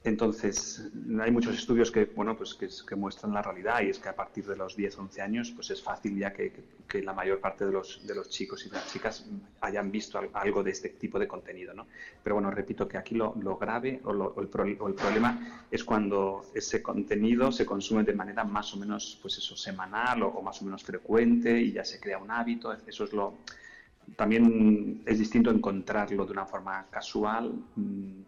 Entonces, 0.04 0.88
hay 1.20 1.30
muchos 1.32 1.56
estudios 1.56 1.90
que, 1.90 2.04
bueno, 2.06 2.36
pues 2.36 2.54
que, 2.54 2.68
que 2.88 2.94
muestran 2.96 3.32
la 3.34 3.42
realidad 3.42 3.82
y 3.82 3.90
es 3.90 3.98
que 3.98 4.08
a 4.08 4.14
partir 4.16 4.46
de 4.46 4.56
los 4.56 4.76
10, 4.76 4.96
11 4.96 5.20
años, 5.20 5.50
pues 5.50 5.70
es 5.70 5.82
fácil 5.82 6.16
ya 6.16 6.32
que, 6.32 6.52
que- 6.88 7.02
la 7.02 7.12
mayor 7.12 7.40
parte 7.40 7.66
de 7.66 7.72
los, 7.72 8.00
de 8.06 8.14
los 8.14 8.28
chicos 8.30 8.64
y 8.64 8.70
de 8.70 8.76
las 8.76 8.90
chicas 8.92 9.26
hayan 9.60 9.90
visto 9.90 10.18
al- 10.18 10.30
algo 10.32 10.62
de 10.62 10.70
este 10.70 10.90
tipo 10.90 11.18
de 11.18 11.26
contenido, 11.28 11.74
¿no? 11.74 11.86
Pero 12.22 12.36
bueno, 12.36 12.50
repito 12.50 12.86
que 12.88 12.96
aquí 12.96 13.14
lo, 13.16 13.34
lo 13.42 13.56
grave 13.58 14.00
o, 14.04 14.12
lo- 14.12 14.34
el, 14.40 14.48
el 14.70 14.94
problema 14.94 15.64
es 15.70 15.84
cuando 15.84 16.44
ese 16.54 16.80
contenido 16.80 17.50
se 17.52 17.66
consume 17.66 18.04
de 18.04 18.14
manera 18.14 18.44
más 18.44 18.72
o 18.74 18.76
menos, 18.78 19.18
pues 19.20 19.36
eso, 19.38 19.56
semanal 19.56 20.22
o, 20.22 20.28
o 20.28 20.42
más 20.42 20.62
o 20.62 20.64
menos 20.64 20.82
frecuente 20.84 21.60
y 21.60 21.72
ya 21.72 21.84
se 21.84 22.00
crea 22.00 22.18
un 22.18 22.30
hábito. 22.30 22.72
Eso 22.86 23.04
es 23.04 23.12
lo... 23.12 23.34
También 24.16 25.02
es 25.06 25.18
distinto 25.18 25.50
encontrarlo 25.50 26.24
de 26.24 26.32
una 26.32 26.46
forma 26.46 26.86
casual, 26.90 27.52
mm, 27.76 28.20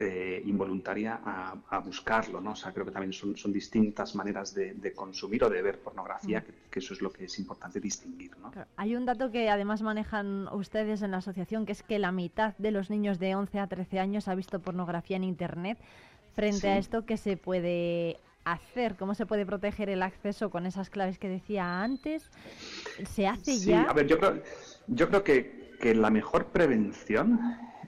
eh, 0.00 0.42
involuntaria 0.44 1.20
a, 1.24 1.54
a 1.70 1.78
buscarlo, 1.78 2.40
¿no? 2.40 2.50
O 2.52 2.56
sea, 2.56 2.72
creo 2.72 2.84
que 2.84 2.90
también 2.90 3.12
son, 3.12 3.36
son 3.36 3.52
distintas 3.52 4.16
maneras 4.16 4.52
de, 4.52 4.74
de 4.74 4.92
consumir 4.92 5.44
o 5.44 5.48
de 5.48 5.62
ver 5.62 5.78
pornografía, 5.78 6.42
que, 6.42 6.52
que 6.68 6.80
eso 6.80 6.94
es 6.94 7.00
lo 7.00 7.12
que 7.12 7.26
es 7.26 7.38
importante 7.38 7.78
distinguir, 7.78 8.36
¿no? 8.38 8.50
Hay 8.76 8.96
un 8.96 9.06
dato 9.06 9.30
que 9.30 9.48
además 9.48 9.82
manejan 9.82 10.48
ustedes 10.48 11.02
en 11.02 11.12
la 11.12 11.18
asociación, 11.18 11.64
que 11.64 11.72
es 11.72 11.84
que 11.84 12.00
la 12.00 12.10
mitad 12.10 12.56
de 12.58 12.72
los 12.72 12.90
niños 12.90 13.20
de 13.20 13.36
11 13.36 13.60
a 13.60 13.66
13 13.68 14.00
años 14.00 14.26
ha 14.26 14.34
visto 14.34 14.58
pornografía 14.60 15.16
en 15.16 15.24
Internet. 15.24 15.78
Frente 16.34 16.58
Sí. 16.58 16.66
a 16.66 16.76
esto, 16.78 17.06
¿qué 17.06 17.16
se 17.16 17.36
puede 17.36 18.18
hacer? 18.44 18.96
¿Cómo 18.96 19.14
se 19.14 19.26
puede 19.26 19.46
proteger 19.46 19.88
el 19.88 20.02
acceso 20.02 20.50
con 20.50 20.66
esas 20.66 20.90
claves 20.90 21.18
que 21.18 21.28
decía 21.28 21.82
antes? 21.82 22.30
¿Se 23.10 23.26
hace 23.26 23.56
Sí, 23.56 23.66
ya? 23.66 23.82
a 23.82 23.92
ver, 23.92 24.06
yo 24.06 24.18
creo, 24.18 24.42
yo 24.86 25.08
creo 25.08 25.24
que, 25.24 25.76
que 25.80 25.94
la 25.94 26.10
mejor 26.10 26.46
prevención 26.46 27.40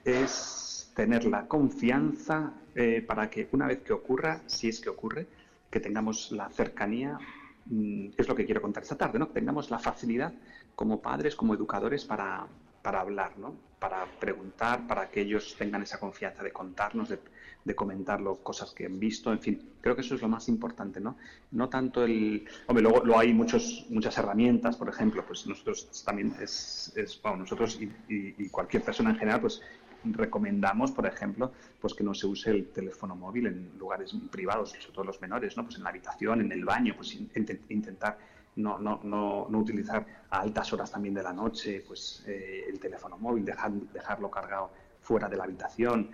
es 0.03 0.91
tener 0.95 1.25
la 1.25 1.47
confianza 1.47 2.53
eh, 2.75 3.03
para 3.05 3.29
que 3.29 3.47
una 3.51 3.67
vez 3.67 3.81
que 3.81 3.93
ocurra, 3.93 4.41
si 4.47 4.69
es 4.69 4.79
que 4.79 4.89
ocurre, 4.89 5.27
que 5.69 5.79
tengamos 5.79 6.31
la 6.31 6.49
cercanía, 6.49 7.19
mm, 7.65 8.09
es 8.17 8.27
lo 8.27 8.35
que 8.35 8.45
quiero 8.45 8.61
contar 8.61 8.83
esta 8.83 8.97
tarde, 8.97 9.19
¿no? 9.19 9.27
Que 9.27 9.33
tengamos 9.33 9.69
la 9.69 9.79
facilidad 9.79 10.33
como 10.75 11.01
padres, 11.01 11.35
como 11.35 11.53
educadores 11.53 12.05
para, 12.05 12.47
para 12.81 13.01
hablar, 13.01 13.37
¿no? 13.37 13.55
Para 13.79 14.05
preguntar, 14.19 14.87
para 14.87 15.09
que 15.09 15.21
ellos 15.21 15.55
tengan 15.57 15.83
esa 15.83 15.99
confianza 15.99 16.41
de 16.43 16.51
contarnos, 16.51 17.09
de, 17.09 17.19
de 17.67 17.75
comentarlo, 17.75 18.37
cosas 18.37 18.71
que 18.71 18.85
han 18.85 18.97
visto, 18.97 19.31
en 19.31 19.39
fin, 19.39 19.73
creo 19.81 19.93
que 19.93 20.01
eso 20.01 20.15
es 20.15 20.21
lo 20.21 20.29
más 20.29 20.47
importante, 20.47 21.01
¿no? 21.01 21.17
No 21.51 21.67
tanto 21.67 22.03
el... 22.03 22.47
Hombre, 22.67 22.81
luego, 22.81 23.03
luego 23.03 23.19
hay 23.19 23.33
muchos, 23.33 23.85
muchas 23.89 24.17
herramientas, 24.17 24.77
por 24.77 24.87
ejemplo, 24.87 25.25
pues 25.27 25.45
nosotros 25.45 26.03
también 26.05 26.33
es, 26.41 26.93
es 26.95 27.21
bueno, 27.21 27.39
nosotros 27.39 27.77
y, 27.81 28.47
cualquier 28.49 28.83
persona 28.83 29.09
en 29.09 29.17
general, 29.17 29.41
pues 29.41 29.61
recomendamos, 30.03 30.91
por 30.91 31.05
ejemplo, 31.05 31.51
pues 31.81 31.93
que 31.93 32.03
no 32.05 32.13
se 32.13 32.25
use 32.25 32.51
el 32.51 32.69
teléfono 32.69 33.15
móvil 33.15 33.47
en 33.47 33.77
lugares 33.77 34.15
privados, 34.31 34.69
sobre 34.71 34.93
todo 34.93 35.03
los 35.03 35.19
menores, 35.21 35.57
¿no? 35.57 35.63
Pues 35.65 35.75
en 35.75 35.83
la 35.83 35.89
habitación, 35.89 36.39
en 36.39 36.51
el 36.53 36.63
baño, 36.63 36.93
pues 36.95 37.15
in- 37.15 37.29
inte- 37.35 37.61
intentar 37.67 38.17
no, 38.55 38.79
no, 38.79 39.01
no, 39.03 39.47
no 39.49 39.59
utilizar 39.59 40.05
a 40.29 40.39
altas 40.39 40.71
horas 40.71 40.89
también 40.89 41.13
de 41.13 41.21
la 41.21 41.33
noche, 41.33 41.83
pues 41.85 42.23
eh, 42.25 42.63
el 42.69 42.79
teléfono 42.79 43.17
móvil, 43.17 43.43
dejar, 43.43 43.71
dejarlo 43.71 44.31
cargado 44.31 44.71
fuera 45.01 45.27
de 45.27 45.35
la 45.37 45.43
habitación. 45.43 46.09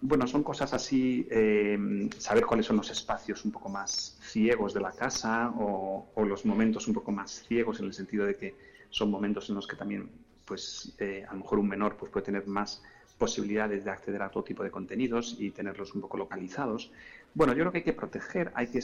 Bueno, 0.00 0.26
son 0.26 0.42
cosas 0.42 0.72
así, 0.74 1.26
eh, 1.30 1.78
saber 2.18 2.46
cuáles 2.46 2.66
son 2.66 2.76
los 2.76 2.90
espacios 2.90 3.44
un 3.44 3.52
poco 3.52 3.68
más 3.68 4.18
ciegos 4.22 4.72
de 4.74 4.80
la 4.80 4.94
casa 4.94 5.52
o, 5.58 6.12
los 6.24 6.44
momentos 6.46 6.88
un 6.88 6.94
poco 6.94 7.12
más 7.12 7.42
ciegos 7.46 7.80
en 7.80 7.86
el 7.86 7.92
sentido 7.92 8.24
de 8.26 8.36
que 8.36 8.56
son 8.90 9.10
momentos 9.10 9.48
en 9.50 9.54
los 9.56 9.66
que 9.66 9.76
también, 9.76 10.10
pues, 10.44 10.94
eh, 10.98 11.24
a 11.28 11.32
lo 11.34 11.40
mejor 11.40 11.58
un 11.58 11.68
menor 11.68 11.96
pues, 11.96 12.10
puede 12.10 12.24
tener 12.26 12.46
más 12.46 12.82
posibilidades 13.18 13.84
de 13.84 13.90
acceder 13.90 14.22
a 14.22 14.30
todo 14.30 14.44
tipo 14.44 14.62
de 14.62 14.70
contenidos 14.70 15.36
y 15.38 15.50
tenerlos 15.50 15.94
un 15.94 16.00
poco 16.02 16.16
localizados. 16.18 16.92
Bueno, 17.34 17.52
yo 17.52 17.60
creo 17.60 17.72
que 17.72 17.78
hay 17.78 17.84
que 17.84 17.92
proteger, 17.92 18.52
hay 18.54 18.68
que, 18.68 18.80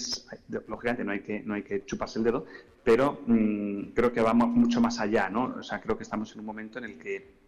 lógicamente 0.69 1.05
no 1.05 1.13
hay 1.13 1.21
que, 1.23 1.41
no 1.43 1.55
hay 1.55 1.63
que 1.63 1.85
chuparse 1.85 2.19
el 2.19 2.25
dedo, 2.25 2.47
pero 2.83 3.23
mm, 3.27 3.93
creo 3.95 4.13
que 4.13 4.21
va 4.21 4.35
mu- 4.35 4.47
mucho 4.47 4.81
más 4.81 5.01
allá, 5.01 5.29
¿no? 5.31 5.55
O 5.59 5.63
sea, 5.63 5.81
creo 5.81 5.97
que 5.97 6.03
estamos 6.03 6.33
en 6.35 6.41
un 6.41 6.47
momento 6.47 6.79
en 6.79 6.85
el 6.85 6.99
que 6.99 7.42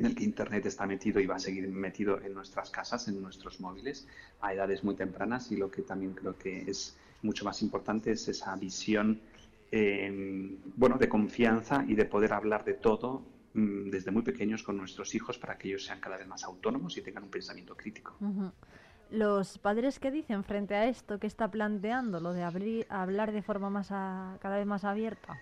en 0.00 0.06
el 0.06 0.14
que 0.14 0.24
Internet 0.24 0.64
está 0.64 0.86
metido 0.86 1.20
y 1.20 1.26
va 1.26 1.36
a 1.36 1.38
seguir 1.38 1.68
metido 1.68 2.20
en 2.22 2.32
nuestras 2.32 2.70
casas, 2.70 3.06
en 3.08 3.20
nuestros 3.20 3.60
móviles, 3.60 4.06
a 4.40 4.52
edades 4.54 4.82
muy 4.82 4.94
tempranas 4.96 5.52
y 5.52 5.56
lo 5.56 5.70
que 5.70 5.82
también 5.82 6.14
creo 6.14 6.36
que 6.38 6.62
es 6.70 6.96
mucho 7.22 7.44
más 7.44 7.60
importante 7.62 8.10
es 8.12 8.26
esa 8.28 8.56
visión 8.56 9.20
eh, 9.70 10.56
bueno, 10.76 10.96
de 10.96 11.08
confianza 11.08 11.84
y 11.86 11.94
de 11.94 12.06
poder 12.06 12.32
hablar 12.32 12.64
de 12.64 12.74
todo 12.74 13.22
mm, 13.52 13.90
desde 13.90 14.10
muy 14.10 14.22
pequeños 14.22 14.62
con 14.62 14.78
nuestros 14.78 15.14
hijos 15.14 15.38
para 15.38 15.58
que 15.58 15.68
ellos 15.68 15.84
sean 15.84 16.00
cada 16.00 16.16
vez 16.16 16.26
más 16.26 16.44
autónomos 16.44 16.96
y 16.96 17.02
tengan 17.02 17.24
un 17.24 17.30
pensamiento 17.30 17.76
crítico. 17.76 18.16
Los 19.10 19.58
padres 19.58 19.98
qué 19.98 20.10
dicen 20.10 20.44
frente 20.44 20.74
a 20.74 20.86
esto 20.86 21.18
que 21.18 21.26
está 21.26 21.50
planteando, 21.50 22.20
lo 22.20 22.32
de 22.32 22.42
abrir, 22.42 22.86
hablar 22.88 23.32
de 23.32 23.42
forma 23.42 23.68
más 23.68 23.88
a- 23.90 24.38
cada 24.40 24.56
vez 24.56 24.66
más 24.66 24.84
abierta. 24.84 25.38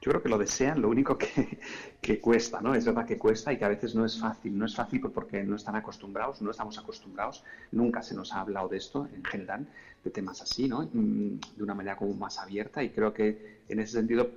Yo 0.00 0.10
creo 0.12 0.22
que 0.22 0.30
lo 0.30 0.38
desean, 0.38 0.80
lo 0.80 0.88
único 0.88 1.18
que, 1.18 1.28
que 2.00 2.20
cuesta, 2.20 2.60
¿no? 2.62 2.74
Es 2.74 2.86
verdad 2.86 3.06
que 3.06 3.18
cuesta 3.18 3.52
y 3.52 3.58
que 3.58 3.64
a 3.66 3.68
veces 3.68 3.94
no 3.94 4.04
es 4.06 4.18
fácil. 4.18 4.56
No 4.56 4.64
es 4.64 4.74
fácil 4.74 5.00
porque 5.00 5.42
no 5.44 5.56
están 5.56 5.76
acostumbrados, 5.76 6.40
no 6.40 6.50
estamos 6.50 6.78
acostumbrados. 6.78 7.44
Nunca 7.72 8.02
se 8.02 8.14
nos 8.14 8.32
ha 8.32 8.40
hablado 8.40 8.68
de 8.68 8.78
esto 8.78 9.06
en 9.12 9.22
general, 9.24 9.66
de 10.02 10.10
temas 10.10 10.40
así, 10.40 10.68
¿no? 10.68 10.88
Mm, 10.92 11.38
De 11.56 11.62
una 11.62 11.74
manera 11.74 11.96
como 11.96 12.14
más 12.14 12.38
abierta 12.38 12.82
y 12.82 12.90
creo 12.90 13.12
que 13.12 13.62
en 13.68 13.78
ese 13.80 13.92
sentido 13.98 14.30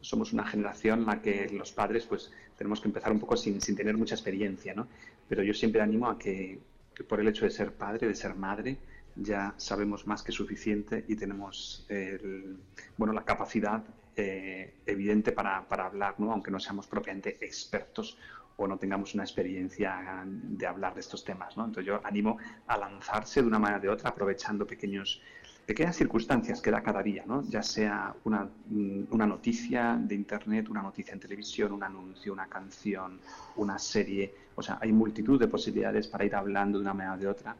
somos 0.00 0.32
una 0.32 0.44
generación 0.46 1.00
en 1.00 1.06
la 1.06 1.20
que 1.20 1.48
los 1.50 1.72
padres 1.72 2.06
pues 2.06 2.30
tenemos 2.56 2.80
que 2.80 2.86
empezar 2.86 3.10
un 3.10 3.18
poco 3.18 3.36
sin, 3.36 3.60
sin 3.60 3.74
tener 3.74 3.96
mucha 3.96 4.14
experiencia, 4.14 4.72
¿no? 4.74 4.86
Pero 5.28 5.42
yo 5.42 5.52
siempre 5.52 5.80
animo 5.80 6.08
a 6.08 6.16
que, 6.16 6.60
que 6.94 7.02
por 7.02 7.18
el 7.20 7.26
hecho 7.26 7.44
de 7.44 7.50
ser 7.50 7.72
padre, 7.76 8.06
de 8.06 8.14
ser 8.14 8.34
madre, 8.36 8.78
ya 9.16 9.54
sabemos 9.56 10.06
más 10.06 10.22
que 10.22 10.30
suficiente 10.30 11.04
y 11.08 11.16
tenemos 11.16 11.84
el- 11.88 12.56
bueno, 12.96 13.12
la 13.12 13.24
capacidad 13.24 13.82
eh, 14.18 14.74
evidente 14.84 15.30
para, 15.32 15.68
para 15.68 15.86
hablar, 15.86 16.16
¿no? 16.18 16.32
aunque 16.32 16.50
no 16.50 16.58
seamos 16.58 16.86
propiamente 16.88 17.38
expertos 17.40 18.18
o 18.56 18.66
no 18.66 18.76
tengamos 18.76 19.14
una 19.14 19.22
experiencia 19.22 20.24
de 20.26 20.66
hablar 20.66 20.94
de 20.94 21.00
estos 21.00 21.24
temas. 21.24 21.56
¿no? 21.56 21.66
Entonces 21.66 21.86
yo 21.86 22.00
animo 22.04 22.38
a 22.66 22.76
lanzarse 22.76 23.40
de 23.40 23.46
una 23.46 23.60
manera 23.60 23.78
o 23.78 23.82
de 23.82 23.88
otra 23.88 24.10
aprovechando 24.10 24.66
pequeños, 24.66 25.22
pequeñas 25.64 25.94
circunstancias 25.94 26.60
que 26.60 26.72
da 26.72 26.82
cada 26.82 27.00
día, 27.00 27.22
¿no? 27.26 27.44
ya 27.48 27.62
sea 27.62 28.12
una, 28.24 28.48
mm, 28.66 29.04
una 29.10 29.26
noticia 29.26 29.96
de 30.00 30.16
Internet, 30.16 30.68
una 30.68 30.82
noticia 30.82 31.12
en 31.12 31.20
televisión, 31.20 31.70
un 31.70 31.84
anuncio, 31.84 32.32
una 32.32 32.48
canción, 32.48 33.20
una 33.54 33.78
serie. 33.78 34.34
O 34.56 34.62
sea, 34.62 34.78
hay 34.80 34.92
multitud 34.92 35.38
de 35.38 35.46
posibilidades 35.46 36.08
para 36.08 36.24
ir 36.24 36.34
hablando 36.34 36.78
de 36.78 36.82
una 36.82 36.94
manera 36.94 37.14
o 37.14 37.18
de 37.18 37.28
otra 37.28 37.56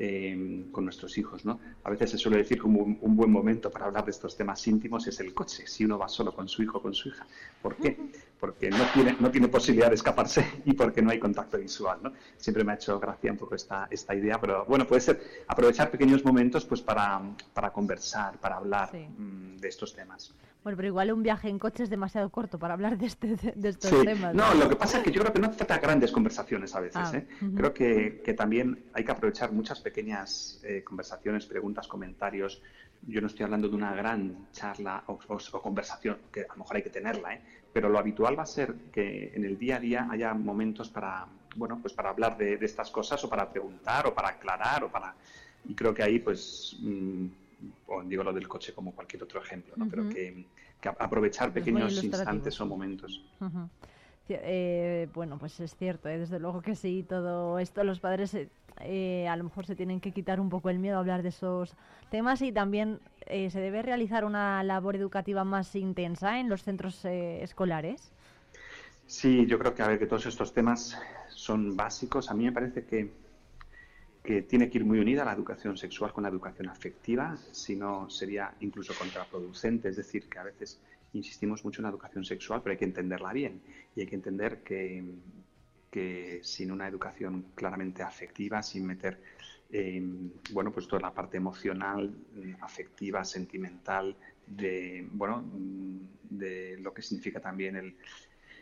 eh, 0.00 0.66
con 0.70 0.84
nuestros 0.84 1.18
hijos, 1.18 1.44
¿no? 1.44 1.58
A 1.84 1.90
veces 1.90 2.10
se 2.10 2.18
suele 2.18 2.38
decir 2.38 2.60
como 2.60 2.80
un, 2.80 2.98
un 3.00 3.16
buen 3.16 3.30
momento 3.32 3.68
para 3.70 3.86
hablar 3.86 4.04
de 4.04 4.12
estos 4.12 4.36
temas 4.36 4.64
íntimos 4.68 5.06
es 5.08 5.18
el 5.20 5.34
coche, 5.34 5.66
si 5.66 5.84
uno 5.84 5.98
va 5.98 6.08
solo 6.08 6.32
con 6.32 6.46
su 6.48 6.62
hijo 6.62 6.78
o 6.78 6.82
con 6.82 6.94
su 6.94 7.08
hija. 7.08 7.26
¿Por 7.60 7.76
qué? 7.76 7.98
Porque 8.38 8.70
no 8.70 8.84
tiene, 8.94 9.16
no 9.18 9.30
tiene 9.30 9.48
posibilidad 9.48 9.88
de 9.88 9.96
escaparse 9.96 10.46
y 10.64 10.72
porque 10.74 11.02
no 11.02 11.10
hay 11.10 11.18
contacto 11.18 11.58
visual, 11.58 11.98
¿no? 12.02 12.12
Siempre 12.36 12.62
me 12.62 12.72
ha 12.72 12.74
hecho 12.76 13.00
gracia 13.00 13.32
un 13.32 13.38
poco 13.38 13.56
esta, 13.56 13.88
esta 13.90 14.14
idea, 14.14 14.40
pero 14.40 14.64
bueno, 14.66 14.86
puede 14.86 15.00
ser 15.00 15.20
aprovechar 15.48 15.90
pequeños 15.90 16.24
momentos 16.24 16.64
pues 16.64 16.80
para, 16.80 17.20
para 17.52 17.72
conversar, 17.72 18.38
para 18.38 18.56
hablar 18.56 18.90
Sí. 18.92 18.98
mm, 19.18 19.56
de 19.56 19.68
estos 19.68 19.92
temas. 19.94 20.32
Bueno, 20.68 20.76
pero 20.76 20.88
igual 20.88 21.10
un 21.12 21.22
viaje 21.22 21.48
en 21.48 21.58
coche 21.58 21.84
es 21.84 21.88
demasiado 21.88 22.28
corto 22.28 22.58
para 22.58 22.74
hablar 22.74 22.98
de, 22.98 23.06
este, 23.06 23.36
de 23.54 23.68
estos 23.70 23.88
Sí. 23.88 24.04
temas. 24.04 24.34
No, 24.34 24.52
lo 24.52 24.68
que 24.68 24.76
pasa 24.76 24.98
es 24.98 25.04
que 25.04 25.10
yo 25.10 25.22
creo 25.22 25.32
que 25.32 25.38
no 25.40 25.46
hace 25.46 25.56
falta 25.56 25.78
grandes 25.78 26.12
conversaciones 26.12 26.74
a 26.76 26.80
veces. 26.80 27.00
Ah, 27.02 27.10
¿eh? 27.16 27.26
Creo 27.56 27.72
que, 27.72 28.20
que 28.22 28.34
también 28.34 28.84
hay 28.92 29.02
que 29.02 29.10
aprovechar 29.10 29.50
muchas 29.50 29.80
pequeñas 29.80 30.60
eh, 30.64 30.84
conversaciones, 30.84 31.46
preguntas, 31.46 31.88
comentarios. 31.88 32.60
Yo 33.06 33.22
no 33.22 33.28
estoy 33.28 33.44
hablando 33.44 33.70
de 33.70 33.76
una 33.76 33.94
gran 33.94 34.48
charla 34.52 35.04
o, 35.06 35.18
o- 35.28 35.38
o 35.52 35.62
conversación, 35.62 36.18
que 36.30 36.42
a 36.42 36.52
lo 36.52 36.56
mejor 36.58 36.76
hay 36.76 36.82
que 36.82 36.90
tenerla, 36.90 37.32
¿eh? 37.32 37.40
pero 37.72 37.88
lo 37.88 37.98
habitual 37.98 38.38
va 38.38 38.42
a 38.42 38.46
ser 38.46 38.74
que 38.92 39.32
en 39.34 39.46
el 39.46 39.56
día 39.58 39.76
a 39.76 39.80
día 39.80 40.06
haya 40.10 40.34
momentos 40.34 40.90
para, 40.90 41.28
bueno, 41.56 41.78
pues 41.80 41.94
para 41.94 42.10
hablar 42.10 42.36
de, 42.36 42.58
de 42.58 42.66
estas 42.66 42.90
cosas 42.90 43.24
o 43.24 43.30
para 43.30 43.50
preguntar 43.50 44.06
o 44.06 44.12
para 44.14 44.28
aclarar 44.28 44.84
o 44.84 44.90
para... 44.92 45.14
Y 45.64 45.74
creo 45.74 45.94
que 45.94 46.02
ahí, 46.02 46.18
pues, 46.18 46.76
mm, 46.82 47.26
o 47.86 48.02
digo 48.02 48.22
lo 48.22 48.32
del 48.32 48.46
coche 48.48 48.72
como 48.72 48.92
cualquier 48.92 49.22
otro 49.22 49.42
ejemplo, 49.42 49.74
¿no? 49.76 49.88
pero 49.88 50.08
que, 50.08 50.46
que 50.80 50.88
aprovechar 50.88 51.52
pequeños 51.52 52.02
instantes 52.02 52.60
o 52.60 52.66
momentos. 52.66 53.22
Eh, 54.30 55.08
bueno, 55.14 55.38
pues 55.38 55.58
es 55.60 55.74
cierto, 55.74 56.08
¿eh? 56.08 56.18
desde 56.18 56.38
luego 56.38 56.60
que 56.60 56.74
sí, 56.74 57.04
todo 57.08 57.58
esto 57.58 57.82
los 57.82 57.98
padres 57.98 58.34
eh, 58.34 58.50
eh, 58.80 59.26
a 59.26 59.36
lo 59.36 59.44
mejor 59.44 59.66
se 59.66 59.74
tienen 59.74 60.00
que 60.00 60.12
quitar 60.12 60.38
un 60.38 60.50
poco 60.50 60.70
el 60.70 60.78
miedo 60.78 60.96
a 60.96 61.00
hablar 61.00 61.22
de 61.22 61.30
esos 61.30 61.74
temas 62.10 62.42
y 62.42 62.52
también 62.52 63.00
eh, 63.26 63.50
se 63.50 63.60
debe 63.60 63.82
realizar 63.82 64.24
una 64.24 64.62
labor 64.62 64.96
educativa 64.96 65.44
más 65.44 65.74
intensa 65.74 66.38
en 66.40 66.48
los 66.48 66.62
centros 66.62 67.04
escolares. 67.04 68.12
Sí, 69.06 69.46
yo 69.46 69.58
creo 69.58 69.74
que 69.74 69.82
a 69.82 69.88
ver 69.88 69.98
que 69.98 70.06
todos 70.06 70.26
estos 70.26 70.52
temas 70.52 70.96
son 71.30 71.76
básicos. 71.76 72.30
A 72.30 72.34
mí 72.34 72.44
me 72.44 72.52
parece 72.52 72.84
que, 72.84 73.10
que 74.28 74.42
tiene 74.42 74.68
que 74.68 74.76
ir 74.76 74.84
muy 74.84 74.98
unida 74.98 75.24
la 75.24 75.32
educación 75.32 75.78
sexual 75.78 76.12
con 76.12 76.22
la 76.22 76.28
educación 76.28 76.68
afectiva, 76.68 77.34
si 77.50 77.76
no 77.76 78.10
sería 78.10 78.52
incluso 78.60 78.92
contraproducente. 78.92 79.88
Es 79.88 79.96
decir, 79.96 80.28
que 80.28 80.38
a 80.38 80.42
veces 80.42 80.82
insistimos 81.14 81.64
mucho 81.64 81.80
en 81.80 81.84
la 81.84 81.88
educación 81.88 82.26
sexual, 82.26 82.60
pero 82.62 82.72
hay 82.72 82.76
que 82.76 82.84
entenderla 82.84 83.32
bien 83.32 83.62
y 83.96 84.00
hay 84.02 84.06
que 84.06 84.16
entender 84.16 84.62
que, 84.62 85.02
que 85.90 86.40
sin 86.42 86.70
una 86.70 86.86
educación 86.86 87.46
claramente 87.54 88.02
afectiva, 88.02 88.62
sin 88.62 88.84
meter 88.86 89.18
eh, 89.70 90.02
bueno, 90.50 90.72
pues 90.72 90.86
toda 90.86 91.00
la 91.00 91.14
parte 91.14 91.38
emocional, 91.38 92.10
mm, 92.10 92.62
afectiva, 92.62 93.24
sentimental, 93.24 94.14
de 94.46 95.08
bueno, 95.10 95.40
mm, 95.40 96.36
de 96.36 96.76
lo 96.80 96.92
que 96.92 97.00
significa 97.00 97.40
también 97.40 97.76
el, 97.76 97.96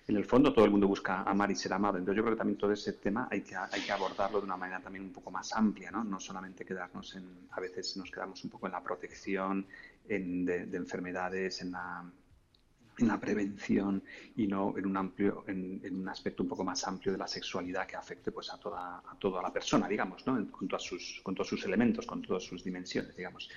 en 0.09 0.17
el 0.17 0.25
fondo 0.25 0.53
todo 0.53 0.65
el 0.65 0.71
mundo 0.71 0.87
busca 0.87 1.23
amar 1.23 1.51
y 1.51 1.57
ser 1.57 1.73
amado. 1.73 1.99
Entonces 1.99 2.17
yo 2.17 2.23
creo 2.23 2.35
que 2.35 2.39
también 2.39 2.59
todo 2.59 2.73
ese 2.73 2.93
tema 2.95 3.29
hay 3.31 3.43
que, 3.43 3.57
hay 3.57 3.81
que 3.81 3.93
abordarlo 3.93 4.39
de 4.39 4.45
una 4.45 4.57
manera 4.57 4.81
también 4.81 5.05
un 5.05 5.13
poco 5.13 5.31
más 5.31 5.53
amplia, 5.53 5.91
¿no? 5.91 6.05
No 6.05 6.21
solamente 6.21 6.65
quedarnos 6.65 7.17
en, 7.17 7.49
a 7.51 7.61
veces 7.61 7.97
nos 7.97 8.11
quedamos 8.11 8.43
un 8.45 8.51
poco 8.51 8.67
en 8.67 8.73
la 8.73 8.83
protección 8.83 9.67
en, 10.09 10.45
de, 10.45 10.67
de 10.67 10.77
enfermedades, 10.77 11.61
en 11.61 11.73
la, 11.73 12.05
en 12.99 13.09
la 13.09 13.19
prevención 13.19 14.03
y 14.37 14.47
no 14.47 14.75
en 14.77 14.87
un 14.87 14.97
amplio, 14.97 15.45
en, 15.49 15.81
en 15.83 16.01
un 16.01 16.09
aspecto 16.09 16.45
un 16.45 16.49
poco 16.49 16.63
más 16.63 16.87
amplio 16.87 17.13
de 17.13 17.19
la 17.19 17.27
sexualidad 17.27 17.87
que 17.87 17.97
afecte 17.97 18.31
pues 18.31 18.53
a 18.53 18.59
toda, 18.59 18.99
a 18.99 19.17
toda 19.19 19.43
la 19.43 19.53
persona, 19.53 19.89
digamos, 19.89 20.27
¿no? 20.27 20.51
Con 20.53 20.69
todas 20.69 20.85
sus, 20.85 21.21
con 21.23 21.35
todos 21.35 21.49
sus 21.49 21.65
elementos, 21.65 22.07
con 22.07 22.23
todas 22.23 22.45
sus 22.45 22.63
dimensiones, 22.63 23.17
digamos. 23.17 23.51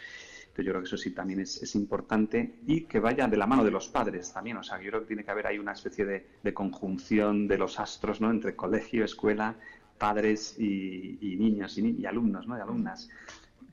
Yo 0.63 0.71
creo 0.71 0.81
que 0.81 0.87
eso 0.87 0.97
sí 0.97 1.11
también 1.11 1.39
es, 1.39 1.61
es 1.61 1.75
importante 1.75 2.55
y 2.67 2.81
que 2.85 2.99
vaya 2.99 3.27
de 3.27 3.37
la 3.37 3.47
mano 3.47 3.63
de 3.63 3.71
los 3.71 3.87
padres 3.89 4.31
también. 4.33 4.57
O 4.57 4.63
sea, 4.63 4.81
yo 4.81 4.89
creo 4.89 5.01
que 5.01 5.07
tiene 5.07 5.23
que 5.23 5.31
haber 5.31 5.47
ahí 5.47 5.59
una 5.59 5.71
especie 5.73 6.05
de, 6.05 6.27
de 6.43 6.53
conjunción 6.53 7.47
de 7.47 7.57
los 7.57 7.79
astros, 7.79 8.21
¿no? 8.21 8.29
Entre 8.31 8.55
colegio, 8.55 9.03
escuela, 9.05 9.55
padres 9.97 10.55
y, 10.59 11.17
y 11.21 11.35
niños 11.37 11.77
y, 11.77 11.81
ni- 11.83 12.01
y 12.01 12.05
alumnos, 12.05 12.47
¿no? 12.47 12.57
Y 12.57 12.61
alumnas. 12.61 13.09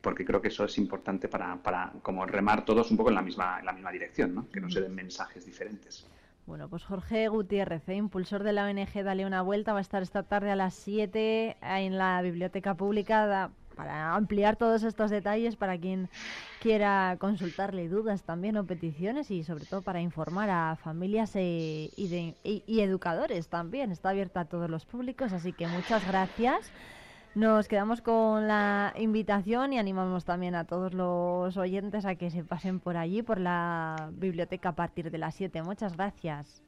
Porque 0.01 0.25
creo 0.25 0.41
que 0.41 0.49
eso 0.49 0.65
es 0.65 0.79
importante 0.79 1.29
para, 1.29 1.57
para 1.63 1.93
como 2.03 2.25
remar 2.27 2.65
todos 2.65 2.91
un 2.91 2.97
poco 2.97 3.09
en 3.11 3.17
la 3.17 3.23
misma, 3.23 3.59
en 3.61 3.67
la 3.67 3.73
misma 3.73 3.91
dirección, 3.93 4.35
¿no? 4.35 4.49
Que 4.51 4.61
no 4.61 4.71
se 4.71 4.81
den 4.81 4.95
mensajes 4.95 5.45
diferentes. 5.47 6.07
Bueno, 6.47 6.69
pues 6.69 6.85
Jorge 6.85 7.27
Gutiérrez, 7.27 7.89
¿eh? 7.89 7.97
impulsor 7.97 8.45
de 8.45 8.53
la 8.53 8.67
ONG 8.67 9.03
Dale 9.03 9.27
una 9.27 9.43
Vuelta, 9.43 9.73
va 9.73 9.79
a 9.79 9.83
estar 9.83 10.03
esta 10.05 10.23
tarde 10.23 10.53
a 10.53 10.55
las 10.57 10.75
7 10.75 11.57
en 11.61 11.99
la 11.99 12.23
Biblioteca 12.23 12.75
Pública. 12.77 13.51
Para 13.77 14.15
ampliar 14.15 14.57
todos 14.57 14.83
estos 14.83 15.11
detalles 15.11 15.55
para 15.57 15.79
quien 15.79 16.09
quiera 16.61 17.17
consultarle 17.21 17.89
dudas 17.89 18.23
también 18.25 18.57
o 18.57 18.65
peticiones 18.65 19.31
y 19.31 19.45
sobre 19.45 19.67
todo 19.67 19.83
para 19.83 20.01
informar 20.01 20.49
a 20.51 20.77
familias 20.77 21.37
e- 21.37 21.91
y, 21.95 22.09
de- 22.09 22.35
y- 22.43 22.65
y 22.67 22.81
educadores 22.81 23.49
también. 23.49 23.93
Está 23.93 24.09
abierta 24.11 24.41
a 24.41 24.45
todos 24.47 24.71
los 24.71 24.87
públicos, 24.87 25.33
así 25.33 25.53
que 25.53 25.69
muchas 25.69 26.07
gracias. 26.07 26.73
Nos 27.35 27.69
quedamos 27.69 28.01
con 28.01 28.49
la 28.49 28.95
invitación 28.97 29.75
y 29.75 29.79
animamos 29.79 30.25
también 30.25 30.55
a 30.55 30.65
todos 30.65 30.95
los 30.95 31.55
oyentes 31.59 32.07
a 32.07 32.15
que 32.15 32.31
se 32.31 32.43
pasen 32.45 32.81
por 32.81 32.97
allí, 32.97 33.21
por 33.23 33.39
la 33.39 34.09
biblioteca 34.15 34.71
a 34.71 34.75
partir 34.75 35.11
de 35.11 35.19
las 35.19 35.35
7. 35.35 35.63
Muchas 35.63 35.95
gracias. 35.99 36.63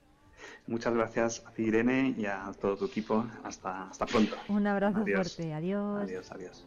Muchas 0.67 0.93
gracias 0.93 1.43
a 1.47 1.53
ti, 1.53 1.63
Irene, 1.65 2.15
y 2.19 2.27
a 2.27 2.53
todo 2.61 2.77
tu 2.77 2.85
equipo. 2.85 3.25
Hasta, 3.45 3.85
hasta 3.89 4.05
pronto. 4.05 4.37
Un 4.49 4.67
abrazo 4.67 4.99
Adiós. 5.01 5.35
fuerte. 5.37 5.55
Adiós. 5.55 6.03
Adiós, 6.03 6.31
adiós. 6.33 6.67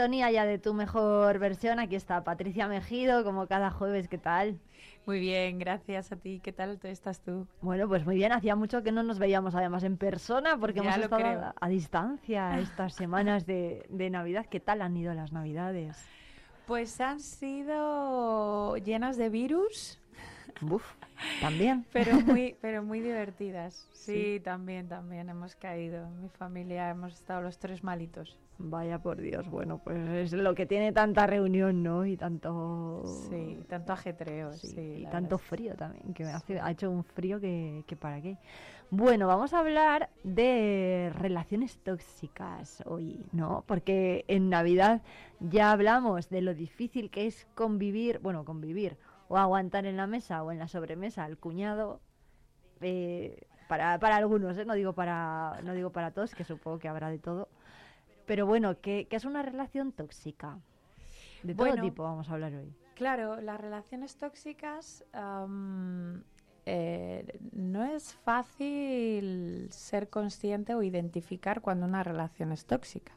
Sintonía 0.00 0.30
ya 0.30 0.46
de 0.46 0.58
tu 0.58 0.72
mejor 0.72 1.38
versión. 1.38 1.78
Aquí 1.78 1.94
está 1.94 2.24
Patricia 2.24 2.66
Mejido, 2.66 3.22
como 3.22 3.46
cada 3.46 3.70
jueves. 3.70 4.08
¿Qué 4.08 4.16
tal? 4.16 4.58
Muy 5.04 5.20
bien, 5.20 5.58
gracias 5.58 6.10
a 6.10 6.16
ti. 6.16 6.40
¿Qué 6.42 6.52
tal 6.52 6.80
estás 6.84 7.20
tú? 7.20 7.46
Bueno, 7.60 7.86
pues 7.86 8.06
muy 8.06 8.16
bien. 8.16 8.32
Hacía 8.32 8.56
mucho 8.56 8.82
que 8.82 8.92
no 8.92 9.02
nos 9.02 9.18
veíamos 9.18 9.54
además 9.54 9.84
en 9.84 9.98
persona 9.98 10.56
porque 10.56 10.80
Ya 10.80 10.94
hemos 10.94 11.04
estado 11.04 11.26
a, 11.26 11.54
a 11.60 11.68
distancia 11.68 12.58
estas 12.60 12.94
semanas 12.94 13.44
de, 13.44 13.84
de 13.90 14.08
Navidad. 14.08 14.46
¿Qué 14.46 14.58
tal 14.58 14.80
han 14.80 14.96
ido 14.96 15.12
las 15.12 15.32
Navidades? 15.32 16.02
Pues 16.66 16.98
han 17.02 17.20
sido 17.20 18.78
llenas 18.78 19.18
de 19.18 19.28
virus. 19.28 19.99
Buf, 20.60 20.84
también. 21.40 21.86
Pero 21.92 22.20
muy, 22.20 22.56
pero 22.60 22.82
muy 22.82 23.00
divertidas. 23.00 23.88
Sí, 23.92 24.34
Sí. 24.36 24.40
también, 24.40 24.88
también 24.88 25.28
hemos 25.28 25.54
caído. 25.56 26.08
Mi 26.10 26.28
familia 26.28 26.90
hemos 26.90 27.14
estado 27.14 27.42
los 27.42 27.58
tres 27.58 27.82
malitos. 27.84 28.38
Vaya 28.62 28.98
por 28.98 29.18
Dios, 29.18 29.48
bueno, 29.48 29.78
pues 29.82 29.96
es 29.98 30.32
lo 30.34 30.54
que 30.54 30.66
tiene 30.66 30.92
tanta 30.92 31.26
reunión, 31.26 31.82
¿no? 31.82 32.04
Y 32.04 32.18
tanto... 32.18 33.02
Sí, 33.30 33.58
tanto 33.68 33.94
ajetreo, 33.94 34.52
sí. 34.52 34.96
y 34.98 35.04
tanto 35.04 35.36
verdad 35.38 35.48
frío 35.48 35.74
también, 35.76 36.12
que 36.12 36.24
hace- 36.24 36.60
ha 36.60 36.70
hecho 36.70 36.90
un 36.90 37.02
frío 37.02 37.40
que, 37.40 37.84
que 37.86 37.96
para 37.96 38.20
qué. 38.20 38.36
Bueno, 38.90 39.26
vamos 39.28 39.54
a 39.54 39.60
hablar 39.60 40.10
de 40.24 41.10
relaciones 41.14 41.78
tóxicas 41.78 42.82
hoy, 42.84 43.24
¿no? 43.32 43.64
Porque 43.66 44.24
en 44.28 44.50
Navidad 44.50 45.00
ya 45.38 45.70
hablamos 45.72 46.28
de 46.28 46.42
lo 46.42 46.52
difícil 46.52 47.08
que 47.10 47.26
es 47.26 47.46
convivir, 47.54 48.18
bueno, 48.18 48.44
convivir 48.44 48.98
o 49.30 49.38
aguantar 49.38 49.86
en 49.86 49.96
la 49.96 50.08
mesa 50.08 50.42
o 50.42 50.50
en 50.50 50.58
la 50.58 50.66
sobremesa 50.66 51.24
al 51.24 51.38
cuñado. 51.38 52.00
eh, 52.80 53.46
para, 53.68 54.00
para 54.00 54.16
algunos, 54.16 54.58
¿eh? 54.58 54.64
no 54.64 54.74
digo 54.74 54.92
para 54.92 55.60
no 55.62 55.72
digo 55.74 55.90
para 55.90 56.10
todos, 56.10 56.34
que 56.34 56.42
supongo 56.42 56.80
que 56.80 56.88
habrá 56.88 57.08
de 57.10 57.20
todo. 57.20 57.48
Pero 58.26 58.44
bueno, 58.44 58.80
¿qué, 58.80 59.06
qué 59.08 59.14
es 59.14 59.24
una 59.24 59.42
relación 59.42 59.92
tóxica? 59.92 60.58
De 61.44 61.54
todo 61.54 61.68
Bueno, 61.68 61.82
tipo 61.82 62.02
vamos 62.02 62.28
a 62.28 62.32
hablar 62.32 62.52
hoy. 62.54 62.74
Claro, 62.96 63.40
las 63.40 63.60
relaciones 63.60 64.16
tóxicas 64.16 65.04
eh, 66.66 67.38
no 67.52 67.84
es 67.84 68.12
fácil 68.14 69.68
ser 69.70 70.10
consciente 70.10 70.74
o 70.74 70.82
identificar 70.82 71.60
cuando 71.60 71.86
una 71.86 72.02
relación 72.02 72.50
es 72.50 72.66
tóxica. 72.66 73.12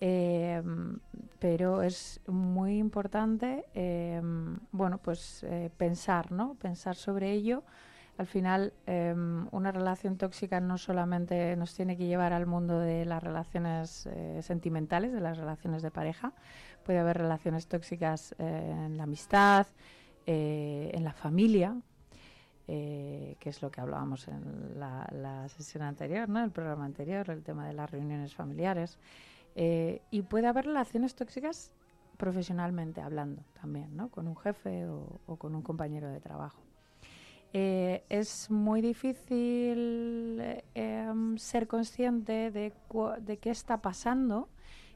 Em, 0.00 0.98
pero 1.40 1.82
es 1.82 2.20
muy 2.26 2.78
importante, 2.78 3.64
em, 3.74 4.58
bueno, 4.70 4.98
pues 4.98 5.42
eh, 5.44 5.70
pensar, 5.76 6.30
¿no? 6.32 6.54
Pensar 6.54 6.96
sobre 6.96 7.32
ello. 7.32 7.64
Al 8.16 8.26
final, 8.26 8.72
em, 8.86 9.46
una 9.52 9.70
relación 9.72 10.16
tóxica 10.16 10.60
no 10.60 10.78
solamente 10.78 11.56
nos 11.56 11.74
tiene 11.74 11.96
que 11.96 12.06
llevar 12.06 12.32
al 12.32 12.46
mundo 12.46 12.80
de 12.80 13.04
las 13.04 13.22
relaciones 13.22 14.06
eh, 14.06 14.40
sentimentales, 14.42 15.12
de 15.12 15.20
las 15.20 15.36
relaciones 15.36 15.82
de 15.82 15.90
pareja. 15.90 16.32
Puede 16.84 16.98
haber 16.98 17.18
relaciones 17.18 17.68
tóxicas 17.68 18.34
eh, 18.38 18.72
en 18.86 18.96
la 18.96 19.04
amistad, 19.04 19.66
en 20.30 21.04
la 21.04 21.14
familia, 21.14 21.74
que 22.66 23.38
es 23.40 23.62
lo 23.62 23.70
que 23.70 23.80
hablábamos 23.80 24.28
en 24.28 24.78
la, 24.78 25.08
la 25.10 25.48
sesión 25.48 25.82
anterior, 25.82 26.28
¿no? 26.28 26.44
El 26.44 26.50
programa 26.50 26.84
anterior, 26.84 27.30
el 27.30 27.42
tema 27.42 27.66
de 27.66 27.72
las 27.72 27.90
reuniones 27.90 28.34
familiares. 28.34 28.98
Eh, 29.60 30.02
y 30.12 30.22
puede 30.22 30.46
haber 30.46 30.66
relaciones 30.66 31.16
tóxicas 31.16 31.72
profesionalmente 32.16 33.00
hablando 33.00 33.42
también, 33.60 33.96
¿no? 33.96 34.08
Con 34.08 34.28
un 34.28 34.36
jefe 34.36 34.86
o, 34.86 35.36
con 35.36 35.56
un 35.56 35.62
compañero 35.62 36.08
de 36.10 36.20
trabajo. 36.20 36.62
Eh, 37.52 38.04
es 38.08 38.52
muy 38.52 38.80
difícil 38.80 40.62
em, 40.74 41.36
ser 41.38 41.66
consciente 41.66 42.52
de, 42.52 42.72
de 43.20 43.36
qué 43.38 43.50
está 43.50 43.82
pasando 43.82 44.48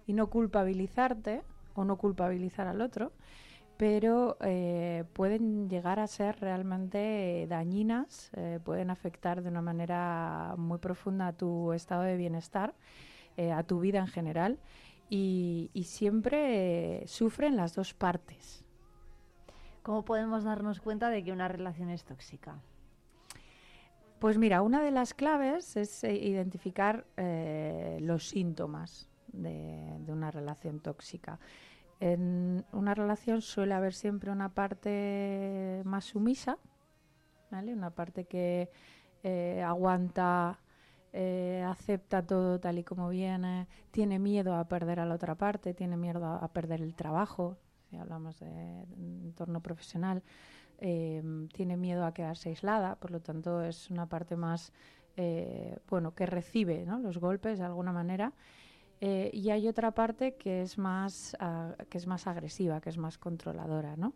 y 0.07 0.13
no 0.13 0.29
culpabilizarte 0.31 1.43
o 1.75 1.85
no 1.85 1.97
culpabilizar 1.97 2.69
al 2.69 2.83
otro, 2.83 3.11
pero 3.77 4.37
eh, 4.43 5.03
pueden 5.13 5.69
llegar 5.69 5.99
a 5.99 6.07
ser 6.07 6.39
realmente 6.39 7.49
dañinas, 7.49 8.31
pueden 8.63 8.91
afectar 8.91 9.43
de 9.43 9.49
una 9.49 9.63
manera 9.63 10.55
muy 10.57 10.79
profunda 10.79 11.27
a 11.29 11.33
tu 11.33 11.73
estado 11.73 12.03
de 12.03 12.17
bienestar, 12.17 12.75
eh, 13.37 13.53
a 13.53 13.63
tu 13.63 13.81
vida 13.81 13.99
en 13.99 14.09
general, 14.09 14.59
y, 15.09 15.71
y 15.75 15.85
siempre 15.85 17.03
eh, 17.03 17.07
sufren 17.07 17.57
las 17.57 17.75
dos 17.75 17.93
partes. 17.95 18.65
¿Cómo 19.83 20.05
podemos 20.05 20.45
darnos 20.45 20.81
cuenta 20.81 21.11
de 21.11 21.23
que 21.23 21.33
una 21.33 21.49
relación 21.49 21.91
es 21.91 22.05
tóxica? 22.05 22.61
Pues 24.21 24.39
mira, 24.39 24.63
una 24.63 24.83
de 24.83 24.93
las 24.93 25.13
claves 25.13 25.77
es 25.77 26.05
eh, 26.05 26.15
identificar 26.15 27.05
los 28.01 28.29
síntomas 28.29 29.11
de, 29.33 29.99
de 29.99 30.13
una 30.13 30.31
relación 30.31 30.79
tóxica. 30.81 31.41
En 31.99 32.65
una 32.73 32.95
relación 32.95 33.43
suele 33.43 33.75
haber 33.75 33.95
siempre 33.95 34.31
una 34.31 34.55
parte 34.55 35.83
más 35.85 36.05
sumisa, 36.05 36.59
¿vale? 37.51 37.73
Una 37.75 37.91
parte 37.91 38.25
que 38.25 38.71
aguanta, 39.65 40.59
eh, 41.13 41.65
acepta 41.67 42.25
todo 42.25 42.59
tal 42.59 42.79
y 42.79 42.85
como 42.85 43.09
viene, 43.09 43.69
tiene 43.91 44.19
miedo 44.19 44.55
a 44.55 44.67
perder 44.69 45.01
a 45.01 45.07
la 45.07 45.15
otra 45.15 45.35
parte, 45.35 45.75
tiene 45.75 45.97
miedo 45.97 46.25
a, 46.25 46.49
perder 46.49 46.81
el 46.81 46.95
trabajo, 46.95 47.59
si 47.91 47.97
hablamos 47.97 48.39
de, 48.41 48.83
entorno 49.25 49.61
profesional, 49.61 50.23
eh, 50.79 51.23
tiene 51.53 51.77
miedo 51.77 52.05
a 52.05 52.15
quedarse 52.15 52.49
aislada, 52.49 52.97
por 52.97 53.11
lo 53.11 53.21
tanto 53.21 53.63
es 53.63 53.91
una 53.91 54.09
parte 54.09 54.37
más, 54.37 54.73
eh, 55.17 55.79
bueno, 55.89 56.15
que 56.15 56.27
recibe 56.27 56.87
los 56.87 57.19
golpes 57.19 57.59
de 57.59 57.65
alguna 57.65 57.93
manera. 57.93 58.33
Eh, 59.05 59.31
y 59.33 59.51
hay 59.51 59.67
otra 59.67 59.91
parte 59.91 60.37
que 60.37 60.63
es 60.63 60.79
más 60.79 61.37
ah, 61.41 61.75
que 61.91 61.99
es 61.99 62.07
más 62.07 62.29
agresiva, 62.29 62.81
que 62.81 62.89
es 62.89 62.99
más 62.99 63.19
controladora, 63.19 63.97
¿no? 63.97 64.15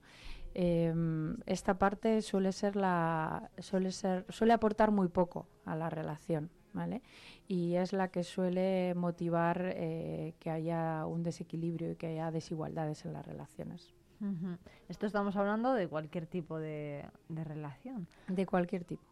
Em, 0.54 1.36
esta 1.44 1.76
parte 1.76 2.22
suele 2.22 2.52
ser 2.52 2.76
la 2.76 3.50
suele 3.58 3.90
ser 3.90 4.24
suele 4.28 4.52
aportar 4.52 4.92
muy 4.92 5.08
poco 5.08 5.48
a 5.64 5.74
la 5.74 5.90
relación, 5.90 6.50
¿vale? 6.76 7.02
Y 7.48 7.74
es 7.74 7.92
la 7.92 8.08
que 8.08 8.22
suele 8.22 8.94
motivar 8.94 9.72
eh, 9.74 10.34
que 10.38 10.50
haya 10.50 11.06
un 11.06 11.22
desequilibrio 11.22 11.90
y 11.90 11.96
que 11.96 12.06
haya 12.08 12.30
desigualdades 12.30 13.04
en 13.04 13.14
las 13.14 13.26
relaciones. 13.26 13.94
Ujú. 14.20 14.56
Esto 14.88 15.06
estamos 15.06 15.36
hablando 15.36 15.74
de 15.74 15.88
cualquier 15.88 16.26
tipo 16.26 16.58
de, 16.58 17.04
de 17.28 17.44
relación. 17.44 18.06
De 18.28 18.46
cualquier 18.46 18.84
tipo. 18.84 19.02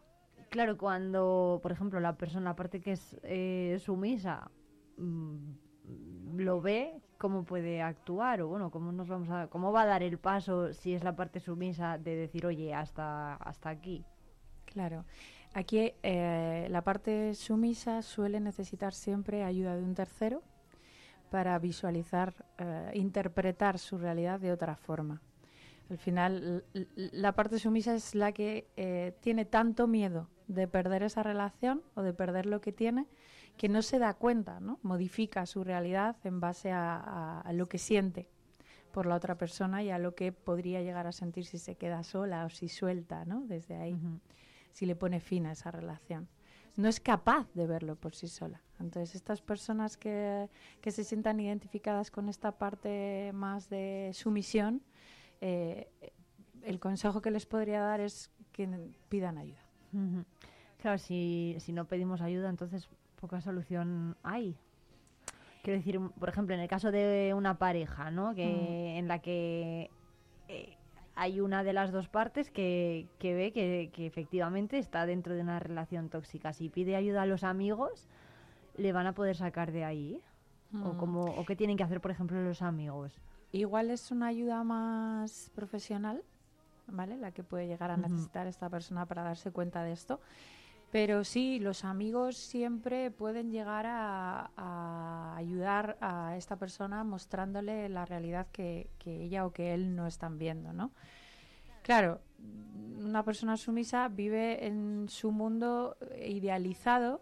Claro, 0.49 0.77
cuando, 0.77 1.59
por 1.61 1.71
ejemplo, 1.71 1.99
la 1.99 2.15
persona, 2.17 2.51
aparte 2.51 2.79
que 2.79 2.93
es 2.93 3.17
eh, 3.23 3.77
sumisa, 3.79 4.49
mm, 4.97 6.37
lo 6.37 6.61
ve, 6.61 7.01
¿cómo 7.17 7.43
puede 7.43 7.81
actuar? 7.81 8.41
O 8.41 8.47
bueno, 8.47 8.71
¿cómo, 8.71 8.91
nos 8.91 9.07
vamos 9.07 9.29
a, 9.29 9.47
¿cómo 9.47 9.71
va 9.71 9.81
a 9.81 9.85
dar 9.85 10.03
el 10.03 10.17
paso 10.17 10.71
si 10.73 10.93
es 10.93 11.03
la 11.03 11.15
parte 11.15 11.39
sumisa 11.39 11.97
de 11.97 12.15
decir, 12.15 12.45
oye, 12.45 12.73
hasta, 12.73 13.35
hasta 13.35 13.69
aquí? 13.69 14.05
Claro. 14.65 15.05
Aquí 15.55 15.93
eh, 16.03 16.67
la 16.69 16.81
parte 16.83 17.33
sumisa 17.33 18.01
suele 18.01 18.41
necesitar 18.41 18.93
siempre 18.93 19.45
ayuda 19.45 19.77
de 19.77 19.83
un 19.83 19.95
tercero 19.95 20.43
para 21.31 21.57
visualizar, 21.59 22.33
eh, 22.57 22.91
interpretar 22.93 23.79
su 23.79 23.97
realidad 23.97 24.41
de 24.41 24.51
otra 24.51 24.75
forma. 24.75 25.21
Al 25.89 25.97
final, 25.97 26.65
la 26.95 27.31
parte 27.31 27.57
sumisa 27.57 27.95
es 27.95 28.15
la 28.15 28.33
que 28.33 28.67
eh, 28.75 29.13
tiene 29.21 29.45
tanto 29.45 29.87
miedo 29.87 30.27
de 30.49 30.67
perder 30.67 31.03
esa 31.03 31.23
relación 31.23 31.81
o 31.95 32.01
de 32.01 32.11
perder 32.13 32.47
lo 32.47 32.59
que 32.59 32.73
tiene 32.73 33.07
que 33.55 33.69
no 33.69 33.81
se 33.81 33.97
da 33.97 34.13
cuenta, 34.13 34.59
¿no? 34.59 34.77
Modifica 34.83 35.45
su 35.45 35.63
realidad 35.63 36.17
en 36.25 36.41
base 36.41 36.71
a, 36.71 36.97
a- 36.97 37.39
a 37.39 37.53
lo 37.53 37.67
que 37.67 37.77
siente 37.77 38.27
por 38.91 39.05
la 39.05 39.15
otra 39.15 39.37
persona 39.37 39.83
y 39.83 39.89
a 39.89 39.99
lo 39.99 40.15
que 40.15 40.33
podría 40.33 40.81
llegar 40.81 41.07
a 41.07 41.13
sentir 41.13 41.45
si 41.45 41.59
se 41.59 41.75
queda 41.75 42.03
sola 42.03 42.43
o 42.45 42.49
si 42.49 42.67
suelta, 42.67 43.23
¿no? 43.23 43.41
Desde 43.47 43.77
ahí, 43.77 43.95
si 44.75 44.85
le 44.85 44.95
pone 44.95 45.21
fin 45.21 45.45
a 45.45 45.53
esa 45.53 45.71
relación. 45.71 46.27
No 46.75 46.89
es 46.89 46.99
capaz 46.99 47.47
de 47.53 47.65
verlo 47.65 47.95
por 47.95 48.13
sí 48.13 48.27
sola. 48.27 48.61
Entonces, 48.77 49.15
estas 49.15 49.41
personas 49.41 49.95
que, 49.95 50.49
que 50.81 50.91
se 50.91 51.05
sientan 51.05 51.39
identificadas 51.39 52.11
con 52.11 52.27
esta 52.27 52.51
parte 52.51 53.31
más 53.33 53.69
de 53.69 54.11
sumisión, 54.13 54.81
eh, 55.39 55.89
el 56.61 56.81
consejo 56.81 57.21
que 57.21 57.31
les 57.31 57.45
podría 57.45 57.79
dar 57.79 58.01
es 58.01 58.29
que 58.51 58.67
pidan 59.07 59.37
ayuda. 59.37 59.63
Claro, 60.81 60.97
si, 60.97 61.55
si 61.59 61.71
no 61.71 61.85
pedimos 61.85 62.19
ayuda, 62.19 62.49
entonces 62.49 62.89
poca 63.15 63.39
solución 63.39 64.17
hay. 64.23 64.57
Quiero 65.63 65.77
decir, 65.77 66.01
por 66.19 66.27
ejemplo, 66.27 66.53
en 66.53 66.59
el 66.59 66.67
caso 66.67 66.91
de 66.91 67.33
una 67.33 67.57
pareja, 67.57 68.11
¿no? 68.11 68.35
Que, 68.35 68.97
En 68.97 69.07
la 69.07 69.19
que 69.19 69.89
eh, 70.49 70.77
hay 71.15 71.39
una 71.39 71.63
de 71.63 71.73
las 71.73 71.91
dos 71.91 72.07
partes 72.09 72.51
que, 72.51 73.07
que 73.19 73.33
ve 73.33 73.51
que, 73.53 73.89
que 73.93 74.05
efectivamente 74.05 74.77
está 74.77 75.05
dentro 75.05 75.33
de 75.33 75.41
una 75.41 75.59
relación 75.59 76.09
tóxica. 76.09 76.51
Si 76.53 76.69
pide 76.69 76.95
ayuda 76.95 77.21
a 77.21 77.25
los 77.25 77.43
amigos, 77.43 78.07
¿le 78.77 78.91
van 78.91 79.07
a 79.07 79.13
poder 79.13 79.35
sacar 79.37 79.71
de 79.71 79.85
ahí? 79.85 80.21
¿O, 80.83 80.93
Mm. 80.93 80.97
cómo, 80.97 81.23
¿O 81.23 81.45
qué 81.45 81.55
tienen 81.55 81.77
que 81.77 81.83
hacer, 81.83 82.01
por 82.01 82.11
ejemplo, 82.11 82.41
los 82.43 82.61
amigos? 82.61 83.21
Igual 83.53 83.91
es 83.91 84.11
una 84.11 84.27
ayuda 84.27 84.63
más 84.63 85.51
profesional, 85.55 86.21
¿vale? 86.87 87.15
La 87.15 87.31
que 87.31 87.43
puede 87.43 87.67
llegar 87.67 87.91
a 87.91 87.97
necesitar 87.97 88.47
esta 88.47 88.69
persona 88.69 89.05
para 89.05 89.23
darse 89.23 89.51
cuenta 89.51 89.83
de 89.83 89.93
esto. 89.93 90.19
Pero 90.95 91.25
sí, 91.25 91.59
los 91.59 91.83
amigos 91.83 92.37
siempre 92.37 93.11
pueden 93.11 93.51
llegar 93.51 93.85
a, 93.85 95.35
ayudar 95.35 95.97
a 95.99 96.37
esta 96.37 96.55
persona 96.55 97.03
mostrándole 97.03 97.89
la 97.89 98.05
realidad 98.05 98.47
que, 98.53 98.87
ella 99.05 99.45
o 99.45 99.51
que 99.51 99.73
él 99.73 99.93
no 99.97 100.07
están 100.07 100.39
viendo, 100.39 100.71
¿no? 100.71 100.91
Claro, 101.81 102.21
una 102.97 103.23
persona 103.23 103.57
sumisa 103.57 104.07
vive 104.07 104.67
en 104.67 105.07
su 105.09 105.33
mundo 105.33 105.97
idealizado, 106.25 107.21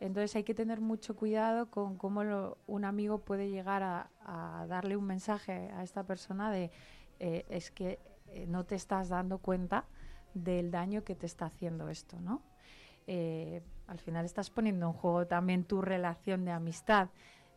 entonces 0.00 0.34
hay 0.36 0.44
que 0.44 0.54
tener 0.54 0.80
mucho 0.80 1.14
cuidado 1.14 1.70
con 1.70 1.98
cómo 1.98 2.56
un 2.66 2.84
amigo 2.86 3.18
puede 3.18 3.50
llegar 3.50 3.82
a, 3.82 4.08
a 4.24 4.64
darle 4.66 4.96
un 4.96 5.04
mensaje 5.04 5.70
a 5.74 5.82
esta 5.82 6.04
persona 6.04 6.50
de 6.50 6.70
eh, 7.18 7.44
es 7.50 7.70
que 7.70 7.98
eh, 8.28 8.46
no 8.48 8.64
te 8.64 8.76
estás 8.76 9.10
dando 9.10 9.40
cuenta 9.40 9.84
del 10.32 10.70
daño 10.70 11.04
que 11.04 11.14
te 11.14 11.26
está 11.26 11.44
haciendo 11.44 11.90
esto, 11.90 12.18
¿no? 12.18 12.48
Eh, 13.06 13.62
al 13.86 13.98
final 13.98 14.24
estás 14.24 14.50
poniendo 14.50 14.86
en 14.86 14.92
juego 14.92 15.26
también 15.26 15.64
tu 15.64 15.82
relación 15.82 16.44
de 16.44 16.52
amistad, 16.52 17.08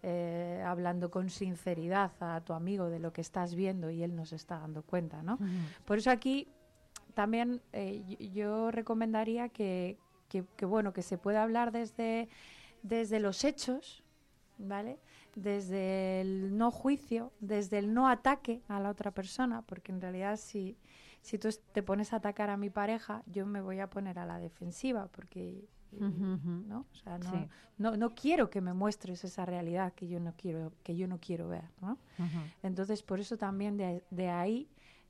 eh, 0.01 0.63
hablando 0.65 1.09
con 1.11 1.29
sinceridad 1.29 2.11
a 2.19 2.41
tu 2.41 2.53
amigo 2.53 2.89
de 2.89 2.99
lo 2.99 3.13
que 3.13 3.21
estás 3.21 3.53
viendo 3.55 3.89
y 3.91 4.03
él 4.03 4.15
no 4.15 4.25
se 4.25 4.35
está 4.35 4.59
dando 4.59 4.81
cuenta, 4.83 5.21
¿no? 5.23 5.37
Por 5.85 5.97
eso 5.99 6.09
aquí 6.11 6.47
también 7.13 7.61
eh, 7.71 8.03
yo, 8.07 8.17
yo 8.33 8.71
recomendaría 8.71 9.49
que, 9.49 9.97
que- 10.27 10.45
que, 10.57 10.65
bueno 10.65 10.91
que 10.93 11.03
se 11.03 11.17
pueda 11.17 11.43
hablar 11.43 11.71
desde, 11.71 12.27
desde 12.81 13.19
los 13.19 13.43
hechos, 13.43 14.03
¿vale? 14.57 14.97
Desde 15.35 16.21
el 16.21 16.57
no 16.57 16.71
juicio, 16.71 17.31
desde 17.39 17.77
el 17.77 17.93
no 17.93 18.07
ataque 18.09 18.61
a 18.67 18.79
la 18.79 18.89
otra 18.89 19.11
persona, 19.11 19.61
porque 19.61 19.91
en 19.91 20.01
realidad 20.01 20.37
si, 20.37 20.77
si 21.23 21.39
tú 21.39 21.49
te 21.71 21.81
pones 21.81 22.13
a 22.13 22.17
atacar 22.17 22.51
a 22.51 22.57
mi 22.57 22.69
pareja, 22.69 23.23
yo 23.25 23.45
me 23.47 23.61
voy 23.61 23.79
a 23.79 23.89
poner 23.89 24.19
a 24.19 24.25
la 24.27 24.37
defensiva, 24.39 25.07
porque. 25.07 25.65
¿no? 26.67 26.85
O 26.91 26.95
sea, 26.95 27.17
no, 27.19 27.29
Sí. 27.29 27.47
no, 27.77 27.95
no 27.97 28.15
quiero 28.15 28.49
que 28.49 28.61
me 28.61 28.73
muestres 28.73 29.23
esa 29.23 29.45
realidad 29.45 29.93
que 29.93 30.07
yo 30.07 30.19
no 30.19 30.33
quiero, 30.35 30.73
que 30.83 30.95
yo 30.95 31.07
no 31.07 31.19
quiero 31.19 31.47
ver, 31.49 31.65
¿no? 31.81 31.97
Entonces, 32.63 33.03
por 33.03 33.19
eso 33.19 33.37
también 33.37 33.77
de, 33.77 34.03
de 34.09 34.29
ahí 34.29 34.67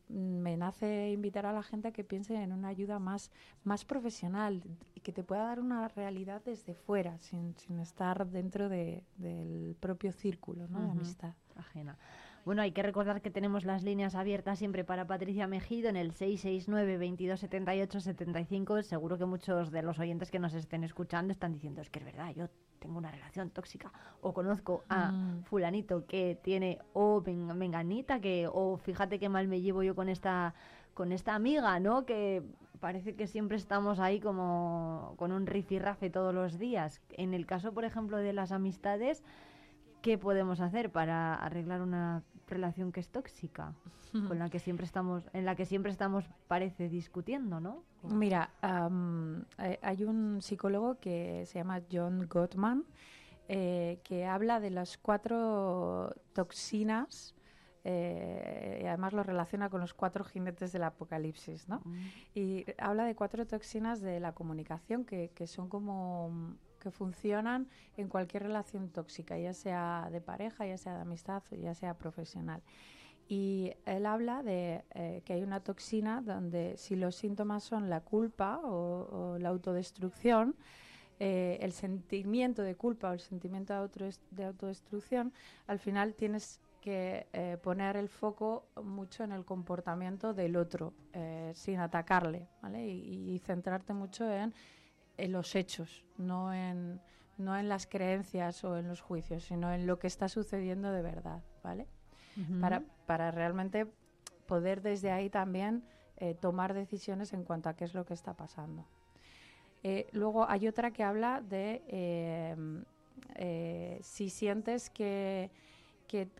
mm, 0.10 0.14
me 0.40 0.58
nace 0.58 1.12
invitar 1.12 1.46
a 1.46 1.54
la 1.54 1.64
gente 1.64 1.88
a 1.88 1.92
que 1.94 2.04
piense 2.04 2.36
en 2.36 2.52
una 2.52 2.68
ayuda 2.68 3.00
más, 3.00 3.32
más 3.64 3.86
profesional 3.86 4.62
y 4.94 5.00
que 5.00 5.14
te 5.14 5.24
pueda 5.24 5.44
dar 5.46 5.62
una 5.62 5.88
realidad 5.88 6.42
desde 6.44 6.76
fuera, 6.76 7.18
sin, 7.20 7.56
sin 7.56 7.80
estar 7.80 8.28
dentro 8.28 8.68
de- 8.68 9.06
del 9.16 9.78
propio 9.80 10.12
círculo 10.12 10.68
¿no? 10.68 10.82
de 10.82 10.92
amistad. 10.92 11.34
Ajena. 11.56 11.98
Bueno, 12.46 12.62
hay 12.62 12.72
que 12.74 12.84
recordar 12.84 13.22
que 13.22 13.32
tenemos 13.32 13.64
las 13.64 13.84
líneas 13.84 14.16
abiertas 14.16 14.60
siempre 14.60 14.84
para 14.84 15.08
Patricia 15.08 15.48
Mejido 15.48 15.88
en 15.90 15.96
el 15.96 16.12
669 16.12 16.94
2278 16.98 18.00
75. 18.02 18.84
Seguro 18.84 19.18
que 19.18 19.26
muchos 19.26 19.72
de 19.72 19.82
los 19.82 19.98
oyentes 19.98 20.30
que 20.30 20.40
nos 20.40 20.54
estén 20.54 20.84
escuchando 20.84 21.32
están 21.32 21.54
diciendo, 21.54 21.82
es 21.82 21.90
que 21.90 22.00
es 22.00 22.06
verdad, 22.06 22.32
yo 22.36 22.48
tengo 22.80 22.98
una 22.98 23.12
relación 23.12 23.50
tóxica 23.50 23.94
o 24.20 24.34
conozco 24.34 24.84
a 24.90 25.12
Mm. 25.12 25.44
fulanito 25.46 26.06
que 26.06 26.38
tiene 26.44 26.80
o 26.92 27.22
ven- 27.22 27.58
menganita 27.58 28.20
que 28.20 28.50
o 28.52 28.76
fíjate 28.76 29.20
qué 29.20 29.30
mal 29.30 29.48
me 29.48 29.62
llevo 29.62 29.84
yo 29.84 29.96
con 29.96 30.10
esta 30.10 30.54
con 30.94 31.12
esta 31.12 31.34
amiga, 31.34 31.80
¿no? 31.80 32.06
Que 32.06 32.44
parece 32.82 33.16
que 33.16 33.26
siempre 33.26 33.56
estamos 33.58 34.00
ahí 34.00 34.20
como 34.20 35.14
con 35.18 35.32
un 35.32 35.48
rifirrafe 35.48 36.10
todos 36.12 36.36
los 36.36 36.60
días. 36.60 37.02
En 37.14 37.34
el 37.34 37.46
caso, 37.48 37.74
por 37.74 37.84
ejemplo, 37.86 38.18
de 38.18 38.32
las 38.34 38.52
amistades, 38.52 39.24
¿qué 40.04 40.20
podemos 40.20 40.60
hacer 40.60 40.92
para 40.92 41.34
arreglar 41.34 41.82
una 41.82 42.22
relación 42.54 42.92
que 42.92 43.00
es 43.00 43.10
tóxica? 43.10 43.74
Con 44.28 44.40
la 44.40 44.50
que 44.50 44.60
siempre 44.60 44.86
estamos, 44.86 45.24
en 45.34 45.46
la 45.46 45.56
que 45.56 45.66
siempre 45.66 45.92
estamos, 45.92 46.26
parece, 46.48 46.88
discutiendo, 46.88 47.60
¿no? 47.60 47.84
Mira, 48.04 48.52
eh, 48.62 49.80
hay 49.82 50.04
un 50.04 50.42
psicólogo 50.42 51.00
que 51.00 51.46
se 51.48 51.60
llama 51.60 51.82
John 51.92 52.28
Gottman 52.30 52.86
eh, 53.50 54.00
que 54.04 54.26
habla 54.26 54.60
de 54.60 54.70
las 54.70 54.98
cuatro 54.98 56.16
toxinas 56.34 57.36
eh, 57.84 58.80
y 58.82 58.86
además 58.86 59.12
lo 59.12 59.24
relaciona 59.24 59.70
con 59.70 59.82
los 59.82 59.94
cuatro 59.94 60.24
jinetes 60.24 60.72
del 60.72 60.84
apocalipsis, 60.84 61.68
¿no? 61.68 61.84
Y 62.34 62.66
habla 62.78 63.04
de 63.04 63.16
cuatro 63.16 63.46
toxinas 63.46 64.00
de 64.00 64.22
la 64.22 64.34
comunicación 64.34 65.04
que, 65.04 65.32
que 65.36 65.48
son 65.48 65.68
como 65.68 66.30
mm, 66.30 66.56
que 66.84 66.92
funcionan 66.92 67.68
en 67.96 68.10
cualquier 68.10 68.44
relación 68.44 68.90
tóxica, 68.90 69.38
ya 69.38 69.54
sea 69.54 70.10
de 70.12 70.20
pareja, 70.20 70.68
ya 70.68 70.78
sea 70.78 70.94
de 70.96 71.02
amistad 71.02 71.42
o 71.52 71.56
ya 71.56 71.74
sea 71.74 71.94
profesional. 71.98 72.62
Y 73.28 73.72
él 73.86 74.06
habla 74.06 74.44
de 74.44 74.84
eh, 74.94 75.22
que 75.24 75.34
hay 75.34 75.44
una 75.44 75.62
toxina 75.62 76.22
donde 76.22 76.76
si 76.78 76.98
los 76.98 77.16
síntomas 77.16 77.64
son 77.64 77.90
la 77.90 78.02
culpa 78.02 78.60
o, 78.64 79.38
la 79.40 79.48
autodestrucción, 79.50 80.56
eh, 81.20 81.58
el 81.62 81.72
sentimiento 81.72 82.64
de 82.64 82.76
culpa 82.76 83.10
o 83.10 83.14
el 83.14 83.22
sentimiento 83.22 83.74
de, 83.74 83.80
autodes- 83.80 84.20
de 84.32 84.44
autodestrucción, 84.46 85.32
al 85.68 85.80
final 85.80 86.16
tienes 86.16 86.60
que 86.82 87.28
eh, 87.32 87.58
poner 87.64 87.96
el 87.96 88.10
foco 88.10 88.66
mucho 88.84 89.24
en 89.24 89.32
el 89.32 89.46
comportamiento 89.46 90.34
del 90.34 90.58
otro, 90.58 90.94
sin 91.54 91.80
atacarle, 91.80 92.50
¿vale? 92.62 92.86
Y 92.86 93.40
centrarte 93.40 93.94
mucho 93.94 94.30
en, 94.30 94.54
en 95.18 95.32
los 95.32 95.56
hechos, 95.56 96.06
no 96.18 96.54
en, 96.54 97.02
no 97.38 97.58
en 97.58 97.70
las 97.70 97.88
creencias 97.88 98.64
o 98.64 98.78
en 98.78 98.88
los 98.88 99.02
juicios, 99.02 99.44
sino 99.44 99.72
en 99.72 99.88
lo 99.88 100.00
que 100.00 100.08
está 100.08 100.30
sucediendo 100.30 100.92
de 100.92 101.02
verdad, 101.02 101.44
¿vale? 101.64 101.88
Para, 102.60 102.82
para 103.06 103.30
realmente 103.30 103.86
poder 104.48 104.82
desde 104.82 105.12
ahí 105.12 105.30
también 105.30 105.84
eh, 106.18 106.34
tomar 106.34 106.74
decisiones 106.74 107.32
en 107.34 107.44
cuanto 107.44 107.70
a 107.70 107.76
qué 107.76 107.86
es 107.86 107.94
lo 107.94 108.06
que 108.06 108.16
está 108.16 108.34
pasando. 108.34 108.88
Eh, 109.84 110.08
luego 110.14 110.50
hay 110.50 110.68
otra 110.68 110.92
que 110.92 111.04
habla 111.04 111.42
de 111.42 111.84
eh, 113.36 114.00
si 114.02 114.30
sientes 114.30 114.90
que, 114.90 115.52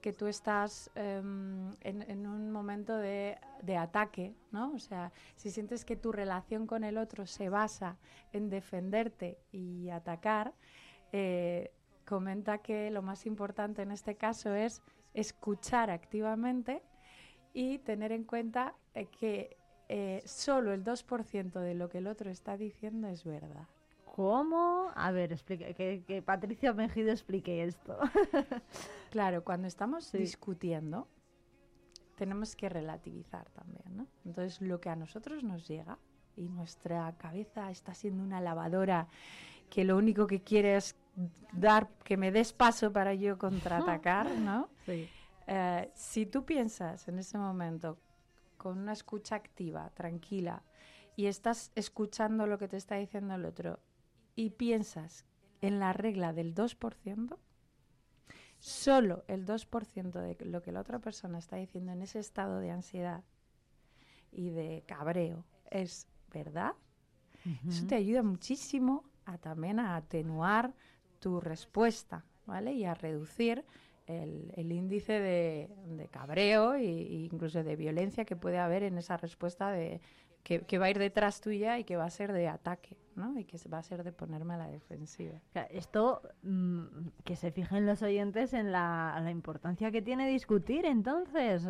que, 0.02 0.14
tú 0.14 0.28
estás 0.28 0.92
em, 0.94 1.72
en, 1.82 2.28
un 2.28 2.52
momento 2.52 2.96
de, 2.96 3.40
de 3.64 3.76
ataque, 3.76 4.36
¿no? 4.52 4.72
O 4.74 4.80
sea, 4.80 5.12
si 5.36 5.50
sientes 5.50 5.84
que 5.84 5.96
tu 5.96 6.12
relación 6.12 6.68
con 6.68 6.84
el 6.84 7.00
otro 7.00 7.26
se 7.26 7.50
basa 7.50 7.98
en 8.34 8.50
defenderte 8.50 9.40
y 9.52 9.90
atacar, 9.90 10.54
eh, 11.12 11.72
comenta 12.06 12.60
que 12.60 12.92
lo 12.92 13.02
más 13.02 13.26
importante 13.26 13.82
en 13.82 13.92
este 13.92 14.16
caso 14.16 14.54
es 14.54 14.84
escuchar 15.16 15.90
activamente 15.90 16.84
y 17.52 17.80
tener 17.80 18.12
en 18.12 18.26
cuenta 18.26 18.76
eh, 18.94 19.08
que 19.08 19.58
eh, 19.90 20.22
solo 20.26 20.72
el 20.74 20.84
2% 20.84 21.60
de 21.60 21.74
lo 21.74 21.90
que 21.90 21.98
el 21.98 22.08
otro 22.08 22.30
está 22.30 22.58
diciendo 22.58 23.08
es 23.08 23.24
verdad. 23.24 23.68
¿Cómo? 24.14 24.92
A 24.94 25.10
ver, 25.10 25.32
explique, 25.32 25.74
que, 25.74 26.04
que 26.06 26.22
Patricia 26.22 26.72
Mejido 26.72 27.12
explique 27.12 27.64
esto. 27.64 27.98
Claro, 29.10 29.44
cuando 29.44 29.68
estamos 29.68 30.06
Sí. 30.06 30.20
discutiendo, 30.20 31.08
tenemos 32.16 32.56
que 32.56 32.70
relativizar 32.70 33.50
también, 33.50 33.98
¿no? 33.98 34.08
Entonces, 34.24 34.62
lo 34.62 34.80
que 34.80 34.90
a 34.90 34.96
nosotros 34.96 35.44
nos 35.44 35.68
llega 35.68 35.98
y 36.36 36.48
nuestra 36.48 37.12
cabeza 37.18 37.72
está 37.72 37.96
siendo 37.96 38.24
una 38.24 38.40
lavadora 38.40 39.08
que 39.72 39.84
lo 39.84 39.98
único 39.98 40.28
que 40.28 40.42
quiere 40.44 40.76
es 40.76 40.96
dar, 41.52 41.90
que 42.04 42.16
me 42.16 42.32
des 42.32 42.54
paso 42.54 42.94
para 42.94 43.16
yo 43.16 43.38
contraatacar, 43.40 44.30
¿no? 44.40 44.70
Sí. 44.86 45.10
Eh, 45.48 45.90
si 45.96 46.28
tú 46.28 46.46
piensas 46.46 47.08
en 47.08 47.18
ese 47.18 47.40
momento 47.40 47.98
con 48.58 48.78
una 48.78 48.94
escucha 48.94 49.36
activa, 49.36 49.90
tranquila, 49.90 50.62
y 51.16 51.26
estás 51.26 51.72
escuchando 51.74 52.46
lo 52.46 52.60
que 52.60 52.68
te 52.68 52.78
está 52.78 52.96
diciendo 52.96 53.34
el 53.34 53.46
otro 53.46 53.80
y 54.36 54.52
piensas 54.52 55.26
en 55.62 55.80
la 55.80 55.94
regla 55.94 56.34
del 56.34 56.54
2%, 56.54 57.38
solo 58.60 59.24
el 59.28 59.46
2% 59.46 60.12
de 60.12 60.46
lo 60.46 60.62
que 60.62 60.72
la 60.72 60.82
otra 60.82 61.00
persona 61.00 61.38
está 61.38 61.58
diciendo 61.58 61.92
en 61.92 62.02
ese 62.02 62.20
estado 62.20 62.60
de 62.60 62.72
ansiedad 62.72 63.24
y 64.32 64.50
de 64.50 64.84
cabreo 64.88 65.46
es 65.70 66.08
verdad, 66.32 66.74
eso 67.68 67.86
te 67.86 67.96
ayuda 67.96 68.24
muchísimo 68.24 69.04
a 69.26 69.38
también 69.38 69.80
a 69.80 69.98
atenuar 69.98 70.74
tu 71.20 71.42
respuesta, 71.42 72.26
¿vale? 72.46 72.74
Y 72.74 72.86
a 72.86 72.94
reducir 72.94 73.66
el, 74.08 74.52
el 74.56 74.72
índice 74.72 75.14
de, 75.14 75.70
de 75.88 76.08
cabreo 76.08 76.76
e 76.76 76.84
incluso 76.86 77.64
de 77.64 77.76
violencia 77.76 78.26
que 78.26 78.36
puede 78.36 78.60
haber 78.60 78.84
en 78.84 78.98
esa 78.98 79.18
respuesta 79.18 79.72
de 79.72 80.02
que, 80.44 80.62
que 80.62 80.78
va 80.78 80.86
a 80.86 80.90
ir 80.90 81.00
detrás 81.00 81.42
tuya 81.42 81.80
y 81.80 81.84
que 81.84 81.96
va 81.96 82.06
a 82.06 82.10
ser 82.10 82.34
de 82.34 82.48
ataque, 82.48 82.98
¿no? 83.16 83.38
Y 83.40 83.46
que 83.46 83.58
va 83.70 83.78
a 83.80 83.84
ser 83.84 84.04
de 84.04 84.12
ponerme 84.12 84.54
a 84.56 84.58
la 84.58 84.68
defensiva. 84.68 85.40
Esto, 85.72 86.22
mm, 86.44 86.84
que 87.24 87.36
se 87.36 87.52
fijen 87.52 87.86
los 87.86 88.02
oyentes 88.02 88.54
en 88.54 88.72
la, 88.72 89.20
la 89.24 89.32
importancia 89.32 89.92
que 89.92 90.02
tiene 90.02 90.28
discutir, 90.28 90.86
entonces. 90.86 91.68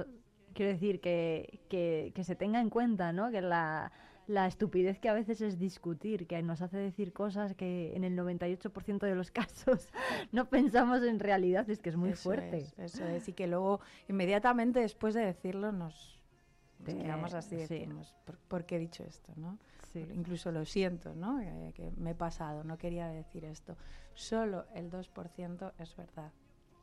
Quiero 0.54 0.72
decir, 0.72 1.02
que, 1.02 1.62
que, 1.68 2.12
que 2.14 2.24
se 2.24 2.36
tenga 2.36 2.62
en 2.62 2.70
cuenta, 2.70 3.12
¿no? 3.12 3.32
Que 3.32 3.42
la, 3.42 3.92
la 4.28 4.48
estupidez 4.48 5.00
que 5.00 5.10
a 5.10 5.14
veces 5.14 5.42
es 5.42 5.58
discutir, 5.60 6.28
que 6.28 6.42
nos 6.44 6.62
hace 6.62 6.78
decir 6.78 7.12
cosas 7.12 7.56
que 7.56 7.96
en 7.96 8.04
el 8.04 8.16
98% 8.18 9.00
de 9.00 9.16
los 9.16 9.32
casos 9.32 9.90
no 10.32 10.50
pensamos 10.50 11.04
en 11.04 11.20
realidad, 11.20 11.70
es 11.70 11.80
que 11.82 11.90
es 11.90 11.98
muy 11.98 12.12
Eso 12.12 12.24
fuerte. 12.24 12.58
es, 12.58 12.78
eso 12.78 13.06
es, 13.06 13.28
y 13.28 13.34
que 13.34 13.48
luego 13.48 13.82
inmediatamente 14.08 14.80
después 14.80 15.14
de 15.14 15.26
decirlo 15.26 15.72
nos, 15.72 16.13
nos 16.84 16.96
Te- 16.96 17.04
quedamos 17.04 17.34
así, 17.34 17.56
sí. 17.68 17.76
decimos, 17.76 18.14
¿por, 18.26 18.38
por 18.38 18.66
qué 18.66 18.76
he 18.76 18.80
dicho 18.80 19.04
esto? 19.04 19.32
¿no? 19.38 19.58
Sí. 19.92 20.06
Incluso 20.14 20.52
lo 20.52 20.66
siento, 20.66 21.14
¿no? 21.16 21.40
Eh, 21.40 21.72
que 21.76 21.92
me 21.98 22.12
he 22.12 22.16
pasado, 22.16 22.64
no 22.64 22.78
quería 22.78 23.08
decir 23.08 23.46
esto. 23.46 23.76
Solo 24.14 24.66
el 24.76 24.90
2% 24.90 25.74
es 25.80 25.96
verdad. 25.96 26.32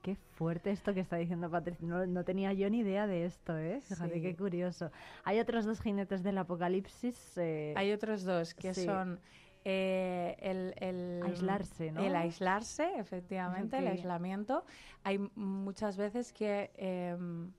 Qué 0.02 0.14
fuerte 0.16 0.70
esto 0.70 0.94
que 0.94 1.00
está 1.00 1.16
diciendo 1.16 1.50
Patricia. 1.50 1.86
No, 1.86 2.06
no 2.06 2.24
tenía 2.24 2.52
yo 2.54 2.70
ni 2.70 2.78
idea 2.78 3.06
de 3.06 3.26
esto, 3.26 3.58
¿eh? 3.58 3.80
Fíjate 3.82 4.14
Sí. 4.14 4.22
qué 4.22 4.34
curioso. 4.34 4.90
Hay 5.24 5.38
otros 5.40 5.66
dos 5.66 5.80
jinetes 5.80 6.22
del 6.22 6.38
apocalipsis. 6.38 7.36
eh, 7.36 7.74
Hay 7.76 7.92
otros 7.92 8.24
dos 8.24 8.54
que 8.54 8.72
sí. 8.72 8.84
son 8.86 9.20
eh, 9.64 10.36
el, 10.40 10.74
el- 10.78 11.22
Aislarse, 11.22 11.92
¿no? 11.92 12.02
El 12.02 12.16
aislarse, 12.16 12.98
efectivamente, 12.98 13.76
el 13.76 13.84
Sí. 13.84 13.90
aislamiento. 13.90 14.64
Hay 15.04 15.18
muchas 15.34 15.98
veces 15.98 16.32
que 16.32 16.70
em, 16.76 17.52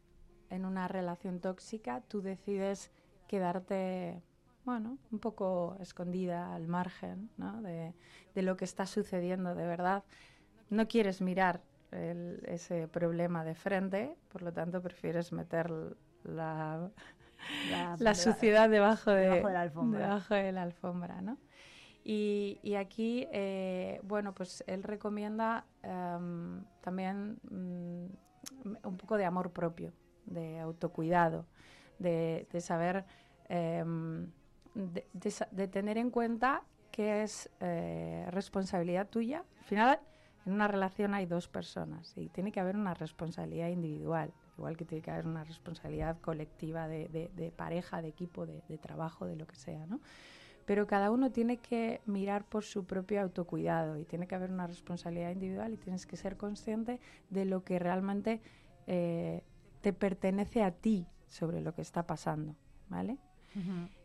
en 0.52 0.66
una 0.66 0.88
relación 0.88 1.40
tóxica 1.40 2.02
tú 2.08 2.22
decides 2.22 2.92
quedarte, 3.28 4.22
bueno, 4.66 4.98
un 5.12 5.20
poco 5.20 5.78
escondida 5.80 6.54
al 6.54 6.68
margen 6.68 7.30
¿no? 7.38 7.62
de, 7.62 7.94
de 8.36 8.42
lo 8.44 8.58
que 8.58 8.66
está 8.66 8.86
sucediendo 8.86 9.56
de 9.56 9.66
verdad. 9.66 10.04
No 10.70 10.88
quieres 10.88 11.22
mirar 11.22 11.62
el- 11.92 12.42
ese 12.48 12.88
problema 12.88 13.44
de 13.44 13.56
frente, 13.56 14.16
por 14.32 14.42
lo 14.44 14.54
tanto 14.54 14.82
prefieres 14.82 15.32
meter 15.32 15.72
la, 16.24 16.90
La- 17.70 17.96
la 18.00 18.14
la- 18.14 18.16
suciedad 18.16 18.70
debajo 18.70 19.12
de, 19.12 19.24
debajo 19.24 19.48
de 19.48 19.54
la 19.54 19.62
alfombra. 19.62 20.00
debajo 20.04 20.34
de 20.36 20.52
la 20.52 20.64
alfombra, 20.64 21.22
¿no? 21.22 21.38
Y, 22.04 22.60
y 22.64 22.76
aquí, 22.76 23.28
eh, 23.32 24.00
bueno, 24.04 24.34
pues 24.34 24.64
él 24.68 24.84
recomienda 24.84 25.66
em, 25.84 26.64
también 26.82 27.38
mm, 27.50 28.06
un 28.88 28.98
poco 28.98 29.18
de 29.18 29.26
amor 29.26 29.52
propio, 29.52 29.94
de 30.26 30.60
autocuidado, 30.60 31.46
de, 32.00 32.48
de 32.52 32.62
saber, 32.62 33.06
em, 33.50 34.28
de, 34.74 35.68
tener 35.68 35.98
en 35.98 36.10
cuenta 36.10 36.64
que 36.92 37.24
es 37.24 37.50
eh, 37.60 38.26
responsabilidad 38.32 39.08
tuya. 39.08 39.44
Al 39.60 39.66
final, 39.66 40.00
en 40.46 40.54
una 40.54 40.68
relación 40.68 41.14
hay 41.14 41.26
dos 41.26 41.48
personas 41.48 42.14
y 42.18 42.30
tiene 42.30 42.52
que 42.52 42.60
haber 42.60 42.76
una 42.76 42.94
responsabilidad 42.94 43.70
individual, 43.70 44.34
igual 44.58 44.78
que 44.78 44.86
tiene 44.86 45.02
que 45.02 45.12
haber 45.12 45.28
una 45.28 45.44
responsabilidad 45.44 46.20
colectiva 46.20 46.88
de, 46.88 47.54
pareja, 47.56 48.02
de 48.02 48.10
equipo, 48.10 48.46
de, 48.46 48.62
de 48.68 48.78
trabajo, 48.78 49.26
de 49.26 49.36
lo 49.36 49.48
que 49.48 49.56
sea, 49.56 49.86
¿no? 49.86 50.00
Pero 50.66 50.88
cada 50.88 51.12
uno 51.12 51.32
tiene 51.32 51.58
que 51.58 52.02
mirar 52.06 52.46
por 52.46 52.64
su 52.64 52.86
propio 52.86 53.22
autocuidado 53.22 53.98
y 53.98 54.06
tiene 54.06 54.28
que 54.28 54.36
haber 54.36 54.52
una 54.52 54.68
responsabilidad 54.68 55.32
individual 55.32 55.74
y 55.74 55.78
tienes 55.78 56.06
que 56.06 56.18
ser 56.18 56.38
consciente 56.38 57.00
de 57.30 57.46
lo 57.46 57.64
que 57.64 57.80
realmente 57.80 58.42
eh, 58.88 59.44
te 59.82 59.94
pertenece 59.94 60.64
a 60.64 60.72
ti 60.72 61.08
sobre 61.28 61.62
lo 61.62 61.74
que 61.74 61.82
está 61.82 62.06
pasando, 62.06 62.56
¿vale? 62.90 63.18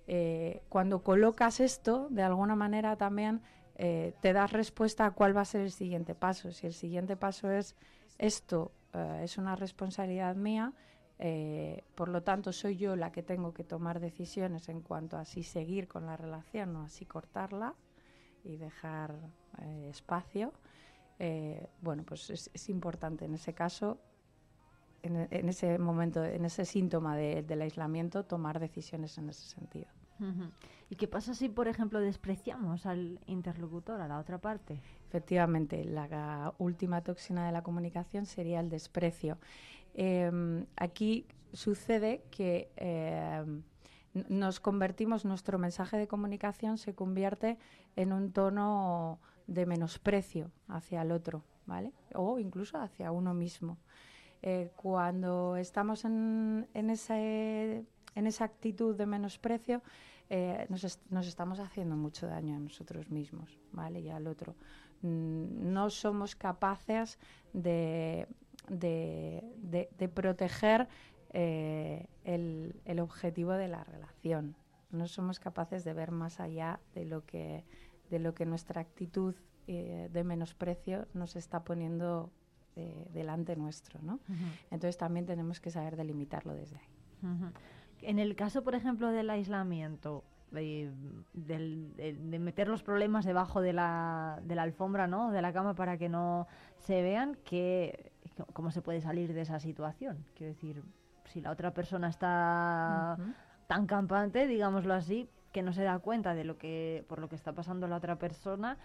Eh, 0.08 0.62
cuando 0.68 1.02
colocas 1.02 1.60
esto, 1.60 2.08
de 2.10 2.22
alguna 2.22 2.56
manera 2.56 2.96
también 2.96 3.42
eh, 3.76 4.14
te 4.20 4.32
das 4.32 4.52
respuesta 4.52 5.06
a 5.06 5.10
cuál 5.12 5.36
va 5.36 5.42
a 5.42 5.44
ser 5.44 5.60
el 5.62 5.70
siguiente 5.70 6.14
paso. 6.14 6.50
Si 6.52 6.66
el 6.66 6.72
siguiente 6.72 7.16
paso 7.16 7.50
es 7.50 7.76
esto, 8.18 8.72
eh, 8.92 9.20
es 9.22 9.38
una 9.38 9.54
responsabilidad 9.56 10.34
mía, 10.34 10.72
eh, 11.18 11.82
por 11.94 12.08
lo 12.08 12.22
tanto 12.22 12.52
soy 12.52 12.76
yo 12.76 12.94
la 12.94 13.10
que 13.10 13.22
tengo 13.22 13.52
que 13.54 13.64
tomar 13.64 14.00
decisiones 14.00 14.68
en 14.68 14.80
cuanto 14.82 15.16
a 15.16 15.24
si 15.24 15.42
seguir 15.42 15.88
con 15.88 16.06
la 16.06 16.16
relación 16.16 16.76
o 16.76 16.82
así 16.82 17.06
cortarla 17.06 17.74
y 18.44 18.56
dejar 18.56 19.14
eh, 19.62 19.88
espacio. 19.90 20.52
eh, 21.18 21.68
bueno, 21.80 22.02
pues 22.04 22.28
es, 22.30 22.50
es 22.52 22.68
importante 22.68 23.24
en 23.24 23.34
ese 23.34 23.54
caso 23.54 23.98
en, 25.06 25.28
en 25.30 25.48
ese 25.48 25.78
momento, 25.78 26.24
en 26.24 26.44
ese 26.44 26.64
síntoma 26.64 27.16
de- 27.16 27.42
del 27.42 27.62
aislamiento, 27.62 28.24
tomar 28.24 28.60
decisiones 28.60 29.16
en 29.18 29.28
ese 29.30 29.46
sentido. 29.46 29.86
¿Y 30.88 30.96
qué 30.96 31.08
pasa 31.08 31.34
si, 31.34 31.48
por 31.50 31.68
ejemplo, 31.68 32.00
despreciamos 32.00 32.86
al 32.86 33.20
interlocutor, 33.26 34.00
a 34.00 34.08
la 34.08 34.18
otra 34.18 34.38
parte? 34.38 34.80
Efectivamente, 35.08 35.84
la 35.84 36.54
última 36.58 37.02
toxina 37.02 37.44
de 37.46 37.52
la 37.52 37.62
comunicación 37.62 38.24
sería 38.24 38.60
el 38.60 38.70
desprecio. 38.70 39.36
Em, 39.94 40.64
aquí 40.76 41.26
sucede 41.52 42.22
que 42.30 42.70
n- 42.76 44.24
nos 44.28 44.60
convertimos, 44.60 45.24
nuestro 45.24 45.58
mensaje 45.58 45.96
de 45.98 46.06
comunicación 46.08 46.78
se 46.78 46.94
convierte 46.94 47.58
en 47.96 48.12
un 48.12 48.32
tono 48.32 49.18
de 49.46 49.66
menosprecio 49.66 50.50
hacia 50.68 51.02
el 51.02 51.12
otro, 51.12 51.42
¿vale? 51.66 51.92
O 52.14 52.38
incluso 52.38 52.78
hacia 52.78 53.10
uno 53.12 53.34
mismo. 53.34 53.78
Eh, 54.42 54.70
cuando 54.76 55.56
estamos 55.56 56.04
en, 56.04 56.66
esa 56.90 58.44
actitud 58.44 58.94
de 58.96 59.06
menosprecio, 59.06 59.82
eh, 60.28 60.66
nos, 60.68 60.84
est- 60.84 61.02
nos 61.10 61.26
estamos 61.26 61.58
haciendo 61.60 61.96
mucho 61.96 62.26
daño 62.26 62.56
a 62.56 62.58
nosotros 62.58 63.10
mismos 63.10 63.58
¿vale? 63.72 64.00
y 64.00 64.10
al 64.10 64.26
otro. 64.26 64.54
Mm, 65.02 65.72
No 65.72 65.90
somos 65.90 66.34
capaces 66.36 67.18
de, 67.52 68.26
proteger 70.14 70.88
eh, 71.32 72.06
el, 72.24 72.74
objetivo 73.00 73.52
de 73.52 73.68
la 73.68 73.84
relación. 73.84 74.56
No 74.90 75.06
somos 75.08 75.40
capaces 75.40 75.84
de 75.84 75.92
ver 75.92 76.10
más 76.10 76.40
allá 76.40 76.80
de 76.94 77.04
lo 77.04 77.24
que, 77.24 77.64
nuestra 78.46 78.80
actitud 78.80 79.34
de 79.66 80.22
menosprecio 80.24 81.08
nos 81.12 81.34
está 81.34 81.64
poniendo 81.64 82.30
delante 83.12 83.56
nuestro. 83.56 84.00
¿no? 84.02 84.20
Entonces 84.70 84.96
también 84.96 85.26
tenemos 85.26 85.60
que 85.60 85.70
saber 85.70 85.96
delimitarlo 85.96 86.54
desde 86.54 86.76
ahí. 86.76 86.88
En 88.02 88.18
el 88.18 88.36
caso, 88.36 88.62
por 88.62 88.74
ejemplo, 88.74 89.10
del 89.10 89.30
aislamiento, 89.30 90.22
de, 90.50 90.92
de 91.34 92.38
meter 92.38 92.68
los 92.68 92.82
problemas 92.82 93.24
debajo 93.24 93.60
de 93.60 93.72
la, 93.72 94.40
de 94.44 94.54
la 94.54 94.62
alfombra, 94.62 95.06
¿no? 95.06 95.32
De 95.32 95.42
la 95.42 95.52
cama 95.52 95.74
para 95.74 95.98
que 95.98 96.08
no 96.08 96.46
se 96.78 97.02
vean, 97.02 97.36
que, 97.44 98.12
¿cómo 98.52 98.70
se 98.70 98.82
puede 98.82 99.00
salir 99.00 99.32
de 99.32 99.40
esa 99.40 99.58
situación? 99.58 100.24
Quiero 100.34 100.52
decir, 100.52 100.82
si 101.24 101.40
la 101.40 101.50
otra 101.50 101.72
persona 101.72 102.08
está 102.08 103.16
tan 103.66 103.86
campante, 103.86 104.46
digámoslo 104.46 104.94
así, 104.94 105.28
que 105.52 105.62
no 105.62 105.72
se 105.72 105.82
da 105.82 105.98
cuenta 105.98 106.34
de 106.34 106.44
lo 106.44 106.58
que 106.58 107.04
por 107.08 107.18
lo 107.18 107.28
que 107.28 107.34
está 107.34 107.52
pasando 107.52 107.88
la 107.88 107.96
otra 107.96 108.18
persona, 108.18 108.76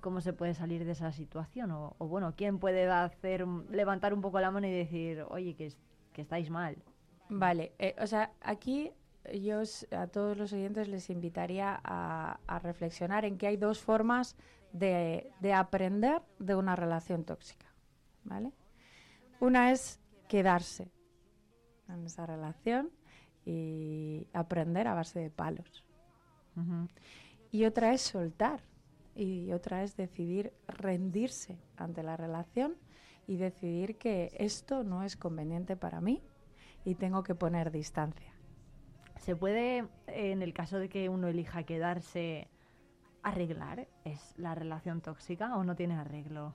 ¿cómo 0.00 0.20
se 0.20 0.32
puede 0.32 0.54
salir 0.54 0.84
de 0.84 0.92
esa 0.92 1.12
situación? 1.12 1.70
O, 1.70 1.94
o 1.98 2.06
bueno, 2.08 2.34
¿quién 2.36 2.58
puede 2.58 2.86
hacer 2.88 3.46
levantar 3.70 4.12
un 4.14 4.20
poco 4.20 4.40
la 4.40 4.50
mano 4.50 4.66
y 4.66 4.70
decir, 4.72 5.24
oye, 5.28 5.54
que, 5.54 5.66
es- 5.66 5.78
que 6.12 6.22
estáis 6.22 6.50
mal? 6.50 6.76
Vale, 7.28 7.72
eh, 7.78 7.94
o 8.00 8.06
sea, 8.06 8.32
aquí 8.40 8.92
yo 9.42 9.60
os- 9.60 9.86
a 9.92 10.06
todos 10.06 10.36
los 10.36 10.52
oyentes 10.52 10.88
les 10.88 11.10
invitaría 11.10 11.80
a, 11.82 12.38
a 12.46 12.58
reflexionar 12.60 13.24
en 13.24 13.36
que 13.38 13.46
hay 13.48 13.56
dos 13.56 13.80
formas 13.80 14.36
de, 14.72 15.32
de 15.40 15.52
aprender 15.52 16.22
de 16.38 16.54
una 16.54 16.76
relación 16.76 17.24
tóxica, 17.24 17.66
¿vale? 18.24 18.52
Una 19.40 19.72
es 19.72 20.00
quedarse 20.28 20.90
en 21.88 22.04
esa 22.06 22.26
relación 22.26 22.90
y 23.44 24.26
aprender 24.32 24.88
a 24.88 24.94
base 24.94 25.20
de 25.20 25.30
palos. 25.30 25.84
Y 27.52 27.64
otra 27.64 27.92
es 27.92 28.00
soltar. 28.02 28.60
Y 29.16 29.52
otra 29.52 29.82
es 29.82 29.96
decidir 29.96 30.52
rendirse 30.68 31.58
ante 31.76 32.02
la 32.02 32.16
relación 32.16 32.76
y 33.26 33.36
decidir 33.36 33.96
que 33.96 34.30
esto 34.38 34.84
no 34.84 35.02
es 35.02 35.16
conveniente 35.16 35.74
para 35.76 36.00
mí 36.00 36.22
y 36.84 36.94
tengo 36.94 37.22
que 37.22 37.34
poner 37.34 37.70
distancia. 37.72 38.32
¿Se 39.18 39.34
puede, 39.34 39.88
en 40.06 40.42
el 40.42 40.52
caso 40.52 40.78
de 40.78 40.88
que 40.88 41.08
uno 41.08 41.28
elija 41.28 41.64
quedarse, 41.64 42.48
arreglar? 43.22 43.88
¿Es 44.04 44.34
la 44.36 44.54
relación 44.54 45.00
tóxica 45.00 45.56
o 45.56 45.64
no 45.64 45.74
tiene 45.74 45.94
arreglo? 45.94 46.54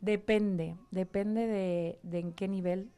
Depende, 0.00 0.76
depende 0.90 1.46
de, 1.46 1.98
de 2.02 2.18
en 2.18 2.32
qué 2.32 2.48
nivel 2.48 2.90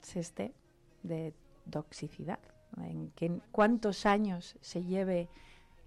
se 0.00 0.20
esté 0.20 0.54
de 1.02 1.34
toxicidad, 1.70 2.38
en 2.78 3.10
qué, 3.10 3.40
cuántos 3.50 4.06
años 4.06 4.56
se 4.60 4.84
lleve 4.84 5.28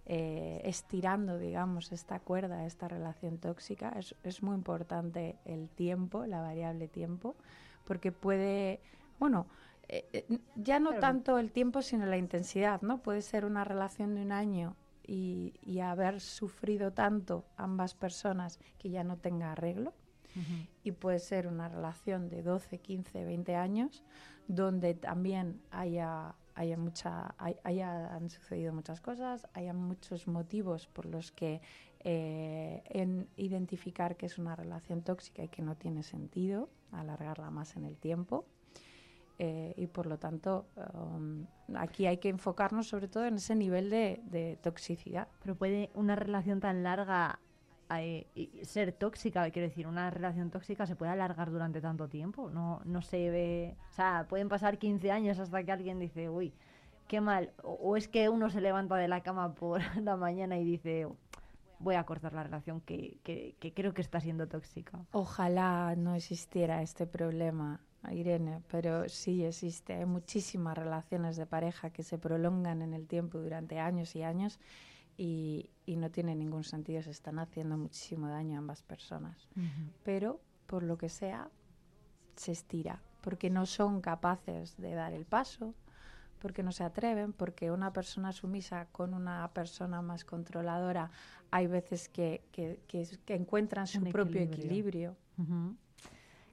eh, 0.10 0.62
estirando, 0.64 1.38
digamos, 1.38 1.92
esta 1.92 2.20
cuerda, 2.20 2.66
esta 2.66 2.88
relación 2.88 3.38
tóxica. 3.38 3.90
Es, 3.98 4.16
es 4.24 4.42
muy 4.42 4.56
importante 4.56 5.36
el 5.46 5.70
tiempo, 5.70 6.26
la 6.26 6.42
variable 6.42 6.88
tiempo, 6.88 7.36
porque 7.84 8.12
puede, 8.12 8.80
bueno, 9.20 9.48
eh, 9.90 10.06
eh, 10.14 10.40
ya 10.56 10.80
no 10.80 10.96
tanto 10.96 11.38
el 11.38 11.52
tiempo, 11.52 11.82
sino 11.82 12.06
la 12.06 12.18
intensidad, 12.18 12.82
¿no? 12.82 13.02
Puede 13.04 13.22
ser 13.22 13.46
una 13.46 13.64
relación 13.64 14.16
de 14.16 14.22
un 14.22 14.32
año 14.32 14.76
y, 15.06 15.54
y 15.62 15.80
haber 15.80 16.22
sufrido 16.22 16.92
tanto 16.92 17.46
ambas 17.56 17.94
personas 17.94 18.60
que 18.80 18.90
ya 18.90 19.04
no 19.04 19.18
tenga 19.18 19.52
arreglo 19.52 19.94
y 20.84 20.92
puede 20.92 21.18
ser 21.20 21.48
una 21.48 21.68
relación 21.68 22.30
de 22.30 22.44
12, 22.44 22.78
15, 22.78 23.26
20 23.26 23.56
años 23.56 24.04
donde 24.48 24.94
también 24.94 25.62
haya, 25.72 26.36
haya 26.58 26.76
mucha, 26.78 27.36
hay- 27.38 27.58
hayan 27.64 28.30
sucedido 28.30 28.74
muchas 28.74 29.00
cosas, 29.00 29.48
haya 29.54 29.74
muchos 29.74 30.28
motivos 30.28 30.88
por 30.88 31.06
los 31.06 31.32
que 31.32 31.62
eh, 32.04 32.84
en 32.86 33.28
identificar 33.38 34.16
que 34.18 34.26
es 34.26 34.38
una 34.38 34.56
relación 34.56 35.02
tóxica 35.02 35.44
y 35.44 35.50
que 35.50 35.62
no 35.62 35.76
tiene 35.76 36.04
sentido 36.04 36.70
alargarla 36.92 37.50
más 37.52 37.76
en 37.76 37.86
el 37.86 37.98
tiempo. 37.98 38.46
Eh, 39.40 39.74
y 39.78 39.86
por 39.86 40.08
lo 40.08 40.18
tanto, 40.18 40.68
um, 40.96 41.46
aquí 41.76 42.08
hay 42.08 42.18
que 42.18 42.30
enfocarnos 42.30 42.88
sobre 42.88 43.08
todo 43.08 43.26
en 43.26 43.36
ese 43.36 43.56
nivel 43.56 43.90
de, 43.92 44.20
de 44.26 44.58
toxicidad. 44.64 45.28
Pero 45.44 45.56
puede 45.56 45.92
una 45.94 46.16
relación 46.16 46.60
tan 46.60 46.82
larga 46.82 47.40
eh, 47.90 48.28
ser 48.64 48.92
tóxica, 48.92 49.50
quiero 49.52 49.68
decir, 49.68 49.88
una 49.88 50.10
relación 50.10 50.50
tóxica 50.50 50.86
se 50.86 50.96
puede 50.96 51.12
alargar 51.12 51.52
durante 51.52 51.82
tanto 51.82 52.08
tiempo. 52.08 52.50
No, 52.50 52.82
no 52.86 53.02
se 53.02 53.30
ve. 53.30 53.76
O 53.92 53.94
sea, 53.94 54.26
pueden 54.28 54.50
pasar 54.50 54.78
15 54.78 55.12
años 55.12 55.40
hasta 55.40 55.64
que 55.64 55.72
alguien 55.72 56.00
dice, 56.00 56.30
uy, 56.30 56.54
qué 57.08 57.22
mal. 57.22 57.52
O, 57.64 57.74
o 57.74 57.98
es 57.98 58.08
que 58.08 58.30
uno 58.30 58.50
se 58.50 58.62
levanta 58.62 58.96
de 58.96 59.08
la 59.08 59.22
cama 59.22 59.54
por 59.54 59.82
la 60.02 60.18
mañana 60.18 60.58
y 60.58 60.66
dice, 60.66 61.08
voy 61.80 61.96
a 61.96 62.04
cortar 62.04 62.34
la 62.34 62.44
relación 62.44 62.82
que, 62.82 63.18
que, 63.24 63.56
que 63.60 63.74
creo 63.74 63.94
que 63.94 64.02
está 64.02 64.20
siendo 64.20 64.48
tóxica. 64.48 65.06
Ojalá 65.12 65.96
no 65.96 66.16
existiera 66.16 66.82
este 66.82 67.06
problema, 67.06 67.82
Irene, 68.12 68.62
pero 68.70 69.08
sí 69.10 69.44
existe. 69.44 69.94
Hay 69.94 70.06
muchísimas 70.06 70.78
relaciones 70.78 71.38
de 71.38 71.46
pareja 71.46 71.90
que 71.90 72.04
se 72.04 72.18
prolongan 72.18 72.82
en 72.82 72.94
el 72.94 73.08
tiempo 73.08 73.38
durante 73.38 73.80
años 73.80 74.16
y 74.16 74.24
años 74.24 74.60
y, 75.18 75.70
y 75.86 75.96
no 75.96 76.10
tiene 76.12 76.36
ningún 76.36 76.64
sentido. 76.64 77.02
Se 77.02 77.12
están 77.12 77.40
haciendo 77.40 77.78
muchísimo 77.78 78.28
daño 78.28 78.56
a 78.56 78.60
ambas 78.60 78.84
personas. 78.84 79.48
Pero, 80.04 80.40
por 80.68 80.84
lo 80.84 80.98
que 80.98 81.10
sea, 81.10 81.50
se 82.36 82.52
estira, 82.52 83.02
porque 83.22 83.50
no 83.50 83.66
son 83.66 84.02
capaces 84.02 84.78
de 84.78 84.94
dar 84.94 85.14
el 85.14 85.26
paso, 85.26 85.74
porque 86.40 86.62
no 86.62 86.72
se 86.72 86.84
atreven, 86.84 87.34
porque 87.34 87.72
una 87.72 87.92
persona 87.94 88.32
sumisa 88.32 88.86
con 88.92 89.14
una 89.16 89.50
persona 89.54 90.02
más 90.04 90.24
controladora 90.24 91.10
hay 91.50 91.66
veces 91.66 92.10
que, 92.10 92.44
que, 92.52 92.80
que- 92.88 93.08
que 93.26 93.34
encuentran 93.34 93.88
su 93.88 94.00
Un 94.00 94.12
propio 94.12 94.42
equilibrio. 94.42 95.16
equilibrio. 95.16 95.16
Ujú. 95.40 95.76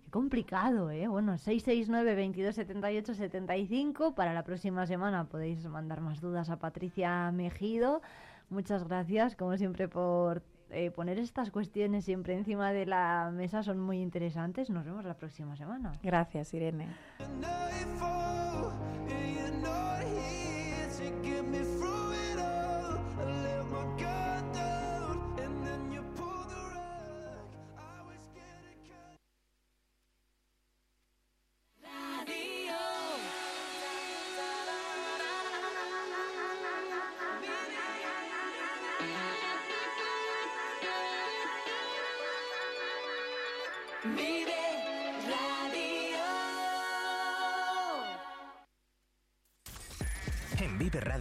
Qué 0.04 0.10
complicado, 0.10 0.90
¿eh? 0.90 1.06
Bueno, 1.08 1.36
669 1.36 2.14
22 2.14 2.54
78 2.54 3.14
75. 3.14 4.14
Para 4.14 4.32
la 4.32 4.44
próxima 4.44 4.86
semana 4.86 5.24
podéis 5.28 5.66
mandar 5.66 6.00
más 6.00 6.20
dudas 6.20 6.48
a 6.48 6.58
Patricia 6.58 7.30
Mejido. 7.32 8.00
Muchas 8.50 8.84
gracias, 8.84 9.36
como 9.36 9.56
siempre, 9.56 9.88
por 9.88 10.42
eh, 10.70 10.90
poner 10.90 11.18
estas 11.18 11.50
cuestiones 11.50 12.04
siempre 12.04 12.34
encima 12.34 12.72
de 12.72 12.86
la 12.86 13.30
mesa. 13.32 13.62
Son 13.62 13.78
muy 13.78 14.00
interesantes. 14.00 14.70
Nos 14.70 14.84
vemos 14.84 15.04
la 15.04 15.14
próxima 15.14 15.56
semana. 15.56 15.92
Gracias, 16.02 16.52
Irene. 16.54 16.88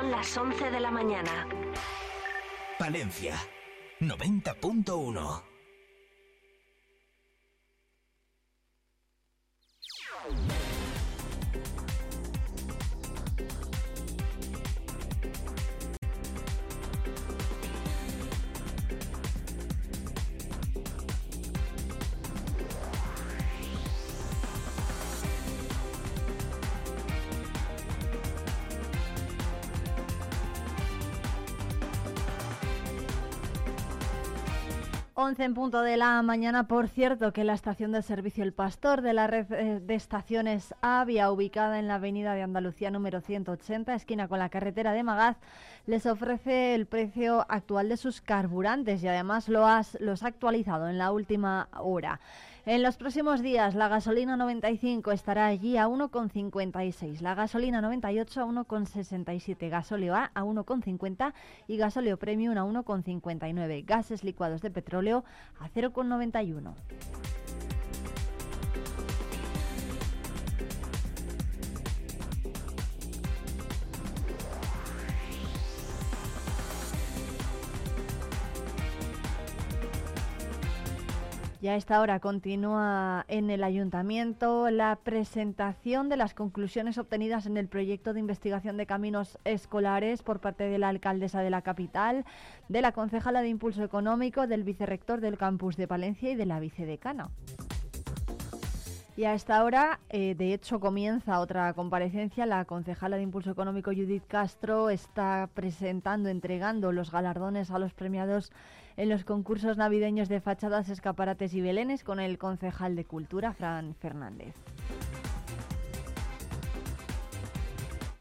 Son 0.00 0.10
las 0.10 0.34
11 0.34 0.70
de 0.70 0.80
la 0.80 0.90
mañana. 0.90 1.46
Palencia 2.78 3.36
90.1. 4.00 5.49
En 35.38 35.54
punto 35.54 35.82
de 35.82 35.96
la 35.96 36.20
mañana, 36.22 36.66
por 36.66 36.88
cierto, 36.88 37.32
que 37.32 37.44
la 37.44 37.54
estación 37.54 37.92
de 37.92 38.02
servicio 38.02 38.42
El 38.42 38.52
Pastor 38.52 39.00
de 39.00 39.12
la 39.12 39.28
red 39.28 39.46
eh, 39.52 39.78
de 39.80 39.94
estaciones 39.94 40.74
Avia, 40.80 41.30
ubicada 41.30 41.78
en 41.78 41.86
la 41.86 41.94
avenida 41.94 42.34
de 42.34 42.42
Andalucía 42.42 42.90
número 42.90 43.20
180, 43.20 43.94
esquina 43.94 44.26
con 44.26 44.40
la 44.40 44.48
carretera 44.48 44.92
de 44.92 45.04
Magaz, 45.04 45.36
les 45.86 46.04
ofrece 46.04 46.74
el 46.74 46.86
precio 46.86 47.46
actual 47.48 47.88
de 47.88 47.96
sus 47.96 48.20
carburantes 48.20 49.04
y 49.04 49.08
además 49.08 49.48
lo 49.48 49.68
has, 49.68 49.96
los 50.00 50.24
ha 50.24 50.26
actualizado 50.26 50.88
en 50.88 50.98
la 50.98 51.12
última 51.12 51.68
hora. 51.78 52.18
En 52.66 52.82
los 52.82 52.98
próximos 52.98 53.40
días, 53.40 53.74
la 53.74 53.88
gasolina 53.88 54.36
95 54.36 55.12
estará 55.12 55.46
allí 55.46 55.78
a 55.78 55.88
1,56, 55.88 57.20
la 57.22 57.34
gasolina 57.34 57.80
98 57.80 58.42
a 58.42 58.44
1,67, 58.44 59.70
gasóleo 59.70 60.14
A 60.14 60.30
a 60.34 60.42
1,50 60.44 61.32
y 61.68 61.78
gasóleo 61.78 62.18
premium 62.18 62.58
a 62.58 62.64
1,59, 62.64 63.84
gases 63.86 64.24
licuados 64.24 64.60
de 64.60 64.70
petróleo 64.70 65.24
a 65.58 65.70
0,91. 65.70 67.39
Y 81.62 81.68
a 81.68 81.76
esta 81.76 82.00
hora 82.00 82.20
continúa 82.20 83.26
en 83.28 83.50
el 83.50 83.62
ayuntamiento 83.62 84.70
la 84.70 84.96
presentación 84.96 86.08
de 86.08 86.16
las 86.16 86.32
conclusiones 86.32 86.96
obtenidas 86.96 87.44
en 87.44 87.58
el 87.58 87.68
proyecto 87.68 88.14
de 88.14 88.20
investigación 88.20 88.78
de 88.78 88.86
caminos 88.86 89.38
escolares 89.44 90.22
por 90.22 90.40
parte 90.40 90.64
de 90.64 90.78
la 90.78 90.88
alcaldesa 90.88 91.42
de 91.42 91.50
la 91.50 91.60
capital, 91.60 92.24
de 92.70 92.80
la 92.80 92.92
concejala 92.92 93.42
de 93.42 93.48
Impulso 93.48 93.84
Económico, 93.84 94.46
del 94.46 94.64
vicerrector 94.64 95.20
del 95.20 95.36
campus 95.36 95.76
de 95.76 95.86
Palencia 95.86 96.30
y 96.30 96.34
de 96.34 96.46
la 96.46 96.60
vicedecana. 96.60 97.28
Y 99.20 99.24
a 99.24 99.34
esta 99.34 99.62
hora, 99.64 100.00
eh, 100.08 100.34
de 100.34 100.54
hecho, 100.54 100.80
comienza 100.80 101.40
otra 101.40 101.74
comparecencia. 101.74 102.46
La 102.46 102.64
concejala 102.64 103.18
de 103.18 103.24
Impulso 103.24 103.50
Económico, 103.50 103.90
Judith 103.90 104.24
Castro, 104.26 104.88
está 104.88 105.50
presentando, 105.52 106.30
entregando 106.30 106.90
los 106.90 107.10
galardones 107.10 107.70
a 107.70 107.78
los 107.78 107.92
premiados 107.92 108.50
en 109.00 109.08
los 109.08 109.24
concursos 109.24 109.78
navideños 109.78 110.28
de 110.28 110.42
fachadas, 110.42 110.90
escaparates 110.90 111.54
y 111.54 111.62
belenes 111.62 112.04
con 112.04 112.20
el 112.20 112.36
concejal 112.36 112.96
de 112.96 113.06
Cultura, 113.06 113.54
Fran 113.54 113.94
Fernández. 113.94 114.54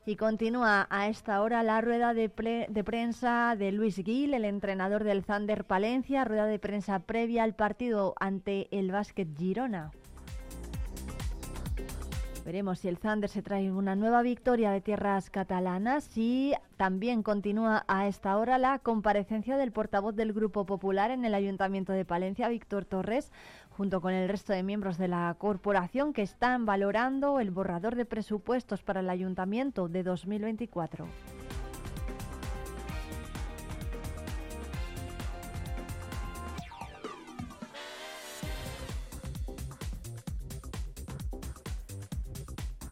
Y 0.06 0.16
continúa 0.16 0.88
a 0.90 1.10
esta 1.10 1.42
hora 1.42 1.64
la 1.64 1.82
rueda 1.82 2.14
de, 2.14 2.30
pre- 2.30 2.66
de 2.70 2.84
prensa 2.86 3.56
de 3.58 3.74
Luis 3.74 3.98
Gil, 3.98 4.34
el 4.34 4.46
entrenador 4.46 5.04
del 5.04 5.26
Thunder 5.26 5.66
Palencia, 5.66 6.24
rueda 6.24 6.46
de 6.46 6.60
prensa 6.60 7.00
previa 7.00 7.44
al 7.44 7.56
partido 7.56 8.16
ante 8.18 8.70
el 8.72 8.92
Básquet 8.92 9.28
Girona. 9.38 9.92
Veremos 12.50 12.80
si 12.80 12.88
el 12.88 12.98
Thunder 12.98 13.30
se 13.30 13.44
trae 13.44 13.72
una 13.72 13.96
nueva 13.96 14.24
victoria 14.24 14.72
de 14.72 14.82
tierras 14.82 15.30
catalanas 15.30 16.18
y 16.18 16.56
también 16.78 17.22
continúa 17.22 17.86
a 17.88 18.08
esta 18.08 18.36
hora 18.40 18.58
la 18.58 18.80
comparecencia 18.80 19.56
del 19.56 19.72
portavoz 19.72 20.16
del 20.16 20.34
Grupo 20.34 20.66
Popular 20.66 21.12
en 21.12 21.26
el 21.26 21.36
Ayuntamiento 21.36 21.94
de 21.94 22.06
Palencia, 22.06 22.50
Víctor 22.50 22.86
Torres, 22.86 23.32
junto 23.70 24.02
con 24.02 24.14
el 24.14 24.28
resto 24.28 24.52
de 24.52 24.64
miembros 24.64 24.98
de 24.98 25.10
la 25.10 25.36
corporación 25.38 26.12
que 26.12 26.24
están 26.24 26.66
valorando 26.66 27.40
el 27.40 27.52
borrador 27.52 27.94
de 27.94 28.06
presupuestos 28.06 28.82
para 28.82 29.02
el 29.02 29.12
Ayuntamiento 29.12 29.88
de 29.88 30.02
2024. 30.02 31.06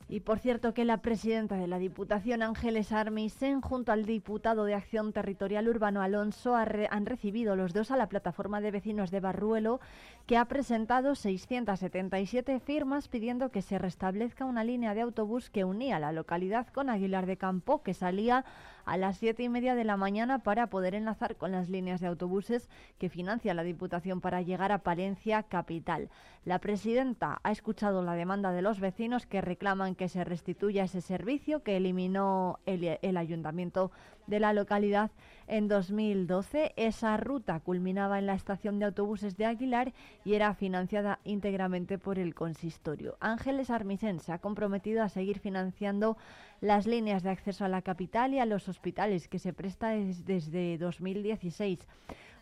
Y 0.10 0.22
por 0.22 0.40
cierto 0.40 0.74
que 0.74 0.86
la 0.86 1.02
presidenta 1.02 1.58
de 1.58 1.68
la 1.68 1.80
Diputación, 1.80 2.42
Ángeles 2.42 2.94
Armisen, 2.94 3.60
junto 3.60 3.92
al 3.92 4.06
diputado 4.06 4.64
de 4.64 4.74
Acción 4.74 5.12
Territorial 5.12 5.68
Urbano 5.68 6.02
Alonso, 6.02 6.56
han 6.56 7.06
recibido 7.06 7.58
los 7.58 7.74
dos 7.74 7.92
a 7.92 7.98
la 7.98 8.08
plataforma 8.08 8.62
de 8.62 8.72
vecinos 8.72 9.12
de 9.12 9.20
Barruelo, 9.20 9.82
que 10.26 10.38
ha 10.38 10.46
presentado 10.46 11.14
677 11.14 12.62
firmas 12.62 13.10
pidiendo 13.10 13.50
que 13.50 13.62
se 13.62 13.78
restablezca 13.80 14.46
una 14.46 14.64
línea 14.64 14.94
de 14.94 15.02
autobús 15.02 15.50
que 15.50 15.66
unía 15.66 16.00
la 16.00 16.14
localidad 16.14 16.68
con 16.68 16.90
Aguilar 16.90 17.26
de 17.26 17.36
Campo, 17.36 17.84
que 17.84 17.94
salía 17.94 18.46
a 18.88 18.98
las 18.98 19.18
siete 19.18 19.44
y 19.44 19.50
media 19.50 19.76
de 19.76 19.84
la 19.84 19.98
mañana 19.98 20.40
para 20.40 20.68
poder 20.68 20.96
enlazar 20.96 21.36
con 21.36 21.52
las 21.52 21.70
líneas 21.70 22.00
de 22.00 22.08
autobuses 22.08 22.70
que 22.98 23.10
financia 23.10 23.54
la 23.54 23.64
Diputación 23.64 24.22
para 24.22 24.42
llegar 24.42 24.72
a 24.72 24.80
Palencia 24.80 25.44
capital. 25.44 26.10
La 26.46 26.60
presidenta 26.60 27.40
ha 27.44 27.52
escuchado 27.52 28.02
la 28.02 28.14
demanda 28.14 28.54
de 28.54 28.62
los 28.62 28.80
vecinos 28.80 29.28
que 29.28 29.42
reclaman 29.42 29.94
que 29.94 30.08
se 30.08 30.24
restituya 30.24 30.86
ese 30.86 31.02
servicio 31.02 31.62
que 31.64 31.76
eliminó 31.76 32.60
el, 32.66 32.98
el 33.02 33.18
ayuntamiento 33.18 33.92
de 34.28 34.40
la 34.40 34.54
localidad 34.54 35.12
en 35.48 35.68
2012. 35.68 36.74
Esa 36.76 37.18
ruta 37.18 37.60
culminaba 37.62 38.20
en 38.20 38.26
la 38.28 38.34
estación 38.34 38.80
de 38.80 38.86
autobuses 38.86 39.38
de 39.38 39.46
Aguilar 39.46 39.94
y 40.26 40.34
era 40.36 40.54
financiada 40.54 41.20
íntegramente 41.24 41.98
por 41.98 42.20
el 42.20 42.36
consistorio. 42.36 43.18
Ángeles 43.20 43.70
Armisen 43.70 44.20
se 44.20 44.34
ha 44.34 44.40
comprometido 44.40 45.04
a 45.04 45.10
seguir 45.10 45.40
financiando 45.40 46.18
las 46.62 46.86
líneas 46.88 47.24
de 47.24 47.30
acceso 47.30 47.66
a 47.66 47.70
la 47.70 47.82
capital 47.82 48.34
y 48.34 48.40
a 48.40 48.46
los 48.46 48.68
hospitales 48.68 49.28
que 49.28 49.40
se 49.40 49.54
presta 49.54 49.90
des- 49.90 50.26
desde 50.26 50.78
2016. 50.78 51.80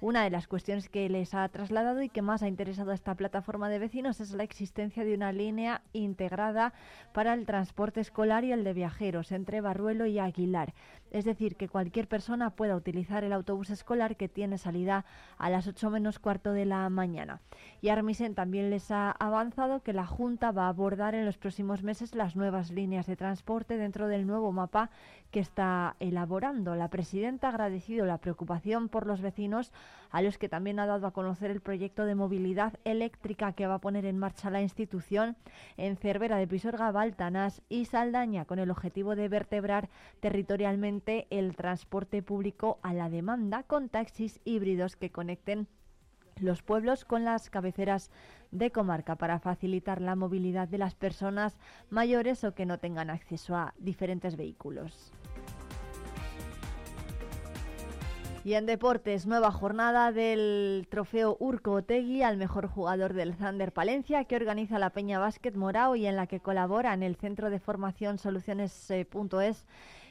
Una 0.01 0.23
de 0.23 0.29
las 0.29 0.47
cuestiones 0.47 0.89
que 0.89 1.07
les 1.09 1.33
ha 1.33 1.47
trasladado 1.49 2.01
y 2.01 2.09
que 2.09 2.21
más 2.21 2.43
ha 2.43 2.47
interesado 2.49 2.91
a 2.91 2.95
esta 2.95 3.15
plataforma 3.15 3.69
de 3.69 3.79
vecinos 3.79 4.19
es 4.19 4.31
la 4.31 4.43
existencia 4.43 5.05
de 5.05 5.13
una 5.15 5.31
línea 5.31 5.81
integrada 5.93 6.73
para 7.13 7.33
el 7.33 7.45
transporte 7.45 8.01
escolar 8.01 8.43
y 8.43 8.51
el 8.51 8.63
de 8.65 8.73
viajeros 8.73 9.31
entre 9.31 9.61
Barruelo 9.61 10.05
y 10.05 10.19
Aguilar. 10.19 10.73
Es 11.15 11.23
decir, 11.23 11.55
que 11.55 11.69
cualquier 11.69 12.09
persona 12.09 12.49
pueda 12.49 12.75
utilizar 12.75 13.23
el 13.23 13.31
autobús 13.31 13.69
escolar 13.69 14.17
que 14.17 14.27
tiene 14.27 14.57
salida 14.57 15.05
a 15.37 15.49
las 15.49 15.65
8 15.65 15.89
menos 15.89 16.19
cuarto 16.19 16.51
de 16.51 16.65
la 16.65 16.89
mañana. 16.89 17.39
Y 17.79 17.87
Armisen 17.87 18.35
también 18.35 18.69
les 18.69 18.91
ha 18.91 19.11
avanzado 19.11 19.81
que 19.81 19.93
la 19.93 20.05
Junta 20.05 20.51
va 20.51 20.65
a 20.65 20.67
abordar 20.67 21.15
en 21.15 21.23
los 21.23 21.37
próximos 21.37 21.83
meses 21.83 22.15
las 22.15 22.35
nuevas 22.35 22.69
líneas 22.69 23.05
de 23.05 23.15
transporte 23.15 23.77
dentro 23.77 24.09
del 24.09 24.27
nuevo 24.27 24.51
mapa 24.51 24.89
que 25.31 25.39
está 25.39 25.95
elaborando. 26.01 26.75
La 26.75 26.89
presidenta 26.89 27.47
ha 27.47 27.51
agradecido 27.51 28.05
la 28.05 28.17
preocupación 28.17 28.89
por 28.89 29.07
los 29.07 29.21
vecinos, 29.21 29.71
a 30.11 30.21
los 30.21 30.37
que 30.37 30.49
también 30.49 30.79
ha 30.79 30.85
dado 30.85 31.07
a 31.07 31.11
conocer 31.11 31.49
el 31.49 31.61
proyecto 31.61 32.05
de 32.05 32.15
movilidad 32.15 32.73
eléctrica 32.83 33.53
que 33.53 33.67
va 33.67 33.75
a 33.75 33.79
poner 33.79 34.05
en 34.05 34.17
marcha 34.17 34.49
la 34.49 34.61
institución 34.61 35.37
en 35.77 35.95
Cervera 35.95 36.37
de 36.37 36.47
Pisorga, 36.47 36.91
Baltanás 36.91 37.61
y 37.69 37.85
Saldaña, 37.85 38.43
con 38.43 38.59
el 38.59 38.71
objetivo 38.71 39.15
de 39.15 39.29
vertebrar 39.29 39.89
territorialmente 40.19 41.04
el 41.07 41.55
transporte 41.55 42.21
público 42.21 42.79
a 42.81 42.93
la 42.93 43.09
demanda 43.09 43.63
con 43.63 43.89
taxis 43.89 44.39
híbridos 44.43 44.95
que 44.95 45.11
conecten 45.11 45.67
los 46.39 46.61
pueblos 46.61 47.05
con 47.05 47.23
las 47.23 47.49
cabeceras 47.49 48.11
de 48.51 48.71
comarca 48.71 49.15
para 49.15 49.39
facilitar 49.39 50.01
la 50.01 50.15
movilidad 50.15 50.67
de 50.67 50.77
las 50.77 50.95
personas 50.95 51.57
mayores 51.89 52.43
o 52.43 52.53
que 52.53 52.65
no 52.65 52.79
tengan 52.79 53.09
acceso 53.09 53.55
a 53.55 53.73
diferentes 53.77 54.35
vehículos. 54.35 55.11
Y 58.43 58.53
en 58.53 58.67
deportes, 58.67 59.25
nueva 59.25 59.51
jornada 59.51 60.11
del 60.11 60.85
trofeo 60.91 61.35
Urco 61.39 61.71
Otegui 61.71 62.21
al 62.21 62.37
mejor 62.37 62.67
jugador 62.67 63.13
del 63.13 63.35
Thunder 63.35 63.71
Palencia 63.71 64.25
que 64.25 64.35
organiza 64.35 64.77
la 64.77 64.91
Peña 64.91 65.17
Básquet 65.17 65.55
Morao 65.55 65.95
y 65.95 66.05
en 66.05 66.15
la 66.15 66.27
que 66.27 66.39
colaboran 66.39 67.01
el 67.01 67.15
Centro 67.15 67.49
de 67.49 67.59
Formación 67.59 68.19
Soluciones.es 68.19 69.65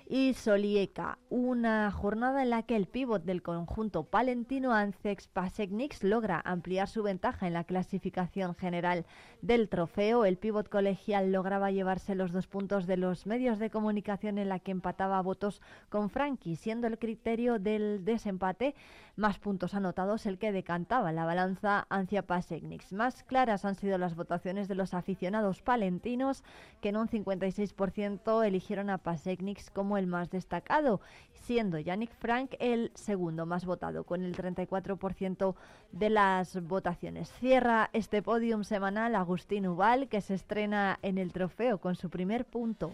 y 0.07 0.35
Solieca. 0.35 1.19
Una 1.31 1.91
jornada 1.91 2.43
en 2.43 2.51
la 2.51 2.63
que 2.63 2.77
el 2.77 2.87
pívot 2.87 3.25
del 3.25 3.43
conjunto 3.43 4.05
palentino 4.05 4.73
Ancex 4.73 5.29
Pasecnix 5.29 6.03
logra 6.05 6.43
ampliar 6.45 6.89
su 6.89 7.03
ventaja 7.03 7.47
en 7.47 7.55
la 7.55 7.65
clasificación 7.65 8.55
general 8.55 9.07
del 9.41 9.69
trofeo. 9.69 10.25
El 10.25 10.37
pívot 10.37 10.69
colegial 10.69 11.33
lograba 11.33 11.71
llevarse 11.71 12.15
los 12.15 12.33
dos 12.33 12.47
puntos 12.47 12.87
de 12.87 12.97
los 12.97 13.27
medios 13.27 13.59
de 13.59 13.71
comunicación 13.71 14.39
en 14.39 14.49
la 14.49 14.59
que 14.59 14.73
empataba 14.73 15.21
votos 15.23 15.63
con 15.89 16.11
Frankie, 16.11 16.57
siendo 16.57 16.87
el 16.87 16.99
criterio 16.99 17.59
del 17.59 18.05
desempate 18.05 18.75
más 19.17 19.39
puntos 19.39 19.75
anotados 19.75 20.27
el 20.27 20.39
que 20.39 20.53
decantaba 20.53 21.13
la 21.13 21.25
balanza 21.25 21.87
hacia 21.89 22.27
Pasecnix. 22.27 22.93
Más 22.93 23.23
claras 23.23 23.65
han 23.65 23.77
sido 23.77 23.97
las 23.97 24.17
votaciones 24.17 24.67
de 24.69 24.75
los 24.75 24.93
aficionados 24.93 25.63
palentinos 25.63 26.43
que 26.81 26.89
en 26.89 26.97
un 26.97 27.09
56% 27.09 28.45
eligieron 28.45 28.91
a 28.91 28.99
Pasecnix 28.99 29.71
como 29.71 29.94
el 29.97 30.07
más 30.07 30.31
destacado, 30.31 31.01
siendo 31.33 31.79
Yannick 31.79 32.13
Frank 32.15 32.55
el 32.59 32.91
segundo 32.95 33.47
más 33.47 33.65
votado, 33.65 34.05
con 34.05 34.23
el 34.23 34.35
34% 34.35 35.55
de 35.93 36.11
las 36.11 36.63
votaciones. 36.63 37.31
Cierra 37.33 37.91
este 37.93 38.23
podium 38.23 38.65
semanal 38.65 39.15
Agustín 39.15 39.67
Ubal, 39.67 40.09
que 40.09 40.21
se 40.21 40.35
estrena 40.35 40.99
en 41.03 41.19
el 41.19 41.33
trofeo 41.33 41.79
con 41.79 41.97
su 41.97 42.11
primer 42.11 42.45
punto. 42.45 42.93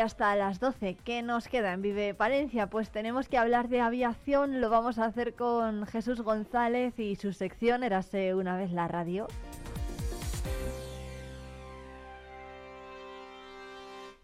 Hasta 0.00 0.34
las 0.34 0.60
12, 0.60 0.96
¿qué 1.04 1.20
nos 1.20 1.46
queda 1.46 1.74
en 1.74 1.82
Vive 1.82 2.14
Palencia? 2.14 2.68
Pues 2.68 2.90
tenemos 2.90 3.28
que 3.28 3.36
hablar 3.36 3.68
de 3.68 3.82
aviación, 3.82 4.62
lo 4.62 4.70
vamos 4.70 4.98
a 4.98 5.04
hacer 5.04 5.34
con 5.34 5.86
Jesús 5.86 6.22
González 6.22 6.98
y 6.98 7.16
su 7.16 7.34
sección 7.34 7.82
Érase 7.82 8.34
una 8.34 8.56
vez 8.56 8.72
la 8.72 8.88
radio. 8.88 9.26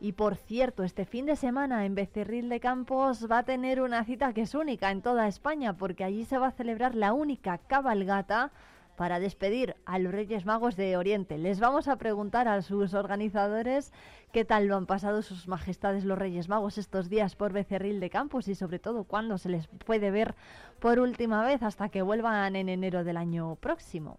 Y 0.00 0.12
por 0.12 0.36
cierto, 0.36 0.82
este 0.82 1.04
fin 1.04 1.26
de 1.26 1.36
semana 1.36 1.84
en 1.84 1.94
Becerril 1.94 2.48
de 2.48 2.60
Campos 2.60 3.30
va 3.30 3.38
a 3.38 3.42
tener 3.42 3.82
una 3.82 4.02
cita 4.04 4.32
que 4.32 4.42
es 4.42 4.54
única 4.54 4.90
en 4.90 5.02
toda 5.02 5.28
España, 5.28 5.74
porque 5.74 6.04
allí 6.04 6.24
se 6.24 6.38
va 6.38 6.46
a 6.48 6.52
celebrar 6.52 6.94
la 6.94 7.12
única 7.12 7.58
cabalgata 7.58 8.50
para 8.96 9.20
despedir 9.20 9.76
a 9.84 9.98
los 9.98 10.12
Reyes 10.12 10.46
Magos 10.46 10.76
de 10.76 10.96
Oriente. 10.96 11.38
Les 11.38 11.60
vamos 11.60 11.86
a 11.88 11.96
preguntar 11.96 12.48
a 12.48 12.62
sus 12.62 12.94
organizadores 12.94 13.92
qué 14.32 14.44
tal 14.44 14.66
lo 14.66 14.76
han 14.76 14.86
pasado 14.86 15.22
sus 15.22 15.48
majestades 15.48 16.04
los 16.04 16.18
Reyes 16.18 16.48
Magos 16.48 16.78
estos 16.78 17.08
días 17.08 17.36
por 17.36 17.52
Becerril 17.52 18.00
de 18.00 18.10
Campos 18.10 18.48
y 18.48 18.54
sobre 18.54 18.78
todo 18.78 19.04
cuándo 19.04 19.38
se 19.38 19.50
les 19.50 19.66
puede 19.68 20.10
ver 20.10 20.34
por 20.80 20.98
última 20.98 21.44
vez 21.44 21.62
hasta 21.62 21.88
que 21.88 22.02
vuelvan 22.02 22.56
en 22.56 22.68
enero 22.68 23.04
del 23.04 23.16
año 23.16 23.56
próximo. 23.56 24.18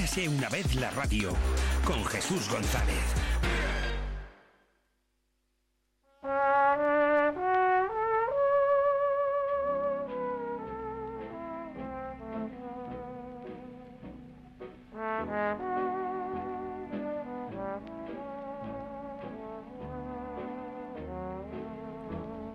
Érase 0.00 0.26
una 0.30 0.48
vez 0.48 0.74
la 0.76 0.90
radio 0.92 1.30
con 1.84 2.02
Jesús 2.06 2.48
González. 2.50 2.94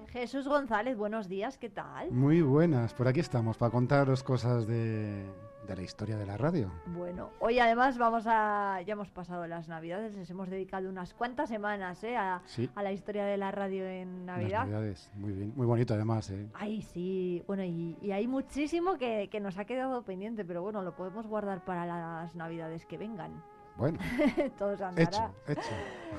Jesús 0.10 0.48
González, 0.48 0.98
buenos 0.98 1.30
días, 1.30 1.60
¿qué 1.60 1.70
tal? 1.70 2.10
Muy 2.12 2.42
buenas, 2.42 2.96
por 2.96 3.08
aquí 3.08 3.20
estamos 3.20 3.56
para 3.58 3.70
contaros 3.70 4.24
cosas 4.24 4.66
de, 4.66 5.24
de 5.66 5.76
la 5.76 5.82
historia 5.82 6.18
de 6.18 6.26
la 6.26 6.38
radio. 6.38 6.72
Bueno, 6.88 7.30
hoy 7.40 7.60
además 7.60 7.98
vamos 7.98 8.26
a. 8.28 8.82
Ya 8.86 8.94
hemos 8.94 9.10
pasado 9.12 9.48
las 9.48 9.68
Navidades, 9.68 10.16
les 10.16 10.30
hemos 10.30 10.50
dedicado 10.50 10.90
unas 10.90 11.14
cuantas 11.14 11.50
semanas 11.50 12.04
¿eh? 12.04 12.16
a, 12.18 12.42
Sí. 12.46 12.70
a 12.76 12.84
la 12.84 12.92
historia 12.92 13.26
de 13.26 13.38
la 13.38 13.52
radio 13.52 13.86
en 13.86 14.26
Las 14.26 14.38
Navidad. 14.38 14.60
Navidades, 14.62 15.12
muy 15.16 15.32
bien, 15.34 15.54
muy 15.56 15.66
bonito 15.66 15.94
además, 15.94 16.30
¿eh? 16.30 16.48
Ay, 16.54 16.82
sí, 16.82 17.44
bueno, 17.48 17.64
y, 17.64 17.98
y 18.02 18.12
hay 18.12 18.28
muchísimo 18.28 18.98
que, 18.98 19.28
que 19.32 19.40
nos 19.40 19.58
ha 19.58 19.66
quedado 19.66 20.04
pendiente, 20.04 20.46
pero 20.46 20.62
bueno, 20.62 20.82
lo 20.82 20.96
podemos 20.96 21.26
guardar 21.28 21.64
para 21.66 21.86
las 21.86 22.36
Navidades 22.36 22.86
que 22.86 22.98
vengan. 22.98 23.44
Bueno, 23.78 24.00
Todo 24.58 24.78
se 24.78 24.84
andará. 24.86 25.32
hecho, 25.48 25.62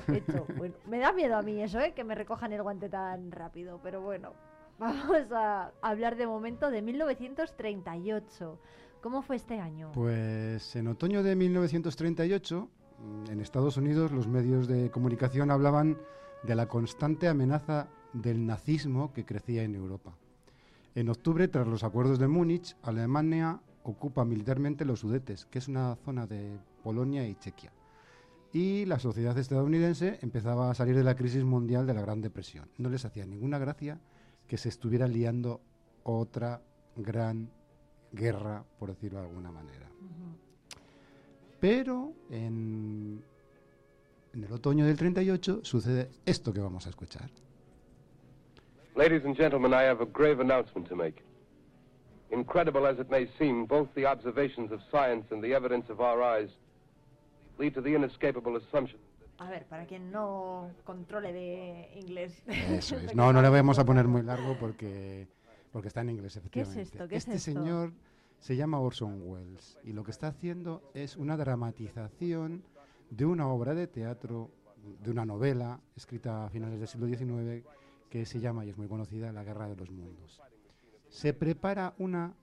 hecho. 0.07 0.13
Hecho. 0.13 0.45
Bueno, 0.57 0.75
me 0.85 0.99
da 0.99 1.11
miedo 1.11 1.35
a 1.37 1.41
mí 1.41 1.59
eso, 1.61 1.79
¿eh? 1.79 1.93
que 1.93 2.03
me 2.03 2.13
recojan 2.13 2.53
el 2.53 2.61
guante 2.61 2.87
tan 2.87 3.31
rápido, 3.31 3.79
pero 3.81 3.99
bueno, 4.01 4.33
vamos 4.79 5.31
a 5.31 5.71
hablar 5.81 6.17
de 6.17 6.27
momento 6.27 6.69
de 6.69 6.83
1938. 6.83 8.59
¿Cómo 9.01 9.21
fue 9.21 9.35
este 9.35 9.59
año? 9.59 9.91
Pues 9.93 10.75
en 10.75 10.87
otoño 10.87 11.23
de 11.23 11.35
1938, 11.35 12.69
mm, 12.99 13.31
en 13.31 13.41
Estados 13.41 13.77
Unidos, 13.77 14.11
los 14.11 14.27
medios 14.27 14.67
de 14.67 14.89
comunicación 14.89 15.51
hablaban 15.51 15.97
de 16.43 16.55
la 16.55 16.67
constante 16.67 17.27
amenaza 17.27 17.87
del 18.13 18.45
nazismo 18.45 19.13
que 19.13 19.25
crecía 19.25 19.63
en 19.63 19.75
Europa. 19.75 20.17
En 20.95 21.09
octubre, 21.09 21.47
tras 21.47 21.67
los 21.67 21.83
acuerdos 21.83 22.17
de 22.17 22.27
Múnich, 22.27 22.75
Alemania 22.81 23.61
ocupa 23.83 24.25
militarmente 24.25 24.83
los 24.83 25.01
Sudetes, 25.01 25.45
que 25.45 25.59
es 25.59 25.67
una 25.67 25.95
zona 25.95 26.25
de 26.25 26.57
Polonia 26.83 27.27
y 27.27 27.35
Chequia. 27.35 27.71
Y 28.51 28.85
la 28.85 28.97
sociedad 28.97 29.37
estadounidense 29.37 30.17
empezaba 30.21 30.71
a 30.71 30.73
salir 30.73 30.95
de 30.95 31.03
la 31.03 31.15
crisis 31.15 31.43
mundial 31.43 31.85
de 31.85 31.93
la 31.93 32.01
Gran 32.01 32.21
Depresión. 32.21 32.69
No 32.77 32.89
les 32.89 33.05
hacía 33.05 33.25
ninguna 33.25 33.59
gracia 33.59 33.99
que 34.47 34.57
se 34.57 34.69
estuviera 34.69 35.07
liando 35.07 35.61
otra 36.03 36.61
gran 36.95 37.51
guerra, 38.11 38.63
por 38.79 38.89
decirlo 38.89 39.19
de 39.19 39.27
alguna 39.27 39.51
manera. 39.51 39.87
Pero 41.59 42.13
en, 42.29 43.23
en 44.33 44.43
el 44.43 44.51
otoño 44.51 44.85
del 44.85 44.95
38 44.97 45.61
sucede 45.63 46.09
esto 46.25 46.53
que 46.53 46.59
vamos 46.59 46.85
a 46.85 46.89
escuchar. 46.89 47.29
Ladies 48.95 49.25
and 49.25 49.35
gentlemen, 49.35 49.73
I 49.73 49.83
have 49.83 50.01
a 50.01 50.05
grave 50.05 50.41
announcement 50.41 50.87
to 50.89 50.95
make. 50.95 51.23
Incredible 52.31 52.85
as 52.87 52.99
it 52.99 53.09
may 53.09 53.27
seem, 53.37 53.65
both 53.65 53.87
the 53.95 54.05
observations 54.05 54.71
of 54.71 54.81
science 54.91 55.25
and 55.31 55.41
the 55.41 55.53
evidence 55.53 55.89
of 55.91 56.01
our 56.01 56.21
eyes 56.21 56.49
lead 57.57 57.73
to 57.73 57.81
the 57.81 57.95
inescapable 57.95 58.57
assumption. 58.57 58.99
A 59.39 59.49
ver, 59.49 59.65
para 59.67 59.85
quien 59.85 60.11
no 60.11 60.71
controle 60.83 61.31
de 61.31 61.91
inglés. 61.95 62.33
Eso 62.47 62.97
es. 62.97 63.13
No, 63.15 63.31
no 63.31 63.41
le 63.41 63.49
vamos 63.49 63.77
a 63.77 63.85
poner 63.85 64.07
muy 64.07 64.23
largo 64.23 64.57
porque, 64.59 65.27
porque 65.77 65.89
está 65.89 66.01
en 66.01 66.09
inglés, 66.09 66.33
¿Qué 66.49 66.61
es 66.61 66.69
efectivamente. 66.69 66.81
esto? 66.81 67.07
¿Qué 67.07 67.15
es 67.17 67.27
este 67.27 67.35
esto? 67.35 67.51
señor 67.51 67.93
se 68.39 68.55
llama 68.55 68.79
Orson 68.79 69.21
Welles 69.21 69.77
y 69.83 69.93
lo 69.93 70.03
que 70.03 70.09
está 70.09 70.29
haciendo 70.29 70.81
es 70.95 71.15
una 71.17 71.37
dramatización 71.37 72.63
de 73.11 73.25
una 73.25 73.47
obra 73.47 73.75
de 73.75 73.85
teatro, 73.85 74.49
de 75.03 75.11
una 75.11 75.23
novela 75.23 75.79
escrita 75.95 76.45
a 76.45 76.49
finales 76.49 76.79
del 76.79 76.87
siglo 76.87 77.05
XIX 77.05 77.63
que 78.09 78.25
se 78.25 78.39
llama, 78.39 78.65
y 78.65 78.69
es 78.71 78.77
muy 78.79 78.87
conocida, 78.87 79.31
La 79.31 79.43
Guerra 79.43 79.69
de 79.69 79.75
los 79.75 79.91
Mundos. 79.91 80.41
Se 81.09 81.35
prepara 81.35 81.93
una 81.99 82.33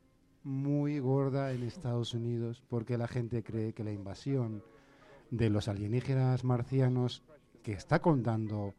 muy 0.44 1.00
gorda 1.00 1.50
en 1.50 1.64
Estados 1.64 2.14
Unidos 2.14 2.62
porque 2.68 2.96
la 2.96 3.08
gente 3.08 3.42
cree 3.42 3.72
que 3.72 3.82
la 3.82 3.90
invasión 3.90 4.62
de 5.32 5.50
los 5.50 5.66
alienígenas 5.66 6.44
marcianos 6.44 7.24
que 7.64 7.72
está 7.72 7.98
contando 7.98 8.74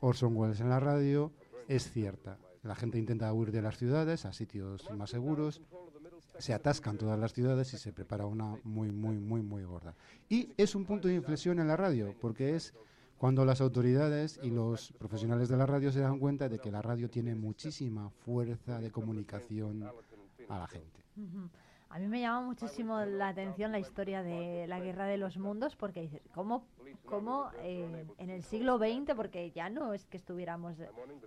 Orson 0.00 0.36
Welles 0.36 0.60
en 0.60 0.70
la 0.70 0.80
radio 0.80 1.30
es 1.68 1.88
cierta. 1.92 2.36
La 2.62 2.74
gente 2.76 2.98
intenta 2.98 3.32
huir 3.32 3.50
de 3.50 3.60
las 3.62 3.76
ciudades 3.76 4.24
a 4.24 4.32
sitios 4.32 4.88
más 4.92 5.10
seguros, 5.10 5.60
se 6.38 6.54
atascan 6.54 6.96
todas 6.96 7.18
las 7.18 7.32
ciudades 7.32 7.72
y 7.74 7.78
se 7.78 7.92
prepara 7.92 8.26
una 8.26 8.56
muy, 8.64 8.90
muy, 8.90 9.18
muy, 9.18 9.42
muy 9.42 9.64
gorda. 9.64 9.94
Y 10.28 10.50
es 10.56 10.74
un 10.74 10.84
punto 10.84 11.08
de 11.08 11.14
inflexión 11.14 11.58
en 11.58 11.68
la 11.68 11.76
radio, 11.76 12.14
porque 12.20 12.54
es 12.54 12.72
cuando 13.18 13.44
las 13.44 13.60
autoridades 13.60 14.40
y 14.42 14.50
los 14.50 14.92
profesionales 14.98 15.48
de 15.48 15.56
la 15.56 15.66
radio 15.66 15.92
se 15.92 16.00
dan 16.00 16.18
cuenta 16.18 16.48
de 16.48 16.58
que 16.58 16.70
la 16.70 16.82
radio 16.82 17.08
tiene 17.08 17.34
muchísima 17.34 18.10
fuerza 18.10 18.80
de 18.80 18.90
comunicación 18.90 19.84
a 20.48 20.58
la 20.58 20.66
gente. 20.66 21.04
A 21.94 21.98
mí 21.98 22.08
me 22.08 22.20
llama 22.20 22.40
muchísimo 22.40 23.00
la 23.04 23.28
atención 23.28 23.70
la 23.70 23.78
historia 23.78 24.22
de 24.22 24.66
la 24.66 24.80
Guerra 24.80 25.04
de 25.04 25.18
los 25.18 25.36
Mundos, 25.36 25.76
porque 25.76 26.00
dices, 26.00 26.22
¿cómo, 26.34 26.64
cómo 27.04 27.50
eh, 27.60 28.06
en 28.16 28.30
el 28.30 28.42
siglo 28.42 28.78
XX, 28.78 29.14
porque 29.14 29.50
ya 29.50 29.68
no 29.68 29.92
es 29.92 30.06
que 30.06 30.16
estuviéramos, 30.16 30.78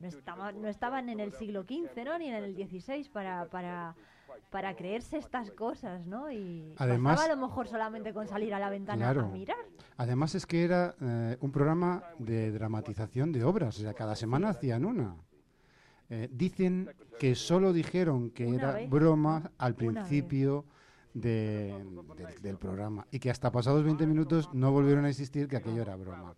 no, 0.02 0.08
estaba- 0.08 0.52
no 0.54 0.68
estaban 0.68 1.10
en 1.10 1.20
el 1.20 1.34
siglo 1.34 1.64
XV, 1.64 2.04
¿no? 2.04 2.18
Ni 2.18 2.30
en 2.30 2.36
el 2.36 2.56
XVI 2.56 3.08
para, 3.14 3.46
para, 3.46 3.96
para 4.50 4.76
creerse 4.76 5.18
estas 5.20 5.52
cosas, 5.52 6.08
¿no? 6.08 6.32
Y 6.32 6.74
Además- 6.78 7.22
a 7.24 7.28
lo 7.28 7.38
mejor 7.38 7.68
solamente 7.68 8.12
con 8.12 8.28
salir 8.28 8.52
a 8.56 8.60
la 8.60 8.72
ventana 8.72 9.10
a 9.10 9.14
Claro. 9.14 9.30
mirar. 9.30 9.58
Además 9.98 10.34
es 10.34 10.48
que 10.48 10.64
era 10.64 10.96
eh, 11.00 11.38
un 11.42 11.52
programa 11.52 12.04
de 12.18 12.52
dramatización 12.52 13.32
de 13.32 13.44
obras, 13.44 13.78
o 13.78 13.82
sea, 13.82 13.94
cada 13.94 14.16
semana 14.16 14.50
hacían 14.50 14.84
una. 14.84 15.16
Eh, 16.10 16.30
dicen 16.32 16.90
que 17.20 17.34
solo 17.36 17.74
dijeron 17.74 18.30
que 18.30 18.46
Una 18.46 18.56
era 18.58 18.72
vez, 18.74 18.90
broma 18.90 19.52
al 19.58 19.76
principio 19.76 20.66
de- 21.14 21.74
del, 22.18 22.42
del 22.42 22.58
programa 22.58 23.08
y 23.12 23.20
que 23.20 23.30
hasta 23.32 23.52
pasados 23.52 23.84
20 23.84 24.06
minutos 24.06 24.50
no 24.54 24.72
volvieron 24.72 25.06
a 25.06 25.10
existir 25.10 25.48
que 25.48 25.58
aquello 25.58 25.82
era 25.82 25.96
broma. 25.96 26.36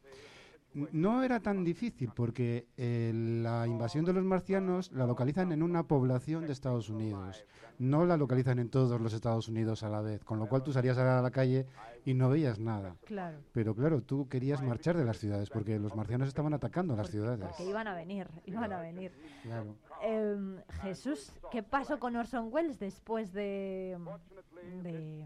No 0.91 1.23
era 1.23 1.39
tan 1.39 1.64
difícil 1.64 2.11
porque 2.15 2.68
eh, 2.77 3.11
la 3.41 3.65
invasión 3.65 4.06
de 4.06 4.14
los 4.14 4.23
marcianos 4.23 4.91
la 4.91 5.07
localizan 5.07 5.52
en 5.52 5.64
una 5.64 5.84
población 5.88 6.45
de 6.45 6.53
Estados 6.53 6.89
Unidos, 6.89 7.44
no 7.80 8.06
la 8.06 8.15
localizan 8.15 8.60
en 8.60 8.69
todos 8.69 9.02
los 9.02 9.14
Estados 9.14 9.48
Unidos 9.48 9.81
a 9.81 9.89
la 9.89 10.02
vez, 10.02 10.23
con 10.23 10.38
lo 10.38 10.48
cual 10.48 10.61
tú 10.61 10.72
salías 10.72 10.98
a 10.99 11.19
la 11.22 11.31
calle 11.31 11.65
y 12.08 12.14
no 12.14 12.30
veías 12.30 12.58
nada. 12.58 12.96
Claro. 13.04 13.40
Pero 13.52 13.76
claro, 13.76 14.02
tú 14.02 14.30
querías 14.30 14.64
marchar 14.64 14.96
de 14.96 15.04
las 15.04 15.18
ciudades 15.18 15.50
porque 15.50 15.78
los 15.78 15.94
marcianos 15.94 16.30
estaban 16.30 16.54
atacando 16.54 16.96
las 16.96 17.10
ciudades. 17.12 17.46
Porque 17.46 17.66
iban 17.66 17.86
a 17.86 17.94
venir, 17.94 18.30
iban 18.46 18.72
a 18.72 18.80
venir. 18.80 19.12
Claro. 19.44 19.76
Em, 20.02 20.56
Jesús, 20.84 21.34
¿qué 21.52 21.64
pasó 21.64 22.00
con 22.00 22.16
Orson 22.16 22.48
Welles 22.50 22.80
después 22.80 23.34
de 23.34 23.98
de, 24.84 25.26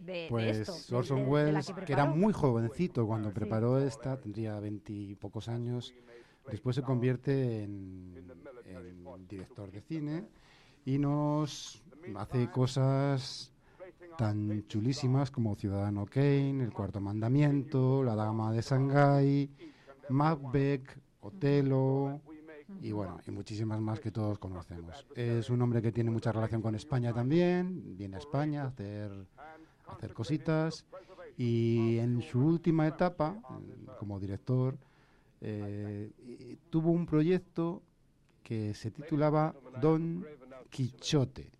de 0.00 0.26
Pues 0.30 0.56
esto? 0.66 0.96
Orson 0.96 1.18
de- 1.18 1.24
Welles, 1.26 1.66
que 1.72 1.84
que, 1.84 1.92
era 1.92 2.06
muy 2.06 2.32
jovencito 2.32 3.06
cuando 3.06 3.30
preparó 3.34 3.78
esta, 3.78 4.18
tendría 4.18 4.58
veintipocos 4.60 5.48
años, 5.48 5.92
después 6.50 6.76
se 6.76 6.82
convierte 6.82 7.62
en, 7.64 8.24
en 8.64 9.28
director 9.28 9.70
de 9.70 9.82
cine 9.82 10.24
y 10.86 10.98
nos 10.98 11.82
hace 12.16 12.50
cosas 12.50 13.50
tan 14.16 14.66
chulísimas 14.66 15.30
como 15.30 15.54
Ciudadano 15.56 16.06
Kane, 16.06 16.62
El 16.62 16.72
Cuarto 16.72 17.00
Mandamiento, 17.00 18.02
La 18.02 18.14
Dama 18.14 18.52
de 18.52 18.62
Shanghái, 18.62 19.50
Macbeth, 20.10 20.98
Otelo 21.20 22.20
y 22.80 22.92
bueno, 22.92 23.18
y 23.26 23.30
muchísimas 23.30 23.80
más 23.80 24.00
que 24.00 24.10
todos 24.10 24.38
conocemos. 24.38 25.06
Es 25.14 25.50
un 25.50 25.62
hombre 25.62 25.82
que 25.82 25.92
tiene 25.92 26.10
mucha 26.10 26.32
relación 26.32 26.62
con 26.62 26.74
España 26.74 27.12
también, 27.12 27.96
viene 27.96 28.16
a 28.16 28.18
España 28.18 28.64
a 28.64 28.66
hacer, 28.66 29.10
cositas 30.12 30.84
y 31.36 31.98
en 31.98 32.22
su 32.22 32.40
última 32.40 32.86
etapa 32.86 33.36
como 33.98 34.20
director 34.20 34.76
eh, 35.40 36.10
tuvo 36.70 36.90
un 36.90 37.06
proyecto 37.06 37.82
que 38.42 38.74
se 38.74 38.90
titulaba 38.90 39.54
Don 39.80 40.24
Quichote, 40.70 41.50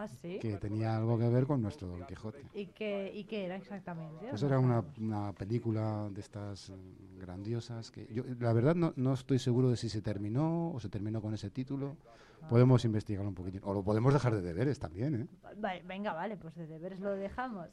Ah, 0.00 0.06
sí. 0.06 0.38
que 0.38 0.56
tenía 0.58 0.96
algo 0.96 1.18
que 1.18 1.28
ver 1.28 1.44
con 1.44 1.60
nuestro 1.60 1.88
Don 1.88 2.06
Quijote. 2.06 2.40
¿Y 2.54 2.66
qué, 2.66 3.10
¿Y 3.12 3.24
qué 3.24 3.46
era 3.46 3.56
exactamente? 3.56 4.28
Pues 4.30 4.40
era 4.44 4.60
una, 4.60 4.84
una 5.00 5.32
película 5.32 6.08
de 6.08 6.20
estas 6.20 6.70
mm, 6.70 7.18
grandiosas 7.18 7.90
que 7.90 8.06
yo 8.12 8.22
la 8.38 8.52
verdad 8.52 8.76
no, 8.76 8.92
no 8.94 9.14
estoy 9.14 9.40
seguro 9.40 9.70
de 9.70 9.76
si 9.76 9.88
se 9.88 10.00
terminó 10.00 10.70
o 10.70 10.78
se 10.78 10.88
terminó 10.88 11.20
con 11.20 11.34
ese 11.34 11.50
título. 11.50 11.96
Podemos 12.48 12.84
investigarlo 12.84 13.28
un 13.28 13.34
poquitín. 13.34 13.60
O 13.64 13.74
lo 13.74 13.82
podemos 13.82 14.12
dejar 14.12 14.36
de 14.36 14.40
deberes 14.40 14.78
también, 14.78 15.22
¿eh? 15.22 15.26
Vale, 15.56 15.82
venga, 15.84 16.12
vale, 16.12 16.36
pues 16.36 16.54
de 16.54 16.68
deberes 16.68 17.00
lo 17.00 17.10
dejamos. 17.16 17.66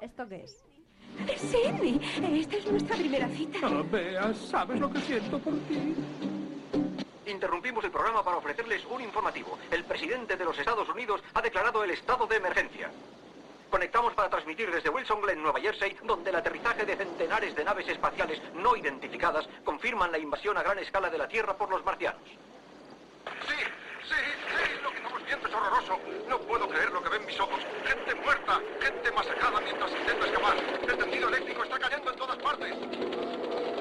¿Esto 0.00 0.28
qué 0.28 0.42
es? 0.42 0.64
Cindy, 1.36 2.00
esta 2.40 2.56
es 2.56 2.66
nuestra 2.70 2.96
primera 2.96 3.28
cita. 3.28 3.82
Bea, 3.92 4.34
¿sabes 4.34 4.80
lo 4.80 4.90
que 4.90 5.00
siento 5.02 5.38
por 5.38 5.54
ti? 5.68 5.94
Interrumpimos 7.26 7.82
el 7.84 7.90
programa 7.90 8.22
para 8.22 8.36
ofrecerles 8.36 8.84
un 8.86 9.00
informativo. 9.00 9.58
El 9.70 9.84
presidente 9.84 10.36
de 10.36 10.44
los 10.44 10.58
Estados 10.58 10.88
Unidos 10.88 11.22
ha 11.32 11.40
declarado 11.40 11.82
el 11.82 11.90
estado 11.90 12.26
de 12.26 12.36
emergencia. 12.36 12.90
Conectamos 13.70 14.12
para 14.14 14.30
transmitir 14.30 14.70
desde 14.70 14.90
Wilson 14.90 15.20
Glen, 15.22 15.42
Nueva 15.42 15.58
Jersey, 15.58 15.96
donde 16.04 16.30
el 16.30 16.36
aterrizaje 16.36 16.84
de 16.84 16.96
centenares 16.96 17.56
de 17.56 17.64
naves 17.64 17.88
espaciales 17.88 18.40
no 18.54 18.76
identificadas 18.76 19.48
confirman 19.64 20.12
la 20.12 20.18
invasión 20.18 20.56
a 20.56 20.62
gran 20.62 20.78
escala 20.78 21.10
de 21.10 21.18
la 21.18 21.26
Tierra 21.26 21.56
por 21.56 21.70
los 21.70 21.84
marcianos. 21.84 22.22
Sí, 23.48 23.56
sí, 24.06 24.14
sí, 24.14 24.82
lo 24.82 24.90
que 24.90 24.96
estamos 24.98 25.24
viendo 25.24 25.48
es 25.48 25.54
horroroso. 25.54 25.98
No 26.28 26.38
puedo 26.40 26.68
creer 26.68 26.92
lo 26.92 27.02
que 27.02 27.08
ven 27.08 27.26
mis 27.26 27.40
ojos. 27.40 27.60
Gente 27.84 28.14
muerta, 28.14 28.60
gente 28.80 29.10
masacrada 29.10 29.60
mientras 29.60 29.90
intenta 29.90 30.26
escapar. 30.26 30.56
El 30.56 30.98
tendido 30.98 31.28
eléctrico 31.28 31.64
está 31.64 31.78
cayendo 31.78 32.10
en 32.12 32.16
todas 32.16 32.36
partes. 32.36 32.76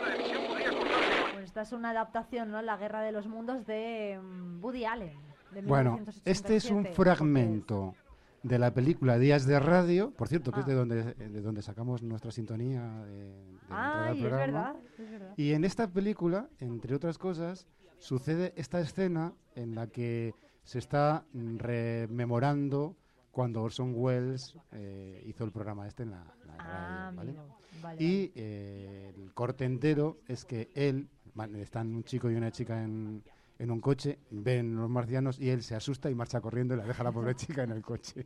La 0.01 0.15
emisión 0.15 0.47
podría 0.47 0.71
cortarse. 0.71 1.33
Pues 1.33 1.42
esta 1.53 1.61
es 1.61 1.71
una 1.71 1.91
adaptación, 1.91 2.49
¿no? 2.49 2.63
La 2.63 2.77
Guerra 2.77 3.01
de 3.03 3.11
los 3.11 3.27
Mundos 3.27 3.67
de 3.67 4.19
mm, 4.19 4.63
Woody 4.63 4.85
Allen. 4.85 5.15
De 5.51 5.61
Bueno, 5.61 5.99
este 6.25 6.55
es 6.55 6.65
un 6.71 6.77
1987. 6.81 6.95
fragmento 6.95 7.93
de 8.41 8.57
la 8.57 8.73
película 8.73 9.19
Días 9.19 9.45
de 9.45 9.59
Radio, 9.59 10.09
por 10.17 10.27
cierto, 10.27 10.51
que 10.51 10.61
es 10.61 10.65
Ah. 10.65 10.69
de 10.69 10.73
donde, 10.73 11.03
de 11.13 11.41
donde 11.41 11.61
sacamos 11.61 12.01
nuestra 12.01 12.31
sintonía 12.31 12.81
de, 13.05 13.13
de 13.13 13.49
entrada 13.51 14.01
al 14.01 14.07
Ay, 14.07 14.15
es 14.17 14.19
programa. 14.21 14.45
verdad, 14.47 14.75
es 14.97 15.11
verdad. 15.11 15.33
Y 15.37 15.51
en 15.53 15.63
esta 15.63 15.87
película, 15.87 16.49
entre 16.59 16.95
otras 16.95 17.19
cosas, 17.19 17.67
sucede 17.99 18.51
esta 18.57 18.79
escena 18.79 19.33
en 19.53 19.75
la 19.75 19.85
que 19.85 20.33
se 20.63 20.79
está 20.79 21.23
rememorando 21.33 22.95
cuando 23.31 23.61
Orson 23.61 23.93
Welles 23.95 24.57
eh, 24.71 25.21
hizo 25.27 25.43
el 25.43 25.51
programa 25.51 25.87
este 25.87 26.01
en 26.01 26.11
la, 26.11 26.23
la 26.47 26.55
Ah, 26.57 27.11
radio. 27.15 27.43
Vale, 27.81 28.01
Y 28.03 28.31
eh, 28.35 29.13
el 29.17 29.33
corte 29.33 29.65
entero 29.65 30.17
es 30.27 30.45
que 30.45 30.69
él, 30.75 31.09
van- 31.35 31.55
están 31.55 31.93
un 31.95 32.03
chico 32.03 32.29
y 32.29 32.35
una 32.35 32.51
chica 32.51 32.83
en, 32.83 33.23
en 33.59 33.71
un 33.71 33.79
coche, 33.79 34.19
ven 34.31 34.75
los 34.75 34.89
marcianos 34.89 35.39
y 35.39 35.49
él 35.49 35.63
se 35.63 35.75
asusta 35.75 36.09
y 36.09 36.15
marcha 36.15 36.41
corriendo 36.41 36.73
y 36.73 36.77
la 36.77 36.85
deja 36.85 37.01
a 37.01 37.05
la 37.05 37.11
pobre 37.11 37.35
chica 37.35 37.63
en 37.63 37.71
el 37.71 37.81
coche. 37.81 38.25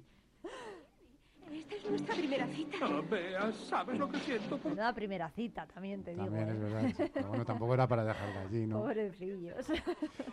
Esta 1.51 1.75
es 1.75 1.89
nuestra 1.89 2.15
primera 2.15 2.47
cita. 2.47 2.77
Bea, 3.09 3.51
¿sabes 3.53 3.97
lo 3.97 4.09
que 4.09 4.19
siento 4.19 4.57
por 4.57 4.73
La 4.75 4.93
primera 4.93 5.29
cita, 5.29 5.65
también 5.67 6.03
te 6.03 6.11
digo. 6.11 6.25
También 6.25 6.49
es 6.49 6.55
¿eh? 6.55 6.59
verdad. 6.59 7.09
Pero 7.13 7.27
bueno, 7.29 7.45
tampoco 7.45 7.73
era 7.73 7.87
para 7.87 8.03
dejarla 8.03 8.41
allí, 8.41 8.67
¿no? 8.67 8.81
Pobrecillos. 8.81 9.65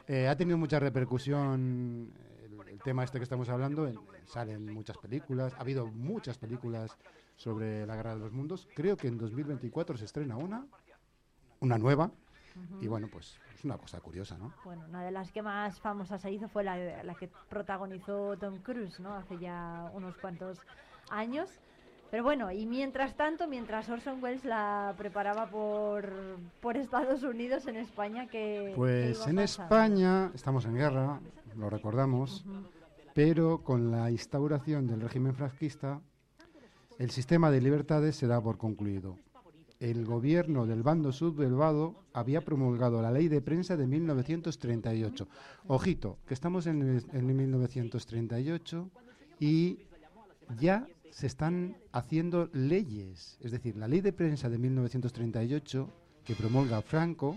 Eh, 0.09 0.29
ha 0.29 0.37
tenido 0.37 0.59
mucha 0.59 0.79
repercusión 0.81 2.13
el, 2.45 2.69
el 2.69 2.79
tema 2.83 3.05
este 3.05 3.19
que 3.19 3.25
estamos 3.25 3.49
hablando. 3.49 3.87
en- 3.89 3.99
salen 4.27 4.73
muchas 4.73 4.97
películas. 4.99 5.55
Ha 5.55 5.61
habido 5.61 5.87
muchas 5.87 6.39
películas 6.39 6.97
sobre 7.37 7.87
la 7.87 7.95
guerra 7.97 8.15
de 8.15 8.21
los 8.21 8.33
mundos. 8.33 8.69
Creo 8.75 8.97
que 8.97 9.07
en 9.09 9.19
2024 9.19 9.97
se 9.97 10.05
estrena 10.07 10.37
una, 10.37 10.67
una 11.61 11.79
nueva. 11.79 12.11
Y 12.81 12.87
bueno, 12.87 13.09
pues 13.09 13.39
es 13.55 13.65
una 13.65 13.77
cosa 13.79 14.01
curiosa, 14.01 14.37
¿no? 14.39 14.53
Bueno, 14.65 14.83
una 14.89 15.03
de 15.05 15.11
las 15.11 15.31
que 15.33 15.43
más 15.43 15.81
famosas 15.81 16.21
se 16.23 16.31
hizo 16.31 16.49
fue 16.49 16.65
la, 16.65 16.77
de- 16.77 17.03
la 17.05 17.15
que 17.15 17.29
protagonizó 17.49 18.37
Tom 18.37 18.59
Cruise, 18.59 19.01
¿no? 19.01 19.15
Hace 19.15 19.39
ya 19.39 19.91
unos 19.95 20.17
cuantos 20.17 20.61
años. 21.11 21.49
Pero 22.11 22.23
bueno, 22.23 22.53
y 22.53 22.65
mientras 22.67 23.17
tanto, 23.17 23.49
mientras 23.49 23.89
Orson 23.89 24.23
Welles 24.23 24.45
la 24.45 24.95
preparaba 24.97 25.47
por, 25.47 26.13
por 26.61 26.77
Estados 26.77 27.23
Unidos, 27.25 27.67
en 27.67 27.77
España, 27.77 28.27
que 28.29 28.73
Pues 28.77 29.27
en 29.27 29.41
España 29.41 30.31
estamos 30.35 30.65
en 30.65 30.75
guerra, 30.77 31.21
lo 31.57 31.71
recordamos, 31.71 32.45
pero 33.15 33.63
con 33.65 33.91
la 33.91 34.11
instauración 34.13 34.87
del 34.87 35.01
régimen 35.01 35.35
franquista, 35.35 36.01
el 36.99 37.11
sistema 37.11 37.51
de 37.51 37.61
libertades 37.61 38.15
se 38.15 38.29
da 38.29 38.41
por 38.41 38.59
concluido. 38.59 39.19
El 39.85 40.07
gobierno 40.07 40.65
del 40.65 40.83
bando 40.83 41.13
sublevado 41.13 42.07
había 42.15 42.41
promulgado 42.41 43.03
la 43.03 43.13
ley 43.13 43.29
de 43.29 43.43
prensa 43.43 43.77
de 43.77 43.87
1938. 43.87 45.29
Ojito, 45.67 46.17
que 46.27 46.33
estamos 46.33 46.67
en 46.67 47.03
1938 47.13 48.91
y 49.41 49.81
ya 50.59 50.89
se 51.11 51.27
están 51.27 51.77
haciendo 51.93 52.49
leyes. 52.55 53.37
Es 53.43 53.53
decir, 53.53 53.77
la 53.77 53.87
ley 53.87 54.01
de 54.01 54.15
prensa 54.15 54.49
de 54.49 54.57
1938 54.57 55.91
que 56.25 56.35
promulga 56.35 56.81
Franco 56.81 57.37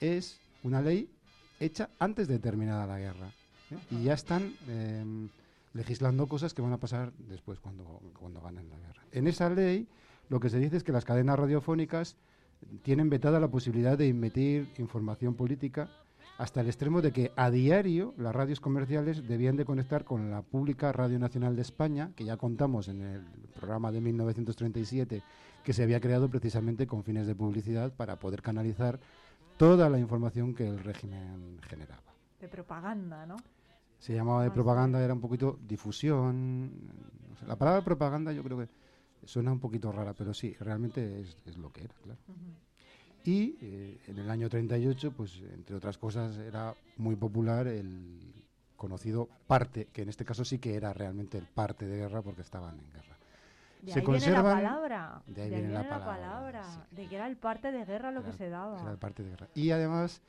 es 0.00 0.40
una 0.64 0.82
ley 0.82 1.08
hecha 1.60 1.90
antes 2.00 2.26
de 2.26 2.40
terminada 2.40 2.88
la 2.88 2.98
guerra. 2.98 3.28
¿eh? 3.70 3.78
Y 3.92 4.02
ya 4.02 4.14
están 4.14 4.52
em, 4.66 5.28
legislando 5.74 6.26
cosas 6.26 6.54
que 6.54 6.62
van 6.62 6.72
a 6.72 6.80
pasar 6.80 7.12
después 7.28 7.60
cuando, 7.60 8.00
cuando 8.18 8.40
ganen 8.40 8.68
la 8.68 8.78
guerra. 8.78 9.04
En 9.12 9.28
esa 9.28 9.48
ley 9.48 9.86
lo 10.28 10.40
que 10.40 10.50
se 10.50 10.58
dice 10.58 10.76
es 10.76 10.84
que 10.84 10.92
las 10.92 11.04
cadenas 11.04 11.38
radiofónicas 11.38 12.16
tienen 12.82 13.10
vetada 13.10 13.40
la 13.40 13.48
posibilidad 13.48 13.96
de 13.96 14.08
emitir 14.08 14.68
información 14.78 15.34
política 15.34 15.88
hasta 16.38 16.60
el 16.60 16.68
extremo 16.68 17.02
de 17.02 17.12
que 17.12 17.32
a 17.36 17.50
diario 17.50 18.14
las 18.16 18.34
radios 18.34 18.60
comerciales 18.60 19.26
debían 19.26 19.56
de 19.56 19.64
conectar 19.64 20.04
con 20.04 20.30
la 20.30 20.42
pública 20.42 20.92
Radio 20.92 21.18
Nacional 21.18 21.56
de 21.56 21.62
España, 21.62 22.12
que 22.14 22.24
ya 22.24 22.36
contamos 22.36 22.88
en 22.88 23.02
el 23.02 23.24
programa 23.58 23.90
de 23.90 24.00
1937, 24.00 25.22
que 25.64 25.72
se 25.72 25.82
había 25.82 26.00
creado 26.00 26.28
precisamente 26.28 26.86
con 26.86 27.02
fines 27.02 27.26
de 27.26 27.34
publicidad 27.34 27.92
para 27.92 28.16
poder 28.16 28.40
canalizar 28.40 29.00
toda 29.56 29.90
la 29.90 29.98
información 29.98 30.54
que 30.54 30.68
el 30.68 30.78
régimen 30.78 31.58
generaba. 31.62 32.02
de 32.40 32.48
propaganda, 32.48 33.26
¿no? 33.26 33.36
Se 33.98 34.14
llamaba 34.14 34.44
de 34.44 34.52
propaganda, 34.52 35.02
era 35.02 35.12
un 35.12 35.20
poquito 35.20 35.58
difusión. 35.66 36.70
La 37.48 37.56
palabra 37.56 37.82
propaganda 37.82 38.30
yo 38.32 38.44
creo 38.44 38.58
que 38.58 38.68
suena 39.28 39.52
un 39.52 39.60
poquito 39.60 39.92
rara, 39.92 40.14
pero 40.14 40.32
sí, 40.32 40.56
realmente 40.58 41.20
es, 41.20 41.36
es 41.44 41.58
lo 41.58 41.70
que 41.70 41.82
era, 41.82 41.94
claro. 42.02 42.18
Y 43.24 43.58
eh, 43.60 43.98
en 44.06 44.18
el 44.18 44.30
año 44.30 44.48
38, 44.48 45.12
pues 45.12 45.42
entre 45.52 45.76
otras 45.76 45.98
cosas, 45.98 46.38
era 46.38 46.74
muy 46.96 47.14
popular 47.14 47.66
el 47.66 48.32
conocido 48.74 49.28
parte, 49.46 49.88
que 49.92 50.02
en 50.02 50.08
este 50.08 50.24
caso 50.24 50.46
sí 50.46 50.58
que 50.58 50.74
era 50.74 50.94
realmente 50.94 51.36
el 51.36 51.44
parte 51.44 51.86
de 51.86 51.98
guerra 51.98 52.22
porque 52.22 52.40
estaban 52.40 52.78
en 52.78 52.90
guerra. 52.90 53.18
De 53.82 53.92
Se 53.92 54.00
ahí 54.00 54.06
viene 54.06 54.30
la 54.30 54.42
palabra. 54.42 55.22
De 55.26 55.42
ahí 55.42 55.50
viene 55.50 55.68
la 55.74 55.82
palabra. 55.82 56.06
palabra, 56.06 56.86
De 56.90 57.06
que 57.06 57.14
era 57.14 57.26
el 57.26 57.36
parte 57.36 57.70
de 57.70 57.84
guerra 57.84 58.10
lo 58.10 58.24
que 58.24 58.32
se 58.32 58.48
daba. 58.48 58.80
Era 58.80 58.92
el 58.92 58.98
parte 58.98 59.22
de 59.22 59.30
guerra. 59.30 59.48
Y 59.54 59.70
además, 59.72 60.22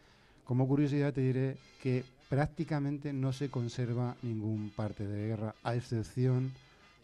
como 0.43 0.67
curiosidad 0.67 1.13
te 1.13 1.21
diré 1.21 1.57
que 1.81 2.03
prácticamente 2.27 3.13
no 3.13 3.31
se 3.31 3.49
conserva 3.49 4.17
ningún 4.23 4.71
parte 4.75 5.07
de 5.07 5.27
guerra, 5.27 5.55
a 5.63 5.75
excepción 5.75 6.51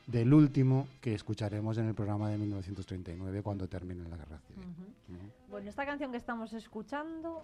del 0.07 0.33
último 0.33 0.87
que 1.01 1.13
escucharemos 1.13 1.77
en 1.77 1.87
el 1.87 1.95
programa 1.95 2.29
de 2.29 2.37
1939 2.37 3.41
cuando 3.41 3.67
termine 3.67 4.07
la 4.07 4.17
guerra 4.17 4.39
civil. 4.39 4.63
Ujú. 4.63 5.31
Bueno, 5.49 5.69
esta 5.69 5.85
canción 5.85 6.11
que 6.11 6.17
estamos 6.17 6.53
escuchando. 6.53 7.41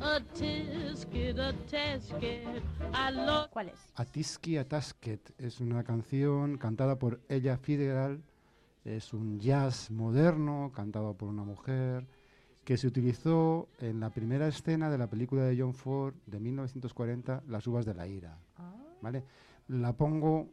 A 0.00 0.20
tisket, 0.20 1.38
a 1.38 1.52
tisket, 1.52 2.62
I 2.92 3.12
look. 3.14 3.50
¿Cuál 3.50 3.70
es? 3.70 3.92
Atiski 3.96 4.56
Atasket 4.56 5.34
es 5.38 5.60
una 5.60 5.84
canción 5.84 6.56
cantada 6.58 6.98
por 6.98 7.20
Ella 7.28 7.56
Fitzgerald, 7.56 8.22
es 8.84 9.12
un 9.12 9.40
jazz 9.40 9.90
moderno 9.90 10.72
cantado 10.74 11.14
por 11.14 11.28
una 11.28 11.44
mujer 11.44 12.06
que 12.64 12.76
se 12.76 12.86
utilizó 12.86 13.68
en 13.78 14.00
la 14.00 14.10
primera 14.10 14.46
escena 14.46 14.90
de 14.90 14.98
la 14.98 15.08
película 15.08 15.42
de 15.42 15.58
John 15.58 15.74
Ford 15.74 16.14
de 16.26 16.38
1940, 16.38 17.42
Las 17.48 17.66
uvas 17.66 17.84
de 17.84 17.94
la 17.94 18.06
ira. 18.06 18.38
¿vale? 19.00 19.24
La 19.68 19.92
pongo 19.92 20.48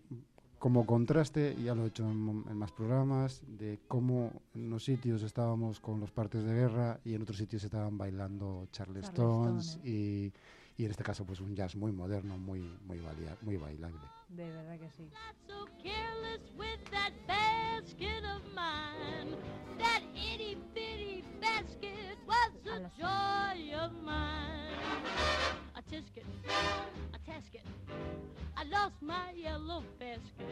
como 0.60 0.86
contraste, 0.86 1.56
ya 1.64 1.76
lo 1.76 1.86
he 1.86 1.88
hecho 1.88 2.04
en, 2.04 2.58
más 2.58 2.72
programas, 2.72 3.42
de 3.48 3.80
cómo 3.88 4.32
en 4.56 4.68
unos 4.68 4.84
sitios 4.84 5.22
estábamos 5.24 5.80
con 5.80 6.00
los 6.00 6.12
partes 6.12 6.44
de 6.44 6.54
guerra 6.54 7.00
y 7.06 7.14
en 7.14 7.22
otros 7.22 7.38
sitios 7.38 7.64
estaban 7.64 7.98
bailando 7.98 8.68
Charlestons. 8.72 9.80
y, 9.84 10.32
y 10.78 10.86
en 10.86 10.92
este 10.92 11.04
caso 11.04 11.26
pues 11.26 11.40
un 11.42 11.56
jazz 11.56 11.76
muy 11.76 11.92
moderno, 11.92 12.38
muy, 12.38 12.62
muy, 12.86 13.00
valia- 13.00 13.38
muy 13.42 13.58
bailable. 13.58 14.00
De 14.30 14.50
verdad 14.50 14.78
que 14.80 14.90
sí. 14.92 15.10
so 15.48 15.66
careless 15.82 16.42
with 16.58 16.80
that 16.92 17.12
basket 17.28 18.24
of 18.26 18.42
mine. 18.54 19.36
That 19.80 20.02
itty 20.16 20.58
bitty 20.74 21.24
basket 21.42 22.18
was 22.28 22.52
a 22.68 22.90
joy 22.98 23.74
of 23.76 23.92
mine. 24.04 24.68
A 25.76 25.82
tisket, 25.82 26.26
a 27.14 27.20
tasket. 27.20 27.64
I 28.58 28.64
lost 28.70 29.02
my 29.02 29.32
yellow 29.36 29.84
basket. 30.00 30.48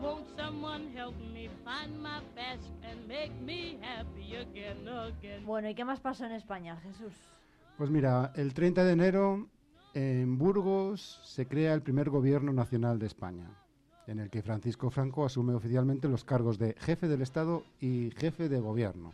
Won't 0.00 0.26
someone 0.36 0.88
help 0.94 1.14
me 1.32 1.48
find 1.64 2.00
my 2.00 2.20
basket 2.36 2.74
and 2.82 3.08
make 3.08 3.32
me 3.40 3.78
happy 3.80 4.36
again, 4.36 4.86
again? 4.86 5.44
Bueno, 5.46 5.68
¿y 5.68 5.74
qué 5.74 5.84
más 5.84 6.00
pasó 6.00 6.24
en 6.26 6.32
España, 6.32 6.76
Jesús? 6.82 7.12
Pues 7.78 7.90
mira, 7.90 8.32
el 8.34 8.54
30 8.54 8.84
de 8.84 8.92
enero 8.92 9.48
en 9.94 10.36
Burgos 10.36 11.20
se 11.24 11.46
crea 11.46 11.74
el 11.74 11.82
primer 11.82 12.10
gobierno 12.10 12.52
nacional 12.52 12.98
de 12.98 13.06
España, 13.06 13.48
en 14.06 14.18
el 14.18 14.30
que 14.30 14.42
Francisco 14.42 14.90
Franco 14.90 15.24
asume 15.24 15.54
oficialmente 15.54 16.08
los 16.08 16.24
cargos 16.24 16.58
de 16.58 16.74
jefe 16.78 17.08
del 17.08 17.22
Estado 17.22 17.62
y 17.80 18.10
jefe 18.16 18.48
de 18.48 18.58
gobierno, 18.60 19.12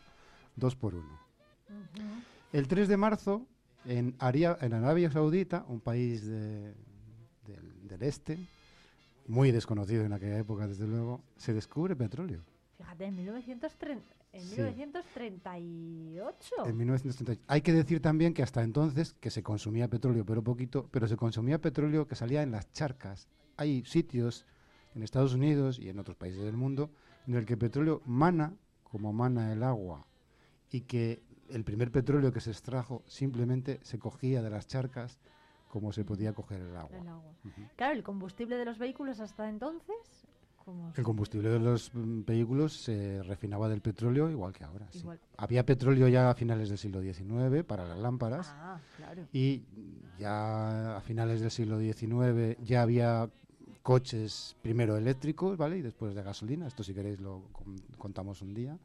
dos 0.57 0.75
por 0.77 0.95
uno. 0.95 1.19
El 2.53 2.67
3 2.69 2.89
de 2.89 2.97
marzo, 2.97 3.47
en, 3.85 4.15
Aria- 4.19 4.57
en 4.61 4.73
Arabia 4.73 5.11
Saudita, 5.11 5.65
un 5.69 5.81
país 5.81 6.27
de- 6.27 6.75
del, 7.47 7.87
del 7.89 8.03
este, 8.03 8.39
muy 9.27 9.53
desconocido 9.53 10.05
en 10.05 10.13
aquella 10.15 10.39
época, 10.39 10.67
desde 10.67 10.87
luego, 10.87 11.21
se 11.37 11.53
descubre 11.53 11.95
petróleo. 11.97 12.41
Fíjate, 12.79 13.05
en, 13.05 13.17
1930, 13.17 14.05
en 14.35 14.43
Sí. 14.43 14.61
1938. 14.61 16.67
En 16.67 16.77
1938. 16.77 17.43
Hay 17.49 17.63
que 17.63 17.73
decir 17.73 18.01
también 18.01 18.35
que 18.35 18.43
hasta 18.43 18.63
entonces 18.63 19.15
que 19.15 19.31
se 19.31 19.43
consumía 19.43 19.89
petróleo, 19.89 20.25
pero 20.25 20.43
poquito, 20.43 20.89
pero 20.91 21.09
se 21.09 21.17
consumía 21.17 21.61
petróleo 21.61 22.07
que 22.07 22.15
salía 22.15 22.43
en 22.43 22.51
las 22.51 22.71
charcas. 22.73 23.29
Hay 23.57 23.85
sitios 23.85 24.47
en 24.95 25.03
Estados 25.03 25.35
Unidos 25.35 25.79
y 25.79 25.89
en 25.89 25.99
otros 25.99 26.17
países 26.17 26.43
del 26.43 26.57
mundo 26.57 26.91
en 27.27 27.35
el 27.35 27.47
que 27.47 27.55
el 27.55 27.59
petróleo 27.59 28.03
mana 28.05 28.55
como 28.83 29.13
mana 29.13 29.53
el 29.53 29.63
agua 29.63 30.07
y 30.71 30.83
que 30.83 31.23
el 31.49 31.65
primer 31.65 31.91
petróleo 31.91 32.33
que 32.33 32.41
se 32.41 32.51
extrajo 32.51 33.03
simplemente 33.07 33.81
se 33.83 33.99
cogía 33.99 34.43
de 34.43 34.51
las 34.51 34.67
charcas 34.67 35.19
como 35.69 35.93
se 35.93 36.05
podía 36.05 36.33
coger 36.33 36.61
el 36.61 36.77
agua. 36.77 36.99
El 36.99 37.09
agua. 37.09 37.33
Claro, 37.77 37.95
el 37.95 38.03
combustible 38.05 38.57
de 38.57 38.65
los 38.65 38.79
vehículos 38.79 39.19
hasta 39.21 39.49
entonces. 39.49 40.27
¿Cómo 40.65 40.93
se- 40.93 41.01
El 41.01 41.05
combustible 41.05 41.49
de 41.51 41.59
los 41.61 41.95
mm, 41.95 42.25
vehículos 42.25 42.73
se 42.75 43.23
refinaba 43.23 43.69
del 43.69 43.81
petróleo 43.81 44.31
igual 44.31 44.53
que 44.53 44.65
ahora. 44.65 44.87
sí. 44.91 44.99
Igual. 44.99 45.19
Había 45.37 45.65
petróleo 45.67 46.09
ya 46.09 46.31
a 46.31 46.35
finales 46.35 46.69
del 46.69 46.79
siglo 46.79 47.01
XIX 47.01 47.65
para 47.65 47.85
las 47.87 47.99
lámparas. 47.99 48.49
Ah, 48.57 48.79
claro. 48.97 49.27
Y 49.33 49.63
ya 50.19 50.97
a 50.97 51.01
finales 51.01 51.41
del 51.41 51.51
siglo 51.51 51.79
XIX 51.79 52.57
ya 52.65 52.83
había 52.83 53.29
coches 53.83 54.57
primero 54.63 54.97
eléctricos, 54.97 55.57
¿vale? 55.59 55.79
Y 55.79 55.83
después 55.83 56.15
de 56.15 56.23
gasolina. 56.23 56.67
Esto 56.67 56.83
si 56.83 56.95
queréis 56.95 57.21
lo 57.21 57.43
con- 57.53 57.77
contamos 57.99 58.41
un 58.43 58.55
día. 58.55 58.79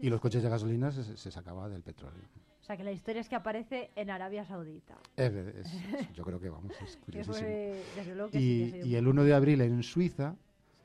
Y 0.00 0.08
los 0.08 0.20
coches 0.20 0.42
de 0.42 0.48
gasolina 0.48 0.90
se, 0.92 1.16
se 1.16 1.30
sacaba 1.30 1.68
del 1.68 1.82
petróleo. 1.82 2.22
O 2.60 2.64
sea, 2.64 2.76
que 2.76 2.84
la 2.84 2.92
historia 2.92 3.20
es 3.20 3.28
que 3.28 3.34
aparece 3.36 3.90
en 3.96 4.10
Arabia 4.10 4.44
Saudita. 4.44 4.96
Es 5.16 5.32
es- 5.32 6.12
yo 6.14 6.24
creo 6.24 6.40
que 6.40 6.48
vamos, 6.48 6.72
es 6.82 6.96
curiosísimo. 7.04 7.36
fue, 7.38 7.82
desde 7.96 8.14
luego 8.14 8.30
que 8.30 8.38
sí 8.38 8.72
Y, 8.84 8.88
y 8.88 8.94
el 8.96 9.06
1 9.08 9.24
de 9.24 9.34
abril 9.34 9.60
en 9.60 9.82
Suiza 9.82 10.36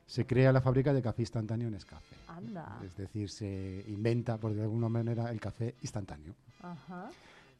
se 0.06 0.24
crea 0.24 0.52
la 0.52 0.60
fábrica 0.60 0.92
de 0.92 1.02
café 1.02 1.22
instantáneo 1.22 1.70
Nescafé. 1.70 2.16
Anda. 2.28 2.80
Es 2.84 2.96
decir, 2.96 3.28
se 3.28 3.84
inventa, 3.88 4.38
por 4.38 4.54
de 4.54 4.62
alguna 4.62 4.88
manera, 4.88 5.30
el 5.30 5.40
café 5.40 5.74
instantáneo. 5.82 6.34
Ajá. 6.62 7.10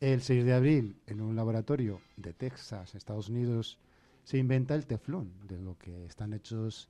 El 0.00 0.22
6 0.22 0.44
de 0.44 0.52
abril, 0.52 0.96
en 1.06 1.20
un 1.20 1.34
laboratorio 1.34 2.00
de 2.16 2.32
Texas, 2.32 2.94
Estados 2.94 3.28
Unidos, 3.28 3.78
se 4.24 4.38
inventa 4.38 4.74
el 4.74 4.86
teflón, 4.86 5.32
de 5.48 5.58
lo 5.60 5.76
que 5.78 6.06
están 6.06 6.32
hechos 6.32 6.88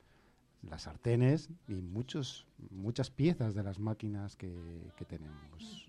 las 0.63 0.83
sartenes 0.83 1.51
y 1.69 1.75
muchos, 1.75 2.47
muchas 2.71 3.11
piezas 3.11 3.55
de 3.55 3.63
las 3.63 3.79
máquinas 3.79 4.37
que, 4.37 4.53
que 4.97 5.05
tenemos. 5.05 5.89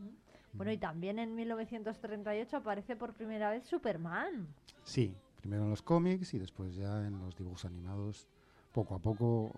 Bueno, 0.53 0.71
y 0.71 0.77
también 0.77 1.19
en 1.19 1.35
1938 1.35 2.57
aparece 2.57 2.95
por 2.95 3.13
primera 3.13 3.49
vez 3.49 3.65
Superman. 3.65 4.47
Sí, 4.83 5.15
primero 5.41 5.63
en 5.63 5.69
los 5.69 5.81
cómics 5.81 6.33
y 6.33 6.39
después 6.39 6.75
ya 6.75 7.05
en 7.05 7.19
los 7.19 7.35
dibujos 7.35 7.65
animados. 7.65 8.27
Poco 8.77 8.93
a 8.93 8.99
poco, 8.99 9.51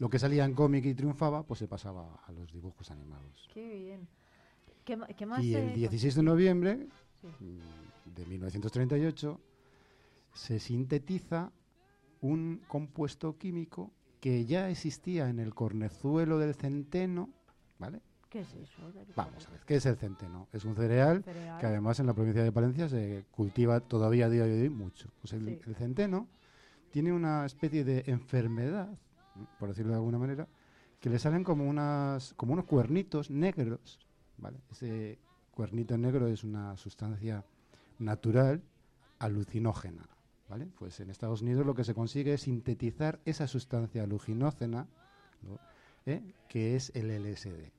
lo 0.00 0.10
que 0.10 0.18
salía 0.18 0.44
en 0.44 0.52
cómic 0.52 0.84
y 0.86 0.92
triunfaba, 0.92 1.44
pues 1.44 1.60
se 1.60 1.68
pasaba 1.68 2.16
a 2.26 2.32
los 2.32 2.52
dibujos 2.52 2.90
animados. 2.90 3.48
Qué 3.54 3.68
bien. 3.78 4.08
¿Qué, 4.84 4.96
más? 5.24 5.44
Y 5.44 5.54
el 5.54 5.68
eh, 5.68 5.74
16 5.74 6.16
de 6.16 6.22
noviembre 6.24 6.88
Sí. 7.20 7.28
mm, 7.44 8.12
de 8.16 8.26
1938 8.26 9.40
se 10.34 10.58
sintetiza 10.58 11.52
un 12.20 12.60
compuesto 12.66 13.38
químico 13.38 13.92
que 14.20 14.44
ya 14.46 14.68
existía 14.68 15.28
en 15.28 15.38
el 15.38 15.54
cornezuelo 15.54 16.38
del 16.40 16.56
centeno, 16.56 17.30
¿vale? 17.78 18.00
¿Qué 18.28 18.40
es 18.40 18.52
eso? 18.52 18.82
Vamos 19.14 19.46
a 19.46 19.50
ver, 19.52 19.60
¿qué 19.64 19.76
es 19.76 19.86
el 19.86 19.94
centeno? 19.94 20.48
Es 20.52 20.64
un 20.64 20.74
cereal, 20.74 21.22
Cereal. 21.22 21.60
que 21.60 21.66
además 21.66 22.00
en 22.00 22.06
la 22.06 22.14
provincia 22.14 22.42
de 22.42 22.50
Palencia 22.50 22.88
se 22.88 23.26
cultiva 23.30 23.78
todavía 23.78 24.26
a 24.26 24.28
día 24.28 24.42
de 24.44 24.62
hoy 24.62 24.70
mucho. 24.70 25.08
Pues 25.20 25.34
el, 25.34 25.44
Sí. 25.46 25.60
el 25.68 25.76
centeno 25.76 26.26
tiene 26.96 27.12
una 27.12 27.44
especie 27.44 27.84
de 27.84 28.04
enfermedad, 28.06 28.88
por 29.58 29.68
decirlo 29.68 29.90
de 29.92 29.96
alguna 29.98 30.16
manera, 30.16 30.48
que 30.98 31.10
le 31.10 31.18
salen 31.18 31.44
como, 31.44 31.68
unas, 31.68 32.32
como 32.38 32.54
unos 32.54 32.64
cuernitos 32.64 33.30
negros, 33.30 34.00
¿vale? 34.38 34.62
Ese 34.70 35.18
cuernito 35.50 35.98
negro 35.98 36.26
es 36.26 36.42
una 36.42 36.74
sustancia 36.78 37.44
natural 37.98 38.62
alucinógena, 39.18 40.08
¿vale? 40.48 40.68
Pues 40.78 40.98
en 41.00 41.10
Estados 41.10 41.42
Unidos 41.42 41.66
lo 41.66 41.74
que 41.74 41.84
se 41.84 41.92
consigue 41.92 42.32
es 42.32 42.40
sintetizar 42.40 43.20
esa 43.26 43.46
sustancia 43.46 44.02
alucinógena, 44.04 44.88
¿no? 45.42 45.58
¿Eh? 46.06 46.22
que 46.48 46.76
es 46.76 46.92
el 46.94 47.10
LSD. 47.10 47.72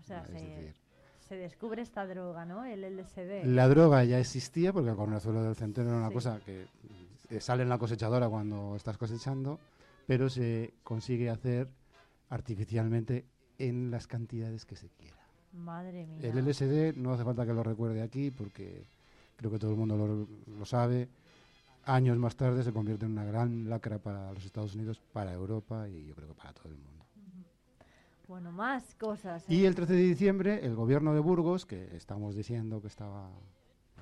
O 0.00 0.02
sea, 0.04 0.24
se, 0.24 0.32
decir, 0.32 0.74
se 1.18 1.36
descubre 1.36 1.82
esta 1.82 2.06
droga, 2.06 2.46
¿no? 2.46 2.64
El 2.64 2.80
LSD. 2.96 3.44
La 3.44 3.68
droga 3.68 4.04
ya 4.04 4.18
existía 4.18 4.72
porque 4.72 4.88
el 4.88 4.96
cornezuelo 4.96 5.42
del 5.42 5.54
centeno 5.54 5.90
era 5.90 5.98
una 5.98 6.08
Sí. 6.08 6.14
cosa 6.14 6.40
que 6.40 6.66
eh, 7.30 7.40
sale 7.40 7.62
en 7.62 7.68
la 7.68 7.78
cosechadora 7.78 8.28
cuando 8.28 8.76
estás 8.76 8.96
cosechando, 8.98 9.58
pero 10.06 10.28
se 10.28 10.74
consigue 10.82 11.30
hacer 11.30 11.68
artificialmente 12.30 13.24
en 13.58 13.90
las 13.90 14.06
cantidades 14.06 14.64
que 14.66 14.76
se 14.76 14.88
quiera. 14.88 15.16
Madre 15.52 16.06
mía. 16.06 16.18
El 16.22 16.38
LSD 16.44 16.96
no 16.96 17.12
hace 17.12 17.24
falta 17.24 17.46
que 17.46 17.52
lo 17.52 17.62
recuerde 17.62 18.02
aquí 18.02 18.30
porque 18.30 18.84
creo 19.36 19.50
que 19.50 19.58
todo 19.58 19.70
el 19.70 19.76
mundo 19.76 19.96
lo, 19.96 20.28
lo 20.58 20.64
sabe. 20.64 21.08
Años 21.84 22.16
más 22.18 22.34
tarde 22.34 22.62
se 22.64 22.72
convierte 22.72 23.04
en 23.06 23.12
una 23.12 23.24
gran 23.24 23.68
lacra 23.68 23.98
para 23.98 24.32
los 24.32 24.44
Estados 24.44 24.74
Unidos, 24.74 25.00
para 25.12 25.32
Europa 25.32 25.88
y 25.88 26.06
yo 26.06 26.14
creo 26.14 26.28
que 26.28 26.34
para 26.34 26.52
todo 26.52 26.68
el 26.70 26.76
mundo. 26.78 27.04
Bueno, 28.26 28.50
más 28.52 28.94
cosas. 28.94 29.44
Y 29.48 29.64
¿eh? 29.64 29.66
el 29.68 29.74
13 29.74 29.92
de 29.92 30.02
diciembre, 30.02 30.64
el 30.64 30.74
gobierno 30.74 31.12
de 31.14 31.20
Burgos, 31.20 31.66
que 31.66 31.94
estamos 31.94 32.34
diciendo 32.34 32.80
que 32.80 32.86
estaba 32.88 33.28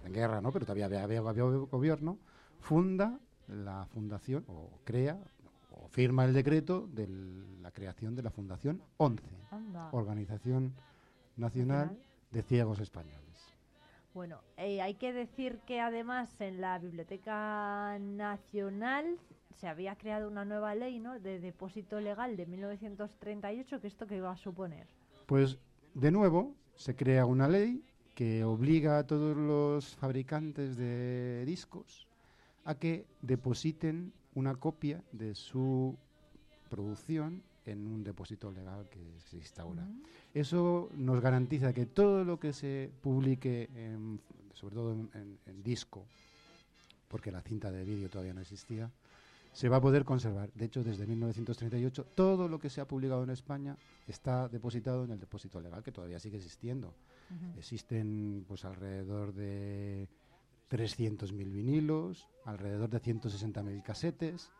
en 0.04 0.12
guerra, 0.12 0.40
¿no? 0.40 0.52
Pero 0.52 0.64
todavía 0.64 0.86
había, 0.86 1.02
había- 1.02 1.18
había 1.18 1.42
gobierno, 1.42 2.18
funda 2.62 3.18
la 3.48 3.84
fundación, 3.86 4.44
o 4.48 4.70
crea, 4.84 5.18
o 5.72 5.88
firma 5.88 6.24
el 6.24 6.32
decreto 6.32 6.86
de 6.86 7.08
la 7.60 7.70
creación 7.70 8.14
de 8.14 8.22
la 8.22 8.30
Fundación 8.30 8.80
11, 8.96 9.24
Anda. 9.50 9.88
Organización 9.92 10.72
Nacional 11.36 11.88
Nacional. 11.88 12.06
de 12.30 12.42
Ciegos 12.42 12.80
Españoles. 12.80 13.20
Bueno, 14.14 14.40
eh, 14.56 14.80
hay 14.80 14.94
que 14.94 15.12
decir 15.12 15.58
que 15.66 15.80
además 15.80 16.40
en 16.40 16.60
la 16.60 16.78
Biblioteca 16.78 17.98
Nacional 17.98 19.18
se 19.56 19.66
había 19.66 19.96
creado 19.96 20.28
una 20.28 20.44
nueva 20.44 20.74
ley, 20.74 21.00
¿no? 21.00 21.18
De 21.18 21.40
depósito 21.40 22.00
legal 22.00 22.36
de 22.36 22.46
1938, 22.46 23.80
que 23.80 23.86
esto 23.86 24.06
que 24.06 24.16
iba 24.16 24.30
a 24.30 24.36
suponer. 24.36 24.86
Pues 25.26 25.58
de 25.94 26.10
nuevo 26.10 26.54
se 26.74 26.94
crea 26.94 27.26
una 27.26 27.48
ley 27.48 27.84
que 28.14 28.44
obliga 28.44 28.98
a 28.98 29.06
todos 29.06 29.36
los 29.36 29.96
fabricantes 29.96 30.76
de 30.76 31.44
discos 31.46 32.06
a 32.64 32.74
que 32.76 33.06
depositen 33.22 34.12
una 34.34 34.54
copia 34.56 35.02
de 35.12 35.34
su 35.34 35.96
producción 36.68 37.42
en 37.66 37.86
un 37.86 38.02
depósito 38.02 38.50
legal 38.50 38.88
que 38.88 38.98
se 39.20 39.36
instaura. 39.36 39.86
Eso 40.34 40.88
nos 40.94 41.20
garantiza 41.20 41.72
que 41.72 41.86
todo 41.86 42.24
lo 42.24 42.40
que 42.40 42.52
se 42.52 42.90
publique, 43.02 43.68
en- 43.74 44.20
sobre 44.54 44.74
todo 44.74 44.92
en, 44.92 45.10
en- 45.14 45.38
en 45.46 45.62
disco, 45.62 46.04
porque 47.08 47.30
la 47.30 47.42
cinta 47.42 47.70
de 47.70 47.84
vídeo 47.84 48.08
todavía 48.08 48.34
no 48.34 48.40
existía, 48.40 48.90
se 49.52 49.68
va 49.68 49.76
a 49.76 49.80
poder 49.82 50.04
conservar. 50.06 50.50
De 50.54 50.64
hecho, 50.64 50.82
desde 50.82 51.06
1938, 51.06 52.06
todo 52.14 52.48
lo 52.48 52.58
que 52.58 52.70
se 52.70 52.80
ha 52.80 52.88
publicado 52.88 53.22
en 53.22 53.30
España 53.30 53.76
está 54.08 54.48
depositado 54.48 55.04
en 55.04 55.10
el 55.12 55.20
depósito 55.20 55.60
legal, 55.60 55.82
que 55.82 55.92
todavía 55.92 56.18
sigue 56.18 56.38
existiendo. 56.38 56.94
Ujú. 57.30 57.58
Existen 57.58 58.44
pues 58.48 58.64
alrededor 58.64 59.34
de 59.34 60.08
300.000 60.72 61.52
vinilos, 61.52 62.30
alrededor 62.46 62.88
de 62.88 62.98
160.000 62.98 63.82
casetes, 63.82 64.50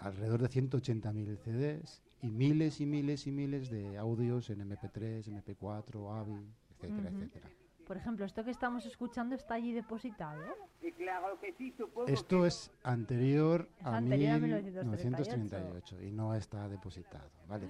alrededor 0.00 0.42
de 0.42 0.48
180.000 0.48 1.38
CDs 1.38 2.02
y 2.20 2.32
miles 2.32 2.80
y 2.80 2.86
miles 2.86 3.28
y 3.28 3.30
miles 3.30 3.70
de 3.70 3.96
audios 3.98 4.50
en 4.50 4.68
MP3, 4.68 5.28
MP4, 5.28 6.20
AVI, 6.20 6.52
etcétera, 6.70 7.10
etcétera. 7.10 7.48
Por 7.86 7.96
ejemplo, 7.96 8.24
esto 8.26 8.44
que 8.44 8.50
estamos 8.50 8.84
escuchando 8.84 9.36
está 9.36 9.54
allí 9.54 9.72
depositado. 9.72 10.42
Y 10.82 10.90
claro 10.92 11.38
que 11.40 11.52
sí, 11.52 11.70
supongo 11.70 12.08
Esto 12.08 12.44
es 12.44 12.72
anterior 12.82 13.68
Es 13.78 13.86
a 13.86 13.96
anterior 13.96 14.32
a 14.34 14.38
1938 14.38 16.02
y 16.02 16.10
no 16.10 16.34
está 16.34 16.68
depositado. 16.68 17.30
¿vale? 17.46 17.68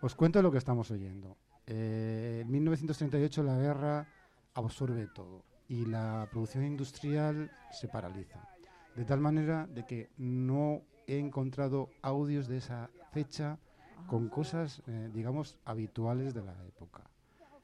Os 0.00 0.14
cuento 0.14 0.40
lo 0.42 0.52
que 0.52 0.58
estamos 0.58 0.92
oyendo. 0.92 1.36
Eh, 1.66 2.42
en 2.42 2.50
1938 2.50 3.42
la 3.42 3.58
guerra 3.58 4.08
absorbe 4.54 5.08
todo 5.08 5.49
y 5.70 5.86
la 5.86 6.28
producción 6.30 6.64
industrial 6.64 7.50
se 7.70 7.86
paraliza. 7.86 8.40
De 8.96 9.04
tal 9.04 9.20
manera 9.20 9.68
de 9.68 9.86
que 9.86 10.10
no 10.18 10.82
he 11.06 11.18
encontrado 11.18 11.88
audios 12.02 12.48
de 12.48 12.56
esa 12.58 12.90
fecha 13.12 13.56
con 14.08 14.28
cosas, 14.28 14.82
eh, 14.88 15.08
digamos, 15.14 15.56
habituales 15.64 16.34
de 16.34 16.42
la 16.42 16.56
época. 16.66 17.04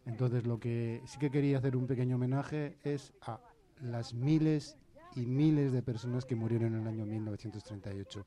Entonces, 0.04 0.46
lo 0.46 0.60
que 0.60 1.02
sí 1.04 1.18
que 1.18 1.32
quería 1.32 1.58
hacer 1.58 1.76
un 1.76 1.88
pequeño 1.88 2.14
homenaje 2.14 2.78
es 2.84 3.12
a 3.22 3.40
las 3.80 4.14
miles 4.14 4.76
y 5.16 5.26
miles 5.26 5.72
de 5.72 5.82
personas 5.82 6.24
que 6.24 6.36
murieron 6.36 6.74
en 6.74 6.82
el 6.82 6.86
año 6.86 7.06
1938. 7.06 8.24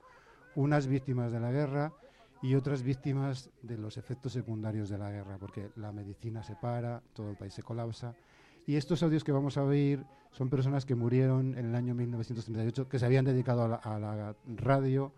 Unas 0.55 0.87
víctimas 0.87 1.31
de 1.31 1.39
la 1.39 1.51
guerra 1.51 1.93
y 2.41 2.55
otras 2.55 2.83
víctimas 2.83 3.49
de 3.61 3.77
los 3.77 3.95
efectos 3.95 4.33
secundarios 4.33 4.89
de 4.89 4.97
la 4.97 5.09
guerra, 5.09 5.37
porque 5.37 5.71
la 5.77 5.93
medicina 5.93 6.43
se 6.43 6.57
para, 6.57 7.01
todo 7.13 7.29
el 7.29 7.37
país 7.37 7.53
se 7.53 7.63
colapsa. 7.63 8.13
Y 8.69 8.75
estos 8.77 9.01
audios 9.01 9.23
que 9.23 9.31
vamos 9.31 9.57
a 9.57 9.63
oír 9.63 10.05
son 10.29 10.47
personas 10.51 10.85
que 10.85 10.93
murieron 10.93 11.57
en 11.57 11.65
el 11.69 11.75
año 11.75 11.95
1938, 11.95 12.87
que 12.87 12.99
se 12.99 13.05
habían 13.07 13.25
dedicado 13.25 13.63
a 13.63 13.67
la, 13.67 13.75
a 13.77 13.97
la 13.97 14.35
radio 14.57 15.11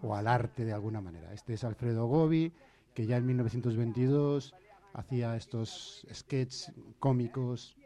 o 0.00 0.14
al 0.16 0.26
arte 0.26 0.64
de 0.64 0.72
alguna 0.72 1.02
manera. 1.02 1.30
Este 1.34 1.52
es 1.52 1.64
Alfredo 1.64 2.06
Gobi, 2.06 2.50
que 2.94 3.04
ya 3.04 3.18
en 3.18 3.26
1922 3.26 4.54
hacía 4.94 5.36
estos 5.36 6.06
sketches 6.14 6.72
cómicos 6.98 7.76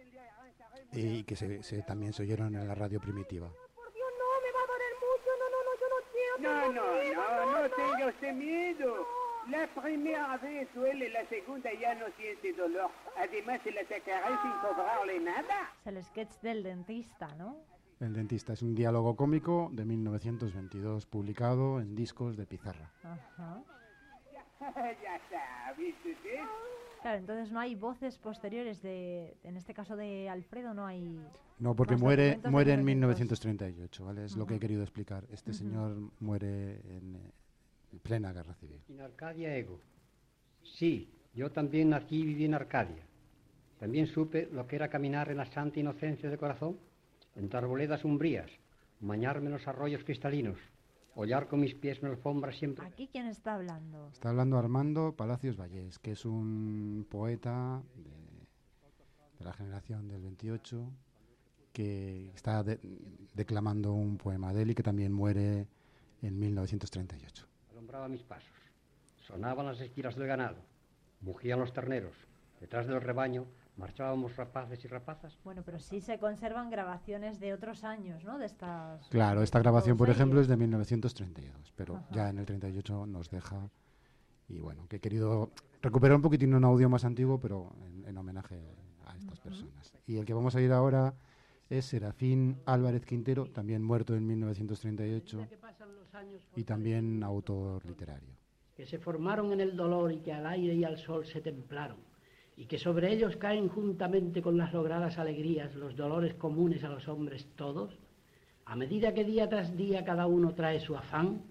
y 0.92 1.24
que 1.24 1.34
se, 1.34 1.64
se- 1.64 1.82
también 1.82 2.12
se 2.12 2.22
oyeron 2.22 2.54
en 2.54 2.68
la 2.68 2.76
radio 2.76 3.00
primitiva. 3.00 3.48
No, 6.38 6.72
no, 6.72 6.92
no, 7.12 7.62
no 7.62 7.70
tenga 7.74 8.06
usted 8.06 8.32
miedo. 8.34 9.04
La 9.50 9.66
primera 9.66 10.36
vez 10.36 10.68
duele, 10.74 11.08
la 11.10 11.26
segunda 11.26 11.70
ya 11.80 11.94
no 11.94 12.06
siente 12.18 12.52
dolor. 12.52 12.90
Además, 13.16 13.60
se 13.64 13.72
la 13.72 13.80
sacaré 13.82 14.36
sin 14.42 14.50
cobrarle 14.60 15.20
nada. 15.20 15.72
Es 15.84 15.86
el 15.86 16.04
sketch 16.04 16.40
del 16.42 16.62
dentista, 16.62 17.34
¿no? 17.36 17.56
El 18.00 18.12
dentista 18.12 18.52
es 18.52 18.62
un 18.62 18.74
diálogo 18.74 19.16
cómico 19.16 19.70
de 19.72 19.84
1922, 19.86 21.06
publicado 21.06 21.80
en 21.80 21.94
discos 21.94 22.36
de 22.36 22.46
pizarra. 22.46 22.92
Ajá. 23.02 23.62
ya 25.02 25.16
está, 25.16 25.74
¿viste 25.78 26.12
usted? 26.12 26.40
Claro, 27.00 27.18
entonces 27.18 27.50
no 27.50 27.60
hay 27.60 27.74
voces 27.74 28.18
posteriores 28.18 28.82
de, 28.82 29.36
en 29.44 29.56
este 29.56 29.72
caso 29.72 29.96
de 29.96 30.28
Alfredo, 30.28 30.74
no 30.74 30.84
hay... 30.84 31.24
No, 31.58 31.74
porque 31.74 31.96
muere, 31.96 32.38
muere 32.44 32.74
en 32.74 32.84
1900. 32.84 33.46
1938, 33.46 34.04
¿vale? 34.04 34.24
Es 34.24 34.36
lo 34.36 34.46
que 34.46 34.56
he 34.56 34.58
querido 34.60 34.82
explicar. 34.82 35.24
Este 35.32 35.50
Ujú. 35.50 35.58
señor 35.58 35.96
muere 36.20 36.80
en, 36.96 37.16
eh, 37.16 37.32
en 37.92 37.98
plena 38.00 38.32
guerra 38.32 38.54
civil. 38.54 38.80
En 38.88 39.00
Arcadia 39.00 39.56
Ego. 39.56 39.80
Sí, 40.62 41.10
yo 41.34 41.50
también 41.50 41.90
nací 41.90 42.16
y 42.16 42.24
viví 42.24 42.44
en 42.44 42.54
Arcadia. 42.54 43.04
También 43.78 44.06
supe 44.06 44.48
lo 44.52 44.66
que 44.66 44.76
era 44.76 44.88
caminar 44.88 45.30
en 45.30 45.36
la 45.38 45.46
santa 45.46 45.78
inocencia 45.80 46.28
de 46.28 46.36
corazón, 46.38 46.78
entre 47.36 47.58
arboledas 47.58 48.04
umbrías, 48.04 48.50
bañarme 49.00 49.46
en 49.46 49.52
los 49.52 49.68
arroyos 49.68 50.02
cristalinos, 50.04 50.58
hollar 51.14 51.46
con 51.48 51.60
mis 51.60 51.74
pies 51.74 51.98
en 51.98 52.04
la 52.04 52.10
alfombra 52.16 52.52
siempre. 52.52 52.84
¿Aquí 52.86 53.08
quién 53.10 53.26
está 53.26 53.54
hablando? 53.54 54.10
Está 54.12 54.30
hablando 54.30 54.58
Armando 54.58 55.14
Palacios 55.16 55.56
Vallés, 55.56 55.98
que 56.00 56.12
es 56.12 56.24
un 56.24 57.06
poeta 57.08 57.80
de, 57.94 58.10
de 59.38 59.44
la 59.44 59.52
generación 59.52 60.08
del 60.08 60.22
28, 60.22 60.90
que 61.72 62.30
está 62.34 62.64
de- 62.64 62.80
declamando 63.34 63.92
un 63.92 64.18
poema 64.18 64.52
de 64.52 64.62
él 64.62 64.70
y 64.70 64.74
que 64.74 64.82
también 64.82 65.12
muere 65.12 65.68
en 66.22 66.38
1938. 66.38 67.46
Alumbraba 67.88 68.08
mis 68.08 68.22
pasos. 68.22 68.52
Sonaban 69.26 69.64
las 69.64 69.80
esquilas 69.80 70.14
del 70.14 70.26
ganado, 70.26 70.56
mugían 71.22 71.58
los 71.58 71.72
terneros. 71.72 72.12
Detrás 72.60 72.86
del 72.86 73.00
rebaño 73.00 73.46
marchábamos 73.78 74.36
rapaces 74.36 74.84
y 74.84 74.88
rapazas. 74.88 75.38
Bueno, 75.42 75.62
pero 75.64 75.78
sí 75.78 76.02
se 76.02 76.18
conservan 76.18 76.68
grabaciones 76.68 77.40
de 77.40 77.54
otros 77.54 77.84
años, 77.84 78.22
¿no? 78.24 78.36
De 78.36 78.44
estas... 78.44 79.08
Claro, 79.08 79.42
esta 79.42 79.60
grabación, 79.60 79.96
por 79.96 80.10
ejemplo, 80.10 80.38
es 80.38 80.48
de 80.48 80.58
1932, 80.58 81.72
pero 81.76 81.96
Ajá. 81.96 82.06
ya 82.10 82.28
en 82.28 82.36
el 82.36 82.44
38 82.44 83.06
nos 83.06 83.30
deja. 83.30 83.70
Y 84.48 84.60
bueno, 84.60 84.86
que 84.86 84.96
he 84.96 85.00
querido 85.00 85.50
recuperar 85.80 86.16
un 86.16 86.22
poquitín 86.22 86.52
un 86.52 86.64
audio 86.64 86.90
más 86.90 87.06
antiguo, 87.06 87.40
pero 87.40 87.72
en, 87.86 88.06
en 88.06 88.18
homenaje 88.18 88.60
a 89.06 89.16
estas 89.16 89.40
personas. 89.40 89.94
Y 90.06 90.18
el 90.18 90.26
que 90.26 90.34
vamos 90.34 90.54
a 90.54 90.60
ir 90.60 90.72
ahora 90.72 91.14
es 91.70 91.86
Serafín 91.86 92.58
Álvarez 92.66 93.06
Quintero, 93.06 93.46
también 93.46 93.82
muerto 93.82 94.14
en 94.14 94.26
1938 94.26 95.48
y 96.56 96.64
también 96.64 97.22
autor 97.22 97.84
literario. 97.84 98.36
que 98.76 98.86
se 98.86 98.98
formaron 98.98 99.52
en 99.52 99.60
el 99.60 99.76
dolor 99.76 100.12
y 100.12 100.20
que 100.20 100.32
al 100.32 100.46
aire 100.46 100.74
y 100.74 100.84
al 100.84 100.98
sol 100.98 101.26
se 101.26 101.40
templaron, 101.40 101.98
y 102.56 102.66
que 102.66 102.78
sobre 102.78 103.12
ellos 103.12 103.36
caen 103.36 103.68
juntamente 103.68 104.40
con 104.40 104.56
las 104.56 104.72
logradas 104.72 105.18
alegrías 105.18 105.74
los 105.74 105.96
dolores 105.96 106.34
comunes 106.34 106.84
a 106.84 106.88
los 106.88 107.08
hombres 107.08 107.46
todos, 107.56 107.98
a 108.66 108.76
medida 108.76 109.14
que 109.14 109.24
día 109.24 109.48
tras 109.48 109.76
día 109.76 110.04
cada 110.04 110.26
uno 110.26 110.54
trae 110.54 110.78
su 110.78 110.96
afán, 110.96 111.42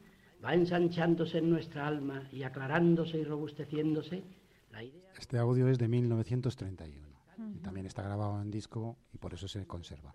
va 0.44 0.54
ensanchándose 0.54 1.40
en 1.40 1.50
nuestra 1.50 1.88
alma 1.88 2.30
y 2.32 2.44
aclarándose 2.44 3.18
y 3.18 3.24
robusteciéndose 3.24 4.24
la 4.72 4.84
idea. 4.84 5.12
Este 5.20 5.38
audio 5.38 5.68
es 5.68 5.78
de 5.78 5.88
1931 5.88 7.08
y 7.56 7.60
también 7.60 7.86
está 7.86 8.04
grabado 8.04 8.42
en 8.42 8.52
disco 8.52 8.98
y 9.14 9.18
por 9.18 9.34
eso 9.34 9.48
se 9.48 9.66
conserva. 9.66 10.14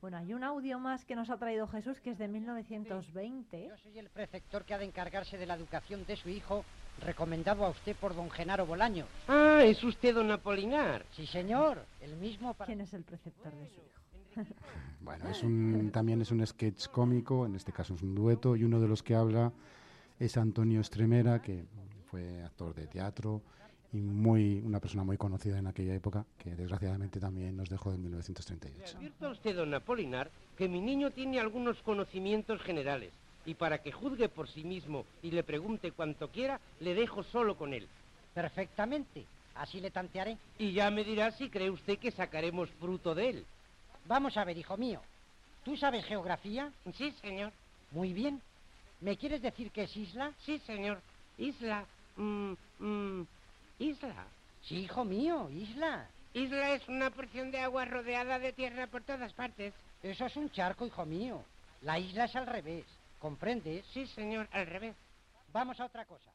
Bueno, 0.00 0.16
hay 0.16 0.32
un 0.32 0.42
audio 0.42 0.78
más 0.78 1.04
que 1.04 1.14
nos 1.14 1.28
ha 1.28 1.36
traído 1.36 1.66
Jesús 1.66 2.00
que 2.00 2.12
es 2.12 2.18
de 2.18 2.26
1920. 2.26 3.68
Yo 3.68 3.76
soy 3.76 3.98
el 3.98 4.08
preceptor 4.08 4.64
que 4.64 4.72
ha 4.72 4.78
de 4.78 4.86
encargarse 4.86 5.36
de 5.36 5.44
la 5.44 5.54
educación 5.54 6.06
de 6.06 6.16
su 6.16 6.30
hijo, 6.30 6.64
recomendado 7.04 7.66
a 7.66 7.68
usted 7.68 7.94
por 7.96 8.14
don 8.14 8.30
Genaro 8.30 8.64
Bolaño. 8.64 9.04
Ah, 9.28 9.60
es 9.62 9.84
usted 9.84 10.14
don 10.14 10.30
Apolinar. 10.30 11.04
Sí, 11.12 11.26
señor, 11.26 11.84
el 12.00 12.16
mismo 12.16 12.54
para... 12.54 12.66
¿Quién 12.66 12.80
es 12.80 12.94
el 12.94 13.02
preceptor 13.02 13.52
de 13.54 13.68
su 13.68 13.80
hijo? 13.80 14.50
Bueno, 15.02 15.28
es 15.30 15.42
un, 15.42 15.90
también 15.90 16.20
es 16.20 16.30
un 16.30 16.46
sketch 16.46 16.88
cómico, 16.88 17.46
en 17.46 17.56
este 17.56 17.72
caso 17.72 17.94
es 17.94 18.02
un 18.02 18.14
dueto, 18.14 18.54
y 18.54 18.64
uno 18.64 18.78
de 18.78 18.86
los 18.86 19.02
que 19.02 19.14
habla 19.14 19.50
es 20.18 20.36
Antonio 20.36 20.80
Estremera, 20.80 21.40
que 21.40 21.64
fue 22.10 22.42
actor 22.42 22.74
de 22.74 22.86
teatro 22.86 23.42
y 23.92 23.98
muy 23.98 24.60
una 24.64 24.80
persona 24.80 25.04
muy 25.04 25.16
conocida 25.16 25.58
en 25.58 25.66
aquella 25.66 25.94
época, 25.94 26.24
que 26.38 26.54
desgraciadamente 26.54 27.18
también 27.18 27.56
nos 27.56 27.68
dejó 27.68 27.92
en 27.92 28.02
1938. 28.02 28.96
Advierto 28.96 29.26
a 29.26 29.30
usted, 29.30 29.56
don 29.56 29.74
Apolinar, 29.74 30.30
que 30.56 30.68
mi 30.68 30.80
niño 30.80 31.10
tiene 31.10 31.40
algunos 31.40 31.80
conocimientos 31.82 32.60
generales. 32.62 33.12
Y 33.46 33.54
para 33.54 33.78
que 33.78 33.90
juzgue 33.90 34.28
por 34.28 34.48
sí 34.48 34.64
mismo 34.64 35.06
y 35.22 35.30
le 35.30 35.42
pregunte 35.42 35.92
cuanto 35.92 36.28
quiera, 36.28 36.60
le 36.80 36.94
dejo 36.94 37.22
solo 37.24 37.56
con 37.56 37.72
él. 37.72 37.88
Perfectamente, 38.34 39.24
así 39.56 39.80
le 39.80 39.90
tantearé. 39.90 40.36
Y 40.58 40.72
ya 40.72 40.90
me 40.90 41.04
dirá 41.04 41.32
si 41.32 41.48
cree 41.48 41.70
usted 41.70 41.98
que 41.98 42.10
sacaremos 42.10 42.68
fruto 42.78 43.14
de 43.14 43.30
él. 43.30 43.46
Vamos 44.06 44.36
a 44.36 44.44
ver, 44.44 44.56
hijo 44.56 44.76
mío, 44.76 45.00
¿tú 45.64 45.76
sabes 45.76 46.04
geografía? 46.04 46.70
Sí, 46.94 47.12
señor. 47.22 47.52
Muy 47.90 48.12
bien. 48.12 48.40
¿Me 49.00 49.16
quieres 49.16 49.42
decir 49.42 49.70
que 49.70 49.84
es 49.84 49.96
isla? 49.96 50.32
Sí, 50.44 50.58
señor. 50.60 51.00
Isla. 51.38 51.86
mm, 52.16 52.52
mm, 52.78 53.22
isla. 53.80 54.14
Sí, 54.62 54.76
hijo 54.80 55.04
mío, 55.04 55.48
isla. 55.50 56.06
Isla 56.34 56.74
es 56.74 56.86
una 56.88 57.10
porción 57.10 57.50
de 57.50 57.58
agua 57.58 57.84
rodeada 57.86 58.38
de 58.38 58.52
tierra 58.52 58.86
por 58.86 59.02
todas 59.02 59.32
partes. 59.32 59.74
Eso 60.02 60.26
es 60.26 60.36
un 60.36 60.50
charco, 60.50 60.86
hijo 60.86 61.04
mío. 61.04 61.42
La 61.82 61.98
isla 61.98 62.26
es 62.26 62.36
al 62.36 62.46
revés. 62.46 62.84
¿Comprendes? 63.18 63.84
Sí, 63.92 64.06
señor, 64.06 64.48
al 64.52 64.66
revés. 64.66 64.94
Vamos 65.52 65.80
a 65.80 65.86
otra 65.86 66.04
cosa. 66.04 66.30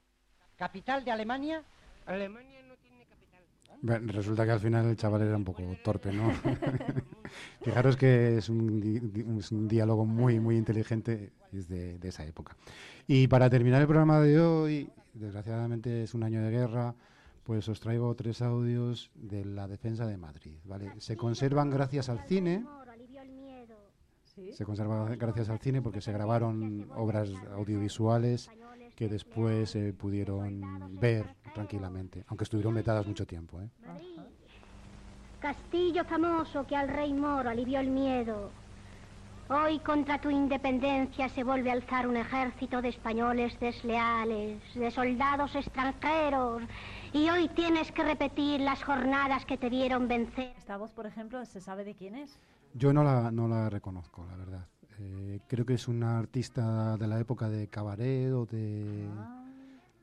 ¿Capital 0.58 1.06
de 1.06 1.12
Alemania? 1.12 1.62
Alemania 2.06 2.60
no 2.68 2.76
tiene 2.76 3.06
capital. 3.06 3.42
Bueno, 3.82 4.12
Resulta 4.14 4.46
que 4.46 4.52
al 4.52 4.60
final 4.60 4.86
el 4.88 4.98
chaval 4.98 5.22
era 5.22 5.38
un 5.38 5.44
poco 5.46 5.64
torpe, 5.84 6.12
¿no? 6.12 6.32
Fijaros 7.64 7.96
que 7.98 8.38
es 8.38 8.50
un, 8.50 8.80
di- 8.80 9.00
di- 9.00 9.40
es 9.40 9.52
un 9.52 9.68
diálogo 9.68 10.06
muy, 10.06 10.40
muy 10.40 10.58
inteligente 10.58 11.32
y 11.52 11.60
es 11.60 11.68
de, 11.68 11.98
de 11.98 12.10
esa 12.10 12.26
época. 12.26 12.56
Y 13.08 13.28
para 13.28 13.50
terminar 13.50 13.82
el 13.82 13.88
programa 13.88 14.20
de 14.20 14.40
hoy, 14.40 14.90
desgraciadamente 15.14 16.04
es 16.04 16.14
un 16.14 16.24
año 16.24 16.42
de 16.44 16.52
guerra, 16.52 16.94
pues 17.46 17.70
os 17.70 17.80
traigo 17.80 18.14
tres 18.16 18.42
audios 18.42 19.12
de 19.14 19.46
la 19.46 19.68
defensa 19.68 20.08
de 20.08 20.18
Madrid, 20.18 20.58
¿vale? 20.66 20.92
Se 20.98 21.16
conservan 21.16 21.70
gracias 21.70 22.10
al 22.10 22.20
cine, 22.28 22.66
se 24.52 24.66
conservan 24.66 25.18
gracias 25.18 25.50
al 25.50 25.60
cine 25.60 25.82
porque 25.82 26.02
se 26.02 26.12
grabaron 26.12 26.90
obras 26.96 27.30
audiovisuales 27.54 28.50
que 28.96 29.08
después 29.08 29.70
se 29.70 29.94
pudieron 29.94 31.00
ver 31.00 31.36
tranquilamente, 31.54 32.26
aunque 32.28 32.46
estuvieron 32.46 32.74
vetadas 32.74 33.06
mucho 33.06 33.28
tiempo, 33.28 33.62
¿eh? 33.62 33.70
Castillo 35.40 36.04
famoso 36.06 36.66
que 36.66 36.76
al 36.76 36.88
rey 36.88 37.14
moro 37.14 37.48
alivió 37.48 37.80
el 37.80 37.92
miedo. 37.92 38.50
Hoy 39.48 39.78
contra 39.80 40.20
tu 40.20 40.32
independencia 40.32 41.30
se 41.30 41.44
vuelve 41.44 41.70
a 41.70 41.74
alzar 41.74 42.08
un 42.08 42.18
ejército 42.18 42.82
de 42.82 42.90
españoles 42.90 43.60
desleales, 43.60 44.60
de 44.74 44.90
soldados 44.90 45.56
extranjeros, 45.56 46.64
y 47.14 47.30
hoy 47.30 47.48
tienes 47.50 47.92
que 47.92 48.04
repetir 48.04 48.60
las 48.62 48.84
jornadas 48.84 49.46
que 49.46 49.58
te 49.58 49.70
vieron 49.70 50.08
vencer. 50.08 50.54
Esta 50.58 50.78
voz, 50.78 50.92
por 50.94 51.06
ejemplo, 51.06 51.46
¿se 51.46 51.62
sabe 51.62 51.84
de 51.84 51.94
quién 51.94 52.16
es? 52.16 52.40
Yo 52.74 52.92
no 52.92 53.04
la, 53.04 53.30
no 53.32 53.48
la 53.48 53.70
reconozco, 53.70 54.26
la 54.26 54.36
verdad. 54.36 54.68
Eh, 55.00 55.40
creo 55.48 55.64
que 55.66 55.76
es 55.76 55.88
una 55.88 56.18
artista 56.18 56.98
de 56.98 57.08
la 57.08 57.20
época 57.20 57.48
de 57.48 57.68
cabaret 57.68 58.32
o 58.32 58.46
de... 58.48 59.08
Ah. 59.16 59.44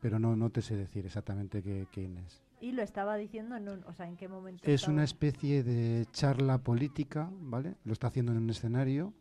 Pero 0.01 0.19
no, 0.19 0.37
no 0.37 0.51
te 0.51 0.63
sé 0.63 0.77
decir 0.77 1.05
exactamente 1.07 1.63
qué- 1.63 1.87
quién 1.93 2.17
es. 2.19 2.43
Y 2.61 2.73
lo 2.73 2.83
estaba 2.83 3.17
diciendo 3.17 3.57
en 3.57 3.69
un, 3.69 3.85
o 3.85 3.93
sea, 3.93 4.07
¿en 4.07 4.17
qué 4.17 4.29
momento? 4.29 4.63
Es 4.67 4.75
estaba? 4.83 4.95
una 4.95 5.05
especie 5.05 5.63
de 5.65 6.07
charla 6.13 6.59
política, 6.59 7.29
¿vale? 7.41 7.75
Lo 7.85 7.93
está 7.93 8.07
haciendo 8.09 8.31
en 8.33 8.39
un 8.39 8.51
escenario. 8.51 9.13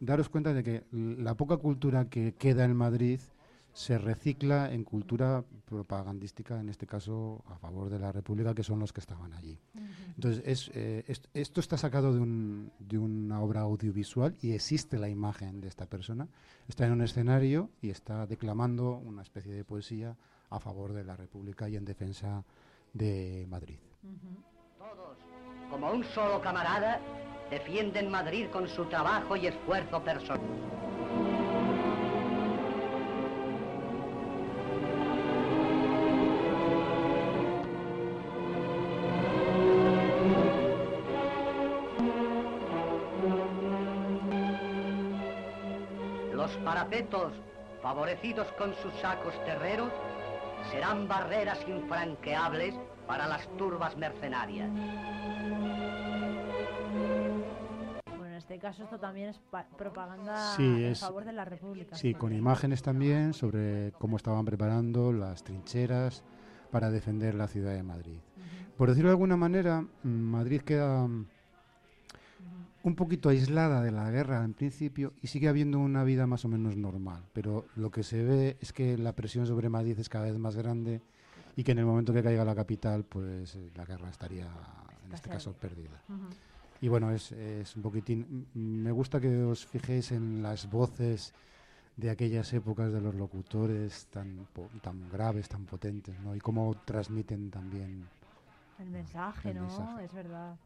Daros 0.00 0.28
cuenta 0.28 0.52
de 0.52 0.62
que 0.62 0.84
la 0.92 1.34
poca 1.34 1.56
cultura 1.56 2.08
que 2.08 2.34
queda 2.34 2.64
en 2.64 2.76
Madrid 2.76 3.20
se 3.72 3.98
recicla 3.98 4.72
en 4.72 4.84
cultura 4.84 5.44
propagandística, 5.66 6.58
en 6.60 6.68
este 6.70 6.86
caso 6.86 7.42
a 7.46 7.58
favor 7.58 7.90
de 7.90 7.98
la 7.98 8.10
República, 8.12 8.54
que 8.54 8.62
son 8.62 8.78
los 8.78 8.92
que 8.92 9.00
estaban 9.00 9.34
allí. 9.34 9.58
Entonces, 10.14 10.42
es, 10.46 10.70
eh, 10.74 11.04
est- 11.08 11.26
esto 11.34 11.60
está 11.60 11.76
sacado 11.76 12.14
de, 12.14 12.20
un- 12.20 12.72
de 12.78 12.96
una 12.98 13.40
obra 13.42 13.62
audiovisual 13.62 14.34
y 14.40 14.52
existe 14.52 14.98
la 14.98 15.08
imagen 15.10 15.60
de 15.60 15.68
esta 15.68 15.86
persona. 15.86 16.26
Está 16.68 16.86
en 16.86 16.92
un 16.92 17.02
escenario 17.02 17.68
y 17.82 17.90
está 17.90 18.26
declamando 18.26 18.96
una 18.96 19.20
especie 19.22 19.52
de 19.52 19.64
poesía 19.64 20.16
a 20.48 20.58
favor 20.58 20.92
de 20.94 21.04
la 21.04 21.16
República 21.16 21.68
y 21.68 21.76
en 21.76 21.84
defensa 21.84 22.44
de 22.94 23.46
Madrid. 23.48 23.78
Todos, 24.78 25.18
como 25.70 25.90
un 25.92 26.02
solo 26.04 26.40
camarada, 26.40 26.98
defienden 27.50 28.10
Madrid 28.10 28.48
con 28.50 28.68
su 28.68 28.84
trabajo 28.86 29.36
y 29.36 29.46
esfuerzo 29.46 30.02
personal. 30.02 30.40
Los 46.32 46.50
parapetos, 46.58 47.32
favorecidos 47.82 48.46
con 48.58 48.74
sus 48.76 48.92
sacos 49.00 49.34
terreros, 49.44 49.90
serán 50.70 51.08
barreras 51.08 51.58
infranqueables 51.68 52.74
para 53.06 53.26
las 53.26 53.46
turbas 53.56 53.96
mercenarias. 53.96 54.70
Este 58.46 58.60
caso 58.60 58.84
esto 58.84 59.00
también 59.00 59.30
es 59.30 59.38
pa- 59.50 59.66
propaganda 59.76 60.54
Sí, 60.54 60.84
en 60.84 60.94
favor 60.94 61.24
de 61.24 61.32
la 61.32 61.44
República. 61.44 61.96
Sí, 61.96 62.14
con 62.14 62.32
imágenes 62.32 62.80
también 62.80 63.34
sobre 63.34 63.92
cómo 63.98 64.16
estaban 64.16 64.44
preparando 64.44 65.12
las 65.12 65.42
trincheras 65.42 66.22
para 66.70 66.92
defender 66.92 67.34
la 67.34 67.48
ciudad 67.48 67.72
de 67.74 67.82
Madrid. 67.82 68.20
Por 68.76 68.88
decirlo 68.88 69.08
de 69.08 69.14
alguna 69.14 69.36
manera, 69.36 69.80
mm, 69.80 70.08
Madrid 70.08 70.60
queda 70.60 71.08
mm, 71.08 71.26
un 72.84 72.94
poquito 72.94 73.30
aislada 73.30 73.82
de 73.82 73.90
la 73.90 74.08
guerra 74.12 74.44
en 74.44 74.54
principio 74.54 75.12
y 75.20 75.26
sigue 75.26 75.48
habiendo 75.48 75.80
una 75.80 76.04
vida 76.04 76.28
más 76.28 76.44
o 76.44 76.48
menos 76.48 76.76
normal, 76.76 77.24
pero 77.32 77.66
lo 77.74 77.90
que 77.90 78.04
se 78.04 78.22
ve 78.22 78.56
es 78.60 78.72
que 78.72 78.96
la 78.96 79.12
presión 79.12 79.44
sobre 79.44 79.68
Madrid 79.68 79.98
es 79.98 80.08
cada 80.08 80.26
vez 80.26 80.38
más 80.38 80.54
grande 80.54 81.02
y 81.56 81.64
que 81.64 81.72
en 81.72 81.78
el 81.80 81.86
momento 81.86 82.12
que 82.12 82.22
caiga 82.22 82.44
la 82.44 82.54
capital, 82.54 83.02
pues 83.02 83.56
eh, 83.56 83.72
la 83.74 83.84
guerra 83.84 84.08
estaría, 84.08 84.46
en 85.04 85.12
este 85.12 85.28
caso, 85.30 85.52
perdida. 85.54 86.00
Y 86.80 86.88
bueno, 86.88 87.10
es, 87.10 87.32
es 87.32 87.74
un 87.76 87.82
poquitín. 87.82 88.46
m- 88.54 88.62
Me 88.82 88.92
gusta 88.92 89.20
que 89.20 89.42
os 89.42 89.66
fijéis 89.66 90.12
en 90.12 90.42
las 90.42 90.68
voces 90.70 91.32
de 91.96 92.10
aquellas 92.10 92.52
épocas 92.52 92.92
de 92.92 93.00
los 93.00 93.14
locutores 93.14 94.06
tan, 94.10 94.46
po- 94.52 94.68
tan 94.82 95.08
graves, 95.10 95.48
tan 95.48 95.64
potentes, 95.64 96.18
¿no? 96.20 96.34
Y 96.36 96.38
cómo 96.40 96.74
transmiten 96.84 97.50
también. 97.50 98.06
El 98.78 98.90
mensaje, 98.90 99.50
El 99.50 99.56
¿no? 99.56 99.62
mensaje. 99.62 100.04
Es 100.04 100.12
verdad. 100.12 100.56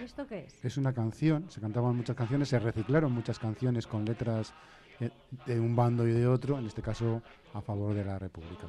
¿Y 0.00 0.04
esto 0.04 0.26
qué 0.26 0.44
es? 0.46 0.64
Es 0.64 0.76
una 0.78 0.92
canción, 0.94 1.50
se 1.50 1.60
cantaban 1.60 1.94
muchas 1.94 2.16
canciones, 2.16 2.48
se 2.48 2.58
reciclaron 2.58 3.12
muchas 3.12 3.38
canciones 3.38 3.86
con 3.86 4.04
letras 4.06 4.54
eh, 5.00 5.10
de 5.46 5.60
un 5.60 5.76
bando 5.76 6.06
y 6.08 6.12
de 6.12 6.26
otro, 6.26 6.58
en 6.58 6.66
este 6.66 6.80
caso 6.82 7.22
a 7.52 7.60
favor 7.60 7.94
de 7.94 8.04
la 8.04 8.18
República. 8.18 8.66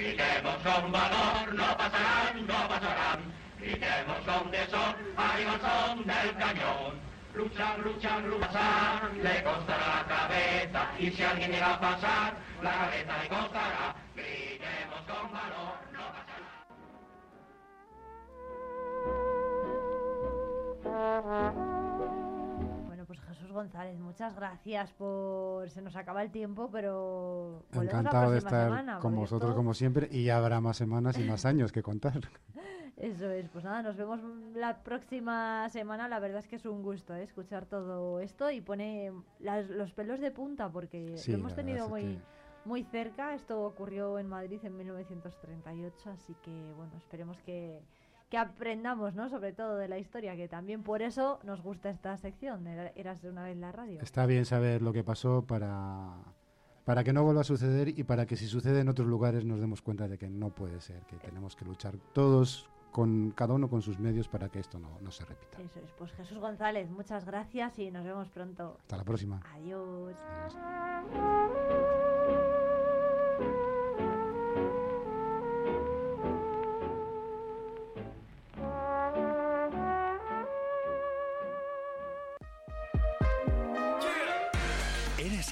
Gritemos 0.00 0.56
con 0.64 0.90
valor, 0.90 1.52
no 1.52 1.76
pasarán, 1.76 2.46
no 2.46 2.68
pasarán. 2.68 3.20
Gritemos 3.58 4.18
con 4.24 4.50
tesón, 4.50 4.96
arriba 5.14 5.52
el 5.52 5.60
son 5.60 6.06
del 6.06 6.36
cañón. 6.38 6.98
Luchan, 7.34 7.82
luchan, 7.82 8.30
luchan, 8.30 9.22
le 9.22 9.44
costará 9.44 9.96
la 9.96 10.06
cabeza. 10.08 10.90
Y 10.98 11.10
si 11.10 11.22
alguien 11.22 11.52
llega 11.52 11.74
a 11.74 11.80
pasar, 11.80 12.32
la 12.62 12.70
cabeza 12.70 13.22
le 13.22 13.28
costará. 13.28 13.94
Gritemos 14.16 15.00
con 15.06 15.32
valor, 15.32 15.76
no 15.92 16.00
pasarán. 20.82 21.69
Jesús 23.50 23.62
González, 23.64 23.98
muchas 23.98 24.36
gracias 24.36 24.92
por... 24.92 25.68
Se 25.70 25.82
nos 25.82 25.96
acaba 25.96 26.22
el 26.22 26.30
tiempo, 26.30 26.70
pero... 26.70 27.64
Encantado 27.72 28.30
de 28.30 28.38
estar 28.38 28.66
semana, 28.68 29.00
con 29.00 29.16
vosotros 29.16 29.50
esto- 29.50 29.56
como 29.56 29.74
siempre 29.74 30.08
y 30.10 30.22
ya 30.24 30.38
habrá 30.38 30.60
más 30.60 30.76
semanas 30.76 31.18
y 31.18 31.24
más 31.24 31.44
años 31.44 31.72
que 31.72 31.82
contar. 31.82 32.12
Eso 32.96 33.28
es, 33.30 33.48
pues 33.48 33.64
nada, 33.64 33.82
nos 33.82 33.96
vemos 33.96 34.20
la 34.54 34.82
próxima 34.84 35.68
semana. 35.70 36.06
La 36.06 36.20
verdad 36.20 36.38
es 36.38 36.46
que 36.46 36.56
es 36.56 36.66
un 36.66 36.82
gusto 36.82 37.12
¿eh? 37.16 37.24
escuchar 37.24 37.66
todo 37.66 38.20
esto 38.20 38.50
y 38.52 38.60
pone 38.60 39.12
las- 39.40 39.68
los 39.68 39.92
pelos 39.92 40.20
de 40.20 40.30
punta 40.30 40.70
porque 40.70 41.16
Sí, 41.16 41.32
lo 41.32 41.38
hemos 41.38 41.54
tenido 41.56 41.88
muy, 41.88 42.02
que- 42.02 42.18
muy 42.66 42.84
cerca. 42.84 43.34
Esto 43.34 43.62
ocurrió 43.64 44.18
en 44.20 44.28
Madrid 44.28 44.60
en 44.62 44.76
1938, 44.76 46.10
así 46.10 46.36
que 46.42 46.72
bueno, 46.76 46.92
esperemos 46.98 47.40
que, 47.42 47.82
que 48.30 48.38
aprendamos, 48.38 49.14
¿no? 49.14 49.28
Sobre 49.28 49.52
todo 49.52 49.76
de 49.76 49.88
la 49.88 49.98
historia, 49.98 50.36
que 50.36 50.48
también 50.48 50.82
por 50.82 51.02
eso 51.02 51.40
nos 51.42 51.60
gusta 51.62 51.90
esta 51.90 52.16
sección. 52.16 52.66
Era- 52.66 52.92
Eras 52.94 53.20
de 53.22 53.28
una 53.28 53.44
vez 53.44 53.56
la 53.56 53.72
radio. 53.72 54.00
Está 54.00 54.24
bien 54.26 54.44
saber 54.46 54.82
lo 54.82 54.92
que 54.92 55.02
pasó 55.04 55.44
para, 55.44 56.14
para 56.84 57.02
que 57.04 57.12
no 57.12 57.24
vuelva 57.24 57.40
a 57.40 57.44
suceder 57.44 57.88
y 57.88 58.04
para 58.04 58.26
que 58.26 58.36
si 58.36 58.46
sucede 58.46 58.80
en 58.80 58.88
otros 58.88 59.08
lugares 59.08 59.44
nos 59.44 59.60
demos 59.60 59.82
cuenta 59.82 60.06
de 60.08 60.16
que 60.16 60.28
no 60.30 60.50
puede 60.50 60.80
ser, 60.80 61.02
que 61.06 61.16
tenemos 61.16 61.56
que 61.56 61.64
luchar 61.64 61.96
todos 62.12 62.70
con 62.92 63.30
cada 63.32 63.54
uno 63.54 63.68
con 63.68 63.82
sus 63.82 63.98
medios 64.00 64.28
para 64.28 64.48
que 64.48 64.58
esto 64.60 64.78
no, 64.78 64.98
no 65.00 65.10
se 65.10 65.24
repita. 65.24 65.60
Eso 65.60 65.80
es, 65.80 65.90
pues 65.98 66.12
Jesús 66.12 66.38
González, 66.38 66.88
muchas 66.90 67.24
gracias 67.24 67.78
y 67.80 67.90
nos 67.90 68.04
vemos 68.04 68.28
pronto. 68.28 68.76
Hasta 68.80 68.96
la 68.96 69.04
próxima. 69.04 69.40
Adiós. 69.54 70.14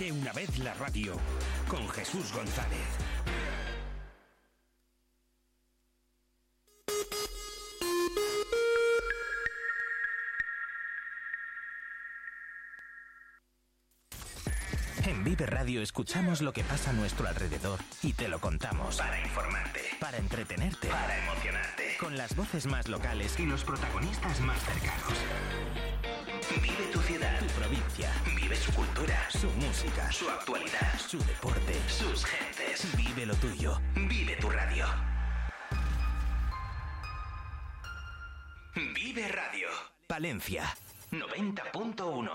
Una 0.01 0.33
vez 0.33 0.57
la 0.61 0.73
radio 0.75 1.17
con 1.69 1.89
Jesús 1.89 2.33
González. 2.33 2.79
En 15.05 15.25
Vive 15.25 15.47
Radio 15.47 15.83
escuchamos 15.83 16.43
lo 16.43 16.53
que 16.53 16.63
pasa 16.63 16.91
a 16.91 16.93
nuestro 16.93 17.27
alrededor 17.27 17.81
y 18.01 18.13
te 18.13 18.29
lo 18.29 18.39
contamos. 18.41 18.99
Para 18.99 19.21
informarte. 19.21 19.81
Para 19.99 20.19
entretenerte. 20.19 20.87
Para 20.87 21.19
emocionarte. 21.25 21.97
Con 21.99 22.17
las 22.17 22.37
voces 22.37 22.67
más 22.67 22.87
locales 22.87 23.37
y 23.41 23.47
los 23.47 23.65
protagonistas 23.65 24.41
más 24.43 24.63
cercanos. 24.63 25.19
Vive 26.63 26.87
tu 26.93 27.01
ciudad. 27.01 27.41
Tu 27.41 27.47
provincia. 27.47 28.13
Vive 28.49 28.61
su 28.63 28.73
cultura. 28.73 29.29
Su 29.29 29.47
música. 29.51 30.11
Su 30.11 30.27
actualidad. 30.31 30.99
Su 30.99 31.19
deporte. 31.19 31.75
Sus 31.87 32.25
gentes. 32.25 32.97
Vive 32.97 33.27
lo 33.27 33.35
tuyo. 33.35 33.79
Vive 33.95 34.37
tu 34.37 34.49
radio. 34.49 34.87
Vive 38.75 39.29
Radio. 39.29 39.69
Palencia. 40.07 40.65
90.1. 41.11 42.31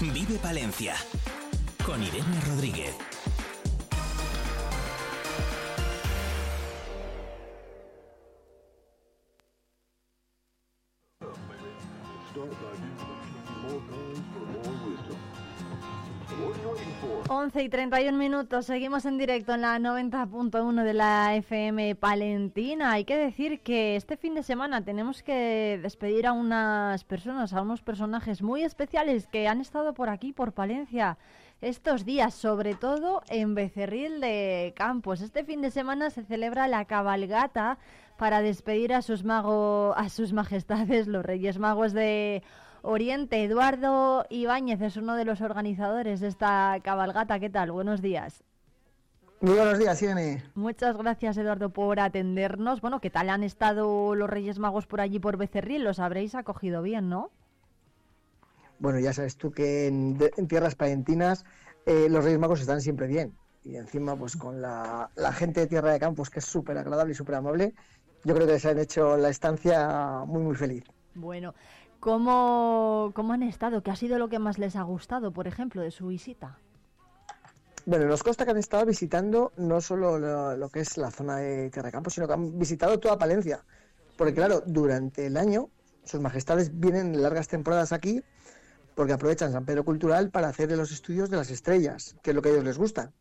Vive 0.00 0.38
Palencia. 0.38 0.96
Con 1.84 2.02
Irene 2.02 2.40
Rodríguez. 2.46 2.96
11 17.28 17.62
y 17.62 17.68
31 17.68 18.16
minutos, 18.16 18.66
seguimos 18.66 19.04
en 19.04 19.18
directo 19.18 19.54
en 19.54 19.62
la 19.62 19.78
90.1 19.78 20.82
de 20.84 20.94
la 20.94 21.34
FM 21.34 21.94
Palentina. 21.96 22.92
Hay 22.92 23.04
que 23.04 23.16
decir 23.16 23.60
que 23.60 23.96
este 23.96 24.16
fin 24.16 24.34
de 24.34 24.42
semana 24.42 24.84
tenemos 24.84 25.22
que 25.22 25.78
despedir 25.82 26.26
a 26.26 26.32
unas 26.32 27.04
personas, 27.04 27.52
a 27.52 27.62
unos 27.62 27.82
personajes 27.82 28.42
muy 28.42 28.62
especiales 28.62 29.26
que 29.26 29.48
han 29.48 29.60
estado 29.60 29.92
por 29.92 30.08
aquí, 30.08 30.32
por 30.32 30.52
Palencia, 30.52 31.18
estos 31.60 32.04
días, 32.04 32.34
sobre 32.34 32.74
todo 32.74 33.22
en 33.28 33.54
Becerril 33.54 34.20
de 34.20 34.72
Campos. 34.76 35.20
Este 35.20 35.44
fin 35.44 35.62
de 35.62 35.70
semana 35.70 36.10
se 36.10 36.22
celebra 36.22 36.68
la 36.68 36.84
cabalgata 36.84 37.78
para 38.18 38.40
despedir 38.40 38.94
a 38.94 39.02
sus 39.02 39.24
magos, 39.24 39.94
a 39.96 40.08
sus 40.10 40.32
majestades, 40.32 41.06
los 41.06 41.24
Reyes 41.24 41.58
Magos 41.58 41.92
de 41.92 42.42
Oriente. 42.86 43.42
Eduardo 43.42 44.24
Ibáñez 44.30 44.80
es 44.80 44.96
uno 44.96 45.16
de 45.16 45.24
los 45.24 45.40
organizadores 45.40 46.20
de 46.20 46.28
esta 46.28 46.78
cabalgata. 46.84 47.40
¿Qué 47.40 47.50
tal? 47.50 47.72
Buenos 47.72 48.00
días. 48.00 48.44
Muy 49.40 49.54
buenos 49.54 49.78
días, 49.78 50.00
Irene. 50.00 50.44
Muchas 50.54 50.96
gracias, 50.96 51.36
Eduardo, 51.36 51.70
por 51.70 51.98
atendernos. 51.98 52.80
Bueno, 52.80 53.00
¿qué 53.00 53.10
tal 53.10 53.28
han 53.28 53.42
estado 53.42 54.14
los 54.14 54.30
Reyes 54.30 54.60
Magos 54.60 54.86
por 54.86 55.00
allí, 55.00 55.18
por 55.18 55.36
Becerril? 55.36 55.82
Los 55.82 55.98
habréis 55.98 56.36
acogido 56.36 56.80
bien, 56.80 57.08
¿no? 57.08 57.30
Bueno, 58.78 59.00
ya 59.00 59.12
sabes 59.12 59.36
tú 59.36 59.50
que 59.50 59.88
en, 59.88 60.16
tierras 60.48 60.76
palentinas 60.76 61.44
eh, 61.86 62.06
los 62.08 62.24
Reyes 62.24 62.38
Magos 62.38 62.60
están 62.60 62.80
siempre 62.80 63.08
bien. 63.08 63.34
Y 63.64 63.76
encima, 63.76 64.16
pues 64.16 64.36
con 64.36 64.62
la, 64.62 65.10
la 65.16 65.32
gente 65.32 65.60
de 65.60 65.66
Tierra 65.66 65.92
de 65.92 65.98
Campos, 65.98 66.30
que 66.30 66.38
es 66.38 66.44
súper 66.44 66.78
agradable 66.78 67.12
y 67.12 67.16
súper 67.16 67.34
amable, 67.34 67.74
yo 68.22 68.32
creo 68.32 68.46
que 68.46 68.60
se 68.60 68.70
han 68.70 68.78
hecho 68.78 69.16
la 69.16 69.28
estancia 69.28 70.22
muy, 70.24 70.42
muy 70.42 70.54
feliz. 70.54 70.84
Bueno, 71.16 71.54
¿cómo, 72.06 73.10
¿cómo 73.16 73.32
han 73.32 73.42
estado? 73.42 73.82
¿Qué 73.82 73.90
ha 73.90 73.96
sido 73.96 74.16
lo 74.16 74.28
que 74.28 74.38
más 74.38 74.58
les 74.58 74.76
ha 74.76 74.82
gustado, 74.84 75.32
por 75.32 75.48
ejemplo, 75.48 75.82
de 75.82 75.90
su 75.90 76.06
visita? 76.06 76.56
Bueno, 77.84 78.06
nos 78.06 78.22
consta 78.22 78.44
que 78.44 78.52
han 78.52 78.58
estado 78.58 78.86
visitando 78.86 79.52
no 79.56 79.80
solo 79.80 80.16
lo, 80.16 80.56
lo 80.56 80.68
que 80.68 80.78
es 80.78 80.96
la 80.98 81.10
zona 81.10 81.38
de 81.38 81.68
Campos, 81.90 82.14
sino 82.14 82.28
que 82.28 82.34
han 82.34 82.56
visitado 82.60 83.00
toda 83.00 83.18
Palencia. 83.18 83.64
Porque 84.16 84.34
claro, 84.34 84.62
durante 84.64 85.26
el 85.26 85.36
año 85.36 85.68
sus 86.04 86.20
majestades 86.20 86.78
vienen 86.78 87.20
largas 87.20 87.48
temporadas 87.48 87.90
aquí 87.92 88.22
porque 88.94 89.12
aprovechan 89.12 89.50
San 89.50 89.66
Pedro 89.66 89.84
Cultural 89.84 90.30
para 90.30 90.46
hacer 90.46 90.70
los 90.70 90.92
estudios 90.92 91.28
de 91.28 91.38
las 91.38 91.50
estrellas, 91.50 92.14
que 92.22 92.30
es 92.30 92.36
lo 92.36 92.40
que 92.40 92.50
a 92.50 92.52
ellos 92.52 92.64
les 92.64 92.78
gusta. 92.78 93.12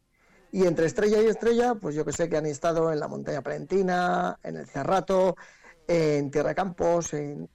Y 0.51 0.67
entre 0.67 0.85
estrella 0.85 1.19
y 1.23 1.25
estrella, 1.25 1.73
pues 1.73 1.95
yo 1.95 2.05
que 2.05 2.11
sé 2.11 2.29
que 2.29 2.37
han 2.37 2.45
estado 2.45 2.93
en 2.93 2.99
la 2.99 3.07
montaña 3.07 3.41
palentina, 3.41 4.37
en 4.43 4.57
el 4.57 4.67
Cerrato, 4.67 5.35
en 5.87 6.29
Tierra 6.29 6.53
Campos, 6.53 7.15
en... 7.15 7.49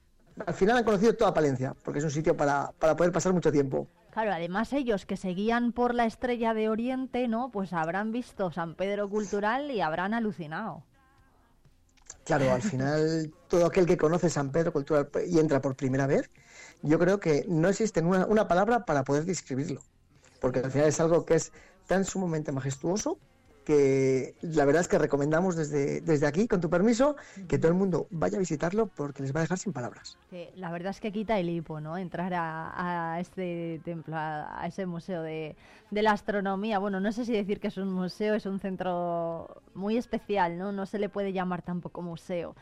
al 0.47 0.55
final 0.55 0.79
han 0.79 0.85
conocido 0.85 1.15
toda 1.15 1.35
Palencia, 1.35 1.75
porque 1.83 1.99
es 1.99 2.05
un 2.05 2.11
sitio 2.11 2.37
para, 2.37 2.73
para 2.79 2.97
poder 2.97 3.13
pasar 3.13 3.33
mucho 3.33 3.53
tiempo. 3.53 3.89
Claro, 4.11 4.33
además 4.33 4.73
ellos 4.73 5.07
que 5.07 5.17
seguían 5.17 5.73
por 5.73 5.95
la 5.95 6.05
estrella 6.05 6.53
de 6.55 6.69
Oriente, 6.69 7.29
¿no? 7.29 7.51
Pues 7.51 7.73
habrán 7.73 8.11
visto 8.11 8.51
San 8.51 8.75
Pedro 8.75 9.09
Cultural 9.09 9.71
y 9.71 9.81
habrán 9.81 10.15
alucinado. 10.15 10.85
Claro, 12.25 12.53
al 12.53 12.63
final 12.63 13.33
todo 13.49 13.67
aquel 13.67 13.87
que 13.87 13.97
conoce 13.97 14.29
San 14.29 14.51
Pedro 14.51 14.73
Cultural 14.73 15.11
y 15.27 15.39
entra 15.39 15.61
por 15.61 15.77
primera 15.77 16.07
vez, 16.07 16.31
yo 16.83 16.99
creo 16.99 17.21
que 17.21 17.45
no 17.49 17.69
existe 17.69 18.01
una, 18.03 18.27
una 18.27 18.49
palabra 18.49 18.85
para 18.85 19.05
poder 19.05 19.25
describirlo, 19.25 19.81
porque 20.41 20.61
al 20.61 20.71
final 20.71 20.89
es 20.89 21.01
algo 21.01 21.25
que 21.25 21.35
es 21.35 21.53
tan 21.87 22.05
sumamente 22.05 22.53
majestuoso 22.53 23.19
que 23.65 24.35
la 24.43 24.65
verdad 24.65 24.81
es 24.81 24.89
que 24.89 24.99
recomendamos 24.99 25.55
desde, 25.57 26.01
desde 26.01 26.27
aquí, 26.27 26.49
con 26.49 26.61
tu 26.61 26.71
permiso, 26.71 27.17
que 27.49 27.59
todo 27.59 27.71
el 27.71 27.77
mundo 27.79 28.07
vaya 28.11 28.37
a 28.37 28.41
visitarlo 28.41 28.87
porque 28.87 29.23
les 29.23 29.35
va 29.35 29.41
a 29.41 29.43
dejar 29.43 29.59
sin 29.59 29.73
palabras. 29.73 30.17
La 30.57 30.71
verdad 30.73 30.91
es 30.91 31.01
que 31.01 31.13
quita 31.13 31.39
el 31.39 31.49
hipo, 31.49 31.81
¿no? 31.81 31.97
Entrar 31.99 32.33
a, 32.35 33.13
a 33.15 33.21
este 33.21 33.81
templo, 33.85 34.17
a, 34.17 34.61
a 34.63 34.67
ese 34.67 34.87
museo 34.87 35.23
de, 35.23 35.57
de 35.91 36.03
la 36.03 36.13
astronomía. 36.13 36.79
Bueno, 36.79 37.01
no 37.01 37.13
sé 37.13 37.25
si 37.25 37.33
decir 37.33 37.61
que 37.61 37.69
es 37.69 37.77
un 37.77 37.93
museo, 37.93 38.35
es 38.35 38.47
un 38.47 38.59
centro 38.61 39.63
muy 39.75 39.97
especial, 39.97 40.59
¿no? 40.59 40.73
No 40.73 40.87
se 40.87 40.99
le 40.99 41.09
puede 41.09 41.33
llamar 41.33 41.63
tampoco 41.63 42.03
museo. 42.03 42.55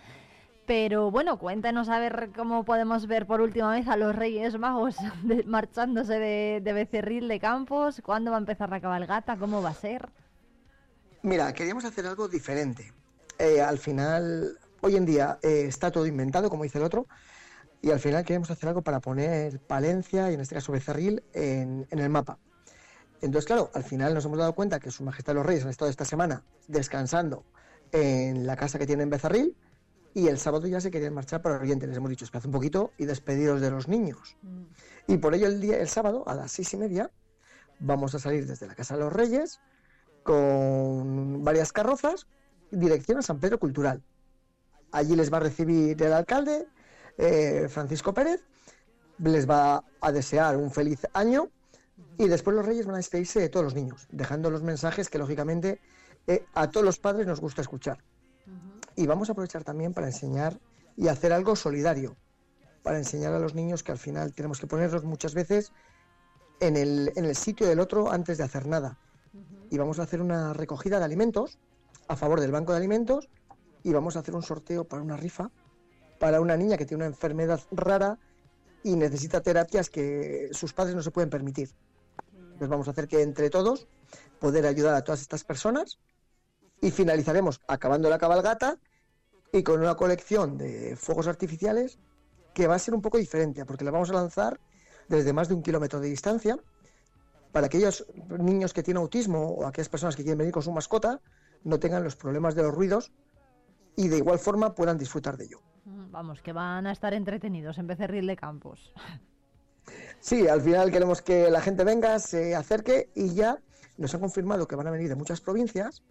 Pero 0.66 1.10
bueno, 1.10 1.38
cuéntenos 1.38 1.88
a 1.88 1.98
ver 1.98 2.30
cómo 2.36 2.64
podemos 2.64 3.06
ver 3.06 3.26
por 3.26 3.40
última 3.40 3.70
vez 3.72 3.88
a 3.88 3.96
los 3.96 4.14
Reyes 4.14 4.58
Magos 4.58 4.96
de- 5.22 5.44
marchándose 5.44 6.18
de, 6.18 6.60
de 6.62 6.72
Becerril 6.74 7.26
de 7.28 7.40
Campos. 7.40 8.02
¿Cuándo 8.04 8.30
va 8.32 8.36
a 8.36 8.40
empezar 8.40 8.68
la 8.68 8.80
cabalgata? 8.80 9.36
¿Cómo 9.38 9.62
va 9.62 9.70
a 9.70 9.74
ser? 9.74 10.08
Mira, 11.22 11.52
queríamos 11.52 11.84
hacer 11.84 12.06
algo 12.06 12.28
diferente. 12.28 12.92
Eh, 13.38 13.60
al 13.60 13.78
final, 13.78 14.56
hoy 14.80 14.96
en 14.96 15.04
día 15.04 15.38
eh, 15.42 15.64
está 15.66 15.90
todo 15.90 16.06
inventado, 16.06 16.48
como 16.48 16.62
dice 16.62 16.78
el 16.78 16.84
otro, 16.84 17.06
y 17.82 17.90
al 17.90 17.98
final 17.98 18.24
queremos 18.24 18.50
hacer 18.50 18.68
algo 18.68 18.82
para 18.82 19.00
poner 19.00 19.58
Palencia 19.60 20.30
y 20.30 20.34
en 20.34 20.40
este 20.40 20.54
caso 20.54 20.72
Becerril 20.72 21.22
en, 21.32 21.86
en 21.90 21.98
el 21.98 22.08
mapa. 22.08 22.38
Entonces, 23.20 23.46
claro, 23.46 23.70
al 23.74 23.82
final 23.82 24.14
nos 24.14 24.24
hemos 24.24 24.38
dado 24.38 24.54
cuenta 24.54 24.78
que 24.78 24.92
Su 24.92 25.02
Majestad 25.02 25.34
los 25.34 25.44
Reyes 25.44 25.64
han 25.64 25.70
estado 25.70 25.90
esta 25.90 26.04
semana 26.04 26.44
descansando 26.68 27.44
en 27.90 28.46
la 28.46 28.56
casa 28.56 28.78
que 28.78 28.86
tienen 28.86 29.04
en 29.04 29.10
Becerril 29.10 29.56
y 30.14 30.28
el 30.28 30.38
sábado 30.38 30.68
ya 30.68 30.80
se 30.80 30.90
querían 30.90 31.14
marchar 31.14 31.42
para 31.42 31.56
Oriente. 31.56 31.86
Les 31.88 31.96
hemos 31.96 32.10
dicho, 32.10 32.24
esperad 32.24 32.46
un 32.46 32.52
poquito 32.52 32.92
y 32.96 33.06
despediros 33.06 33.60
de 33.60 33.70
los 33.70 33.88
niños. 33.88 34.36
Y 35.08 35.18
por 35.18 35.34
ello 35.34 35.48
el 35.48 35.60
día, 35.60 35.78
el 35.78 35.88
sábado, 35.88 36.22
a 36.28 36.34
las 36.34 36.52
seis 36.52 36.72
y 36.74 36.76
media, 36.76 37.10
vamos 37.80 38.14
a 38.14 38.20
salir 38.20 38.46
desde 38.46 38.68
la 38.68 38.74
Casa 38.76 38.94
de 38.94 39.00
los 39.00 39.12
Reyes 39.12 39.60
con 40.28 41.42
varias 41.42 41.72
carrozas, 41.72 42.26
dirección 42.70 43.16
a 43.16 43.22
San 43.22 43.40
Pedro 43.40 43.58
Cultural. 43.58 44.02
Allí 44.92 45.16
les 45.16 45.32
va 45.32 45.38
a 45.38 45.40
recibir 45.40 46.02
el 46.02 46.12
alcalde, 46.12 46.66
eh, 47.16 47.66
Francisco 47.70 48.12
Pérez, 48.12 48.44
les 49.16 49.48
va 49.48 49.82
a 50.02 50.12
desear 50.12 50.58
un 50.58 50.70
feliz 50.70 51.06
año 51.14 51.48
y 52.18 52.28
después 52.28 52.54
los 52.54 52.66
reyes 52.66 52.84
van 52.84 52.96
a 52.96 52.98
despedirse 52.98 53.40
de 53.40 53.48
todos 53.48 53.64
los 53.64 53.74
niños, 53.74 54.06
dejando 54.10 54.50
los 54.50 54.62
mensajes 54.62 55.08
que 55.08 55.16
lógicamente 55.16 55.80
eh, 56.26 56.44
a 56.52 56.70
todos 56.70 56.84
los 56.84 56.98
padres 56.98 57.26
nos 57.26 57.40
gusta 57.40 57.62
escuchar. 57.62 58.04
Y 58.96 59.06
vamos 59.06 59.30
a 59.30 59.32
aprovechar 59.32 59.64
también 59.64 59.94
para 59.94 60.08
enseñar 60.08 60.60
y 60.94 61.08
hacer 61.08 61.32
algo 61.32 61.56
solidario, 61.56 62.18
para 62.82 62.98
enseñar 62.98 63.32
a 63.32 63.38
los 63.38 63.54
niños 63.54 63.82
que 63.82 63.92
al 63.92 63.98
final 63.98 64.34
tenemos 64.34 64.60
que 64.60 64.66
ponernos 64.66 65.04
muchas 65.04 65.32
veces 65.32 65.72
en 66.60 66.76
el, 66.76 67.12
en 67.16 67.24
el 67.24 67.34
sitio 67.34 67.66
del 67.66 67.80
otro 67.80 68.12
antes 68.12 68.36
de 68.36 68.44
hacer 68.44 68.66
nada. 68.66 68.98
Y 69.70 69.78
vamos 69.78 69.98
a 69.98 70.02
hacer 70.02 70.20
una 70.20 70.52
recogida 70.52 70.98
de 70.98 71.04
alimentos 71.04 71.58
a 72.08 72.16
favor 72.16 72.40
del 72.40 72.52
Banco 72.52 72.72
de 72.72 72.78
Alimentos 72.78 73.28
y 73.82 73.92
vamos 73.92 74.16
a 74.16 74.20
hacer 74.20 74.34
un 74.34 74.42
sorteo 74.42 74.84
para 74.84 75.02
una 75.02 75.16
rifa 75.16 75.50
para 76.18 76.40
una 76.40 76.56
niña 76.56 76.76
que 76.76 76.84
tiene 76.84 77.04
una 77.04 77.14
enfermedad 77.14 77.60
rara 77.70 78.18
y 78.82 78.96
necesita 78.96 79.40
terapias 79.40 79.90
que 79.90 80.48
sus 80.52 80.72
padres 80.72 80.94
no 80.94 81.02
se 81.02 81.10
pueden 81.10 81.30
permitir. 81.30 81.70
Entonces 82.32 82.68
vamos 82.68 82.88
a 82.88 82.90
hacer 82.92 83.08
que 83.08 83.22
entre 83.22 83.50
todos 83.50 83.86
poder 84.40 84.66
ayudar 84.66 84.94
a 84.94 85.02
todas 85.02 85.20
estas 85.20 85.44
personas 85.44 85.98
y 86.80 86.90
finalizaremos 86.90 87.60
acabando 87.66 88.10
la 88.10 88.18
cabalgata 88.18 88.78
y 89.52 89.62
con 89.62 89.80
una 89.80 89.94
colección 89.94 90.58
de 90.58 90.96
fuegos 90.96 91.26
artificiales 91.26 91.98
que 92.54 92.66
va 92.66 92.74
a 92.74 92.78
ser 92.78 92.94
un 92.94 93.02
poco 93.02 93.18
diferente 93.18 93.64
porque 93.64 93.84
la 93.84 93.90
vamos 93.90 94.10
a 94.10 94.14
lanzar 94.14 94.60
desde 95.08 95.32
más 95.32 95.48
de 95.48 95.54
un 95.54 95.62
kilómetro 95.62 96.00
de 96.00 96.08
distancia 96.08 96.58
para 97.52 97.66
aquellos 97.66 98.06
niños 98.38 98.72
que 98.72 98.82
tienen 98.82 99.00
autismo 99.00 99.50
o 99.50 99.66
aquellas 99.66 99.88
personas 99.88 100.16
que 100.16 100.22
quieren 100.22 100.38
venir 100.38 100.52
con 100.52 100.62
su 100.62 100.72
mascota 100.72 101.20
no 101.64 101.78
tengan 101.78 102.04
los 102.04 102.16
problemas 102.16 102.54
de 102.54 102.62
los 102.62 102.74
ruidos 102.74 103.12
y 103.96 104.08
de 104.08 104.18
igual 104.18 104.38
forma 104.38 104.74
puedan 104.74 104.98
disfrutar 104.98 105.36
de 105.36 105.46
ello. 105.46 105.60
Mm, 105.84 106.10
Vamos, 106.10 106.40
que 106.40 106.52
van 106.52 106.86
a 106.86 106.92
estar 106.92 107.14
entretenidos 107.14 107.78
en 107.78 107.86
Becerril 107.86 108.26
de 108.26 108.36
Campos. 108.36 108.92
Sí, 110.20 110.46
al 110.48 110.60
final 110.60 110.90
queremos 110.90 111.22
que 111.22 111.48
la 111.48 111.62
gente 111.62 111.82
venga, 111.82 112.18
se 112.18 112.54
acerque 112.54 113.08
y 113.14 113.34
ya 113.34 113.58
nos 113.96 114.14
han 114.14 114.20
confirmado 114.20 114.68
que 114.68 114.76
van 114.76 114.86
a 114.86 114.90
venir 114.90 115.08
de 115.08 115.14
muchas 115.14 115.40
provincias 115.40 116.02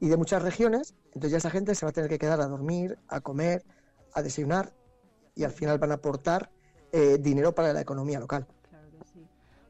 y 0.00 0.08
de 0.08 0.16
muchas 0.16 0.42
regiones, 0.42 0.94
entonces 1.06 1.30
ya 1.30 1.38
esa 1.38 1.50
gente 1.50 1.76
se 1.76 1.86
va 1.86 1.90
a 1.90 1.92
tener 1.92 2.10
que 2.10 2.18
quedar 2.18 2.40
a 2.40 2.46
dormir, 2.46 2.98
a 3.06 3.20
comer, 3.20 3.64
a 4.14 4.22
desayunar 4.22 4.72
y 5.34 5.44
al 5.44 5.52
final 5.52 5.78
van 5.78 5.92
a 5.92 5.94
aportar 5.94 6.50
eh, 6.90 7.18
dinero 7.20 7.54
para 7.54 7.72
la 7.72 7.80
economía 7.80 8.18
local. 8.18 8.46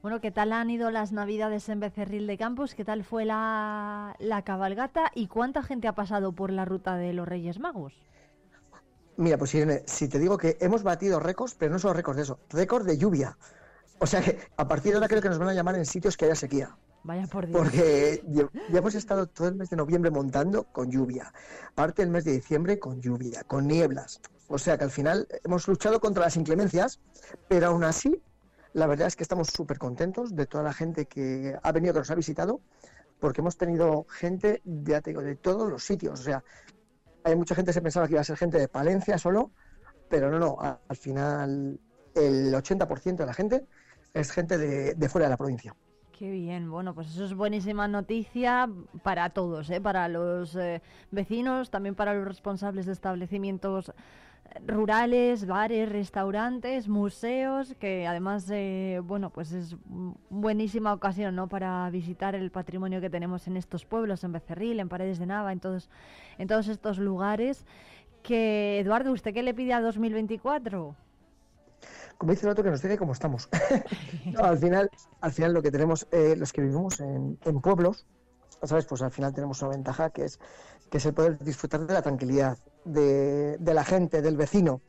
Bueno, 0.03 0.21
¿qué 0.23 0.31
tal 0.31 0.53
han 0.53 0.71
ido 0.71 0.91
las 0.91 1.13
navidades 1.13 1.69
en 1.69 1.79
Becerril 1.79 2.27
de 2.27 2.39
Campos? 2.39 2.75
¿Qué 2.75 2.87
tal 2.87 3.05
fue 3.05 3.27
la, 3.27 4.17
la 4.19 4.43
cabalgata? 4.43 5.11
¿Y 5.15 5.27
cuánta 5.27 5.63
gente 5.63 5.89
ha 5.89 5.95
pasado 5.95 6.33
por 6.33 6.51
la 6.51 6.65
ruta 6.65 6.97
de 6.97 7.13
los 7.13 7.29
Reyes 7.29 7.59
Magos? 7.59 7.93
Mira, 9.19 9.37
pues 9.37 9.55
Irene, 9.55 9.83
si 9.85 10.09
te 10.09 10.19
digo 10.19 10.39
que 10.39 10.57
hemos 10.61 10.83
batido 10.83 11.21
récords, 11.21 11.55
pero 11.55 11.73
no 11.73 11.79
solo 11.79 11.93
récords 11.93 12.17
de 12.17 12.23
eso, 12.23 12.39
récord 12.49 12.87
de 12.87 12.97
lluvia. 12.97 13.37
O 13.99 14.07
sea 14.07 14.23
que 14.23 14.39
a 14.57 14.67
partir 14.67 14.93
de 14.93 14.97
ahora 14.97 15.09
creo 15.09 15.21
que 15.21 15.29
nos 15.29 15.39
van 15.39 15.49
a 15.49 15.55
llamar 15.55 15.75
en 15.75 15.85
sitios 15.85 16.17
que 16.17 16.25
haya 16.25 16.35
sequía. 16.35 16.75
Vaya 17.03 17.27
por 17.27 17.47
Dios. 17.47 17.59
Porque 17.59 18.23
ya 18.29 18.49
ya 18.71 18.79
hemos 18.79 18.95
estado 18.95 19.27
todo 19.27 19.49
el 19.49 19.57
mes 19.57 19.69
de 19.69 19.77
noviembre 19.77 20.11
montando 20.11 20.65
con 20.65 20.91
lluvia, 20.91 21.31
parte 21.75 22.01
del 22.01 22.11
mes 22.11 22.25
de 22.25 22.33
diciembre 22.33 22.79
con 22.79 23.03
lluvia, 23.03 23.45
con 23.45 23.67
nieblas. 23.67 24.23
O 24.49 24.57
sea 24.57 24.79
que 24.79 24.85
al 24.85 24.91
final 24.91 25.29
hemos 25.45 25.69
luchado 25.69 26.01
contra 26.01 26.25
las 26.25 26.37
inclemencias, 26.39 27.01
pero 27.49 27.67
aún 27.67 27.85
así, 27.85 28.23
la 28.73 28.87
verdad 28.87 29.09
es 29.09 29.17
que 29.17 29.23
estamos 29.23 29.49
súper 29.49 29.79
contentos 29.79 30.35
de 30.35 30.47
toda 30.47 30.65
la 30.65 30.73
gente 30.73 31.07
que 31.07 31.57
ha 31.63 31.73
venido, 31.73 31.95
que 31.95 32.01
nos 32.01 32.11
ha 32.11 32.15
visitado, 32.15 32.61
porque 33.19 33.41
hemos 33.41 33.57
tenido 33.57 34.07
gente, 34.09 34.63
ya 34.65 35.01
te 35.01 35.11
digo, 35.11 35.23
de 35.23 35.37
todos 35.37 35.71
los 35.71 35.85
sitios. 35.85 36.21
O 36.21 36.23
sea, 36.23 36.43
hay 37.25 37.37
mucha 37.37 37.55
gente 37.55 37.71
que 37.71 37.75
se 37.75 37.83
pensaba 37.83 38.07
que 38.07 38.15
iba 38.15 38.21
a 38.21 38.25
ser 38.25 38.37
gente 38.37 38.59
de 38.59 38.69
Palencia 38.69 39.19
solo, 39.19 39.51
pero 40.09 40.31
no, 40.31 40.39
no, 40.39 40.59
al 40.61 40.97
final 40.97 41.79
el 42.15 42.53
80% 42.53 43.17
de 43.17 43.27
la 43.27 43.35
gente 43.35 43.67
es 44.15 44.33
gente 44.33 44.59
de, 44.59 45.09
fuera 45.09 45.27
de 45.27 45.31
la 45.31 45.37
provincia. 45.37 45.75
Qué 46.13 46.31
bien, 46.31 46.71
bueno, 46.71 46.95
pues 46.95 47.09
eso 47.09 47.25
es 47.25 47.35
buenísima 47.35 47.89
noticia 47.89 48.69
para 49.03 49.31
todos, 49.31 49.71
¿eh? 49.71 49.81
para 49.81 50.07
los 50.09 50.55
eh, 50.55 50.83
vecinos, 51.11 51.71
también 51.71 51.95
para 51.95 52.13
los 52.13 52.27
responsables 52.27 52.85
de 52.85 52.93
establecimientos 52.93 53.93
rurales, 54.67 55.47
bares, 55.47 55.89
restaurantes, 55.89 56.89
museos, 56.89 57.75
que 57.79 58.07
además, 58.07 58.47
eh, 58.51 59.01
bueno, 59.05 59.31
pues 59.31 59.53
es 59.53 59.77
buenísima 60.29 60.93
ocasión, 60.93 61.37
¿no? 61.37 61.49
Para 61.49 61.89
visitar 61.91 62.35
el 62.35 62.51
patrimonio 62.51 63.01
que 63.01 63.11
tenemos 63.11 63.47
en 63.47 63.57
estos 63.57 63.85
pueblos, 63.85 64.25
en 64.25 64.33
Becerril, 64.33 64.81
en 64.81 64.89
Paredes 64.89 65.19
de 65.19 65.27
Nava, 65.27 65.53
en 65.53 65.61
todos, 65.61 65.89
en 66.39 66.49
todos 66.49 66.69
estos 66.69 66.99
lugares. 66.99 67.65
Que, 68.23 68.81
Eduardo, 68.81 69.13
¿usted 69.13 69.33
qué 69.33 69.43
le 69.43 69.55
pide 69.55 69.73
a 69.73 69.81
2024? 69.81 70.95
Como 72.19 72.33
dice 72.33 72.45
el 72.45 72.53
otro, 72.53 72.63
que 72.63 72.71
nos 72.71 72.83
diga 72.83 72.99
cómo 72.99 73.13
estamos. 73.13 73.49
Al 74.37 74.59
final, 74.59 74.91
al 75.23 75.33
final 75.33 75.55
lo 75.55 75.63
que 75.63 75.71
tenemos, 75.71 76.07
eh, 76.13 76.35
los 76.37 76.53
que 76.53 76.61
vivimos 76.61 77.01
en, 77.01 77.39
en 77.47 77.61
pueblos, 77.63 78.07
¿sabes? 78.63 78.85
Pues 78.85 79.01
al 79.01 79.11
final 79.11 79.33
tenemos 79.33 79.63
una 79.63 79.71
ventaja 79.71 80.11
que 80.11 80.25
es, 80.25 80.39
que 80.91 80.99
es 80.99 81.07
el 81.07 81.15
poder 81.15 81.39
disfrutar 81.39 81.87
de 81.87 81.95
la 81.95 82.03
tranquilidad, 82.03 82.59
de, 82.85 83.59
la 83.61 83.85
gente, 83.85 84.23
del 84.23 84.37
vecino. 84.37 84.81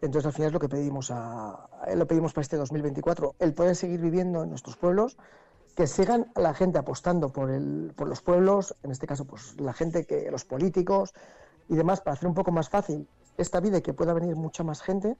Entonces 0.00 0.26
al 0.26 0.32
final 0.32 0.48
es 0.48 0.52
lo 0.52 0.60
que 0.60 0.68
pedimos 0.68 1.10
a, 1.10 1.68
eh, 1.86 1.96
lo 1.96 2.06
pedimos 2.06 2.32
para 2.32 2.42
este 2.42 2.56
2024, 2.56 3.34
el 3.38 3.54
poder 3.54 3.74
seguir 3.74 4.00
viviendo 4.00 4.44
en 4.44 4.50
nuestros 4.50 4.76
pueblos, 4.76 5.16
que 5.74 5.86
sigan 5.86 6.30
la 6.36 6.54
gente 6.54 6.78
apostando 6.78 7.30
por 7.30 7.50
el, 7.50 7.92
por 7.96 8.08
los 8.08 8.22
pueblos, 8.22 8.74
en 8.82 8.90
este 8.90 9.06
caso 9.06 9.24
pues 9.24 9.60
la 9.60 9.72
gente 9.72 10.04
que, 10.04 10.30
los 10.30 10.44
políticos 10.44 11.14
y 11.68 11.76
demás, 11.76 12.00
para 12.00 12.14
hacer 12.14 12.28
un 12.28 12.34
poco 12.34 12.52
más 12.52 12.68
fácil 12.68 13.08
esta 13.36 13.60
vida 13.60 13.78
y 13.78 13.82
que 13.82 13.94
pueda 13.94 14.12
venir 14.12 14.36
mucha 14.36 14.62
más 14.64 14.82
gente. 14.82 15.16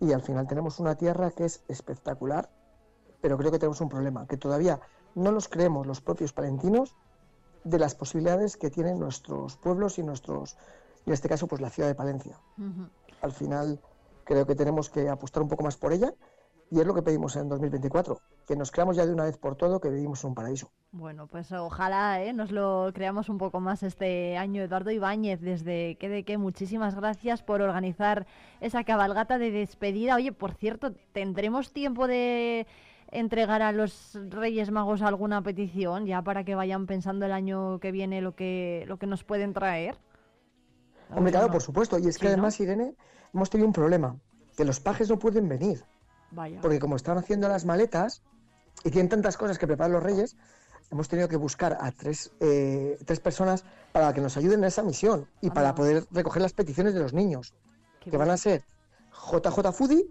Y 0.00 0.12
al 0.12 0.22
final 0.22 0.46
tenemos 0.46 0.78
una 0.78 0.94
tierra 0.94 1.30
que 1.30 1.44
es 1.44 1.64
espectacular, 1.68 2.50
pero 3.20 3.36
creo 3.36 3.50
que 3.50 3.58
tenemos 3.58 3.80
un 3.80 3.88
problema, 3.88 4.26
que 4.26 4.36
todavía 4.36 4.80
no 5.14 5.32
nos 5.32 5.48
creemos 5.48 5.86
los 5.86 6.00
propios 6.00 6.32
palentinos 6.32 6.94
de 7.64 7.78
las 7.78 7.94
posibilidades 7.94 8.56
que 8.56 8.70
tienen 8.70 8.98
nuestros 8.98 9.56
pueblos 9.56 9.98
y 9.98 10.02
nuestros, 10.02 10.56
y 11.08 11.10
en 11.10 11.14
este 11.14 11.30
caso, 11.30 11.46
pues 11.46 11.62
la 11.62 11.70
ciudad 11.70 11.88
de 11.88 11.94
Palencia. 11.94 12.38
Al 13.22 13.32
final 13.32 13.80
creo 14.24 14.46
que 14.46 14.54
tenemos 14.54 14.90
que 14.90 15.08
apostar 15.08 15.42
un 15.42 15.48
poco 15.48 15.62
más 15.62 15.78
por 15.78 15.94
ella 15.94 16.12
y 16.70 16.80
es 16.80 16.86
lo 16.86 16.92
que 16.92 17.00
pedimos 17.00 17.34
en 17.36 17.48
2024, 17.48 18.20
que 18.46 18.56
nos 18.56 18.70
creamos 18.70 18.94
ya 18.94 19.06
de 19.06 19.14
una 19.14 19.24
vez 19.24 19.38
por 19.38 19.56
todo 19.56 19.80
que 19.80 19.88
vivimos 19.88 20.22
en 20.22 20.28
un 20.28 20.34
paraíso. 20.34 20.70
Bueno, 20.92 21.26
pues 21.26 21.50
ojalá 21.52 22.22
¿eh? 22.22 22.34
nos 22.34 22.52
lo 22.52 22.90
creamos 22.92 23.30
un 23.30 23.38
poco 23.38 23.58
más 23.58 23.82
este 23.82 24.36
año. 24.36 24.62
Eduardo 24.62 24.90
Ibáñez, 24.90 25.40
desde 25.40 25.96
que 25.96 26.10
de 26.10 26.24
que 26.24 26.36
muchísimas 26.36 26.94
gracias 26.94 27.42
por 27.42 27.62
organizar 27.62 28.26
esa 28.60 28.84
cabalgata 28.84 29.38
de 29.38 29.50
despedida. 29.50 30.14
Oye, 30.14 30.32
por 30.32 30.52
cierto, 30.52 30.92
¿tendremos 31.14 31.72
tiempo 31.72 32.06
de 32.06 32.66
entregar 33.12 33.62
a 33.62 33.72
los 33.72 34.18
Reyes 34.28 34.70
Magos 34.70 35.00
alguna 35.00 35.40
petición 35.40 36.04
ya 36.04 36.20
para 36.20 36.44
que 36.44 36.54
vayan 36.54 36.86
pensando 36.86 37.24
el 37.24 37.32
año 37.32 37.78
que 37.78 37.92
viene 37.92 38.20
lo 38.20 38.34
que, 38.34 38.84
lo 38.86 38.98
que 38.98 39.06
nos 39.06 39.24
pueden 39.24 39.54
traer? 39.54 39.96
Hombre, 41.14 41.32
claro, 41.32 41.50
por 41.50 41.62
supuesto. 41.62 41.98
Y 41.98 42.08
es 42.08 42.18
que 42.18 42.28
además, 42.28 42.58
Irene, 42.60 42.94
hemos 43.32 43.50
tenido 43.50 43.66
un 43.66 43.72
problema, 43.72 44.16
que 44.56 44.64
los 44.64 44.80
pajes 44.80 45.08
no 45.08 45.18
pueden 45.18 45.48
venir. 45.48 45.84
Vaya. 46.30 46.60
Porque 46.60 46.78
como 46.78 46.96
están 46.96 47.16
haciendo 47.16 47.48
las 47.48 47.64
maletas 47.64 48.22
y 48.84 48.90
tienen 48.90 49.08
tantas 49.08 49.36
cosas 49.36 49.58
que 49.58 49.66
preparar 49.66 49.90
los 49.90 50.02
reyes, 50.02 50.36
hemos 50.90 51.08
tenido 51.08 51.28
que 51.28 51.36
buscar 51.36 51.78
a 51.80 51.90
tres, 51.92 52.32
eh, 52.40 52.98
tres 53.04 53.20
personas 53.20 53.64
para 53.92 54.12
que 54.12 54.20
nos 54.20 54.36
ayuden 54.36 54.60
en 54.60 54.66
esa 54.66 54.82
misión 54.82 55.26
y 55.40 55.50
para 55.50 55.74
poder 55.74 56.06
recoger 56.10 56.42
las 56.42 56.52
peticiones 56.52 56.94
de 56.94 57.00
los 57.00 57.12
niños, 57.12 57.54
que 58.00 58.16
van 58.16 58.30
a 58.30 58.36
ser 58.36 58.64
JJ 59.12 59.72
Foodie, 59.72 60.06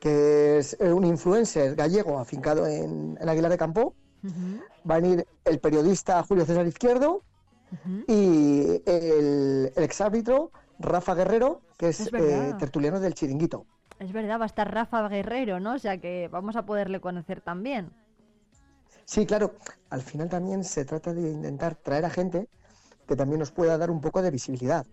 que 0.00 0.58
es 0.58 0.76
eh, 0.80 0.92
un 0.92 1.04
influencer 1.04 1.74
gallego 1.74 2.18
afincado 2.18 2.66
en, 2.66 3.16
en 3.20 3.28
Aguilar 3.28 3.50
de 3.50 3.58
Campo, 3.58 3.94
va 4.88 4.96
a 4.96 5.00
venir 5.00 5.26
el 5.44 5.60
periodista 5.60 6.22
Julio 6.24 6.44
César 6.44 6.66
Izquierdo 6.66 7.22
y 8.06 8.82
el, 8.86 9.72
el 9.74 9.82
exárbitro 9.82 10.50
Rafa 10.78 11.14
Guerrero, 11.14 11.62
que 11.76 11.88
es, 11.88 12.12
eh, 12.12 12.54
tertuliano 12.58 13.00
del 13.00 13.14
Chiringuito. 13.14 13.66
Es 13.98 14.12
verdad, 14.12 14.38
va 14.38 14.44
a 14.44 14.46
estar 14.46 14.72
Rafa 14.72 15.08
Guerrero, 15.08 15.58
¿no? 15.58 15.74
O 15.74 15.78
sea 15.78 15.98
que 15.98 16.28
vamos 16.30 16.56
a 16.56 16.66
poderle 16.66 17.00
conocer 17.00 17.40
también. 17.40 17.90
Sí, 19.04 19.24
claro, 19.24 19.54
al 19.90 20.02
final 20.02 20.28
también 20.28 20.64
se 20.64 20.84
trata 20.84 21.14
de 21.14 21.30
intentar 21.30 21.76
traer 21.76 22.04
a 22.04 22.10
gente 22.10 22.48
que 23.06 23.16
también 23.16 23.38
nos 23.38 23.52
pueda 23.52 23.78
dar 23.78 23.90
un 23.90 24.00
poco 24.00 24.20
de 24.20 24.30
visibilidad. 24.30 24.84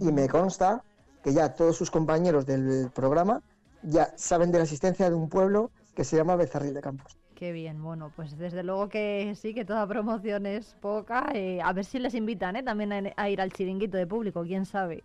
Y 0.00 0.10
me 0.10 0.28
consta 0.28 0.82
que 1.22 1.32
ya 1.32 1.54
todos 1.54 1.76
sus 1.76 1.90
compañeros 1.90 2.46
del 2.46 2.90
programa 2.94 3.42
ya 3.82 4.12
saben 4.16 4.50
de 4.50 4.58
la 4.58 4.64
existencia 4.64 5.08
de 5.08 5.14
un 5.14 5.28
pueblo 5.28 5.70
que 5.94 6.04
se 6.04 6.16
llama 6.16 6.34
Becerril 6.36 6.74
de 6.74 6.80
Campos. 6.80 7.18
Qué 7.42 7.50
bien, 7.50 7.82
bueno, 7.82 8.12
pues 8.14 8.38
desde 8.38 8.62
luego 8.62 8.88
que 8.88 9.34
sí, 9.34 9.52
que 9.52 9.64
toda 9.64 9.84
promoción 9.88 10.46
es 10.46 10.76
poca. 10.80 11.28
eh, 11.34 11.60
a 11.60 11.72
ver 11.72 11.84
si 11.84 11.98
les 11.98 12.14
invitan 12.14 12.54
¿eh? 12.54 12.62
también 12.62 12.92
a, 12.92 13.02
a 13.16 13.30
ir 13.30 13.40
al 13.40 13.52
chiringuito 13.52 13.96
de 13.96 14.06
público, 14.06 14.44
quién 14.44 14.64
sabe. 14.64 15.02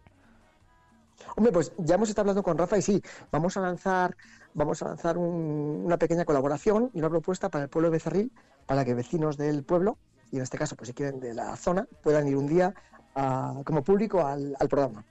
Hombre, 1.35 1.51
pues 1.51 1.74
ya 1.80 1.95
hemos 1.95 2.09
estado 2.09 2.25
hablando 2.25 2.43
con 2.43 2.56
Rafa 2.56 2.77
y 2.77 2.83
sí, 2.83 3.01
vamos 3.32 3.57
a 3.57 3.61
lanzar, 3.61 4.16
vamos 4.53 4.83
a 4.83 4.90
lanzar 4.90 5.17
un- 5.17 5.82
una 5.83 5.98
pequeña 5.98 6.25
colaboración 6.25 6.91
y 6.93 6.99
una 6.99 7.09
propuesta 7.09 7.49
para 7.49 7.64
el 7.64 7.69
pueblo 7.72 7.88
de 7.90 7.93
Becerril, 7.93 8.32
para 8.67 8.85
que 8.85 8.93
vecinos 8.93 9.35
del 9.35 9.64
pueblo, 9.64 9.98
y 10.32 10.35
en 10.35 10.43
este 10.43 10.59
caso, 10.59 10.75
pues 10.75 10.90
si 10.90 10.93
quieren 10.93 11.19
de 11.19 11.33
la 11.33 11.56
zona, 11.56 11.88
puedan 12.03 12.27
ir 12.27 12.38
un 12.38 12.45
día 12.45 12.72
a- 13.16 13.64
como 13.66 13.83
público 13.83 14.24
al 14.24 14.56
programa. 14.69 15.03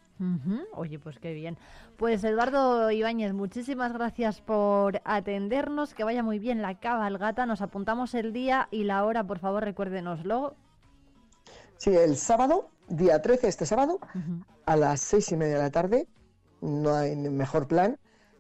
Oye, 0.73 0.99
pues 0.99 1.19
qué 1.19 1.35
bien. 1.35 1.59
Pues 1.97 2.25
Eduardo 2.25 2.91
Ibáñez, 2.91 3.33
muchísimas 3.33 3.93
gracias 3.93 4.41
por 4.41 5.01
atendernos, 5.05 5.95
que 5.95 6.05
vaya 6.05 6.23
muy 6.23 6.39
bien 6.39 6.63
la 6.63 6.79
cabalgata, 6.79 7.47
nos 7.47 7.61
apuntamos 7.61 8.15
el 8.15 8.33
día 8.33 8.69
y 8.71 8.85
la 8.85 9.05
hora, 9.05 9.25
por 9.25 9.39
favor, 9.39 9.65
recuérdenoslo. 9.65 10.55
Sí, 11.77 11.95
el 11.95 12.17
sábado, 12.17 12.71
día 12.89 13.21
13, 13.21 13.49
este 13.49 13.67
sábado, 13.67 14.01
a 14.65 14.77
las 14.77 15.01
seis 15.01 15.31
y 15.33 15.37
media 15.37 15.57
de 15.57 15.63
la 15.63 15.71
tarde, 15.71 16.09
no 16.63 16.95
hay 16.95 17.15
mejor 17.17 17.69
plan 17.69 17.99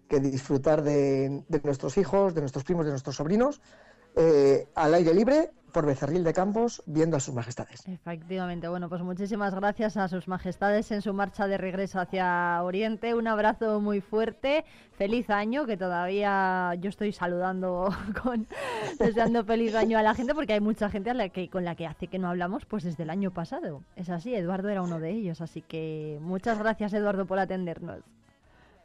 que 0.09 0.21
disfrutar 0.21 0.83
de, 0.83 1.45
de 1.49 1.61
nuestros 1.63 1.99
hijos, 1.99 2.35
de 2.35 2.41
nuestros 2.41 2.65
primos, 2.65 2.87
de 2.87 2.93
nuestros 2.93 3.17
sobrinos, 3.17 3.61
eh, 4.17 4.67
al 4.75 4.95
aire 4.95 5.15
libre, 5.15 5.51
por 5.77 5.85
Becerril 5.85 6.25
de 6.25 6.33
Campos, 6.33 6.83
viendo 6.87 7.19
a 7.19 7.21
sus 7.21 7.35
majestades. 7.35 7.87
Efectivamente, 7.87 8.67
bueno, 8.67 8.89
pues 8.89 9.03
muchísimas 9.03 9.55
gracias 9.55 9.99
a 9.99 10.09
sus 10.09 10.27
majestades 10.27 10.91
en 10.91 11.03
su 11.03 11.13
marcha 11.13 11.47
de 11.47 11.59
regreso 11.59 12.01
hacia 12.01 12.63
Oriente. 12.63 13.15
Un 13.15 13.29
abrazo 13.29 13.79
muy 13.79 14.01
fuerte, 14.01 14.65
feliz 14.97 15.29
año, 15.29 15.67
que 15.67 15.77
todavía 15.77 16.75
yo 16.77 16.89
estoy 16.89 17.13
saludando 17.13 17.91
con 18.23 18.47
deseando 18.99 19.45
feliz 19.45 19.75
año 19.75 19.99
a 19.99 20.03
la 20.03 20.15
gente, 20.15 20.35
porque 20.35 20.55
hay 20.55 20.61
mucha 20.61 20.89
gente 20.89 21.11
a 21.11 21.15
la 21.15 21.29
que, 21.29 21.51
con 21.51 21.67
la 21.67 21.75
que 21.75 21.87
hace 21.87 22.07
que 22.07 22.19
no 22.19 22.31
hablamos 22.31 22.65
pues 22.65 22.83
desde 22.83 23.03
el 23.03 23.11
año 23.11 23.31
pasado. 23.31 23.83
Es 23.97 24.09
así, 24.09 24.35
Eduardo 24.35 24.71
era 24.71 24.81
uno 24.81 24.99
de 24.99 25.11
ellos, 25.11 25.43
así 25.43 25.61
que 25.61 26.19
muchas 26.23 26.59
gracias 26.59 26.95
Eduardo 26.95 27.27
por 27.27 27.39
atendernos. 27.39 27.99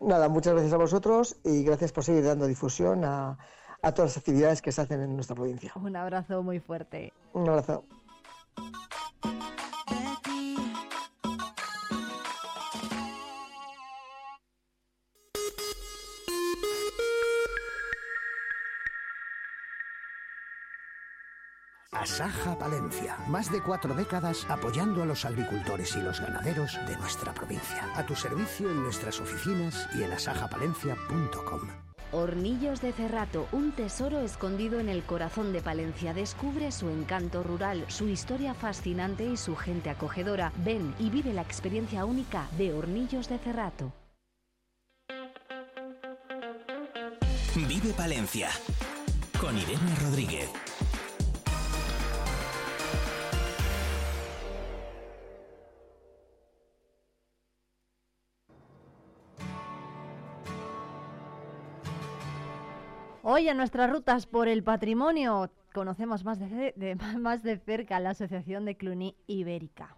Nada, 0.02 0.28
muchas 0.28 0.54
gracias 0.54 0.74
a 0.74 0.78
vosotros 0.78 1.38
y 1.46 1.64
gracias 1.64 1.94
por 1.94 2.04
seguir 2.04 2.26
dando 2.26 2.48
difusión 2.48 3.06
a, 3.06 3.38
a 3.82 3.92
todas 3.94 4.12
las 4.12 4.18
actividades 4.18 4.62
que 4.62 4.72
se 4.72 4.82
hacen 4.82 5.02
en 5.02 5.16
nuestra 5.16 5.36
provincia. 5.36 5.72
Un 5.76 5.96
abrazo 5.96 6.44
muy 6.44 6.60
fuerte. 6.60 7.14
Un 7.34 7.50
abrazo. 7.50 7.84
Asaja 21.92 22.58
Palencia. 22.58 23.18
Más 23.28 23.52
de 23.52 23.62
cuatro 23.62 23.94
décadas 23.94 24.46
apoyando 24.50 25.04
a 25.04 25.06
los 25.06 25.24
agricultores 25.24 25.96
y 25.96 26.00
los 26.02 26.20
ganaderos 26.20 26.80
de 26.88 26.98
nuestra 26.98 27.32
provincia. 27.32 27.88
A 27.96 28.04
tu 28.06 28.16
servicio 28.16 28.72
en 28.72 28.82
nuestras 28.82 29.20
oficinas 29.20 29.88
y 29.94 30.02
en 30.02 30.12
asajapalencia.com. 30.12 31.91
Hornillos 32.14 32.82
de 32.82 32.92
Cerrato, 32.92 33.48
un 33.52 33.72
tesoro 33.72 34.20
escondido 34.20 34.80
en 34.80 34.90
el 34.90 35.04
corazón 35.04 35.54
de 35.54 35.62
Palencia. 35.62 36.14
Descubre 36.14 36.72
su 36.72 36.90
encanto 36.90 37.42
rural, 37.42 37.86
su 37.88 38.08
historia 38.08 38.54
fascinante 38.54 39.26
y 39.26 39.38
su 39.38 39.56
gente 39.56 39.90
acogedora. 39.90 40.52
Ven 40.58 40.94
y 41.00 41.10
vive 41.10 41.34
la 41.34 41.42
experiencia 41.42 42.04
única 42.06 42.48
de 42.58 42.74
Hornillos 42.74 43.30
de 43.30 43.38
Cerrato. 43.38 43.94
Vive 47.56 47.94
Palencia 47.96 48.50
con 49.40 49.58
Irene 49.58 49.96
Rodríguez. 50.02 50.71
Hoy 63.24 63.50
en 63.50 63.58
nuestras 63.58 63.88
rutas 63.92 64.26
por 64.26 64.48
el 64.48 64.64
patrimonio 64.64 65.52
conocemos 65.74 66.24
más 66.24 66.40
de, 66.40 66.98
más 67.20 67.44
de 67.44 67.58
cerca 67.60 68.00
la 68.00 68.12
Asociación 68.12 68.66
de 68.66 68.76
Cluny 68.76 69.16
Ibérica. 69.28 69.96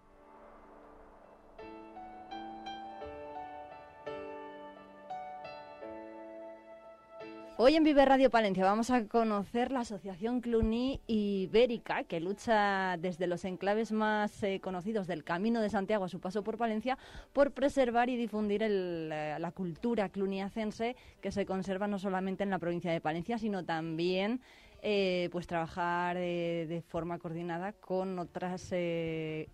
Hoy 7.56 7.76
en 7.76 7.84
Vive 7.84 8.04
Radio 8.04 8.30
Palencia 8.30 8.64
vamos 8.64 8.90
a 8.90 9.06
conocer 9.06 9.70
la 9.70 9.80
Asociación 9.80 10.40
Cluny 10.40 11.00
Ibérica, 11.06 12.02
que 12.02 12.18
lucha 12.18 12.96
desde 12.96 13.28
los 13.28 13.44
enclaves 13.44 13.92
más 13.92 14.42
eh, 14.42 14.58
conocidos 14.60 15.06
del 15.06 15.22
Camino 15.22 15.60
de 15.60 15.70
Santiago 15.70 16.04
a 16.04 16.08
su 16.08 16.18
paso 16.18 16.42
por 16.42 16.58
Palencia 16.58 16.98
por 17.32 17.52
preservar 17.52 18.08
y 18.10 18.16
difundir 18.16 18.64
el, 18.64 19.08
eh, 19.12 19.36
la 19.38 19.52
cultura 19.52 20.08
cluniacense 20.08 20.96
que 21.20 21.30
se 21.30 21.46
conserva 21.46 21.86
no 21.86 22.00
solamente 22.00 22.42
en 22.42 22.50
la 22.50 22.58
provincia 22.58 22.90
de 22.90 23.00
Palencia, 23.00 23.38
sino 23.38 23.64
también 23.64 24.40
eh, 24.82 25.28
pues 25.30 25.46
trabajar 25.46 26.16
de 26.16 26.82
forma 26.88 27.20
coordinada 27.20 27.72
con 27.72 28.18
otras 28.18 28.74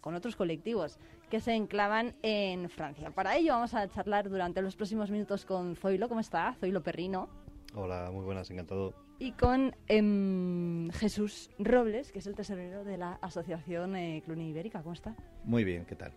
con 0.00 0.14
otros 0.14 0.36
colectivos 0.36 0.98
que 1.28 1.38
se 1.38 1.52
enclavan 1.52 2.14
en 2.22 2.70
Francia. 2.70 3.10
Para 3.10 3.36
ello 3.36 3.52
vamos 3.52 3.74
a 3.74 3.86
charlar 3.88 4.30
durante 4.30 4.62
los 4.62 4.74
próximos 4.74 5.10
minutos 5.10 5.44
con 5.44 5.76
Zoilo, 5.76 6.08
¿cómo 6.08 6.20
está? 6.20 6.54
Zoilo 6.54 6.82
Perrino. 6.82 7.49
Hola, 7.74 8.10
muy 8.12 8.24
buenas, 8.24 8.50
encantado. 8.50 8.94
Y 9.18 9.32
con 9.32 9.76
em, 9.86 10.90
Jesús 10.90 11.50
Robles, 11.58 12.10
que 12.10 12.18
es 12.18 12.26
el 12.26 12.34
tesorero 12.34 12.84
de 12.84 12.97
la 12.97 13.12
Asociación 13.20 13.94
eh, 13.97 14.23
Cluny 14.24 14.49
Ibérica. 14.49 14.82
¿Cómo 14.82 14.94
está? 14.94 15.15
Muy 15.44 15.62
bien, 15.62 15.84
¿qué 15.84 15.94
tal? 15.94 16.12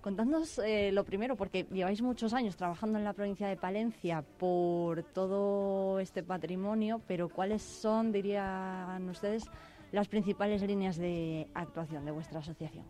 Contadnos 0.00 0.58
eh, 0.58 0.92
lo 0.92 1.04
primero, 1.04 1.36
porque 1.36 1.66
lleváis 1.72 2.02
muchos 2.02 2.32
años 2.32 2.56
trabajando 2.56 2.98
en 2.98 3.04
la 3.04 3.12
provincia 3.12 3.48
de 3.48 3.56
Palencia 3.56 4.22
por 4.22 5.02
todo 5.02 5.98
este 5.98 6.22
patrimonio, 6.22 7.00
pero 7.08 7.28
¿cuáles 7.28 7.62
son, 7.62 8.12
dirían 8.12 9.08
ustedes, 9.08 9.44
las 9.92 10.08
principales 10.08 10.62
líneas 10.62 10.96
de 10.96 11.48
actuación 11.54 12.04
de 12.04 12.12
vuestra 12.12 12.40
asociación? 12.40 12.84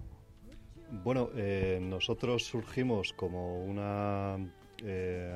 Bueno, 1.05 1.31
eh, 1.35 1.79
nosotros 1.81 2.45
surgimos 2.45 3.13
como 3.13 3.63
una, 3.65 4.39
eh, 4.87 5.31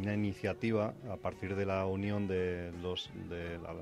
una 0.00 0.14
iniciativa 0.14 0.94
a 1.10 1.16
partir 1.16 1.54
de 1.56 1.66
la 1.66 1.84
unión 1.86 2.26
de 2.28 2.72
los 2.80 3.10
de, 3.28 3.58
la- 3.58 3.74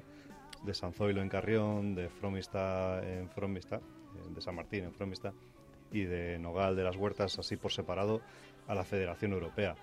de 0.64 0.74
San 0.74 0.92
Zoilo 0.92 1.22
en 1.22 1.28
Carrión, 1.28 1.94
de 1.94 2.08
Fromista 2.08 3.00
en 3.06 3.28
Fromista, 3.28 3.76
eh, 3.76 3.80
de 4.34 4.40
San 4.40 4.54
Martín 4.56 4.84
en 4.84 4.92
Fromista 4.92 5.32
y 5.92 6.02
de 6.04 6.38
Nogal 6.38 6.74
de 6.76 6.82
las 6.82 6.96
Huertas, 6.96 7.38
así 7.38 7.56
por 7.56 7.72
separado, 7.72 8.20
a 8.66 8.74
la 8.74 8.84
Federación 8.84 9.32
Europea. 9.32 9.76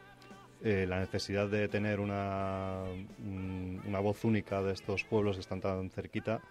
Eh, 0.63 0.85
la 0.87 0.99
necesidad 0.99 1.47
de 1.47 1.67
tener 1.67 1.99
una, 1.99 2.83
un- 3.19 3.81
una 3.85 3.99
voz 3.99 4.23
única 4.25 4.61
de 4.61 4.73
estos 4.73 5.03
pueblos 5.03 5.35
que 5.37 5.41
están 5.41 5.61
tan 5.61 5.89
cerquita, 5.89 6.41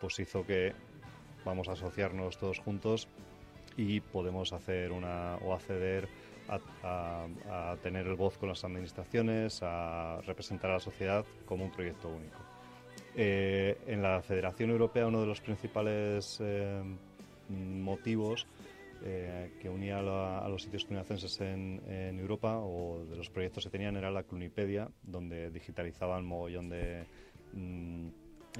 pues 0.00 0.18
hizo 0.18 0.44
que 0.44 0.72
vamos 1.44 1.68
a 1.68 1.72
asociarnos 1.72 2.36
todos 2.38 2.58
juntos 2.58 3.08
y 3.76 4.00
podemos 4.00 4.52
hacer 4.52 4.90
una 4.92 5.36
o 5.36 5.54
acceder 5.54 6.08
a, 6.48 6.58
a- 6.82 7.72
a 7.72 7.76
tener 7.76 8.06
el 8.06 8.14
voz 8.14 8.36
con 8.38 8.48
las 8.48 8.64
administraciones, 8.64 9.60
a 9.62 10.20
representar 10.26 10.70
a 10.70 10.74
la 10.74 10.80
sociedad 10.80 11.24
como 11.46 11.64
un 11.64 11.70
proyecto 11.70 12.08
único. 12.08 12.38
Eh, 13.14 13.76
en 13.86 14.02
la 14.02 14.22
Federación 14.22 14.70
Europea 14.70 15.06
uno 15.06 15.20
de 15.20 15.26
los 15.26 15.40
principales 15.40 16.38
eh, 16.40 16.82
motivos 17.48 18.46
eh, 19.02 19.50
que 19.60 19.68
unía 19.68 20.02
la- 20.02 20.38
a 20.40 20.48
los 20.48 20.62
sitios 20.62 20.84
cluniacenses 20.84 21.40
en, 21.40 21.80
en 21.88 22.18
Europa 22.18 22.58
o 22.58 23.04
de 23.04 23.16
los 23.16 23.30
proyectos 23.30 23.64
que 23.64 23.70
tenían 23.70 23.96
era 23.96 24.10
la 24.10 24.24
Clunipedia, 24.24 24.88
donde 25.02 25.50
digitalizaban 25.50 26.24
mogollón 26.24 26.68
de 26.68 27.04
mm, 27.52 28.08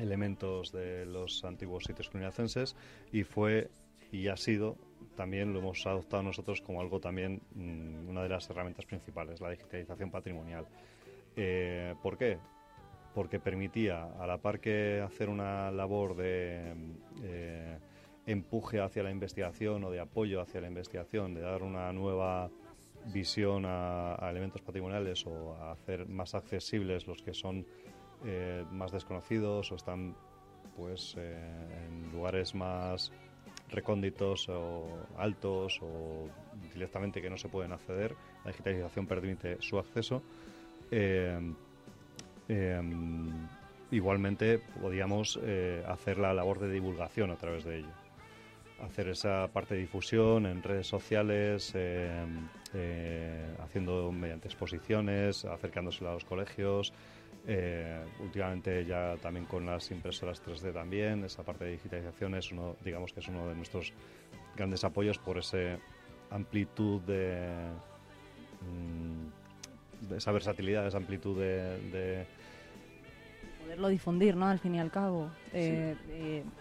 elementos 0.00 0.70
de 0.72 1.06
los 1.06 1.44
antiguos 1.44 1.84
sitios 1.84 2.08
cluniacenses 2.08 2.76
y 3.12 3.24
fue 3.24 3.68
y 4.12 4.28
ha 4.28 4.36
sido 4.36 4.76
también 5.18 5.52
lo 5.52 5.58
hemos 5.58 5.84
adoptado 5.84 6.22
nosotros 6.22 6.62
como 6.62 6.80
algo 6.80 7.00
también 7.00 7.42
mm, 7.52 8.08
una 8.08 8.22
de 8.22 8.28
las 8.28 8.48
herramientas 8.48 8.86
principales, 8.86 9.40
la 9.40 9.50
digitalización 9.50 10.12
patrimonial. 10.12 10.64
Eh, 11.34 11.96
¿Por 12.00 12.16
qué? 12.16 12.38
Porque 13.14 13.40
permitía, 13.40 14.04
a 14.20 14.28
la 14.28 14.38
par 14.38 14.60
que 14.60 15.00
hacer 15.04 15.28
una 15.28 15.72
labor 15.72 16.14
de 16.14 16.72
eh, 17.24 17.78
empuje 18.26 18.80
hacia 18.80 19.02
la 19.02 19.10
investigación 19.10 19.82
o 19.82 19.90
de 19.90 19.98
apoyo 19.98 20.40
hacia 20.40 20.60
la 20.60 20.68
investigación, 20.68 21.34
de 21.34 21.40
dar 21.40 21.64
una 21.64 21.92
nueva 21.92 22.48
visión 23.06 23.64
a, 23.66 24.16
elementos 24.30 24.62
patrimoniales 24.62 25.26
o 25.26 25.54
a 25.54 25.72
hacer 25.72 26.06
más 26.06 26.36
accesibles 26.36 27.08
los 27.08 27.22
que 27.22 27.34
son 27.34 27.66
eh, 28.24 28.64
más 28.70 28.92
desconocidos 28.92 29.72
o 29.72 29.74
están 29.74 30.14
pues 30.76 31.16
en 31.16 32.12
lugares 32.12 32.54
más 32.54 33.10
recónditos 33.70 34.48
o 34.48 34.86
altos 35.16 35.80
o 35.82 36.28
directamente 36.72 37.20
que 37.20 37.30
no 37.30 37.36
se 37.36 37.48
pueden 37.48 37.72
acceder. 37.72 38.14
La 38.44 38.50
digitalización 38.50 39.06
permite 39.06 39.56
su 39.60 39.78
acceso. 39.78 40.22
Eh, 40.90 41.38
eh, 42.48 42.80
igualmente 43.90 44.58
podíamos 44.80 45.38
eh, 45.42 45.82
hacer 45.86 46.18
la 46.18 46.32
labor 46.32 46.58
de 46.58 46.70
divulgación 46.70 47.30
a 47.30 47.36
través 47.36 47.64
de 47.64 47.78
ello. 47.78 47.92
Hacer 48.82 49.08
esa 49.08 49.48
parte 49.48 49.74
de 49.74 49.80
difusión 49.80 50.46
en 50.46 50.62
redes 50.62 50.86
sociales, 50.86 51.72
eh, 51.74 52.24
eh, 52.74 53.54
haciendo 53.60 54.12
mediante 54.12 54.46
exposiciones, 54.46 55.44
acercándose 55.44 56.06
a 56.06 56.12
los 56.12 56.24
colegios, 56.24 56.92
eh, 57.50 58.04
últimamente 58.20 58.84
ya 58.84 59.16
también 59.22 59.46
con 59.46 59.64
las 59.64 59.90
impresoras 59.90 60.42
3D 60.44 60.72
también, 60.72 61.24
esa 61.24 61.42
parte 61.42 61.64
de 61.64 61.70
digitalización 61.72 62.34
es 62.34 62.52
uno, 62.52 62.76
digamos 62.84 63.12
que 63.12 63.20
es 63.20 63.28
uno 63.28 63.48
de 63.48 63.54
nuestros 63.54 63.92
grandes 64.54 64.84
apoyos 64.84 65.18
por 65.18 65.38
esa 65.38 65.78
amplitud 66.30 67.00
de, 67.02 67.46
mm, 68.60 70.08
de 70.10 70.16
esa 70.18 70.30
versatilidad, 70.32 70.86
esa 70.86 70.98
amplitud 70.98 71.38
de, 71.38 71.78
de- 71.90 72.26
Poderlo 73.62 73.88
difundir, 73.88 74.34
¿no? 74.36 74.46
Al 74.46 74.58
fin 74.58 74.74
y 74.74 74.80
al 74.80 74.90
cabo. 74.90 75.30
eh, 75.52 75.94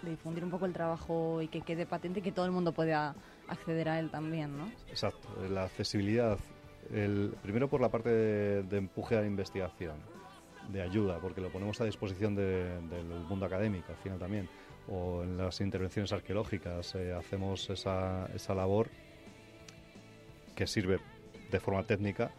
de 0.04 0.10
difundir 0.10 0.44
un 0.44 0.50
poco 0.52 0.66
el 0.66 0.74
trabajo 0.74 1.42
y 1.42 1.48
que 1.48 1.62
quede 1.62 1.86
patente 1.86 2.20
y 2.20 2.24
que 2.24 2.32
todo 2.32 2.46
el 2.46 2.52
mundo 2.52 2.72
pueda 2.74 3.14
acceder 3.48 3.88
a 3.90 4.00
él 4.00 4.10
también, 4.10 4.58
¿no? 4.58 4.70
Exacto, 4.90 5.28
la 5.50 5.64
accesibilidad. 5.66 6.38
El, 6.94 7.34
primero 7.42 7.68
por 7.70 7.82
la 7.82 7.90
parte 7.90 8.10
de, 8.10 8.64
de 8.64 8.78
empuje 8.78 9.18
a 9.18 9.22
la 9.22 9.28
investigación, 9.28 9.96
de 10.68 10.82
ayuda, 10.82 11.20
porque 11.20 11.42
lo 11.42 11.50
ponemos 11.50 11.80
a 11.82 11.86
disposición 11.86 12.36
de- 12.36 12.80
del 12.82 13.06
mundo 13.30 13.46
académico, 13.46 13.92
al 13.92 13.98
final 13.98 14.20
también. 14.20 14.48
O 14.90 15.24
en 15.24 15.38
las 15.38 15.60
intervenciones 15.62 16.12
arqueológicas 16.14 16.96
eh, 16.96 17.14
hacemos 17.14 17.70
esa, 17.70 18.28
esa 18.34 18.54
labor 18.56 18.90
que 20.56 20.66
sirve 20.68 21.00
de 21.52 21.60
forma 21.60 21.84
técnica, 21.84 22.32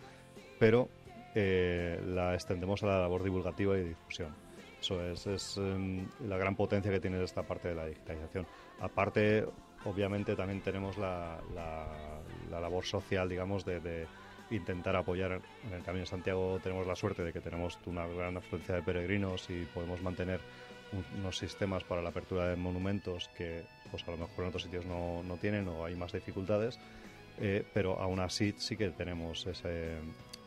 pero 0.58 0.88
eh, 1.34 2.00
la 2.06 2.34
extendemos 2.34 2.82
a 2.82 2.86
la 2.86 2.98
labor 3.00 3.22
divulgativa 3.22 3.78
y 3.78 3.84
difusión. 3.88 4.34
Eso 4.80 5.02
es, 5.04 5.26
es 5.26 5.56
em, 5.58 6.06
la 6.26 6.36
gran 6.38 6.54
potencia 6.56 6.90
que 6.90 7.00
tiene 7.00 7.22
esta 7.22 7.42
parte 7.42 7.68
de 7.68 7.74
la 7.74 7.86
digitalización. 7.86 8.46
Aparte, 8.80 9.44
obviamente, 9.84 10.36
también 10.36 10.60
tenemos 10.62 10.96
la, 10.98 11.38
la- 11.54 12.20
la 12.50 12.60
labor 12.60 12.84
social, 12.84 13.28
digamos, 13.28 13.64
de, 13.64 13.80
de 13.80 14.06
intentar 14.50 14.96
apoyar 14.96 15.40
en 15.66 15.72
el 15.74 15.82
Camino 15.82 16.04
de 16.04 16.10
Santiago. 16.10 16.58
Tenemos 16.62 16.86
la 16.86 16.96
suerte 16.96 17.22
de 17.22 17.32
que 17.32 17.40
tenemos 17.40 17.78
una 17.86 18.06
gran 18.06 18.36
afluencia 18.36 18.74
de 18.74 18.82
peregrinos 18.82 19.48
y 19.50 19.64
podemos 19.66 20.00
mantener 20.02 20.40
un- 20.92 21.20
unos 21.20 21.36
sistemas 21.36 21.84
para 21.84 22.00
la 22.02 22.08
apertura 22.10 22.48
de 22.48 22.56
monumentos 22.56 23.28
que, 23.36 23.62
pues 23.90 24.06
a 24.08 24.10
lo 24.10 24.16
mejor 24.16 24.44
en 24.44 24.48
otros 24.48 24.62
sitios 24.62 24.86
no, 24.86 25.22
no 25.22 25.36
tienen 25.36 25.68
o 25.68 25.84
hay 25.84 25.94
más 25.94 26.12
dificultades. 26.12 26.78
Eh, 27.40 27.64
pero 27.72 28.00
aún 28.00 28.18
así 28.18 28.52
sí 28.58 28.76
que 28.76 28.90
tenemos 28.90 29.46
ese, 29.46 29.98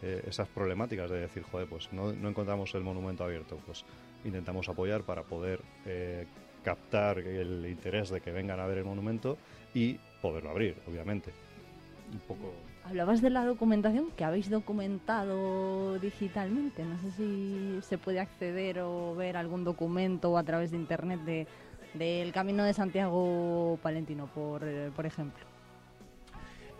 eh, 0.01 0.23
esas 0.27 0.49
problemáticas 0.49 1.09
de 1.09 1.21
decir, 1.21 1.43
joder, 1.43 1.67
pues 1.69 1.91
no, 1.93 2.11
no 2.11 2.27
encontramos 2.29 2.73
el 2.75 2.81
monumento 2.81 3.23
abierto, 3.23 3.57
pues 3.65 3.85
intentamos 4.25 4.67
apoyar 4.67 5.03
para 5.03 5.23
poder 5.23 5.61
eh, 5.85 6.25
captar 6.65 7.19
el 7.19 7.65
interés 7.65 8.09
de 8.09 8.19
que 8.19 8.31
vengan 8.31 8.59
a 8.59 8.65
ver 8.65 8.79
el 8.79 8.83
monumento 8.83 9.37
y 9.73 9.93
poderlo 10.21 10.49
abrir, 10.49 10.75
obviamente. 10.87 11.31
Un 12.11 12.19
poco... 12.19 12.53
Hablabas 12.91 13.21
de 13.21 13.29
la 13.29 13.45
documentación 13.45 14.11
que 14.17 14.25
habéis 14.25 14.49
documentado 14.49 15.97
digitalmente. 15.99 16.83
No 16.83 16.99
sé 16.99 17.11
si 17.11 17.79
se 17.83 17.97
puede 17.97 18.19
acceder 18.19 18.79
o 18.81 19.15
ver 19.15 19.37
algún 19.37 19.63
documento 19.63 20.37
a 20.37 20.43
través 20.43 20.71
de 20.71 20.77
internet 20.77 21.21
de 21.21 21.47
del 21.93 22.33
Camino 22.33 22.65
de 22.65 22.73
Santiago 22.73 23.79
Palentino, 23.81 24.27
por, 24.27 24.65
ejemplo. 25.05 25.45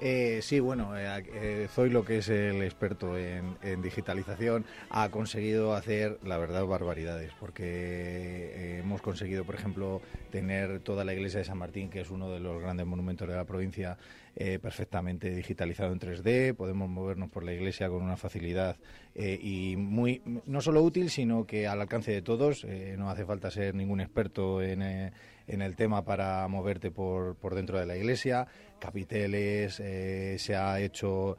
Eh, 0.02 0.40
sí, 0.42 0.60
bueno, 0.60 0.98
eh, 0.98 1.24
eh, 1.34 1.68
Zoilo, 1.70 2.04
que 2.04 2.18
es 2.18 2.28
el 2.28 2.62
experto 2.62 3.18
en, 3.18 3.56
en 3.62 3.82
digitalización, 3.82 4.66
ha 4.90 5.08
conseguido 5.10 5.76
hacer, 5.76 6.20
la 6.26 6.38
verdad, 6.38 6.66
barbaridades, 6.66 7.32
porque 7.40 7.64
eh, 7.64 8.80
hemos 8.80 9.02
conseguido, 9.02 9.46
por 9.46 9.56
ejemplo, 9.56 10.02
tener 10.30 10.82
toda 10.82 11.06
la 11.06 11.14
iglesia 11.14 11.40
de 11.40 11.46
San 11.46 11.58
Martín, 11.58 11.90
que 11.90 12.02
es 12.02 12.10
uno 12.10 12.32
de 12.32 12.42
los 12.42 12.62
grandes 12.62 12.86
monumentos 12.86 13.30
de 13.30 13.36
la 13.36 13.46
provincia, 13.46 13.98
eh, 14.34 14.60
perfectamente 14.60 15.30
digitalizado 15.36 15.92
en 15.92 16.00
3D, 16.00 16.56
podemos 16.56 16.90
movernos 16.90 17.30
por 17.30 17.44
la 17.44 17.52
iglesia 17.52 17.90
con 17.90 18.02
una 18.02 18.16
facilidad 18.16 18.78
eh, 19.14 19.38
y 19.42 19.76
muy 19.76 20.22
no 20.46 20.62
solo 20.62 20.82
útil, 20.84 21.10
sino 21.10 21.46
que 21.46 21.68
al 21.68 21.82
alcance 21.82 22.12
de 22.12 22.22
todos. 22.22 22.64
eh, 22.64 22.96
no 22.98 23.10
hace 23.10 23.26
falta 23.26 23.52
ser 23.52 23.76
ningún 23.76 24.00
experto 24.00 24.62
en, 24.62 24.82
en 24.82 25.62
el 25.62 25.76
tema 25.76 26.06
para 26.06 26.48
moverte 26.48 26.92
por, 26.92 27.36
por 27.36 27.56
dentro 27.56 27.78
de 27.78 27.86
la 27.86 27.98
iglesia. 27.98 28.48
Capiteles, 28.80 29.76
se 29.76 30.56
ha 30.56 30.80
hecho 30.80 31.38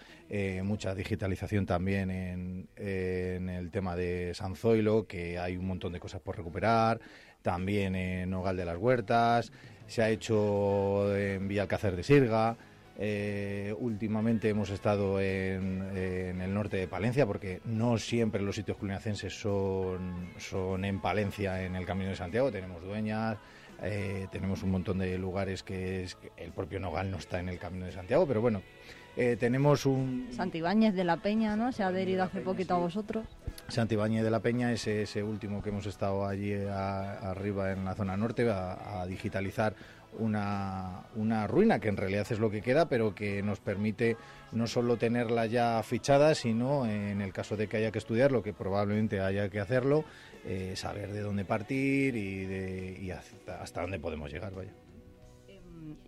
mucha 0.62 0.94
digitalización 0.94 1.66
también 1.66 2.10
en, 2.10 2.68
el 2.76 3.70
tema 3.70 3.96
de 3.96 4.32
San 4.34 4.54
Zoilo, 4.54 5.06
que 5.06 5.38
hay 5.38 5.56
un 5.56 5.66
montón 5.66 5.92
de 5.92 5.98
cosas 5.98 6.20
por 6.20 6.36
recuperar. 6.36 7.00
También 7.40 7.96
en 7.96 8.30
Nogal 8.30 8.56
de 8.56 8.64
las 8.64 8.76
Huertas, 8.76 9.50
se 9.88 10.02
ha 10.02 10.10
hecho 10.10 11.16
en 11.16 11.48
Villalcácer 11.48 11.96
de 11.96 12.02
Sirga. 12.02 12.56
Eh, 13.04 13.74
últimamente 13.80 14.48
hemos 14.48 14.70
estado 14.70 15.20
en, 15.20 15.82
en 15.96 16.40
el 16.40 16.54
norte 16.54 16.76
de 16.76 16.86
Palencia, 16.86 17.26
porque 17.26 17.60
no 17.64 17.98
siempre 17.98 18.40
los 18.42 18.54
sitios 18.54 18.76
cluniacenses 18.76 19.34
son, 19.40 20.28
son 20.38 20.84
en 20.84 21.00
Palencia, 21.00 21.64
en 21.64 21.74
el 21.74 21.84
Camino 21.84 22.10
de 22.10 22.16
Santiago. 22.16 22.52
Tenemos 22.52 22.80
dueñas, 22.80 23.38
eh, 23.82 24.28
tenemos 24.30 24.62
un 24.62 24.70
montón 24.70 24.98
de 24.98 25.18
lugares 25.18 25.64
que, 25.64 26.04
es, 26.04 26.16
el 26.36 26.52
propio 26.52 26.78
Nogal 26.78 27.10
no 27.10 27.16
está 27.16 27.40
en 27.40 27.48
el 27.48 27.58
Camino 27.58 27.86
de 27.86 27.92
Santiago, 27.92 28.24
pero 28.24 28.40
bueno, 28.40 28.62
eh, 29.16 29.36
tenemos 29.38 29.84
un, 29.84 30.28
Santibáñez 30.30 30.94
de 30.94 31.02
la 31.02 31.16
Peña, 31.16 31.56
¿no? 31.56 31.72
Se 31.72 31.82
ha 31.82 31.88
adherido 31.88 32.22
hace 32.22 32.40
poquito 32.40 32.74
a 32.74 32.78
vosotros. 32.78 33.26
Santibáñez 33.66 34.22
de 34.22 34.30
la 34.30 34.38
Peña, 34.40 34.70
ese, 34.72 35.02
ese 35.02 35.24
último 35.24 35.60
que 35.60 35.70
hemos 35.70 35.86
estado 35.86 36.24
allí 36.24 36.54
a- 36.54 37.14
arriba 37.32 37.72
en 37.72 37.84
la 37.84 37.96
zona 37.96 38.16
norte, 38.16 38.48
a, 38.48 39.00
a 39.02 39.06
digitalizar 39.08 39.74
una, 40.18 41.04
una 41.14 41.46
ruina 41.46 41.78
que 41.78 41.88
en 41.88 41.96
realidad 41.96 42.26
es 42.30 42.38
lo 42.38 42.50
que 42.50 42.62
queda, 42.62 42.88
pero 42.88 43.14
que 43.14 43.42
nos 43.42 43.60
permite 43.60 44.16
no 44.52 44.66
solo 44.66 44.96
tenerla 44.96 45.46
ya 45.46 45.82
fichada, 45.82 46.34
sino 46.34 46.86
en 46.86 47.20
el 47.20 47.32
caso 47.32 47.56
de 47.56 47.68
que 47.68 47.78
haya 47.78 47.90
que 47.90 47.98
estudiarlo, 47.98 48.42
que 48.42 48.52
probablemente 48.52 49.20
haya 49.20 49.48
que 49.48 49.60
hacerlo, 49.60 50.04
eh, 50.44 50.74
saber 50.76 51.12
de 51.12 51.20
dónde 51.20 51.44
partir 51.44 52.16
y, 52.16 52.44
de, 52.44 52.98
y 53.00 53.10
hasta, 53.10 53.80
dónde 53.80 53.98
podemos 53.98 54.32
llegar. 54.32 54.54
Vaya. 54.54 54.72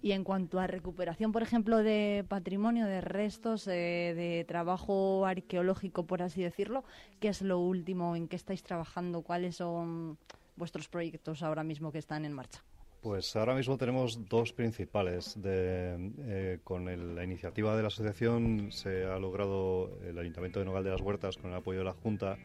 Y 0.03 0.13
en 0.13 0.23
cuanto 0.23 0.61
a 0.61 0.67
recuperación, 0.67 1.33
por 1.33 1.43
ejemplo, 1.43 1.79
de 1.79 2.25
patrimonio, 2.29 2.87
de 2.87 3.01
restos, 3.01 3.67
eh, 3.67 4.13
de 4.15 4.45
trabajo 4.47 5.27
arqueológico, 5.27 6.07
por 6.07 6.23
así 6.23 6.43
decirlo, 6.43 6.85
¿qué 7.21 7.29
es 7.29 7.43
lo 7.43 7.59
último 7.59 8.15
en 8.15 8.29
que 8.29 8.37
estáis 8.37 8.63
trabajando? 8.63 9.23
¿Cuáles 9.23 9.57
son 9.57 10.19
vuestros 10.57 10.89
proyectos 10.89 11.43
ahora 11.43 11.65
mismo 11.65 11.91
que 11.91 11.99
están 11.99 12.25
en 12.25 12.33
marcha? 12.33 12.63
Pues 13.05 13.37
ahora 13.37 13.55
mismo 13.55 13.77
tenemos 13.77 14.31
dos 14.31 14.55
principales. 14.55 15.39
Eh, 15.45 16.59
con 16.65 16.87
la 17.15 17.23
iniciativa 17.23 17.77
de 17.77 17.83
la 17.83 17.89
asociación 17.89 18.73
se 18.73 19.05
ha 19.05 19.19
logrado 19.19 19.99
el 20.09 20.19
Ayuntamiento 20.19 20.59
de 20.59 20.65
Nogal 20.65 20.85
de 20.85 20.91
las 20.91 21.03
Huertas, 21.03 21.37
con 21.37 21.51
el 21.51 21.57
apoyo 21.59 21.81
de 21.81 21.85
la 21.85 21.93
Junta, 21.93 22.39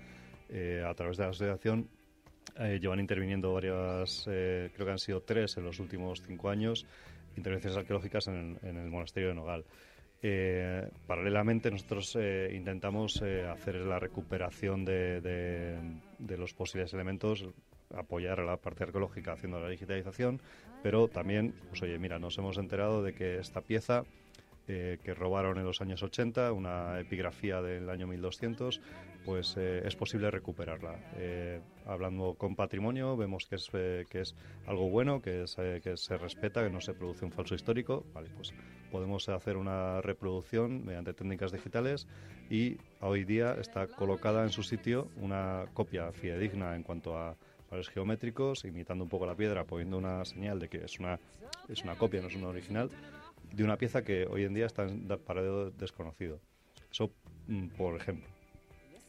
eh, 0.50 0.84
a 0.86 0.94
través 0.96 1.16
de 1.16 1.24
la 1.24 1.30
asociación, 1.30 1.88
eh, 2.58 2.78
llevan 2.82 3.00
interviniendo 3.00 3.54
varias, 3.54 4.24
creo 4.26 4.86
que 4.86 4.92
han 4.92 5.00
sido 5.00 5.22
tres 5.22 5.56
en 5.56 5.64
los 5.64 5.80
últimos 5.80 6.22
cinco 6.28 6.50
años, 6.50 6.86
intervenciones 7.38 7.78
arqueológicas 7.78 8.28
en, 8.28 8.60
el 8.62 8.90
monasterio 8.90 9.30
de 9.30 9.36
Nogal. 9.36 9.64
Paralelamente, 11.08 11.72
nosotros 11.72 12.18
intentamos 12.52 13.22
hacer 13.22 13.76
la 13.76 13.98
recuperación 13.98 14.84
de- 14.84 15.22
de 16.20 16.38
los 16.38 16.54
posibles 16.54 16.94
elementos, 16.94 17.46
apoyar 17.96 18.40
a 18.40 18.46
la 18.46 18.58
parte 18.58 18.84
arqueológica 18.84 19.34
haciendo 19.34 19.60
la 19.60 19.70
digitalización, 19.70 20.42
pero 20.84 21.08
también, 21.08 21.54
pues 21.70 21.82
oye, 21.82 21.98
mira, 22.00 22.20
nos 22.20 22.38
hemos 22.38 22.58
enterado 22.58 23.04
de 23.04 23.14
que 23.14 23.40
esta 23.40 23.62
pieza 23.62 24.04
eh, 24.68 25.00
que 25.04 25.14
robaron 25.16 25.58
en 25.58 25.66
los 25.66 25.82
años 25.82 26.04
80, 26.04 26.52
una 26.54 27.00
epigrafía 27.00 27.62
del 27.62 27.90
año 27.90 28.06
1200, 28.06 28.80
pues 29.26 29.56
eh, 29.58 29.82
es 29.86 29.96
posible 29.96 30.32
recuperarla. 30.32 31.00
Eh, 31.18 31.60
hablando 31.86 32.36
con 32.36 32.56
patrimonio, 32.56 33.18
vemos 33.18 33.46
que 33.48 33.56
es, 33.56 33.70
eh, 33.74 34.06
que 34.10 34.22
es 34.22 34.36
algo 34.68 34.90
bueno, 34.90 35.22
que, 35.22 35.44
es, 35.44 35.56
eh, 35.58 35.82
que 35.84 35.98
se 35.98 36.18
respeta, 36.18 36.64
que 36.64 36.70
no 36.70 36.82
se 36.82 36.94
produce 36.94 37.26
un 37.26 37.32
falso 37.32 37.56
histórico. 37.56 38.06
Vale, 38.14 38.30
pues 38.36 38.54
podemos 38.92 39.28
hacer 39.30 39.58
una 39.58 40.02
reproducción 40.02 40.86
mediante 40.86 41.14
técnicas 41.14 41.52
digitales 41.52 42.08
y 42.50 42.78
hoy 43.02 43.24
día 43.24 43.56
está 43.60 43.88
colocada 43.88 44.44
en 44.44 44.50
su 44.50 44.64
sitio 44.64 45.10
una 45.18 45.66
copia 45.74 46.12
fidedigna 46.12 46.76
en 46.76 46.84
cuanto 46.84 47.18
a 47.18 47.36
valores 47.70 47.90
geométricos, 47.90 48.66
imitando 48.66 49.04
un 49.04 49.10
poco 49.10 49.26
la 49.26 49.36
piedra, 49.36 49.66
poniendo 49.66 49.98
una 49.98 50.26
señal 50.26 50.60
de 50.60 50.70
que 50.70 50.86
es 50.86 51.00
una, 51.00 51.20
es 51.68 51.84
una 51.84 51.96
copia, 51.96 52.22
no 52.22 52.28
es 52.28 52.36
una 52.36 52.48
original, 52.48 52.90
de 53.52 53.64
una 53.64 53.78
pieza 53.78 54.04
que 54.04 54.26
hoy 54.26 54.44
en 54.44 54.54
día 54.54 54.66
está 54.66 54.84
en 54.84 55.08
paradero 55.08 55.72
desconocido. 55.72 56.40
Eso, 56.92 57.12
mm, 57.48 57.68
por 57.70 57.96
ejemplo. 57.96 58.28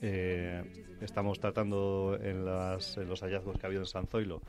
Eh, 0.02 0.62
estamos 1.00 1.40
tratando 1.40 2.18
en, 2.20 2.38
en 2.38 2.44
los 2.44 3.20
hallazgos 3.22 3.58
que 3.58 3.66
ha 3.66 3.68
habido 3.68 3.82
en 3.82 3.86
San 3.86 4.06
Zoilo, 4.06 4.40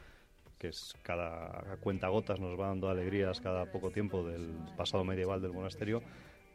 que 0.57 0.69
es 0.69 0.93
cada 1.01 1.77
cuenta 1.81 2.07
gotas 2.07 2.39
nos 2.39 2.57
va 2.59 2.67
dando 2.67 2.89
alegrías 2.89 3.41
cada 3.41 3.65
poco 3.65 3.89
tiempo 3.89 4.23
del 4.23 4.55
pasado 4.77 5.03
medieval 5.03 5.41
del 5.41 5.53
monasterio. 5.53 6.03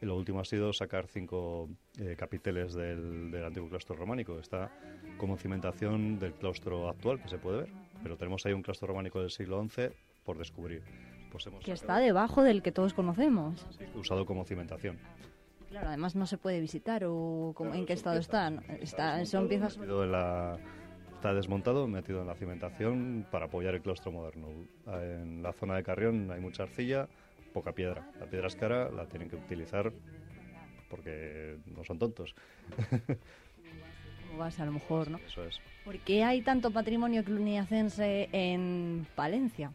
Lo 0.01 0.15
último 0.15 0.39
ha 0.39 0.45
sido 0.45 0.73
sacar 0.73 1.07
cinco 1.07 1.69
eh, 1.99 2.15
capiteles 2.17 2.73
del, 2.73 3.31
del 3.31 3.43
antiguo 3.45 3.67
claustro 3.69 3.95
románico. 3.95 4.37
Está 4.39 4.71
como 5.17 5.37
cimentación 5.37 6.19
del 6.19 6.33
claustro 6.33 6.87
actual 6.89 7.19
que 7.21 7.29
se 7.29 7.39
puede 7.39 7.61
ver, 7.61 7.69
pero 8.03 8.15
tenemos 8.15 8.45
ahí 8.45 8.53
un 8.53 8.61
claustro 8.61 8.87
románico 8.87 9.19
del 9.21 9.31
siglo 9.31 9.63
XI 9.67 9.89
por 10.23 10.37
descubrir. 10.37 10.83
Pues 11.31 11.47
hemos 11.47 11.63
Que 11.63 11.71
está 11.71 11.97
debajo 11.97 12.43
del 12.43 12.61
que 12.61 12.71
todos 12.71 12.93
conocemos. 12.93 13.65
usado 13.95 14.25
como 14.25 14.45
cimentación. 14.45 14.97
Claro, 15.69 15.87
además 15.89 16.15
no 16.15 16.25
se 16.27 16.37
puede 16.37 16.61
visitar 16.61 17.03
o 17.05 17.51
cómo- 17.55 17.73
en 17.73 17.85
qué 17.85 17.93
estado 17.93 18.19
está. 18.19 18.49
¿no? 18.51 18.61
está 18.79 19.25
son 19.25 19.47
piezas 19.49 19.77
en 19.77 20.11
la- 20.11 20.57
está 21.15 21.33
desmontado, 21.33 21.87
metido 21.87 22.21
en 22.21 22.27
la 22.27 22.35
cimentación 22.35 23.25
para 23.31 23.47
apoyar 23.47 23.73
el 23.73 23.81
claustro 23.81 24.11
moderno. 24.11 24.47
En 24.85 25.41
la 25.43 25.51
zona 25.53 25.75
de 25.75 25.83
Carrión 25.83 26.29
hay 26.31 26.39
mucha 26.39 26.63
arcilla, 26.63 27.09
poca 27.57 27.71
piedra. 27.71 28.07
La 28.19 28.27
piedra 28.27 28.47
es 28.47 28.55
cara, 28.55 28.91
la 28.91 29.07
tienen 29.07 29.29
que 29.31 29.35
utilizar 29.35 29.91
porque 30.91 31.57
no 31.65 31.83
son 31.83 31.97
tontos. 31.97 32.35
vas 34.37 34.59
a 34.59 34.65
lo 34.65 34.73
mejor, 34.73 35.09
¿no? 35.09 35.17
Eso 35.25 35.43
es. 35.43 35.59
¿Por 35.83 35.97
qué 35.97 36.23
hay 36.23 36.43
tanto 36.43 36.69
patrimonio 36.69 37.23
cluniacense 37.23 38.29
en 38.31 39.07
Palencia? 39.15 39.71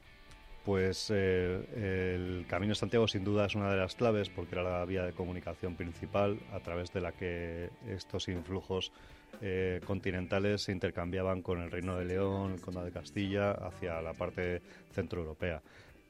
Pues 0.65 1.11
eh, 1.13 2.15
el 2.15 2.47
Camino 2.47 2.71
de 2.71 2.77
Santiago 2.77 3.09
sin 3.09 3.25
duda 3.25 3.47
es 3.47 3.57
una 3.57 3.73
de 3.73 3.79
las 3.79 3.97
claves 3.97 4.29
porque 4.29 4.55
era 4.55 4.63
la 4.63 4.85
vía 4.85 5.03
de 5.03 5.13
comunicación 5.13 5.75
principal 5.75 6.39
a 6.53 6.61
través 6.61 6.93
de 6.93 7.01
la 7.01 7.11
que 7.11 7.71
estos 7.89 8.29
influjos 8.29 8.93
eh, 9.41 9.81
continentales 9.85 10.63
se 10.63 10.71
intercambiaban 10.71 11.43
con 11.43 11.61
el 11.61 11.73
Reino 11.73 11.99
de 11.99 12.05
León, 12.05 12.53
el 12.53 12.61
Conde 12.61 12.85
de 12.85 12.93
Castilla, 12.93 13.51
hacia 13.51 14.01
la 14.03 14.13
parte 14.13 14.63
centroeuropea. 14.93 15.61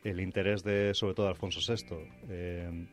El 0.05 0.21
interés 0.21 0.65
de, 0.65 0.95
sobre 0.95 1.15
todo, 1.15 1.29
Alfonso 1.29 1.61
VI 1.61 1.97
eh, 2.29 2.87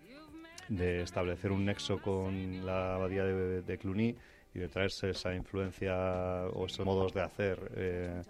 de 0.68 1.02
establecer 1.02 1.52
un 1.52 1.66
nexo 1.66 2.00
con 2.02 2.66
la 2.66 2.96
abadía 2.96 3.24
de, 3.26 3.78
Cluny 3.78 4.16
y 4.54 4.60
de 4.60 4.68
traerse 4.68 5.10
esa 5.10 5.34
influencia 5.34 6.48
o 6.54 6.68
esos 6.68 6.86
modos 6.86 7.14
de 7.14 7.22
hacer 7.22 7.72
eh, 7.76 8.22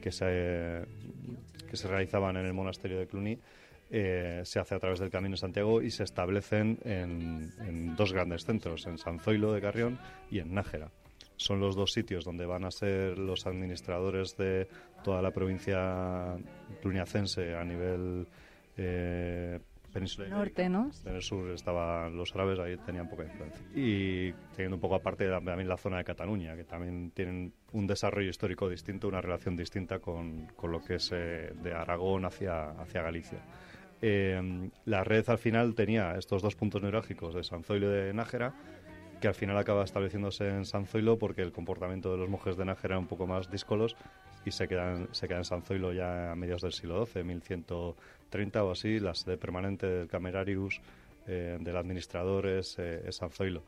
que, 0.00 0.10
se, 0.10 0.84
que 1.70 1.76
se 1.76 1.88
realizaban 1.88 2.36
en 2.36 2.46
el 2.46 2.52
monasterio 2.52 2.98
de 2.98 3.06
Cluny 3.06 3.38
eh, 3.90 4.42
se 4.44 4.58
hace 4.58 4.74
a 4.74 4.78
través 4.80 4.98
del 4.98 5.10
Camino 5.10 5.34
de 5.34 5.40
Santiago 5.40 5.80
y 5.80 5.90
se 5.90 6.02
establecen 6.02 6.78
en, 6.84 7.52
en 7.60 7.94
dos 7.94 8.12
grandes 8.12 8.44
centros, 8.44 8.86
en 8.86 8.98
San 8.98 9.20
Zoilo 9.20 9.52
de 9.52 9.60
Carrión 9.60 10.00
y 10.30 10.40
en 10.40 10.54
Nájera. 10.54 10.90
Son 11.36 11.60
los 11.60 11.76
dos 11.76 11.92
sitios 11.92 12.24
donde 12.24 12.46
van 12.46 12.64
a 12.64 12.70
ser 12.70 13.18
los 13.18 13.46
administradores 13.46 14.36
de 14.36 14.66
toda 15.04 15.22
la 15.22 15.30
provincia 15.30 16.36
cluniacense 16.82 17.54
a 17.54 17.62
nivel 17.62 18.26
eh, 18.76 19.60
peninsular. 19.92 20.28
Norte, 20.28 20.68
¿no? 20.68 20.90
En 21.04 21.14
el 21.14 21.22
sur 21.22 21.50
estaban 21.50 22.16
los 22.16 22.34
árabes, 22.34 22.58
ahí 22.58 22.76
tenían 22.78 23.08
poca 23.08 23.22
influencia. 23.22 23.64
Y 23.74 24.32
teniendo 24.56 24.76
un 24.76 24.80
poco 24.80 24.96
aparte 24.96 25.28
también 25.28 25.68
la 25.68 25.76
zona 25.76 25.98
de 25.98 26.04
Cataluña, 26.04 26.56
que 26.56 26.64
también 26.64 27.12
tienen 27.12 27.52
un 27.72 27.86
desarrollo 27.86 28.28
histórico 28.28 28.68
distinto, 28.68 29.06
una 29.06 29.20
relación 29.20 29.56
distinta 29.56 30.00
con, 30.00 30.48
con 30.56 30.72
lo 30.72 30.82
que 30.82 30.96
es 30.96 31.12
eh, 31.12 31.52
de 31.62 31.72
Aragón 31.72 32.24
hacia, 32.24 32.70
hacia 32.70 33.02
Galicia. 33.02 33.38
Eh, 34.02 34.70
la 34.84 35.04
red 35.04 35.28
al 35.30 35.38
final 35.38 35.74
tenía 35.74 36.16
estos 36.18 36.42
dos 36.42 36.56
puntos 36.56 36.82
neurálgicos 36.82 37.34
de 37.34 37.44
San 37.44 37.62
Zoilo 37.62 37.86
y 37.86 38.06
de 38.06 38.12
Nájera, 38.12 38.52
que 39.20 39.28
al 39.28 39.34
final 39.34 39.56
acaba 39.56 39.84
estableciéndose 39.84 40.48
en 40.48 40.66
San 40.66 40.86
Zoilo 40.86 41.16
porque 41.18 41.40
el 41.40 41.52
comportamiento 41.52 42.10
de 42.10 42.18
los 42.18 42.28
monjes 42.28 42.56
de 42.56 42.64
Nájera 42.64 42.94
era 42.94 42.98
un 42.98 43.06
poco 43.06 43.26
más 43.26 43.50
díscolos 43.50 43.96
y 44.44 44.50
se 44.50 44.68
quedan, 44.68 45.08
se 45.12 45.26
queda 45.28 45.38
en 45.38 45.44
San 45.44 45.62
Zoilo 45.62 45.92
ya 45.92 46.32
a 46.32 46.36
mediados 46.36 46.62
del 46.62 46.72
siglo 46.72 47.04
XII, 47.06 47.24
1130 47.24 48.64
o 48.64 48.70
así, 48.72 49.00
la 49.00 49.14
sede 49.14 49.36
permanente 49.36 49.86
del 49.86 50.08
Camerarius, 50.08 50.80
eh, 51.26 51.56
del 51.60 51.76
administrador 51.76 52.46
es, 52.46 52.78
eh, 52.78 53.02
es 53.06 53.16
San 53.16 53.30
Zoilo. 53.30 53.62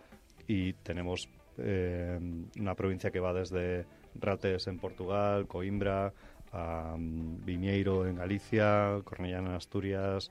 Y 0.47 0.75
tenemos 0.75 1.29
eh, 1.59 2.19
una 2.61 2.75
provincia 2.75 3.11
que 3.11 3.21
va 3.21 3.33
desde 3.33 3.87
Rates 4.21 4.67
en 4.67 4.79
Portugal, 4.79 5.47
Coimbra, 5.47 6.13
a 6.53 6.95
mm, 6.97 7.45
Vimieiro 7.45 8.07
en 8.07 8.17
Galicia, 8.17 9.01
Cornellana 9.05 9.51
en 9.51 9.55
Asturias, 9.57 10.31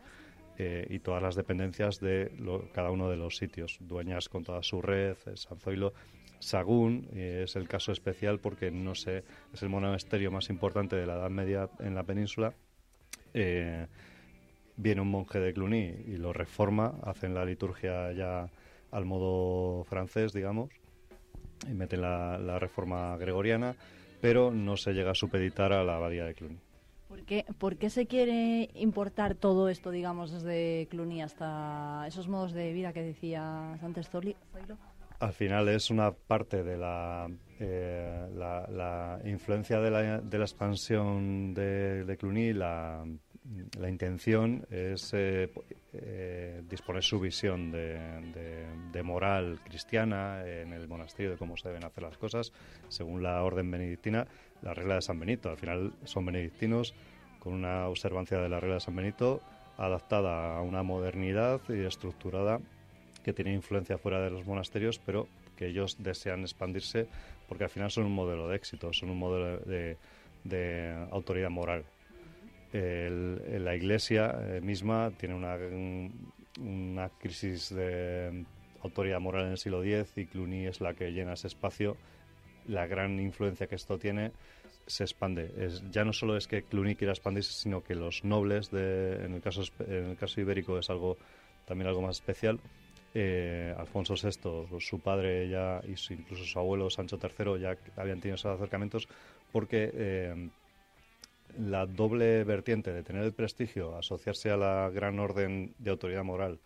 eh, 0.57 0.87
y 0.89 0.99
todas 0.99 1.21
las 1.21 1.35
dependencias 1.35 1.99
de 1.99 2.31
lo- 2.39 2.69
cada 2.71 2.89
uno 2.91 3.09
de 3.09 3.17
los 3.17 3.35
sitios, 3.37 3.77
dueñas 3.81 4.29
con 4.29 4.43
toda 4.43 4.63
su 4.63 4.81
red, 4.81 5.17
eh, 5.25 5.31
San 5.35 5.59
Zoilo, 5.59 5.93
Sagún 6.45 7.07
eh, 7.11 7.41
es 7.45 7.55
el 7.55 7.67
caso 7.67 7.91
especial 7.91 8.39
porque 8.39 8.69
no 8.69 8.93
sé, 8.93 9.23
es 9.51 9.63
el 9.63 9.69
monasterio 9.69 10.29
más 10.29 10.49
importante 10.49 10.95
de 10.95 11.07
la 11.07 11.15
Edad 11.15 11.31
Media 11.31 11.69
en 11.79 11.95
la 11.95 12.03
península. 12.03 12.53
Eh, 13.33 13.87
viene 14.77 15.01
un 15.01 15.09
monje 15.09 15.39
de 15.39 15.53
Cluny 15.53 15.91
y 16.05 16.17
lo 16.17 16.33
reforma, 16.33 16.99
hacen 17.03 17.33
la 17.33 17.45
liturgia 17.45 18.11
ya 18.11 18.47
al 18.91 19.05
modo 19.05 19.85
francés, 19.85 20.33
digamos, 20.33 20.69
y 21.67 21.73
meten 21.73 22.01
la, 22.01 22.59
reforma 22.59 23.17
gregoriana, 23.17 23.75
pero 24.21 24.51
no 24.51 24.77
se 24.77 24.93
llega 24.93 25.11
a 25.11 25.15
supeditar 25.15 25.73
a 25.73 25.83
la 25.83 25.95
abadía 25.95 26.25
de 26.25 26.35
Cluny. 26.35 26.59
¿Por 27.07 27.23
qué, 27.23 27.45
por 27.57 27.77
qué 27.77 27.89
se 27.89 28.05
quiere 28.05 28.69
importar 28.75 29.33
todo 29.33 29.67
esto, 29.67 29.89
digamos, 29.89 30.31
desde 30.31 30.85
Cluny 30.91 31.23
hasta 31.23 32.05
esos 32.07 32.27
modos 32.27 32.53
de 32.53 32.71
vida 32.71 32.93
que 32.93 33.01
decías 33.01 33.81
antes, 33.81 34.09
Zoilo? 34.09 34.35
Al 35.19 35.33
final 35.33 35.69
es 35.69 35.89
una 35.89 36.11
parte 36.11 36.63
de 36.63 36.77
la, 36.77 37.27
eh, 37.59 38.27
la, 38.35 39.19
influencia 39.25 39.79
de 39.79 39.91
la, 39.91 40.19
de 40.21 40.37
la 40.37 40.43
expansión 40.43 41.53
de, 41.53 42.17
Cluny, 42.19 42.53
la, 42.53 43.03
intención 43.87 44.65
es 44.69 45.13
eh, 45.13 45.49
eh, 45.93 46.61
disponer 46.69 47.03
su 47.03 47.19
visión 47.19 47.71
de, 47.71 47.97
de- 48.33 48.65
de 48.91 49.03
moral 49.03 49.59
cristiana 49.63 50.45
en 50.45 50.73
el 50.73 50.87
monasterio, 50.87 51.31
de 51.31 51.37
cómo 51.37 51.55
se 51.57 51.69
deben 51.69 51.83
hacer 51.85 52.03
las 52.03 52.17
cosas, 52.17 52.51
según 52.89 53.23
la 53.23 53.41
orden 53.43 53.69
benedictina, 53.71 54.25
la 54.61 54.73
regla 54.73 54.95
de 54.95 55.01
San 55.01 55.19
Benito. 55.19 55.49
Al 55.49 55.57
final 55.57 55.93
son 56.03 56.25
benedictinos 56.25 56.93
con 57.39 57.53
una 57.53 57.87
observancia 57.87 58.39
de 58.39 58.49
la 58.49 58.59
regla 58.59 58.75
de 58.75 58.81
San 58.81 58.95
Benito 58.95 59.41
adaptada 59.77 60.57
a 60.57 60.61
una 60.61 60.83
modernidad 60.83 61.61
y 61.69 61.83
estructurada 61.85 62.59
que 63.25 63.33
tiene 63.33 63.51
influencia 63.53 63.97
fuera 63.97 64.21
de 64.21 64.29
los 64.29 64.45
monasterios, 64.45 64.99
pero 64.99 65.27
que 65.57 65.65
ellos 65.65 65.97
desean 65.97 66.41
expandirse 66.41 67.07
porque 67.49 67.63
al 67.63 67.71
final 67.71 67.89
son 67.89 68.05
un 68.05 68.13
modelo 68.13 68.47
de 68.47 68.55
éxito, 68.55 68.93
son 68.93 69.09
un 69.09 69.17
modelo 69.17 69.57
de, 69.61 69.97
de 70.43 71.07
autoridad 71.11 71.49
moral. 71.49 71.83
El- 72.71 73.63
la 73.63 73.75
Iglesia 73.75 74.35
eh, 74.39 74.61
misma 74.61 75.11
tiene 75.17 75.33
una, 75.33 75.55
un- 75.55 76.31
una 76.59 77.09
crisis 77.09 77.73
de 77.73 78.45
autoridad 78.83 79.19
moral 79.19 79.45
en 79.45 79.51
el 79.53 79.57
siglo 79.57 79.83
X 79.83 80.17
y 80.17 80.25
Cluny 80.27 80.67
es 80.67 80.79
la 80.81 80.93
que 80.93 81.11
llena 81.11 81.33
ese 81.33 81.47
espacio. 81.47 81.97
La 82.67 82.85
gran 82.85 83.19
influencia 83.19 83.65
que 83.67 83.75
esto 83.75 83.97
tiene 83.97 84.31
se 84.85 85.03
expande. 85.03 85.51
Es, 85.57 85.81
ya 85.89 86.03
no 86.05 86.13
solo 86.13 86.37
es 86.37 86.47
que 86.47 86.61
Cluny 86.61 86.95
quiera 86.95 87.13
expandirse, 87.13 87.53
sino 87.53 87.83
que 87.83 87.95
los 87.95 88.23
nobles, 88.23 88.69
de, 88.69 89.25
en, 89.25 89.33
el 89.33 89.41
caso, 89.41 89.63
en 89.79 90.11
el 90.11 90.15
caso 90.15 90.39
ibérico 90.41 90.77
es 90.77 90.89
algo 90.91 91.17
también 91.65 91.87
algo 91.87 92.01
más 92.03 92.17
especial. 92.17 92.59
Eh, 93.17 93.73
Alfonso 93.77 94.15
VI, 94.15 94.67
su 94.81 94.99
padre 94.99 95.47
ya 95.47 95.81
y 95.87 95.95
su- 95.95 96.11
incluso 96.13 96.43
su 96.43 96.59
abuelo 96.59 96.89
Sancho 96.89 97.17
III 97.17 97.57
ya 97.59 97.77
habían 97.95 98.19
tenido 98.19 98.35
esos 98.35 98.53
acercamientos 98.53 99.07
porque 99.53 99.89
eh, 99.93 100.49
la 101.57 101.85
doble 101.85 102.43
vertiente 102.43 102.91
de 102.91 103.03
tener 103.03 103.23
el 103.23 103.33
prestigio, 103.33 103.95
asociarse 103.95 104.51
a 104.51 104.57
la 104.57 104.89
gran 104.93 105.17
orden 105.19 105.73
de 105.77 105.91
autoridad 105.91 106.23
moral 106.25 106.59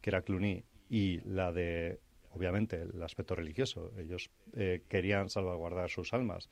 que 0.00 0.10
era 0.10 0.22
Cluny 0.22 0.62
y 0.88 1.20
la 1.28 1.52
de, 1.52 1.98
obviamente, 2.32 2.82
el 2.82 3.02
aspecto 3.02 3.34
religioso. 3.34 3.90
Ellos 3.98 4.30
eh, 4.54 4.82
querían 4.88 5.28
salvaguardar 5.28 5.90
sus 5.90 6.12
almas. 6.14 6.48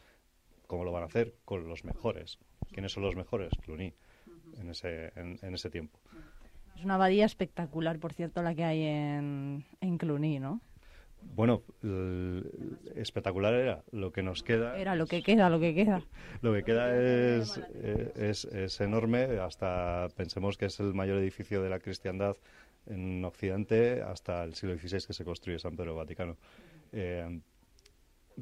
¿Cómo 0.67 0.85
lo 0.85 0.93
van 0.93 1.05
a 1.05 1.07
hacer? 1.07 1.35
Con 1.45 1.69
los 1.69 1.85
mejores. 1.85 2.39
¿Quiénes 2.73 2.93
son 2.93 3.05
los 3.05 3.17
mejores? 3.17 3.51
Cluny, 3.65 3.95
en 4.61 4.71
ese, 4.71 5.13
en, 5.17 5.39
en 5.41 5.55
ese 5.55 5.71
tiempo. 5.71 5.99
Es 6.79 6.85
una 6.85 6.95
abadía 6.95 7.25
espectacular, 7.25 7.99
por 7.99 8.13
cierto, 8.13 8.41
la 8.41 8.55
que 8.55 8.63
hay 8.63 8.85
en, 8.85 9.65
en 9.81 9.99
Cluny, 9.99 10.39
¿no? 10.39 10.61
Bueno, 11.35 11.65
espectacular 12.95 13.53
era. 13.53 13.83
Lo 13.91 14.13
que 14.13 14.23
nos 14.23 14.45
queda 14.45 14.79
Era 14.79 14.95
lo 14.95 15.07
que 15.07 15.25
queda, 15.25 15.51
lo 15.51 15.59
que 15.59 15.75
queda. 15.75 16.05
Lo 16.41 16.55
que 16.55 16.63
queda 16.63 16.95
es, 16.97 17.61
es, 18.15 18.45
es 18.45 18.81
enorme, 18.81 19.25
hasta 19.41 20.07
pensemos 20.17 20.57
que 20.57 20.67
es 20.67 20.79
el 20.79 20.95
mayor 20.95 21.19
edificio 21.19 21.61
de 21.65 21.71
la 21.71 21.81
cristiandad 21.81 22.37
en 22.87 23.25
Occidente 23.25 24.03
hasta 24.03 24.45
el 24.45 24.55
siglo 24.55 24.79
XVI 24.79 25.05
que 25.05 25.13
se 25.13 25.25
construye 25.25 25.59
San 25.59 25.75
Pedro 25.75 25.97
Vaticano. 25.97 26.37
Eh, 26.93 27.41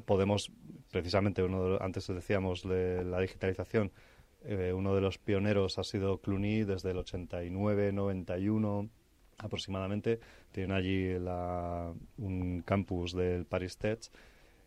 podemos, 0.05 0.51
precisamente, 0.91 1.41
uno 1.41 1.69
de 1.69 1.77
antes 1.81 2.05
decíamos 2.05 2.61
de 2.61 3.03
la 3.03 3.19
digitalización, 3.19 3.91
eh, 4.47 4.73
uno 4.73 4.95
de 4.95 5.01
los 5.01 5.17
pioneros 5.17 5.77
ha 5.77 5.83
sido 5.83 6.19
Cluny 6.19 6.63
desde 6.63 6.91
el 6.91 6.97
89, 6.97 7.91
91 7.91 8.89
aproximadamente. 9.37 10.19
Tienen 10.51 10.71
allí 10.75 11.19
la- 11.19 11.93
un 12.17 12.61
campus 12.65 13.13
del 13.13 13.45
Paris 13.45 13.77
Tech 13.77 13.99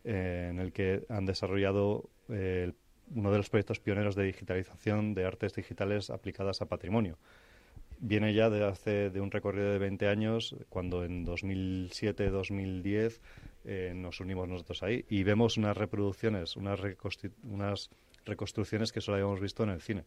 eh, 0.03 0.47
en 0.49 0.59
el 0.59 0.71
que 0.71 1.03
han 1.09 1.25
desarrollado 1.25 2.09
eh, 2.29 2.71
uno 3.13 3.31
de 3.31 3.37
los 3.37 3.49
proyectos 3.49 3.79
pioneros 3.79 4.15
de 4.15 4.23
digitalización 4.23 5.13
de 5.13 5.25
artes 5.25 5.53
digitales 5.53 6.09
aplicadas 6.09 6.61
a 6.61 6.67
patrimonio. 6.67 7.17
Viene 7.99 8.33
ya 8.33 8.49
de 8.49 8.63
hace 8.63 9.09
de 9.11 9.21
un 9.21 9.29
recorrido 9.29 9.71
de 9.71 9.77
20 9.77 10.07
años, 10.07 10.55
cuando 10.69 11.03
en 11.03 11.23
2007-2010 11.25 13.19
eh, 13.65 13.93
nos 13.95 14.19
unimos 14.19 14.47
nosotros 14.47 14.81
ahí 14.83 15.05
y 15.09 15.23
vemos 15.23 15.57
unas 15.57 15.77
reproducciones, 15.77 16.55
unas, 16.55 16.79
unas 17.43 17.89
reconstrucciones 18.25 18.91
que 18.91 19.01
solo 19.01 19.15
habíamos 19.15 19.39
visto 19.39 19.63
en 19.63 19.69
el 19.69 19.81
cine 19.81 20.05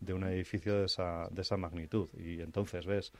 de 0.00 0.14
un 0.14 0.24
edificio 0.24 0.78
de 0.78 0.86
esa, 0.86 1.28
de 1.30 1.42
esa 1.42 1.56
magnitud. 1.56 2.08
Y 2.18 2.40
entonces 2.40 2.86
ves 2.86 3.12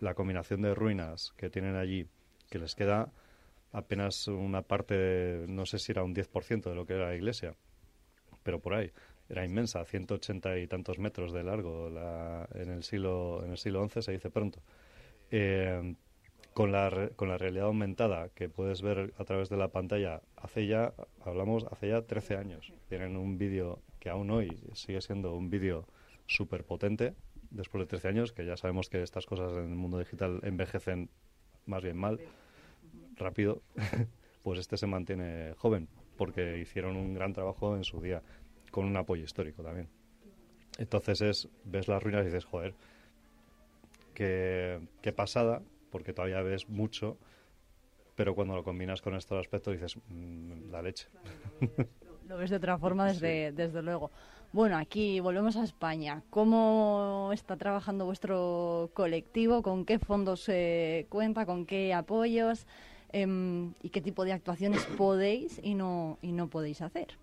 la 0.00 0.14
combinación 0.14 0.62
de 0.62 0.74
ruinas 0.74 1.32
que 1.36 1.50
tienen 1.50 1.76
allí, 1.76 2.06
que 2.48 2.58
les 2.58 2.74
queda 2.74 3.12
apenas 3.72 4.26
una 4.28 4.62
parte, 4.62 5.44
no 5.48 5.66
sé 5.66 5.78
si 5.78 5.92
era 5.92 6.02
un 6.02 6.14
10% 6.14 6.70
de 6.70 6.76
lo 6.76 6.86
que 6.86 6.94
era 6.94 7.08
la 7.08 7.14
iglesia, 7.14 7.54
pero 8.42 8.60
por 8.60 8.74
ahí. 8.74 8.90
Era 9.28 9.44
inmensa, 9.44 9.84
180 9.84 10.58
y 10.58 10.66
tantos 10.66 10.98
metros 10.98 11.32
de 11.32 11.44
largo 11.44 11.88
la- 11.88 12.48
en, 12.54 12.70
el 12.70 12.82
siglo, 12.82 13.44
en 13.44 13.52
el 13.52 13.58
siglo 13.58 13.80
XI, 13.88 14.02
se 14.02 14.12
dice 14.12 14.30
pronto. 14.30 14.60
Eh, 15.30 15.94
con, 16.54 16.72
la, 16.72 17.10
con 17.16 17.28
la 17.28 17.38
realidad 17.38 17.66
aumentada 17.66 18.28
que 18.30 18.48
puedes 18.48 18.82
ver 18.82 19.14
a 19.18 19.24
través 19.24 19.48
de 19.48 19.56
la 19.56 19.68
pantalla, 19.68 20.22
hace 20.36 20.66
ya, 20.66 20.94
hablamos, 21.24 21.64
hace 21.70 21.88
ya 21.88 22.02
13 22.02 22.36
años. 22.36 22.72
Tienen 22.88 23.16
un 23.16 23.38
vídeo 23.38 23.80
que 23.98 24.10
aún 24.10 24.30
hoy 24.30 24.60
sigue 24.74 25.00
siendo 25.00 25.34
un 25.34 25.50
vídeo 25.50 25.86
súper 26.26 26.64
potente, 26.64 27.14
después 27.50 27.82
de 27.82 27.86
13 27.86 28.08
años, 28.08 28.32
que 28.32 28.44
ya 28.44 28.56
sabemos 28.56 28.88
que 28.88 29.02
estas 29.02 29.26
cosas 29.26 29.52
en 29.52 29.70
el 29.70 29.76
mundo 29.76 29.98
digital 29.98 30.40
envejecen 30.42 31.10
más 31.66 31.82
bien 31.82 31.96
mal, 31.96 32.20
rápido, 33.16 33.62
pues 34.42 34.58
este 34.58 34.76
se 34.76 34.86
mantiene 34.86 35.54
joven, 35.56 35.88
porque 36.16 36.58
hicieron 36.58 36.96
un 36.96 37.14
gran 37.14 37.32
trabajo 37.32 37.76
en 37.76 37.84
su 37.84 38.00
día, 38.00 38.22
con 38.70 38.86
un 38.86 38.96
apoyo 38.96 39.24
histórico 39.24 39.62
también. 39.62 39.88
Entonces 40.78 41.20
es, 41.20 41.48
ves 41.64 41.88
las 41.88 42.02
ruinas 42.02 42.22
y 42.22 42.26
dices, 42.26 42.44
joder, 42.44 42.74
qué, 44.14 44.80
qué 45.02 45.12
pasada, 45.12 45.62
porque 45.90 46.12
todavía 46.12 46.40
ves 46.42 46.68
mucho, 46.68 47.18
pero 48.14 48.34
cuando 48.34 48.54
lo 48.54 48.64
combinas 48.64 49.02
con 49.02 49.14
estos 49.14 49.38
aspectos 49.38 49.74
dices, 49.74 49.96
"Mm, 50.08 50.70
la 50.70 50.82
leche. 50.82 51.08
Lo 52.28 52.38
ves 52.38 52.50
de 52.50 52.56
otra 52.56 52.78
forma, 52.78 53.06
desde, 53.08 53.52
desde 53.52 53.82
luego. 53.82 54.10
Bueno, 54.52 54.76
aquí 54.78 55.20
volvemos 55.20 55.56
a 55.56 55.64
España. 55.64 56.22
¿Cómo 56.30 57.30
está 57.32 57.56
trabajando 57.56 58.04
vuestro 58.04 58.90
colectivo? 58.94 59.62
¿Con 59.62 59.84
qué 59.84 59.98
fondos 59.98 60.40
se 60.40 61.06
cuenta? 61.08 61.46
¿Con 61.46 61.66
qué 61.66 61.92
apoyos? 61.94 62.66
Em, 63.12 63.74
¿Y 63.82 63.90
qué 63.90 64.00
tipo 64.00 64.24
de 64.24 64.32
actuaciones 64.32 64.84
podéis 64.96 65.60
y 65.62 65.74
no, 65.74 66.18
y 66.22 66.32
no 66.32 66.48
podéis 66.48 66.82
hacer? 66.82 67.16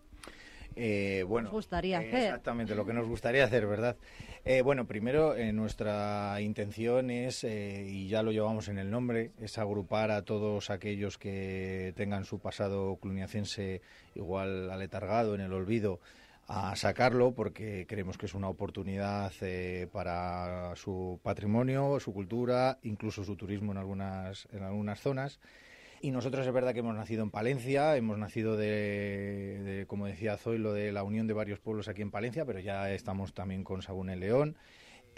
Eh, 0.78 1.24
bueno, 1.24 1.46
Nos 1.46 1.54
gustaría 1.54 2.02
eh, 2.02 2.08
hacer. 2.08 2.24
Exactamente, 2.26 2.76
lo 2.76 2.86
que 2.86 2.94
nos 2.94 3.08
gustaría 3.08 3.44
hacer, 3.44 3.66
¿verdad? 3.66 3.98
Eh, 4.46 4.62
bueno, 4.62 4.86
primero, 4.86 5.36
eh, 5.36 5.52
nuestra 5.52 6.40
intención 6.40 7.10
es, 7.10 7.44
eh, 7.44 7.84
y 7.86 8.08
ya 8.08 8.22
lo 8.24 8.32
llevamos 8.32 8.68
en 8.70 8.78
el 8.78 8.90
nombre, 8.90 9.32
es 9.42 9.58
agrupar 9.58 10.12
a 10.12 10.22
todos 10.22 10.70
aquellos 10.70 11.18
que 11.18 11.94
tengan 11.98 12.26
su 12.26 12.40
pasado 12.40 12.98
cluniacense 13.02 13.82
igual 14.16 14.70
aletargado, 14.72 15.36
en 15.36 15.42
el 15.42 15.52
olvido, 15.52 16.00
a 16.48 16.76
sacarlo 16.76 17.34
porque 17.34 17.86
creemos 17.88 18.18
que 18.18 18.28
es 18.28 18.34
una 18.34 18.48
oportunidad 18.48 19.34
eh, 19.42 19.88
para 19.92 20.76
su 20.76 21.20
patrimonio, 21.22 22.00
su 22.00 22.14
cultura, 22.14 22.78
incluso 22.84 23.24
su 23.24 23.36
turismo 23.36 23.74
en 23.74 23.80
algunas, 23.80 24.48
en 24.54 24.64
algunas 24.64 25.00
zonas. 25.00 25.40
Y 26.02 26.12
nosotros 26.12 26.46
es 26.46 26.54
verdad 26.54 26.74
que 26.74 26.80
hemos 26.80 26.96
nacido 26.96 27.24
en 27.24 27.32
Palencia, 27.32 27.98
hemos 27.98 28.18
nacido 28.18 28.56
de, 28.56 29.62
de, 29.64 29.86
como 29.88 30.06
decía 30.06 30.38
Zoilo, 30.38 30.74
de 30.74 30.92
la 30.92 31.04
unión 31.04 31.28
de 31.28 31.34
varios 31.34 31.60
pueblos 31.60 31.88
aquí 31.88 32.04
en 32.04 32.12
Palencia, 32.12 32.46
pero 32.46 32.60
ya 32.60 32.92
estamos 32.92 33.34
también 33.34 33.64
con 33.64 33.82
Sagún 33.82 34.10
en 34.10 34.20
León. 34.20 34.58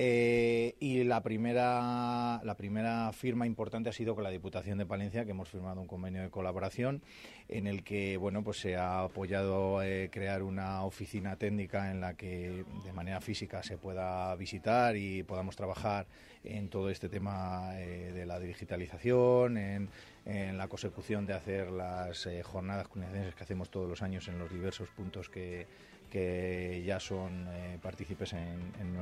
Eh, 0.02 0.76
y 0.80 1.04
la 1.04 1.22
primera, 1.22 2.40
la 2.46 2.56
primera 2.56 3.12
firma 3.12 3.46
importante 3.46 3.90
ha 3.90 3.92
sido 3.92 4.16
con 4.16 4.24
la 4.24 4.30
Diputación 4.30 4.78
de 4.78 4.86
Palencia, 4.86 5.26
que 5.26 5.32
hemos 5.32 5.50
firmado 5.50 5.82
un 5.82 5.88
convenio 5.88 6.22
de 6.22 6.30
colaboración 6.30 7.02
en 7.50 7.68
el 7.68 7.84
que 7.84 8.16
bueno, 8.16 8.42
pues 8.42 8.62
se 8.62 8.78
ha 8.78 9.02
apoyado 9.02 9.84
eh, 9.84 10.10
crear 10.10 10.42
una 10.42 10.86
oficina 10.86 11.36
técnica 11.36 11.92
en 11.92 12.00
la 12.00 12.14
que 12.14 12.64
de 12.86 12.94
manera 12.94 13.20
física 13.20 13.62
se 13.62 13.78
pueda 13.78 14.34
visitar 14.38 14.96
y 14.96 15.24
podamos 15.24 15.58
trabajar 15.58 16.08
en 16.46 16.70
todo 16.70 16.90
este 16.90 17.10
tema 17.10 17.78
eh, 17.78 18.14
de 18.14 18.26
la 18.26 18.40
digitalización, 18.40 19.58
en, 19.58 19.90
la 20.26 20.68
consecución 20.68 21.26
de 21.26 21.34
hacer 21.34 21.72
las 21.72 22.30
jornadas 22.44 22.88
culinarias 22.88 23.34
que 23.34 23.44
hacemos 23.44 23.72
todos 23.72 23.90
los 23.90 24.04
años 24.04 24.28
en 24.28 24.38
los 24.38 24.52
diversos 24.52 24.88
puntos 24.90 25.28
que, 25.28 25.66
que 26.10 26.84
ya 26.86 27.00
son 27.00 27.48
eh, 27.50 27.78
partícipes 27.82 28.34
en, 28.34 28.74
en 28.80 29.00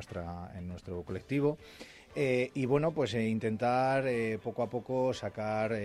en 0.57 0.67
nuestro 0.67 1.03
colectivo. 1.03 1.57
Eh, 2.19 2.49
y 2.55 2.65
bueno, 2.65 2.93
pues 2.93 3.13
eh, 3.13 3.27
intentar 3.27 4.07
eh, 4.07 4.39
poco 4.41 4.63
a 4.63 4.69
poco 4.71 5.13
sacar 5.13 5.77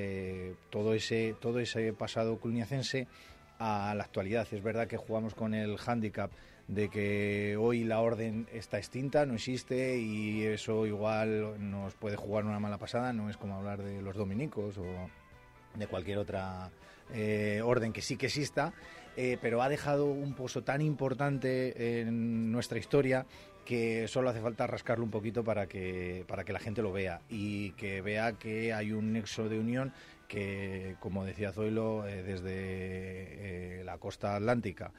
todo, 0.71 0.95
ese, 0.95 1.37
todo 1.39 1.59
ese 1.59 1.93
pasado 1.93 2.39
cluniacense 2.39 3.07
a 3.59 3.95
la 3.95 4.05
actualidad. 4.05 4.49
Es 4.51 4.63
verdad 4.63 4.87
que 4.87 4.97
jugamos 4.97 5.35
con 5.35 5.53
el 5.53 5.77
hándicap 5.77 6.31
de 6.69 6.89
que 6.89 7.59
hoy 7.61 7.85
la 7.85 8.01
orden 8.01 8.47
está 8.51 8.79
extinta, 8.79 9.27
no 9.27 9.35
existe 9.35 9.99
y 9.99 10.43
eso 10.45 10.87
igual 10.87 11.71
nos 11.71 11.93
puede 11.97 12.17
jugar 12.17 12.47
una 12.47 12.61
mala 12.61 12.79
pasada, 12.79 13.13
no 13.13 13.29
es 13.29 13.37
como 13.37 13.57
hablar 13.57 13.83
de 13.83 14.01
los 14.01 14.17
dominicos 14.17 14.79
o 14.79 14.87
de 15.75 15.87
cualquier 15.87 16.17
otra 16.17 16.71
orden 17.63 17.93
que 17.93 18.01
sí 18.01 18.17
que 18.17 18.27
exista, 18.27 18.73
eh, 19.17 19.39
pero 19.41 19.63
ha 19.63 19.69
dejado 19.69 20.07
un 20.07 20.35
pozo 20.35 20.63
tan 20.63 20.81
importante 20.81 22.01
en 22.01 22.51
nuestra 22.51 22.79
historia 22.79 23.27
que 23.65 24.09
solo 24.09 24.31
hace 24.31 24.41
falta 24.41 24.67
rascarlo 24.67 25.05
un 25.05 25.11
poquito 25.11 25.45
para 25.45 25.67
que, 25.67 26.25
para 26.27 26.45
que 26.45 26.53
la 26.53 26.59
gente 26.59 26.83
lo 26.83 26.93
vea 26.93 27.21
y 27.29 27.73
que 27.73 28.01
vea 28.01 28.33
que 28.33 28.73
hay 28.73 28.93
un 28.93 29.13
nexo 29.13 29.49
de 29.49 29.59
unión 29.59 29.93
que, 30.27 30.97
como 30.99 31.25
decía 31.25 31.53
Zoilo, 31.53 32.07
eh, 32.07 32.23
desde 32.23 32.51
eh, 33.81 33.85
la 33.85 33.99
costa 33.99 34.35
atlántica, 34.35 34.93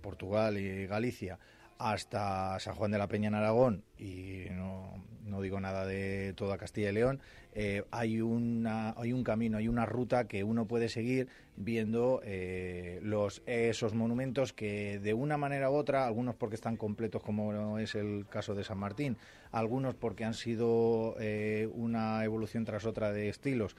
Portugal 0.00 0.58
y 0.58 0.86
Galicia, 0.86 1.38
hasta 1.78 2.58
San 2.60 2.74
Juan 2.74 2.90
de 2.90 2.98
la 2.98 3.08
Peña 3.08 3.28
en 3.28 3.34
Aragón, 3.34 3.82
y 3.98 4.44
no, 4.50 5.02
no 5.24 5.40
digo 5.40 5.60
nada 5.60 5.86
de 5.86 6.32
toda 6.34 6.58
Castilla 6.58 6.90
y 6.90 6.94
León, 6.94 7.20
eh, 7.54 7.84
hay, 7.90 8.20
una, 8.20 8.90
hay 8.96 9.12
un 9.12 9.22
camino, 9.22 9.58
hay 9.58 9.68
una 9.68 9.86
ruta 9.86 10.26
que 10.26 10.42
uno 10.42 10.66
puede 10.66 10.88
seguir 10.88 11.28
viendo 11.56 12.20
eh, 12.24 12.98
los, 13.02 13.42
esos 13.46 13.94
monumentos 13.94 14.52
que 14.52 14.98
de 14.98 15.14
una 15.14 15.36
manera 15.36 15.70
u 15.70 15.74
otra, 15.74 16.06
algunos 16.06 16.34
porque 16.34 16.56
están 16.56 16.76
completos 16.76 17.22
como 17.22 17.78
es 17.78 17.94
el 17.94 18.26
caso 18.28 18.54
de 18.54 18.64
San 18.64 18.78
Martín, 18.78 19.16
algunos 19.52 19.94
porque 19.94 20.24
han 20.24 20.34
sido 20.34 21.14
eh, 21.20 21.68
una 21.74 22.24
evolución 22.24 22.64
tras 22.64 22.86
otra 22.86 23.12
de 23.12 23.28
estilos, 23.28 23.76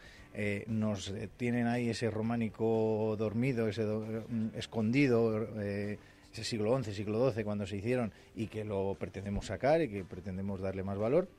nos 0.67 1.13
tienen 1.37 1.67
ahí 1.67 1.89
ese 1.89 2.09
románico 2.09 3.15
dormido, 3.17 3.67
ese 3.67 3.83
do- 3.83 4.25
mm, 4.29 4.47
escondido. 4.55 5.47
ese 5.57 6.43
siglo 6.43 6.77
XI, 6.81 6.93
siglo 6.93 7.31
XII, 7.31 7.43
cuando 7.45 7.65
se 7.65 7.77
hicieron 7.77 8.11
y 8.35 8.47
que 8.47 8.65
lo 8.65 8.95
pretendemos 8.99 9.45
sacar 9.45 9.81
y 9.81 9.87
que 9.87 10.03
pretendemos 10.03 10.59
darle 10.59 10.83
más 10.83 10.97
valor 10.97 11.29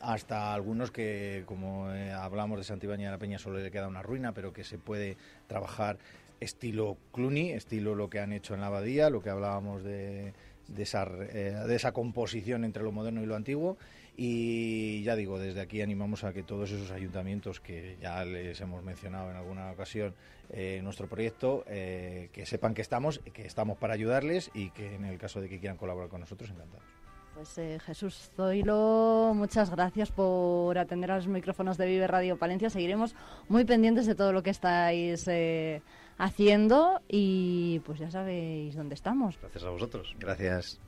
hasta 0.00 0.54
algunos 0.54 0.90
que, 0.90 1.44
como 1.46 1.92
eh, 1.92 2.12
hablamos 2.12 2.58
de 2.58 2.64
Santibáñez 2.64 3.06
de 3.06 3.12
la 3.12 3.18
Peña, 3.18 3.38
solo 3.38 3.58
le 3.58 3.70
queda 3.70 3.88
una 3.88 4.02
ruina, 4.02 4.32
pero 4.32 4.52
que 4.52 4.64
se 4.64 4.78
puede 4.78 5.16
trabajar 5.46 5.98
estilo 6.40 6.96
Cluny, 7.12 7.50
estilo 7.50 7.94
lo 7.94 8.08
que 8.08 8.18
han 8.18 8.32
hecho 8.32 8.54
en 8.54 8.60
la 8.60 8.68
abadía, 8.68 9.10
lo 9.10 9.22
que 9.22 9.30
hablábamos 9.30 9.84
de, 9.84 10.32
esa, 10.78 11.06
eh, 11.32 11.54
de 11.66 11.76
esa 11.76 11.92
composición 11.92 12.64
entre 12.64 12.82
lo 12.82 12.92
moderno 12.92 13.22
y 13.22 13.26
lo 13.26 13.36
antiguo. 13.36 13.76
Y 14.16 15.02
ya 15.02 15.16
digo, 15.16 15.38
desde 15.38 15.60
aquí 15.60 15.80
animamos 15.80 16.24
a 16.24 16.32
que 16.32 16.42
todos 16.42 16.70
esos 16.70 16.90
ayuntamientos 16.90 17.60
que 17.60 17.96
ya 18.02 18.24
les 18.24 18.60
hemos 18.60 18.82
mencionado 18.82 19.30
en 19.30 19.36
alguna 19.36 19.70
ocasión 19.70 20.14
eh, 20.50 20.80
nuestro 20.82 21.08
proyecto, 21.08 21.64
que 21.66 22.44
sepan 22.44 22.74
que 22.74 22.82
estamos, 22.82 23.20
que 23.32 23.46
estamos 23.46 23.78
para 23.78 23.94
ayudarles 23.94 24.50
y 24.52 24.70
que 24.70 24.94
en 24.94 25.04
el 25.04 25.16
caso 25.18 25.40
de 25.40 25.48
que 25.48 25.58
quieran 25.58 25.78
colaborar 25.78 26.10
con 26.10 26.20
nosotros, 26.20 26.50
encantados. 26.50 26.99
Pues 27.40 27.56
eh, 27.56 27.78
Jesús 27.86 28.30
Zoilo, 28.36 29.32
muchas 29.34 29.70
gracias 29.70 30.12
por 30.12 30.76
atender 30.76 31.10
a 31.10 31.16
los 31.16 31.26
micrófonos 31.26 31.78
de 31.78 31.86
Vive 31.86 32.06
Radio 32.06 32.36
Palencia. 32.36 32.68
Seguiremos 32.68 33.14
muy 33.48 33.64
pendientes 33.64 34.04
de 34.04 34.14
todo 34.14 34.34
lo 34.34 34.42
que 34.42 34.50
estáis 34.50 35.26
eh, 35.26 35.80
haciendo 36.18 37.00
y 37.08 37.80
pues 37.86 37.98
ya 37.98 38.10
sabéis 38.10 38.74
dónde 38.74 38.94
estamos. 38.94 39.38
Gracias 39.40 39.64
a 39.64 39.70
vosotros. 39.70 40.14
Gracias. 40.18 40.78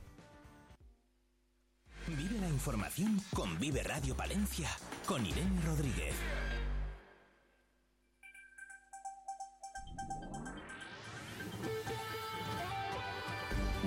Vive 2.05 2.39
la 2.39 2.49
información 2.49 3.17
con 3.33 3.57
Vive 3.57 3.81
Radio 3.81 4.15
Palencia, 4.15 4.69
con 5.07 5.25
Irene 5.25 5.59
Rodríguez. 5.65 6.13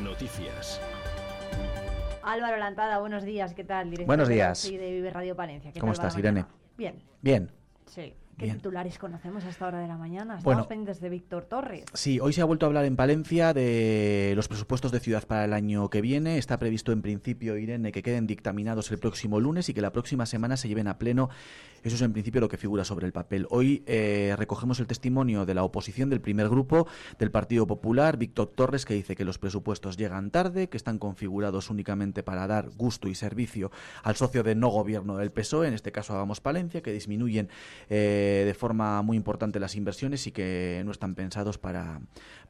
Noticias. 0.02 0.80
Álvaro 2.26 2.56
Lantada, 2.56 2.98
buenos 2.98 3.22
días, 3.22 3.54
¿qué 3.54 3.62
tal? 3.62 3.84
Director 3.84 4.06
Buenos 4.08 4.28
días. 4.28 4.64
De 4.64 4.90
Vive 4.90 5.10
Radio 5.10 5.36
Palencia. 5.36 5.70
¿Qué 5.72 5.78
¿Cómo 5.78 5.92
tal 5.92 6.06
estás, 6.06 6.18
Irene? 6.18 6.44
Bien. 6.76 7.00
Bien. 7.22 7.52
Sí. 7.86 8.14
¿Qué 8.36 8.44
Bien. 8.44 8.58
titulares 8.58 8.98
conocemos 8.98 9.44
a 9.44 9.48
esta 9.48 9.66
hora 9.66 9.80
de 9.80 9.88
la 9.88 9.96
mañana? 9.96 10.36
Estamos 10.36 10.44
Bueno. 10.44 10.68
pendientes 10.68 11.00
de 11.00 11.08
Víctor 11.08 11.46
Torres. 11.46 11.84
Sí, 11.94 12.20
hoy 12.20 12.34
se 12.34 12.42
ha 12.42 12.44
vuelto 12.44 12.66
a 12.66 12.68
hablar 12.68 12.84
en 12.84 12.94
Palencia 12.94 13.54
de 13.54 14.34
los 14.36 14.46
presupuestos 14.46 14.92
de 14.92 15.00
ciudad 15.00 15.26
para 15.26 15.46
el 15.46 15.54
año 15.54 15.88
que 15.88 16.02
viene. 16.02 16.36
Está 16.36 16.58
previsto 16.58 16.92
en 16.92 17.00
principio, 17.00 17.56
Irene, 17.56 17.92
que 17.92 18.02
queden 18.02 18.26
dictaminados 18.26 18.90
el 18.90 18.98
próximo 18.98 19.40
lunes 19.40 19.70
y 19.70 19.74
que 19.74 19.80
la 19.80 19.90
próxima 19.90 20.26
semana 20.26 20.58
se 20.58 20.68
lleven 20.68 20.86
a 20.86 20.98
pleno. 20.98 21.30
Eso 21.82 21.94
es 21.94 22.02
en 22.02 22.12
principio 22.12 22.40
lo 22.40 22.48
que 22.48 22.56
figura 22.58 22.84
sobre 22.84 23.06
el 23.06 23.12
papel. 23.12 23.46
Hoy 23.48 23.84
eh, 23.86 24.34
recogemos 24.36 24.80
el 24.80 24.86
testimonio 24.86 25.46
de 25.46 25.54
la 25.54 25.62
oposición 25.62 26.10
del 26.10 26.20
primer 26.20 26.48
grupo 26.48 26.86
del 27.18 27.30
Partido 27.30 27.66
Popular, 27.66 28.18
Víctor 28.18 28.48
Torres, 28.48 28.84
que 28.84 28.92
dice 28.94 29.14
que 29.16 29.24
los 29.24 29.38
presupuestos 29.38 29.96
llegan 29.96 30.30
tarde, 30.30 30.68
que 30.68 30.76
están 30.76 30.98
configurados 30.98 31.70
únicamente 31.70 32.22
para 32.22 32.46
dar 32.46 32.68
gusto 32.76 33.08
y 33.08 33.14
servicio 33.14 33.70
al 34.02 34.16
socio 34.16 34.42
de 34.42 34.54
no 34.56 34.68
gobierno 34.68 35.16
del 35.16 35.30
PSOE, 35.30 35.68
en 35.68 35.74
este 35.74 35.92
caso 35.92 36.12
Hagamos 36.12 36.40
Palencia, 36.40 36.82
que 36.82 36.92
disminuyen 36.92 37.48
eh, 37.88 38.24
de 38.26 38.54
forma 38.54 39.02
muy 39.02 39.16
importante 39.16 39.60
las 39.60 39.74
inversiones 39.76 40.26
y 40.26 40.32
que 40.32 40.82
no 40.84 40.90
están 40.90 41.14
pensados 41.14 41.58
para, 41.58 42.00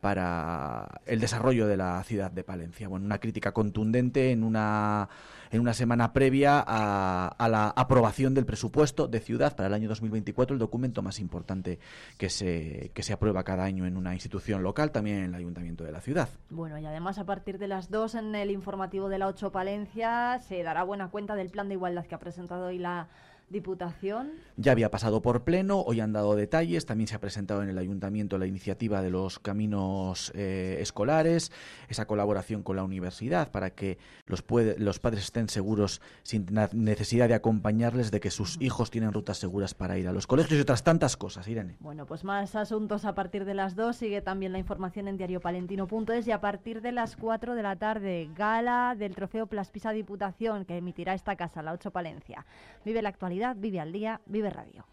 para 0.01 1.01
el 1.07 1.21
desarrollo 1.21 1.67
de 1.67 1.77
la 1.77 2.03
ciudad 2.05 2.31
de 2.31 2.45
Palencia. 2.45 2.89
Bueno, 2.89 3.07
una 3.07 3.19
crítica 3.19 3.53
contundente 3.53 4.31
en 4.31 4.45
una, 4.45 5.09
en 5.51 5.61
una 5.61 5.75
semana 5.75 6.13
previa 6.13 6.63
a, 6.67 7.49
la 7.49 7.69
aprobación 7.69 8.35
del 8.35 8.47
presupuesto 8.47 9.09
de 9.09 9.21
ciudad 9.21 9.55
para 9.57 9.69
el 9.69 9.75
año 9.75 9.89
2024, 9.89 10.55
el 10.55 10.61
documento 10.61 11.03
más 11.03 11.21
importante 11.21 11.79
que 12.19 12.29
se, 12.29 12.91
que 12.95 13.03
se 13.03 13.13
aprueba 13.13 13.45
cada 13.45 13.65
año 13.65 13.87
en 13.87 13.97
una 13.97 14.15
institución 14.15 14.63
local, 14.63 14.91
también 14.91 15.19
en 15.19 15.25
el 15.25 15.35
ayuntamiento 15.35 15.85
de 15.85 15.93
la 15.93 16.01
ciudad. 16.01 16.29
Bueno, 16.51 16.79
y 16.79 16.87
además 16.87 17.19
a 17.19 17.25
partir 17.25 17.59
de 17.59 17.69
las 17.69 17.91
2 17.91 18.17
en 18.17 18.35
el 18.35 18.51
informativo 18.51 19.09
de 19.09 19.19
la 19.19 19.29
8 19.29 19.53
Palencia 19.53 20.39
se 20.41 20.63
dará 20.63 20.83
buena 20.83 21.09
cuenta 21.09 21.35
del 21.35 21.51
plan 21.51 21.69
de 21.69 21.75
igualdad 21.75 22.07
que 22.07 22.15
ha 22.15 22.19
presentado 22.19 22.67
hoy 22.67 22.79
la 22.79 23.09
Diputación. 23.49 24.33
Ya 24.57 24.73
había 24.73 24.91
pasado 24.91 25.23
por 25.23 25.45
pleno, 25.45 25.81
hoy 25.83 26.01
han 26.01 26.13
dado 26.13 26.35
detalles, 26.35 26.85
también 26.85 27.07
se 27.09 27.15
ha 27.15 27.21
presentado 27.21 27.63
en 27.63 27.69
el 27.69 27.79
ayuntamiento 27.79 28.39
la 28.39 28.47
iniciativa 28.47 29.03
de 29.03 29.11
los 29.11 29.39
caminos 29.39 30.33
eh, 30.35 30.79
escolares, 30.81 31.53
esa 31.89 32.07
colaboración 32.07 32.63
con 32.63 32.77
la 32.77 32.83
universidad 32.85 33.51
para 33.53 33.71
que 33.71 33.99
los, 34.27 34.43
puede- 34.43 34.79
los 34.79 34.99
padres 34.99 35.25
estén 35.25 35.49
seguros 35.49 36.01
sin 36.23 36.47
necesidad 36.73 37.29
de 37.29 37.35
acompañarles 37.35 38.11
de 38.11 38.19
que 38.21 38.31
sus 38.31 38.61
hijos 38.61 38.91
tienen 38.91 39.13
rutas 39.13 39.39
seguras 39.39 39.75
para 39.75 39.97
ir 39.99 40.09
a 40.09 40.13
los 40.13 40.27
colegios 40.27 40.59
y 40.59 40.63
otras 40.63 40.83
tantas 40.83 41.17
cosas, 41.17 41.47
Irene. 41.47 41.77
Bueno, 41.81 42.05
pues 42.07 42.25
más 42.25 42.57
asuntos 42.57 43.05
a 43.05 43.15
partir 43.15 43.45
de 43.45 43.55
las 43.55 43.77
2. 43.77 43.95
Sigue 43.97 44.23
también 44.23 44.53
la 44.53 44.59
información 44.59 45.07
en 45.07 45.17
diariopalentino.es 45.19 46.27
y 46.27 46.33
a 46.33 46.41
partir 46.41 46.83
de 46.83 46.93
las 46.93 47.15
4 47.17 47.55
de 47.55 47.63
la 47.63 47.77
tarde, 47.77 48.29
gala 48.35 48.95
del 48.99 49.15
trofeo 49.15 49.47
Plaspisa 49.47 49.93
Diputación 49.93 50.65
que 50.65 50.77
emitirá 50.79 51.15
esta 51.15 51.37
casa, 51.37 51.63
la 51.63 51.73
8 51.73 51.91
Palencia. 51.91 52.45
Vive 52.85 53.03
la 53.03 53.11
vive 53.55 53.81
al 53.81 53.93
día, 53.93 54.21
vive 54.27 54.51
radio. 54.51 54.87